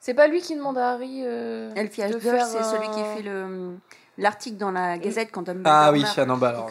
C'est 0.00 0.14
pas 0.14 0.26
lui 0.26 0.40
qui 0.40 0.56
demande 0.56 0.78
à 0.78 0.92
Harry 0.92 1.20
euh, 1.24 1.72
Elphias 1.76 2.10
de 2.10 2.18
faire 2.18 2.46
c'est 2.46 2.62
celui 2.62 2.88
qui 2.88 3.02
fait 3.16 3.22
le 3.22 3.76
l'article 4.16 4.56
dans 4.56 4.70
la 4.70 4.98
Gazette 4.98 5.30
quand 5.30 5.42
Dumbledore 5.42 5.72
Ah 5.72 5.92
oui, 5.92 6.04
ah 6.16 6.24
non, 6.26 6.36
bah 6.36 6.48
alors. 6.50 6.70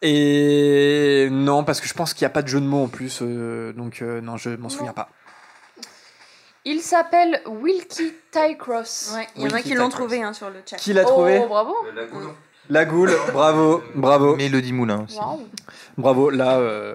Et 0.00 1.28
non, 1.30 1.64
parce 1.64 1.80
que 1.80 1.88
je 1.88 1.94
pense 1.94 2.14
qu'il 2.14 2.24
n'y 2.24 2.30
a 2.30 2.30
pas 2.30 2.42
de 2.42 2.48
jeu 2.48 2.60
de 2.60 2.66
mots 2.66 2.84
en 2.84 2.88
plus, 2.88 3.18
euh, 3.22 3.72
donc 3.72 4.00
euh, 4.00 4.20
non, 4.20 4.36
je 4.36 4.50
m'en 4.50 4.68
souviens 4.68 4.92
pas. 4.92 5.08
Il 6.64 6.80
s'appelle 6.80 7.40
Wilkie 7.46 8.12
Tycross. 8.30 9.12
Ouais, 9.14 9.26
il 9.36 9.42
y 9.42 9.46
en 9.46 9.56
a 9.56 9.62
qui 9.62 9.74
l'ont 9.74 9.88
trouvé 9.88 10.22
hein, 10.22 10.32
sur 10.32 10.50
le 10.50 10.60
chat. 10.66 10.76
Qui 10.76 10.92
l'a 10.92 11.04
trouvé 11.04 11.40
Oh, 11.42 11.48
bravo. 11.48 11.74
La 12.70 12.84
goule, 12.84 13.12
bravo, 13.32 13.82
bravo. 13.94 14.36
Mélodie 14.36 14.74
Moulin 14.74 15.04
aussi. 15.04 15.18
Waouh. 15.18 15.48
Bravo, 15.96 16.28
là, 16.28 16.58
euh, 16.58 16.94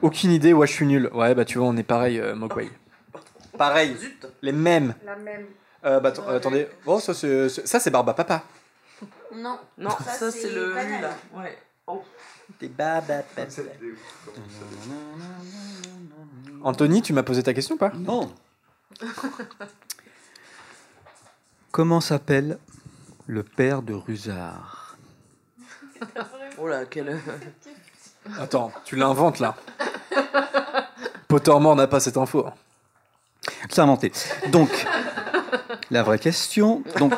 aucune 0.00 0.30
idée, 0.30 0.54
ouais, 0.54 0.66
je 0.66 0.72
suis 0.72 0.86
nul. 0.86 1.10
Ouais, 1.12 1.34
bah 1.34 1.44
tu 1.44 1.58
vois, 1.58 1.66
on 1.66 1.76
est 1.76 1.82
pareil, 1.82 2.18
euh, 2.18 2.34
Mogwai. 2.34 2.70
Pareil, 3.60 3.94
Zut. 3.98 4.26
les 4.40 4.52
mêmes. 4.52 4.94
La 5.04 5.16
même. 5.16 5.44
Euh, 5.84 6.00
bah 6.00 6.08
att- 6.08 6.28
attendez, 6.36 6.66
oh, 6.86 6.98
ça 6.98 7.12
c'est 7.12 7.48
ça, 7.50 7.78
c'est 7.78 7.90
Barba 7.90 8.14
Papa. 8.14 8.42
Non. 9.34 9.58
Non, 9.76 9.90
ça, 9.90 10.04
Ça, 10.14 10.30
c'est 10.30 10.40
c'est 10.40 10.50
le 10.50 10.72
banal. 10.72 10.86
lui 10.94 11.00
là. 11.02 11.10
Ouais. 11.34 11.58
Oh. 11.86 12.02
Des 12.58 12.68
Barba 12.68 13.18
Papa. 13.36 13.48
Anthony, 16.62 17.02
tu 17.02 17.12
m'as 17.12 17.22
posé 17.22 17.42
ta 17.42 17.52
question 17.52 17.74
ou 17.74 17.78
pas? 17.78 17.92
Non. 17.94 18.32
Comment 21.70 22.00
s'appelle 22.00 22.58
le 23.26 23.42
père 23.42 23.82
de 23.82 23.92
Rusard 23.92 24.96
Oh 26.58 26.66
là, 26.66 26.86
quel. 26.86 27.20
Attends, 28.38 28.72
tu 28.86 28.96
l'inventes 28.96 29.38
là. 29.38 29.54
Pottermore 31.28 31.76
n'a 31.76 31.86
pas 31.86 32.00
cette 32.00 32.16
info. 32.16 32.46
C'est 33.68 33.80
inventé. 33.80 34.12
Donc, 34.48 34.86
la 35.90 36.02
vraie 36.02 36.18
question. 36.18 36.82
Donc, 36.98 37.14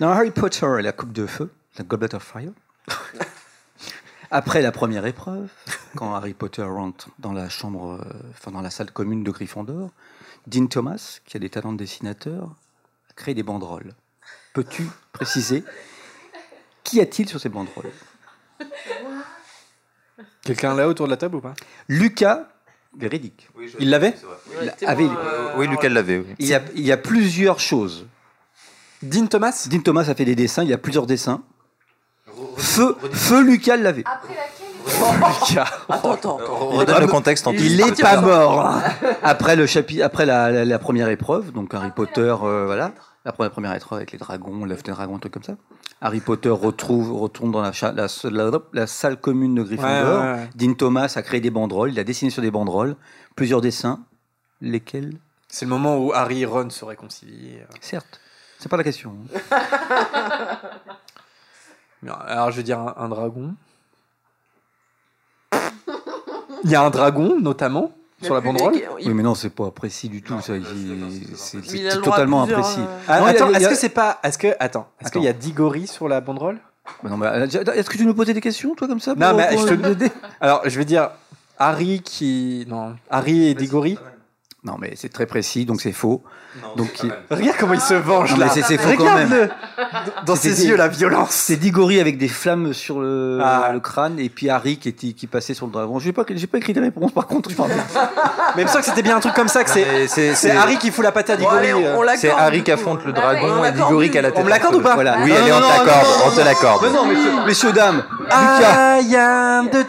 dans 0.00 0.10
Harry 0.10 0.30
Potter 0.30 0.66
et 0.78 0.82
la 0.82 0.92
coupe 0.92 1.12
de 1.12 1.26
feu, 1.26 1.52
la 1.76 1.84
Goblet 1.84 2.14
of 2.14 2.22
Fire, 2.22 2.52
après 4.30 4.60
la 4.60 4.72
première 4.72 5.06
épreuve, 5.06 5.48
quand 5.96 6.14
Harry 6.14 6.34
Potter 6.34 6.62
rentre 6.62 7.08
dans 7.18 7.32
la 7.32 7.48
chambre, 7.48 8.04
enfin 8.30 8.50
dans 8.50 8.60
la 8.60 8.70
salle 8.70 8.90
commune 8.90 9.24
de 9.24 9.30
Gryffondor, 9.30 9.90
Dean 10.46 10.66
Thomas, 10.66 11.20
qui 11.24 11.36
a 11.36 11.40
des 11.40 11.50
talents 11.50 11.72
de 11.72 11.78
dessinateur, 11.78 12.54
a 13.10 13.12
créé 13.14 13.34
des 13.34 13.42
banderoles. 13.42 13.94
Peux-tu 14.54 14.88
préciser 15.12 15.64
qu'y 16.84 17.00
a-t-il 17.00 17.28
sur 17.28 17.40
ces 17.40 17.48
banderoles? 17.48 17.90
Quelqu'un 20.42 20.74
là 20.74 20.88
autour 20.88 21.06
de 21.06 21.10
la 21.10 21.16
table 21.16 21.36
ou 21.36 21.40
pas? 21.40 21.54
Lucas 21.88 22.48
Véridique. 22.96 23.48
Il 23.78 23.90
l'avait 23.90 24.14
Il 24.62 24.86
avait- 24.86 25.08
Oui, 25.56 25.66
Lucas 25.68 25.88
l'avait. 25.88 26.18
oui. 26.18 26.26
Il 26.38 26.46
y, 26.46 26.54
a, 26.54 26.62
il 26.74 26.84
y 26.86 26.92
a 26.92 26.96
plusieurs 26.96 27.60
choses. 27.60 28.06
Dean 29.02 29.26
Thomas? 29.26 29.66
Dean 29.70 29.80
Thomas 29.80 30.06
a 30.08 30.14
fait 30.14 30.24
des 30.24 30.34
dessins, 30.34 30.62
il 30.64 30.70
y 30.70 30.72
a 30.72 30.78
plusieurs 30.78 31.06
dessins. 31.06 31.42
Feu, 32.56 32.96
feu 33.12 33.42
Lucas 33.42 33.76
lavé. 33.76 34.04
Lucas. 34.86 35.68
Attends, 35.88 36.12
attends, 36.12 36.38
attends. 36.38 36.68
Redonne 36.70 37.00
le 37.00 37.06
contexte 37.06 37.46
en 37.46 37.52
Il 37.52 37.80
est 37.80 38.00
pas 38.00 38.20
mort. 38.20 38.60
hein. 38.66 38.82
Après 39.22 39.54
le 39.54 39.66
chapitre, 39.66 40.02
après 40.04 40.24
la, 40.26 40.50
la- 40.50 40.64
la 40.64 40.78
première 40.78 41.08
épreuve, 41.08 41.52
donc 41.52 41.74
Harry 41.74 41.90
Potter, 41.94 42.34
euh, 42.42 42.64
voilà, 42.66 42.92
la 43.28 43.32
première, 43.32 43.50
première 43.52 43.74
épreuve 43.74 43.98
avec 43.98 44.12
les 44.12 44.18
dragons, 44.18 44.64
l'œuf 44.64 44.82
des 44.82 44.92
dragons, 44.92 45.16
un 45.16 45.18
truc 45.18 45.34
comme 45.34 45.42
ça. 45.42 45.56
Harry 46.00 46.20
Potter 46.20 46.48
retrouve, 46.48 47.12
retourne 47.20 47.50
dans 47.50 47.60
la, 47.60 47.72
cha- 47.72 47.92
la, 47.92 48.06
la- 48.30 48.58
la 48.72 48.86
salle 48.86 49.20
commune 49.20 49.54
de 49.54 49.62
Gryffondor. 49.62 50.22
Ouais, 50.22 50.30
ouais, 50.30 50.36
ouais. 50.38 50.50
Dean 50.54 50.74
Thomas 50.74 51.12
a 51.16 51.22
créé 51.22 51.40
des 51.40 51.50
banderoles, 51.50 51.90
il 51.92 51.98
a 51.98 52.04
dessiné 52.04 52.30
sur 52.30 52.42
des 52.42 52.50
banderoles 52.50 52.96
plusieurs 53.36 53.60
dessins, 53.60 54.00
lesquels, 54.60 55.18
C'est 55.48 55.64
le 55.66 55.70
moment 55.70 55.98
où 55.98 56.12
Harry 56.12 56.42
et 56.42 56.46
Ron 56.46 56.70
se 56.70 56.84
réconcilient. 56.84 57.58
certes, 57.80 58.20
c'est 58.58 58.68
pas 58.68 58.76
la 58.76 58.84
question. 58.84 59.14
Alors, 62.06 62.50
je 62.50 62.56
vais 62.58 62.62
dire 62.62 62.78
un, 62.78 62.94
un 62.96 63.08
dragon. 63.08 63.54
Il 66.64 66.70
y 66.70 66.74
a 66.74 66.82
un 66.82 66.90
dragon, 66.90 67.38
notamment, 67.40 67.92
sur 68.22 68.34
la 68.34 68.40
banderole. 68.40 68.74
Oui, 68.96 69.08
mais 69.14 69.22
non, 69.22 69.34
c'est 69.34 69.50
pas 69.50 69.70
précis 69.70 70.08
du 70.08 70.22
tout. 70.22 70.40
ça, 70.40 70.56
il- 70.56 70.64
c'est 71.36 72.00
totalement 72.02 72.42
imprécis. 72.42 72.80
euh, 72.80 72.98
Ah, 73.08 73.20
Non, 73.20 73.26
attends, 73.26 73.50
est-ce 73.50 73.68
que 73.68 73.74
c'est 73.74 73.88
pas. 73.90 74.18
Est-ce 74.22 74.38
que. 74.38 74.48
Attends, 74.60 74.88
est-ce 75.00 75.10
qu'il 75.12 75.22
y 75.22 75.28
a 75.28 75.32
10 75.32 75.52
gorilles 75.52 75.86
sur 75.86 76.08
la 76.08 76.20
banderole? 76.20 76.58
Bah 77.02 77.10
non, 77.10 77.16
mais, 77.18 77.26
euh, 77.26 77.46
Est-ce 77.46 77.90
que 77.90 77.96
tu 77.98 78.06
nous 78.06 78.14
posais 78.14 78.32
des 78.32 78.40
questions, 78.40 78.74
toi, 78.74 78.88
comme 78.88 79.00
ça 79.00 79.14
Non, 79.14 79.36
mais 79.36 79.56
je 79.56 79.74
te 79.74 80.10
Alors, 80.40 80.62
je 80.64 80.78
vais 80.78 80.84
dire 80.86 81.10
Harry 81.58 82.00
qui. 82.02 82.64
Non, 82.68 82.96
Harry 83.10 83.48
et 83.48 83.54
gorilles. 83.66 83.98
Non, 84.64 84.74
mais 84.80 84.94
c'est 84.96 85.08
très 85.12 85.24
précis, 85.26 85.64
donc 85.64 85.80
c'est 85.80 85.92
faux. 85.92 86.22
donc, 86.76 86.88
il- 87.04 87.12
Regarde 87.30 87.56
comment 87.60 87.74
il 87.74 87.80
se 87.80 87.94
venge 87.94 88.32
Non, 88.32 88.38
là. 88.38 88.48
c'est- 88.52 88.62
c'est 88.62 88.76
faux 88.76 88.90
quand 88.98 89.04
même. 89.14 89.28
Regarde-le 89.30 90.24
Dans 90.26 90.34
ses 90.34 90.50
des- 90.50 90.66
yeux, 90.66 90.76
la 90.76 90.88
violence. 90.88 91.30
C'est 91.30 91.54
dix 91.56 91.70
gorilles 91.70 92.00
avec 92.00 92.18
des 92.18 92.26
flammes 92.26 92.72
sur 92.72 92.98
le, 93.00 93.38
Ah. 93.40 93.70
le 93.72 93.78
crâne 93.78 94.18
et 94.18 94.28
puis 94.28 94.50
Harry 94.50 94.76
qui, 94.78 94.88
était, 94.88 95.12
qui 95.12 95.28
passait 95.28 95.54
sur 95.54 95.66
le 95.66 95.72
dragon. 95.72 96.00
J'ai 96.00 96.12
pas, 96.12 96.24
j'ai 96.28 96.46
pas 96.48 96.58
écrit 96.58 96.72
des 96.72 96.80
réponses 96.80 97.12
par 97.12 97.26
contre. 97.28 97.54
pense. 97.54 97.68
Mais 98.56 98.62
il 98.62 98.64
me 98.64 98.68
semble 98.68 98.80
que 98.80 98.86
c'était 98.90 99.02
bien 99.02 99.16
un 99.16 99.20
truc 99.20 99.34
comme 99.34 99.46
ça 99.46 99.62
que 99.62 99.70
c'est. 99.70 99.84
C'est- 100.08 100.08
C'est 100.08 100.34
c'est- 100.34 100.50
Harry 100.50 100.76
qui 100.78 100.90
fout 100.90 101.04
la 101.04 101.12
patate 101.12 101.38
à 101.38 101.42
Bon, 101.42 101.48
allez, 101.50 101.68
Diggory. 101.68 101.84
on, 101.94 101.98
on 101.98 102.02
l'accorde. 102.02 102.18
C'est 102.20 102.30
Harry 102.30 102.64
qui 102.64 102.72
affronte 102.72 103.04
le 103.04 103.12
Ah 103.14 103.20
dragon 103.20 103.46
on 103.60 103.64
et 103.64 103.70
Diggory 103.72 104.10
qui 104.10 104.18
a 104.18 104.22
la 104.22 104.30
tête. 104.32 104.40
On 104.40 104.44
me 104.44 104.50
l'accorde 104.50 104.74
ou 104.74 104.80
pas 104.80 104.94
Voilà. 104.94 105.18
Oui, 105.22 105.30
Non, 105.30 105.36
allez, 105.36 105.50
non, 105.50 105.56
on 105.56 105.60
non, 105.60 105.68
t'accorde, 105.68 106.06
non, 106.06 106.24
on 106.26 106.30
te 106.36 106.40
l'accorde. 106.40 106.82
Mais 106.82 106.90
non, 106.90 107.46
messieurs, 107.46 107.72
dames. 107.72 108.02
I 108.30 109.14
am 109.16 109.68
the 109.70 109.74
Non, 109.74 109.84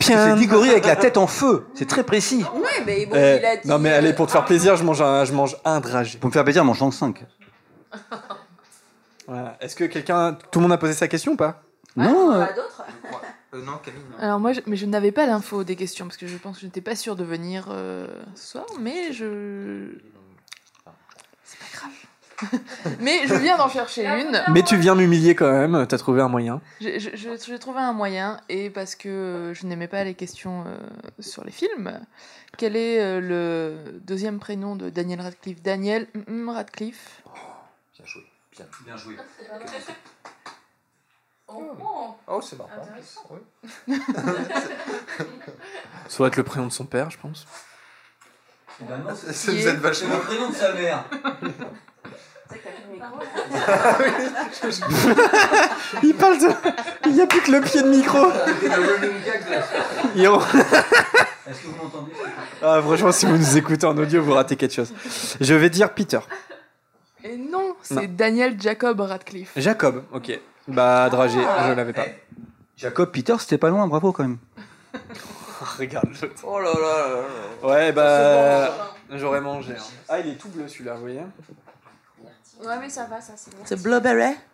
c'est 0.00 0.12
champion. 0.12 0.36
dix 0.36 0.46
gorilles 0.48 0.70
avec 0.72 0.86
la 0.86 0.96
tête 0.96 1.16
en 1.16 1.26
feu. 1.28 1.66
C'est 1.74 1.86
très 1.88 2.02
précis. 2.02 2.44
Ouais, 2.54 2.82
mais 2.84 3.06
bon, 3.06 3.14
Eh, 3.16 3.38
il 3.38 3.44
a 3.44 3.56
non 3.64 3.78
mais 3.78 3.90
allez, 3.92 4.12
pour 4.12 4.26
te 4.26 4.32
faire 4.32 4.44
plaisir, 4.44 4.76
je 4.76 4.84
mange 4.84 5.00
un, 5.02 5.24
je 5.24 5.32
mange 5.32 5.56
un 5.64 5.80
dragé. 5.80 6.18
Pour 6.18 6.28
me 6.28 6.32
faire 6.32 6.44
plaisir, 6.44 6.64
mange 6.64 6.82
en 6.82 6.90
5. 6.90 7.24
Voilà. 9.26 9.56
Est-ce 9.60 9.76
que 9.76 9.84
quelqu'un, 9.84 10.36
tout 10.50 10.58
le 10.58 10.64
monde 10.64 10.72
a 10.72 10.78
posé 10.78 10.92
sa 10.92 11.06
question 11.06 11.32
ou 11.32 11.36
pas? 11.36 11.62
Non, 11.96 12.32
euh, 12.32 12.46
d'autres 12.56 12.82
non, 13.52 13.78
Camille. 13.84 14.00
Alors 14.20 14.38
moi, 14.40 14.52
je- 14.52 14.60
mais 14.66 14.76
je 14.76 14.86
n'avais 14.86 15.12
pas 15.12 15.26
l'info 15.26 15.62
des 15.64 15.74
questions 15.76 16.06
parce 16.06 16.16
que 16.16 16.26
je 16.26 16.36
pense 16.36 16.56
que 16.56 16.60
je 16.62 16.66
n'étais 16.66 16.80
pas 16.80 16.94
sûre 16.96 17.14
de 17.16 17.24
venir 17.24 17.66
euh, 17.70 18.06
ce 18.34 18.52
soir, 18.52 18.66
mais 18.80 19.12
je... 19.12 19.88
C'est 22.40 23.00
mais 23.00 23.26
je 23.26 23.34
viens 23.34 23.56
d'en 23.56 23.68
chercher 23.68 24.06
une. 24.06 24.42
Mais 24.52 24.62
tu 24.62 24.76
viens 24.76 24.94
m'humilier 24.94 25.34
quand 25.34 25.50
même. 25.50 25.86
T'as 25.86 25.98
trouvé 25.98 26.22
un 26.22 26.28
moyen. 26.28 26.60
J'ai 26.80 27.58
trouvé 27.58 27.80
un 27.80 27.92
moyen, 27.92 28.40
et 28.48 28.70
parce 28.70 28.94
que 28.94 29.08
euh, 29.08 29.54
je 29.54 29.66
n'aimais 29.66 29.88
pas 29.88 30.04
les 30.04 30.14
questions 30.14 30.64
euh, 30.66 30.76
sur 31.18 31.44
les 31.44 31.50
films, 31.50 32.00
quel 32.56 32.76
est 32.76 33.00
euh, 33.00 33.20
le 33.20 34.00
deuxième 34.00 34.38
prénom 34.38 34.76
de 34.76 34.90
Daniel 34.90 35.20
Radcliffe? 35.20 35.62
Daniel 35.62 36.06
mm, 36.14 36.42
mm, 36.44 36.48
Radcliffe. 36.50 37.22
Bien 37.96 38.06
joué. 38.06 38.22
Bien, 38.56 38.66
bien 38.84 38.96
joué. 38.96 39.16
Oh, 41.48 42.14
Oh, 42.26 42.40
c'est 42.40 42.56
marrant. 42.56 42.70
Oui. 43.30 43.38
Ça 46.08 46.18
doit 46.18 46.28
être 46.28 46.36
le 46.36 46.44
prénom 46.44 46.66
de 46.66 46.72
son 46.72 46.86
père, 46.86 47.10
je 47.10 47.18
pense. 47.18 47.46
Ça 48.78 49.52
vous 49.52 49.68
êtes 49.68 49.78
vachement. 49.78 50.18
prénom 50.20 50.50
de 50.50 50.54
sa 50.54 50.72
mère. 50.72 51.04
Il 56.02 56.14
parle 56.14 56.38
de. 56.38 56.48
Il 57.06 57.12
n'y 57.12 57.20
a 57.22 57.26
plus 57.26 57.40
que 57.40 57.50
le 57.52 57.60
pied 57.60 57.82
de 57.82 57.88
micro. 57.88 58.18
Est-ce 61.48 61.62
que 61.62 61.66
vous 61.66 61.76
m'entendez 61.82 62.12
Ah, 62.62 62.80
franchement, 62.82 63.12
si 63.12 63.26
vous 63.26 63.36
nous 63.36 63.56
écoutez 63.56 63.86
en 63.86 63.96
audio, 63.96 64.22
vous 64.22 64.32
ratez 64.34 64.56
quelque 64.56 64.74
chose. 64.74 64.92
Je 65.40 65.54
vais 65.54 65.70
dire 65.70 65.92
Peter. 65.94 66.20
Et 67.24 67.36
non, 67.36 67.74
c'est. 67.82 68.14
Daniel 68.14 68.60
Jacob 68.60 69.00
Radcliffe. 69.00 69.52
Jacob, 69.56 70.04
ok. 70.12 70.38
Bah, 70.68 71.08
dragé, 71.10 71.38
je 71.68 71.72
l'avais 71.72 71.92
pas. 71.92 72.06
Jacob 72.76 73.10
Peter, 73.10 73.34
c'était 73.38 73.58
pas 73.58 73.68
loin, 73.68 73.86
bravo 73.86 74.12
quand 74.12 74.22
même. 74.24 74.38
Regarde. 75.78 76.08
Oh 76.42 76.58
là 76.58 76.70
là 76.72 76.80
là 76.80 77.08
là. 77.62 77.68
Ouais, 77.68 77.92
bah. 77.92 78.94
J'aurais 79.12 79.40
mangé. 79.40 79.74
hein. 79.78 79.82
Ah, 80.08 80.20
il 80.20 80.30
est 80.30 80.36
tout 80.36 80.48
bleu 80.48 80.66
celui-là, 80.68 80.94
vous 80.94 81.00
voyez 81.02 81.20
Ouais, 82.64 82.78
mais 82.78 82.90
ça 82.90 83.04
va, 83.06 83.20
ça, 83.20 83.32
c'est 83.36 83.50
bon. 83.54 83.62
C'est 83.64 83.82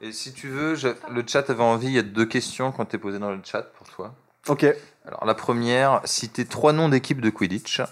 Et 0.00 0.12
si 0.12 0.32
tu 0.32 0.48
veux, 0.48 0.74
je- 0.74 0.88
le 1.10 1.24
chat 1.26 1.48
avait 1.50 1.62
envie, 1.62 1.88
il 1.88 1.92
y 1.94 1.98
a 1.98 2.02
deux 2.02 2.26
questions 2.26 2.70
qui 2.72 2.80
ont 2.80 2.84
été 2.84 2.98
posées 2.98 3.18
dans 3.18 3.30
le 3.30 3.40
chat 3.44 3.62
pour 3.62 3.88
toi. 3.88 4.14
Ok. 4.48 4.64
Alors 5.06 5.24
la 5.24 5.34
première, 5.34 6.00
citer 6.04 6.44
trois 6.46 6.72
noms 6.72 6.88
d'équipes 6.88 7.20
de 7.20 7.30
Quidditch. 7.30 7.82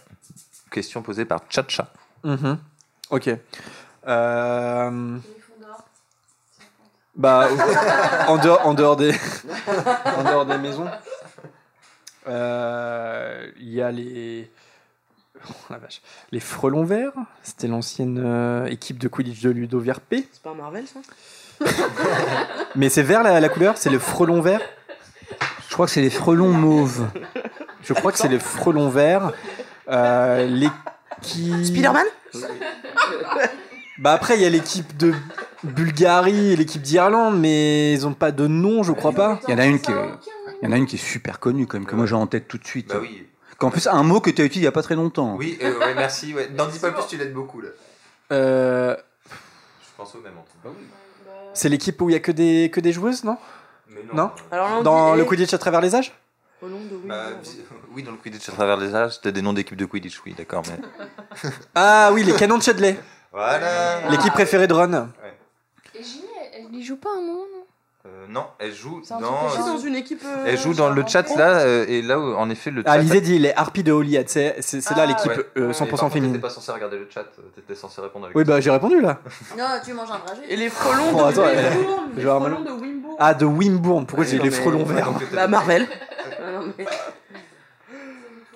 Question 0.70 1.02
posée 1.02 1.24
par 1.24 1.40
Chacha. 1.48 1.88
Mhm. 2.22 2.58
Ok. 3.10 3.30
Euh... 4.06 5.18
Bah, 7.16 7.48
en 8.26 8.38
dehors, 8.38 8.66
en 8.66 8.74
dehors 8.74 8.96
des, 8.96 9.12
en 10.16 10.24
dehors 10.24 10.46
des 10.46 10.58
maisons, 10.58 10.90
euh, 12.26 13.50
il 13.56 13.68
y 13.72 13.80
a 13.82 13.92
les, 13.92 14.50
oh, 15.48 15.52
la 15.70 15.78
vache, 15.78 16.02
les 16.32 16.40
frelons 16.40 16.84
verts. 16.84 17.12
C'était 17.42 17.68
l'ancienne 17.68 18.20
euh, 18.24 18.66
équipe 18.66 18.98
de 18.98 19.08
Quidditch 19.08 19.42
de 19.42 19.50
Ludo 19.50 19.82
P. 20.08 20.26
C'est 20.32 20.42
pas 20.42 20.54
Marvel 20.54 20.84
ça? 20.86 21.00
Mais 22.76 22.88
c'est 22.88 23.02
vert 23.02 23.22
la, 23.22 23.40
la 23.40 23.48
couleur, 23.48 23.76
c'est 23.76 23.90
le 23.90 23.98
frelon 23.98 24.40
vert? 24.40 24.60
Je 25.68 25.74
crois 25.74 25.86
que 25.86 25.92
c'est 25.92 26.02
les 26.02 26.10
frelons 26.10 26.52
mauves. 26.52 27.08
Je 27.82 27.92
crois 27.94 28.12
que 28.12 28.18
c'est 28.18 28.28
les 28.28 28.38
frelons 28.38 28.88
verts. 28.88 29.32
Euh, 29.88 30.46
l'équipe. 30.46 31.64
Spider-Man? 31.64 32.06
Bah 33.98 34.12
après, 34.12 34.36
il 34.36 34.42
y 34.42 34.44
a 34.44 34.50
l'équipe 34.50 34.96
de 34.96 35.14
Bulgarie 35.62 36.52
et 36.52 36.56
l'équipe 36.56 36.82
d'Irlande, 36.82 37.38
mais 37.38 37.92
ils 37.92 38.06
ont 38.06 38.14
pas 38.14 38.32
de 38.32 38.46
nom, 38.46 38.82
je 38.82 38.92
crois 38.92 39.12
pas. 39.12 39.40
Il 39.46 39.52
y 39.52 39.54
en 39.54 39.58
a 39.58 39.66
une 39.66 39.80
qui 39.80 39.92
est, 39.92 39.94
il 40.62 40.66
y 40.66 40.68
en 40.68 40.72
a 40.72 40.76
une 40.76 40.86
qui 40.86 40.96
est 40.96 40.98
super 40.98 41.38
connue 41.38 41.66
quand 41.66 41.78
même, 41.78 41.86
que 41.86 41.94
moi 41.94 42.06
j'ai 42.06 42.14
en 42.14 42.26
tête 42.26 42.48
tout 42.48 42.58
de 42.58 42.66
suite. 42.66 42.88
Bah 42.88 42.98
oui. 43.00 43.24
Qu'en 43.58 43.70
plus, 43.70 43.86
un 43.86 44.02
mot 44.02 44.20
que 44.20 44.30
tu 44.30 44.42
as 44.42 44.44
utilisé 44.44 44.62
il 44.62 44.64
y 44.64 44.68
a 44.68 44.72
pas 44.72 44.82
très 44.82 44.94
longtemps. 44.96 45.36
Oui, 45.36 45.58
euh, 45.62 45.78
ouais, 45.78 45.94
merci. 45.94 46.34
Ouais. 46.34 46.48
N'en 46.50 46.66
dis 46.66 46.78
pas 46.78 46.90
plus, 46.92 47.06
tu 47.08 47.16
l'aides 47.16 47.32
beaucoup 47.32 47.60
là. 47.60 47.68
Euh, 48.32 48.96
Je 49.30 49.88
pense 49.96 50.14
au 50.14 50.20
même 50.20 50.32
en 50.38 50.42
tout 50.42 50.68
cas. 50.68 50.74
c'est 51.54 51.68
l'équipe 51.68 52.00
où 52.00 52.10
il 52.10 52.14
y 52.14 52.16
a 52.16 52.20
que 52.20 52.32
des, 52.32 52.70
que 52.72 52.80
des 52.80 52.92
joueuses, 52.92 53.22
non? 53.24 53.36
Mais 53.88 54.00
Non 54.12 54.30
Alors 54.50 54.68
là, 54.68 54.76
on 54.78 54.82
Dans 54.82 55.12
dit- 55.12 55.18
le 55.18 55.24
Quidditch 55.24 55.54
à 55.54 55.58
travers 55.58 55.80
les 55.80 55.94
âges? 55.94 56.12
Au 56.62 56.66
nom 56.68 56.80
de 56.80 56.96
Bah, 57.06 57.26
oui, 57.92 58.02
dans 58.02 58.10
le 58.12 58.16
Quidditch 58.16 58.48
à 58.48 58.52
travers 58.52 58.76
les 58.76 58.94
âges, 58.94 59.20
t'as 59.20 59.30
des 59.30 59.42
noms 59.42 59.52
d'équipes 59.52 59.76
de 59.76 59.84
Quidditch, 59.86 60.20
oui, 60.24 60.34
d'accord. 60.36 60.62
Mais... 60.68 61.50
Ah 61.74 62.10
oui, 62.12 62.24
les 62.24 62.32
canons 62.34 62.58
de 62.58 62.62
Chedley. 62.62 62.98
Voilà. 63.30 64.08
L'équipe 64.10 64.32
préférée 64.32 64.66
de 64.66 64.74
Ron. 64.74 65.08
Et 65.94 66.02
Ginny, 66.02 66.24
elle, 66.54 66.66
elle 66.70 66.74
y 66.74 66.82
joue 66.82 66.96
pas 66.96 67.10
un 67.10 67.20
moment, 67.20 67.44
non 67.52 67.53
Euh, 68.06 68.26
non, 68.28 68.44
elle 68.58 68.74
joue 68.74 69.00
dans. 69.08 69.78
une 69.78 69.94
équipe. 69.94 70.20
euh, 70.26 70.44
Elle 70.46 70.58
joue 70.58 70.74
dans 70.74 70.90
le 70.90 71.04
chat 71.06 71.26
là, 71.36 71.60
euh, 71.60 71.86
et 71.88 72.02
là, 72.02 72.18
où, 72.20 72.34
en 72.34 72.50
effet, 72.50 72.70
le 72.70 72.82
chat. 72.82 72.90
Ah, 72.90 72.98
Lisée 72.98 73.22
dit 73.22 73.38
les 73.38 73.54
Harpies 73.54 73.82
de 73.82 73.92
Holyhead. 73.92 74.28
C'est 74.28 74.60
c'est- 74.60 74.78
là 74.90 74.96
Ah, 75.04 75.06
l'équipe 75.06 75.30
Ouais. 75.30 75.46
euh, 75.56 75.68
Mais 75.68 75.72
100% 75.72 75.88
par 75.90 76.00
contre, 76.00 76.12
féminine. 76.12 76.34
T'étais 76.34 76.42
pas 76.42 76.50
censé 76.50 76.70
regarder 76.72 76.98
le 76.98 77.08
chat, 77.08 77.20
euh, 77.20 77.42
t'étais 77.54 77.74
censé 77.74 78.02
répondre 78.02 78.26
à 78.26 78.28
la 78.28 78.36
Oui, 78.36 78.44
bah 78.44 78.60
j'ai 78.60 78.70
répondu 78.70 79.00
là. 79.00 79.20
Non, 79.58 79.64
tu 79.82 79.94
manges 79.94 80.10
un 80.10 80.18
dragé. 80.18 80.42
Et 80.50 80.56
les 80.56 80.68
frelons 80.68 81.12
Oh, 81.14 81.16
de 81.16 81.22
attends, 81.22 81.46
Les 82.14 82.22
frelons 82.22 82.78
Wimbourg. 82.78 83.16
Ah, 83.18 83.32
de 83.32 83.46
Wimbourne. 83.46 84.06
Pourquoi 84.06 84.26
j'ai 84.26 84.38
les 84.38 84.50
frelons 84.50 84.84
verts 84.84 85.10
Bah 85.32 85.46
Marvel. 85.48 85.86
Ah, 86.46 86.84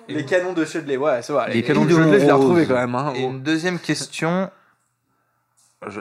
Les 0.07 0.25
canons 0.25 0.53
de 0.53 0.65
Chedley, 0.65 0.97
ouais, 0.97 1.21
c'est 1.21 1.33
vrai. 1.33 1.51
Les 1.53 1.63
canons 1.63 1.85
de 1.85 1.89
Chedley, 1.91 2.19
je 2.19 2.25
l'ai 2.25 2.31
retrouvé 2.31 2.65
quand 2.67 2.73
même. 2.75 2.93
Hein. 2.95 3.13
Et 3.15 3.21
une 3.23 3.41
deuxième 3.41 3.79
question. 3.79 4.49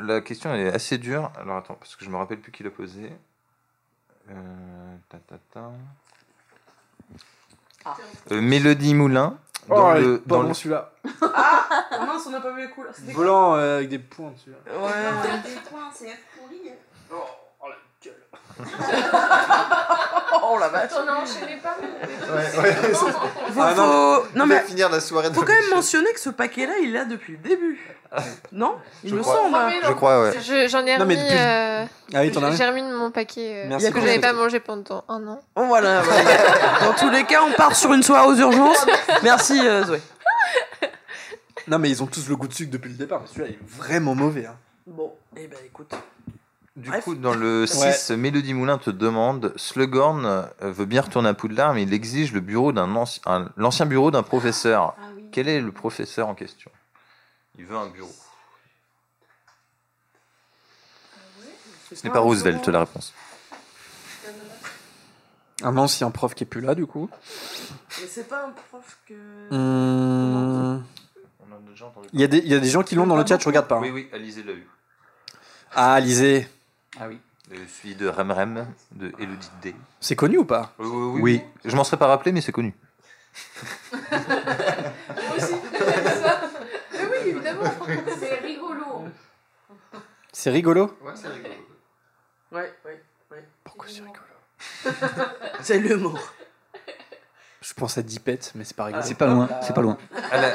La 0.02 0.20
question 0.22 0.54
est 0.54 0.68
assez 0.72 0.98
dure. 0.98 1.30
Alors 1.40 1.58
attends, 1.58 1.74
parce 1.78 1.94
que 1.96 2.04
je 2.04 2.10
me 2.10 2.16
rappelle 2.16 2.40
plus 2.40 2.50
qui 2.52 2.62
l'a 2.62 2.70
posée. 2.70 3.12
Euh, 4.30 4.96
ta, 5.08 5.18
ta, 5.18 5.36
ta. 5.52 5.70
Euh, 8.32 8.40
Mélodie 8.40 8.94
Moulin. 8.94 9.38
Oh, 9.70 9.74
Dans 9.74 9.94
est 9.96 10.00
le, 10.00 10.22
dans 10.26 10.42
bon 10.42 10.48
le- 10.48 10.54
celui-là. 10.54 10.92
Ah 11.22 12.04
mince, 12.06 12.24
on 12.26 12.30
n'a 12.30 12.40
pas 12.40 12.52
vu 12.52 12.62
les 12.62 12.70
couleurs. 12.70 12.94
Volant 13.12 13.54
euh, 13.56 13.76
avec 13.78 13.88
des 13.90 13.98
points 13.98 14.30
dessus. 14.30 14.50
Ouais. 14.50 15.42
Des 15.44 15.60
points, 15.68 15.90
c'est 15.94 16.16
pourri. 16.38 16.70
Oh 17.12 17.16
Oh 20.50 20.56
la 20.58 20.68
vache. 20.68 20.90
On 20.94 21.06
a 21.08 21.12
enchaîné 21.16 21.58
pas 21.62 21.76
Ouais, 21.80 22.62
ouais. 22.62 22.72
Faut, 22.94 23.06
Ah, 23.60 23.74
non, 24.34 24.46
mais 24.46 24.54
non, 24.56 24.66
finir 24.66 24.88
la 24.88 25.00
soirée 25.00 25.28
faut 25.32 25.42
quand 25.42 25.52
même 25.52 25.70
mentionner 25.74 26.10
que 26.12 26.20
ce 26.20 26.30
paquet-là, 26.30 26.74
il 26.82 26.92
là 26.92 27.04
depuis 27.04 27.32
le 27.32 27.38
début. 27.38 27.78
Non 28.52 28.76
Il 29.04 29.10
Je 29.10 29.14
me 29.16 29.20
crois. 29.20 29.34
semble. 29.36 29.54
Ah. 29.58 29.70
Je 29.86 29.92
crois, 29.92 30.22
ouais. 30.22 30.32
Je- 30.40 30.68
J'en 30.68 30.86
ai 30.86 30.96
Non, 30.96 31.04
mais 31.04 31.14
remis. 31.16 31.16
depuis- 31.16 31.36
euh, 31.38 31.84
Ah 32.14 32.20
oui, 32.20 32.32
t'en 32.32 32.42
as 32.44 32.52
J'ai 32.52 32.64
un 32.64 32.68
remis 32.70 32.82
de 32.82 32.94
mon 32.96 33.10
paquet 33.10 33.64
euh, 33.64 33.68
Merci 33.68 33.92
que 33.92 34.00
j'avais 34.00 34.18
pas 34.20 34.32
mangé 34.32 34.60
pendant 34.60 35.04
un 35.08 35.26
an. 35.26 35.40
Oh, 35.56 35.64
voilà. 35.66 36.00
voilà. 36.00 36.30
Dans 36.86 36.94
tous 36.94 37.10
les 37.10 37.24
cas, 37.24 37.42
on 37.42 37.52
part 37.52 37.74
sur 37.76 37.92
une 37.92 38.02
soirée 38.02 38.26
aux 38.28 38.36
urgences. 38.36 38.86
Merci 39.22 39.60
euh, 39.66 39.84
Zoé. 39.84 40.00
Non, 41.66 41.78
mais 41.78 41.90
ils 41.90 42.02
ont 42.02 42.06
tous 42.06 42.26
le 42.28 42.36
goût 42.36 42.48
de 42.48 42.54
sucre 42.54 42.70
depuis 42.72 42.88
le 42.90 42.96
départ. 42.96 43.20
mais 43.20 43.26
Celui-là 43.28 43.48
est 43.50 43.58
vraiment 43.78 44.14
mauvais. 44.14 44.46
hein. 44.46 44.56
Bon, 44.86 45.12
eh 45.36 45.46
ben 45.46 45.58
écoute. 45.66 45.92
Du 46.78 46.90
Bref. 46.90 47.02
coup, 47.04 47.14
dans 47.16 47.34
le 47.34 47.66
6, 47.66 48.10
Mélodie 48.12 48.54
Moulin 48.54 48.78
te 48.78 48.90
demande 48.90 49.52
Slughorn 49.56 50.24
euh, 50.24 50.42
veut 50.60 50.84
bien 50.84 51.00
retourner 51.02 51.28
à 51.28 51.34
Poudlard, 51.34 51.74
mais 51.74 51.82
il 51.82 51.92
exige 51.92 52.32
le 52.32 52.38
bureau 52.40 52.70
d'un 52.70 52.88
anci- 52.94 53.20
un- 53.26 53.48
l'ancien 53.56 53.84
bureau 53.84 54.12
d'un 54.12 54.22
professeur. 54.22 54.94
Quel 55.32 55.48
est 55.48 55.60
le 55.60 55.72
professeur 55.72 56.28
en 56.28 56.36
question? 56.36 56.70
Il 57.58 57.66
veut 57.66 57.76
un 57.76 57.88
bureau. 57.88 58.14
Ce 61.92 62.04
n'est 62.06 62.12
pas 62.12 62.20
Roosevelt 62.20 62.68
la 62.68 62.80
réponse. 62.80 63.12
Un 65.64 65.76
ancien 65.76 66.12
prof 66.12 66.34
qui 66.36 66.44
est 66.44 66.46
plus 66.46 66.60
là, 66.60 66.76
du 66.76 66.86
coup. 66.86 67.10
Mais 68.00 68.06
c'est 68.06 68.28
pas 68.28 68.44
un 68.46 68.50
prof 68.50 68.98
que. 69.06 69.14
Hum, 69.52 70.84
Il 72.12 72.20
y, 72.20 72.24
a 72.24 72.28
des- 72.28 72.38
il 72.38 72.46
y 72.48 72.54
a 72.54 72.60
des 72.60 72.68
gens 72.68 72.84
qui 72.84 72.94
l'ont 72.94 73.06
dans 73.08 73.16
le 73.16 73.26
chat, 73.26 73.38
je 73.40 73.46
regarde 73.46 73.66
pas. 73.66 73.76
hein. 73.78 73.80
Oui, 73.82 73.90
oui, 73.90 74.08
Alizé 74.12 74.44
l'a 74.44 74.52
eu. 74.52 74.68
Ah, 75.74 75.94
Alizé. 75.94 76.48
Ah 76.98 77.08
oui. 77.08 77.20
Euh, 77.52 77.64
Celui 77.68 77.94
de 77.94 78.08
Rem 78.08 78.30
Rem, 78.30 78.66
de 78.92 79.12
Elodie 79.18 79.50
D. 79.62 79.74
C'est 80.00 80.16
connu 80.16 80.38
ou 80.38 80.44
pas? 80.44 80.72
Oui, 80.78 80.86
oui, 80.86 81.10
oui. 81.14 81.20
oui. 81.22 81.42
Je 81.64 81.74
m'en 81.76 81.84
serais 81.84 81.96
pas 81.96 82.06
rappelé, 82.06 82.32
mais 82.32 82.40
c'est 82.40 82.52
connu. 82.52 82.74
Moi 84.02 84.10
aussi. 85.36 85.54
Mais 86.92 87.04
oui, 87.10 87.16
évidemment. 87.28 87.62
C'est 88.18 88.34
rigolo. 88.40 89.04
C'est 90.32 90.50
rigolo? 90.50 90.96
Ouais, 91.02 91.12
c'est 91.14 91.28
rigolo. 91.28 91.54
Ouais, 92.52 92.72
ouais, 92.84 93.02
ouais. 93.30 93.44
Pourquoi 93.64 93.86
c'est 93.88 94.00
rigolo? 94.00 94.22
C'est 95.62 95.78
l'humour. 95.78 96.18
Je 97.68 97.74
pense 97.74 97.98
à 97.98 98.02
Dipette, 98.02 98.52
mais 98.54 98.64
c'est 98.64 98.74
pas 98.76 98.84
rigolo. 98.84 99.02
C'est 99.06 99.14
pas 99.14 99.26
loin, 99.26 99.46
c'est 99.60 99.74
pas 99.74 99.82
loin. 99.82 99.98
À 100.32 100.40
la- 100.40 100.52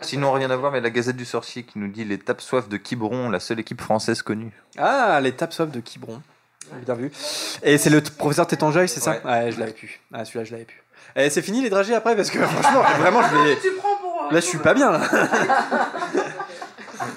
Sinon, 0.00 0.32
rien 0.32 0.50
à 0.50 0.56
voir, 0.56 0.72
mais 0.72 0.80
la 0.80 0.90
Gazette 0.90 1.16
du 1.16 1.24
Sorcier 1.24 1.62
qui 1.62 1.78
nous 1.78 1.86
dit 1.88 2.04
les 2.04 2.18
tapes 2.18 2.40
soif 2.40 2.68
de 2.68 2.76
Quiberon, 2.76 3.30
la 3.30 3.38
seule 3.38 3.60
équipe 3.60 3.80
française 3.80 4.20
connue. 4.22 4.50
Ah, 4.76 5.20
les 5.22 5.32
tapes 5.32 5.52
soif 5.52 5.70
de 5.70 5.78
Quiberon. 5.80 6.20
Bien 6.84 6.94
vu. 6.94 7.12
Et 7.62 7.78
c'est 7.78 7.90
le 7.90 8.00
professeur 8.00 8.48
Tétangeil, 8.48 8.88
c'est 8.88 8.98
ça? 8.98 9.12
Ouais. 9.12 9.20
Ouais, 9.24 9.52
je 9.52 9.60
l'avais 9.60 9.72
pu. 9.72 10.00
Ah, 10.12 10.24
celui-là, 10.24 10.44
je 10.44 10.52
l'avais 10.52 10.64
pu. 10.64 10.82
Et 11.14 11.30
c'est 11.30 11.40
fini 11.42 11.62
les 11.62 11.70
dragées 11.70 11.94
après 11.94 12.16
parce 12.16 12.30
que 12.30 12.44
franchement, 12.44 12.82
vraiment, 12.98 13.22
je 13.22 13.36
vais. 13.48 13.56
Tu 13.60 13.70
prends 13.78 13.96
pour. 13.96 14.32
Là, 14.32 14.40
je 14.40 14.44
suis 14.46 14.58
pas 14.58 14.74
bien 14.74 14.90
là. 14.90 15.00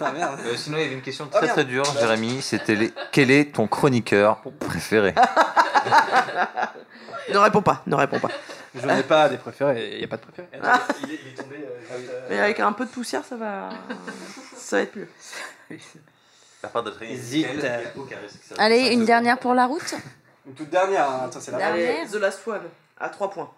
ah 0.01 0.11
merde. 0.11 0.39
Euh, 0.45 0.55
sinon, 0.55 0.77
il 0.77 0.83
y 0.83 0.85
avait 0.85 0.93
une 0.93 1.01
question 1.01 1.27
Ah, 1.33 1.37
très 1.39 1.47
très 1.47 1.65
dure, 1.65 1.85
Jérémy. 1.99 2.43
C'était 2.43 2.75
les... 2.75 2.93
quel 3.11 3.31
est 3.31 3.55
ton 3.55 3.65
chroniqueur 3.67 4.41
préféré? 4.59 5.15
Ne 7.33 7.37
réponds 7.39 7.63
pas, 7.63 7.81
ne 7.87 7.95
réponds 7.95 8.19
pas. 8.19 8.29
Je 8.75 8.85
n'ai 8.85 9.03
pas 9.03 9.29
des 9.29 9.37
préférés, 9.37 9.93
il 9.93 9.97
n'y 9.99 10.03
a 10.03 10.07
pas 10.07 10.17
de 10.17 10.21
préférés. 10.21 10.47
Ah. 10.61 10.79
Il, 11.03 11.11
est, 11.11 11.19
il 11.25 11.27
est 11.29 11.35
tombé. 11.35 11.55
euh, 11.57 11.97
juste, 11.99 12.11
euh, 12.11 12.27
Mais 12.29 12.39
avec 12.39 12.59
un 12.59 12.71
peu 12.73 12.85
de 12.85 12.89
poussière, 12.91 13.23
ça 13.25 13.35
va. 13.35 13.69
ça 14.55 14.77
va 14.77 14.81
être 14.83 14.95
mieux. 14.95 15.07
La 16.61 16.69
part 16.69 16.83
d'Adrien. 16.83 17.09
Hésite. 17.09 17.47
Allez, 18.57 18.89
une 18.93 19.05
dernière 19.05 19.39
pour 19.39 19.53
la 19.53 19.65
route. 19.65 19.95
Une 20.45 20.53
toute 20.53 20.69
dernière, 20.69 21.09
hein. 21.09 21.21
Attends, 21.25 21.39
c'est 21.39 21.51
la 21.51 21.57
Dernière. 21.57 22.01
Allez, 22.01 22.09
The 22.11 22.15
Last 22.15 22.47
One, 22.47 22.61
à 22.99 23.09
3 23.09 23.29
points. 23.31 23.51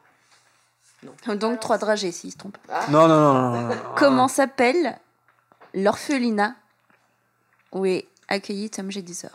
Donc 1.36 1.60
trois 1.60 1.80
dragées 1.80 2.12
s'il 2.12 2.32
se 2.32 2.38
trompe. 2.38 2.58
Non, 2.90 3.08
non, 3.08 3.20
non, 3.20 3.34
non, 3.34 3.52
non, 3.62 3.68
non. 3.70 3.76
Comment 3.98 4.28
s'appelle 4.28 5.00
l'orphelinat 5.74 6.54
où 7.72 7.86
est 7.88 8.08
accueilli 8.28 8.70
Tom 8.70 8.92
Jedisor 8.92 9.32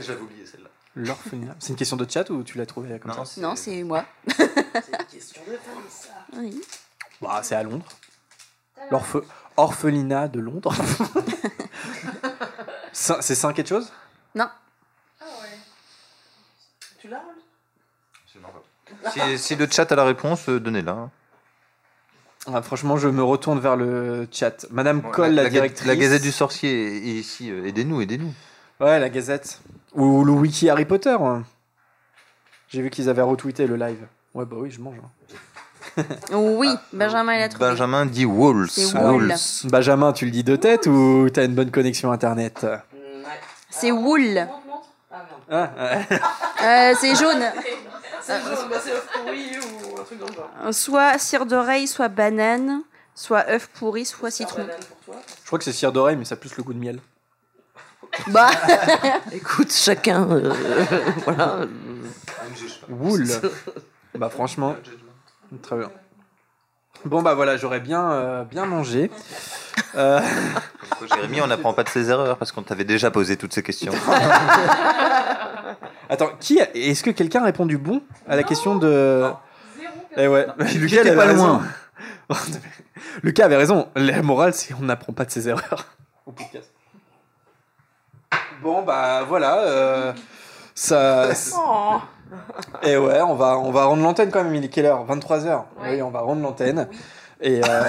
J'avais 0.00 0.20
oublié 0.20 0.44
celle-là. 0.44 0.69
L'orphelinat. 0.96 1.54
C'est 1.60 1.68
une 1.70 1.76
question 1.76 1.96
de 1.96 2.06
chat 2.10 2.28
ou 2.30 2.42
tu 2.42 2.58
l'as 2.58 2.66
trouvé 2.66 2.98
comme 2.98 3.12
Non, 3.12 3.24
ça 3.24 3.40
Non, 3.40 3.54
c'est 3.56 3.82
moi. 3.84 4.04
C'est 4.26 4.42
une 4.42 5.04
question 5.10 5.42
de 5.46 5.52
femme, 5.52 5.82
ça. 5.88 6.08
Oui. 6.36 6.60
Bah, 7.22 7.40
c'est 7.42 7.54
à 7.54 7.62
Londres. 7.62 7.86
L'orphe... 8.90 9.16
Orphelinat 9.56 10.28
de 10.28 10.40
Londres. 10.40 10.74
C'est 12.92 13.34
5 13.34 13.54
quelque 13.54 13.68
chose 13.68 13.92
Non. 14.34 14.48
Tu 16.98 17.08
l'as 17.08 17.22
Si, 19.12 19.38
si 19.38 19.56
le 19.56 19.68
chat 19.70 19.90
a 19.92 19.94
la 19.94 20.04
réponse, 20.04 20.48
euh, 20.48 20.58
donnez-la. 20.58 21.08
Ah, 22.52 22.62
Franchement, 22.62 22.96
je 22.96 23.08
me 23.08 23.22
retourne 23.22 23.60
vers 23.60 23.76
le 23.76 24.26
chat. 24.32 24.66
Madame 24.70 25.02
Cole, 25.10 25.32
la, 25.32 25.44
la, 25.44 25.50
directrice. 25.50 25.86
la 25.86 25.96
Gazette 25.96 26.22
du 26.22 26.32
Sorcier 26.32 26.96
est 26.96 27.00
ici. 27.20 27.50
euh, 27.50 27.66
Aidez-nous, 27.66 28.00
aidez-nous. 28.00 28.32
Ouais, 28.80 28.98
la 28.98 29.08
Gazette. 29.08 29.60
Ou 29.94 30.24
le 30.24 30.32
wiki 30.32 30.68
Harry 30.70 30.84
Potter. 30.84 31.16
hein. 31.20 31.44
J'ai 32.68 32.82
vu 32.82 32.90
qu'ils 32.90 33.08
avaient 33.08 33.22
retweeté 33.22 33.66
le 33.66 33.76
live. 33.76 34.06
Ouais, 34.34 34.44
bah 34.44 34.56
oui, 34.58 34.70
je 34.70 34.80
mange. 34.80 34.96
hein. 35.02 35.10
Oui, 36.32 36.72
Benjamin 36.92 37.34
il 37.34 37.42
a 37.42 37.48
trouvé. 37.48 37.70
Benjamin 37.70 38.06
dit. 38.06 38.26
C'est 38.68 38.94
Wool. 38.96 39.34
Benjamin, 39.64 40.12
tu 40.12 40.24
le 40.26 40.30
dis 40.30 40.44
de 40.44 40.54
tête 40.56 40.86
ou 40.86 41.28
t'as 41.32 41.44
une 41.44 41.54
bonne 41.54 41.70
connexion 41.72 42.12
internet? 42.12 42.64
C'est 43.70 43.90
Wool. 43.90 44.46
Ah, 45.50 45.70
ouais. 45.78 46.06
Euh, 46.62 46.92
c'est 47.00 47.16
jaune. 47.16 47.42
C'est 48.22 48.38
jaune, 48.42 48.68
bah 48.70 48.76
c'est 48.84 48.92
œuf 48.92 49.08
pourri 49.14 49.56
ou 49.58 49.98
un 49.98 50.04
truc 50.04 50.18
dans 50.20 50.26
le 50.26 50.32
genre. 50.34 50.74
Soit 50.74 51.16
cire 51.18 51.46
d'oreille, 51.46 51.88
soit 51.88 52.08
banane, 52.08 52.82
soit 53.14 53.48
œuf 53.48 53.66
pourri, 53.68 54.04
soit 54.04 54.30
citron. 54.30 54.60
Banane 54.64 54.76
pour 54.86 55.14
toi. 55.14 55.22
Je 55.40 55.46
crois 55.46 55.58
que 55.58 55.64
c'est 55.64 55.72
cire 55.72 55.90
d'oreille, 55.90 56.16
mais 56.16 56.26
ça 56.26 56.34
a 56.34 56.36
plus 56.36 56.54
le 56.54 56.62
goût 56.62 56.74
de 56.74 56.78
miel. 56.78 57.00
Bah, 58.28 58.50
Écoute, 59.32 59.72
chacun. 59.72 60.28
euh, 60.30 60.52
voilà. 61.24 61.60
Wool. 62.88 63.24
bah 64.18 64.28
franchement, 64.30 64.76
très 65.62 65.76
bien. 65.76 65.90
Bon 67.04 67.22
bah 67.22 67.34
voilà, 67.34 67.56
j'aurais 67.56 67.80
bien, 67.80 68.10
euh, 68.10 68.44
bien 68.44 68.66
mangé. 68.66 69.10
Euh, 69.94 70.20
Jérémy, 71.14 71.40
on 71.40 71.46
n'apprend 71.46 71.72
pas 71.72 71.82
de 71.84 71.88
ses 71.88 72.10
erreurs 72.10 72.36
parce 72.36 72.52
qu'on 72.52 72.62
t'avait 72.62 72.84
déjà 72.84 73.10
posé 73.10 73.36
toutes 73.36 73.54
ces 73.54 73.62
questions. 73.62 73.92
Attends, 76.08 76.30
qui 76.40 76.60
a- 76.60 76.68
est-ce 76.76 77.02
que 77.02 77.10
quelqu'un 77.10 77.40
a 77.42 77.44
répondu 77.46 77.78
bon 77.78 78.02
à 78.28 78.36
la 78.36 78.42
question 78.42 78.74
de 78.76 79.24
Eh 80.16 80.26
ouais, 80.26 80.46
Lucas 80.74 81.00
avait 81.00 81.14
pas 81.16 81.24
raison. 81.26 81.46
loin. 81.46 81.62
Lucas 83.22 83.44
avait 83.46 83.56
raison. 83.56 83.88
La 83.94 84.20
morale, 84.22 84.52
c'est 84.52 84.74
on 84.74 84.82
n'apprend 84.84 85.12
pas 85.12 85.24
de 85.24 85.30
ses 85.30 85.48
erreurs 85.48 85.86
au 86.26 86.32
podcast. 86.32 86.70
Bon 88.62 88.82
bah 88.82 89.22
voilà, 89.28 89.58
euh, 89.60 90.12
ça. 90.74 91.28
Oh. 91.56 91.96
Et 92.82 92.96
ouais, 92.96 93.20
on 93.22 93.34
va, 93.34 93.58
on 93.58 93.70
va 93.72 93.84
rendre 93.86 94.02
l'antenne 94.02 94.30
quand 94.30 94.44
même. 94.44 94.54
Il 94.54 94.64
est 94.64 94.68
quelle 94.68 94.86
heure? 94.86 95.04
23h. 95.08 95.62
Oui, 95.82 96.02
on 96.02 96.10
va 96.10 96.20
rendre 96.20 96.42
l'antenne. 96.42 96.88
Et 97.40 97.60
euh, 97.64 97.82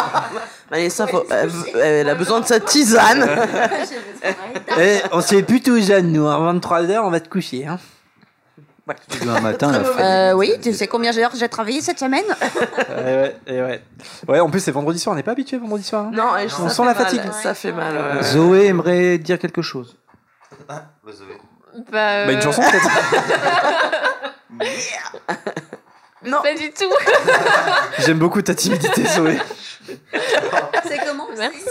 Allez, 0.70 0.88
ça, 0.88 1.06
faut- 1.06 1.24
elle, 1.30 1.50
elle 1.74 2.08
a 2.08 2.14
besoin 2.14 2.40
de 2.40 2.46
sa 2.46 2.60
tisane. 2.60 3.22
et 4.78 4.98
on 5.12 5.20
s'est 5.20 5.42
plutôt 5.42 5.78
jeune, 5.80 6.12
nous. 6.12 6.28
À 6.28 6.38
23h, 6.38 6.98
on 7.00 7.10
va 7.10 7.20
te 7.20 7.28
coucher. 7.28 7.66
Hein. 7.66 7.78
Demain 9.20 9.40
matin, 9.40 9.72
la 9.72 9.84
fête. 9.84 10.00
euh, 10.00 10.32
oui, 10.32 10.52
tu 10.62 10.72
sais 10.72 10.86
combien 10.86 11.12
d'heures 11.12 11.32
j'ai 11.36 11.48
travaillé 11.48 11.80
cette 11.80 11.98
semaine 11.98 12.24
Et 12.90 13.02
ouais, 13.02 13.36
et 13.46 13.60
ouais. 13.62 13.82
Ouais, 14.28 14.40
en 14.40 14.50
plus, 14.50 14.60
c'est 14.60 14.70
vendredi 14.72 14.98
soir. 14.98 15.12
On 15.12 15.16
n'est 15.16 15.22
pas 15.22 15.32
habitué 15.32 15.58
vendredi 15.58 15.84
soir. 15.84 16.06
hein. 16.06 16.10
Non, 16.12 16.36
et 16.36 16.46
On 16.60 16.68
sent 16.68 16.82
la 16.84 16.94
mal, 16.94 16.96
fatigue. 16.96 17.20
Ça 17.42 17.54
fait 17.54 17.72
mal. 17.72 17.94
ouais. 18.16 18.22
Zoé 18.22 18.66
aimerait 18.66 19.18
dire 19.18 19.38
quelque 19.38 19.62
chose. 19.62 19.96
Bah, 20.68 20.84
Bah, 21.92 22.24
une 22.32 22.38
euh, 22.38 22.40
chanson 22.40 22.62
peut-être 22.62 22.88
Non. 26.24 26.42
Pas 26.42 26.54
du 26.54 26.70
tout. 26.72 26.90
J'aime 28.00 28.18
beaucoup 28.18 28.42
ta 28.42 28.54
timidité, 28.54 29.04
Zoé. 29.06 29.38
C'est 30.84 30.98
comment 31.06 31.26
Merci. 31.38 31.64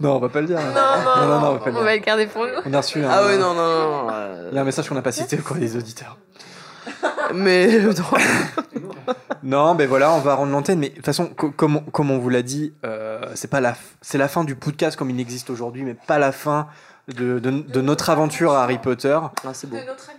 Non, 0.00 0.16
on 0.16 0.18
va 0.18 0.28
pas 0.28 0.40
le 0.40 0.46
dire. 0.46 0.58
Non, 0.58 0.64
non, 0.66 1.26
non, 1.26 1.40
non, 1.40 1.46
on 1.48 1.52
va 1.54 1.58
pas 1.58 1.70
le 1.70 1.70
on 1.72 1.78
dire. 1.78 1.84
va 1.84 1.94
le 1.96 2.00
garder 2.02 2.26
pour 2.26 2.42
nous. 2.46 2.52
On 2.64 2.72
a 2.74 2.76
reçu 2.78 3.04
un, 3.04 3.08
Ah 3.10 3.24
ouais, 3.26 3.36
non, 3.38 3.54
non, 3.54 3.56
non. 3.56 4.08
euh, 4.12 4.48
Il 4.52 4.54
y 4.56 4.58
a 4.58 4.62
un 4.62 4.64
message 4.64 4.88
qu'on 4.88 4.94
n'a 4.94 5.02
pas 5.02 5.12
cité 5.12 5.38
au 5.38 5.42
cours 5.42 5.56
des 5.56 5.76
auditeurs. 5.76 6.16
Mais 7.34 7.78
non. 7.80 7.92
Non, 9.42 9.74
mais 9.74 9.86
voilà, 9.86 10.12
on 10.12 10.18
va 10.20 10.34
rendre 10.34 10.52
l'antenne. 10.52 10.78
Mais 10.78 10.90
de 10.90 10.96
toute 10.96 11.04
façon, 11.06 11.26
co- 11.28 11.50
comme, 11.50 11.76
on- 11.76 11.80
comme 11.90 12.10
on 12.10 12.18
vous 12.18 12.28
l'a 12.28 12.42
dit, 12.42 12.74
euh, 12.84 13.20
c'est 13.34 13.48
pas 13.48 13.60
la, 13.62 13.72
f- 13.72 13.76
c'est 14.02 14.18
la 14.18 14.28
fin 14.28 14.44
du 14.44 14.54
podcast 14.54 14.98
comme 14.98 15.08
il 15.08 15.18
existe 15.18 15.48
aujourd'hui, 15.48 15.82
mais 15.82 15.94
pas 15.94 16.18
la 16.18 16.30
fin 16.30 16.68
de, 17.08 17.38
de, 17.38 17.50
de 17.50 17.80
notre 17.80 18.10
aventure 18.10 18.52
à 18.52 18.64
Harry 18.64 18.76
Potter. 18.78 19.18
Ah, 19.44 19.50
c'est 19.54 19.68
beau. 19.68 19.76
notre. 19.76 20.10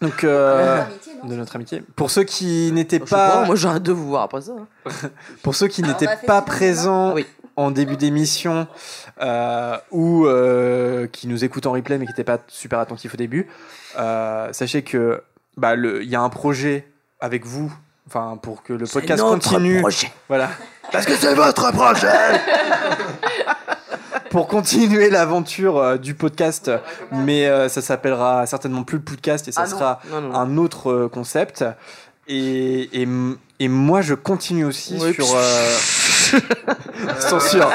Donc, 0.00 0.24
euh, 0.24 0.82
de 1.24 1.34
notre 1.34 1.56
amitié. 1.56 1.82
Pour 1.96 2.10
ceux 2.10 2.22
qui 2.24 2.70
n'étaient 2.72 2.98
pas, 3.00 3.30
pas, 3.40 3.44
moi 3.44 3.54
j'arrête 3.54 3.82
de 3.82 3.92
vous 3.92 4.08
voir 4.08 4.22
après 4.22 4.40
ça. 4.40 4.52
hein. 4.52 4.90
pour 5.42 5.54
ceux 5.54 5.68
qui 5.68 5.82
Alors, 5.82 5.92
n'étaient 5.94 6.06
bah, 6.06 6.18
pas 6.26 6.42
présents 6.42 7.12
Oui. 7.14 7.26
en 7.56 7.70
début 7.70 7.96
d'émission 7.96 8.66
euh, 9.20 9.76
ou 9.90 10.24
euh, 10.26 11.06
qui 11.08 11.28
nous 11.28 11.44
écoutent 11.44 11.66
en 11.66 11.72
replay 11.72 11.98
mais 11.98 12.06
qui 12.06 12.12
n'étaient 12.12 12.24
pas 12.24 12.38
super 12.48 12.78
attentifs 12.78 13.12
au 13.12 13.18
début, 13.18 13.46
euh, 13.98 14.48
sachez 14.52 14.82
que 14.82 15.22
bah, 15.58 15.74
il 15.76 16.08
y 16.08 16.16
a 16.16 16.20
un 16.22 16.30
projet 16.30 16.86
avec 17.20 17.44
vous, 17.44 17.70
enfin 18.06 18.38
pour 18.40 18.62
que 18.62 18.72
le 18.72 18.86
C'est 18.86 18.94
podcast 19.00 19.22
notre 19.22 19.50
continue. 19.50 19.80
projet. 19.82 20.10
Voilà. 20.28 20.48
Parce 20.92 21.04
que 21.04 21.14
c'est 21.14 21.34
votre 21.34 21.70
projet 21.72 22.08
pour 24.30 24.46
continuer 24.48 25.10
l'aventure 25.10 25.76
euh, 25.78 25.96
du 25.98 26.14
podcast, 26.14 26.70
mais 27.12 27.46
euh, 27.46 27.68
ça 27.68 27.82
s'appellera 27.82 28.46
certainement 28.46 28.82
plus 28.84 28.96
le 28.98 29.04
podcast 29.04 29.46
et 29.48 29.52
ça 29.52 29.62
Ah 29.64 29.66
sera 29.66 30.00
Non, 30.10 30.20
non. 30.22 30.34
un 30.34 30.56
autre 30.56 30.90
euh, 30.90 31.08
concept. 31.08 31.64
Et, 32.28 33.02
et, 33.02 33.08
et 33.58 33.68
moi, 33.68 34.00
je 34.02 34.14
continue 34.14 34.64
aussi 34.64 34.96
Oui, 35.00 35.12
sur. 35.14 35.26
euh, 35.34 35.76
Censure. 37.18 37.70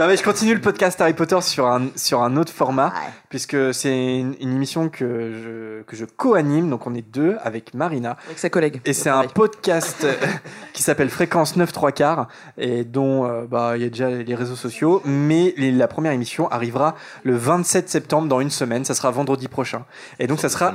Non 0.00 0.06
mais 0.06 0.16
je 0.16 0.22
continue 0.22 0.54
le 0.54 0.60
podcast 0.60 1.00
Harry 1.00 1.12
Potter 1.14 1.40
sur 1.40 1.66
un, 1.66 1.88
sur 1.96 2.22
un 2.22 2.36
autre 2.36 2.52
format, 2.52 2.92
puisque 3.30 3.74
c'est 3.74 4.18
une, 4.18 4.34
une 4.40 4.54
émission 4.54 4.88
que 4.88 5.32
je, 5.32 5.82
que 5.82 5.96
je 5.96 6.04
co-anime, 6.04 6.70
donc 6.70 6.86
on 6.86 6.94
est 6.94 7.02
deux 7.02 7.36
avec 7.42 7.74
Marina. 7.74 8.16
Avec 8.26 8.38
sa 8.38 8.48
collègue. 8.50 8.80
Et 8.84 8.92
c'est 8.92 9.08
un 9.10 9.24
podcast 9.26 10.04
euh, 10.04 10.14
qui 10.72 10.82
s'appelle 10.82 11.10
Fréquence 11.10 11.56
9 11.56 11.72
3 11.72 11.92
quarts, 11.92 12.28
et 12.56 12.84
dont 12.84 13.26
euh, 13.26 13.44
bah, 13.46 13.72
il 13.76 13.82
y 13.82 13.86
a 13.86 13.88
déjà 13.88 14.08
les 14.10 14.34
réseaux 14.34 14.54
sociaux, 14.56 15.02
mais 15.04 15.52
les- 15.56 15.72
la 15.72 15.88
première 15.88 16.12
émission 16.12 16.48
arrivera 16.50 16.94
le 17.24 17.36
27 17.36 17.88
septembre 17.88 18.28
dans 18.28 18.40
une 18.40 18.50
semaine, 18.50 18.84
ça 18.84 18.94
sera 18.94 19.10
vendredi 19.10 19.48
prochain. 19.48 19.84
Et 20.20 20.26
donc 20.26 20.38
ça 20.40 20.48
sera 20.48 20.70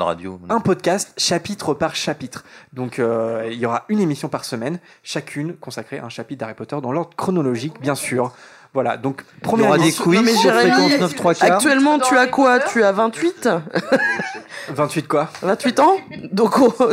un 0.50 0.60
podcast 0.60 1.14
chapitre 1.18 1.74
par 1.74 1.96
chapitre. 1.96 2.44
Donc 2.74 3.00
euh, 3.00 3.48
il 3.52 3.58
y 3.58 3.66
aura 3.66 3.86
une 3.90 4.00
émission 4.02 4.28
par 4.28 4.44
semaine, 4.46 4.80
chacune 5.04 5.56
consacrée 5.56 6.00
à 6.00 6.06
un 6.06 6.10
chapitre 6.10 6.40
d'Harry 6.42 6.56
Potter 6.56 6.78
dans 6.82 6.92
l'ordre 6.92 7.16
chronologique, 7.16 7.80
bien 7.82 7.96
sûr. 7.96 8.34
Voilà, 8.74 8.98
donc 8.98 9.22
première 9.44 9.68
aura 9.70 9.78
des 9.78 9.92
quiz 9.92 10.22
mais 10.24 10.32
sur 10.34 10.52
Jérémy, 10.52 10.72
Fréquence 10.72 11.00
9 11.00 11.16
3 11.16 11.34
quarts. 11.36 11.52
actuellement, 11.54 12.00
tu 12.00 12.18
as 12.18 12.26
quoi 12.28 12.60
Tu 12.60 12.84
as 12.84 12.92
28 12.92 13.50
28 14.70 15.08
quoi? 15.08 15.30
28 15.44 15.80
ans? 15.80 15.98
Donc 16.32 16.58
au- 16.60 16.74
à 16.82 16.90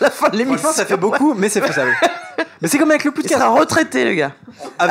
la 0.00 0.10
fin 0.10 0.30
de 0.30 0.36
l'émission. 0.38 0.58
Franchement, 0.58 0.72
ça 0.72 0.86
fait 0.86 0.96
beaucoup, 0.96 1.34
mais 1.34 1.48
c'est 1.50 1.60
faisable. 1.60 1.92
mais 2.62 2.68
c'est 2.68 2.78
comme 2.78 2.90
avec 2.90 3.04
le 3.04 3.10
podcast. 3.10 3.34
Il 3.36 3.38
sera 3.42 3.48
retraité, 3.50 4.04
le 4.04 4.14
gars. 4.14 4.32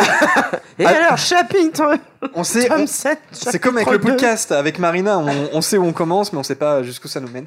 Et 0.80 0.86
Ah. 0.86 0.90
alors, 0.90 1.18
chapitre 1.18 1.98
On 2.34 2.44
sait, 2.44 2.72
on- 2.72 2.88
7, 2.88 3.20
c'est 3.32 3.60
comme 3.60 3.78
avec 3.78 3.90
le 3.90 4.00
podcast, 4.00 4.52
avec 4.52 4.80
Marina, 4.80 5.18
on, 5.20 5.50
on 5.54 5.62
sait 5.62 5.78
où 5.78 5.84
on 5.86 5.94
commence, 5.94 6.32
mais 6.34 6.40
on 6.40 6.44
sait 6.44 6.56
pas 6.56 6.84
jusqu'où 6.84 7.08
ça 7.08 7.20
nous 7.20 7.30
mène. 7.30 7.46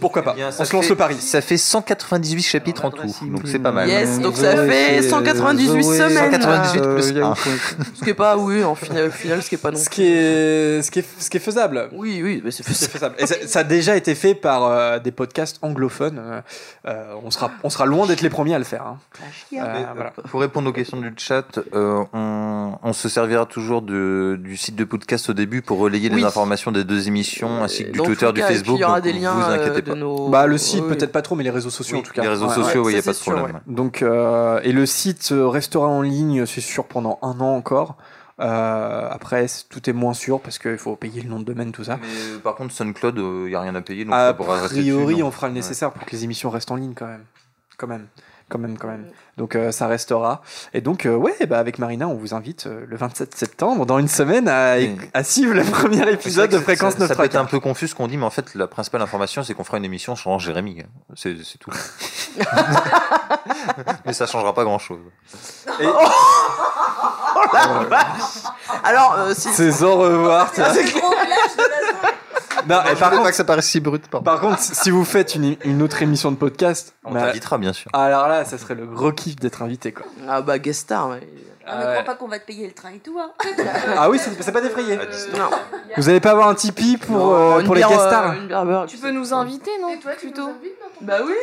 Pourquoi 0.00 0.22
pas 0.22 0.34
On 0.58 0.64
se 0.64 0.72
lance 0.74 0.88
le 0.88 0.96
pari. 0.96 1.16
Ça 1.20 1.42
fait 1.42 1.58
198 1.58 2.42
chapitres 2.42 2.84
en 2.86 2.90
tout, 2.90 3.02
donc 3.26 3.42
c'est 3.44 3.58
pas 3.58 3.70
mal. 3.72 3.86
Yes, 3.88 4.18
donc 4.18 4.36
ça 4.36 4.56
fait 4.66 5.02
198 5.02 5.82
semaines. 5.84 6.32
198 6.32 6.80
plus 6.80 7.12
Euh, 7.16 7.24
un. 7.24 7.34
Ce 7.94 8.02
qui 8.02 8.10
est 8.10 8.14
pas, 8.14 8.36
oui, 8.38 8.64
en 8.64 8.74
final, 8.74 9.08
au 9.08 9.10
final, 9.10 9.42
ce 9.42 9.48
qui 9.50 9.56
est 9.56 9.58
pas 9.58 9.70
non 9.70 9.76
Ce 9.78 9.90
qui 9.90 10.04
est, 10.06 10.80
ce 10.82 10.90
qui 10.90 11.00
est, 11.00 11.04
ce 11.18 11.28
qui 11.28 11.36
est 11.36 11.40
faisable. 11.40 11.90
Oui, 11.92 12.20
oui, 12.24 12.40
mais 12.42 12.50
c'est 12.50 12.62
faisable. 12.64 13.14
Et 13.18 13.26
ça, 13.26 13.34
ça 13.46 13.58
a 13.60 13.64
déjà 13.64 13.94
été 13.96 14.14
fait 14.14 14.34
par 14.34 14.64
euh, 14.64 14.98
des 14.98 15.10
podcasts 15.12 15.58
anglophones. 15.60 16.42
Euh, 16.88 17.12
on 17.22 17.30
sera, 17.30 17.50
on 17.62 17.68
sera 17.68 17.84
loin 17.84 18.06
d'être 18.06 18.22
les 18.22 18.30
premiers 18.30 18.54
à 18.54 18.58
le 18.58 18.64
faire. 18.64 18.79
Hein. 18.86 18.96
Euh, 19.52 19.58
euh, 19.58 19.84
voilà. 19.94 20.10
Pour 20.10 20.40
répondre 20.40 20.68
aux 20.68 20.72
questions 20.72 20.96
du 20.98 21.12
chat, 21.16 21.58
euh, 21.74 22.04
on, 22.12 22.74
on 22.82 22.92
se 22.92 23.08
servira 23.08 23.46
toujours 23.46 23.82
de, 23.82 24.38
du 24.42 24.56
site 24.56 24.76
de 24.76 24.84
podcast 24.84 25.30
au 25.30 25.32
début 25.32 25.62
pour 25.62 25.78
relayer 25.78 26.10
Oui. 26.10 26.16
les 26.18 26.24
informations 26.24 26.72
des 26.72 26.84
deux 26.84 27.08
émissions 27.08 27.62
ainsi 27.62 27.84
que 27.84 27.90
du 27.92 27.98
dans 27.98 28.04
Twitter, 28.04 28.32
du 28.32 28.40
Facebook. 28.42 28.76
il 28.78 28.80
y 28.80 28.84
aura 28.84 29.00
donc 29.00 29.04
des 29.12 29.18
liens, 29.18 29.32
vous 29.32 29.42
inquiétez 29.52 29.82
pas. 29.82 29.94
nos- 29.94 30.28
Bah, 30.28 30.46
le 30.46 30.58
site, 30.58 30.82
oui. 30.82 30.88
peut-être 30.96 31.12
pas 31.12 31.22
trop, 31.22 31.34
mais 31.36 31.44
les 31.44 31.50
réseaux 31.50 31.70
sociaux 31.70 31.96
Oui, 31.96 32.02
en 32.02 32.06
tout 32.06 32.12
cas. 32.12 32.22
les 32.22 32.28
réseaux 32.28 32.48
sociaux, 32.50 32.84
oui, 32.86 32.94
y 32.94 32.98
a 32.98 33.02
pas 33.02 33.12
de 33.12 33.18
problème. 33.18 33.60
Donc, 33.66 34.02
euh, 34.02 34.60
et 34.62 34.72
le 34.72 34.86
site 34.86 35.28
restera 35.32 35.86
en 35.86 36.02
ligne, 36.02 36.46
c'est 36.46 36.60
sûr, 36.60 36.84
pendant 36.86 37.18
un 37.22 37.40
an 37.40 37.54
encore. 37.56 37.96
Euh, 38.42 39.06
après, 39.10 39.44
tout 39.68 39.90
est 39.90 39.92
moins 39.92 40.14
sûr 40.14 40.40
parce 40.40 40.58
qu'il 40.58 40.78
faut 40.78 40.96
payer 40.96 41.20
le 41.20 41.28
nom 41.28 41.40
de 41.40 41.44
domaine, 41.44 41.72
tout 41.72 41.84
ça. 41.84 41.98
Mais 42.00 42.38
par 42.42 42.54
contre, 42.54 42.72
SoundCloud, 42.72 43.16
il 43.18 43.48
n'y 43.50 43.54
a 43.54 43.60
rien 43.60 43.74
à 43.74 43.82
payer. 43.82 44.06
Donc 44.06 44.14
A 44.14 44.32
priori, 44.32 45.12
dessus, 45.16 45.22
on 45.22 45.30
fera 45.30 45.48
le 45.48 45.52
nécessaire 45.52 45.92
pour 45.92 46.06
que 46.06 46.10
les 46.12 46.24
émissions 46.24 46.48
restent 46.48 46.70
en 46.70 46.76
ligne 46.76 46.94
quand 46.94 47.06
même. 47.06 47.24
Quand 47.76 47.86
même. 47.86 48.06
Quand 48.50 48.58
même, 48.58 48.76
quand 48.76 48.88
même. 48.88 49.06
Donc 49.36 49.54
euh, 49.54 49.70
ça 49.70 49.86
restera. 49.86 50.42
Et 50.74 50.80
donc, 50.80 51.06
euh, 51.06 51.14
ouais, 51.14 51.46
bah, 51.48 51.58
avec 51.58 51.78
Marina, 51.78 52.08
on 52.08 52.14
vous 52.14 52.34
invite 52.34 52.66
euh, 52.66 52.84
le 52.86 52.96
27 52.96 53.34
septembre, 53.34 53.86
dans 53.86 53.98
une 53.98 54.08
semaine, 54.08 54.48
à, 54.48 54.74
à 55.14 55.24
suivre 55.24 55.54
le 55.54 55.62
premier 55.62 56.06
épisode 56.10 56.50
de 56.50 56.58
Fréquence 56.58 56.94
ça, 56.94 56.98
9 56.98 57.08
ça 57.08 57.14
peut 57.14 57.24
être 57.24 57.36
un 57.36 57.44
peu 57.44 57.60
confus 57.60 57.88
ce 57.88 57.94
qu'on 57.94 58.08
dit, 58.08 58.16
mais 58.16 58.26
en 58.26 58.30
fait, 58.30 58.54
la 58.56 58.66
principale 58.66 59.00
information, 59.02 59.44
c'est 59.44 59.54
qu'on 59.54 59.64
fera 59.64 59.78
une 59.78 59.84
émission 59.84 60.16
sur 60.16 60.36
Jérémy. 60.38 60.82
C'est 61.14 61.36
c'est 61.44 61.58
tout. 61.58 61.70
mais 64.04 64.12
ça 64.12 64.26
changera 64.26 64.52
pas 64.52 64.64
grand 64.64 64.78
chose. 64.78 64.98
Oh 67.34 67.40
la 67.52 67.84
vache 67.88 68.44
Alors, 68.84 69.14
euh, 69.18 69.34
si. 69.34 69.48
C'est 69.52 69.82
au 69.82 69.96
revoir. 69.96 70.52
tu 70.54 70.60
vois. 70.60 70.72
Non, 72.68 72.80
et 72.90 72.96
par 72.96 73.10
contre, 73.10 73.22
pas 73.22 73.30
que 73.30 73.36
ça 73.36 73.44
paraisse 73.44 73.66
si 73.66 73.80
brut. 73.80 74.06
Par 74.08 74.40
contre, 74.40 74.60
si 74.60 74.90
vous 74.90 75.04
faites 75.04 75.34
une, 75.34 75.56
une 75.64 75.82
autre 75.82 76.02
émission 76.02 76.30
de 76.30 76.36
podcast, 76.36 76.94
On 77.04 77.12
bah, 77.12 77.26
t'invitera, 77.26 77.58
bien 77.58 77.72
sûr. 77.72 77.90
Alors 77.94 78.28
là, 78.28 78.44
ça 78.44 78.58
serait 78.58 78.74
le 78.74 78.86
gros 78.86 79.12
kiff 79.12 79.36
d'être 79.36 79.62
invité, 79.62 79.92
quoi. 79.92 80.06
Ah 80.28 80.42
bah, 80.42 80.58
guest 80.58 80.80
star, 80.82 81.08
ouais. 81.08 81.20
Ah, 81.66 81.78
ne 81.78 81.92
crois 81.92 82.04
pas 82.04 82.14
qu'on 82.16 82.28
va 82.28 82.38
te 82.38 82.46
payer 82.46 82.66
le 82.66 82.72
train 82.72 82.90
et 82.90 82.98
tout. 82.98 83.18
Hein. 83.18 83.30
Ah 83.96 84.10
oui, 84.10 84.18
c'est 84.18 84.52
pas 84.52 84.60
défrayé. 84.60 84.96
Non. 84.96 85.50
Vous 85.96 86.08
allez 86.08 86.20
pas 86.20 86.30
avoir 86.30 86.48
un 86.48 86.54
Tipeee 86.54 86.96
pour, 86.96 87.16
Non, 87.16 87.58
euh, 87.58 87.74
les 87.74 87.82
guest 87.82 87.92
euh, 87.92 88.06
stars 88.08 88.32
une 88.34 88.48
bière 88.48 88.64
beurre. 88.64 88.86
Tu 88.86 88.96
peux 88.96 89.10
nous 89.10 89.32
inviter, 89.34 89.70
non 89.80 89.96
Plutôt. 90.18 90.50
Bah 91.00 91.18
oui. 91.24 91.34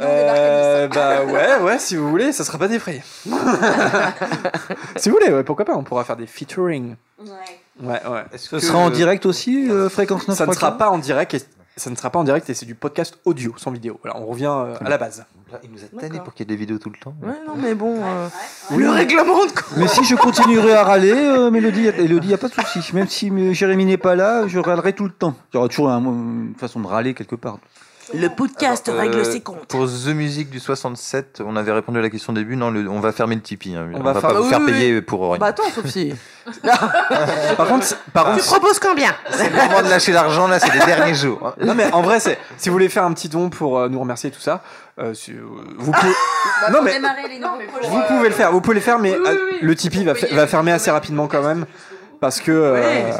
Euh, 0.00 0.86
bah 0.86 1.24
ouais, 1.24 1.58
ouais, 1.60 1.78
si 1.78 1.96
vous 1.96 2.08
voulez, 2.08 2.32
ça 2.32 2.44
sera 2.44 2.56
pas 2.56 2.68
défrayé. 2.68 3.02
si 4.96 5.10
vous 5.10 5.16
voulez, 5.16 5.32
ouais, 5.32 5.42
pourquoi 5.42 5.64
pas, 5.64 5.74
on 5.74 5.82
pourra 5.82 6.04
faire 6.04 6.16
des 6.16 6.28
featuring. 6.28 6.94
Ouais, 7.18 7.60
ouais. 7.80 8.00
Ce 8.36 8.58
sera 8.60 8.78
en 8.78 8.90
direct 8.90 9.26
aussi, 9.26 9.70
euh, 9.70 9.88
Fréquence 9.88 10.28
9 10.28 10.36
Ça 10.36 10.46
ne 10.46 10.52
sera 10.52 10.76
pas 10.78 10.90
en 10.90 10.98
direct 10.98 11.34
et 11.34 11.40
ça 11.76 11.88
ne 11.88 11.96
sera 11.96 12.10
pas 12.10 12.18
en 12.18 12.24
direct 12.24 12.48
et 12.50 12.54
c'est 12.54 12.66
du 12.66 12.74
podcast 12.74 13.18
audio, 13.24 13.54
sans 13.56 13.70
vidéo. 13.70 13.98
Voilà, 14.02 14.18
on 14.20 14.26
revient 14.26 14.44
euh, 14.54 14.74
à 14.84 14.88
la 14.90 14.98
base. 14.98 15.24
Il 15.64 15.70
nous 15.70 15.78
a 15.84 16.00
tanné 16.00 16.18
pour 16.20 16.32
qu'il 16.34 16.46
y 16.48 16.52
ait 16.52 16.54
des 16.54 16.58
vidéos 16.58 16.78
tout 16.78 16.90
le 16.90 16.98
temps. 16.98 17.14
Ouais, 17.22 17.32
non, 17.46 17.54
mais 17.56 17.74
bon. 17.74 17.96
euh, 18.02 18.28
Oui. 18.70 18.82
Le 18.84 18.90
règlement 18.90 19.44
de 19.46 19.50
compte. 19.52 19.64
Mais 19.76 19.86
si 19.88 20.02
je 20.04 20.14
continuerai 20.16 20.72
à 20.74 20.82
râler, 20.84 21.12
euh, 21.12 21.50
Mélodie, 21.50 21.90
Mélodie, 21.98 22.28
y 22.28 22.34
a 22.34 22.38
pas 22.38 22.48
de 22.48 22.54
souci. 22.54 22.94
Même 22.94 23.08
si 23.08 23.30
euh, 23.30 23.52
Jérémy 23.52 23.84
n'est 23.86 23.96
pas 23.98 24.14
là, 24.14 24.46
je 24.48 24.58
râlerai 24.58 24.92
tout 24.94 25.04
le 25.04 25.10
temps. 25.10 25.34
Il 25.52 25.56
y 25.56 25.58
aura 25.58 25.68
toujours 25.68 25.90
un- 25.90 26.00
une 26.02 26.54
façon 26.58 26.80
de 26.80 26.86
râler 26.86 27.12
quelque 27.14 27.36
part. 27.36 27.58
Le 28.14 28.28
podcast 28.28 28.88
Euh, 28.88 28.98
règle 28.98 29.24
ses 29.24 29.40
comptes. 29.40 29.66
Pour 29.68 29.86
The 29.86 30.08
Music 30.08 30.50
du 30.50 30.60
67, 30.60 31.42
on 31.44 31.56
avait 31.56 31.72
répondu 31.72 31.98
à 31.98 32.02
la 32.02 32.10
question 32.10 32.32
au 32.32 32.36
début. 32.36 32.56
Non, 32.56 32.70
le- 32.70 32.88
on 32.88 33.00
va 33.00 33.10
fermer 33.12 33.34
le 33.36 33.40
Tipeee. 33.40 33.74
hein. 33.74 33.88
On, 33.94 34.00
va 34.02 34.12
va, 34.12 34.20
faire- 34.20 34.30
pas 34.30 34.36
vous 34.36 34.42
Oui, 34.44 34.48
faire 34.50 34.60
oui, 34.60 34.66
payer 34.72 34.94
oui. 34.96 35.00
pour 35.00 35.30
rien. 35.30 35.38
Bah 35.38 35.46
attends, 35.46 35.62
si. 35.86 36.12
Par 37.56 37.66
contre, 37.68 37.84
c'est- 37.84 37.96
par 38.12 38.24
Tu 38.26 38.30
contre, 38.32 38.44
proposes 38.46 38.78
combien 38.78 39.12
C'est 39.30 39.48
le 39.48 39.56
moment 39.56 39.82
de 39.82 39.88
lâcher 39.88 40.12
l'argent 40.12 40.46
là, 40.48 40.58
c'est 40.58 40.72
les 40.72 40.84
derniers 40.84 41.14
jours. 41.14 41.46
hein. 41.46 41.54
Non 41.64 41.74
mais 41.74 41.90
en 41.92 42.02
vrai, 42.02 42.20
c'est 42.20 42.38
si 42.58 42.68
vous 42.68 42.74
voulez 42.74 42.88
faire 42.88 43.04
un 43.04 43.12
petit 43.12 43.28
don 43.28 43.48
pour 43.48 43.78
euh, 43.78 43.88
nous 43.88 44.00
remercier 44.00 44.28
et 44.28 44.32
tout 44.32 44.40
ça, 44.40 44.62
euh, 44.98 45.14
si- 45.14 45.32
euh, 45.32 45.42
vous 45.78 45.92
pouvez. 45.92 46.12
non 46.72 46.82
mais 46.82 46.92
démarrer 46.94 47.28
les 47.28 47.38
nouveaux 47.38 47.58
projets. 47.72 47.88
vous 47.88 48.00
pouvez 48.08 48.28
le 48.28 48.34
faire, 48.34 48.52
vous 48.52 48.60
pouvez 48.60 48.74
le 48.74 48.80
faire, 48.80 48.98
mais 48.98 49.14
euh, 49.14 49.36
le 49.62 49.74
Tipeee 49.74 50.04
va, 50.04 50.14
fa- 50.14 50.26
va 50.34 50.46
fermer 50.46 50.72
assez 50.72 50.90
rapidement 50.90 51.28
quand 51.28 51.42
même 51.42 51.64
parce 52.20 52.40
que 52.40 52.52
euh, 52.52 53.10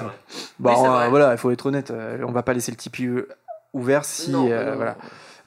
bah, 0.59 0.71
Oui, 0.73 0.77
c'est 0.81 0.87
euh, 0.87 0.91
vrai. 0.91 1.09
voilà, 1.11 1.33
il 1.33 1.39
faut 1.39 1.51
être 1.51 1.67
honnête, 1.67 1.91
euh, 1.91 2.19
on 2.27 2.33
va 2.33 2.43
pas 2.43 2.53
laisser 2.53 2.71
le 2.73 2.77
Tipeee 2.77 3.07
euh, 3.07 3.29
ouvert 3.73 4.05
si 4.05 4.31
Non, 4.31 4.49
euh, 4.51 4.75
voilà. 4.75 4.97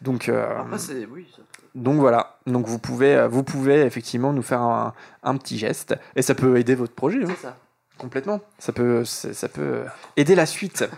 Donc 0.02 0.30
euh, 0.30 0.60
Après, 0.62 0.78
c'est. 0.78 1.06
Oui. 1.12 1.28
ça- 1.36 1.42
donc 1.76 2.00
voilà, 2.00 2.38
donc 2.48 2.68
vous 2.68 2.80
pouvez 2.80 3.16
euh, 3.16 3.28
vous 3.28 3.44
pouvez 3.44 3.82
effectivement 3.82 4.32
nous 4.32 4.42
faire 4.44 4.62
un, 4.62 4.94
un 5.24 5.36
petit 5.38 5.58
geste 5.58 5.94
et 6.16 6.22
ça 6.22 6.34
peut 6.34 6.58
aider 6.58 6.74
votre 6.76 6.94
projet. 6.94 7.24
hein. 7.24 7.28
C'est 7.28 7.48
ça. 7.48 7.58
Complètement. 7.98 8.40
Ça 8.60 8.72
peut, 8.74 9.04
ça 9.06 9.48
peut 9.50 9.82
aider 10.18 10.36
la 10.36 10.46
suite. 10.46 10.86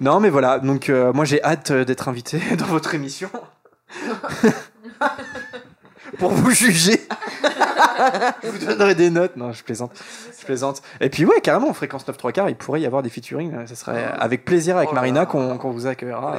Non, 0.00 0.18
mais 0.18 0.30
voilà. 0.30 0.58
Donc, 0.58 0.88
moi, 0.88 1.24
j'ai 1.24 1.40
hâte 1.44 1.70
d'être 1.70 2.08
invité 2.08 2.40
dans 2.58 2.64
votre 2.66 2.94
émission. 2.96 3.30
Pour 6.18 6.30
vous 6.30 6.50
juger. 6.50 7.00
vous 8.42 8.66
donnerez 8.66 8.94
des 8.94 9.10
notes. 9.10 9.36
Non, 9.36 9.52
je 9.52 9.62
plaisante. 9.62 9.92
Je 10.38 10.44
plaisante. 10.44 10.82
Et 11.00 11.08
puis, 11.08 11.24
ouais, 11.24 11.40
carrément, 11.40 11.70
en 11.70 11.74
fréquence 11.74 12.06
9 12.06 12.16
3 12.16 12.32
quarts, 12.32 12.48
il 12.50 12.56
pourrait 12.56 12.80
y 12.80 12.86
avoir 12.86 13.02
des 13.02 13.10
featuring. 13.10 13.66
Ça 13.66 13.74
serait 13.74 14.04
avec 14.18 14.44
plaisir 14.44 14.76
avec 14.76 14.90
Oh 14.92 14.94
Marina 14.94 15.24
qu'on 15.26 15.56
qu'on 15.58 15.70
vous 15.70 15.86
accueillera. 15.86 16.38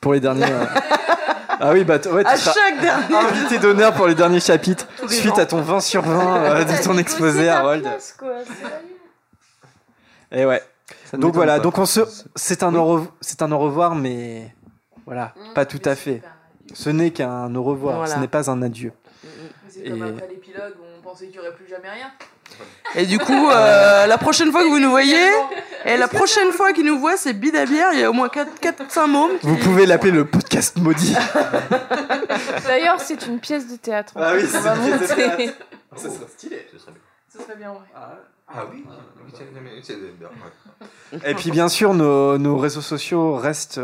pour 0.00 0.12
les 0.12 0.20
derniers. 0.20 0.44
euh. 0.44 0.64
Ah 1.58 1.72
oui, 1.72 1.84
bah, 1.84 1.96
ouais, 2.12 2.22
tu 2.22 2.28
À 2.28 2.36
chaque 2.36 2.80
dernier. 2.82 3.16
invité 3.16 3.58
d'honneur 3.58 3.94
pour 3.94 4.06
les 4.06 4.14
derniers 4.14 4.40
chapitres, 4.40 4.86
les 5.02 5.08
suite 5.08 5.36
gens. 5.36 5.40
à 5.40 5.46
ton 5.46 5.62
20 5.62 5.80
sur 5.80 6.02
20 6.02 6.36
euh, 6.36 6.64
de 6.64 6.84
ton 6.84 6.98
exposé, 6.98 7.48
Harold. 7.48 7.88
Et 10.30 10.44
ouais. 10.44 10.62
Ça 11.06 11.16
ne 11.16 11.22
Donc 11.22 11.34
voilà, 11.34 11.58
donc 11.58 11.78
on 11.78 11.86
se, 11.86 12.00
c'est 12.34 12.62
un 12.62 12.74
au 12.74 12.84
revoir, 12.84 13.10
c'est 13.22 13.40
un 13.40 13.50
au 13.52 13.58
revoir, 13.58 13.94
mais 13.94 14.54
voilà, 15.06 15.32
pas 15.54 15.64
tout 15.64 15.80
à 15.86 15.94
fait. 15.94 16.22
Ce 16.74 16.90
n'est 16.90 17.10
qu'un 17.10 17.54
au 17.54 17.62
revoir, 17.62 17.96
Voilà. 17.98 18.14
ce 18.14 18.18
n'est 18.20 18.28
pas 18.28 18.50
un 18.50 18.62
adieu. 18.62 18.92
C'est 19.68 19.80
Et- 19.80 19.90
comme 19.90 20.02
après 20.02 20.28
l'épilogue 20.28 20.74
où 20.80 20.84
on 20.98 21.02
pensait 21.02 21.26
qu'il 21.26 21.40
n'y 21.40 21.46
aurait 21.46 21.54
plus 21.56 21.68
jamais 21.68 21.88
rien. 21.90 22.08
Et 22.94 23.04
du 23.06 23.18
coup, 23.18 23.48
euh, 23.50 24.06
la 24.06 24.18
prochaine 24.18 24.50
fois 24.52 24.62
que 24.62 24.68
vous 24.68 24.78
nous 24.78 24.88
voyez, 24.90 25.28
et 25.84 25.96
la 25.96 26.06
prochaine 26.08 26.52
fois 26.52 26.72
qu'il 26.72 26.86
nous 26.86 26.98
voit, 26.98 27.16
c'est 27.16 27.32
Bidabière. 27.32 27.88
Il 27.92 27.98
y 28.00 28.04
a 28.04 28.10
au 28.10 28.12
moins 28.12 28.28
4-5 28.28 29.06
mômes. 29.08 29.38
qui- 29.40 29.46
Vous 29.46 29.56
pouvez 29.56 29.84
l'appeler 29.84 30.12
le 30.12 30.24
podcast 30.24 30.76
maudit. 30.78 31.14
D'ailleurs, 32.66 33.00
c'est 33.00 33.26
une 33.26 33.40
pièce 33.40 33.68
de 33.70 33.76
théâtre. 33.76 34.12
Ah 34.16 34.32
oui, 34.34 34.42
c'est 34.48 34.60
va 34.60 34.76
une 34.76 34.96
pièce 34.98 35.10
de 35.10 35.14
théâtre. 35.14 35.54
Ça 35.96 36.10
serait 36.10 36.28
stylé. 36.28 36.66
Ce 37.32 37.42
serait 37.42 37.56
bien, 37.56 37.70
ouais. 37.72 37.78
Ah 38.48 38.64
oui 38.72 38.84
Et 41.26 41.34
puis 41.34 41.50
bien 41.50 41.68
sûr, 41.68 41.94
nos, 41.94 42.38
nos 42.38 42.56
réseaux 42.58 42.80
sociaux 42.80 43.34
restent, 43.34 43.80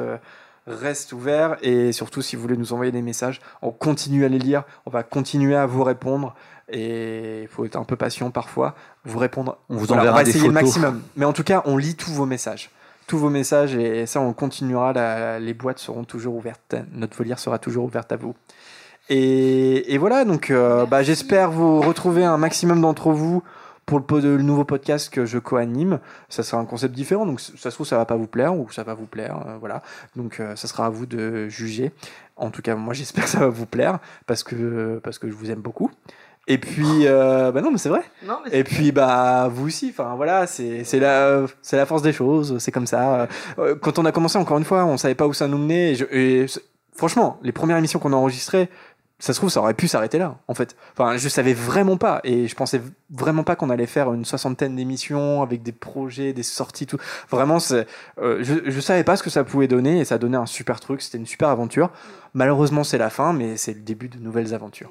restent 0.67 1.13
ouverts 1.13 1.57
et 1.63 1.93
surtout 1.93 2.23
si 2.23 2.37
vous 2.37 2.43
voulez 2.43 2.57
nous 2.57 2.73
envoyer 2.73 2.93
des 2.93 3.03
messages, 3.03 3.41
on 3.63 3.71
continue 3.71 4.25
à 4.25 4.29
les 4.29 4.39
lire, 4.39 4.63
on 4.87 4.91
va 4.91 5.03
continuer 5.03 5.57
à 5.57 5.67
vous 5.67 5.83
répondre 5.85 6.35
et 6.69 7.43
il 7.43 7.49
faut 7.49 7.65
être 7.65 7.77
un 7.77 7.85
peu 7.85 7.97
patient 7.97 8.31
parfois, 8.31 8.75
vous 9.05 9.19
répondre. 9.19 9.59
On 9.69 9.77
vous 9.77 9.87
Voilà, 9.87 10.03
enverra 10.03 10.15
on 10.15 10.19
va 10.19 10.25
des 10.25 10.31
essayer 10.31 10.47
le 10.47 10.53
maximum. 10.53 11.03
Mais 11.17 11.25
en 11.25 11.33
tout 11.33 11.43
cas, 11.45 11.63
on 11.67 11.77
lit 11.77 11.97
tous 11.97 12.13
vos 12.13 12.27
messages. 12.27 12.71
Tous 13.09 13.19
vos 13.19 13.31
messages 13.31 13.75
et 13.75 14.07
ça, 14.07 14.21
on 14.21 14.33
continuera. 14.33 14.93
la- 14.93 15.39
les 15.41 15.55
boîtes 15.55 15.79
seront 15.81 16.05
toujours 16.05 16.37
ouvertes. 16.37 16.77
Notre 16.93 17.17
volière 17.17 17.39
sera 17.41 17.59
toujours 17.59 17.85
ouverte 17.85 18.13
à 18.13 18.17
vous. 18.17 18.35
Et, 19.09 19.93
et 19.93 19.99
voilà, 19.99 20.25
donc 20.25 20.51
euh, 20.51 20.87
bah, 20.87 21.03
j'espère 21.03 21.51
vous 21.51 21.81
retrouver 21.81 22.25
un 22.25 22.39
maximum 22.39 22.81
d'entre 22.81 23.11
vous 23.11 23.43
pour 23.87 24.01
le, 24.01 24.37
nouveau 24.39 24.65
podcast 24.65 25.13
que 25.13 25.25
je 25.27 25.39
co-anime. 25.39 25.99
Ça 26.29 26.43
sera 26.43 26.61
un 26.61 26.65
concept 26.65 26.95
différent, 26.95 27.27
donc 27.27 27.41
ça 27.41 27.71
se 27.71 27.75
trouve 27.75 27.87
ça 27.87 27.97
va 27.97 28.05
pas 28.05 28.17
vous 28.17 28.27
plaire 28.27 28.57
ou 28.57 28.71
ça 28.71 28.83
va 28.85 28.95
vous 28.95 29.07
plaire, 29.07 29.45
euh, 29.47 29.57
voilà. 29.59 29.83
Donc 30.17 30.41
euh, 30.41 30.57
ça 30.57 30.69
sera 30.69 30.87
à 30.87 30.89
vous 30.91 31.07
de 31.07 31.49
juger. 31.49 31.93
En 32.37 32.51
tout 32.51 32.63
cas, 32.63 32.75
moi 32.77 32.95
j'espère 32.95 33.25
que 33.25 33.31
ça 33.31 33.41
va 33.41 33.49
vous 33.49 33.67
plaire 33.67 33.99
parce 34.27 34.43
que 34.43 35.01
parce 35.03 35.19
que 35.19 35.29
je 35.29 35.35
vous 35.35 35.51
aime 35.51 35.61
beaucoup. 35.61 35.91
Et 36.49 36.59
puis, 36.59 36.85
euh, 37.07 37.53
bah 37.53 37.61
non, 37.61 37.71
mais 37.71 37.79
c'est 37.79 37.89
vrai. 37.89 38.03
Non, 38.27 38.39
mais 38.45 38.59
Et 38.59 38.65
puis, 38.65 38.91
bah, 38.91 39.49
vous 39.49 39.67
aussi. 39.69 39.91
Enfin, 39.91 40.15
voilà, 40.17 40.49
c'est 40.49 40.85
la, 40.95 41.45
c'est 41.63 41.77
la 41.77 41.87
force 41.87 42.03
des 42.03 42.13
choses. 42.13 42.59
C'est 42.59 42.73
comme 42.73 42.89
ça. 42.89 43.29
Quand 43.81 44.01
on 44.01 44.05
a 44.05 44.11
commencé, 44.13 44.39
encore 44.39 44.59
une 44.59 44.65
fois, 44.65 44.85
on 44.85 44.97
savait 44.97 45.15
pas 45.15 45.29
où 45.29 45.33
ça 45.33 45.47
nous 45.47 45.59
menait. 45.59 45.93
Et, 45.93 45.95
je- 45.95 46.05
et 46.11 46.49
c'est- 46.49 46.63
franchement, 46.97 47.39
les 47.45 47.53
premières 47.53 47.77
émissions 47.77 48.01
qu'on 48.01 48.13
a 48.13 48.17
enregistrées, 48.17 48.69
ça 49.25 49.33
se 49.33 49.39
trouve, 49.39 49.51
ça 49.51 49.61
aurait 49.61 49.75
pu 49.75 49.87
s'arrêter 49.87 50.19
là, 50.19 50.37
en 50.49 50.55
fait. 50.55 50.75
Enfin, 50.99 51.17
je 51.17 51.29
savais 51.29 51.55
vraiment 51.55 51.97
pas. 51.97 52.21
Et 52.25 52.49
je 52.49 52.55
pensais 52.57 52.83
vraiment 53.09 53.45
pas 53.45 53.55
qu'on 53.55 53.71
allait 53.71 53.87
faire 53.87 54.13
une 54.13 54.25
soixantaine 54.25 54.75
d'émissions 54.75 55.43
avec 55.43 55.63
des 55.63 55.71
projets, 55.71 56.33
des 56.33 56.43
sorties, 56.43 56.87
tout. 56.87 56.99
Vraiment, 57.31 57.61
c'est, 57.61 57.87
euh, 58.21 58.39
je, 58.43 58.55
je 58.67 58.81
savais 58.81 59.05
pas 59.05 59.15
ce 59.17 59.23
que 59.23 59.31
ça 59.31 59.45
pouvait 59.45 59.69
donner. 59.69 60.01
Et 60.01 60.05
ça 60.05 60.19
donnait 60.19 60.37
un 60.37 60.47
super 60.47 60.81
truc. 60.81 61.03
C'était 61.03 61.19
une 61.19 61.27
super 61.27 61.51
aventure. 61.51 61.91
Malheureusement, 62.35 62.83
c'est 62.83 62.99
la 62.99 63.11
fin, 63.11 63.33
mais 63.33 63.57
c'est 63.57 63.75
le 63.75 63.81
début 63.81 64.09
de 64.09 64.19
nouvelles 64.19 64.55
aventures. 64.55 64.91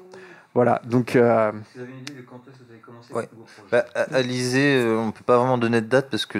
Voilà. 0.54 0.80
Donc, 0.86 1.14
euh, 1.14 1.52
Vous 1.74 1.82
avez 1.82 1.92
une 1.92 1.98
idée 2.00 2.14
de 2.14 2.22
quand 2.22 2.40
est-ce 2.48 2.58
que 2.58 2.64
vous 2.64 2.70
avez 2.72 2.80
commencé 2.80 3.12
Ouais. 3.12 3.28
Bah, 3.70 3.84
à- 3.94 4.14
Alizé, 4.16 4.76
euh, 4.82 4.96
on 4.98 5.12
peut 5.12 5.24
pas 5.24 5.36
vraiment 5.36 5.58
donner 5.58 5.82
de 5.82 5.86
date 5.88 6.08
parce 6.10 6.24
que, 6.24 6.38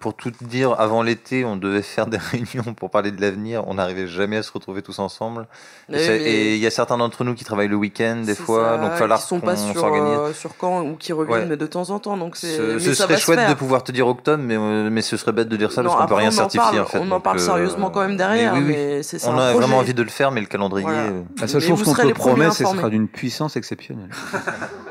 pour 0.00 0.14
tout 0.14 0.32
dire, 0.40 0.74
avant 0.78 1.02
l'été, 1.02 1.44
on 1.44 1.56
devait 1.56 1.82
faire 1.82 2.06
des 2.06 2.16
réunions 2.32 2.74
pour 2.74 2.90
parler 2.90 3.10
de 3.12 3.20
l'avenir. 3.20 3.62
On 3.68 3.74
n'arrivait 3.74 4.06
jamais 4.06 4.36
à 4.38 4.42
se 4.42 4.50
retrouver 4.52 4.82
tous 4.82 4.98
ensemble. 4.98 5.46
Et 5.90 5.92
mais- 5.96 6.54
il 6.56 6.60
y 6.60 6.66
a 6.66 6.70
certains 6.70 6.98
d'entre 6.98 7.24
nous 7.24 7.34
qui 7.34 7.44
travaillent 7.44 7.68
le 7.68 7.76
week-end 7.76 8.22
des 8.24 8.34
fois, 8.34 8.64
ça, 8.64 8.76
donc 8.76 8.86
il 8.86 8.90
va 8.90 8.96
falloir 8.96 9.18
qui 9.20 9.26
sont 9.26 9.40
qu'on 9.40 9.46
pas 9.46 9.56
sur, 9.56 9.74
s'organise. 9.78 10.18
euh, 10.18 10.32
sur 10.32 10.56
quand 10.56 10.82
ou 10.82 10.96
qui 10.96 11.12
reviennent 11.12 11.38
Ouais. 11.42 11.46
mais 11.46 11.56
de 11.56 11.66
temps 11.66 11.90
en 11.90 11.98
temps. 11.98 12.16
Donc 12.16 12.36
c'est. 12.36 12.56
Ce, 12.56 12.62
mais 12.62 12.80
ce 12.80 12.94
ça 12.94 13.04
serait 13.04 13.16
chouette 13.18 13.48
de 13.48 13.54
pouvoir 13.54 13.84
te 13.84 13.92
dire 13.92 14.06
octobre, 14.08 14.42
mais, 14.42 14.56
euh, 14.56 14.90
mais 14.90 15.02
ce 15.02 15.16
serait 15.16 15.32
bête 15.32 15.48
de 15.48 15.56
dire 15.56 15.70
ça 15.72 15.82
Non, 15.82 15.90
parce 15.90 16.02
qu'on 16.02 16.08
peut 16.08 16.14
rien 16.14 16.30
on 16.30 16.32
en 16.32 16.36
certifier 16.36 16.60
parle, 16.62 16.80
en 16.80 16.86
fait. 16.86 16.98
on 16.98 17.10
en 17.10 17.20
parle 17.20 17.36
euh, 17.38 17.40
sérieusement 17.40 17.90
quand 17.90 18.00
même 18.00 18.16
derrière, 18.16 18.54
oui, 18.54 18.60
oui. 18.60 18.72
mais 18.76 19.02
c'est- 19.02 19.18
c'est 19.18 19.28
on 19.28 19.32
a 19.38 19.50
projet. 19.50 19.54
vraiment 19.58 19.78
envie 19.78 19.94
de 19.94 20.02
le 20.02 20.08
faire, 20.10 20.30
mais 20.32 20.40
le 20.40 20.46
calendrier. 20.46 20.86
Voilà. 20.86 21.02
euh, 21.02 21.22
La 21.40 21.46
seule 21.48 21.60
chose 21.62 21.82
qu'on 21.84 21.94
te 21.94 22.12
promet, 22.12 22.50
c'est 22.50 22.64
que 22.64 22.70
ce 22.70 22.76
sera 22.76 22.88
d'une 22.90 23.08
puissance 23.08 23.56
exceptionnelle. 23.56 24.10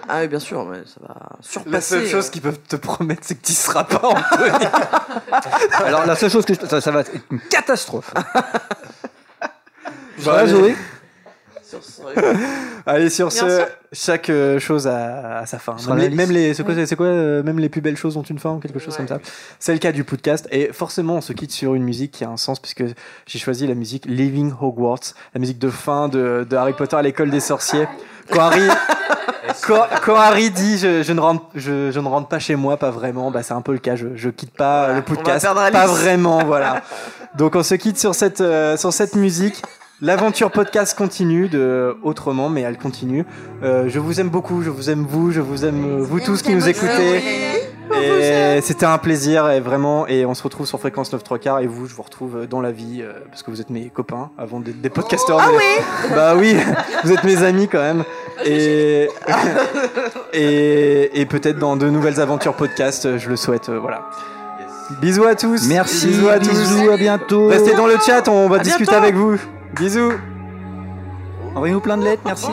Ah 0.10 0.20
oui, 0.22 0.28
bien 0.30 0.40
sûr, 0.40 0.66
mais 0.66 0.78
ça 0.86 1.02
va 1.02 1.16
surpasser. 1.42 1.70
la 1.72 1.82
seule 1.82 2.08
chose 2.08 2.28
euh, 2.28 2.32
qu'ils 2.32 2.42
peuvent 2.42 2.60
te 2.68 2.78
promettre, 2.78 3.22
c'est 3.24 3.36
que 3.36 3.46
tu 3.46 3.52
seras 3.54 3.84
pas 3.84 4.02
Anthony. 4.08 4.68
Alors 5.86 6.06
la 6.06 6.16
seule 6.16 6.30
chose 6.32 6.46
que 6.46 6.54
je- 6.54 6.66
ça, 6.68 6.82
ça 6.82 6.92
va 6.92 7.02
être 7.02 7.12
une 7.32 7.40
catastrophe. 7.42 8.14
Voilà, 10.20 10.40
allez. 10.42 10.52
Zoé 10.52 10.76
sur 11.64 11.84
ce- 11.84 12.02
Allez, 12.86 13.10
sur 13.10 13.28
Bien 13.28 13.38
ce, 13.42 13.58
sûr. 13.58 13.66
chaque 13.92 14.30
euh, 14.30 14.58
chose 14.58 14.88
a, 14.88 15.40
a 15.40 15.46
sa 15.46 15.60
fin. 15.60 15.76
Même 15.90 15.98
les, 15.98 16.06
liste. 16.08 16.18
même 16.18 16.32
les, 16.32 16.54
c'est 16.54 16.64
quoi, 16.64 16.74
c'est 16.86 16.96
quoi, 16.96 17.06
euh, 17.08 17.44
même 17.44 17.60
les 17.60 17.68
plus 17.70 17.82
belles 17.82 17.98
choses 17.98 18.16
ont 18.18 18.22
une 18.24 18.40
fin 18.40 18.52
ou 18.54 18.60
quelque 18.60 18.80
chose 18.80 18.94
Ouais. 18.94 19.06
comme 19.06 19.08
ça. 19.08 19.20
C'est 19.60 19.74
le 19.74 19.80
cas 19.80 19.92
du 19.92 20.04
podcast. 20.06 20.48
Et 20.50 20.72
forcément, 20.74 21.16
on 21.18 21.22
se 21.22 21.34
quitte 21.34 21.52
sur 21.52 21.76
une 21.76 21.84
musique 21.84 22.12
qui 22.12 22.24
a 22.24 22.30
un 22.30 22.38
sens 22.38 22.60
puisque 22.60 22.84
j'ai 23.28 23.40
choisi 23.40 23.68
la 23.68 23.76
musique 23.76 24.06
Living 24.06 24.54
Hogwarts, 24.60 25.14
la 25.36 25.40
musique 25.40 25.60
de 25.60 25.70
fin 25.70 26.08
de, 26.08 26.48
de 26.50 26.56
Harry 26.56 26.74
Potter 26.74 26.96
à 26.96 27.02
l'école 27.02 27.30
des 27.30 27.42
sorciers. 27.42 27.88
Quand 28.32 28.40
Harry, 28.42 28.62
quand, 29.66 29.86
quand 30.04 30.16
Harry 30.16 30.52
dit 30.52 30.78
je, 30.78 31.04
je 31.04 31.14
ne 31.14 31.20
rentre, 31.20 31.46
je, 31.56 31.92
je 31.92 32.00
ne 32.00 32.08
rentre 32.08 32.28
pas 32.28 32.40
chez 32.40 32.56
moi, 32.56 32.78
pas 32.78 32.92
vraiment, 32.92 33.32
bah 33.32 33.44
c'est 33.44 33.54
un 33.54 33.62
peu 33.62 33.74
le 33.74 33.80
cas. 33.80 33.96
Je, 33.96 34.08
je 34.16 34.30
quitte 34.30 34.56
pas 34.56 34.86
Voilà, 34.86 34.94
le 35.00 35.04
on 35.08 35.12
va 35.12 35.16
podcast, 35.16 35.48
pas 35.72 35.88
vraiment, 35.88 36.44
voilà. 36.46 36.82
Donc 37.36 37.56
on 37.56 37.64
se 37.64 37.76
quitte 37.76 37.98
sur 37.98 38.16
cette, 38.16 38.42
euh, 38.42 38.78
sur 38.78 38.94
cette 38.94 39.16
musique. 39.16 39.62
L'aventure 40.00 40.52
podcast 40.52 40.96
continue 40.96 41.50
de 41.50 41.98
autrement, 42.04 42.50
mais 42.50 42.62
elle 42.62 42.78
continue. 42.78 43.26
Euh, 43.64 43.86
je 43.88 44.00
vous 44.00 44.20
aime 44.20 44.30
beaucoup, 44.30 44.62
je 44.62 44.70
vous 44.70 44.92
aime 44.92 45.06
vous, 45.08 45.32
je 45.32 45.42
vous 45.42 45.66
aime 45.66 46.02
euh, 46.02 46.04
vous 46.04 46.20
tous 46.20 46.44
qui 46.44 46.54
nous 46.54 46.70
écoutez. 46.70 47.57
Et 48.58 48.60
c'était 48.62 48.86
un 48.86 48.98
plaisir 48.98 49.50
et 49.50 49.60
vraiment 49.60 50.08
et 50.08 50.26
on 50.26 50.34
se 50.34 50.44
retrouve 50.44 50.66
sur 50.66 50.80
fréquence 50.80 51.12
9 51.14 51.24
3 51.24 51.40
quarts 51.40 51.60
et 51.60 51.68
vous 51.68 51.86
je 51.88 51.94
vous 51.94 52.02
retrouve 52.02 52.46
dans 52.48 52.60
la 52.62 52.72
vie 52.72 53.02
euh, 53.02 53.12
parce 53.30 53.44
que 53.44 53.52
vous 53.52 53.62
êtes 53.62 53.70
mes 53.70 53.90
copains 53.90 54.30
avant 54.38 54.60
d'être 54.60 54.82
des 54.82 54.90
podcasteurs. 54.90 55.40
Ah 55.42 55.50
mais- 55.52 55.58
oui 55.58 56.10
Bah 56.16 56.34
oui, 56.36 56.56
vous 57.04 57.12
êtes 57.14 57.24
mes 57.24 57.44
amis 57.44 57.68
quand 57.68 57.80
même 57.80 58.04
et 58.46 59.10
et, 60.34 61.22
et 61.22 61.26
peut-être 61.26 61.60
dans 61.60 61.76
de 61.76 61.90
nouvelles 61.90 62.20
aventures 62.20 62.54
podcast, 62.54 63.18
je 63.18 63.30
le 63.30 63.36
souhaite 63.36 63.70
euh, 63.70 63.80
voilà. 63.80 64.10
Bisous 65.02 65.26
à 65.26 65.36
tous. 65.36 65.68
Merci, 65.68 66.08
bisous 66.08 66.30
à 66.30 66.40
tous. 66.40 66.48
bisous, 66.50 66.90
à 66.92 66.98
bientôt. 66.98 67.48
Restez 67.48 67.74
dans 67.76 67.88
le 67.88 67.98
chat, 68.06 68.28
on 68.30 68.48
va 68.48 68.56
À 68.58 68.60
discuter 68.60 68.86
bientôt. 68.92 69.04
avec 69.04 69.16
vous. 69.16 69.38
Bisous. 69.76 70.14
Envoyez-nous 71.56 71.82
plein 71.82 71.98
de 71.98 72.04
lettres, 72.06 72.22
merci. 72.26 72.52